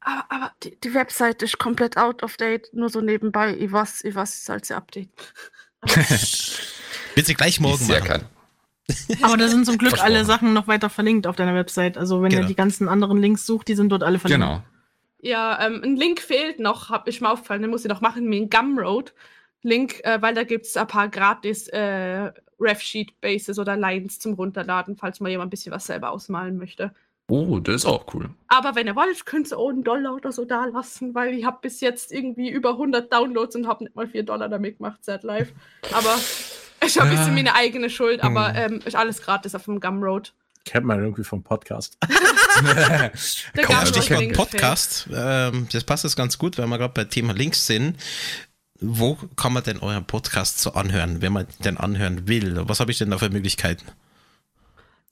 Aber, 0.01 0.25
aber 0.29 0.51
die, 0.63 0.77
die 0.83 0.93
Website 0.93 1.41
ist 1.41 1.57
komplett 1.57 1.97
out 1.97 2.21
of 2.23 2.37
date, 2.37 2.69
nur 2.73 2.89
so 2.89 3.01
nebenbei. 3.01 3.55
Ich 3.57 3.71
weiß, 3.71 4.03
ich 4.03 4.13
weiß, 4.15 4.29
es 4.33 4.45
soll 4.45 4.63
sie 4.63 4.75
update. 4.75 5.09
Wird 7.15 7.25
sie 7.27 7.33
gleich 7.33 7.59
morgen 7.59 7.83
Sehr 7.83 7.99
machen. 7.99 8.07
kann. 8.09 8.25
Aber 9.21 9.37
da 9.37 9.47
sind 9.47 9.65
zum 9.65 9.77
Glück 9.77 10.01
alle. 10.03 10.25
Sachen 10.25 10.53
noch 10.53 10.67
weiter 10.67 10.89
verlinkt 10.89 11.27
auf 11.27 11.35
deiner 11.35 11.55
Website. 11.55 11.97
Also 11.97 12.21
wenn 12.21 12.29
Genau. 12.29 12.41
ihr 12.43 12.47
die 12.47 12.55
ganzen 12.55 12.89
anderen 12.89 13.21
Links 13.21 13.45
sucht, 13.45 13.67
die 13.67 13.75
sind 13.75 13.89
dort 13.89 14.03
alle 14.03 14.19
verlinkt. 14.19 14.43
Genau. 14.45 14.63
Ja, 15.21 15.65
ähm, 15.65 15.81
ein 15.83 15.95
Link 15.95 16.19
fehlt 16.19 16.59
noch, 16.59 16.89
hab 16.89 17.07
ich 17.07 17.21
mir 17.21 17.29
aufgefallen, 17.29 17.61
den 17.61 17.71
muss 17.71 17.85
ich 17.85 17.89
noch 17.89 18.01
machen, 18.01 18.25
mit 18.27 18.39
dem 18.39 18.49
Gumroad. 18.49 19.13
Link, 19.63 20.03
äh, 20.03 20.21
weil 20.21 20.33
da 20.33 20.43
gibt 20.43 20.65
es 20.65 20.77
ein 20.77 20.87
paar 20.87 21.09
gratis 21.09 21.67
äh, 21.67 22.31
Refsheet-Bases 22.59 23.59
oder 23.59 23.75
Lines 23.75 24.19
zum 24.19 24.33
Runterladen, 24.33 24.95
falls 24.95 25.19
mal 25.19 25.29
jemand 25.29 25.47
ein 25.47 25.51
bisschen 25.51 25.71
was 25.71 25.85
selber 25.85 26.11
ausmalen 26.11 26.57
möchte. 26.57 26.93
Oh, 27.27 27.59
das 27.59 27.75
ist 27.75 27.85
auch 27.85 28.13
cool. 28.13 28.29
Aber 28.49 28.75
wenn 28.75 28.87
ihr 28.87 28.95
wollt, 28.95 29.25
könnt 29.25 29.49
ihr 29.51 29.57
auch 29.57 29.69
einen 29.69 29.83
Dollar 29.83 30.15
oder 30.15 30.31
so 30.31 30.43
da 30.43 30.65
lassen, 30.65 31.15
weil 31.15 31.33
ich 31.33 31.45
habe 31.45 31.59
bis 31.61 31.79
jetzt 31.79 32.11
irgendwie 32.11 32.49
über 32.49 32.71
100 32.71 33.11
Downloads 33.11 33.55
und 33.55 33.67
habe 33.67 33.85
nicht 33.85 33.95
mal 33.95 34.07
4 34.07 34.23
Dollar 34.23 34.49
damit 34.49 34.79
gemacht 34.79 34.99
seit 35.01 35.23
live. 35.23 35.53
Aber 35.93 36.13
ist 36.85 36.93
schon 36.93 37.03
ein 37.03 37.09
bisschen 37.09 37.33
meine 37.33 37.55
eigene 37.55 37.89
Schuld, 37.89 38.21
aber 38.21 38.53
ähm, 38.55 38.81
ist 38.83 38.95
alles 38.95 39.21
gratis 39.21 39.55
auf 39.55 39.63
dem 39.65 39.79
Gumroad. 39.79 40.33
Kennt 40.65 40.85
man 40.85 40.99
irgendwie 40.99 41.23
vom 41.23 41.41
Podcast. 41.41 41.97
Der 43.55 43.65
Komm, 43.65 43.85
Stichwort 43.85 44.19
Link 44.19 44.35
Podcast, 44.35 45.07
ähm, 45.13 45.67
das 45.71 45.83
passt 45.85 46.03
jetzt 46.03 46.17
ganz 46.17 46.37
gut, 46.37 46.57
weil 46.57 46.67
wir 46.67 46.77
gerade 46.77 46.93
bei 46.93 47.05
Thema 47.05 47.33
Links 47.33 47.65
sind. 47.65 47.95
Wo 48.81 49.15
kann 49.35 49.53
man 49.53 49.63
denn 49.63 49.79
euren 49.79 50.05
Podcast 50.05 50.59
so 50.59 50.73
anhören, 50.73 51.21
wenn 51.21 51.31
man 51.31 51.45
den 51.63 51.77
anhören 51.77 52.27
will? 52.27 52.67
Was 52.67 52.79
habe 52.79 52.89
ich 52.89 52.97
denn 52.97 53.11
da 53.11 53.19
für 53.19 53.29
Möglichkeiten? 53.29 53.85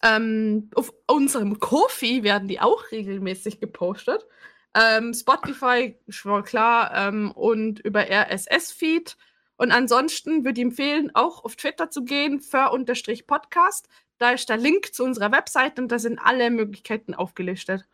Ähm, 0.01 0.71
auf 0.73 0.91
unserem 1.05 1.59
Kofi 1.59 2.23
werden 2.23 2.47
die 2.47 2.59
auch 2.59 2.91
regelmäßig 2.91 3.59
gepostet. 3.59 4.25
Ähm, 4.73 5.13
Spotify, 5.13 5.95
schon 6.07 6.43
klar, 6.43 6.91
ähm, 6.95 7.31
und 7.31 7.79
über 7.79 8.09
RSS-Feed. 8.09 9.17
Und 9.57 9.71
ansonsten 9.71 10.45
würde 10.45 10.61
ich 10.61 10.65
empfehlen, 10.65 11.11
auch 11.13 11.43
auf 11.43 11.55
Twitter 11.55 11.91
zu 11.91 12.03
gehen, 12.05 12.39
für-podcast. 12.39 13.87
Da 14.17 14.31
ist 14.31 14.49
der 14.49 14.57
Link 14.57 14.95
zu 14.95 15.03
unserer 15.03 15.31
Website 15.31 15.77
und 15.77 15.89
da 15.91 15.99
sind 15.99 16.17
alle 16.17 16.49
Möglichkeiten 16.49 17.13
aufgelistet. 17.13 17.85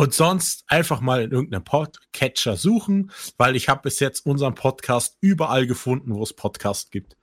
Und 0.00 0.14
sonst 0.14 0.64
einfach 0.66 1.02
mal 1.02 1.24
in 1.24 1.30
irgendeinem 1.30 1.62
Podcatcher 1.62 2.56
suchen, 2.56 3.12
weil 3.36 3.54
ich 3.54 3.68
habe 3.68 3.82
bis 3.82 4.00
jetzt 4.00 4.24
unseren 4.24 4.54
Podcast 4.54 5.18
überall 5.20 5.66
gefunden, 5.66 6.14
wo 6.14 6.22
es 6.22 6.32
Podcast 6.32 6.90
gibt. 6.90 7.18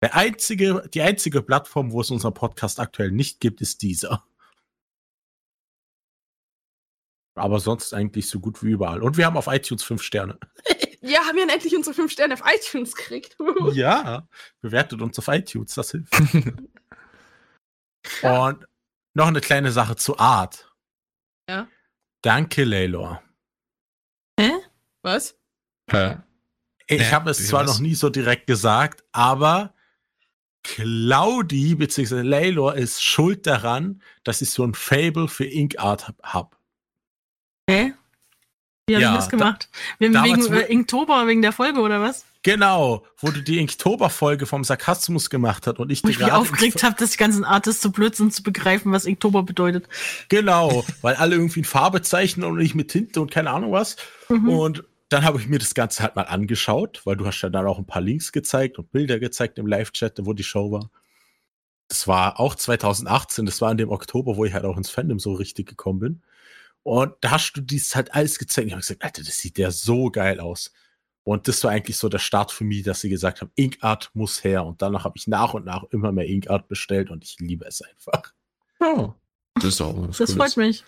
Der 0.00 0.14
einzige, 0.14 0.88
die 0.94 1.02
einzige 1.02 1.42
Plattform, 1.42 1.92
wo 1.92 2.00
es 2.00 2.10
unseren 2.10 2.32
Podcast 2.32 2.80
aktuell 2.80 3.10
nicht 3.10 3.40
gibt, 3.40 3.60
ist 3.60 3.82
dieser. 3.82 4.24
Aber 7.34 7.60
sonst 7.60 7.92
eigentlich 7.92 8.30
so 8.30 8.40
gut 8.40 8.62
wie 8.62 8.70
überall. 8.70 9.02
Und 9.02 9.18
wir 9.18 9.26
haben 9.26 9.36
auf 9.36 9.48
iTunes 9.48 9.84
fünf 9.84 10.02
Sterne. 10.02 10.38
Ja, 11.02 11.26
haben 11.26 11.36
wir 11.36 11.42
endlich 11.42 11.76
unsere 11.76 11.92
fünf 11.92 12.10
Sterne 12.10 12.32
auf 12.32 12.42
iTunes 12.46 12.94
gekriegt. 12.94 13.36
Ja, 13.74 14.26
bewertet 14.62 15.02
uns 15.02 15.18
auf 15.18 15.28
iTunes, 15.28 15.74
das 15.74 15.90
hilft. 15.90 16.14
Und 18.22 18.64
noch 19.12 19.26
eine 19.26 19.42
kleine 19.42 19.72
Sache 19.72 19.96
zu 19.96 20.18
Art. 20.18 20.74
Ja. 21.46 21.68
Danke, 22.24 22.64
Laylor. 22.64 23.22
Was? 25.02 25.38
Hä? 25.90 26.16
Ich 26.86 27.00
Ja, 27.02 27.10
habe 27.12 27.30
es 27.30 27.46
zwar 27.48 27.64
was? 27.66 27.74
noch 27.74 27.80
nie 27.80 27.94
so 27.94 28.08
direkt 28.08 28.46
gesagt, 28.46 29.04
aber 29.12 29.74
Claudi 30.62 31.74
bzw. 31.74 32.22
Laylor 32.22 32.74
ist 32.76 33.02
schuld 33.04 33.46
daran, 33.46 34.02
dass 34.22 34.40
ich 34.40 34.50
so 34.50 34.64
ein 34.64 34.72
Fable 34.72 35.28
für 35.28 35.44
Ink 35.44 35.78
Art 35.78 36.08
hab- 36.08 36.22
hab. 36.22 36.58
Hä? 37.68 37.92
Wie 38.86 38.96
hab 38.96 39.02
Ja, 39.02 39.10
ich 39.12 39.16
das 39.16 39.28
gemacht? 39.30 39.68
wegen 39.98 40.12
damals 40.12 40.50
wegen 40.50 40.62
äh, 40.62 40.66
Inktober, 40.66 41.26
wegen 41.26 41.40
der 41.42 41.52
Folge 41.52 41.80
oder 41.80 42.02
was? 42.02 42.26
Genau, 42.42 43.02
wo 43.18 43.30
du 43.30 43.40
die 43.40 43.58
Inktober-Folge 43.58 44.44
vom 44.44 44.64
Sarkasmus 44.64 45.30
gemacht 45.30 45.66
hast 45.66 45.78
und 45.78 45.90
ich 45.90 46.02
Wo 46.02 46.08
dir 46.08 46.12
ich 46.12 46.18
mich 46.18 46.26
gerade 46.28 46.38
aufgeregt 46.38 46.82
habe, 46.82 46.94
dass 46.98 47.12
die 47.12 47.16
ganzen 47.16 47.44
Artists 47.44 47.82
so 47.82 47.90
blöd 47.90 48.14
sind 48.14 48.34
zu 48.34 48.42
begreifen, 48.42 48.92
was 48.92 49.06
Inktober 49.06 49.42
bedeutet. 49.42 49.88
Genau, 50.28 50.84
weil 51.00 51.14
alle 51.14 51.36
irgendwie 51.36 51.60
in 51.60 51.64
Farbe 51.64 52.02
zeichnen 52.02 52.46
und 52.46 52.58
nicht 52.58 52.74
mit 52.74 52.90
Tinte 52.90 53.22
und 53.22 53.30
keine 53.30 53.50
Ahnung 53.50 53.72
was. 53.72 53.96
Mhm. 54.28 54.48
Und 54.50 54.84
dann 55.08 55.24
habe 55.24 55.40
ich 55.40 55.48
mir 55.48 55.58
das 55.58 55.74
Ganze 55.74 56.02
halt 56.02 56.16
mal 56.16 56.24
angeschaut, 56.24 57.00
weil 57.04 57.16
du 57.16 57.24
hast 57.24 57.40
ja 57.40 57.48
dann 57.48 57.66
auch 57.66 57.78
ein 57.78 57.86
paar 57.86 58.02
Links 58.02 58.32
gezeigt 58.32 58.78
und 58.78 58.92
Bilder 58.92 59.18
gezeigt 59.18 59.58
im 59.58 59.66
Live-Chat, 59.66 60.18
wo 60.24 60.34
die 60.34 60.44
Show 60.44 60.70
war. 60.70 60.90
Das 61.88 62.06
war 62.06 62.38
auch 62.40 62.54
2018, 62.54 63.46
das 63.46 63.62
war 63.62 63.70
in 63.70 63.78
dem 63.78 63.90
Oktober, 63.90 64.36
wo 64.36 64.44
ich 64.44 64.52
halt 64.52 64.64
auch 64.66 64.76
ins 64.76 64.90
Fandom 64.90 65.18
so 65.18 65.32
richtig 65.32 65.66
gekommen 65.68 66.00
bin. 66.00 66.22
Und 66.84 67.14
da 67.22 67.32
hast 67.32 67.52
du 67.54 67.60
dies 67.62 67.96
halt 67.96 68.14
alles 68.14 68.38
gezeigt. 68.38 68.66
Ich 68.66 68.72
habe 68.72 68.80
gesagt, 68.82 69.02
Alter, 69.02 69.22
das 69.24 69.38
sieht 69.38 69.58
ja 69.58 69.70
so 69.70 70.10
geil 70.10 70.38
aus. 70.38 70.72
Und 71.26 71.48
das 71.48 71.64
war 71.64 71.70
eigentlich 71.70 71.96
so 71.96 72.10
der 72.10 72.18
Start 72.18 72.52
für 72.52 72.64
mich, 72.64 72.82
dass 72.82 73.00
sie 73.00 73.08
gesagt 73.08 73.40
haben, 73.40 73.50
Inkart 73.54 74.10
muss 74.12 74.44
her. 74.44 74.64
Und 74.64 74.82
danach 74.82 75.04
habe 75.04 75.16
ich 75.16 75.26
nach 75.26 75.54
und 75.54 75.64
nach 75.64 75.84
immer 75.84 76.12
mehr 76.12 76.26
Inkart 76.26 76.68
bestellt 76.68 77.10
und 77.10 77.24
ich 77.24 77.36
liebe 77.40 77.64
es 77.64 77.80
einfach. 77.80 78.34
Oh, 78.80 79.14
das 79.54 79.64
ist 79.64 79.80
auch 79.80 79.96
was 80.08 80.18
Das 80.18 80.34
Cooles. 80.34 80.52
freut 80.54 80.56
mich. 80.58 80.84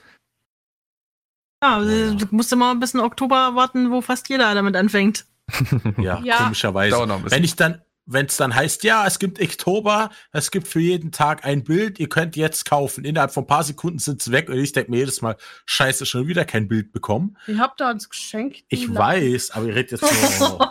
Ja, 1.62 1.82
Ja. 1.82 2.12
du 2.14 2.26
musst 2.32 2.52
immer 2.52 2.70
ein 2.72 2.80
bisschen 2.80 3.00
Oktober 3.00 3.54
warten, 3.54 3.90
wo 3.90 4.02
fast 4.02 4.28
jeder 4.28 4.54
damit 4.54 4.76
anfängt. 4.76 5.24
Ja, 5.98 6.20
Ja. 6.22 6.38
komischerweise. 6.42 6.96
Wenn 7.30 7.44
ich 7.44 7.56
dann, 7.56 7.80
wenn 8.06 8.26
es 8.26 8.36
dann 8.36 8.54
heißt, 8.54 8.84
ja, 8.84 9.04
es 9.06 9.18
gibt 9.18 9.40
Oktober, 9.42 10.10
es 10.32 10.50
gibt 10.52 10.68
für 10.68 10.78
jeden 10.80 11.10
Tag 11.10 11.44
ein 11.44 11.64
Bild, 11.64 11.98
ihr 11.98 12.08
könnt 12.08 12.36
jetzt 12.36 12.64
kaufen. 12.64 13.04
Innerhalb 13.04 13.32
von 13.32 13.42
ein 13.44 13.48
paar 13.48 13.64
Sekunden 13.64 13.98
sind 13.98 14.22
sie 14.22 14.30
weg 14.30 14.48
und 14.48 14.56
ich 14.58 14.72
denke 14.72 14.90
mir 14.92 14.98
jedes 14.98 15.22
Mal, 15.22 15.36
scheiße, 15.66 16.06
schon 16.06 16.28
wieder 16.28 16.44
kein 16.44 16.68
Bild 16.68 16.92
bekommen. 16.92 17.36
Ich 17.48 17.58
hab 17.58 17.76
da 17.76 17.90
uns 17.90 18.08
geschenkt. 18.08 18.64
Ich 18.68 18.94
weiß, 18.94 19.50
aber 19.50 19.66
ihr 19.66 19.74
redet 19.74 20.00
jetzt 20.00 20.38
so. 20.38 20.58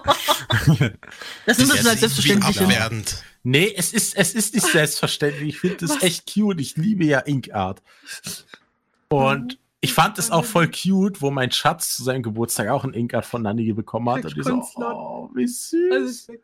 Das 1.46 1.58
Ja, 1.60 1.66
das 1.84 2.00
selbstverständlich 2.00 2.62
abwertend. 2.62 3.24
nee, 3.44 3.74
es 3.76 3.94
ist, 3.94 4.16
es 4.16 4.34
ist 4.34 4.54
nicht 4.54 4.66
selbstverständlich. 4.72 5.50
Ich 5.50 5.60
finde 5.60 5.78
das 5.78 5.92
Was? 5.92 6.04
echt 6.04 6.34
cute. 6.34 6.60
Ich 6.62 6.78
liebe 6.78 7.06
ja 7.06 7.20
Inkart. 7.20 7.82
Und 9.10 9.60
ich 9.82 9.94
fand 9.94 10.18
es 10.18 10.32
auch 10.32 10.46
voll 10.46 10.70
cute, 10.72 11.22
wo 11.22 11.30
mein 11.32 11.52
Schatz 11.52 11.96
zu 11.96 12.04
seinem 12.04 12.24
Geburtstag 12.24 12.70
auch 12.70 12.84
ein 12.84 12.94
Inkart 12.94 13.26
von 13.26 13.42
Nanny 13.44 13.72
bekommen 13.74 14.10
hat. 14.10 14.26
Und 14.26 14.36
die 14.36 14.42
so, 14.44 14.64
oh, 14.78 15.30
wie 15.36 15.48
süß. 15.48 15.92
Also 15.92 16.34
ich- 16.34 16.40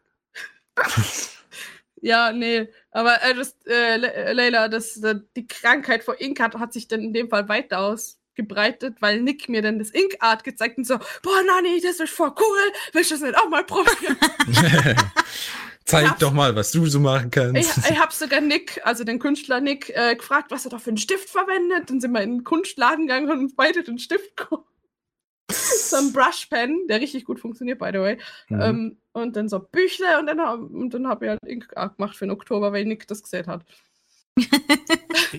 ja, 2.02 2.32
nee, 2.32 2.70
aber 2.92 3.22
äh, 3.24 3.34
das, 3.34 3.56
äh, 3.68 3.98
Le- 3.98 4.34
Leila, 4.34 4.68
das, 4.68 4.98
äh, 5.04 5.16
die 5.36 5.48
Krankheit 5.48 6.04
vor 6.04 6.20
Inkart 6.20 6.56
hat 6.56 6.74
sich 6.74 6.88
dann 6.88 7.02
in 7.02 7.14
dem 7.14 7.30
Fall 7.30 7.48
weiter 7.50 7.80
ausgebreitet, 7.80 8.98
weil 9.00 9.22
Nick 9.22 9.50
mir 9.50 9.62
dann 9.62 9.80
das 9.80 9.90
Inkart 9.90 10.44
gezeigt 10.44 10.78
und 10.78 10.86
so, 10.86 10.98
boah, 10.98 11.44
Nani, 11.46 11.82
das 11.82 12.00
ist 12.00 12.14
voll 12.14 12.34
cool, 12.40 12.74
willst 12.94 13.12
du 13.12 13.16
das 13.16 13.24
nicht 13.24 13.38
auch 13.38 13.50
mal 13.50 13.64
probieren? 13.64 14.18
Zeig 15.86 16.20
doch 16.20 16.32
mal, 16.32 16.56
was 16.56 16.72
du 16.72 16.86
so 16.86 17.00
machen 17.00 17.26
ich, 17.26 17.32
kannst. 17.32 17.90
ich 17.90 18.00
hab 18.00 18.14
sogar 18.14 18.40
Nick, 18.40 18.80
also 18.86 19.04
den 19.04 19.20
Künstler 19.20 19.60
Nick, 19.60 19.90
äh, 19.90 20.16
gefragt, 20.16 20.52
was 20.52 20.64
er 20.66 20.72
da 20.72 20.80
für 20.80 20.92
einen 20.92 20.98
Stift 20.98 21.30
verwendet. 21.30 21.90
Dann 21.90 22.00
sind 22.00 22.12
wir 22.12 22.22
in 22.22 22.38
den 22.38 22.44
Kunstladen 22.44 23.08
gegangen 23.08 23.30
und 23.30 23.56
beide 23.56 23.84
den 23.84 24.00
Stift 24.00 24.38
geholt. 24.38 24.64
so 25.90 25.98
ein 25.98 26.14
Brushpen, 26.14 26.88
der 26.88 27.00
richtig 27.02 27.26
gut 27.26 27.40
funktioniert, 27.40 27.80
by 27.80 27.90
the 27.94 28.00
way. 28.00 28.18
Mhm. 28.50 28.62
Ähm, 28.62 28.98
und 29.14 29.36
dann 29.36 29.50
so 29.50 29.60
Büchle 29.60 30.20
und 30.20 30.28
dann, 30.28 30.40
hab- 30.40 30.60
und 30.60 30.94
dann 30.94 31.08
habe 31.08 31.26
ich 31.26 31.30
halt 31.30 31.40
Inkart 31.46 31.98
gemacht 31.98 32.16
für 32.16 32.26
den 32.26 32.32
Oktober, 32.32 32.72
weil 32.72 32.86
Nick 32.86 33.08
das 33.08 33.24
gesehen 33.24 33.48
hat. 33.48 33.66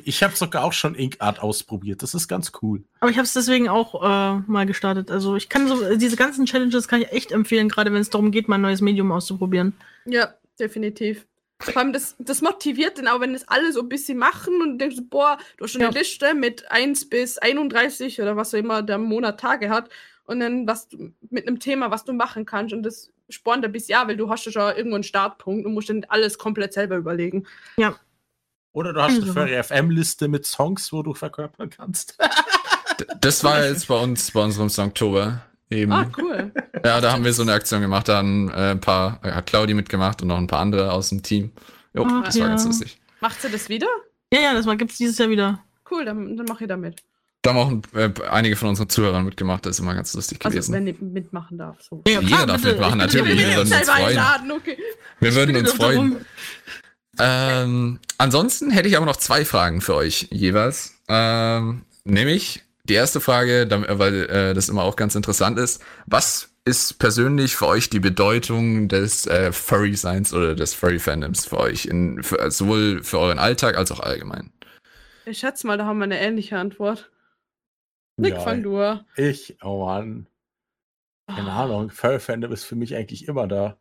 Ich 0.05 0.23
habe 0.23 0.34
sogar 0.34 0.65
auch 0.65 0.73
schon 0.73 0.94
Inkart 0.94 1.41
ausprobiert. 1.41 2.02
Das 2.02 2.15
ist 2.15 2.26
ganz 2.28 2.52
cool. 2.62 2.84
Aber 3.00 3.10
ich 3.10 3.18
habe 3.18 3.26
es 3.26 3.34
deswegen 3.34 3.68
auch 3.68 4.02
äh, 4.02 4.42
mal 4.47 4.65
gestartet. 4.66 5.10
Also 5.10 5.36
ich 5.36 5.49
kann 5.49 5.68
so, 5.68 5.97
diese 5.97 6.16
ganzen 6.16 6.47
Challenges 6.47 6.89
kann 6.89 7.02
ich 7.02 7.12
echt 7.12 7.32
empfehlen, 7.32 7.68
gerade 7.68 7.92
wenn 7.92 8.00
es 8.00 8.10
darum 8.10 8.31
geht, 8.31 8.49
mal 8.49 8.57
ein 8.57 8.62
neues 8.62 8.81
Medium 8.81 9.12
auszuprobieren. 9.12 9.74
Ja, 10.07 10.34
definitiv. 10.58 11.26
Vor 11.65 11.76
allem 11.76 11.92
das, 11.92 12.16
das 12.18 12.42
motiviert 12.42 12.99
dann 12.99 13.08
auch, 13.08 13.20
wenn 13.20 13.32
das 13.32 13.47
alle 13.49 13.73
so 13.73 13.81
ein 13.81 13.89
bisschen 13.89 14.18
machen 14.18 14.60
und 14.62 14.78
denkst, 14.78 14.97
du, 14.97 15.05
boah, 15.05 15.39
du 15.57 15.65
hast 15.65 15.73
schon 15.73 15.82
eine 15.82 15.92
Ja. 15.92 15.99
Liste 15.99 16.34
mit 16.34 16.70
1 16.70 17.08
bis 17.08 17.39
31 17.39 18.20
oder 18.20 18.36
was 18.36 18.52
auch 18.55 18.58
immer 18.58 18.82
der 18.82 18.99
Monat 18.99 19.41
Tage 19.41 19.70
hat 19.70 19.89
und 20.24 20.41
dann 20.41 20.66
was 20.66 20.89
du, 20.89 21.12
mit 21.31 21.47
einem 21.47 21.60
Thema, 21.60 21.91
was 21.91 22.05
du 22.05 22.12
machen 22.12 22.47
kannst 22.47 22.74
und 22.74 22.82
das 22.82 23.10
spornt 23.28 23.65
ein 23.65 23.73
bisschen, 23.73 23.92
ja, 23.92 24.07
weil 24.08 24.16
du 24.16 24.28
hast 24.28 24.44
ja 24.47 24.52
schon 24.52 24.76
irgendwo 24.76 24.97
einen 24.97 25.05
Startpunkt 25.05 25.65
und 25.66 25.73
musst 25.74 25.89
dann 25.89 26.05
alles 26.08 26.39
komplett 26.39 26.73
selber 26.73 26.97
überlegen. 26.97 27.47
Oder 28.73 28.92
du 28.92 29.02
hast 29.02 29.10
eine 29.12 29.20
Also. 29.23 29.32
Furry 29.34 29.62
FM-Liste 29.62 30.28
mit 30.28 30.47
Songs, 30.47 30.92
wo 30.92 31.02
du 31.02 31.15
verkörpern 31.15 31.70
kannst. 31.70 32.16
Das 33.20 33.42
war 33.42 33.65
jetzt 33.65 33.89
bei 33.89 33.99
uns, 33.99 34.31
bei 34.31 34.42
unserem 34.42 34.68
Songtober 34.68 35.42
eben. 35.73 35.92
Ah, 35.92 36.10
cool. 36.18 36.52
Ja, 36.84 37.01
da 37.01 37.12
haben 37.12 37.25
wir 37.25 37.33
so 37.33 37.42
eine 37.42 37.52
Aktion 37.52 37.81
gemacht, 37.81 38.09
da 38.09 38.17
haben 38.17 38.49
äh, 38.51 38.73
ein 38.73 38.81
paar, 38.81 39.20
äh, 39.23 39.31
hat 39.31 39.47
Claudi 39.47 39.73
mitgemacht 39.73 40.20
und 40.20 40.28
noch 40.28 40.39
ein 40.39 40.49
paar 40.49 40.59
andere 40.59 40.91
aus 40.92 41.10
dem 41.10 41.23
Team. 41.23 41.52
Jo, 41.94 42.05
Ach, 42.09 42.25
das 42.25 42.34
war 42.34 42.42
ja. 42.42 42.49
ganz 42.49 42.65
lustig. 42.65 43.01
Macht 43.20 43.41
sie 43.41 43.51
das 43.51 43.68
wieder? 43.68 43.86
Ja, 44.33 44.41
ja, 44.41 44.55
das 44.55 44.67
gibt 44.78 44.91
es 44.91 44.97
dieses 44.99 45.17
Jahr 45.18 45.28
wieder. 45.28 45.60
Cool, 45.89 46.05
dann, 46.05 46.36
dann 46.36 46.47
mach 46.49 46.60
ich 46.60 46.67
damit. 46.67 47.02
Da 47.42 47.55
haben 47.55 47.83
auch 47.92 47.97
äh, 47.97 48.10
einige 48.31 48.57
von 48.57 48.70
unseren 48.70 48.89
Zuhörern 48.89 49.25
mitgemacht, 49.25 49.65
das 49.67 49.76
ist 49.76 49.81
immer 49.81 49.94
ganz 49.94 50.15
lustig 50.15 50.39
Also, 50.44 50.55
gewesen. 50.55 50.73
wenn 50.73 50.86
ich 50.89 51.01
mitmachen 51.01 51.59
darf. 51.59 51.81
So. 51.83 52.02
Ja, 52.07 52.20
Jeder 52.20 52.47
darf 52.47 52.65
mitmachen, 52.65 52.99
natürlich. 52.99 53.39
Wir 53.39 53.57
würden 53.57 53.73
uns 53.73 53.89
freuen. 53.91 54.52
okay. 54.52 54.78
wir 55.20 55.34
würden 55.34 55.57
uns 55.57 55.73
freuen. 55.73 56.17
Ähm, 57.18 57.99
ansonsten 58.18 58.70
hätte 58.70 58.89
ich 58.89 58.97
aber 58.97 59.07
noch 59.07 59.17
zwei 59.17 59.44
Fragen 59.44 59.81
für 59.81 59.94
euch 59.94 60.28
jeweils. 60.31 60.94
Ähm, 61.09 61.83
nämlich 62.05 62.62
die 62.85 62.94
erste 62.94 63.20
Frage, 63.20 63.67
dam- 63.67 63.86
weil 63.89 64.28
äh, 64.28 64.55
das 64.55 64.69
immer 64.69 64.83
auch 64.83 64.97
ganz 64.97 65.15
interessant 65.15 65.59
ist. 65.59 65.83
Was 66.07 66.51
ist 66.65 66.99
persönlich 66.99 67.57
für 67.57 67.67
euch 67.67 67.91
die 67.91 68.01
Bedeutung 68.01 68.89
des 68.89 69.27
äh, 69.27 69.52
Furry-Seins 69.52 70.33
oder 70.33 70.55
des 70.55 70.75
Furry-Fandoms 70.75 71.47
für 71.47 71.59
euch? 71.59 71.86
In, 71.86 72.23
für, 72.23 72.51
sowohl 72.51 73.02
für 73.02 73.19
euren 73.19 73.39
Alltag 73.39 73.77
als 73.77 73.91
auch 73.93 74.01
allgemein. 74.01 74.52
Ich 75.27 75.39
schätze 75.39 75.67
mal, 75.67 75.78
da 75.78 75.86
haben 75.86 75.99
wir 75.99 76.05
eine 76.05 76.20
ähnliche 76.20 76.59
Antwort. 76.59 77.11
Nick, 78.17 78.35
Ja, 78.35 78.41
fang 78.41 78.62
du 78.62 78.78
an. 78.78 79.07
Ich, 79.17 79.57
oh 79.62 79.86
Mann. 79.86 80.27
Keine 81.28 81.52
Ahnung. 81.52 81.91
Furry 81.91 82.20
Fandom 82.20 82.52
ist 82.52 82.65
für 82.65 82.75
mich 82.75 82.94
eigentlich 82.94 83.27
immer 83.28 83.47
da. 83.47 83.78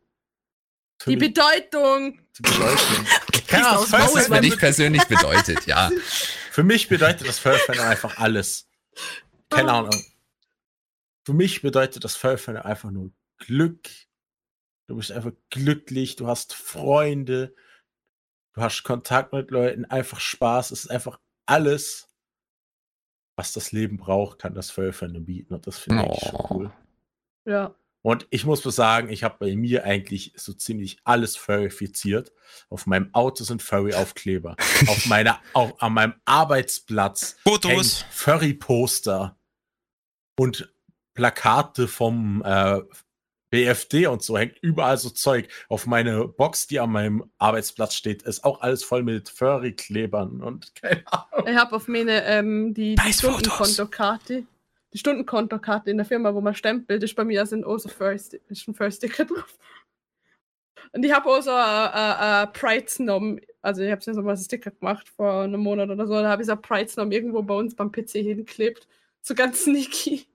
Für 1.00 1.10
Die 1.10 1.16
mich 1.16 1.34
Bedeutung. 1.34 2.20
die 2.38 2.42
Bedeutung. 2.42 3.06
Keine 3.48 3.64
du 3.64 3.68
Ahnung, 3.70 3.86
Was 3.90 4.26
für 4.28 4.40
dich 4.40 4.56
persönlich 4.56 5.04
bedeutet, 5.04 5.66
ja. 5.66 5.90
Für 6.52 6.62
mich 6.62 6.88
bedeutet 6.88 7.28
das 7.28 7.38
Furry 7.40 7.58
Fandom 7.58 7.86
einfach 7.86 8.16
alles. 8.18 8.68
Keine 9.50 9.70
Oh. 9.72 9.74
Ahnung. 9.76 10.02
Für 11.24 11.32
mich 11.34 11.62
bedeutet 11.62 12.04
das 12.04 12.16
Fandom 12.16 12.64
einfach 12.64 12.90
nur 12.90 13.12
Glück. 13.38 13.88
Du 14.88 14.96
bist 14.96 15.12
einfach 15.12 15.32
glücklich, 15.50 16.16
du 16.16 16.26
hast 16.26 16.54
Freunde, 16.54 17.54
du 18.54 18.60
hast 18.62 18.82
Kontakt 18.82 19.32
mit 19.32 19.50
Leuten, 19.50 19.84
einfach 19.84 20.20
Spaß. 20.20 20.70
Es 20.72 20.84
ist 20.84 20.90
einfach 20.90 21.20
alles, 21.46 22.08
was 23.36 23.52
das 23.52 23.72
Leben 23.72 23.96
braucht, 23.96 24.38
kann 24.40 24.54
das 24.54 24.70
Fandom 24.92 25.24
bieten. 25.24 25.54
Und 25.54 25.66
das 25.66 25.78
finde 25.78 26.10
ich 26.12 26.20
schon 26.20 26.34
Oh. 26.34 26.46
cool. 26.50 26.72
Ja. 27.44 27.74
Und 28.02 28.26
ich 28.30 28.44
muss 28.44 28.64
mal 28.64 28.72
sagen, 28.72 29.10
ich 29.10 29.22
habe 29.22 29.36
bei 29.38 29.54
mir 29.54 29.84
eigentlich 29.84 30.32
so 30.36 30.52
ziemlich 30.52 30.98
alles 31.04 31.36
furrifiziert. 31.36 32.32
Auf 32.68 32.86
meinem 32.86 33.14
Auto 33.14 33.44
sind 33.44 33.62
Furry-Aufkleber. 33.62 34.56
auf 34.88 35.06
meiner, 35.06 35.40
auf, 35.52 35.80
an 35.80 35.94
meinem 35.94 36.14
Arbeitsplatz 36.24 37.36
Fotos. 37.44 38.04
Furry-Poster 38.10 39.38
und 40.38 40.74
Plakate 41.14 41.86
vom 41.86 42.42
äh, 42.44 42.80
BFD 43.50 44.06
und 44.06 44.22
so 44.22 44.38
hängt 44.38 44.58
überall 44.62 44.96
so 44.96 45.10
Zeug. 45.10 45.48
Auf 45.68 45.86
meine 45.86 46.26
Box, 46.26 46.66
die 46.66 46.80
an 46.80 46.90
meinem 46.90 47.30
Arbeitsplatz 47.38 47.94
steht, 47.94 48.22
ist 48.22 48.44
auch 48.44 48.62
alles 48.62 48.82
voll 48.82 49.02
mit 49.02 49.28
Furry-Klebern 49.28 50.40
und 50.40 50.74
keine 50.80 51.04
Ahnung. 51.06 51.46
Ich 51.46 51.56
habe 51.56 51.76
auf 51.76 51.86
meine 51.86 52.24
ähm, 52.24 52.74
die. 52.74 52.96
Stundenkontokarte. 53.12 54.44
Die 54.92 54.98
Stundenkontokarte 54.98 55.90
in 55.90 55.96
der 55.96 56.06
Firma, 56.06 56.34
wo 56.34 56.40
man 56.40 56.54
stempelt, 56.54 57.02
ist 57.02 57.14
bei 57.14 57.24
mir 57.24 57.46
sind 57.46 57.64
auch 57.64 57.78
so 57.78 57.88
First, 57.88 58.34
ist 58.34 58.68
ein 58.68 58.74
First 58.74 58.98
Sticker 58.98 59.24
drauf. 59.24 59.58
Und 60.92 61.02
ich 61.04 61.12
habe 61.12 61.28
auch 61.30 61.40
so 61.40 61.50
äh, 61.50 62.42
äh, 62.42 62.46
Pride 62.48 62.88
Snom, 62.88 63.40
also 63.62 63.82
ich 63.82 63.90
habe 63.90 64.02
so 64.02 64.12
mal 64.20 64.30
einen 64.32 64.36
Sticker 64.38 64.70
gemacht 64.70 65.08
vor 65.08 65.42
einem 65.44 65.60
Monat 65.60 65.88
oder 65.88 66.06
so, 66.06 66.12
da 66.14 66.28
habe 66.28 66.42
ich 66.42 66.46
so 66.48 66.56
Pride 66.56 66.88
Snom 66.88 67.10
irgendwo 67.12 67.42
bei 67.42 67.54
uns 67.54 67.74
beim 67.74 67.90
PC 67.90 68.10
hingeklebt. 68.22 68.86
So 69.22 69.34
ganz 69.34 69.60
sneaky. 69.64 70.26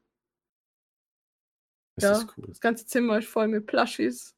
Das 1.95 2.03
Ja. 2.03 2.11
ist 2.13 2.37
cool. 2.37 2.45
Das 2.47 2.59
ganze 2.59 2.85
Zimmer 2.85 3.19
ist 3.19 3.27
voll 3.27 3.47
mit 3.47 3.67
Plushies. 3.67 4.35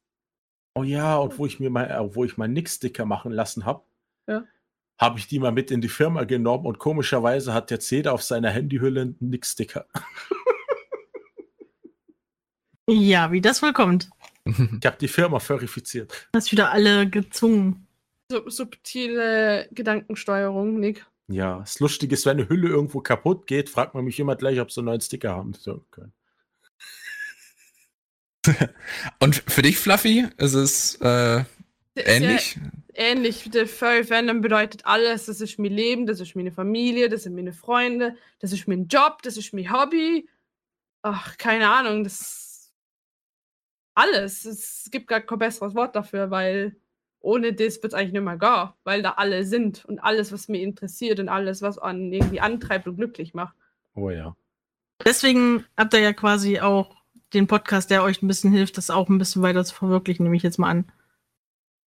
Oh 0.74 0.82
ja, 0.82 1.16
und 1.16 1.38
wo 1.38 1.46
ich 1.46 1.58
mir 1.60 1.70
mal, 1.70 1.90
äh, 1.90 2.14
wo 2.14 2.24
ich 2.24 2.36
mal 2.36 2.48
Nick-Sticker 2.48 3.04
machen 3.06 3.32
lassen 3.32 3.64
habe, 3.64 3.82
Ja. 4.26 4.44
Habe 5.00 5.18
ich 5.18 5.26
die 5.26 5.38
mal 5.38 5.50
mit 5.50 5.70
in 5.70 5.80
die 5.80 5.88
Firma 5.88 6.24
genommen 6.24 6.66
und 6.66 6.78
komischerweise 6.78 7.54
hat 7.54 7.70
jetzt 7.70 7.90
jeder 7.90 8.12
auf 8.12 8.22
seiner 8.22 8.50
Handyhülle 8.50 9.00
einen 9.00 9.16
Nick-Sticker. 9.18 9.86
Ja, 12.86 13.32
wie 13.32 13.40
das 13.40 13.62
wohl 13.62 13.72
kommt. 13.72 14.10
Ich 14.44 14.86
habe 14.86 14.96
die 15.00 15.08
Firma 15.08 15.38
verifiziert. 15.38 16.28
Hast 16.34 16.50
wieder 16.50 16.72
alle 16.72 17.08
gezwungen. 17.08 17.86
So, 18.30 18.48
subtile 18.48 19.68
Gedankensteuerung, 19.70 20.80
Nick. 20.80 21.06
Ja, 21.28 21.60
das 21.60 21.78
Lustige 21.78 22.14
ist, 22.14 22.26
wenn 22.26 22.38
eine 22.38 22.48
Hülle 22.48 22.68
irgendwo 22.68 23.00
kaputt 23.00 23.46
geht, 23.46 23.70
fragt 23.70 23.94
man 23.94 24.04
mich 24.04 24.18
immer 24.18 24.34
gleich, 24.34 24.60
ob 24.60 24.72
sie 24.72 24.80
einen 24.80 24.86
neuen 24.86 25.00
Sticker 25.00 25.30
haben 25.30 25.54
können. 25.90 26.12
Und 29.20 29.36
für 29.46 29.62
dich, 29.62 29.78
Fluffy, 29.78 30.26
ist 30.38 30.54
es 30.54 30.96
äh, 30.96 31.44
ähnlich? 31.96 32.56
Ja 32.56 32.62
ähnlich. 32.94 33.50
Der 33.50 33.66
Furry 33.66 34.04
Fandom 34.04 34.40
bedeutet 34.40 34.84
alles. 34.84 35.26
Das 35.26 35.40
ist 35.40 35.58
mein 35.58 35.72
Leben, 35.72 36.06
das 36.06 36.20
ist 36.20 36.36
meine 36.36 36.52
Familie, 36.52 37.08
das 37.08 37.24
sind 37.24 37.34
meine 37.34 37.52
Freunde, 37.52 38.16
das 38.38 38.52
ist 38.52 38.68
mein 38.68 38.86
Job, 38.86 39.22
das 39.22 39.36
ist 39.36 39.52
mein 39.52 39.72
Hobby. 39.72 40.28
Ach, 41.02 41.36
keine 41.38 41.70
Ahnung, 41.70 42.04
das 42.04 42.20
ist 42.20 42.72
alles. 43.94 44.44
Es 44.44 44.88
gibt 44.90 45.08
gar 45.08 45.20
kein 45.20 45.38
besseres 45.38 45.74
Wort 45.74 45.96
dafür, 45.96 46.30
weil 46.30 46.76
ohne 47.20 47.52
das 47.52 47.82
wird 47.82 47.92
es 47.92 47.94
eigentlich 47.94 48.12
nicht 48.12 48.22
mehr 48.22 48.38
gehen, 48.38 48.70
weil 48.84 49.02
da 49.02 49.12
alle 49.12 49.44
sind 49.44 49.84
und 49.84 49.98
alles, 49.98 50.32
was 50.32 50.48
mich 50.48 50.62
interessiert 50.62 51.20
und 51.20 51.28
alles, 51.28 51.62
was 51.62 51.78
an 51.78 52.12
irgendwie 52.12 52.40
antreibt 52.40 52.86
und 52.86 52.96
glücklich 52.96 53.34
macht. 53.34 53.56
Oh 53.94 54.10
ja. 54.10 54.36
Deswegen 55.04 55.64
habt 55.76 55.94
ihr 55.94 56.00
ja 56.00 56.12
quasi 56.12 56.60
auch 56.60 56.96
den 57.32 57.46
Podcast, 57.46 57.90
der 57.90 58.02
euch 58.02 58.22
ein 58.22 58.28
bisschen 58.28 58.52
hilft, 58.52 58.76
das 58.76 58.90
auch 58.90 59.08
ein 59.08 59.18
bisschen 59.18 59.42
weiter 59.42 59.64
zu 59.64 59.74
verwirklichen, 59.74 60.24
nehme 60.24 60.36
ich 60.36 60.42
jetzt 60.42 60.58
mal 60.58 60.70
an. 60.70 60.92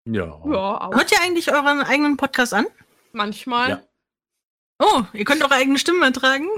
Ja. 0.06 0.24
Ja, 0.44 0.80
auch 0.82 0.94
Hört 0.94 1.12
ihr 1.12 1.20
eigentlich 1.22 1.52
euren 1.52 1.80
eigenen 1.80 2.16
Podcast 2.16 2.52
an? 2.54 2.66
manchmal. 3.12 3.68
Ja. 3.70 3.82
Oh, 4.80 5.02
ihr 5.12 5.24
könnt 5.24 5.42
eure 5.42 5.54
eigene 5.54 5.78
Stimme 5.78 6.04
ertragen? 6.04 6.48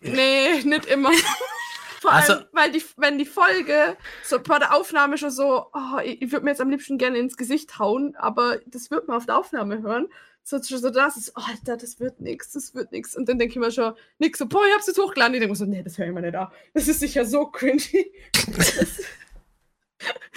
Nee, 0.00 0.62
nicht 0.62 0.86
immer. 0.86 1.10
Vor 2.00 2.12
Also- 2.12 2.34
allem, 2.34 2.44
weil 2.52 2.70
die, 2.70 2.84
wenn 2.96 3.18
die 3.18 3.26
Folge 3.26 3.96
so 4.22 4.38
bei 4.40 4.58
der 4.60 4.74
Aufnahme 4.74 5.18
schon 5.18 5.30
so, 5.32 5.66
oh, 5.72 5.98
ich, 6.04 6.22
ich 6.22 6.30
würde 6.32 6.44
mir 6.44 6.50
jetzt 6.52 6.60
am 6.60 6.70
liebsten 6.70 6.98
gerne 6.98 7.18
ins 7.18 7.36
Gesicht 7.36 7.78
hauen, 7.80 8.14
aber 8.16 8.58
das 8.66 8.90
wird 8.92 9.08
man 9.08 9.16
auf 9.16 9.26
der 9.26 9.38
Aufnahme 9.38 9.82
hören. 9.82 10.06
So, 10.44 10.62
schon 10.62 10.78
so 10.78 10.90
das 10.90 11.16
ist, 11.16 11.32
oh, 11.36 11.42
Alter, 11.48 11.76
das 11.78 11.98
wird 11.98 12.20
nix, 12.20 12.52
das 12.52 12.74
wird 12.74 12.92
nix. 12.92 13.16
Und 13.16 13.28
dann 13.28 13.38
denke 13.38 13.52
ich 13.54 13.58
mir 13.58 13.72
schon, 13.72 13.94
nix, 14.18 14.38
so, 14.38 14.46
boah, 14.46 14.64
ich 14.68 14.74
hab's 14.74 14.86
jetzt 14.86 14.98
hochgeladen. 15.00 15.34
Ich 15.34 15.40
denke 15.40 15.52
mir 15.52 15.56
so, 15.56 15.64
nee, 15.64 15.82
das 15.82 15.98
höre 15.98 16.06
ich 16.08 16.12
mir 16.12 16.20
nicht 16.20 16.36
an. 16.36 16.48
Das 16.74 16.86
ist 16.86 17.00
sicher 17.00 17.24
so 17.26 17.46
cringy. 17.46 18.12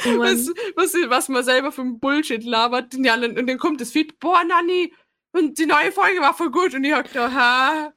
Oh 0.05 0.19
was, 0.19 0.47
was, 0.75 0.93
was 1.09 1.29
man 1.29 1.43
selber 1.43 1.71
für 1.71 1.81
ein 1.81 1.99
Bullshit 1.99 2.43
labert. 2.43 2.93
Und, 2.95 3.03
ja, 3.03 3.15
und 3.15 3.35
dann 3.35 3.57
kommt 3.57 3.81
das 3.81 3.91
Feed, 3.91 4.19
boah, 4.19 4.43
Nanni, 4.43 4.93
und 5.31 5.57
die 5.57 5.65
neue 5.65 5.91
Folge 5.91 6.19
war 6.21 6.33
voll 6.33 6.51
gut. 6.51 6.73
Und 6.73 6.83
ich 6.83 6.93
hab 6.93 7.07
gedacht, 7.07 7.33
ha. 7.33 7.93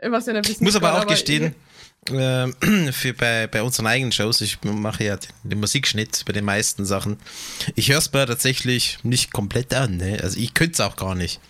Was 0.00 0.28
Ich 0.28 0.60
muss 0.60 0.76
aber 0.76 0.98
auch 1.00 1.06
gestehen, 1.06 1.54
ähm, 2.10 2.54
für 2.92 3.14
bei, 3.14 3.46
bei 3.46 3.62
unseren 3.62 3.86
eigenen 3.86 4.12
Shows, 4.12 4.40
ich 4.40 4.62
mache 4.62 5.04
ja 5.04 5.18
den, 5.42 5.60
Musikschnitt 5.60 6.24
bei 6.26 6.32
den 6.32 6.44
meisten 6.44 6.84
Sachen. 6.84 7.18
Ich 7.74 7.90
höre 7.90 7.98
es 7.98 8.12
mir 8.12 8.26
tatsächlich 8.26 8.98
nicht 9.02 9.32
komplett 9.32 9.74
an. 9.74 9.96
Ne? 9.96 10.18
Also 10.22 10.38
ich 10.38 10.54
könnte 10.54 10.74
es 10.74 10.80
auch 10.80 10.96
gar 10.96 11.14
nicht. 11.14 11.40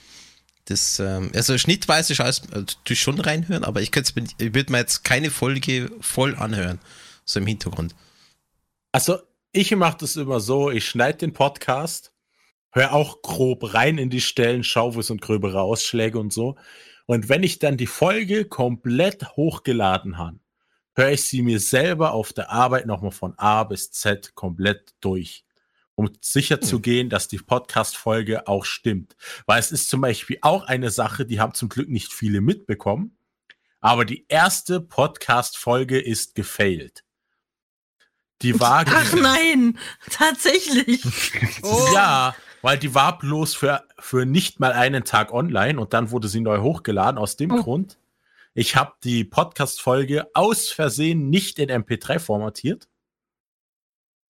Das, 0.67 0.99
ähm, 0.99 1.31
also 1.35 1.59
schnittweise 1.59 2.13
ich 2.13 2.21
alles, 2.21 2.43
also, 2.51 2.65
tu 2.85 2.93
ich 2.93 3.01
schon 3.01 3.21
reinhören, 3.21 3.65
aber 3.65 3.83
ich 3.83 3.93
könnte 3.93 4.13
ich 4.39 4.55
würde 4.55 4.73
mir 4.73 4.79
jetzt 4.79 5.05
keine 5.05 5.31
Folge 5.31 5.91
voll 6.01 6.35
anhören. 6.35 6.81
So 7.25 7.41
im 7.41 7.47
Hintergrund. 7.47 7.95
Also, 8.97 9.19
ich 9.53 9.77
mache 9.77 9.99
das 10.01 10.17
immer 10.17 10.41
so, 10.41 10.71
ich 10.71 10.89
schneide 10.89 11.19
den 11.19 11.35
Podcast, 11.35 12.15
höre 12.73 12.95
auch 12.95 13.21
grob 13.21 13.75
rein 13.75 13.99
in 13.99 14.09
die 14.09 14.23
Stellen, 14.23 14.65
schaue, 14.65 14.95
wo 14.95 15.03
sind 15.03 15.21
gröbere 15.21 15.61
Ausschläge 15.61 16.19
und 16.19 16.33
so. 16.33 16.57
Und 17.05 17.29
wenn 17.29 17.43
ich 17.43 17.59
dann 17.59 17.77
die 17.77 17.87
Folge 17.87 18.47
komplett 18.47 19.37
hochgeladen 19.37 20.17
habe, 20.17 20.39
höre 20.95 21.11
ich 21.11 21.25
sie 21.25 21.43
mir 21.43 21.61
selber 21.61 22.13
auf 22.13 22.33
der 22.33 22.51
Arbeit 22.51 22.87
nochmal 22.87 23.11
von 23.11 23.35
A 23.39 23.65
bis 23.65 23.91
Z 23.91 24.35
komplett 24.35 24.95
durch. 25.01 25.45
Um 25.95 26.09
sicher 26.23 26.63
zu 26.63 26.81
gehen, 26.81 27.11
dass 27.11 27.29
die 27.29 27.37
Podcast-Folge 27.37 28.49
auch 28.49 28.65
stimmt. 28.65 29.15
Weil 29.45 29.61
es 29.61 29.73
ist 29.73 29.91
zum 29.91 30.01
Beispiel 30.01 30.39
auch 30.41 30.65
eine 30.65 30.89
Sache, 30.89 31.27
die 31.27 31.39
haben 31.39 31.53
zum 31.53 31.69
Glück 31.69 31.91
nicht 31.91 32.15
viele 32.15 32.41
mitbekommen. 32.41 33.19
Aber 33.79 34.07
die 34.07 34.25
erste 34.29 34.81
Podcast-Folge 34.81 36.01
ist 36.01 36.35
gefailt. 36.35 37.06
Die 38.43 38.59
war 38.61 38.85
Ach 38.87 39.13
nein, 39.15 39.79
tatsächlich. 40.11 41.03
Oh. 41.63 41.89
ja, 41.95 42.35
weil 42.63 42.79
die 42.79 42.95
war 42.95 43.19
bloß 43.19 43.55
für, 43.55 43.85
für 43.99 44.27
nicht 44.27 44.61
mal 44.61 44.73
einen 44.73 45.05
Tag 45.05 45.33
online 45.33 45.81
und 45.81 45.95
dann 45.95 46.11
wurde 46.11 46.29
sie 46.29 46.41
neu 46.41 46.61
hochgeladen. 46.61 47.19
Aus 47.19 47.37
dem 47.37 47.51
Oh. 47.53 47.63
Grund, 47.63 47.99
ich 48.55 48.77
habe 48.77 48.93
die 49.05 49.25
Podcast-Folge 49.25 50.29
aus 50.35 50.69
Versehen 50.69 51.31
nicht 51.31 51.59
in 51.59 51.71
MP3 51.71 52.19
formatiert, 52.19 52.89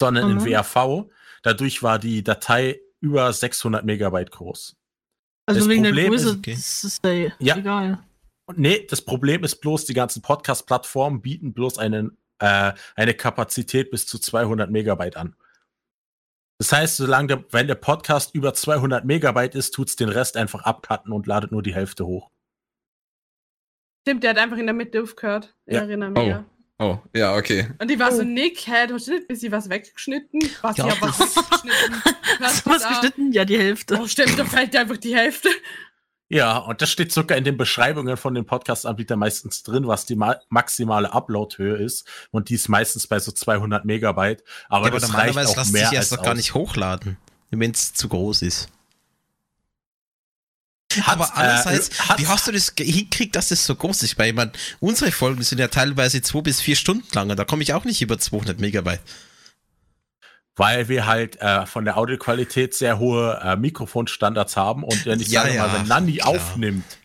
sondern 0.00 0.30
in 0.30 0.36
Mhm. 0.38 0.46
WAV. 0.46 1.06
Dadurch 1.42 1.82
war 1.82 1.98
die 1.98 2.22
Datei 2.22 2.80
über 3.00 3.32
600 3.32 3.84
Megabyte 3.84 4.30
groß. 4.30 4.76
Also 5.46 5.60
Das 5.60 5.68
wegen 5.68 5.82
der 5.84 5.90
Problem 5.90 6.10
Größe, 6.12 6.28
ist, 6.30 6.36
okay. 6.38 6.52
ist 6.52 7.04
ja, 7.04 7.32
Ja. 7.38 7.56
egal. 7.56 7.98
Und 8.46 8.58
nee, 8.58 8.86
das 8.88 9.02
Problem 9.02 9.42
ist 9.44 9.56
bloß, 9.56 9.84
die 9.84 9.94
ganzen 9.94 10.22
Podcast-Plattformen 10.22 11.20
bieten 11.22 11.52
bloß 11.52 11.78
einen, 11.78 12.16
äh, 12.38 12.72
eine 12.94 13.14
Kapazität 13.14 13.90
bis 13.90 14.06
zu 14.06 14.18
200 14.18 14.70
Megabyte 14.70 15.16
an. 15.16 15.36
Das 16.58 16.72
heißt, 16.72 16.96
solange 16.96 17.26
der, 17.28 17.44
wenn 17.52 17.66
der 17.66 17.74
Podcast 17.74 18.34
über 18.34 18.54
200 18.54 19.04
Megabyte 19.04 19.54
ist, 19.54 19.72
tut's 19.72 19.96
den 19.96 20.08
Rest 20.08 20.36
einfach 20.36 20.62
abcutten 20.64 21.12
und 21.12 21.26
ladet 21.26 21.52
nur 21.52 21.62
die 21.62 21.74
Hälfte 21.74 22.06
hoch. 22.06 22.30
Stimmt, 24.06 24.22
der 24.22 24.30
hat 24.30 24.38
einfach 24.38 24.56
in 24.56 24.66
der 24.66 24.74
Mitte 24.74 25.02
aufgehört. 25.02 25.54
Ich 25.66 25.74
Ja. 25.74 25.80
erinnere 25.82 26.10
mich. 26.10 26.22
Oh. 26.22 26.26
Ja. 26.28 26.44
Oh, 26.78 26.98
ja, 27.14 27.34
okay. 27.34 27.70
Und 27.78 27.88
die 27.90 27.98
war 27.98 28.12
so, 28.12 28.22
Nick, 28.22 28.66
hä, 28.66 28.86
du 28.86 28.94
hast 28.94 29.08
nicht 29.08 29.26
bis 29.26 29.40
sie 29.40 29.50
was 29.50 29.70
weggeschnitten? 29.70 30.40
Was, 30.60 30.76
Ja, 30.76 30.88
ja, 30.88 30.94
was? 31.00 31.18
Hast 32.40 32.66
du 32.66 32.70
was 32.70 32.82
da? 32.82 32.88
geschnitten? 32.90 33.32
Ja, 33.32 33.46
die 33.46 33.56
Hälfte. 33.58 33.98
Oh, 33.98 34.06
stimmt, 34.06 34.38
da 34.38 34.44
fällt 34.44 34.74
dir 34.74 34.80
einfach 34.80 34.98
die 34.98 35.16
Hälfte. 35.16 35.48
Ja, 36.28 36.58
und 36.58 36.82
das 36.82 36.90
steht 36.90 37.12
sogar 37.12 37.38
in 37.38 37.44
den 37.44 37.56
Beschreibungen 37.56 38.16
von 38.16 38.34
den 38.34 38.46
Podcast-Anbietern 38.46 39.18
meistens 39.18 39.62
drin, 39.62 39.86
was 39.86 40.06
die 40.06 40.16
ma 40.16 40.36
maximale 40.48 41.12
Upload-Höhe 41.12 41.76
ist. 41.76 42.06
Und 42.32 42.48
die 42.48 42.54
ist 42.54 42.68
meistens 42.68 43.06
bei 43.06 43.20
so 43.20 43.30
200 43.30 43.84
Megabyte. 43.84 44.42
Aber, 44.68 44.86
Ja, 44.86 44.92
aber 44.92 45.00
das 45.00 45.14
reicht 45.14 45.38
auch 45.38 45.56
lässt 45.56 45.72
mehr 45.72 45.88
sich 45.88 45.96
erst 45.96 46.12
noch 46.12 46.22
gar 46.22 46.34
nicht 46.34 46.54
hochladen, 46.54 47.16
wenn 47.50 47.70
es 47.70 47.94
zu 47.94 48.08
groß 48.08 48.42
ist. 48.42 48.68
Hat's, 50.94 51.08
aber 51.08 51.36
andererseits, 51.36 51.88
äh, 51.88 52.18
wie 52.18 52.26
hast 52.26 52.46
du 52.46 52.52
das 52.52 52.72
hingekriegt, 52.76 53.36
dass 53.36 53.48
das 53.48 53.64
so 53.64 53.74
groß 53.74 54.02
ist? 54.02 54.18
Weil 54.18 54.32
meine, 54.32 54.52
unsere 54.80 55.12
Folgen 55.12 55.42
sind 55.42 55.58
ja 55.58 55.68
teilweise 55.68 56.22
zwei 56.22 56.40
bis 56.40 56.60
vier 56.60 56.76
Stunden 56.76 57.06
lang 57.12 57.30
und 57.30 57.36
da 57.36 57.44
komme 57.44 57.62
ich 57.62 57.72
auch 57.74 57.84
nicht 57.84 58.02
über 58.02 58.18
200 58.18 58.60
Megabyte. 58.60 59.00
Weil 60.56 60.88
wir 60.88 61.06
halt 61.06 61.36
äh, 61.40 61.66
von 61.66 61.84
der 61.84 61.96
Audioqualität 61.98 62.74
sehr 62.74 62.98
hohe 62.98 63.38
äh, 63.42 63.56
Mikrofonstandards 63.56 64.56
haben 64.56 64.82
und 64.84 65.04
wenn 65.06 65.20
ich 65.20 65.28
Ja, 65.28 65.42
sage 65.42 65.58
mal, 65.58 65.66
ja, 65.68 65.74
wenn 65.74 65.86
Nanni 65.86 66.16
klar. 66.16 66.28
aufnimmt, 66.30 66.98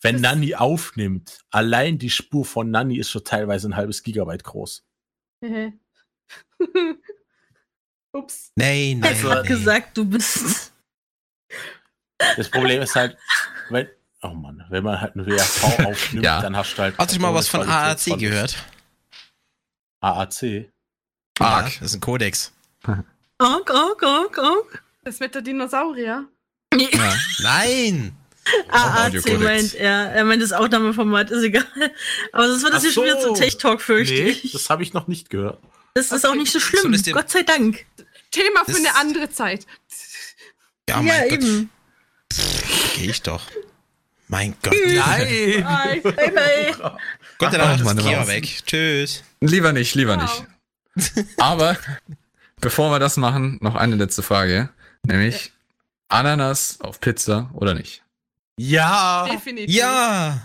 wenn 0.00 0.20
Nanni 0.20 0.54
aufnimmt, 0.54 1.38
allein 1.50 1.98
die 1.98 2.10
Spur 2.10 2.44
von 2.44 2.70
Nanni 2.70 2.96
ist 2.98 3.10
schon 3.10 3.24
teilweise 3.24 3.68
ein 3.68 3.76
halbes 3.76 4.02
Gigabyte 4.02 4.44
groß. 4.44 4.84
Ups. 8.12 8.52
Nein, 8.56 9.00
nein. 9.00 9.12
Ich 9.12 9.22
hab 9.24 9.34
nein. 9.34 9.44
gesagt, 9.46 9.96
du 9.96 10.04
bist. 10.04 10.72
Das 12.36 12.48
Problem 12.50 12.82
ist 12.82 12.96
halt, 12.96 13.16
wenn, 13.70 13.86
oh 14.22 14.28
Mann, 14.28 14.64
wenn 14.70 14.82
man 14.82 15.00
halt 15.00 15.14
ein 15.14 15.26
WAV 15.26 15.78
aufnimmt, 15.86 16.24
Ja. 16.24 16.40
dann 16.40 16.56
hast 16.56 16.74
du 16.74 16.82
halt. 16.82 16.98
Hast 16.98 17.14
du 17.14 17.20
mal 17.20 17.32
was 17.34 17.54
eine 17.54 17.64
von 17.64 17.72
AAC 17.72 18.18
gehört? 18.18 18.56
AAC? 20.00 20.42
Ja, 20.42 21.46
Arg. 21.46 21.64
das 21.66 21.82
ist 21.82 21.94
ein 21.94 22.00
Kodex. 22.00 22.52
Ok, 22.84 23.70
ok, 23.70 24.02
ok, 24.02 24.38
ok. 24.38 24.82
Das 25.04 25.20
mit 25.20 25.34
der 25.34 25.42
Dinosaurier. 25.42 26.26
Ja. 26.74 27.14
Nein! 27.40 28.14
AAC 28.70 29.38
meint 29.40 29.74
er. 29.74 30.10
Er 30.12 30.24
meint 30.24 30.42
das 30.42 30.52
Aufnahmeformat, 30.52 31.30
ist 31.30 31.42
egal. 31.42 31.64
Aber 32.32 32.46
das 32.48 32.62
wird 32.62 32.72
das 32.72 32.82
hier 32.82 32.92
schon 32.92 33.04
wieder 33.04 33.20
so. 33.20 33.34
zu 33.34 33.40
Tech-Talk, 33.42 33.80
fürchte 33.82 34.14
Nee, 34.14 34.30
ich. 34.30 34.52
das 34.52 34.70
habe 34.70 34.82
ich 34.82 34.92
noch 34.94 35.06
nicht 35.06 35.28
gehört. 35.30 35.60
Das 35.94 36.12
ist 36.12 36.26
auch 36.26 36.34
nicht 36.34 36.52
so 36.52 36.60
schlimm, 36.60 36.92
dem- 36.92 37.14
Gott 37.14 37.30
sei 37.30 37.42
Dank. 37.42 37.84
Thema 38.30 38.64
für 38.64 38.72
Das- 38.72 38.78
eine 38.80 38.96
andere 38.96 39.30
Zeit. 39.30 39.66
Ja, 40.88 40.96
Ja, 40.96 41.02
mein 41.02 41.28
Gott. 41.28 41.32
eben. 41.38 41.70
Geh 42.96 43.10
ich 43.10 43.22
doch. 43.22 43.42
Mein 44.28 44.54
Gott. 44.62 44.74
Nein! 44.86 45.64
Bye. 45.64 46.00
Bye, 46.12 46.30
bye. 46.32 46.74
Gott, 47.38 47.52
dann 47.52 47.60
Ach, 47.62 47.80
ist 47.80 47.98
Kia 47.98 48.26
weg. 48.26 48.62
Tschüss. 48.66 49.22
Lieber 49.40 49.72
nicht, 49.72 49.94
lieber 49.94 50.16
Wow. 50.18 50.44
nicht. 50.96 51.26
Aber 51.38 51.76
bevor 52.60 52.90
wir 52.90 52.98
das 52.98 53.16
machen, 53.16 53.58
noch 53.60 53.74
eine 53.74 53.96
letzte 53.96 54.22
Frage. 54.22 54.70
Nämlich 55.04 55.52
Ananas 56.08 56.78
auf 56.80 57.00
Pizza 57.00 57.50
oder 57.54 57.74
nicht? 57.74 58.02
Ja! 58.58 59.28
Definitiv. 59.30 59.74
Ja! 59.74 60.42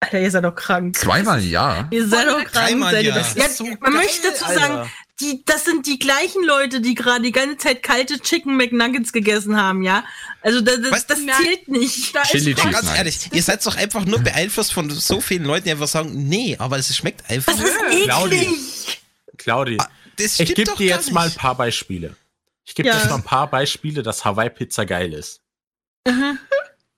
Alter, 0.00 0.20
ihr 0.20 0.30
seid 0.30 0.44
doch 0.44 0.54
krank. 0.54 0.96
Zweimal 0.96 1.42
ja. 1.42 1.86
Ihr 1.90 2.08
seid 2.08 2.26
doch 2.26 2.42
krank. 2.44 2.82
seid 2.82 3.04
ihr 3.04 3.10
ja. 3.10 3.16
Ja, 3.36 3.44
ist 3.44 3.58
so 3.58 3.64
man 3.64 3.78
geil, 3.78 3.92
möchte 3.92 4.28
dazu 4.28 4.46
Alter. 4.46 4.60
sagen, 4.60 4.90
die, 5.20 5.42
das 5.44 5.66
sind 5.66 5.86
die 5.86 5.98
gleichen 5.98 6.42
Leute, 6.42 6.80
die 6.80 6.94
gerade 6.94 7.20
die 7.20 7.32
ganze 7.32 7.58
Zeit 7.58 7.82
kalte 7.82 8.18
Chicken 8.18 8.56
McNuggets 8.56 9.12
gegessen 9.12 9.58
haben, 9.58 9.82
ja? 9.82 10.04
Also 10.40 10.62
das, 10.62 10.80
das, 10.80 11.06
das 11.06 11.18
zählt 11.18 11.68
nicht. 11.68 12.14
Da 12.14 12.22
ist 12.22 12.30
Chili 12.30 12.54
Cheese 12.54 12.70
ganz 12.70 12.96
ehrlich, 12.96 13.28
ihr 13.32 13.42
seid 13.42 13.64
doch 13.66 13.76
einfach 13.76 14.06
nur 14.06 14.20
beeinflusst 14.20 14.72
von 14.72 14.88
so 14.88 15.20
vielen 15.20 15.44
Leuten, 15.44 15.64
die 15.64 15.72
einfach 15.72 15.88
sagen, 15.88 16.28
nee, 16.28 16.56
aber 16.58 16.78
es 16.78 16.96
schmeckt 16.96 17.28
einfach. 17.30 17.52
Das 17.52 17.62
ist 17.62 17.78
Claudi. 18.04 18.36
eklig. 18.36 19.02
Claudi, 19.36 19.78
Das 20.22 20.40
ich 20.40 20.54
gebe 20.54 20.74
dir 20.76 20.86
jetzt 20.86 21.12
mal 21.12 21.22
ein 21.22 21.26
nicht. 21.28 21.38
paar 21.38 21.54
Beispiele. 21.56 22.16
Ich 22.64 22.74
gebe 22.74 22.88
Ja. 22.88 22.94
dir 22.94 23.00
jetzt 23.00 23.10
mal 23.10 23.16
ein 23.16 23.22
paar 23.24 23.48
Beispiele, 23.50 24.02
dass 24.02 24.24
Hawaii-Pizza 24.24 24.84
geil 24.86 25.12
ist. 25.12 25.40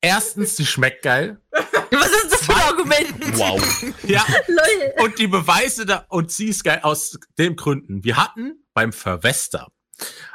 Erstens, 0.01 0.57
sie 0.57 0.67
schmeckt 0.67 1.03
geil. 1.03 1.41
Was 1.51 2.09
ist 2.11 2.33
das 2.33 2.45
für 2.47 2.55
ein 2.55 2.63
Argument? 2.63 3.39
Wow. 3.39 3.85
Ja, 4.05 4.25
Leute. 4.49 4.95
und 5.03 5.19
die 5.19 5.27
Beweise 5.29 5.87
da, 5.87 6.05
und 6.09 6.31
sie 6.33 6.47
ist 6.49 6.65
geil 6.65 6.81
aus 6.83 7.19
den 7.39 7.55
Gründen. 7.57 8.03
Wir 8.03 8.17
hatten 8.17 8.65
beim 8.75 8.93
Verwester 8.93 9.69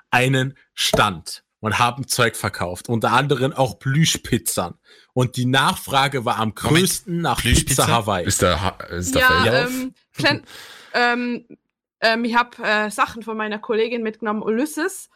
einen 0.10 0.58
Stand 0.74 1.44
und 1.60 1.80
haben 1.80 2.08
Zeug 2.08 2.36
verkauft, 2.38 2.88
unter 2.88 3.12
anderem 3.12 3.52
auch 3.52 3.80
Plüschpizzern. 3.80 4.76
Und 5.14 5.36
die 5.36 5.46
Nachfrage 5.48 6.24
war 6.24 6.38
am 6.38 6.54
größten 6.56 7.20
nach 7.22 7.40
Plüschpizza? 7.42 7.84
Pizza 7.84 7.88
Hawaii. 7.96 8.26
Ist 8.26 8.42
der, 8.42 8.62
Ha- 8.62 8.84
ist 8.92 9.16
der 9.16 9.22
Ja, 9.22 9.46
ähm, 9.66 9.94
klein, 10.14 10.44
ähm, 10.94 11.46
ähm, 12.02 12.26
ich 12.26 12.36
habe 12.36 12.64
äh, 12.64 12.90
Sachen 12.92 13.24
von 13.24 13.38
meiner 13.38 13.60
Kollegin 13.60 14.04
mitgenommen, 14.04 14.44
Ulysses. 14.44 15.10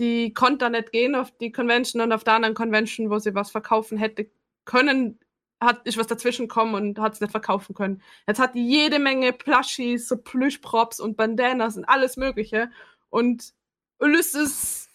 Die 0.00 0.34
konnte 0.34 0.58
da 0.58 0.70
nicht 0.70 0.92
gehen 0.92 1.14
auf 1.14 1.30
die 1.38 1.52
Convention 1.52 2.02
und 2.02 2.12
auf 2.12 2.24
der 2.24 2.34
anderen 2.34 2.54
Convention, 2.54 3.10
wo 3.10 3.18
sie 3.18 3.34
was 3.34 3.50
verkaufen 3.50 3.98
hätte 3.98 4.30
können, 4.64 5.18
hat, 5.60 5.86
ist 5.86 5.96
was 5.96 6.06
dazwischen 6.06 6.48
gekommen 6.48 6.74
und 6.74 6.98
hat 6.98 7.14
es 7.14 7.20
nicht 7.20 7.30
verkaufen 7.30 7.74
können. 7.74 8.02
Jetzt 8.26 8.40
hat 8.40 8.54
die 8.54 8.66
jede 8.66 8.98
Menge 8.98 9.32
Plushies, 9.32 10.08
so 10.08 10.16
Plüschprops 10.16 11.00
und 11.00 11.16
Bandanas 11.16 11.76
und 11.76 11.84
alles 11.84 12.16
Mögliche. 12.16 12.70
Und 13.10 13.54
Ulysses, 13.98 14.88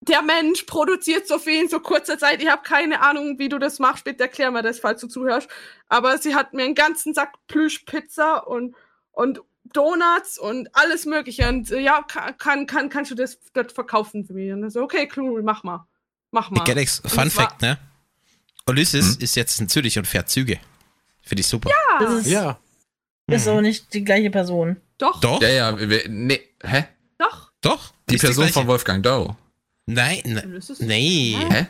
der 0.00 0.22
Mensch, 0.22 0.62
produziert 0.62 1.26
so 1.26 1.38
viel 1.38 1.62
in 1.62 1.68
so 1.68 1.80
kurzer 1.80 2.18
Zeit. 2.18 2.42
Ich 2.42 2.48
habe 2.48 2.62
keine 2.62 3.02
Ahnung, 3.02 3.38
wie 3.38 3.48
du 3.48 3.58
das 3.58 3.78
machst. 3.78 4.04
Bitte 4.04 4.24
erklär 4.24 4.50
mir 4.50 4.62
das, 4.62 4.78
falls 4.78 5.00
du 5.00 5.08
zuhörst. 5.08 5.48
Aber 5.88 6.16
sie 6.18 6.34
hat 6.34 6.54
mir 6.54 6.64
einen 6.64 6.74
ganzen 6.74 7.12
Sack 7.12 7.34
Plüschpizza 7.48 8.38
und, 8.38 8.74
und 9.12 9.42
Donuts 9.72 10.38
und 10.38 10.68
alles 10.74 11.04
Mögliche. 11.06 11.48
Und 11.48 11.70
äh, 11.70 11.80
ja, 11.80 12.02
kann, 12.02 12.36
kann, 12.38 12.66
kann, 12.66 12.88
kannst 12.88 13.10
du 13.10 13.14
das 13.14 13.38
dort 13.52 13.72
verkaufen 13.72 14.24
für 14.24 14.32
mich? 14.34 14.52
Und 14.52 14.62
dann 14.62 14.70
so, 14.70 14.82
okay, 14.82 15.08
cool, 15.16 15.42
mach 15.42 15.62
mal. 15.62 15.86
Mach 16.30 16.50
mal. 16.50 16.64
Galax, 16.64 17.02
Fun 17.06 17.30
Fact, 17.30 17.62
ne? 17.62 17.78
Ulysses 18.68 19.14
Hm? 19.16 19.22
ist 19.22 19.36
jetzt 19.36 19.60
in 19.60 19.68
Zürich 19.68 19.96
und 19.98 20.06
fährt 20.06 20.28
Züge. 20.28 20.58
Finde 21.22 21.40
ich 21.40 21.46
super. 21.46 21.70
Das 22.00 22.12
ist, 22.12 22.26
Ja. 22.26 22.58
ist 23.28 23.46
auch 23.48 23.60
nicht 23.60 23.92
die 23.94 24.04
gleiche 24.04 24.30
Person. 24.30 24.76
Doch, 24.98 25.20
Doch, 25.20 25.40
Ja, 25.42 25.48
ja, 25.48 25.78
wir, 25.78 26.08
nee, 26.08 26.40
hä? 26.62 26.84
doch. 27.18 27.52
doch. 27.60 27.92
Die 28.10 28.14
ist 28.16 28.20
Person 28.22 28.44
gleiche. 28.44 28.54
von 28.54 28.66
Wolfgang 28.66 29.02
Doe. 29.02 29.36
Nein, 29.86 30.20
ne, 30.24 30.42
Ulysses? 30.46 30.80
nee. 30.80 31.36
Hä? 31.48 31.66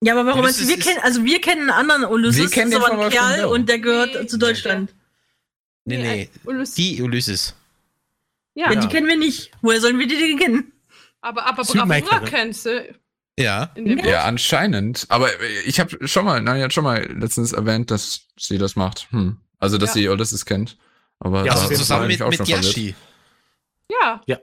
Ja, 0.00 0.12
aber 0.14 0.26
warum? 0.26 0.42
Ulysses 0.42 0.60
Also 0.62 0.68
wir 0.76 0.78
kennen, 0.78 1.00
also 1.02 1.24
wir 1.24 1.40
kennen 1.40 1.60
einen 1.62 1.90
anderen 1.90 2.04
Ulysses, 2.04 2.40
Wir 2.40 2.50
kennen 2.50 2.70
das 2.70 2.80
ist 2.80 2.86
den 2.86 2.92
aber 2.92 3.02
ein 3.02 3.10
von 3.12 3.18
Wolfgang 3.18 3.34
Kerl 3.36 3.44
und 3.46 3.68
der 3.68 3.78
gehört 3.80 4.14
Nee, 4.14 4.26
zu 4.28 4.38
Deutschland. 4.38 4.94
Nee, 5.88 6.02
nee. 6.02 6.30
Ulysses. 6.44 6.74
Die 6.74 7.02
Ulysses. 7.02 7.54
ja, 8.54 8.72
Ja, 8.72 8.80
die 8.80 8.88
kennen 8.88 9.06
wir 9.06 9.16
nicht. 9.16 9.50
Woher 9.62 9.80
sollen 9.80 9.98
wir 9.98 10.06
die 10.06 10.16
denn 10.18 10.38
kennen? 10.38 10.72
aber, 11.20 11.46
aber. 11.46 11.64
Bravura 11.64 12.20
kennst 12.20 12.66
du. 12.66 12.94
Ja. 13.38 13.70
In 13.76 13.84
dem 13.86 13.98
Ja, 14.00 14.24
anscheinend. 14.24 15.06
Aber 15.08 15.28
ich 15.64 15.78
habe 15.80 16.08
schon 16.08 16.24
mal, 16.24 16.40
nein, 16.40 16.62
hat 16.62 16.72
schon 16.72 16.84
mal 16.84 17.04
letztens 17.12 17.52
erwähnt, 17.52 17.90
dass 17.90 18.26
sie 18.38 18.58
das 18.58 18.74
macht. 18.76 19.06
Hm. 19.10 19.40
Also, 19.60 19.78
dass 19.78 19.90
Ja. 19.90 19.94
sie 19.94 20.08
Ulysses 20.08 20.44
kennt. 20.44 20.76
Aber 21.20 21.44
Ja, 21.44 21.52
Also 21.52 21.68
zusammen 21.74 22.08
mit, 22.08 22.18
mit 22.18 22.22
auch 22.22 22.32
schon 22.32 22.46
verwirrt. 22.46 22.64
Yashi. 22.64 22.94
Ja. 23.90 24.20
Ja. 24.26 24.38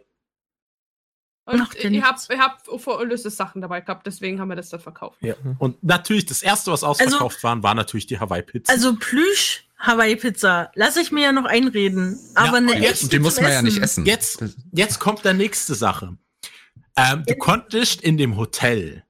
Und 1.47 1.59
Macht 1.59 1.75
ja 1.75 1.89
ich 1.91 2.01
habe 2.01 2.13
nichts. 2.15 2.29
ich 2.31 2.39
hab 2.39 2.65
vor 2.81 2.99
Ulysses 2.99 3.37
Sachen 3.37 3.61
dabei 3.61 3.79
gehabt, 3.81 4.07
deswegen 4.07 4.39
haben 4.39 4.47
wir 4.47 4.55
das 4.55 4.69
dann 4.69 4.79
verkauft. 4.79 5.17
ja. 5.21 5.35
Und 5.59 5.83
natürlich, 5.83 6.25
das 6.25 6.41
erste, 6.41 6.71
was 6.71 6.83
ausverkauft 6.83 7.43
waren, 7.43 7.61
war 7.61 7.75
natürlich 7.75 8.07
die 8.07 8.19
Hawaii-Pizza. 8.19 8.71
Also 8.73 8.95
Plüsch 8.95 9.64
Hawaii-Pizza. 9.77 10.71
Lass 10.75 10.97
ich 10.97 11.11
mir 11.11 11.23
ja 11.25 11.31
noch 11.31 11.45
einreden. 11.45 12.19
Aber 12.35 12.57
eine 12.57 12.73
und 12.73 12.81
jetzt- 12.81 13.11
die 13.11 13.19
muss 13.19 13.39
man 13.39 13.51
ja 13.51 13.61
nicht 13.61 13.77
Essen. 13.77 14.03
essen. 14.03 14.05
Jetzt, 14.05 14.43
jetzt 14.71 14.99
kommt 14.99 15.23
der 15.25 15.33
nächste 15.33 15.75
Sache. 15.75 16.17
Ähm, 16.97 17.23
du 17.27 17.35
konntest 17.35 18.01
in 18.01 18.17
dem 18.17 18.37
Hotel, 18.37 19.03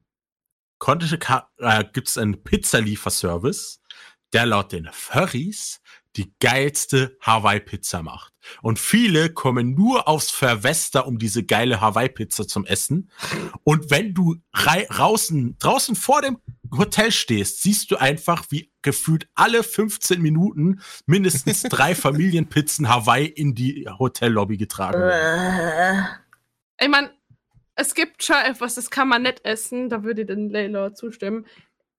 konntest, 0.80 1.14
äh, 1.60 1.84
gibt's 1.94 2.18
einen 2.18 2.44
Pizzalieferservice, 2.44 3.80
der 4.34 4.46
laut 4.48 4.72
den 4.72 4.90
Furries 4.92 5.82
die 6.16 6.34
geilste 6.40 7.18
Hawaii-Pizza 7.22 8.02
macht. 8.02 8.34
Und 8.62 8.80
viele 8.80 9.30
kommen 9.30 9.76
nur 9.76 10.08
aufs 10.08 10.32
Verwester, 10.32 11.08
um 11.08 11.18
diese 11.18 11.44
geile 11.44 11.82
Hawaii-Pizza 11.82 12.48
zum 12.48 12.66
Essen. 12.66 13.10
Und 13.64 13.92
wenn 13.92 14.14
du 14.14 14.36
draußen, 14.54 15.58
draußen 15.60 15.96
vor 15.96 16.22
dem 16.22 16.38
Hotel 16.72 17.12
stehst, 17.12 17.62
siehst 17.62 17.92
du 17.92 17.98
einfach, 17.98 18.46
wie 18.50 18.72
gefühlt 18.82 19.28
alle 19.36 19.64
15 19.64 20.22
Minuten 20.22 20.82
mindestens 21.06 21.64
drei 21.70 21.96
Familienpizzen 21.96 22.90
Hawaii 22.90 23.26
in 23.26 23.56
die 23.56 23.88
Hotellobby 24.00 24.58
getragen 24.58 25.00
werden. 25.00 26.08
Ich 26.80 26.90
meine, 26.90 27.12
es 27.76 27.94
gibt 27.94 28.24
schon 28.24 28.38
etwas, 28.38 28.76
das 28.76 28.90
kann 28.90 29.08
man 29.08 29.24
nicht 29.24 29.44
essen, 29.44 29.90
da 29.90 30.04
würde 30.04 30.22
ich 30.22 30.28
den 30.28 30.50
Layla 30.50 30.94
zustimmen. 30.94 31.46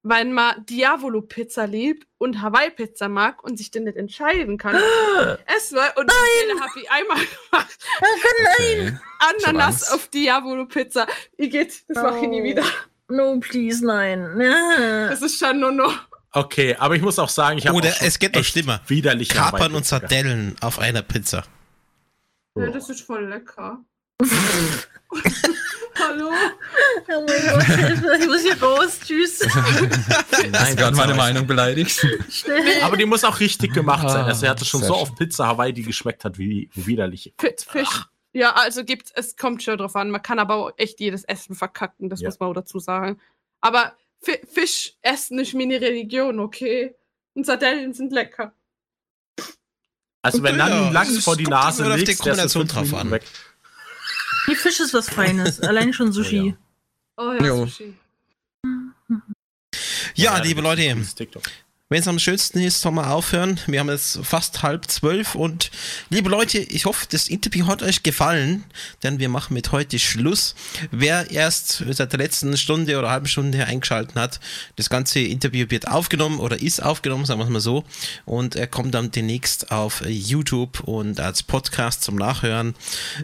Weil 0.09 0.27
man 0.27 0.65
Diavolo-Pizza 0.67 1.67
liebt 1.67 2.07
und 2.19 2.41
Hawaii-Pizza 2.41 3.09
mag 3.09 3.43
und 3.43 3.57
sich 3.59 3.73
dann 3.73 3.83
nicht 3.85 3.97
entscheiden 3.97 4.57
kann. 4.57 4.77
Es 5.57 5.73
war, 5.73 5.97
und 5.97 6.09
den 6.09 6.61
habe 6.61 6.81
ich 6.81 6.89
einmal 6.91 7.17
gemacht. 7.17 7.79
Okay. 7.99 8.97
Ananas 9.19 9.83
Angst. 9.83 9.93
auf 9.95 10.09
Diavolo-Pizza. 10.09 11.09
Ich 11.37 11.51
geht, 11.51 11.83
das 11.89 12.03
mache 12.03 12.19
ich 12.21 12.29
nie 12.29 12.41
Oh. 12.41 12.45
wieder. 12.45 12.65
no, 13.09 13.41
please, 13.41 13.85
nein. 13.85 14.41
Äh. 14.41 15.09
Das 15.09 15.23
ist 15.23 15.39
schon 15.41 15.59
nur 15.59 15.73
noch. 15.73 15.93
Okay, 16.31 16.77
aber 16.79 16.95
ich 16.95 17.03
muss 17.03 17.19
auch 17.19 17.29
sagen, 17.31 17.59
ich 17.59 17.67
habe 17.67 17.77
Oder 17.77 17.93
es 18.03 18.19
geht 18.21 18.37
noch 18.37 18.45
schlimmer. 18.45 18.81
Widerliche 18.87 19.35
Kapern 19.35 19.75
und. 19.75 19.87
Sardellen 19.87 20.55
auf 20.61 20.79
einer 20.79 21.03
Pizza. 21.03 21.43
Ja, 22.57 22.67
das 22.69 22.89
ist 22.91 23.01
voll 23.01 23.27
lecker. 23.27 23.81
Hallo? 25.99 26.31
Oh 27.09 27.25
mein 27.27 27.27
Gott, 27.27 28.19
ich 28.21 28.27
muss 28.27 28.43
hier 28.43 28.61
raus. 28.63 28.99
Tschüss. 29.05 29.41
Nein, 30.51 30.77
Gerade 30.77 30.97
meine 30.97 31.15
Meinung 31.15 31.47
beleidigt. 31.47 32.05
Schnell. 32.31 32.83
Aber 32.83 32.97
die 32.97 33.07
muss 33.07 33.25
auch 33.25 33.39
richtig 33.41 33.73
gemacht 33.73 34.09
sein. 34.09 34.25
Ah, 34.25 34.27
Also 34.27 34.47
er 34.47 34.51
hatte 34.51 34.65
schon 34.65 34.81
sehr 34.81 34.89
so 34.89 34.95
schön. 34.95 35.03
auf 35.03 35.15
Pizza 35.15 35.47
Hawaii, 35.47 35.73
die 35.73 35.83
geschmeckt 35.83 36.25
hat 36.25 36.39
wie 36.39 36.69
widerliche. 36.75 37.33
Fisch. 37.39 37.65
Fisch. 37.67 38.05
Ja, 38.33 38.53
also 38.55 38.85
gibt 38.85 39.11
es 39.15 39.37
kommt 39.37 39.63
schon 39.63 39.79
drauf 39.79 39.97
an. 39.97 40.11
Man 40.11 40.21
kann 40.23 40.39
aber 40.39 40.57
auch 40.57 40.71
echt 40.77 41.01
jedes 41.01 41.25
Essen 41.25 41.55
verkacken, 41.55 42.11
das 42.11 42.21
Ja. 42.21 42.29
muss 42.29 42.39
man 42.39 42.51
auch 42.51 42.55
dazu 42.55 42.79
sagen. 42.79 43.19
Aber 43.63 43.95
Fi 44.21 44.39
Fisch 44.51 44.95
essen 45.03 45.39
ist 45.39 45.55
meine 45.55 45.81
Religion, 45.81 46.41
okay? 46.41 46.95
Und 47.35 47.47
Sardellen 47.47 47.95
sind 47.95 48.13
lecker. 48.13 48.53
Also 50.23 50.43
wenn 50.43 50.59
Ja, 50.59 50.69
dann 50.69 50.87
ein 50.89 50.93
Lachs 50.93 51.19
vor 51.25 51.37
die 51.37 51.45
Nase 51.47 51.85
immer 51.85 51.95
auf 51.95 52.01
die 52.01 52.07
legst, 52.07 52.27
der 52.27 52.45
ist 52.45 52.55
drauf 52.55 52.95
an. 52.95 53.11
weg. 53.11 53.23
Die 54.49 54.55
Fisch 54.55 54.81
ist 54.81 54.95
was 54.95 55.09
Feines. 55.09 55.61
Allein 55.63 55.93
schon 55.93 56.13
Sushi. 56.13 56.57
Oh 57.17 57.33
ja, 57.33 57.45
Jo. 57.47 57.67
Sushi. 57.67 57.95
Ja, 60.15 60.39
liebe 60.39 60.61
Leute, 60.63 60.89
das 60.89 60.99
ist 61.09 61.15
TikTok. 61.17 61.43
Wenn 61.89 62.01
es 62.01 62.09
am 62.09 62.19
schönsten 62.19 62.59
ist, 62.59 62.81
sollen 62.81 62.97
wir 62.97 63.13
aufhören. 63.13 63.61
Wir 63.69 63.79
haben 63.79 63.91
jetzt 63.91 64.19
fast 64.25 64.65
halb 64.65 64.91
zwölf 64.91 65.37
und 65.37 65.71
liebe 66.11 66.29
Leute, 66.29 66.59
ich 66.59 66.85
hoffe, 66.85 67.07
das 67.09 67.29
Interview 67.29 67.69
hat 67.69 67.81
euch 67.85 68.03
gefallen, 68.03 68.65
denn 69.05 69.21
wir 69.21 69.29
machen 69.29 69.55
mit 69.55 69.71
heute 69.71 70.01
Schluss. 70.01 70.57
Wer 70.91 71.31
erst 71.31 71.85
seit 71.89 72.11
der 72.11 72.19
letzten 72.19 72.57
Stunde 72.57 72.99
oder 72.99 73.11
halben 73.11 73.29
Stunde 73.29 73.65
eingeschaltet 73.65 74.17
hat, 74.17 74.41
das 74.75 74.91
ganze 74.91 75.21
Interview 75.21 75.67
wird 75.69 75.87
aufgenommen 75.87 76.41
oder 76.41 76.61
ist 76.61 76.83
aufgenommen, 76.83 77.25
sagen 77.25 77.39
wir 77.39 77.45
es 77.45 77.51
mal 77.51 77.61
so, 77.61 77.85
und 78.25 78.57
er 78.57 78.67
kommt 78.67 78.93
dann 78.93 79.13
demnächst 79.13 79.71
auf 79.71 80.03
YouTube 80.05 80.81
und 80.81 81.21
als 81.21 81.45
Podcast 81.45 82.03
zum 82.03 82.17
Nachhören. 82.17 82.75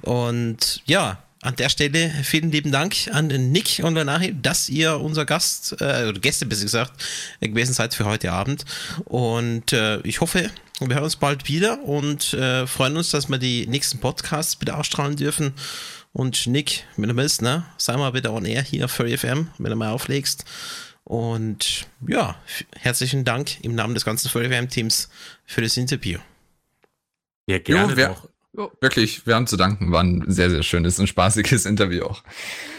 Und 0.03 0.83
ja, 0.87 1.19
an 1.43 1.57
der 1.57 1.69
Stelle 1.69 2.11
vielen 2.23 2.51
lieben 2.53 2.71
Dank 2.73 2.95
an 3.13 3.29
den 3.29 3.51
Nick 3.53 3.81
und 3.83 3.99
an 3.99 4.07
Nahi, 4.07 4.35
dass 4.41 4.69
ihr 4.69 5.01
unser 5.01 5.25
Gast, 5.27 5.73
äh, 5.81 6.07
oder 6.09 6.21
Gäste 6.21 6.47
besser 6.47 6.63
gesagt, 6.63 6.93
gewesen 7.41 7.75
seid 7.75 7.95
für 7.95 8.05
heute 8.05 8.33
Abend. 8.33 8.65
Und 9.05 9.73
äh, 9.73 9.99
ich 10.03 10.21
hoffe, 10.21 10.51
wir 10.81 10.95
hören 10.95 11.05
uns 11.05 11.17
bald 11.17 11.49
wieder 11.49 11.83
und 11.83 12.33
äh, 12.35 12.67
freuen 12.67 12.97
uns, 12.97 13.11
dass 13.11 13.29
wir 13.29 13.39
die 13.39 13.67
nächsten 13.67 13.99
Podcasts 13.99 14.61
wieder 14.61 14.79
ausstrahlen 14.79 15.17
dürfen. 15.17 15.53
Und 16.13 16.47
Nick, 16.47 16.85
wenn 16.97 17.09
du 17.09 17.17
willst, 17.17 17.43
ne, 17.43 17.65
sei 17.77 17.97
mal 17.97 18.15
wieder 18.15 18.33
on 18.33 18.45
air 18.45 18.63
hier 18.63 18.85
auf 18.85 18.93
Furry 18.93 19.17
FM, 19.17 19.49
wenn 19.59 19.71
du 19.71 19.77
mal 19.77 19.91
auflegst. 19.91 20.45
Und 21.05 21.87
ja, 22.07 22.37
herzlichen 22.77 23.25
Dank 23.25 23.63
im 23.65 23.75
Namen 23.75 23.95
des 23.95 24.05
ganzen 24.05 24.29
Furry 24.29 24.49
FM 24.49 24.69
Teams 24.69 25.09
für 25.45 25.61
das 25.63 25.77
Interview. 25.77 26.21
Ja, 27.47 27.59
gerne 27.59 27.91
Jo, 27.93 27.97
wer- 27.97 28.09
doch. 28.11 28.29
Wirklich, 28.53 29.27
wir 29.27 29.35
haben 29.35 29.47
zu 29.47 29.57
danken. 29.57 29.93
War 29.93 30.03
ein 30.03 30.25
sehr, 30.27 30.51
sehr 30.51 30.63
schönes 30.63 30.99
und 30.99 31.07
spaßiges 31.07 31.65
Interview 31.67 32.05
auch. 32.05 32.23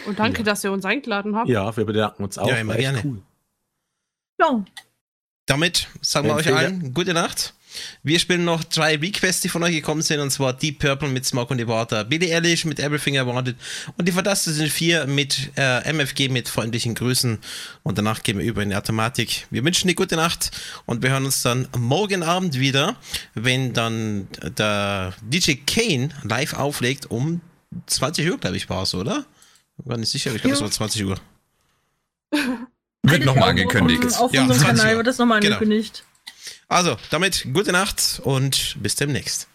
Und 0.06 0.18
danke, 0.18 0.38
Ja. 0.38 0.44
dass 0.44 0.62
ihr 0.62 0.70
uns 0.72 0.84
eingeladen 0.84 1.34
habt. 1.36 1.48
Ja, 1.48 1.76
wir 1.76 1.84
bedanken 1.84 2.22
uns 2.22 2.38
auch. 2.38 2.48
Ja, 2.48 2.56
immer 2.56 2.76
gerne. 2.76 3.02
Cool. 3.04 3.22
Ja. 4.38 4.64
Damit 5.46 5.88
sagen 6.00 6.28
wir 6.28 6.34
euch 6.34 6.52
allen 6.54 6.94
gute 6.94 7.12
Nacht. 7.12 7.54
Wir 8.02 8.18
spielen 8.18 8.44
noch 8.44 8.64
drei 8.64 8.96
Requests, 8.96 9.40
die 9.42 9.48
von 9.48 9.62
euch 9.62 9.72
gekommen 9.74 10.02
sind, 10.02 10.20
und 10.20 10.30
zwar 10.30 10.52
Deep 10.52 10.78
Purple 10.78 11.08
mit 11.08 11.24
Smoke 11.26 11.52
on 11.52 11.58
the 11.58 11.66
Water, 11.66 12.04
Billie 12.04 12.34
Eilish 12.34 12.64
mit 12.64 12.78
Everything 12.80 13.14
I 13.16 13.26
Wanted 13.26 13.56
und 13.96 14.06
die 14.06 14.12
Fantastischen 14.12 14.68
Vier 14.68 15.06
mit 15.06 15.50
äh, 15.56 15.90
MFG 15.92 16.28
mit 16.28 16.48
freundlichen 16.48 16.94
Grüßen. 16.94 17.38
Und 17.82 17.98
danach 17.98 18.22
gehen 18.22 18.38
wir 18.38 18.44
über 18.44 18.62
in 18.62 18.70
die 18.70 18.76
Automatik. 18.76 19.46
Wir 19.50 19.64
wünschen 19.64 19.88
eine 19.88 19.94
gute 19.94 20.16
Nacht 20.16 20.50
und 20.86 21.02
wir 21.02 21.10
hören 21.10 21.24
uns 21.24 21.42
dann 21.42 21.68
morgen 21.76 22.22
Abend 22.22 22.58
wieder, 22.58 22.96
wenn 23.34 23.72
dann 23.72 24.28
der 24.42 25.14
DJ 25.22 25.54
Kane 25.66 26.10
live 26.22 26.54
auflegt 26.54 27.10
um 27.10 27.40
20 27.86 28.30
Uhr, 28.30 28.38
glaube 28.38 28.56
ich, 28.56 28.68
war 28.70 28.82
es, 28.84 28.94
oder? 28.94 29.24
War 29.78 29.96
nicht 29.96 30.10
sicher, 30.10 30.32
ich 30.34 30.40
glaube, 30.40 30.54
es 30.54 30.62
war 30.62 30.70
20 30.70 31.04
Uhr. 31.04 31.16
Wird 33.02 33.24
nochmal 33.24 33.42
Auf- 33.44 33.48
angekündigt. 33.50 34.04
Auf 34.18 34.32
Ja, 34.32 34.42
unserem 34.42 34.60
20 34.60 34.66
Kanal 34.78 34.96
wird 34.96 35.06
das 35.06 35.18
nochmal 35.18 35.40
Genau. 35.40 35.58
Also, 36.68 36.96
damit 37.10 37.46
gute 37.52 37.72
Nacht 37.72 38.20
und 38.24 38.76
bis 38.80 38.96
demnächst. 38.96 39.48